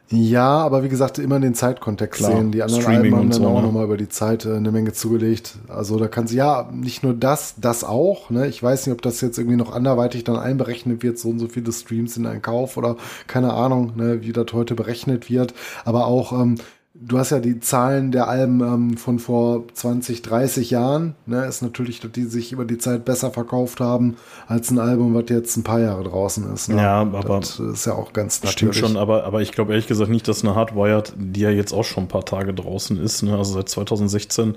Ja, 0.10 0.60
aber 0.60 0.84
wie 0.84 0.90
gesagt, 0.90 1.18
immer 1.18 1.38
in 1.38 1.41
den 1.41 1.56
Zeitkontext 1.56 2.19
Klar, 2.19 2.32
sehen. 2.32 2.52
Die 2.52 2.61
anderen 2.61 2.82
Streaming 2.82 3.14
Alben 3.14 3.18
haben 3.18 3.30
dann 3.32 3.41
so, 3.41 3.48
auch 3.48 3.60
ne? 3.60 3.65
nochmal 3.65 3.86
über 3.86 3.98
die 3.98 4.10
Zeit 4.10 4.45
äh, 4.45 4.53
eine 4.53 4.72
Menge 4.72 4.94
zugelegt. 4.94 5.56
Also 5.68 5.98
da 5.98 6.07
kann 6.07 6.27
sie, 6.27 6.38
ja, 6.38 6.69
nicht 6.72 7.03
nur 7.03 7.14
das, 7.14 7.56
das 7.57 7.84
auch. 7.84 8.30
Ne? 8.30 8.48
Ich 8.48 8.61
weiß 8.61 8.86
nicht, 8.86 8.94
ob 8.94 9.02
das 9.02 9.22
jetzt 9.22 9.40
irgendwie 9.40 9.57
noch 9.57 9.73
anderweitig 9.73 10.23
dann 10.23 10.38
einberechnet 10.38 11.02
wird, 11.02 11.18
so 11.18 11.30
und 11.30 11.40
so 11.40 11.48
viele 11.48 11.72
Streams 11.72 12.18
in 12.18 12.27
einen 12.27 12.44
Kauf 12.44 12.77
oder 12.77 12.98
keine 13.26 13.53
Ahnung, 13.53 13.94
ne, 13.95 14.22
wie 14.22 14.32
das 14.32 14.48
heute 14.53 14.76
berechnet 14.76 15.30
wird. 15.30 15.56
Aber 15.86 16.06
auch, 16.06 16.32
ähm, 16.34 16.56
du 16.99 17.17
hast 17.17 17.31
ja 17.31 17.39
die 17.39 17.59
Zahlen 17.59 18.11
der 18.11 18.27
Alben 18.27 18.61
ähm, 18.61 18.97
von 18.97 19.19
vor 19.19 19.65
20, 19.73 20.22
30 20.22 20.72
Jahren. 20.72 21.15
Ne? 21.26 21.45
Ist 21.45 21.61
natürlich, 21.61 21.99
dass 21.99 22.11
die 22.11 22.23
sich 22.23 22.51
über 22.51 22.65
die 22.65 22.77
Zeit 22.77 23.05
besser 23.05 23.31
verkauft 23.31 23.80
haben 23.80 24.15
als 24.47 24.72
ein 24.72 24.80
Album, 24.80 25.13
was 25.13 25.26
jetzt 25.30 25.57
ein 25.57 25.63
paar 25.63 25.80
Jahre 25.80 26.03
draußen 26.03 26.51
ist. 26.53 26.69
Ne? 26.69 26.77
Ja, 26.77 27.01
aber- 27.01 27.39
das 27.39 27.59
ist 27.59 27.85
ja 27.85 27.93
auch 27.93 28.13
ganz 28.13 28.43
natürlich. 28.43 28.77
Stimmt 28.77 28.91
schon, 28.93 28.97
aber, 28.97 29.26
aber 29.26 29.41
ich 29.41 29.51
glaube 29.51 29.73
ehrlich 29.73 29.88
gesagt 29.88 30.09
nicht, 30.09 30.27
dass 30.27 30.43
eine 30.43 30.55
Hardwired, 30.55 31.13
die 31.17 31.41
ja 31.41 31.49
jetzt 31.49 31.73
auch 31.73 31.84
schon 31.84 32.05
ein 32.05 32.09
paar 32.09 32.26
Tage 32.26 32.53
draußen 32.53 32.97
ist, 32.97 33.23
ne, 33.23 33.38
also 33.38 33.53
seit 33.53 33.69
2016, 33.69 34.55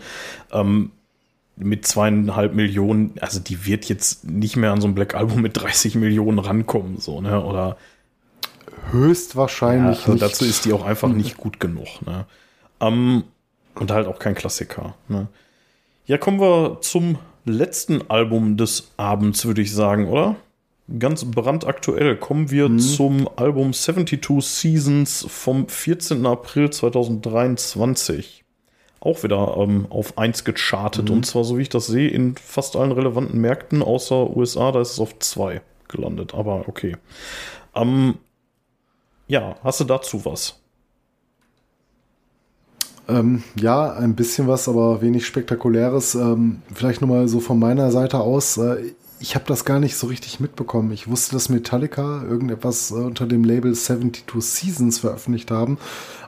ähm, 0.53 0.91
mit 1.57 1.87
zweieinhalb 1.87 2.55
Millionen, 2.55 3.15
also 3.21 3.41
die 3.41 3.67
wird 3.67 3.87
jetzt 3.87 4.25
nicht 4.31 4.57
mehr 4.57 4.71
an 4.73 4.81
so 4.81 4.87
ein 4.87 4.95
Black 4.95 5.17
Album 5.17 5.43
mit 5.43 5.57
30 5.57 5.97
Millionen 5.97 6.39
rankommen, 6.39 6.99
so, 6.99 7.21
ne, 7.21 7.45
oder 7.45 7.77
Höchstwahrscheinlich 8.91 9.99
also 10.01 10.13
nicht. 10.13 10.23
dazu 10.23 10.45
ist 10.45 10.65
die 10.65 10.73
auch 10.73 10.85
einfach 10.85 11.09
nicht 11.09 11.37
gut 11.37 11.61
genug, 11.61 11.87
ne. 12.07 12.27
Ähm, 12.81 13.25
und 13.75 13.91
halt 13.91 14.07
auch 14.07 14.19
kein 14.19 14.35
Klassiker, 14.35 14.95
ne. 15.09 15.29
Ja, 16.07 16.17
kommen 16.17 16.41
wir 16.41 16.79
zum 16.81 17.19
letzten 17.45 18.11
Album 18.11 18.57
des 18.57 18.93
Abends, 18.97 19.45
würde 19.45 19.63
ich 19.63 19.75
sagen, 19.75 20.09
oder? 20.09 20.37
Ganz 20.99 21.27
brandaktuell 21.27 22.17
kommen 22.17 22.51
wir 22.51 22.75
zum 22.79 23.29
Album 23.37 23.75
72 23.75 24.41
Seasons 24.41 25.27
vom 25.29 25.69
14. 25.69 26.25
April 26.25 26.71
2023. 26.71 28.43
Auch 29.01 29.23
wieder 29.23 29.57
ähm, 29.59 29.87
auf 29.91 30.17
1 30.17 30.45
gechartet. 30.45 31.11
Und 31.11 31.27
zwar, 31.27 31.45
so 31.45 31.59
wie 31.59 31.63
ich 31.63 31.69
das 31.69 31.89
sehe, 31.89 32.09
in 32.09 32.37
fast 32.37 32.75
allen 32.75 32.93
relevanten 32.93 33.39
Märkten, 33.39 33.83
außer 33.83 34.35
USA, 34.35 34.73
da 34.73 34.81
ist 34.81 34.93
es 34.93 35.01
auf 35.01 35.19
2 35.19 35.61
gelandet. 35.89 36.35
Aber 36.35 36.67
okay. 36.69 36.97
Ähm, 37.75 38.15
ja, 39.29 39.57
hast 39.63 39.81
du 39.81 39.85
dazu 39.85 40.25
was? 40.25 40.59
Ähm, 43.09 43.43
ja, 43.59 43.95
ein 43.95 44.15
bisschen 44.15 44.49
was, 44.49 44.69
aber 44.69 45.01
wenig 45.01 45.27
spektakuläres. 45.27 46.15
Ähm, 46.15 46.63
vielleicht 46.75 47.01
nur 47.01 47.09
mal 47.09 47.29
so 47.29 47.41
von 47.41 47.59
meiner 47.59 47.91
Seite 47.91 48.19
aus. 48.21 48.59
Äh, 48.59 48.93
ich 49.21 49.35
habe 49.35 49.47
das 49.49 49.65
gar 49.65 49.81
nicht 49.81 49.97
so 49.97 50.07
richtig 50.07 50.41
mitbekommen. 50.41 50.93
Ich 50.93 51.09
wusste, 51.09 51.33
dass 51.33 51.49
Metallica 51.49 52.23
irgendetwas 52.23 52.91
äh, 52.91 52.95
unter 52.95 53.27
dem 53.27 53.45
Label 53.45 53.75
72 53.75 54.43
Seasons 54.43 54.99
veröffentlicht 54.99 55.51
haben. 55.51 55.79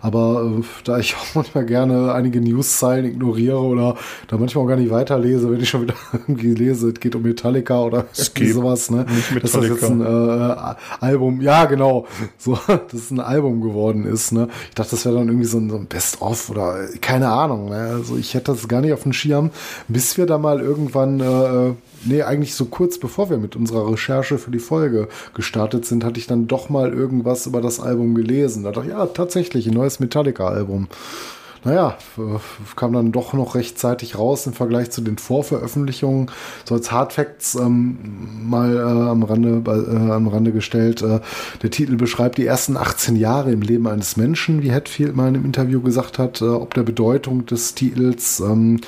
Aber 0.01 0.59
äh, 0.59 0.63
da 0.85 0.99
ich 0.99 1.15
auch 1.17 1.35
manchmal 1.35 1.67
gerne 1.67 2.13
einige 2.13 2.41
News-Zeilen 2.41 3.05
ignoriere 3.05 3.61
oder 3.61 3.97
da 4.29 4.37
manchmal 4.37 4.65
auch 4.65 4.69
gar 4.69 4.77
nicht 4.77 4.91
weiterlese, 4.91 5.51
wenn 5.51 5.61
ich 5.61 5.69
schon 5.69 5.83
wieder 5.83 5.95
irgendwie 6.13 6.55
lese, 6.55 6.89
es 6.89 7.01
geht 7.01 7.15
um 7.15 7.23
Metallica 7.23 7.81
oder 7.81 8.07
sowas, 8.13 8.91
ne? 8.91 9.07
nicht 9.09 9.43
Dass 9.43 9.53
das 9.53 9.67
jetzt 9.67 9.85
ein 9.85 10.01
äh, 10.01 10.75
Album, 11.01 11.41
ja 11.41 11.65
genau, 11.67 12.07
so, 12.39 12.59
dass 12.67 12.93
es 12.93 13.11
ein 13.11 13.21
Album 13.21 13.61
geworden 13.61 14.05
ist, 14.05 14.33
ne? 14.33 14.49
Ich 14.69 14.75
dachte, 14.75 14.93
das 14.93 15.05
wäre 15.05 15.17
dann 15.17 15.29
irgendwie 15.29 15.47
so 15.47 15.59
ein, 15.59 15.71
so 15.71 15.77
ein 15.77 15.87
Best-of 15.87 16.51
oder 16.51 16.85
äh, 16.85 16.99
keine 16.99 17.29
Ahnung, 17.29 17.69
ne? 17.69 17.91
Also 17.95 18.17
ich 18.17 18.35
hätte 18.35 18.53
das 18.53 18.69
gar 18.69 18.81
nicht 18.81 18.93
auf 18.93 19.03
dem 19.03 19.13
Schirm, 19.13 19.51
bis 19.89 20.17
wir 20.17 20.27
da 20.27 20.39
mal 20.39 20.61
irgendwann 20.61 21.21
äh, 21.21 21.75
Nee, 22.03 22.23
eigentlich 22.23 22.55
so 22.55 22.65
kurz 22.65 22.99
bevor 22.99 23.29
wir 23.29 23.37
mit 23.37 23.57
unserer 23.57 23.91
Recherche 23.93 24.39
für 24.39 24.51
die 24.51 24.59
Folge 24.59 25.09
gestartet 25.35 25.85
sind, 25.85 26.03
hatte 26.03 26.19
ich 26.19 26.27
dann 26.27 26.47
doch 26.47 26.71
mal 26.71 26.95
irgendwas 26.95 27.47
über 27.47 27.61
das 27.61 27.79
Album 27.79 28.15
gelesen. 28.15 28.65
Da 28.65 28.71
dachte 28.71 28.87
ich, 28.89 28.93
ja, 28.95 29.05
tatsächlich, 29.07 29.67
ein 29.67 29.75
neues 29.75 29.90
Metallica-Album. 29.99 30.89
Naja, 31.63 31.99
kam 32.75 32.95
dann 32.95 33.13
doch 33.13 33.35
noch 33.35 33.55
rechtzeitig 33.55 34.17
raus 34.17 34.47
im 34.47 34.55
Vergleich 34.55 34.91
zu 34.91 35.03
den 35.03 35.19
Vorveröffentlichungen. 35.19 36.31
So 36.65 36.75
als 36.75 36.91
Hardfacts 36.91 37.55
ähm, 37.55 37.99
mal 38.49 38.77
äh, 38.77 38.81
am, 38.81 39.23
Rande, 39.23 39.63
äh, 39.67 40.13
am 40.13 40.29
Rande 40.29 40.53
gestellt. 40.53 41.03
Äh, 41.03 41.21
der 41.63 41.71
Titel 41.71 41.97
beschreibt 41.97 42.39
die 42.39 42.47
ersten 42.47 42.79
18 42.79 43.15
Jahre 43.15 43.53
im 43.53 43.61
Leben 43.61 43.87
eines 43.89 44.17
Menschen, 44.17 44.63
wie 44.63 44.71
Hetfield 44.71 45.15
mal 45.15 45.29
in 45.29 45.35
einem 45.35 45.45
Interview 45.45 45.83
gesagt 45.83 46.19
hat, 46.19 46.41
äh, 46.41 46.47
ob 46.47 46.73
der 46.73 46.83
Bedeutung 46.83 47.45
des 47.45 47.75
Titels. 47.75 48.41
Ähm, 48.41 48.81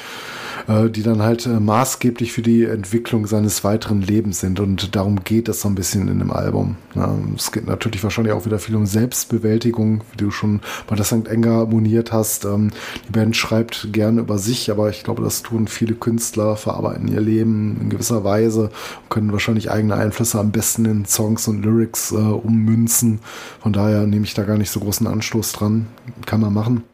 äh, 0.68 0.88
die 0.90 1.02
dann 1.02 1.22
halt 1.22 1.46
äh, 1.46 1.60
maßgeblich 1.60 2.32
für 2.32 2.42
die 2.42 2.64
Entwicklung 2.64 3.26
seines 3.26 3.64
weiteren 3.64 4.02
Lebens 4.02 4.40
sind. 4.40 4.60
Und 4.60 4.94
darum 4.94 5.24
geht 5.24 5.48
es 5.48 5.60
so 5.62 5.68
ein 5.68 5.74
bisschen 5.74 6.08
in 6.08 6.18
dem 6.18 6.30
Album. 6.30 6.76
Ja, 6.94 7.14
es 7.36 7.52
geht 7.52 7.66
natürlich 7.66 8.02
wahrscheinlich 8.02 8.32
auch 8.32 8.44
wieder 8.46 8.58
viel 8.58 8.76
um 8.76 8.86
Selbstbewältigung, 8.86 10.02
wie 10.12 10.16
du 10.16 10.30
schon 10.30 10.60
bei 10.86 10.96
der 10.96 11.04
St. 11.04 11.28
Enger 11.28 11.66
moniert 11.66 12.12
hast. 12.12 12.44
Ähm, 12.44 12.70
die 13.08 13.12
Band 13.12 13.36
schreibt 13.36 13.88
gerne 13.92 14.20
über 14.20 14.38
sich, 14.38 14.70
aber 14.70 14.90
ich 14.90 15.04
glaube, 15.04 15.22
das 15.22 15.42
tun 15.42 15.68
viele 15.68 15.94
Künstler, 15.94 16.56
verarbeiten 16.56 17.08
ihr 17.08 17.20
Leben 17.20 17.78
in 17.80 17.90
gewisser 17.90 18.24
Weise 18.24 18.70
können 19.12 19.32
wahrscheinlich 19.32 19.70
eigene 19.70 19.94
Einflüsse 19.94 20.40
am 20.40 20.52
besten 20.52 20.86
in 20.86 21.04
Songs 21.04 21.46
und 21.46 21.62
Lyrics 21.62 22.12
äh, 22.12 22.16
ummünzen. 22.16 23.20
Von 23.60 23.72
daher 23.72 24.06
nehme 24.06 24.24
ich 24.24 24.34
da 24.34 24.42
gar 24.44 24.56
nicht 24.56 24.70
so 24.70 24.80
großen 24.80 25.06
Anstoß 25.06 25.52
dran. 25.52 25.86
Kann 26.24 26.40
man 26.40 26.54
machen. 26.54 26.91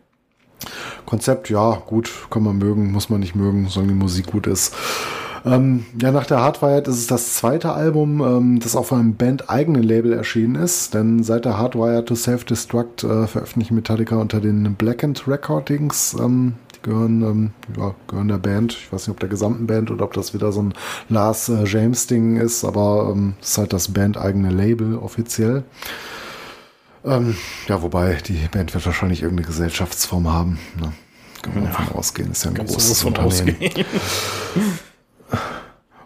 Konzept, 1.06 1.50
ja, 1.50 1.82
gut, 1.86 2.10
kann 2.30 2.42
man 2.42 2.58
mögen, 2.58 2.92
muss 2.92 3.08
man 3.08 3.20
nicht 3.20 3.34
mögen, 3.34 3.68
solange 3.68 3.92
die 3.92 3.98
Musik 3.98 4.26
gut 4.26 4.46
ist. 4.46 4.74
Ähm, 5.44 5.86
ja, 6.00 6.10
nach 6.10 6.26
der 6.26 6.40
Hardwired 6.40 6.88
ist 6.88 6.98
es 6.98 7.06
das 7.06 7.34
zweite 7.34 7.72
Album, 7.72 8.20
ähm, 8.20 8.60
das 8.60 8.76
auf 8.76 8.92
einem 8.92 9.14
Band-eigenen 9.14 9.82
Label 9.82 10.12
erschienen 10.12 10.56
ist, 10.56 10.94
denn 10.94 11.22
seit 11.22 11.44
der 11.44 11.58
Hardwired 11.58 12.06
to 12.06 12.14
Self-Destruct 12.14 13.04
äh, 13.04 13.26
veröffentlicht 13.26 13.70
Metallica 13.70 14.16
unter 14.16 14.40
den 14.40 14.74
Blackened 14.74 15.26
Recordings. 15.28 16.16
Ähm, 16.18 16.54
die 16.74 16.82
gehören, 16.82 17.22
ähm, 17.22 17.50
ja, 17.76 17.94
gehören 18.08 18.28
der 18.28 18.38
Band, 18.38 18.72
ich 18.72 18.92
weiß 18.92 19.06
nicht, 19.06 19.14
ob 19.14 19.20
der 19.20 19.28
gesamten 19.28 19.66
Band 19.66 19.90
oder 19.90 20.04
ob 20.04 20.12
das 20.12 20.34
wieder 20.34 20.52
so 20.52 20.62
ein 20.62 20.74
Lars 21.08 21.48
äh, 21.48 22.38
ist, 22.42 22.64
aber 22.64 23.12
ähm, 23.14 23.34
es 23.40 23.50
ist 23.50 23.58
halt 23.58 23.72
das 23.72 23.88
Band-eigene 23.88 24.50
Label 24.50 24.96
offiziell. 24.96 25.64
Ähm, 27.04 27.36
ja, 27.68 27.82
wobei 27.82 28.14
die 28.14 28.48
Band 28.48 28.74
wird 28.74 28.84
wahrscheinlich 28.84 29.22
irgendeine 29.22 29.46
Gesellschaftsform 29.46 30.32
haben. 30.32 30.58
Ne? 30.80 30.92
Kann 31.42 31.54
man 31.54 31.64
davon 31.64 31.88
ausgehen, 31.96 32.32
ist 32.32 32.44
ja 32.44 32.50
ein 32.50 32.56
du 32.56 32.64
großes 32.64 33.04
Unternehmen. 33.04 33.56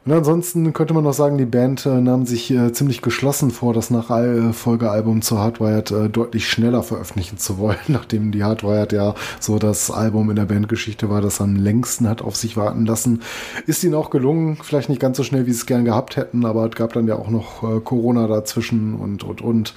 Und 0.04 0.12
ansonsten 0.12 0.72
könnte 0.72 0.94
man 0.94 1.04
noch 1.04 1.12
sagen, 1.12 1.38
die 1.38 1.44
Band 1.44 1.86
äh, 1.86 2.00
nahm 2.00 2.26
sich 2.26 2.50
äh, 2.50 2.72
ziemlich 2.72 3.02
geschlossen 3.02 3.52
vor, 3.52 3.72
das 3.72 3.90
Nachfolgealbum 3.90 5.22
zur 5.22 5.38
Hardwired 5.38 5.92
äh, 5.92 6.08
deutlich 6.08 6.48
schneller 6.48 6.82
veröffentlichen 6.82 7.38
zu 7.38 7.58
wollen, 7.58 7.78
nachdem 7.86 8.32
die 8.32 8.42
Hardwired 8.42 8.92
ja 8.92 9.14
so 9.38 9.60
das 9.60 9.92
Album 9.92 10.28
in 10.30 10.36
der 10.36 10.46
Bandgeschichte 10.46 11.08
war, 11.08 11.20
das 11.20 11.40
am 11.40 11.54
längsten 11.54 12.08
hat 12.08 12.20
auf 12.20 12.34
sich 12.34 12.56
warten 12.56 12.84
lassen. 12.84 13.22
Ist 13.66 13.84
ihnen 13.84 13.94
auch 13.94 14.10
gelungen, 14.10 14.56
vielleicht 14.60 14.88
nicht 14.88 15.00
ganz 15.00 15.16
so 15.18 15.22
schnell, 15.22 15.46
wie 15.46 15.52
sie 15.52 15.58
es 15.58 15.66
gern 15.66 15.84
gehabt 15.84 16.16
hätten, 16.16 16.44
aber 16.46 16.66
es 16.66 16.74
gab 16.74 16.92
dann 16.94 17.06
ja 17.06 17.14
auch 17.14 17.30
noch 17.30 17.62
äh, 17.62 17.78
Corona 17.80 18.26
dazwischen 18.26 18.94
und, 18.96 19.22
und, 19.22 19.40
und. 19.40 19.72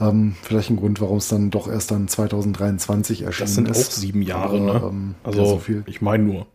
Ähm, 0.00 0.34
vielleicht 0.42 0.70
ein 0.70 0.76
Grund, 0.76 1.00
warum 1.00 1.18
es 1.18 1.28
dann 1.28 1.50
doch 1.50 1.68
erst 1.70 1.92
dann 1.92 2.08
2023 2.08 3.22
erschienen 3.22 3.46
Das 3.46 3.54
sind 3.54 3.70
auch 3.70 3.74
ist. 3.76 3.94
sieben 3.94 4.22
Jahre, 4.22 4.56
Aber, 4.58 4.80
ne? 4.80 4.82
ähm, 4.90 5.14
Also, 5.22 5.40
ja, 5.42 5.46
so 5.46 5.58
viel 5.58 5.84
ich 5.86 6.02
meine 6.02 6.24
nur. 6.24 6.46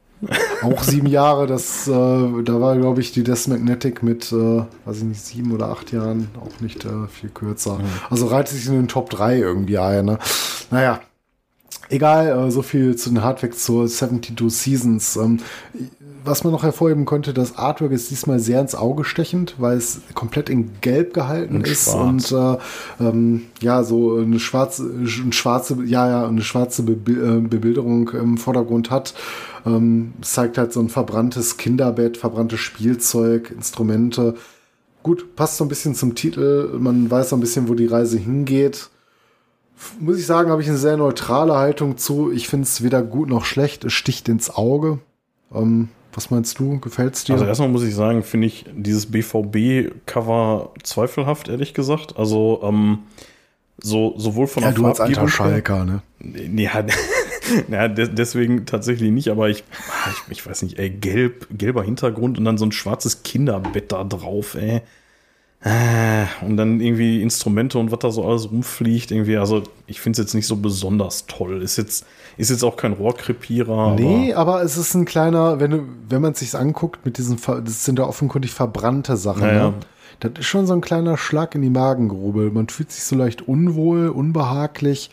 Auch 0.61 0.83
sieben 0.83 1.07
Jahre, 1.07 1.47
das, 1.47 1.87
äh, 1.87 1.91
da 1.91 2.61
war, 2.61 2.77
glaube 2.77 3.01
ich, 3.01 3.11
die 3.11 3.23
Death 3.23 3.47
Magnetic 3.47 4.01
mit, 4.01 4.31
äh, 4.31 4.63
weiß 4.85 4.97
ich 4.97 5.03
nicht, 5.03 5.21
sieben 5.21 5.51
oder 5.51 5.69
acht 5.69 5.91
Jahren, 5.91 6.29
auch 6.39 6.61
nicht 6.61 6.85
äh, 6.85 7.07
viel 7.07 7.29
kürzer. 7.29 7.79
Also 8.09 8.27
reiht 8.27 8.47
sich 8.47 8.67
in 8.67 8.73
den 8.73 8.87
Top 8.87 9.09
3 9.09 9.37
irgendwie 9.37 9.77
ein. 9.77 10.05
Ne? 10.05 10.19
Naja, 10.71 11.01
egal, 11.89 12.47
äh, 12.47 12.51
so 12.51 12.61
viel 12.61 12.95
zu 12.95 13.09
den 13.09 13.23
Hardfacts 13.23 13.65
zur 13.65 13.87
72 13.87 14.49
Seasons. 14.51 15.15
Ähm, 15.17 15.39
was 16.25 16.43
man 16.43 16.51
noch 16.51 16.63
hervorheben 16.63 17.05
konnte, 17.05 17.33
das 17.33 17.57
Artwork 17.57 17.91
ist 17.91 18.09
diesmal 18.09 18.39
sehr 18.39 18.59
ins 18.59 18.75
Auge 18.75 19.03
stechend, 19.03 19.55
weil 19.59 19.77
es 19.77 20.01
komplett 20.13 20.49
in 20.49 20.71
Gelb 20.81 21.13
gehalten 21.13 21.57
Und 21.57 21.67
ist 21.67 21.91
schwarz. 21.91 22.31
und 22.31 22.59
äh, 23.01 23.03
ähm, 23.07 23.41
ja, 23.61 23.83
so 23.83 24.17
eine 24.17 24.39
schwarze, 24.39 24.83
eine 24.83 25.33
schwarze, 25.33 25.77
ja, 25.85 26.09
ja, 26.09 26.27
eine 26.27 26.41
schwarze 26.41 26.83
Bebil 26.83 27.23
äh, 27.23 27.47
Bebilderung 27.47 28.09
im 28.09 28.37
Vordergrund 28.37 28.91
hat. 28.91 29.13
Ähm, 29.65 30.13
es 30.21 30.33
zeigt 30.33 30.57
halt 30.57 30.73
so 30.73 30.79
ein 30.79 30.89
verbranntes 30.89 31.57
Kinderbett, 31.57 32.17
verbranntes 32.17 32.59
Spielzeug, 32.59 33.51
Instrumente. 33.51 34.35
Gut, 35.03 35.35
passt 35.35 35.57
so 35.57 35.65
ein 35.65 35.69
bisschen 35.69 35.95
zum 35.95 36.15
Titel. 36.15 36.75
Man 36.79 37.09
weiß 37.11 37.29
so 37.29 37.35
ein 37.35 37.39
bisschen, 37.39 37.69
wo 37.69 37.75
die 37.75 37.85
Reise 37.85 38.17
hingeht. 38.17 38.89
Muss 39.99 40.17
ich 40.17 40.25
sagen, 40.25 40.49
habe 40.49 40.61
ich 40.61 40.69
eine 40.69 40.77
sehr 40.77 40.97
neutrale 40.97 41.55
Haltung 41.57 41.97
zu. 41.97 42.31
Ich 42.31 42.47
finde 42.47 42.63
es 42.63 42.81
weder 42.81 43.03
gut 43.03 43.29
noch 43.29 43.45
schlecht. 43.45 43.83
Es 43.85 43.93
sticht 43.93 44.29
ins 44.29 44.49
Auge. 44.49 44.99
Ähm, 45.53 45.89
was 46.15 46.31
meinst 46.31 46.59
du? 46.59 46.79
Gefällt's 46.79 47.23
dir? 47.23 47.33
Also 47.33 47.45
erstmal 47.45 47.69
muss 47.69 47.83
ich 47.83 47.93
sagen, 47.93 48.23
finde 48.23 48.47
ich 48.47 48.65
dieses 48.73 49.07
BVB-Cover 49.07 50.71
zweifelhaft, 50.83 51.49
ehrlich 51.49 51.73
gesagt. 51.73 52.17
Also 52.17 52.61
ähm, 52.63 52.99
so, 53.77 54.13
sowohl 54.17 54.47
von 54.47 54.63
ja, 54.63 54.69
der 54.69 54.75
du 54.75 54.85
als 54.85 54.99
alter 54.99 55.27
Schalker, 55.27 55.85
ne? 55.85 56.01
Ja, 56.19 56.85
ja 57.69 57.87
de 57.87 58.07
deswegen 58.07 58.65
tatsächlich 58.65 59.11
nicht, 59.11 59.29
aber 59.29 59.49
ich, 59.49 59.63
ich, 60.09 60.31
ich 60.31 60.47
weiß 60.47 60.63
nicht, 60.63 60.79
ey, 60.79 60.89
gelb, 60.89 61.47
gelber 61.51 61.83
Hintergrund 61.83 62.37
und 62.37 62.45
dann 62.45 62.57
so 62.57 62.65
ein 62.65 62.71
schwarzes 62.71 63.23
Kinderbett 63.23 63.91
da 63.91 64.03
drauf, 64.03 64.55
ey. 64.55 64.81
Äh, 65.65 66.27
und 66.45 66.57
dann 66.57 66.79
irgendwie 66.79 67.23
Instrumente 67.23 67.79
und 67.79 67.91
was 67.91 67.97
da 67.97 68.11
so 68.11 68.23
alles 68.23 68.51
rumfliegt, 68.51 69.09
irgendwie, 69.09 69.37
also 69.37 69.63
ich 69.87 69.99
finde 69.99 70.21
es 70.21 70.23
jetzt 70.23 70.35
nicht 70.35 70.45
so 70.45 70.57
besonders 70.57 71.25
toll. 71.25 71.63
Ist 71.63 71.77
jetzt, 71.77 72.05
ist 72.37 72.51
jetzt 72.51 72.63
auch 72.63 72.77
kein 72.77 72.93
Rohrkrepierer. 72.93 73.95
Nee, 73.95 74.31
aber, 74.33 74.57
aber 74.57 74.63
es 74.63 74.77
ist 74.77 74.93
ein 74.93 75.05
kleiner, 75.05 75.59
wenn, 75.59 75.71
du, 75.71 75.83
wenn 76.07 76.21
man 76.21 76.33
es 76.33 76.39
sich 76.39 76.53
anguckt, 76.53 77.03
mit 77.03 77.17
diesen, 77.17 77.39
das 77.43 77.83
sind 77.83 77.97
ja 77.97 78.05
offenkundig 78.05 78.51
verbrannte 78.51 79.17
Sachen. 79.17 79.41
Naja. 79.41 79.69
Ne? 79.71 79.73
Das 80.19 80.33
ist 80.37 80.45
schon 80.45 80.67
so 80.67 80.73
ein 80.73 80.81
kleiner 80.81 81.17
Schlag 81.17 81.55
in 81.55 81.63
die 81.63 81.71
Magengrube. 81.71 82.51
Man 82.51 82.69
fühlt 82.69 82.91
sich 82.91 83.03
so 83.03 83.15
leicht 83.15 83.47
unwohl, 83.47 84.09
unbehaglich. 84.09 85.09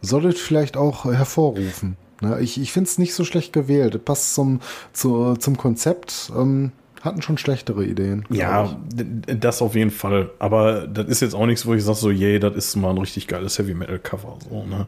Soll 0.00 0.22
das 0.22 0.36
vielleicht 0.36 0.76
auch 0.76 1.06
hervorrufen. 1.06 1.96
Ne? 2.20 2.38
Ich, 2.40 2.60
ich 2.60 2.70
finde 2.70 2.88
es 2.88 2.98
nicht 2.98 3.14
so 3.14 3.24
schlecht 3.24 3.52
gewählt. 3.52 3.96
Das 3.96 4.02
passt 4.02 4.34
zum, 4.36 4.60
zu, 4.92 5.34
zum 5.34 5.56
Konzept. 5.56 6.30
Ähm, 6.36 6.70
hatten 7.02 7.22
schon 7.22 7.38
schlechtere 7.38 7.84
Ideen. 7.84 8.24
Ja, 8.30 8.76
das 8.92 9.62
auf 9.62 9.74
jeden 9.74 9.90
Fall. 9.90 10.30
Aber 10.38 10.86
das 10.86 11.06
ist 11.06 11.20
jetzt 11.20 11.34
auch 11.34 11.46
nichts, 11.46 11.66
wo 11.66 11.74
ich 11.74 11.84
sage, 11.84 11.98
so, 11.98 12.10
yay, 12.10 12.38
das 12.38 12.54
ist 12.54 12.76
mal 12.76 12.90
ein 12.90 12.98
richtig 12.98 13.26
geiles 13.26 13.58
Heavy 13.58 13.74
Metal 13.74 13.98
Cover. 13.98 14.38
So, 14.48 14.64
ne? 14.64 14.86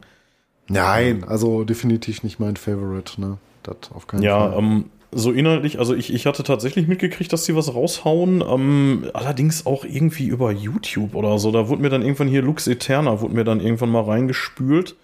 Nein, 0.67 1.23
also 1.23 1.63
definitiv 1.63 2.23
nicht 2.23 2.39
mein 2.39 2.55
Favorite. 2.55 3.19
Ne? 3.19 3.37
Das 3.63 3.77
auf 3.93 4.07
keinen 4.07 4.23
ja, 4.23 4.51
Fall. 4.51 4.59
Ähm, 4.59 4.85
so 5.13 5.31
inhaltlich, 5.31 5.79
also 5.79 5.93
ich, 5.93 6.13
ich 6.13 6.25
hatte 6.25 6.43
tatsächlich 6.43 6.87
mitgekriegt, 6.87 7.33
dass 7.33 7.45
sie 7.45 7.55
was 7.55 7.73
raushauen, 7.73 8.41
ähm, 8.47 9.09
allerdings 9.13 9.65
auch 9.65 9.83
irgendwie 9.83 10.27
über 10.27 10.51
YouTube 10.51 11.15
oder 11.15 11.37
so. 11.37 11.51
Da 11.51 11.67
wurde 11.67 11.81
mir 11.81 11.89
dann 11.89 12.01
irgendwann 12.01 12.29
hier 12.29 12.41
Lux 12.41 12.67
Eterna, 12.67 13.19
wurde 13.19 13.35
mir 13.35 13.43
dann 13.43 13.59
irgendwann 13.59 13.89
mal 13.89 14.03
reingespült. 14.03 14.95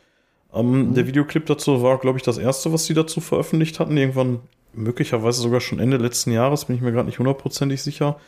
Ähm, 0.53 0.89
mhm. 0.89 0.93
Der 0.93 1.07
Videoclip 1.07 1.45
dazu 1.45 1.81
war, 1.83 1.97
glaube 1.97 2.17
ich, 2.17 2.23
das 2.23 2.37
erste, 2.37 2.71
was 2.71 2.85
sie 2.85 2.93
dazu 2.93 3.19
veröffentlicht 3.19 3.79
hatten. 3.79 3.97
Irgendwann, 3.97 4.39
möglicherweise 4.77 5.41
sogar 5.41 5.59
schon 5.59 5.79
Ende 5.79 5.97
letzten 5.97 6.31
Jahres, 6.31 6.65
bin 6.65 6.75
ich 6.75 6.81
mir 6.81 6.91
gerade 6.91 7.07
nicht 7.07 7.19
hundertprozentig 7.19 7.81
sicher. 7.81 8.19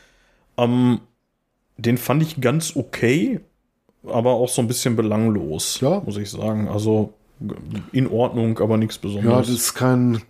Ähm, 0.58 1.00
den 1.78 1.98
fand 1.98 2.22
ich 2.22 2.42
ganz 2.42 2.76
okay, 2.76 3.40
aber 4.06 4.32
auch 4.32 4.50
so 4.50 4.62
ein 4.62 4.68
bisschen 4.68 4.96
belanglos, 4.96 5.80
ja. 5.82 6.02
muss 6.06 6.18
ich 6.18 6.30
sagen. 6.30 6.68
Also 6.68 7.14
in 7.92 8.08
Ordnung, 8.08 8.60
aber 8.60 8.78
nichts 8.78 8.98
Besonderes. 8.98 9.32
Ja, 9.32 9.40
das 9.40 9.50
ist 9.50 9.74
kein, 9.74 10.22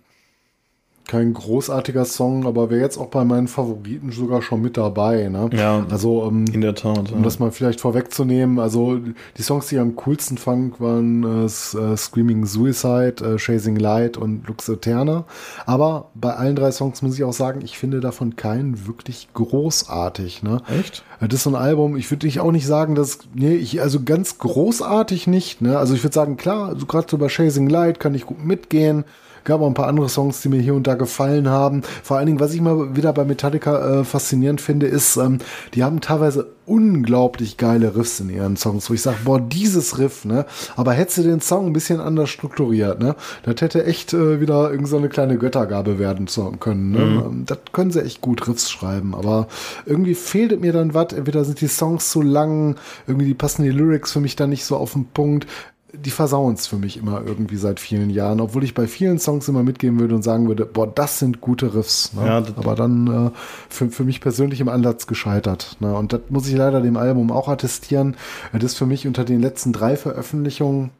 kein 1.10 1.34
großartiger 1.34 2.04
Song, 2.04 2.46
aber 2.46 2.70
wäre 2.70 2.80
jetzt 2.80 2.96
auch 2.96 3.08
bei 3.08 3.24
meinen 3.24 3.48
Favoriten 3.48 4.12
sogar 4.12 4.42
schon 4.42 4.62
mit 4.62 4.76
dabei. 4.76 5.28
Ne? 5.28 5.50
Ja, 5.52 5.84
also 5.90 6.28
ähm, 6.28 6.44
in 6.52 6.60
der 6.60 6.76
Tat. 6.76 7.10
Um 7.10 7.18
ja. 7.18 7.24
das 7.24 7.40
mal 7.40 7.50
vielleicht 7.50 7.80
vorwegzunehmen, 7.80 8.60
also 8.60 9.00
die 9.36 9.42
Songs, 9.42 9.66
die 9.66 9.74
ich 9.74 9.80
am 9.80 9.96
coolsten 9.96 10.38
fand, 10.38 10.80
waren 10.80 11.24
äh, 11.24 11.46
äh, 11.46 11.96
Screaming 11.96 12.46
Suicide, 12.46 13.24
äh, 13.24 13.38
Chasing 13.38 13.74
Light 13.74 14.18
und 14.18 14.46
Lux 14.46 14.68
Eterna. 14.68 15.24
Aber 15.66 16.10
bei 16.14 16.32
allen 16.32 16.54
drei 16.54 16.70
Songs 16.70 17.02
muss 17.02 17.16
ich 17.16 17.24
auch 17.24 17.32
sagen, 17.32 17.60
ich 17.64 17.76
finde 17.76 17.98
davon 17.98 18.36
keinen 18.36 18.86
wirklich 18.86 19.30
großartig. 19.34 20.44
Ne? 20.44 20.62
Echt? 20.78 21.02
Das 21.18 21.34
ist 21.34 21.42
so 21.42 21.50
ein 21.50 21.56
Album, 21.56 21.96
ich 21.96 22.08
würde 22.08 22.26
dich 22.26 22.38
auch 22.38 22.52
nicht 22.52 22.68
sagen, 22.68 22.94
dass, 22.94 23.18
nee, 23.34 23.56
ich, 23.56 23.82
also 23.82 24.04
ganz 24.04 24.38
großartig 24.38 25.26
nicht. 25.26 25.60
Ne? 25.60 25.76
Also 25.76 25.92
ich 25.92 26.04
würde 26.04 26.14
sagen, 26.14 26.36
klar, 26.36 26.68
also 26.68 26.86
gerade 26.86 27.08
so 27.10 27.18
bei 27.18 27.26
Chasing 27.26 27.68
Light 27.68 27.98
kann 27.98 28.14
ich 28.14 28.26
gut 28.26 28.44
mitgehen 28.44 29.04
gab 29.44 29.60
auch 29.60 29.66
ein 29.66 29.74
paar 29.74 29.88
andere 29.88 30.08
Songs, 30.08 30.40
die 30.42 30.48
mir 30.48 30.60
hier 30.60 30.74
und 30.74 30.86
da 30.86 30.94
gefallen 30.94 31.48
haben. 31.48 31.82
Vor 32.02 32.16
allen 32.16 32.26
Dingen, 32.26 32.40
was 32.40 32.54
ich 32.54 32.60
mal 32.60 32.96
wieder 32.96 33.12
bei 33.12 33.24
Metallica 33.24 34.00
äh, 34.00 34.04
faszinierend 34.04 34.60
finde, 34.60 34.86
ist, 34.86 35.16
ähm, 35.16 35.38
die 35.74 35.84
haben 35.84 36.00
teilweise 36.00 36.48
unglaublich 36.70 37.56
geile 37.56 37.96
Riffs 37.96 38.20
in 38.20 38.30
ihren 38.30 38.56
Songs, 38.56 38.88
wo 38.88 38.94
ich 38.94 39.02
sage, 39.02 39.18
boah, 39.24 39.40
dieses 39.40 39.98
Riff, 39.98 40.24
ne? 40.24 40.46
Aber 40.76 40.92
hättest 40.92 41.18
du 41.18 41.22
den 41.24 41.40
Song 41.40 41.66
ein 41.66 41.72
bisschen 41.72 42.00
anders 42.00 42.30
strukturiert, 42.30 43.00
ne? 43.00 43.16
Das 43.42 43.60
hätte 43.60 43.84
echt 43.84 44.12
äh, 44.12 44.40
wieder 44.40 44.70
irgend 44.70 44.86
so 44.86 44.96
eine 44.96 45.08
kleine 45.08 45.36
Göttergabe 45.36 45.98
werden 45.98 46.28
können, 46.60 46.92
ne? 46.92 46.98
Mhm. 47.00 47.46
Das 47.46 47.58
können 47.72 47.90
sie 47.90 48.04
echt 48.04 48.20
gut 48.20 48.46
Riffs 48.46 48.70
schreiben, 48.70 49.16
aber 49.16 49.48
irgendwie 49.84 50.14
fehlt 50.14 50.60
mir 50.60 50.72
dann 50.72 50.94
was. 50.94 51.12
Entweder 51.12 51.44
sind 51.44 51.60
die 51.60 51.66
Songs 51.66 52.08
zu 52.10 52.22
lang, 52.22 52.76
irgendwie 53.08 53.34
passen 53.34 53.64
die 53.64 53.70
Lyrics 53.70 54.12
für 54.12 54.20
mich 54.20 54.36
dann 54.36 54.50
nicht 54.50 54.64
so 54.64 54.76
auf 54.76 54.92
den 54.92 55.06
Punkt 55.06 55.48
die 55.92 56.10
versauen 56.10 56.54
es 56.54 56.66
für 56.66 56.76
mich 56.76 56.96
immer 56.96 57.22
irgendwie 57.24 57.56
seit 57.56 57.80
vielen 57.80 58.10
Jahren, 58.10 58.40
obwohl 58.40 58.64
ich 58.64 58.74
bei 58.74 58.86
vielen 58.86 59.18
Songs 59.18 59.48
immer 59.48 59.62
mitgehen 59.62 59.98
würde 59.98 60.14
und 60.14 60.22
sagen 60.22 60.48
würde, 60.48 60.66
boah, 60.66 60.86
das 60.86 61.18
sind 61.18 61.40
gute 61.40 61.74
Riffs. 61.74 62.12
Ne? 62.14 62.26
Ja, 62.26 62.44
Aber 62.56 62.74
dann 62.74 63.28
äh, 63.28 63.30
für, 63.68 63.88
für 63.90 64.04
mich 64.04 64.20
persönlich 64.20 64.60
im 64.60 64.68
Ansatz 64.68 65.06
gescheitert. 65.06 65.76
Ne? 65.80 65.94
Und 65.94 66.12
das 66.12 66.20
muss 66.28 66.48
ich 66.48 66.54
leider 66.54 66.80
dem 66.80 66.96
Album 66.96 67.30
auch 67.30 67.48
attestieren. 67.48 68.16
Das 68.52 68.62
ist 68.62 68.78
für 68.78 68.86
mich 68.86 69.06
unter 69.06 69.24
den 69.24 69.40
letzten 69.40 69.72
drei 69.72 69.96
Veröffentlichungen, 69.96 70.90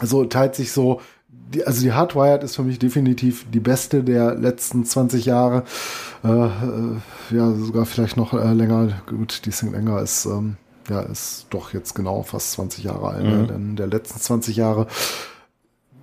also 0.00 0.24
teilt 0.24 0.54
sich 0.54 0.72
so, 0.72 1.00
die, 1.28 1.64
also 1.66 1.82
die 1.82 1.92
Hardwired 1.92 2.42
ist 2.42 2.56
für 2.56 2.62
mich 2.62 2.78
definitiv 2.78 3.46
die 3.52 3.60
beste 3.60 4.02
der 4.02 4.34
letzten 4.34 4.84
20 4.84 5.24
Jahre. 5.26 5.64
Äh, 6.24 6.28
äh, 6.28 7.36
ja, 7.36 7.52
sogar 7.52 7.86
vielleicht 7.86 8.16
noch 8.16 8.32
äh, 8.32 8.52
länger. 8.52 8.88
Gut, 9.06 9.44
die 9.44 9.50
Sing 9.50 9.72
länger 9.72 10.00
ist 10.00 10.26
ähm, 10.26 10.56
ja, 10.88 11.00
ist 11.00 11.46
doch 11.50 11.72
jetzt 11.72 11.94
genau 11.94 12.22
fast 12.22 12.52
20 12.52 12.84
Jahre 12.84 13.08
alt, 13.08 13.24
ne? 13.24 13.30
mhm. 13.30 13.46
denn 13.46 13.76
der 13.76 13.86
letzten 13.86 14.20
20 14.20 14.56
Jahre 14.56 14.86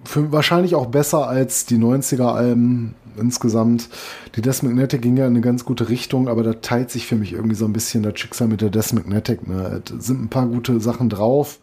für 0.03 0.31
wahrscheinlich 0.31 0.75
auch 0.75 0.87
besser 0.87 1.27
als 1.27 1.65
die 1.65 1.77
90er 1.77 2.33
Alben 2.33 2.95
insgesamt. 3.17 3.89
Die 4.35 4.41
Death 4.41 4.63
Magnetic 4.63 5.01
ging 5.01 5.17
ja 5.17 5.25
in 5.25 5.33
eine 5.33 5.41
ganz 5.41 5.65
gute 5.65 5.89
Richtung, 5.89 6.27
aber 6.27 6.43
da 6.43 6.53
teilt 6.53 6.91
sich 6.91 7.05
für 7.05 7.15
mich 7.15 7.33
irgendwie 7.33 7.55
so 7.55 7.65
ein 7.65 7.73
bisschen 7.73 8.03
das 8.03 8.19
Schicksal 8.19 8.47
mit 8.47 8.61
der 8.61 8.69
Death 8.69 8.93
Magnetic. 8.93 9.47
Ne? 9.47 9.81
Es 9.85 10.05
sind 10.05 10.23
ein 10.23 10.29
paar 10.29 10.47
gute 10.47 10.79
Sachen 10.79 11.09
drauf. 11.09 11.59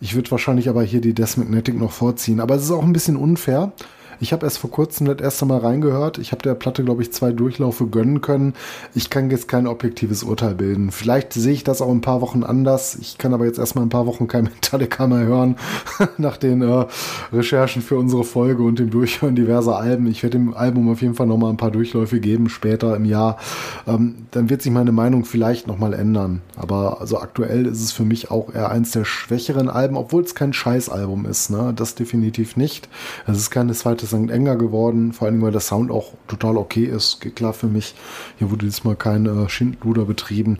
Ich 0.00 0.14
würde 0.14 0.30
wahrscheinlich 0.30 0.68
aber 0.68 0.82
hier 0.82 1.00
die 1.00 1.14
Death 1.14 1.38
Magnetic 1.38 1.78
noch 1.78 1.92
vorziehen. 1.92 2.40
Aber 2.40 2.54
es 2.56 2.64
ist 2.64 2.70
auch 2.70 2.84
ein 2.84 2.92
bisschen 2.92 3.16
unfair, 3.16 3.72
ich 4.20 4.32
habe 4.32 4.46
erst 4.46 4.58
vor 4.58 4.70
kurzem 4.70 5.06
das 5.06 5.18
erste 5.18 5.46
Mal 5.46 5.58
reingehört. 5.58 6.18
Ich 6.18 6.32
habe 6.32 6.42
der 6.42 6.54
Platte, 6.54 6.84
glaube 6.84 7.02
ich, 7.02 7.12
zwei 7.12 7.32
Durchlaufe 7.32 7.86
gönnen 7.86 8.20
können. 8.20 8.54
Ich 8.94 9.10
kann 9.10 9.30
jetzt 9.30 9.48
kein 9.48 9.66
objektives 9.66 10.22
Urteil 10.22 10.54
bilden. 10.54 10.90
Vielleicht 10.90 11.32
sehe 11.32 11.52
ich 11.52 11.64
das 11.64 11.80
auch 11.80 11.90
ein 11.90 12.00
paar 12.00 12.20
Wochen 12.20 12.42
anders. 12.42 12.96
Ich 13.00 13.18
kann 13.18 13.34
aber 13.34 13.46
jetzt 13.46 13.58
erstmal 13.58 13.84
ein 13.84 13.90
paar 13.90 14.06
Wochen 14.06 14.26
kein 14.26 14.44
Metallica 14.54 15.06
mehr 15.06 15.26
hören, 15.26 15.56
nach 16.18 16.36
den 16.36 16.62
äh, 16.62 16.86
Recherchen 17.32 17.82
für 17.82 17.96
unsere 17.96 18.24
Folge 18.24 18.62
und 18.62 18.78
dem 18.78 18.90
Durchhören 18.90 19.36
diverser 19.36 19.78
Alben. 19.78 20.06
Ich 20.06 20.22
werde 20.22 20.38
dem 20.38 20.54
Album 20.54 20.90
auf 20.90 21.00
jeden 21.02 21.14
Fall 21.14 21.26
nochmal 21.26 21.50
ein 21.50 21.56
paar 21.56 21.70
Durchläufe 21.70 22.18
geben, 22.20 22.48
später 22.48 22.96
im 22.96 23.04
Jahr. 23.04 23.38
Ähm, 23.86 24.26
dann 24.32 24.50
wird 24.50 24.62
sich 24.62 24.72
meine 24.72 24.92
Meinung 24.92 25.24
vielleicht 25.24 25.66
nochmal 25.66 25.94
ändern. 25.94 26.42
Aber 26.56 27.00
also 27.00 27.20
aktuell 27.20 27.66
ist 27.66 27.82
es 27.82 27.92
für 27.92 28.04
mich 28.04 28.30
auch 28.30 28.52
eher 28.52 28.70
eins 28.70 28.90
der 28.90 29.04
schwächeren 29.04 29.68
Alben, 29.68 29.96
obwohl 29.96 30.24
es 30.24 30.34
kein 30.34 30.52
Scheißalbum 30.52 31.26
ist. 31.26 31.50
Ne? 31.50 31.72
Das 31.74 31.94
definitiv 31.94 32.56
nicht. 32.56 32.88
Es 33.26 33.38
ist 33.38 33.50
keine 33.50 33.72
zweite 33.72 34.07
St. 34.08 34.30
enger 34.30 34.56
geworden, 34.56 35.12
vor 35.12 35.28
allem 35.28 35.40
weil 35.42 35.52
der 35.52 35.60
Sound 35.60 35.90
auch 35.90 36.12
total 36.26 36.56
okay 36.56 36.84
ist. 36.84 37.20
Geht 37.20 37.36
klar 37.36 37.52
für 37.52 37.68
mich. 37.68 37.94
Hier 38.38 38.50
wurde 38.50 38.66
diesmal 38.66 38.96
kein 38.96 39.26
äh, 39.26 39.48
Schindluder 39.48 40.04
betrieben. 40.04 40.58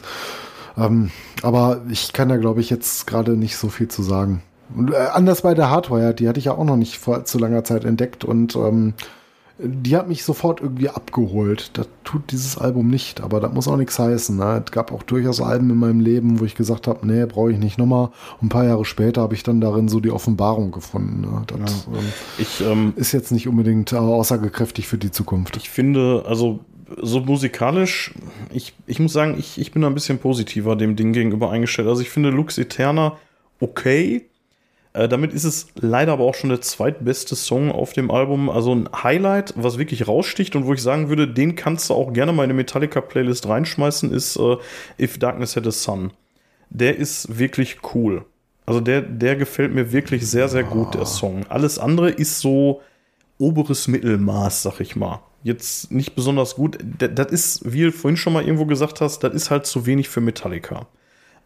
Ähm, 0.77 1.11
aber 1.43 1.83
ich 1.91 2.13
kann 2.13 2.29
da, 2.29 2.37
glaube 2.37 2.61
ich, 2.61 2.71
jetzt 2.71 3.07
gerade 3.07 3.37
nicht 3.37 3.57
so 3.57 3.69
viel 3.69 3.89
zu 3.89 4.03
sagen. 4.03 4.43
Und, 4.75 4.93
äh, 4.93 4.97
anders 4.97 5.43
bei 5.43 5.55
der 5.55 5.71
Hardware, 5.71 6.15
die 6.15 6.29
hatte 6.29 6.39
ich 6.39 6.47
ja 6.47 6.53
auch 6.53 6.65
noch 6.65 6.77
nicht 6.77 6.99
vor 6.99 7.25
zu 7.25 7.39
langer 7.39 7.65
Zeit 7.65 7.85
entdeckt 7.85 8.25
und 8.25 8.55
ähm, 8.55 8.95
die 9.59 9.97
hat 9.97 10.09
mich 10.09 10.25
sofort 10.25 10.61
irgendwie 10.61 10.89
abgeholt. 10.89 11.71
Das 11.75 11.89
tut 12.05 12.31
dieses 12.31 12.57
Album 12.59 12.89
nicht, 12.89 13.21
aber 13.21 13.41
das 13.41 13.53
muss 13.53 13.67
auch 13.67 13.77
nichts 13.77 13.99
heißen. 13.99 14.37
Ne? 14.37 14.63
Es 14.65 14.71
gab 14.71 14.93
auch 14.93 15.03
durchaus 15.03 15.41
Alben 15.41 15.69
in 15.71 15.77
meinem 15.77 16.01
Leben, 16.01 16.39
wo 16.39 16.45
ich 16.45 16.55
gesagt 16.55 16.87
habe, 16.87 17.07
nee, 17.07 17.27
brauche 17.27 17.53
ich 17.53 17.59
nicht 17.59 17.79
nochmal. 17.79 18.11
Und 18.41 18.47
ein 18.47 18.49
paar 18.49 18.65
Jahre 18.65 18.85
später 18.85 19.23
habe 19.23 19.35
ich 19.35 19.43
dann 19.43 19.61
darin 19.61 19.89
so 19.89 20.01
die 20.01 20.11
Offenbarung 20.11 20.71
gefunden. 20.71 21.23
Ne? 21.23 21.43
Das 21.47 21.59
ja. 21.91 21.99
ähm, 21.99 22.05
ich, 22.39 22.61
ähm, 22.61 22.93
ist 22.97 23.13
jetzt 23.13 23.33
nicht 23.33 23.49
unbedingt 23.49 23.93
äh, 23.93 23.97
aussagekräftig 23.97 24.87
für 24.87 24.99
die 24.99 25.11
Zukunft. 25.11 25.57
Ich 25.57 25.71
finde, 25.71 26.25
also 26.27 26.61
so 27.03 27.21
musikalisch, 27.21 28.15
ich, 28.53 28.75
ich 28.87 29.01
muss 29.01 29.13
sagen, 29.13 29.37
ich, 29.39 29.61
ich 29.61 29.73
bin 29.73 29.83
da 29.83 29.89
ein 29.89 29.95
bisschen 29.95 30.19
positiver 30.19 30.77
dem 30.77 30.95
Ding 30.95 31.13
gegenüber 31.13 31.51
eingestellt. 31.51 31.89
Also 31.89 32.01
ich 32.01 32.11
finde 32.11 32.31
Lux 32.31 32.59
Eterna 32.59 33.17
okay, 33.61 34.29
äh, 34.93 35.09
damit 35.09 35.33
ist 35.33 35.45
es 35.45 35.69
leider 35.77 36.13
aber 36.13 36.25
auch 36.25 36.35
schon 36.35 36.51
der 36.51 36.61
zweitbeste 36.61 37.37
Song 37.37 37.71
auf 37.71 37.93
dem 37.93 38.11
Album. 38.11 38.49
Also 38.51 38.75
ein 38.75 38.89
Highlight, 39.03 39.55
was 39.57 39.79
wirklich 39.79 40.09
raussticht 40.09 40.57
und 40.57 40.67
wo 40.67 40.73
ich 40.73 40.83
sagen 40.83 41.09
würde, 41.09 41.29
den 41.29 41.57
kannst 41.57 41.91
du 41.91 41.95
auch 41.95 42.13
gerne 42.13 42.33
mal 42.33 42.45
in 42.45 42.51
eine 42.51 42.55
Metallica-Playlist 42.55 43.49
reinschmeißen, 43.49 44.13
ist 44.13 44.37
äh, 44.37 44.57
If 44.99 45.19
Darkness 45.19 45.57
Had 45.57 45.67
a 45.67 45.71
Sun. 45.71 46.13
Der 46.71 46.97
ist 46.97 47.39
wirklich 47.39 47.79
cool. 47.95 48.25
Also 48.67 48.81
der, 48.81 49.01
der 49.01 49.37
gefällt 49.37 49.75
mir 49.75 49.93
wirklich 49.93 50.27
sehr, 50.29 50.49
sehr 50.49 50.65
gut, 50.65 50.95
der 50.95 51.07
Song. 51.07 51.47
Alles 51.49 51.79
andere 51.79 52.11
ist 52.11 52.41
so 52.41 52.83
oberes 53.39 53.89
Mittelmaß, 53.89 54.63
sag 54.63 54.81
ich 54.81 54.95
mal. 54.95 55.21
Jetzt 55.43 55.91
nicht 55.91 56.15
besonders 56.15 56.57
gut. 56.57 56.77
Das 56.99 57.33
ist, 57.33 57.73
wie 57.73 57.85
du 57.85 57.93
vorhin 57.93 58.17
schon 58.17 58.33
mal 58.33 58.43
irgendwo 58.43 58.67
gesagt 58.67 59.01
hast, 59.01 59.21
das 59.21 59.33
ist 59.33 59.51
halt 59.51 59.65
zu 59.65 59.87
wenig 59.87 60.09
für 60.09 60.21
Metallica. 60.21 60.87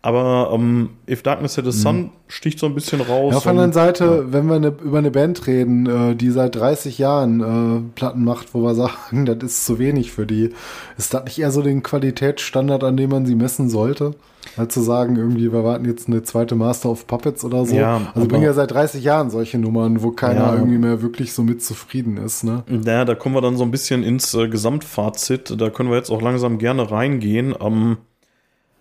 Aber 0.04 0.52
um, 0.52 0.62
ähm, 0.62 0.88
If 1.08 1.22
Darkness 1.22 1.56
Had 1.56 1.66
a 1.68 1.70
Sun 1.70 1.96
mhm. 1.96 2.10
sticht 2.26 2.58
so 2.58 2.66
ein 2.66 2.74
bisschen 2.74 3.00
raus. 3.00 3.30
Ja, 3.30 3.36
auf 3.36 3.44
der 3.44 3.50
anderen 3.50 3.72
Seite, 3.72 4.04
ja. 4.04 4.32
wenn 4.32 4.46
wir 4.46 4.58
ne, 4.58 4.74
über 4.82 4.98
eine 4.98 5.12
Band 5.12 5.46
reden, 5.46 5.86
äh, 5.86 6.16
die 6.16 6.30
seit 6.30 6.56
30 6.56 6.98
Jahren 6.98 7.40
äh, 7.40 7.94
Platten 7.94 8.24
macht, 8.24 8.52
wo 8.52 8.62
wir 8.62 8.74
sagen, 8.74 9.26
das 9.26 9.36
ist 9.44 9.64
zu 9.64 9.78
wenig 9.78 10.10
für 10.10 10.26
die, 10.26 10.50
ist 10.98 11.14
das 11.14 11.24
nicht 11.24 11.38
eher 11.38 11.52
so 11.52 11.62
den 11.62 11.84
Qualitätsstandard, 11.84 12.82
an 12.82 12.96
dem 12.96 13.10
man 13.10 13.26
sie 13.26 13.36
messen 13.36 13.70
sollte? 13.70 14.16
Als 14.56 14.74
zu 14.74 14.80
sagen, 14.80 15.14
irgendwie, 15.14 15.52
wir 15.52 15.62
warten 15.62 15.84
jetzt 15.84 16.08
eine 16.08 16.24
zweite 16.24 16.56
Master 16.56 16.90
of 16.90 17.06
Puppets 17.06 17.44
oder 17.44 17.64
so. 17.64 17.76
Ja, 17.76 18.12
also 18.12 18.26
bringen 18.26 18.42
ja 18.42 18.52
seit 18.52 18.72
30 18.72 19.04
Jahren 19.04 19.30
solche 19.30 19.56
Nummern, 19.56 20.02
wo 20.02 20.10
keiner 20.10 20.40
ja. 20.40 20.54
irgendwie 20.54 20.78
mehr 20.78 21.00
wirklich 21.00 21.32
so 21.32 21.44
mit 21.44 21.62
zufrieden 21.62 22.16
ist. 22.16 22.42
Ne? 22.42 22.64
Naja, 22.66 23.04
da 23.04 23.14
kommen 23.14 23.36
wir 23.36 23.40
dann 23.40 23.56
so 23.56 23.62
ein 23.62 23.70
bisschen 23.70 24.02
ins 24.02 24.34
äh, 24.34 24.48
Gesamtfazit. 24.48 25.54
Da 25.60 25.70
können 25.70 25.90
wir 25.90 25.96
jetzt 25.96 26.10
auch 26.10 26.20
langsam 26.20 26.58
gerne 26.58 26.90
reingehen. 26.90 27.54
Ähm, 27.60 27.98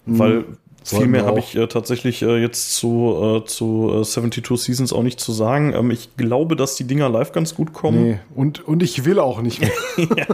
mhm. 0.07 0.45
Weil 0.89 1.01
Viel 1.01 1.09
mehr 1.09 1.25
habe 1.25 1.39
ich 1.39 1.55
äh, 1.55 1.67
tatsächlich 1.67 2.23
äh, 2.23 2.41
jetzt 2.41 2.75
zu, 2.75 3.41
äh, 3.43 3.45
zu 3.45 4.01
äh, 4.01 4.03
72 4.03 4.59
Seasons 4.59 4.93
auch 4.93 5.03
nicht 5.03 5.19
zu 5.19 5.31
sagen. 5.31 5.73
Ähm, 5.73 5.91
ich 5.91 6.17
glaube, 6.17 6.55
dass 6.55 6.75
die 6.75 6.85
Dinger 6.85 7.07
live 7.07 7.33
ganz 7.33 7.53
gut 7.53 7.71
kommen. 7.71 8.03
Nee, 8.03 8.19
und, 8.33 8.67
und 8.67 8.81
ich 8.81 9.05
will 9.05 9.19
auch 9.19 9.41
nicht 9.41 9.61
mehr. 9.61 9.71
ja. 10.17 10.25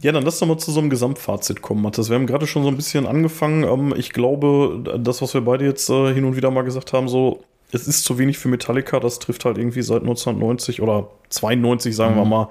ja. 0.00 0.12
dann 0.12 0.24
lass 0.24 0.38
doch 0.38 0.46
mal 0.46 0.56
zu 0.56 0.72
so 0.72 0.80
einem 0.80 0.88
Gesamtfazit 0.88 1.60
kommen, 1.60 1.82
Mathis. 1.82 2.08
Wir 2.08 2.16
haben 2.16 2.26
gerade 2.26 2.46
schon 2.46 2.62
so 2.62 2.68
ein 2.68 2.76
bisschen 2.76 3.06
angefangen. 3.06 3.64
Ähm, 3.64 3.94
ich 3.94 4.10
glaube, 4.10 4.82
das, 4.98 5.20
was 5.20 5.34
wir 5.34 5.42
beide 5.42 5.66
jetzt 5.66 5.90
äh, 5.90 6.14
hin 6.14 6.24
und 6.24 6.36
wieder 6.36 6.50
mal 6.50 6.62
gesagt 6.62 6.94
haben, 6.94 7.08
so, 7.08 7.40
es 7.72 7.86
ist 7.86 8.04
zu 8.04 8.16
wenig 8.16 8.38
für 8.38 8.48
Metallica. 8.48 9.00
Das 9.00 9.18
trifft 9.18 9.44
halt 9.44 9.58
irgendwie 9.58 9.82
seit 9.82 10.00
1990 10.00 10.80
oder 10.80 11.10
92, 11.28 11.94
sagen 11.94 12.14
mhm. 12.14 12.18
wir 12.20 12.24
mal, 12.24 12.48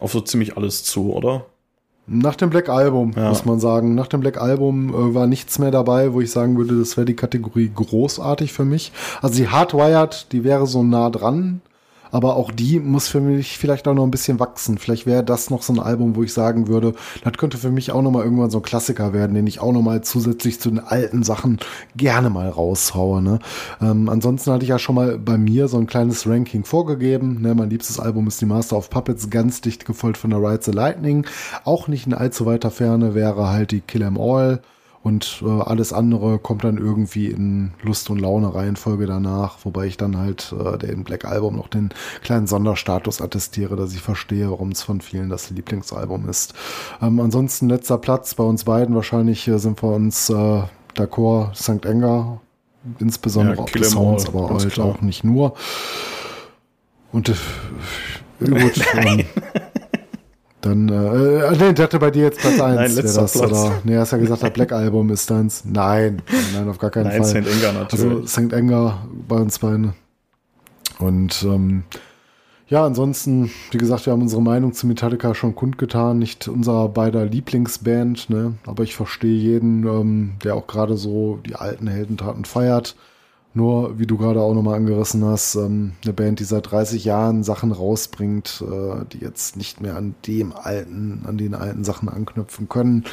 auf 0.00 0.10
so 0.10 0.20
ziemlich 0.20 0.56
alles 0.56 0.82
zu, 0.82 1.14
oder? 1.14 1.46
Nach 2.06 2.34
dem 2.34 2.50
Black 2.50 2.68
Album, 2.68 3.12
ja. 3.16 3.28
muss 3.28 3.44
man 3.44 3.60
sagen. 3.60 3.94
Nach 3.94 4.06
dem 4.06 4.20
Black 4.20 4.38
Album 4.40 4.90
äh, 4.90 5.14
war 5.14 5.26
nichts 5.26 5.58
mehr 5.58 5.70
dabei, 5.70 6.12
wo 6.12 6.20
ich 6.20 6.30
sagen 6.30 6.56
würde, 6.56 6.78
das 6.78 6.96
wäre 6.96 7.06
die 7.06 7.16
Kategorie 7.16 7.70
großartig 7.74 8.52
für 8.52 8.64
mich. 8.64 8.92
Also 9.22 9.36
die 9.36 9.48
Hardwired, 9.48 10.32
die 10.32 10.44
wäre 10.44 10.66
so 10.66 10.82
nah 10.82 11.10
dran 11.10 11.62
aber 12.14 12.36
auch 12.36 12.52
die 12.52 12.78
muss 12.78 13.08
für 13.08 13.20
mich 13.20 13.58
vielleicht 13.58 13.88
auch 13.88 13.94
noch 13.94 14.04
ein 14.04 14.12
bisschen 14.12 14.38
wachsen. 14.38 14.78
Vielleicht 14.78 15.04
wäre 15.04 15.24
das 15.24 15.50
noch 15.50 15.62
so 15.62 15.72
ein 15.72 15.80
Album, 15.80 16.14
wo 16.14 16.22
ich 16.22 16.32
sagen 16.32 16.68
würde, 16.68 16.94
das 17.24 17.32
könnte 17.32 17.58
für 17.58 17.72
mich 17.72 17.90
auch 17.90 18.02
noch 18.02 18.12
mal 18.12 18.22
irgendwann 18.22 18.50
so 18.50 18.58
ein 18.58 18.62
Klassiker 18.62 19.12
werden, 19.12 19.34
den 19.34 19.48
ich 19.48 19.58
auch 19.58 19.72
noch 19.72 19.82
mal 19.82 20.00
zusätzlich 20.02 20.60
zu 20.60 20.70
den 20.70 20.78
alten 20.78 21.24
Sachen 21.24 21.58
gerne 21.96 22.30
mal 22.30 22.48
raushaue. 22.48 23.20
Ne? 23.20 23.40
Ähm, 23.82 24.08
ansonsten 24.08 24.52
hatte 24.52 24.62
ich 24.62 24.68
ja 24.68 24.78
schon 24.78 24.94
mal 24.94 25.18
bei 25.18 25.36
mir 25.36 25.66
so 25.66 25.76
ein 25.76 25.88
kleines 25.88 26.24
Ranking 26.24 26.62
vorgegeben. 26.62 27.42
Ne? 27.42 27.52
Mein 27.56 27.70
liebstes 27.70 27.98
Album 27.98 28.28
ist 28.28 28.40
die 28.40 28.46
Master 28.46 28.76
of 28.76 28.90
Puppets, 28.90 29.28
ganz 29.28 29.60
dicht 29.60 29.84
gefolgt 29.84 30.16
von 30.16 30.30
der 30.30 30.38
Ride 30.38 30.62
the 30.62 30.70
Lightning. 30.70 31.26
Auch 31.64 31.88
nicht 31.88 32.06
in 32.06 32.14
allzu 32.14 32.46
weiter 32.46 32.70
Ferne 32.70 33.16
wäre 33.16 33.50
halt 33.50 33.72
die 33.72 33.80
Kill 33.80 34.02
'Em 34.02 34.20
All. 34.20 34.60
Und 35.04 35.42
äh, 35.46 35.60
alles 35.60 35.92
andere 35.92 36.38
kommt 36.38 36.64
dann 36.64 36.78
irgendwie 36.78 37.26
in 37.26 37.72
Lust 37.82 38.08
und 38.08 38.18
Laune 38.18 38.54
Reihenfolge 38.54 39.04
danach, 39.04 39.58
wobei 39.64 39.84
ich 39.84 39.98
dann 39.98 40.16
halt 40.16 40.54
äh, 40.58 40.78
den 40.78 41.04
Black 41.04 41.26
Album 41.26 41.56
noch 41.56 41.68
den 41.68 41.90
kleinen 42.22 42.46
Sonderstatus 42.46 43.20
attestiere, 43.20 43.76
dass 43.76 43.92
ich 43.92 44.00
verstehe, 44.00 44.50
warum 44.50 44.70
es 44.70 44.82
von 44.82 45.02
vielen 45.02 45.28
das 45.28 45.50
Lieblingsalbum 45.50 46.26
ist. 46.26 46.54
Ähm, 47.02 47.20
ansonsten 47.20 47.68
letzter 47.68 47.98
Platz 47.98 48.34
bei 48.34 48.44
uns 48.44 48.64
beiden. 48.64 48.94
Wahrscheinlich 48.94 49.46
äh, 49.46 49.58
sind 49.58 49.82
wir 49.82 49.90
uns 49.90 50.30
äh, 50.30 50.62
d'accord 50.96 51.54
St. 51.54 51.84
Enger, 51.84 52.40
insbesondere 52.98 53.56
ja, 53.56 53.62
auch 53.62 53.68
die 53.68 53.84
Sounds, 53.84 54.26
aber 54.26 54.48
halt 54.48 54.70
klar. 54.70 54.86
auch 54.86 55.02
nicht 55.02 55.22
nur. 55.22 55.52
Und 57.12 57.28
äh, 57.28 57.34
gut, 58.40 58.80
ähm, 58.94 59.26
Dann, 60.64 60.88
äh, 60.88 60.94
äh, 60.94 61.50
nee, 61.58 61.72
der 61.74 61.84
hatte 61.84 61.98
bei 61.98 62.10
dir 62.10 62.22
jetzt 62.22 62.38
Platz 62.38 62.58
1. 62.58 62.76
Nein, 62.76 62.94
letzter 62.94 63.20
das, 63.22 63.32
Platz. 63.34 63.50
Oder, 63.50 63.72
nee, 63.84 63.98
hast 63.98 64.12
ja 64.12 64.18
gesagt, 64.18 64.42
der 64.42 64.48
Black 64.48 64.72
Album 64.72 65.10
ist 65.10 65.30
deins. 65.30 65.62
Nein, 65.66 66.22
nein, 66.54 66.68
auf 66.70 66.78
gar 66.78 66.90
keinen 66.90 67.08
nein, 67.08 67.22
Fall. 67.22 67.42
St. 67.42 67.48
Enger 67.48 67.72
natürlich. 67.72 68.06
Also 68.06 68.26
St. 68.26 68.52
Enger 68.54 69.06
bei 69.28 69.36
uns 69.36 69.58
beiden. 69.58 69.92
Und 70.98 71.42
ähm, 71.42 71.82
ja, 72.66 72.86
ansonsten, 72.86 73.50
wie 73.72 73.76
gesagt, 73.76 74.06
wir 74.06 74.14
haben 74.14 74.22
unsere 74.22 74.40
Meinung 74.40 74.72
zu 74.72 74.86
Metallica 74.86 75.34
schon 75.34 75.54
kundgetan. 75.54 76.18
Nicht 76.18 76.48
unser 76.48 76.88
beider 76.88 77.26
Lieblingsband, 77.26 78.30
ne? 78.30 78.54
aber 78.64 78.84
ich 78.84 78.96
verstehe 78.96 79.36
jeden, 79.36 79.86
ähm, 79.86 80.32
der 80.44 80.54
auch 80.54 80.66
gerade 80.66 80.96
so 80.96 81.40
die 81.44 81.56
alten 81.56 81.88
Heldentaten 81.88 82.46
feiert. 82.46 82.96
Nur, 83.56 84.00
wie 84.00 84.06
du 84.06 84.18
gerade 84.18 84.40
auch 84.40 84.52
nochmal 84.52 84.74
angerissen 84.74 85.24
hast, 85.24 85.54
ähm, 85.54 85.92
eine 86.02 86.12
Band, 86.12 86.40
die 86.40 86.44
seit 86.44 86.70
30 86.70 87.04
Jahren 87.04 87.44
Sachen 87.44 87.70
rausbringt, 87.70 88.64
äh, 88.66 89.04
die 89.12 89.18
jetzt 89.18 89.56
nicht 89.56 89.80
mehr 89.80 89.96
an 89.96 90.16
dem 90.26 90.52
alten, 90.52 91.22
an 91.24 91.38
den 91.38 91.54
alten 91.54 91.84
Sachen 91.84 92.08
anknüpfen 92.08 92.68
können, 92.68 93.04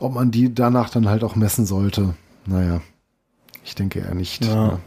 ob 0.00 0.14
man 0.14 0.30
die 0.30 0.54
danach 0.54 0.88
dann 0.88 1.08
halt 1.08 1.22
auch 1.22 1.36
messen 1.36 1.66
sollte. 1.66 2.14
Naja, 2.46 2.80
ich 3.62 3.74
denke 3.74 4.00
eher 4.00 4.14
nicht. 4.14 4.42
Ja. 4.44 4.54
Ne? 4.54 4.78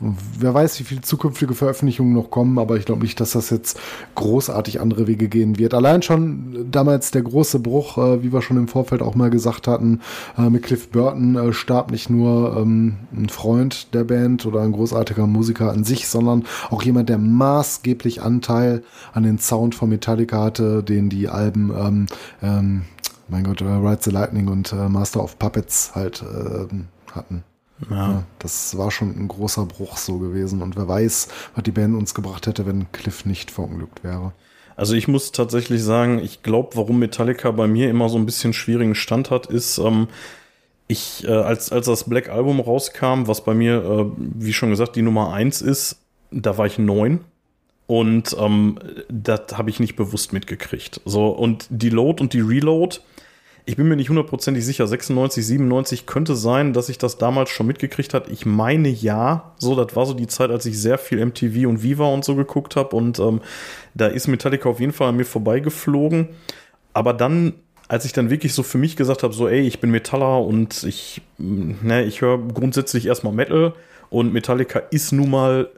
Wer 0.00 0.54
weiß, 0.54 0.80
wie 0.80 0.84
viele 0.84 1.00
zukünftige 1.02 1.54
Veröffentlichungen 1.54 2.12
noch 2.12 2.30
kommen, 2.30 2.58
aber 2.58 2.76
ich 2.76 2.84
glaube 2.84 3.02
nicht, 3.02 3.20
dass 3.20 3.32
das 3.32 3.50
jetzt 3.50 3.78
großartig 4.14 4.80
andere 4.80 5.06
Wege 5.06 5.28
gehen 5.28 5.58
wird. 5.58 5.74
Allein 5.74 6.02
schon 6.02 6.70
damals 6.70 7.10
der 7.10 7.22
große 7.22 7.58
Bruch, 7.60 7.98
äh, 7.98 8.22
wie 8.22 8.32
wir 8.32 8.42
schon 8.42 8.56
im 8.56 8.68
Vorfeld 8.68 9.02
auch 9.02 9.14
mal 9.14 9.30
gesagt 9.30 9.66
hatten, 9.68 10.00
äh, 10.36 10.50
mit 10.50 10.64
Cliff 10.64 10.90
Burton 10.90 11.36
äh, 11.36 11.52
starb 11.52 11.90
nicht 11.90 12.10
nur 12.10 12.56
ähm, 12.56 12.96
ein 13.14 13.28
Freund 13.28 13.94
der 13.94 14.04
Band 14.04 14.46
oder 14.46 14.62
ein 14.62 14.72
großartiger 14.72 15.26
Musiker 15.26 15.72
an 15.72 15.84
sich, 15.84 16.08
sondern 16.08 16.44
auch 16.70 16.82
jemand, 16.82 17.08
der 17.08 17.18
maßgeblich 17.18 18.22
Anteil 18.22 18.82
an 19.12 19.22
den 19.22 19.38
Sound 19.38 19.74
von 19.74 19.88
Metallica 19.88 20.42
hatte, 20.42 20.82
den 20.82 21.08
die 21.08 21.28
Alben 21.28 21.72
ähm, 21.76 22.06
ähm, 22.42 22.82
mein 23.28 23.44
Gott, 23.44 23.62
Ride 23.62 23.98
the 24.00 24.10
Lightning 24.10 24.48
und 24.48 24.72
äh, 24.72 24.88
Master 24.88 25.22
of 25.22 25.38
Puppets 25.38 25.92
halt 25.94 26.22
äh, 26.22 26.66
hatten. 27.12 27.44
Ja. 27.90 28.24
Das 28.38 28.76
war 28.78 28.90
schon 28.90 29.10
ein 29.10 29.28
großer 29.28 29.66
Bruch 29.66 29.96
so 29.96 30.18
gewesen. 30.18 30.62
Und 30.62 30.76
wer 30.76 30.88
weiß, 30.88 31.28
was 31.54 31.64
die 31.64 31.70
Band 31.70 31.96
uns 31.96 32.14
gebracht 32.14 32.46
hätte, 32.46 32.66
wenn 32.66 32.90
Cliff 32.92 33.24
nicht 33.24 33.50
verunglückt 33.50 34.04
wäre. 34.04 34.32
Also 34.76 34.94
ich 34.94 35.08
muss 35.08 35.32
tatsächlich 35.32 35.82
sagen, 35.82 36.18
ich 36.18 36.42
glaube, 36.42 36.76
warum 36.76 36.98
Metallica 36.98 37.50
bei 37.50 37.66
mir 37.66 37.90
immer 37.90 38.08
so 38.08 38.18
ein 38.18 38.26
bisschen 38.26 38.52
schwierigen 38.52 38.94
Stand 38.94 39.30
hat, 39.30 39.46
ist, 39.46 39.78
ähm, 39.78 40.08
ich, 40.88 41.24
äh, 41.26 41.32
als, 41.32 41.72
als 41.72 41.86
das 41.86 42.08
Black 42.08 42.28
Album 42.28 42.60
rauskam, 42.60 43.26
was 43.26 43.44
bei 43.44 43.54
mir, 43.54 43.82
äh, 43.84 44.12
wie 44.16 44.52
schon 44.52 44.70
gesagt, 44.70 44.96
die 44.96 45.02
Nummer 45.02 45.32
eins 45.32 45.62
ist, 45.62 45.98
da 46.30 46.58
war 46.58 46.66
ich 46.66 46.78
neun. 46.78 47.20
Und 47.86 48.34
ähm, 48.38 48.78
das 49.08 49.58
habe 49.58 49.70
ich 49.70 49.78
nicht 49.78 49.94
bewusst 49.94 50.32
mitgekriegt. 50.32 51.00
So, 51.04 51.28
und 51.28 51.66
die 51.68 51.90
Load 51.90 52.22
und 52.22 52.32
die 52.32 52.40
Reload, 52.40 52.98
ich 53.66 53.76
bin 53.76 53.88
mir 53.88 53.96
nicht 53.96 54.10
hundertprozentig 54.10 54.64
sicher, 54.64 54.86
96, 54.86 55.46
97 55.46 56.06
könnte 56.06 56.36
sein, 56.36 56.74
dass 56.74 56.90
ich 56.90 56.98
das 56.98 57.16
damals 57.16 57.48
schon 57.48 57.66
mitgekriegt 57.66 58.12
hat. 58.12 58.28
Ich 58.28 58.44
meine 58.44 58.88
ja, 58.88 59.54
so, 59.56 59.74
das 59.74 59.96
war 59.96 60.04
so 60.04 60.12
die 60.12 60.26
Zeit, 60.26 60.50
als 60.50 60.66
ich 60.66 60.78
sehr 60.78 60.98
viel 60.98 61.24
MTV 61.24 61.66
und 61.66 61.82
Viva 61.82 62.06
und 62.06 62.24
so 62.24 62.34
geguckt 62.34 62.76
habe 62.76 62.94
und 62.94 63.18
ähm, 63.18 63.40
da 63.94 64.06
ist 64.06 64.28
Metallica 64.28 64.68
auf 64.68 64.80
jeden 64.80 64.92
Fall 64.92 65.08
an 65.08 65.16
mir 65.16 65.24
vorbeigeflogen. 65.24 66.28
Aber 66.92 67.14
dann, 67.14 67.54
als 67.88 68.04
ich 68.04 68.12
dann 68.12 68.28
wirklich 68.28 68.52
so 68.52 68.62
für 68.62 68.78
mich 68.78 68.96
gesagt 68.96 69.22
habe, 69.22 69.32
so, 69.32 69.48
ey, 69.48 69.62
ich 69.62 69.80
bin 69.80 69.90
Metaller 69.90 70.42
und 70.42 70.84
ich, 70.84 71.22
ne, 71.38 72.04
ich 72.04 72.20
höre 72.20 72.38
grundsätzlich 72.38 73.06
erstmal 73.06 73.32
Metal 73.32 73.72
und 74.10 74.32
Metallica 74.32 74.78
ist 74.78 75.12
nun 75.12 75.30
mal 75.30 75.70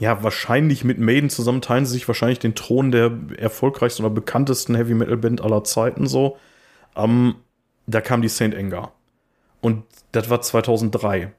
ja, 0.00 0.24
wahrscheinlich 0.24 0.82
mit 0.82 0.98
Maiden 0.98 1.30
zusammen 1.30 1.60
teilen 1.60 1.86
sie 1.86 1.92
sich 1.92 2.08
wahrscheinlich 2.08 2.40
den 2.40 2.56
Thron 2.56 2.90
der 2.90 3.12
erfolgreichsten 3.36 4.04
oder 4.04 4.12
bekanntesten 4.12 4.74
Heavy 4.74 4.94
Metal 4.94 5.16
Band 5.16 5.40
aller 5.40 5.62
Zeiten 5.62 6.08
so. 6.08 6.36
Ähm, 6.98 7.36
da 7.86 8.00
kam 8.00 8.20
die 8.20 8.28
Saint 8.28 8.54
Anger. 8.54 8.92
Und 9.60 9.84
das 10.12 10.28
war 10.30 10.40
2003. 10.40 11.32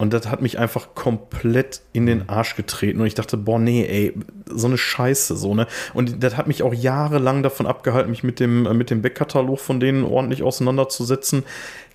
Und 0.00 0.12
das 0.12 0.28
hat 0.28 0.40
mich 0.40 0.60
einfach 0.60 0.94
komplett 0.94 1.80
in 1.92 2.06
den 2.06 2.28
Arsch 2.28 2.54
getreten. 2.54 3.00
Und 3.00 3.08
ich 3.08 3.16
dachte, 3.16 3.36
boah, 3.36 3.58
nee, 3.58 3.84
ey, 3.84 4.14
so 4.46 4.68
eine 4.68 4.78
Scheiße, 4.78 5.36
so, 5.36 5.56
ne? 5.56 5.66
Und 5.92 6.22
das 6.22 6.36
hat 6.36 6.46
mich 6.46 6.62
auch 6.62 6.72
jahrelang 6.72 7.42
davon 7.42 7.66
abgehalten, 7.66 8.10
mich 8.10 8.22
mit 8.22 8.38
dem, 8.38 8.64
äh, 8.64 8.74
mit 8.74 8.90
dem 8.90 9.02
Backkatalog 9.02 9.58
von 9.58 9.80
denen 9.80 10.04
ordentlich 10.04 10.44
auseinanderzusetzen. 10.44 11.42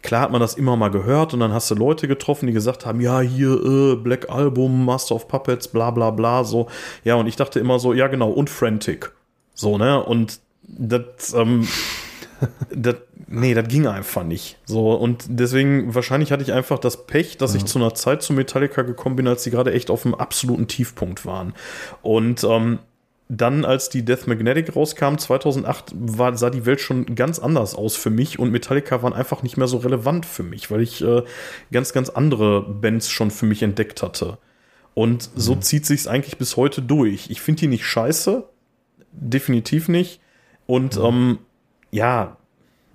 Klar 0.02 0.24
hat 0.24 0.32
man 0.32 0.42
das 0.42 0.56
immer 0.56 0.76
mal 0.76 0.92
gehört 0.92 1.34
und 1.34 1.40
dann 1.40 1.54
hast 1.54 1.72
du 1.72 1.76
Leute 1.76 2.10
getroffen, 2.10 2.48
die 2.48 2.54
gesagt 2.54 2.86
haben, 2.86 3.00
ja, 3.00 3.22
hier, 3.22 3.54
äh, 3.64 3.96
Black 3.96 4.30
Album, 4.30 4.84
Master 4.84 5.16
of 5.16 5.30
Puppets, 5.30 5.70
bla, 5.70 5.90
bla, 5.92 6.12
bla, 6.12 6.44
so. 6.44 6.68
Ja, 7.06 7.16
und 7.16 7.28
ich 7.28 7.38
dachte 7.38 7.62
immer 7.62 7.80
so, 7.80 7.94
ja, 7.94 8.08
genau, 8.08 8.32
und 8.32 8.50
Frantic. 8.50 9.14
So, 9.54 9.78
ne? 9.78 10.04
Und 10.04 10.42
das, 10.64 11.34
ähm, 11.34 11.66
das, 12.76 12.96
nee, 13.28 13.54
das 13.54 13.68
ging 13.68 13.88
einfach 13.88 14.24
nicht. 14.24 14.58
So, 14.66 14.94
und 14.94 15.26
deswegen, 15.28 15.94
wahrscheinlich 15.96 16.32
hatte 16.32 16.44
ich 16.44 16.54
einfach 16.54 16.80
das 16.80 17.06
Pech, 17.08 17.38
dass 17.38 17.54
ja. 17.54 17.60
ich 17.60 17.66
zu 17.66 17.80
einer 17.80 17.94
Zeit 17.94 18.22
zu 18.22 18.34
Metallica 18.34 18.82
gekommen 18.82 19.16
bin, 19.16 19.28
als 19.28 19.44
die 19.44 19.52
gerade 19.52 19.74
echt 19.74 19.90
auf 19.90 20.06
einem 20.06 20.16
absoluten 20.16 20.68
Tiefpunkt 20.68 21.26
waren. 21.26 21.54
Und 22.02 22.44
ähm, 22.44 22.80
dann, 23.30 23.66
als 23.66 23.90
die 23.90 24.04
Death 24.04 24.28
Magnetic 24.28 24.76
rauskam, 24.76 25.16
2008, 25.18 25.94
war, 25.96 26.38
sah 26.38 26.50
die 26.50 26.66
Welt 26.66 26.82
schon 26.82 27.16
ganz 27.16 27.40
anders 27.40 27.74
aus 27.74 27.96
für 27.96 28.10
mich 28.10 28.38
und 28.38 28.52
Metallica 28.52 29.02
waren 29.02 29.14
einfach 29.14 29.44
nicht 29.44 29.58
mehr 29.58 29.68
so 29.68 29.78
relevant 29.78 30.26
für 30.26 30.44
mich, 30.44 30.70
weil 30.70 30.82
ich 30.82 31.02
äh, 31.02 31.24
ganz, 31.72 31.94
ganz 31.94 32.10
andere 32.10 32.62
Bands 32.62 33.10
schon 33.10 33.32
für 33.32 33.46
mich 33.46 33.64
entdeckt 33.64 34.04
hatte. 34.04 34.38
Und 34.94 35.30
so 35.36 35.56
mhm. 35.56 35.62
zieht 35.62 35.86
sich's 35.86 36.08
eigentlich 36.08 36.38
bis 36.38 36.58
heute 36.58 36.82
durch. 36.82 37.30
Ich 37.30 37.42
finde 37.42 37.62
die 37.62 37.68
nicht 37.68 37.86
scheiße, 37.86 38.44
definitiv 39.12 39.88
nicht. 39.88 40.20
Und 40.68 40.98
mhm. 40.98 41.06
ähm, 41.06 41.38
ja, 41.94 42.38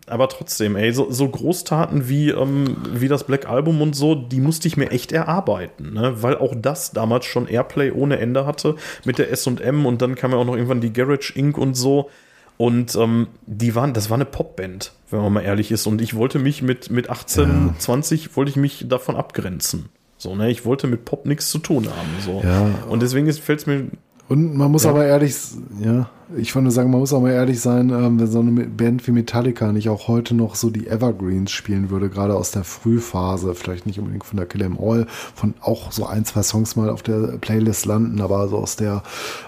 aber 0.07 0.29
trotzdem, 0.29 0.77
ey, 0.77 0.93
so, 0.93 1.11
so 1.11 1.29
Großtaten 1.29 2.09
wie, 2.09 2.31
ähm, 2.31 2.77
wie 2.93 3.09
das 3.09 3.25
Black 3.25 3.49
Album 3.49 3.81
und 3.81 3.95
so, 3.95 4.15
die 4.15 4.41
musste 4.41 4.67
ich 4.67 4.77
mir 4.77 4.91
echt 4.91 5.13
erarbeiten, 5.13 5.95
ne? 5.95 6.23
weil 6.23 6.37
auch 6.37 6.55
das 6.57 6.93
damals 6.93 7.27
schon 7.27 7.47
Airplay 7.47 7.91
ohne 7.93 8.19
Ende 8.19 8.47
hatte 8.47 8.77
mit 9.05 9.19
der 9.19 9.35
SM 9.35 9.87
und 9.87 10.03
dann 10.03 10.15
kam 10.15 10.33
ja 10.33 10.39
auch 10.39 10.45
noch 10.45 10.55
irgendwann 10.55 10.81
die 10.81 10.93
Garage 10.93 11.33
Inc. 11.35 11.59
und 11.59 11.75
so. 11.75 12.11
Und 12.57 12.97
ähm, 12.97 13.29
die 13.47 13.77
waren, 13.77 13.95
das 13.95 14.11
war 14.11 14.17
eine 14.17 14.25
Popband, 14.25 14.93
wenn 15.11 15.21
man 15.21 15.33
mal 15.33 15.43
ehrlich 15.43 15.71
ist. 15.71 15.87
Und 15.87 16.03
ich 16.03 16.17
wollte 16.17 16.41
mich 16.41 16.61
mit, 16.61 16.91
mit 16.91 17.09
18, 17.09 17.45
ja. 17.45 17.75
20, 17.79 18.37
wollte 18.37 18.51
ich 18.51 18.57
mich 18.57 18.87
davon 18.89 19.15
abgrenzen. 19.15 19.91
So, 20.17 20.35
ne, 20.35 20.51
ich 20.51 20.65
wollte 20.65 20.89
mit 20.89 21.05
Pop 21.05 21.25
nichts 21.25 21.51
zu 21.51 21.59
tun 21.59 21.87
haben. 21.87 22.09
So. 22.21 22.43
Ja. 22.43 22.69
Und 22.89 23.01
deswegen 23.01 23.33
fällt 23.33 23.61
es 23.61 23.67
mir 23.67 23.87
Und 24.29 24.57
man 24.57 24.71
muss 24.71 24.85
ja. 24.85 24.91
aber 24.91 25.07
ehrlich, 25.07 25.35
ja, 25.81 26.11
ich 26.37 26.55
würde 26.55 26.71
sagen, 26.71 26.91
man 26.91 27.01
muss 27.01 27.15
auch 27.15 27.23
mal 27.23 27.33
ehrlich 27.33 27.61
sein, 27.61 27.89
ähm, 27.89 28.21
wenn 28.21 28.27
so 28.27 28.41
eine 28.41 28.67
Band 28.67 29.07
wie 29.07 29.13
Metallica 29.13 29.73
nicht 29.73 29.89
auch 29.89 30.09
heute 30.09 30.35
noch 30.35 30.55
so 30.55 30.69
die 30.69 30.87
Evergreens 30.87 31.51
spielen 31.51 31.89
würde, 31.89 32.11
gerade 32.11 32.35
aus 32.35 32.51
der 32.51 32.65
Frühphase, 32.65 33.55
vielleicht 33.55 33.87
nicht 33.87 33.99
unbedingt 33.99 34.25
von 34.25 34.37
der 34.37 34.45
Kill 34.45 34.61
Em 34.61 34.79
All, 34.79 35.07
von 35.35 35.55
auch 35.61 35.93
so 35.93 36.05
ein, 36.05 36.27
zwei 36.27 36.43
Songs 36.43 36.77
mal 36.77 36.91
auf 36.91 37.03
der 37.03 37.39
Playlist 37.39 37.87
landen, 37.87 38.21
aber 38.21 38.49
so 38.49 38.59
aus 38.59 38.77
der 38.77 39.03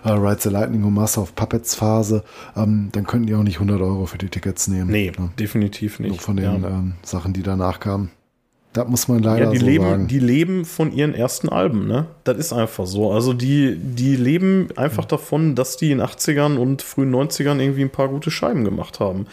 äh, 0.05 0.11
Ride 0.11 0.41
the 0.41 0.49
Lightning 0.49 0.85
und 0.85 0.95
Master 0.95 1.21
of 1.21 1.35
Puppets 1.35 1.75
Phase, 1.75 2.25
ähm, 2.57 2.89
dann 2.93 3.07
könnten 3.07 3.27
die 3.27 3.35
auch 3.35 3.43
nicht 3.43 3.57
100 3.57 3.81
Euro 3.83 4.07
für 4.07 4.19
die 4.19 4.29
Tickets 4.29 4.67
nehmen. 4.67 4.91
Nee, 4.91 5.13
ne? 5.19 5.31
definitiv 5.39 6.01
nicht. 6.01 6.11
Nur 6.11 6.19
von 6.19 6.37
den 6.37 6.63
ja. 6.63 6.69
ähm, 6.69 6.95
Sachen, 7.03 7.35
die 7.35 7.43
danach 7.43 7.81
kamen. 7.81 8.11
Das 8.73 8.87
muss 8.87 9.09
man 9.09 9.21
leider 9.21 9.47
ja, 9.47 9.51
die 9.51 9.59
so 9.59 9.67
leben, 9.67 9.85
sagen. 9.85 10.07
Die 10.07 10.21
leben 10.21 10.65
von 10.65 10.93
ihren 10.93 11.13
ersten 11.13 11.49
Alben, 11.49 11.89
ne? 11.89 12.07
Das 12.23 12.37
ist 12.37 12.53
einfach 12.53 12.87
so. 12.87 13.11
Also 13.11 13.33
die, 13.33 13.77
die 13.77 14.15
leben 14.15 14.69
einfach 14.77 15.05
davon, 15.05 15.57
dass 15.57 15.77
die 15.77 15.91
in 15.91 16.01
80ern 16.01 16.57
und 16.57 16.81
frühen 16.81 17.13
90ern 17.13 17.59
irgendwie 17.59 17.83
ein 17.83 17.91
paar 17.91 18.09
gute 18.09 18.31
Scheiben 18.31 18.65
gemacht 18.65 19.01
haben. 19.01 19.27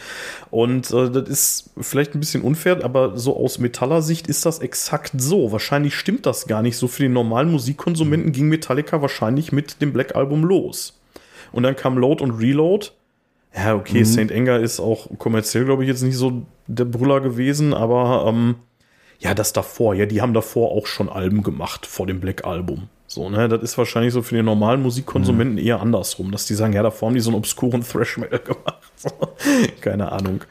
Und 0.50 0.90
äh, 0.90 1.08
das 1.08 1.28
ist 1.28 1.70
vielleicht 1.80 2.16
ein 2.16 2.20
bisschen 2.20 2.42
unfair, 2.42 2.84
aber 2.84 3.16
so 3.16 3.36
aus 3.36 3.60
Metaller 3.60 4.02
Sicht 4.02 4.26
ist 4.26 4.44
das 4.44 4.58
exakt 4.58 5.12
so. 5.16 5.52
Wahrscheinlich 5.52 5.94
stimmt 5.94 6.26
das 6.26 6.48
gar 6.48 6.62
nicht 6.62 6.76
so. 6.76 6.88
Für 6.88 7.04
den 7.04 7.12
normalen 7.12 7.52
Musikkonsumenten 7.52 8.32
ging 8.32 8.48
Metallica 8.48 9.02
wahrscheinlich 9.02 9.52
mit 9.52 9.80
dem 9.80 9.92
Black 9.92 10.16
Album 10.16 10.42
los. 10.42 10.98
Und 11.52 11.62
dann 11.62 11.76
kam 11.76 11.96
Load 11.96 12.24
und 12.24 12.32
Reload. 12.32 12.88
Ja, 13.54 13.76
okay, 13.76 14.00
mhm. 14.00 14.04
St. 14.04 14.32
Anger 14.32 14.58
ist 14.58 14.80
auch 14.80 15.06
kommerziell, 15.18 15.64
glaube 15.64 15.84
ich, 15.84 15.88
jetzt 15.88 16.02
nicht 16.02 16.16
so 16.16 16.42
der 16.66 16.84
Brüller 16.84 17.20
gewesen, 17.20 17.72
aber 17.72 18.26
ähm, 18.28 18.56
ja, 19.18 19.34
das 19.34 19.52
davor, 19.52 19.94
ja, 19.94 20.06
die 20.06 20.20
haben 20.20 20.34
davor 20.34 20.70
auch 20.70 20.86
schon 20.86 21.08
Alben 21.08 21.42
gemacht 21.42 21.86
vor 21.86 22.06
dem 22.06 22.20
Black 22.20 22.44
Album. 22.44 22.88
So, 23.06 23.30
ne, 23.30 23.48
das 23.48 23.62
ist 23.62 23.78
wahrscheinlich 23.78 24.12
so 24.12 24.22
für 24.22 24.36
den 24.36 24.44
normalen 24.44 24.82
Musikkonsumenten 24.82 25.56
mhm. 25.56 25.66
eher 25.66 25.80
andersrum, 25.80 26.30
dass 26.30 26.44
die 26.44 26.54
sagen, 26.54 26.74
ja, 26.74 26.82
davor 26.82 27.08
haben 27.08 27.14
die 27.14 27.20
so 27.20 27.30
einen 27.30 27.38
obskuren 27.38 27.82
Thrash 27.82 28.18
Metal 28.18 28.38
gemacht. 28.44 28.82
Keine 29.80 30.12
Ahnung. 30.12 30.42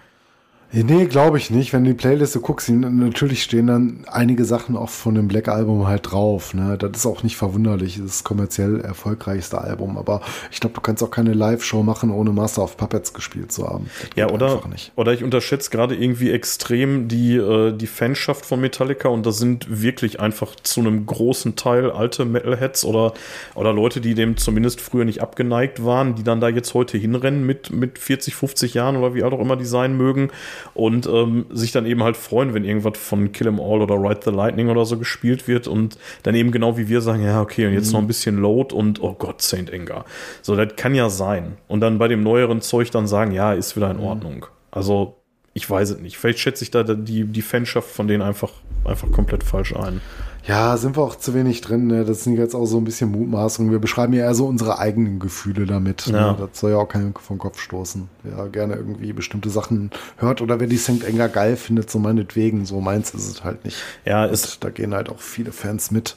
Nee, 0.74 1.06
glaube 1.06 1.38
ich 1.38 1.50
nicht. 1.50 1.72
Wenn 1.72 1.86
du 1.86 1.92
die 1.92 1.96
Playliste 1.96 2.42
guckst, 2.42 2.70
natürlich 2.70 3.42
stehen 3.42 3.68
dann 3.68 4.04
einige 4.08 4.44
Sachen 4.44 4.76
auch 4.76 4.90
von 4.90 5.16
dem 5.16 5.30
Black 5.30 5.48
Album 5.48 5.88
halt 5.88 6.12
drauf. 6.12 6.54
Ne? 6.54 6.78
Das 6.78 6.92
ist 6.92 7.06
auch 7.06 7.24
nicht 7.24 7.38
verwunderlich. 7.38 7.96
Das 7.96 8.06
ist 8.06 8.16
das 8.16 8.24
kommerziell 8.26 8.82
erfolgreichste 8.82 9.62
Album. 9.62 9.98
Aber 9.98 10.22
ich 10.52 10.60
glaube, 10.60 10.76
du 10.76 10.82
kannst 10.82 11.02
auch 11.04 11.10
keine 11.10 11.34
Live-Show 11.34 11.84
machen, 11.84 12.12
ohne 12.12 12.32
Master 12.32 12.64
of 12.64 12.76
Puppets 12.76 13.14
gespielt 13.14 13.54
zu 13.54 13.68
haben. 13.68 13.90
Das 14.02 14.10
ja, 14.18 14.30
oder, 14.30 14.62
oder 14.98 15.14
ich 15.14 15.24
unterschätze 15.24 15.70
gerade 15.70 15.96
irgendwie 15.96 16.32
extrem 16.32 17.08
die, 17.08 17.38
äh, 17.38 17.72
die 17.72 17.88
Fanschaft 17.88 18.46
von 18.46 18.60
Metallica 18.60 19.08
und 19.08 19.26
das 19.26 19.38
sind 19.38 19.82
wirklich 19.82 20.20
einfach 20.20 20.54
zu 20.56 20.82
einem 20.82 21.06
großen 21.06 21.56
Teil 21.56 21.92
alte 21.92 22.26
Metalheads 22.26 22.84
oder, 22.84 23.14
oder 23.56 23.72
Leute, 23.72 24.02
die 24.02 24.16
dem 24.16 24.36
zumindest 24.36 24.82
früher 24.82 25.06
nicht 25.06 25.22
abgeneigt 25.22 25.86
waren, 25.86 26.16
die 26.16 26.24
dann 26.24 26.42
da 26.42 26.50
jetzt 26.50 26.74
heute 26.74 26.98
hinrennen 26.98 27.46
mit, 27.46 27.72
mit 27.72 27.98
40, 27.98 28.36
50 28.36 28.74
Jahren 28.74 28.98
oder 28.98 29.16
wie 29.16 29.24
alt 29.24 29.34
auch 29.34 29.40
immer 29.40 29.56
die 29.56 29.66
sein 29.66 29.96
mögen 29.96 30.30
und 30.74 31.08
ähm, 31.08 31.46
sich 31.52 31.72
dann 31.72 31.86
eben 31.86 32.04
halt 32.04 32.18
freuen, 32.18 32.54
wenn 32.54 32.64
irgendwas 32.64 32.98
von 32.98 33.32
Kill 33.32 33.48
'em 33.48 33.60
All 33.60 33.82
oder 33.82 33.96
Ride 33.96 34.22
the 34.26 34.32
Lightning 34.32 34.70
oder 34.70 34.86
so 34.86 34.98
gespielt 34.98 35.48
wird 35.48 35.68
und 35.68 35.98
dann 36.24 36.36
eben 36.36 36.52
genau 36.52 36.78
wie 36.78 36.88
wir 36.88 37.02
sagen, 37.02 37.24
ja, 37.24 37.42
okay, 37.42 37.68
und 37.68 37.74
jetzt 37.74 37.88
mhm. 37.88 37.94
noch 37.94 38.00
ein 38.02 38.08
bisschen 38.08 38.38
Load 38.38 38.74
und 38.74 39.02
oh 39.02 39.14
Gott, 39.14 39.42
Saint 39.42 39.74
Anger. 39.74 40.06
So, 40.42 40.56
das 40.56 40.76
kann 40.76 40.96
ja 40.96 41.10
sein. 41.10 41.58
Und 41.68 41.82
dann 41.82 41.98
bei 41.98 42.08
dem 42.08 42.24
neueren 42.24 42.62
Zeug 42.62 42.92
dann 42.92 43.08
sagen, 43.08 43.32
ja, 43.32 43.54
ist 43.54 43.76
wieder 43.76 43.92
in 43.92 43.98
mhm. 43.98 44.04
Ordnung. 44.04 44.46
Also, 44.72 45.18
ich 45.54 45.68
weiß 45.70 45.90
es 45.90 46.00
nicht. 46.00 46.18
Vielleicht 46.18 46.40
schätze 46.40 46.64
ich 46.64 46.72
da 46.72 46.84
die, 46.84 47.26
die 47.26 47.42
Fanschaft 47.42 47.90
von 47.90 48.08
denen 48.08 48.22
einfach, 48.22 48.52
einfach 48.86 49.12
komplett 49.12 49.44
falsch 49.44 49.76
ein. 49.76 50.02
Ja, 50.48 50.78
sind 50.78 50.96
wir 50.96 51.04
auch 51.04 51.16
zu 51.16 51.34
wenig 51.34 51.60
drin. 51.60 51.88
Ne? 51.88 52.06
Das 52.06 52.24
sind 52.24 52.38
jetzt 52.38 52.56
auch 52.56 52.66
so 52.66 52.78
ein 52.78 52.86
bisschen 52.86 53.12
Mutmaßungen. 53.12 53.70
Wir 53.70 53.80
beschreiben 53.80 54.14
ja 54.14 54.24
eher 54.24 54.34
so 54.34 54.46
unsere 54.46 54.80
eigenen 54.80 55.20
Gefühle 55.20 55.66
damit. 55.66 56.08
Ne? 56.08 56.18
Ja. 56.18 56.32
Ne? 56.32 56.38
Das 56.40 56.60
soll 56.60 56.72
ja 56.72 56.78
auch 56.78 56.88
keinen 56.88 57.14
vom 57.14 57.38
Kopf 57.38 57.60
stoßen. 57.60 58.08
Wer 58.24 58.48
gerne 58.48 58.76
irgendwie 58.76 59.12
bestimmte 59.12 59.50
Sachen 59.50 59.92
hört 60.16 60.42
oder 60.42 60.62
wer 60.62 60.68
die 60.68 60.78
St. 60.78 61.04
Enger 61.04 61.28
geil 61.28 61.58
findet, 61.58 61.92
so 61.92 62.00
meinetwegen. 62.00 62.66
So 62.66 62.80
meins 62.80 63.14
ist 63.14 63.28
es 63.30 63.44
halt 63.44 63.66
nicht. 63.66 63.78
Ja, 64.06 64.24
ist, 64.24 64.64
da 64.64 64.70
gehen 64.70 64.94
halt 64.94 65.10
auch 65.10 65.20
viele 65.20 65.52
Fans 65.52 65.92
mit. 65.92 66.16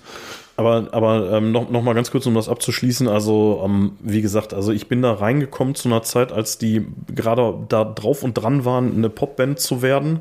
Aber, 0.57 0.89
aber 0.93 1.33
ähm, 1.33 1.51
noch, 1.51 1.69
noch 1.71 1.83
mal 1.83 1.95
ganz 1.95 2.13
kurz, 2.13 2.27
um 2.27 2.35
das 2.35 2.49
abzuschließen. 2.49 3.09
Also, 3.09 3.63
ähm, 3.65 3.93
wie 3.99 4.23
gesagt, 4.23 4.55
also 4.55 4.71
ich 4.71 4.89
bin 4.89 5.03
da 5.03 5.13
reingekommen 5.13 5.75
zu 5.75 5.89
einer 5.89 6.03
Zeit, 6.03 6.31
als 6.31 6.57
die 6.57 6.87
gerade 7.13 7.55
da 7.69 7.85
drauf 7.85 8.23
und 8.23 8.35
dran 8.35 8.65
waren, 8.65 8.95
eine 8.95 9.11
Popband 9.11 9.59
zu 9.59 9.83
werden. 9.83 10.21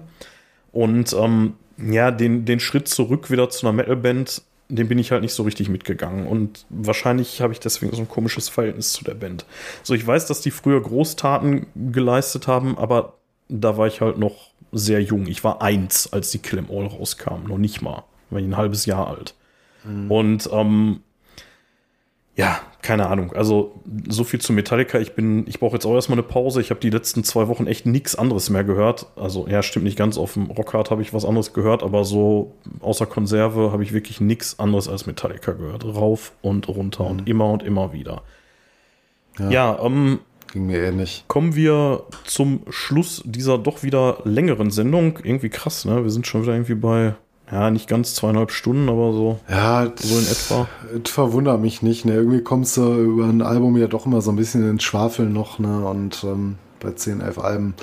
Und 0.71 1.13
ähm, 1.13 1.53
ja, 1.81 2.11
den, 2.11 2.45
den 2.45 2.59
Schritt 2.59 2.87
zurück 2.87 3.31
wieder 3.31 3.49
zu 3.49 3.65
einer 3.65 3.75
Metalband, 3.75 4.41
den 4.69 4.87
bin 4.87 4.99
ich 4.99 5.11
halt 5.11 5.21
nicht 5.21 5.33
so 5.33 5.43
richtig 5.43 5.69
mitgegangen. 5.69 6.27
Und 6.27 6.65
wahrscheinlich 6.69 7.41
habe 7.41 7.53
ich 7.53 7.59
deswegen 7.59 7.95
so 7.95 8.01
ein 8.01 8.07
komisches 8.07 8.49
Verhältnis 8.49 8.93
zu 8.93 9.03
der 9.03 9.15
Band. 9.15 9.45
So, 9.83 9.93
ich 9.93 10.05
weiß, 10.05 10.27
dass 10.27 10.41
die 10.41 10.51
früher 10.51 10.81
Großtaten 10.81 11.65
geleistet 11.91 12.47
haben, 12.47 12.77
aber 12.77 13.13
da 13.47 13.77
war 13.77 13.87
ich 13.87 14.01
halt 14.01 14.17
noch 14.17 14.51
sehr 14.71 15.01
jung. 15.01 15.25
Ich 15.25 15.43
war 15.43 15.61
eins, 15.61 16.13
als 16.13 16.29
die 16.29 16.37
Kill 16.39 16.59
'Em 16.59 16.69
All 16.69 16.85
rauskam. 16.85 17.47
Noch 17.47 17.57
nicht 17.57 17.81
mal. 17.81 18.03
War 18.29 18.39
ich 18.39 18.45
ein 18.45 18.57
halbes 18.57 18.85
Jahr 18.85 19.07
alt. 19.07 19.33
Mhm. 19.83 20.11
Und 20.11 20.49
ähm, 20.51 20.99
ja, 22.39 22.61
keine 22.81 23.07
Ahnung. 23.07 23.33
Also 23.33 23.81
so 24.07 24.23
viel 24.23 24.39
zu 24.39 24.53
Metallica. 24.53 24.97
Ich 24.97 25.13
bin, 25.13 25.45
ich 25.45 25.59
brauche 25.59 25.73
jetzt 25.73 25.85
auch 25.85 25.93
erstmal 25.93 26.17
eine 26.17 26.25
Pause. 26.25 26.61
Ich 26.61 26.69
habe 26.69 26.79
die 26.79 26.89
letzten 26.89 27.25
zwei 27.25 27.49
Wochen 27.49 27.67
echt 27.67 27.85
nichts 27.85 28.15
anderes 28.15 28.49
mehr 28.49 28.63
gehört. 28.63 29.07
Also 29.17 29.45
ja, 29.49 29.61
stimmt 29.61 29.83
nicht 29.83 29.97
ganz. 29.97 30.17
Auf 30.17 30.35
dem 30.35 30.45
Rockhard 30.45 30.89
habe 30.89 31.01
ich 31.01 31.13
was 31.13 31.25
anderes 31.25 31.51
gehört, 31.51 31.83
aber 31.83 32.05
so 32.05 32.53
außer 32.79 33.07
Konserve 33.07 33.73
habe 33.73 33.83
ich 33.83 33.91
wirklich 33.91 34.21
nichts 34.21 34.57
anderes 34.57 34.87
als 34.87 35.05
Metallica 35.05 35.51
gehört. 35.51 35.83
Rauf 35.83 36.31
und 36.41 36.69
runter 36.69 37.03
mhm. 37.03 37.09
und 37.09 37.27
immer 37.27 37.51
und 37.51 37.61
immer 37.61 37.91
wieder. 37.91 38.21
Ja, 39.37 39.49
ja 39.49 39.79
ähm, 39.83 40.19
ging 40.53 40.65
mir 40.65 40.81
ähnlich. 40.81 41.25
Kommen 41.27 41.55
wir 41.55 42.03
zum 42.23 42.61
Schluss 42.69 43.21
dieser 43.25 43.57
doch 43.57 43.83
wieder 43.83 44.19
längeren 44.23 44.71
Sendung. 44.71 45.19
Irgendwie 45.23 45.49
krass, 45.49 45.83
ne? 45.83 46.03
Wir 46.03 46.09
sind 46.09 46.25
schon 46.25 46.43
wieder 46.43 46.53
irgendwie 46.53 46.75
bei 46.75 47.15
ja, 47.51 47.71
nicht 47.71 47.87
ganz 47.87 48.13
zweieinhalb 48.13 48.51
Stunden, 48.51 48.89
aber 48.89 49.11
so. 49.11 49.39
Ja, 49.49 49.91
so 49.95 50.17
in 50.17 50.25
etwa. 50.25 50.67
Es 51.03 51.11
verwundert 51.11 51.59
mich 51.59 51.81
nicht. 51.81 52.05
Ne? 52.05 52.13
Irgendwie 52.13 52.43
kommst 52.43 52.77
du 52.77 52.93
über 52.93 53.25
ein 53.25 53.41
Album 53.41 53.75
ja 53.77 53.87
doch 53.87 54.05
immer 54.05 54.21
so 54.21 54.31
ein 54.31 54.35
bisschen 54.35 54.69
ins 54.69 54.83
Schwafeln 54.83 55.33
noch. 55.33 55.57
Ne? 55.57 55.85
Und 55.85 56.23
ähm, 56.23 56.57
bei 56.79 56.91
10, 56.91 57.21
11 57.21 57.39
Alben, 57.39 57.73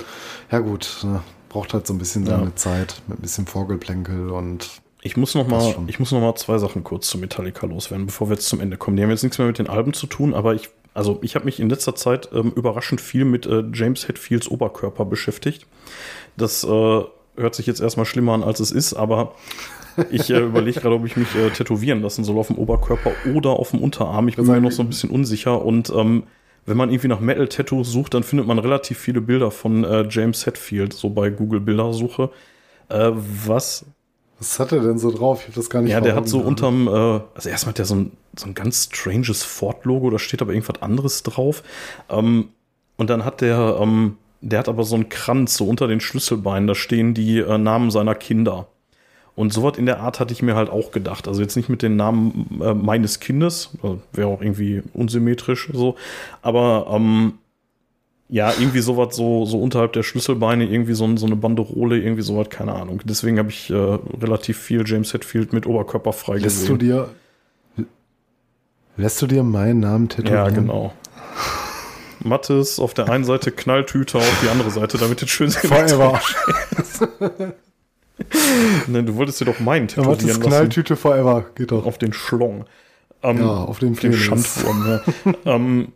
ja 0.51 0.59
gut, 0.59 0.99
ne? 1.03 1.21
braucht 1.49 1.73
halt 1.73 1.85
so 1.85 1.93
ein 1.93 1.97
bisschen 1.97 2.25
seine 2.25 2.45
ja. 2.45 2.55
Zeit 2.55 3.01
mit 3.07 3.19
ein 3.19 3.21
bisschen 3.21 3.45
Vorgeplänkel 3.45 4.29
und. 4.29 4.81
Ich 5.01 5.15
muss 5.15 5.35
noch 5.35 5.47
mal, 5.47 5.75
ich 5.87 5.99
muss 5.99 6.11
noch 6.11 6.19
mal 6.19 6.35
zwei 6.35 6.57
Sachen 6.57 6.83
kurz 6.83 7.07
zu 7.07 7.17
Metallica 7.17 7.65
loswerden, 7.65 8.07
bevor 8.07 8.29
wir 8.29 8.33
jetzt 8.33 8.47
zum 8.47 8.59
Ende 8.59 8.77
kommen. 8.77 8.97
Die 8.97 9.03
haben 9.03 9.11
jetzt 9.11 9.23
nichts 9.23 9.37
mehr 9.37 9.47
mit 9.47 9.59
den 9.59 9.69
Alben 9.69 9.93
zu 9.93 10.07
tun, 10.07 10.33
aber 10.33 10.55
ich, 10.55 10.69
also 10.93 11.19
ich 11.21 11.35
habe 11.35 11.45
mich 11.45 11.59
in 11.59 11.69
letzter 11.69 11.95
Zeit 11.95 12.29
ähm, 12.33 12.51
überraschend 12.55 12.99
viel 12.99 13.23
mit 13.23 13.45
äh, 13.45 13.63
James 13.73 14.07
Hetfields 14.07 14.49
Oberkörper 14.49 15.05
beschäftigt. 15.05 15.65
Das 16.35 16.63
äh, 16.63 17.03
hört 17.37 17.55
sich 17.55 17.65
jetzt 17.65 17.81
erstmal 17.81 18.05
schlimmer 18.05 18.33
an, 18.33 18.43
als 18.43 18.59
es 18.59 18.71
ist, 18.71 18.93
aber 18.93 19.33
ich 20.11 20.29
äh, 20.29 20.39
überlege 20.45 20.79
gerade, 20.79 20.95
ob 20.95 21.05
ich 21.05 21.15
mich 21.15 21.33
äh, 21.35 21.49
tätowieren 21.49 22.01
lassen 22.01 22.23
soll 22.23 22.37
auf 22.37 22.47
dem 22.47 22.57
Oberkörper 22.57 23.11
oder 23.33 23.51
auf 23.51 23.71
dem 23.71 23.81
Unterarm. 23.81 24.27
Ich 24.27 24.35
bin 24.35 24.45
mir 24.45 24.61
noch 24.61 24.71
so 24.71 24.81
ein 24.81 24.89
bisschen 24.89 25.09
unsicher 25.09 25.63
und 25.63 25.89
ähm, 25.95 26.23
wenn 26.65 26.75
man 26.75 26.89
irgendwie 26.89 27.07
nach 27.07 27.21
Metal-Tattoos 27.21 27.89
sucht, 27.89 28.13
dann 28.13 28.23
findet 28.23 28.45
man 28.45 28.59
relativ 28.59 28.97
viele 28.97 29.21
Bilder 29.21 29.51
von 29.51 29.85
äh, 29.85 30.05
James 30.09 30.45
Hetfield, 30.45 30.93
so 30.93 31.09
bei 31.09 31.29
Google 31.29 31.61
Bildersuche. 31.61 32.29
Äh, 32.89 33.11
was 33.45 33.85
was 34.39 34.59
hat 34.59 34.71
er 34.71 34.81
denn 34.81 34.99
so 34.99 35.11
drauf? 35.11 35.39
Ich 35.41 35.47
habe 35.47 35.55
das 35.55 35.69
gar 35.69 35.81
nicht 35.81 35.91
Ja, 35.91 35.99
der 35.99 36.15
hat 36.15 36.27
so 36.27 36.39
unterm, 36.39 36.87
äh, 36.87 36.91
also 37.33 37.49
erstmal 37.49 37.71
hat 37.71 37.79
der 37.79 37.85
so 37.85 37.95
ein, 37.95 38.11
so 38.37 38.45
ein 38.45 38.53
ganz 38.53 38.89
stranges 38.91 39.43
Ford-Logo, 39.43 40.09
da 40.11 40.19
steht 40.19 40.41
aber 40.41 40.53
irgendwas 40.53 40.81
anderes 40.81 41.23
drauf. 41.23 41.63
Ähm, 42.09 42.49
und 42.97 43.09
dann 43.09 43.25
hat 43.25 43.41
der, 43.41 43.77
ähm, 43.81 44.17
der 44.41 44.59
hat 44.59 44.69
aber 44.69 44.83
so 44.83 44.95
einen 44.95 45.09
Kranz 45.09 45.57
so 45.57 45.67
unter 45.67 45.87
den 45.87 45.99
Schlüsselbeinen, 45.99 46.67
da 46.67 46.75
stehen 46.75 47.13
die 47.13 47.39
äh, 47.39 47.57
Namen 47.57 47.91
seiner 47.91 48.15
Kinder. 48.15 48.67
Und 49.35 49.53
sowas 49.53 49.77
in 49.77 49.85
der 49.85 49.99
Art 49.99 50.19
hatte 50.19 50.33
ich 50.33 50.41
mir 50.41 50.55
halt 50.55 50.71
auch 50.71 50.91
gedacht. 50.91 51.27
Also 51.27 51.41
jetzt 51.41 51.55
nicht 51.55 51.69
mit 51.69 51.83
den 51.83 51.95
Namen 51.95 52.59
äh, 52.59 52.73
meines 52.73 53.19
Kindes, 53.19 53.69
also 53.83 54.01
wäre 54.11 54.29
auch 54.29 54.41
irgendwie 54.41 54.81
unsymmetrisch 54.93 55.69
so, 55.71 55.95
aber 56.41 56.87
ähm, 56.91 57.33
ja, 58.29 58.51
irgendwie 58.51 58.79
sowas 58.79 59.15
so, 59.15 59.45
so 59.45 59.61
unterhalb 59.61 59.93
der 59.93 60.03
Schlüsselbeine, 60.03 60.65
irgendwie 60.65 60.93
so, 60.93 61.15
so 61.17 61.25
eine 61.25 61.35
Banderole, 61.35 61.99
irgendwie 61.99 62.23
sowas, 62.23 62.49
keine 62.49 62.73
Ahnung. 62.73 63.01
Deswegen 63.05 63.37
habe 63.39 63.49
ich 63.49 63.69
äh, 63.69 63.73
relativ 63.73 64.57
viel 64.57 64.83
James 64.85 65.13
Hetfield 65.13 65.53
mit 65.53 65.65
Oberkörper 65.65 66.13
frei 66.13 66.37
lässt 66.37 66.61
gesehen. 66.61 66.67
Du 66.67 66.85
dir, 66.85 67.09
lässt 68.97 69.21
du 69.21 69.27
dir 69.27 69.43
meinen 69.43 69.79
Namen 69.79 70.09
tätowieren? 70.09 70.45
Ja, 70.45 70.49
genau. 70.49 70.93
Mattes 72.27 72.79
auf 72.79 72.93
der 72.93 73.09
einen 73.09 73.23
Seite, 73.23 73.51
Knalltüte 73.51 74.17
auf 74.17 74.39
die 74.43 74.49
andere 74.49 74.69
Seite, 74.71 74.97
damit 74.97 75.21
es 75.21 75.29
schön 75.29 75.51
Forever. 75.51 76.21
Nein, 78.87 79.05
du 79.05 79.15
wolltest 79.15 79.41
dir 79.41 79.45
doch 79.45 79.59
meinen 79.59 79.87
tätowieren 79.87 80.19
ja, 80.19 80.25
Mattes 80.33 80.39
Knalltüte 80.39 80.95
forever, 80.95 81.45
geht 81.55 81.71
doch. 81.71 81.85
Auf 81.85 81.97
den 81.97 82.13
Schlong. 82.13 82.65
Ähm, 83.23 83.39
ja, 83.39 83.47
auf 83.47 83.79
den, 83.79 83.95
den 83.95 84.13
Schandwurm, 84.13 84.87
ja. 84.87 85.01
ähm, 85.45 85.93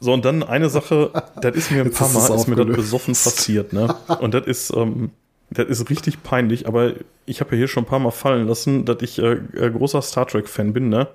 so, 0.00 0.12
und 0.12 0.24
dann 0.24 0.42
eine 0.42 0.70
Sache, 0.70 1.10
das 1.42 1.56
ist 1.56 1.70
mir 1.70 1.82
ein 1.82 1.90
paar 1.90 2.08
Mal, 2.08 2.34
ist 2.34 2.46
mir 2.46 2.56
das 2.56 2.74
besoffen 2.74 3.12
passiert, 3.12 3.72
ne? 3.72 3.94
Und 4.20 4.34
das 4.34 4.46
ist, 4.46 4.72
ähm, 4.74 5.10
das 5.50 5.68
ist 5.68 5.90
richtig 5.90 6.22
peinlich, 6.22 6.66
aber 6.66 6.94
ich 7.26 7.40
habe 7.40 7.50
ja 7.52 7.58
hier 7.58 7.68
schon 7.68 7.82
ein 7.82 7.86
paar 7.86 7.98
Mal 7.98 8.12
fallen 8.12 8.46
lassen, 8.46 8.84
dass 8.84 9.02
ich 9.02 9.18
äh, 9.18 9.32
äh 9.32 9.70
großer 9.70 10.00
Star 10.00 10.26
Trek-Fan 10.26 10.72
bin, 10.72 10.88
ne? 10.88 11.08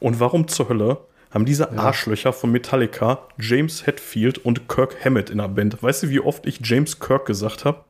Und 0.00 0.18
warum 0.18 0.48
zur 0.48 0.68
Hölle 0.68 0.98
haben 1.36 1.44
diese 1.44 1.76
Arschlöcher 1.78 2.32
von 2.32 2.50
Metallica 2.50 3.18
James 3.38 3.86
Hetfield 3.86 4.38
und 4.38 4.70
Kirk 4.70 5.04
Hammett 5.04 5.28
in 5.28 5.36
der 5.36 5.48
Band. 5.48 5.82
Weißt 5.82 6.04
du, 6.04 6.08
wie 6.08 6.20
oft 6.20 6.46
ich 6.46 6.60
James 6.64 6.98
Kirk 6.98 7.26
gesagt 7.26 7.66
habe? 7.66 7.84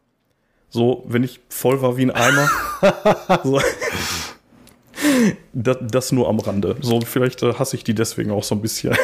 So, 0.69 1.05
wenn 1.07 1.23
ich 1.23 1.39
voll 1.49 1.81
war 1.81 1.97
wie 1.97 2.07
ein 2.07 2.11
Eimer. 2.11 2.51
so. 3.45 3.61
das, 5.53 5.77
das, 5.81 6.11
nur 6.11 6.29
am 6.29 6.41
Rande. 6.41 6.75
So, 6.81 7.01
vielleicht 7.03 7.45
äh, 7.45 7.55
hasse 7.55 7.77
ich 7.77 7.85
die 7.85 7.95
deswegen 7.95 8.33
auch 8.33 8.43
so 8.43 8.57
ein 8.57 8.63
bisschen. 8.63 8.97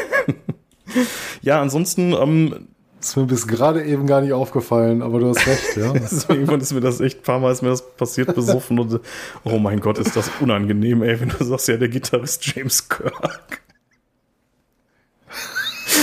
ja, 1.42 1.62
ansonsten. 1.62 2.12
Ähm, 2.12 2.66
das 2.98 3.10
ist 3.10 3.16
mir 3.16 3.26
bis 3.26 3.46
gerade 3.46 3.84
eben 3.84 4.08
gar 4.08 4.22
nicht 4.22 4.32
aufgefallen, 4.32 5.02
aber 5.02 5.20
du 5.20 5.28
hast 5.28 5.46
recht, 5.46 5.76
ja. 5.76 5.94
Irgendwann 6.28 6.60
ist 6.60 6.72
mir 6.72 6.80
das 6.80 7.00
echt 7.00 7.20
ein 7.20 7.22
paar 7.22 7.38
Mal 7.38 7.52
ist 7.52 7.62
mir 7.62 7.68
das 7.68 7.94
passiert 7.96 8.34
besoffen 8.34 8.80
und 8.80 9.00
oh 9.44 9.58
mein 9.58 9.78
Gott, 9.78 9.98
ist 9.98 10.16
das 10.16 10.30
unangenehm, 10.40 11.04
ey, 11.04 11.20
wenn 11.20 11.28
du 11.28 11.44
sagst, 11.44 11.68
ja, 11.68 11.76
der 11.76 11.88
Gitarrist 11.88 12.44
James 12.44 12.88
Kirk. 12.88 13.62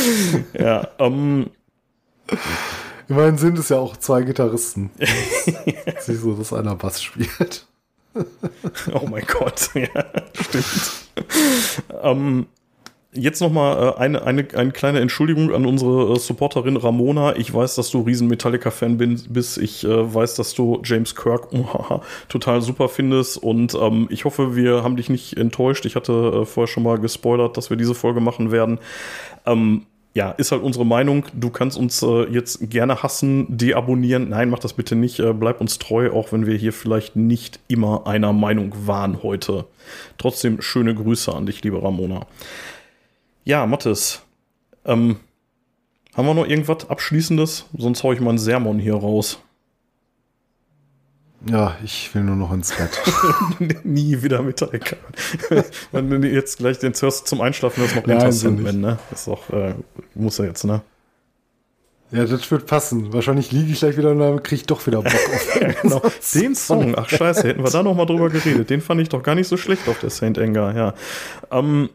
ja, 0.53 0.87
ähm. 0.99 1.49
Immerhin 3.07 3.37
sind 3.37 3.57
es 3.57 3.69
ja 3.69 3.77
auch 3.79 3.97
zwei 3.97 4.21
Gitarristen. 4.21 4.91
Siehst 5.99 6.23
du, 6.23 6.35
dass 6.35 6.53
einer 6.53 6.75
Bass 6.75 7.01
spielt. 7.01 7.65
oh 8.93 9.07
mein 9.09 9.25
Gott, 9.25 9.69
ja, 9.73 10.05
stimmt. 10.33 11.09
ähm, 12.03 12.47
Jetzt 13.11 13.41
nochmal 13.41 13.95
äh, 13.95 13.99
eine, 13.99 14.21
eine, 14.21 14.47
eine 14.53 14.71
kleine 14.71 14.99
Entschuldigung 14.99 15.51
an 15.51 15.65
unsere 15.65 16.13
äh, 16.13 16.19
Supporterin 16.19 16.77
Ramona. 16.77 17.35
Ich 17.37 17.51
weiß, 17.51 17.73
dass 17.73 17.89
du 17.89 18.01
riesen 18.01 18.27
Metallica-Fan 18.27 18.97
bist. 18.97 19.57
Ich 19.57 19.83
äh, 19.83 20.13
weiß, 20.13 20.35
dass 20.35 20.53
du 20.53 20.79
James 20.83 21.15
Kirk 21.15 21.51
uh, 21.53 22.01
total 22.27 22.61
super 22.61 22.87
findest. 22.87 23.37
Und 23.37 23.73
ähm, 23.73 24.07
ich 24.11 24.25
hoffe, 24.25 24.55
wir 24.55 24.83
haben 24.83 24.95
dich 24.95 25.09
nicht 25.09 25.37
enttäuscht. 25.37 25.87
Ich 25.87 25.95
hatte 25.95 26.41
äh, 26.41 26.45
vorher 26.45 26.67
schon 26.67 26.83
mal 26.83 26.99
gespoilert, 26.99 27.57
dass 27.57 27.71
wir 27.71 27.77
diese 27.77 27.95
Folge 27.95 28.21
machen 28.21 28.51
werden. 28.51 28.77
Ähm, 29.47 29.87
ja, 30.13 30.31
ist 30.31 30.51
halt 30.51 30.63
unsere 30.63 30.85
Meinung. 30.85 31.25
Du 31.33 31.49
kannst 31.49 31.77
uns 31.77 32.01
äh, 32.01 32.23
jetzt 32.31 32.69
gerne 32.69 33.03
hassen, 33.03 33.57
deabonnieren. 33.57 34.29
Nein, 34.29 34.49
mach 34.49 34.59
das 34.59 34.73
bitte 34.73 34.95
nicht. 34.95 35.19
Äh, 35.19 35.33
bleib 35.33 35.61
uns 35.61 35.77
treu, 35.77 36.11
auch 36.11 36.31
wenn 36.31 36.47
wir 36.47 36.57
hier 36.57 36.73
vielleicht 36.73 37.15
nicht 37.15 37.59
immer 37.67 38.07
einer 38.07 38.33
Meinung 38.33 38.73
waren 38.87 39.21
heute. 39.21 39.65
Trotzdem 40.17 40.61
schöne 40.61 40.95
Grüße 40.95 41.33
an 41.33 41.45
dich, 41.45 41.63
liebe 41.63 41.81
Ramona. 41.81 42.25
Ja, 43.45 43.65
Mathis. 43.67 44.21
Ähm, 44.85 45.17
haben 46.15 46.25
wir 46.25 46.33
noch 46.33 46.47
irgendwas 46.47 46.89
Abschließendes? 46.89 47.67
Sonst 47.77 48.03
hau 48.03 48.11
ich 48.11 48.19
mal 48.19 48.29
einen 48.29 48.39
Sermon 48.39 48.79
hier 48.79 48.95
raus. 48.95 49.39
Ja, 51.47 51.77
ich 51.83 52.13
will 52.13 52.23
nur 52.23 52.35
noch 52.35 52.51
ins 52.51 52.73
Bett. 52.73 52.99
Nie 53.85 54.21
wieder 54.21 54.41
Metallica. 54.41 54.97
Wenn 55.91 56.09
du 56.09 56.27
jetzt 56.27 56.57
gleich 56.57 56.79
den 56.79 56.93
hörst 56.93 57.27
zum 57.27 57.39
Einschlafen, 57.39 57.81
das 57.81 57.95
noch 57.95 58.03
Enter 58.03 58.25
ja, 58.25 58.31
Sandman, 58.31 58.81
ne? 58.81 58.99
Das 59.09 59.19
ist 59.19 59.27
doch, 59.27 59.49
äh, 59.51 59.73
muss 60.15 60.39
er 60.39 60.45
jetzt, 60.45 60.65
ne? 60.65 60.81
Ja, 62.11 62.25
das 62.25 62.49
wird 62.49 62.65
passen. 62.65 63.13
Wahrscheinlich 63.13 63.51
liege 63.51 63.71
ich 63.71 63.79
gleich 63.79 63.95
wieder 63.95 64.11
und 64.11 64.19
dann 64.19 64.43
kriege 64.43 64.61
ich 64.61 64.65
doch 64.65 64.85
wieder 64.85 65.01
Bock 65.01 65.13
auf. 65.13 65.59
genau. 65.81 66.01
Den 66.33 66.55
Song, 66.55 66.95
ach 66.97 67.07
scheiße, 67.07 67.47
hätten 67.47 67.63
wir 67.63 67.69
da 67.69 67.83
noch 67.83 67.95
mal 67.95 68.05
drüber 68.05 68.29
geredet. 68.29 68.69
Den 68.69 68.81
fand 68.81 68.99
ich 68.99 69.09
doch 69.09 69.21
gar 69.21 69.35
nicht 69.35 69.47
so 69.47 69.57
schlecht 69.57 69.87
auf 69.87 69.99
der 69.99 70.09
Saint 70.09 70.39
Anger, 70.39 70.75
ja. 70.75 70.93
Ähm, 71.51 71.89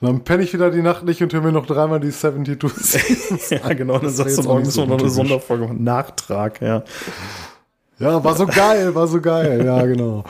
dann 0.00 0.24
penne 0.24 0.42
ich 0.42 0.52
wieder 0.52 0.70
die 0.70 0.82
Nacht 0.82 1.04
nicht 1.04 1.22
und 1.22 1.32
höre 1.32 1.42
mir 1.42 1.52
noch 1.52 1.66
dreimal 1.66 2.00
die 2.00 2.10
72 2.10 2.72
Seasons 2.72 3.50
Ja, 3.50 3.72
genau. 3.74 3.98
Dann 3.98 4.10
sagst 4.10 4.38
du 4.38 4.42
morgen 4.42 4.64
so 4.64 4.84
noch 4.86 4.98
eine 4.98 5.10
Sonderfolge 5.10 5.64
machen. 5.64 5.84
Nachtrag, 5.84 6.60
ja. 6.60 6.82
Ja, 7.98 8.22
war 8.22 8.34
so 8.34 8.46
geil, 8.46 8.94
war 8.94 9.06
so 9.06 9.20
geil. 9.20 9.64
Ja, 9.64 9.84
genau. 9.86 10.24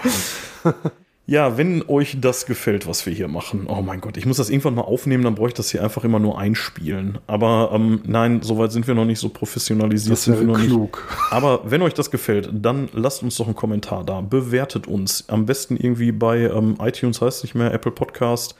Ja, 1.24 1.56
wenn 1.56 1.84
euch 1.88 2.16
das 2.20 2.46
gefällt, 2.46 2.88
was 2.88 3.06
wir 3.06 3.12
hier 3.12 3.28
machen, 3.28 3.66
oh 3.68 3.80
mein 3.80 4.00
Gott, 4.00 4.16
ich 4.16 4.26
muss 4.26 4.38
das 4.38 4.50
irgendwann 4.50 4.74
mal 4.74 4.82
aufnehmen, 4.82 5.22
dann 5.22 5.36
bräuchte 5.36 5.60
ich 5.60 5.66
das 5.66 5.70
hier 5.70 5.82
einfach 5.82 6.02
immer 6.02 6.18
nur 6.18 6.36
einspielen. 6.36 7.18
Aber 7.28 7.70
ähm, 7.72 8.00
nein, 8.04 8.42
soweit 8.42 8.72
sind 8.72 8.88
wir 8.88 8.94
noch 8.94 9.04
nicht 9.04 9.20
so 9.20 9.28
professionalisiert. 9.28 10.12
Das 10.12 10.28
wäre 10.28 10.44
klug. 10.52 11.06
Nicht. 11.08 11.32
Aber 11.32 11.60
wenn 11.64 11.80
euch 11.82 11.94
das 11.94 12.10
gefällt, 12.10 12.50
dann 12.52 12.88
lasst 12.92 13.22
uns 13.22 13.36
doch 13.36 13.46
einen 13.46 13.54
Kommentar 13.54 14.04
da. 14.04 14.20
Bewertet 14.20 14.88
uns. 14.88 15.24
Am 15.28 15.46
besten 15.46 15.76
irgendwie 15.76 16.10
bei 16.10 16.40
ähm, 16.40 16.76
iTunes 16.80 17.20
heißt 17.20 17.44
nicht 17.44 17.54
mehr 17.54 17.72
Apple 17.72 17.92
Podcast. 17.92 18.56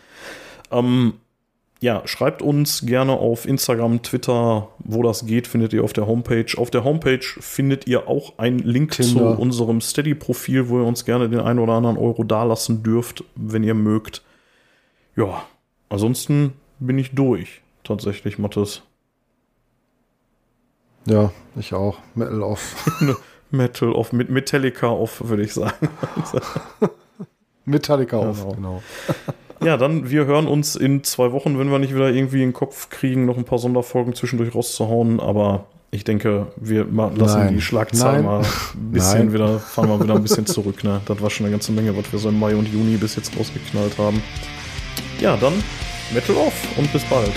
Ähm, 0.70 1.14
ja, 1.82 2.06
schreibt 2.06 2.42
uns 2.42 2.86
gerne 2.86 3.12
auf 3.12 3.44
Instagram, 3.44 4.02
Twitter, 4.02 4.68
wo 4.78 5.02
das 5.02 5.26
geht, 5.26 5.48
findet 5.48 5.72
ihr 5.72 5.82
auf 5.82 5.92
der 5.92 6.06
Homepage. 6.06 6.46
Auf 6.56 6.70
der 6.70 6.84
Homepage 6.84 7.24
findet 7.40 7.88
ihr 7.88 8.06
auch 8.06 8.38
einen 8.38 8.60
Link 8.60 8.92
Tinder. 8.92 9.34
zu 9.34 9.42
unserem 9.42 9.80
Steady-Profil, 9.80 10.68
wo 10.68 10.78
ihr 10.78 10.86
uns 10.86 11.04
gerne 11.04 11.28
den 11.28 11.40
einen 11.40 11.58
oder 11.58 11.72
anderen 11.72 11.98
Euro 11.98 12.22
dalassen 12.22 12.84
dürft, 12.84 13.24
wenn 13.34 13.64
ihr 13.64 13.74
mögt. 13.74 14.22
Ja, 15.16 15.42
ansonsten 15.88 16.52
bin 16.78 16.98
ich 16.98 17.16
durch, 17.16 17.62
tatsächlich, 17.82 18.38
Mathis. 18.38 18.82
Ja, 21.06 21.32
ich 21.56 21.74
auch. 21.74 21.98
Metal 22.14 22.42
off. 22.42 22.76
Metal 23.50 23.92
off, 23.92 24.12
mit 24.12 24.30
Metallica 24.30 24.88
off, 24.88 25.28
würde 25.28 25.42
ich 25.42 25.52
sagen. 25.52 25.88
Metallica 27.64 28.18
off, 28.18 28.54
genau. 28.54 28.84
Ja, 29.64 29.76
dann, 29.76 30.10
wir 30.10 30.26
hören 30.26 30.46
uns 30.46 30.76
in 30.76 31.04
zwei 31.04 31.32
Wochen, 31.32 31.58
wenn 31.58 31.70
wir 31.70 31.78
nicht 31.78 31.94
wieder 31.94 32.10
irgendwie 32.10 32.42
in 32.42 32.48
den 32.48 32.52
Kopf 32.52 32.90
kriegen, 32.90 33.26
noch 33.26 33.36
ein 33.36 33.44
paar 33.44 33.58
Sonderfolgen 33.58 34.14
zwischendurch 34.14 34.54
rauszuhauen. 34.54 35.20
Aber 35.20 35.66
ich 35.90 36.04
denke, 36.04 36.48
wir 36.56 36.86
lassen 36.90 37.40
Nein. 37.40 37.54
die 37.54 37.60
Schlagzeilen 37.60 38.24
mal 38.24 38.40
ein 38.40 38.92
bisschen 38.92 39.18
Nein. 39.18 39.32
wieder, 39.32 39.58
fahren 39.58 39.88
wir 39.88 40.02
wieder 40.02 40.14
ein 40.14 40.22
bisschen 40.22 40.46
zurück. 40.46 40.84
Ne? 40.84 41.00
Das 41.06 41.20
war 41.20 41.30
schon 41.30 41.46
eine 41.46 41.52
ganze 41.52 41.72
Menge, 41.72 41.96
was 41.96 42.10
wir 42.12 42.18
so 42.18 42.28
im 42.28 42.38
Mai 42.38 42.56
und 42.56 42.68
Juni 42.68 42.96
bis 42.96 43.16
jetzt 43.16 43.38
rausgeknallt 43.38 43.98
haben. 43.98 44.22
Ja, 45.20 45.36
dann 45.36 45.52
Metal 46.12 46.36
off 46.36 46.78
und 46.78 46.92
bis 46.92 47.04
bald. 47.04 47.32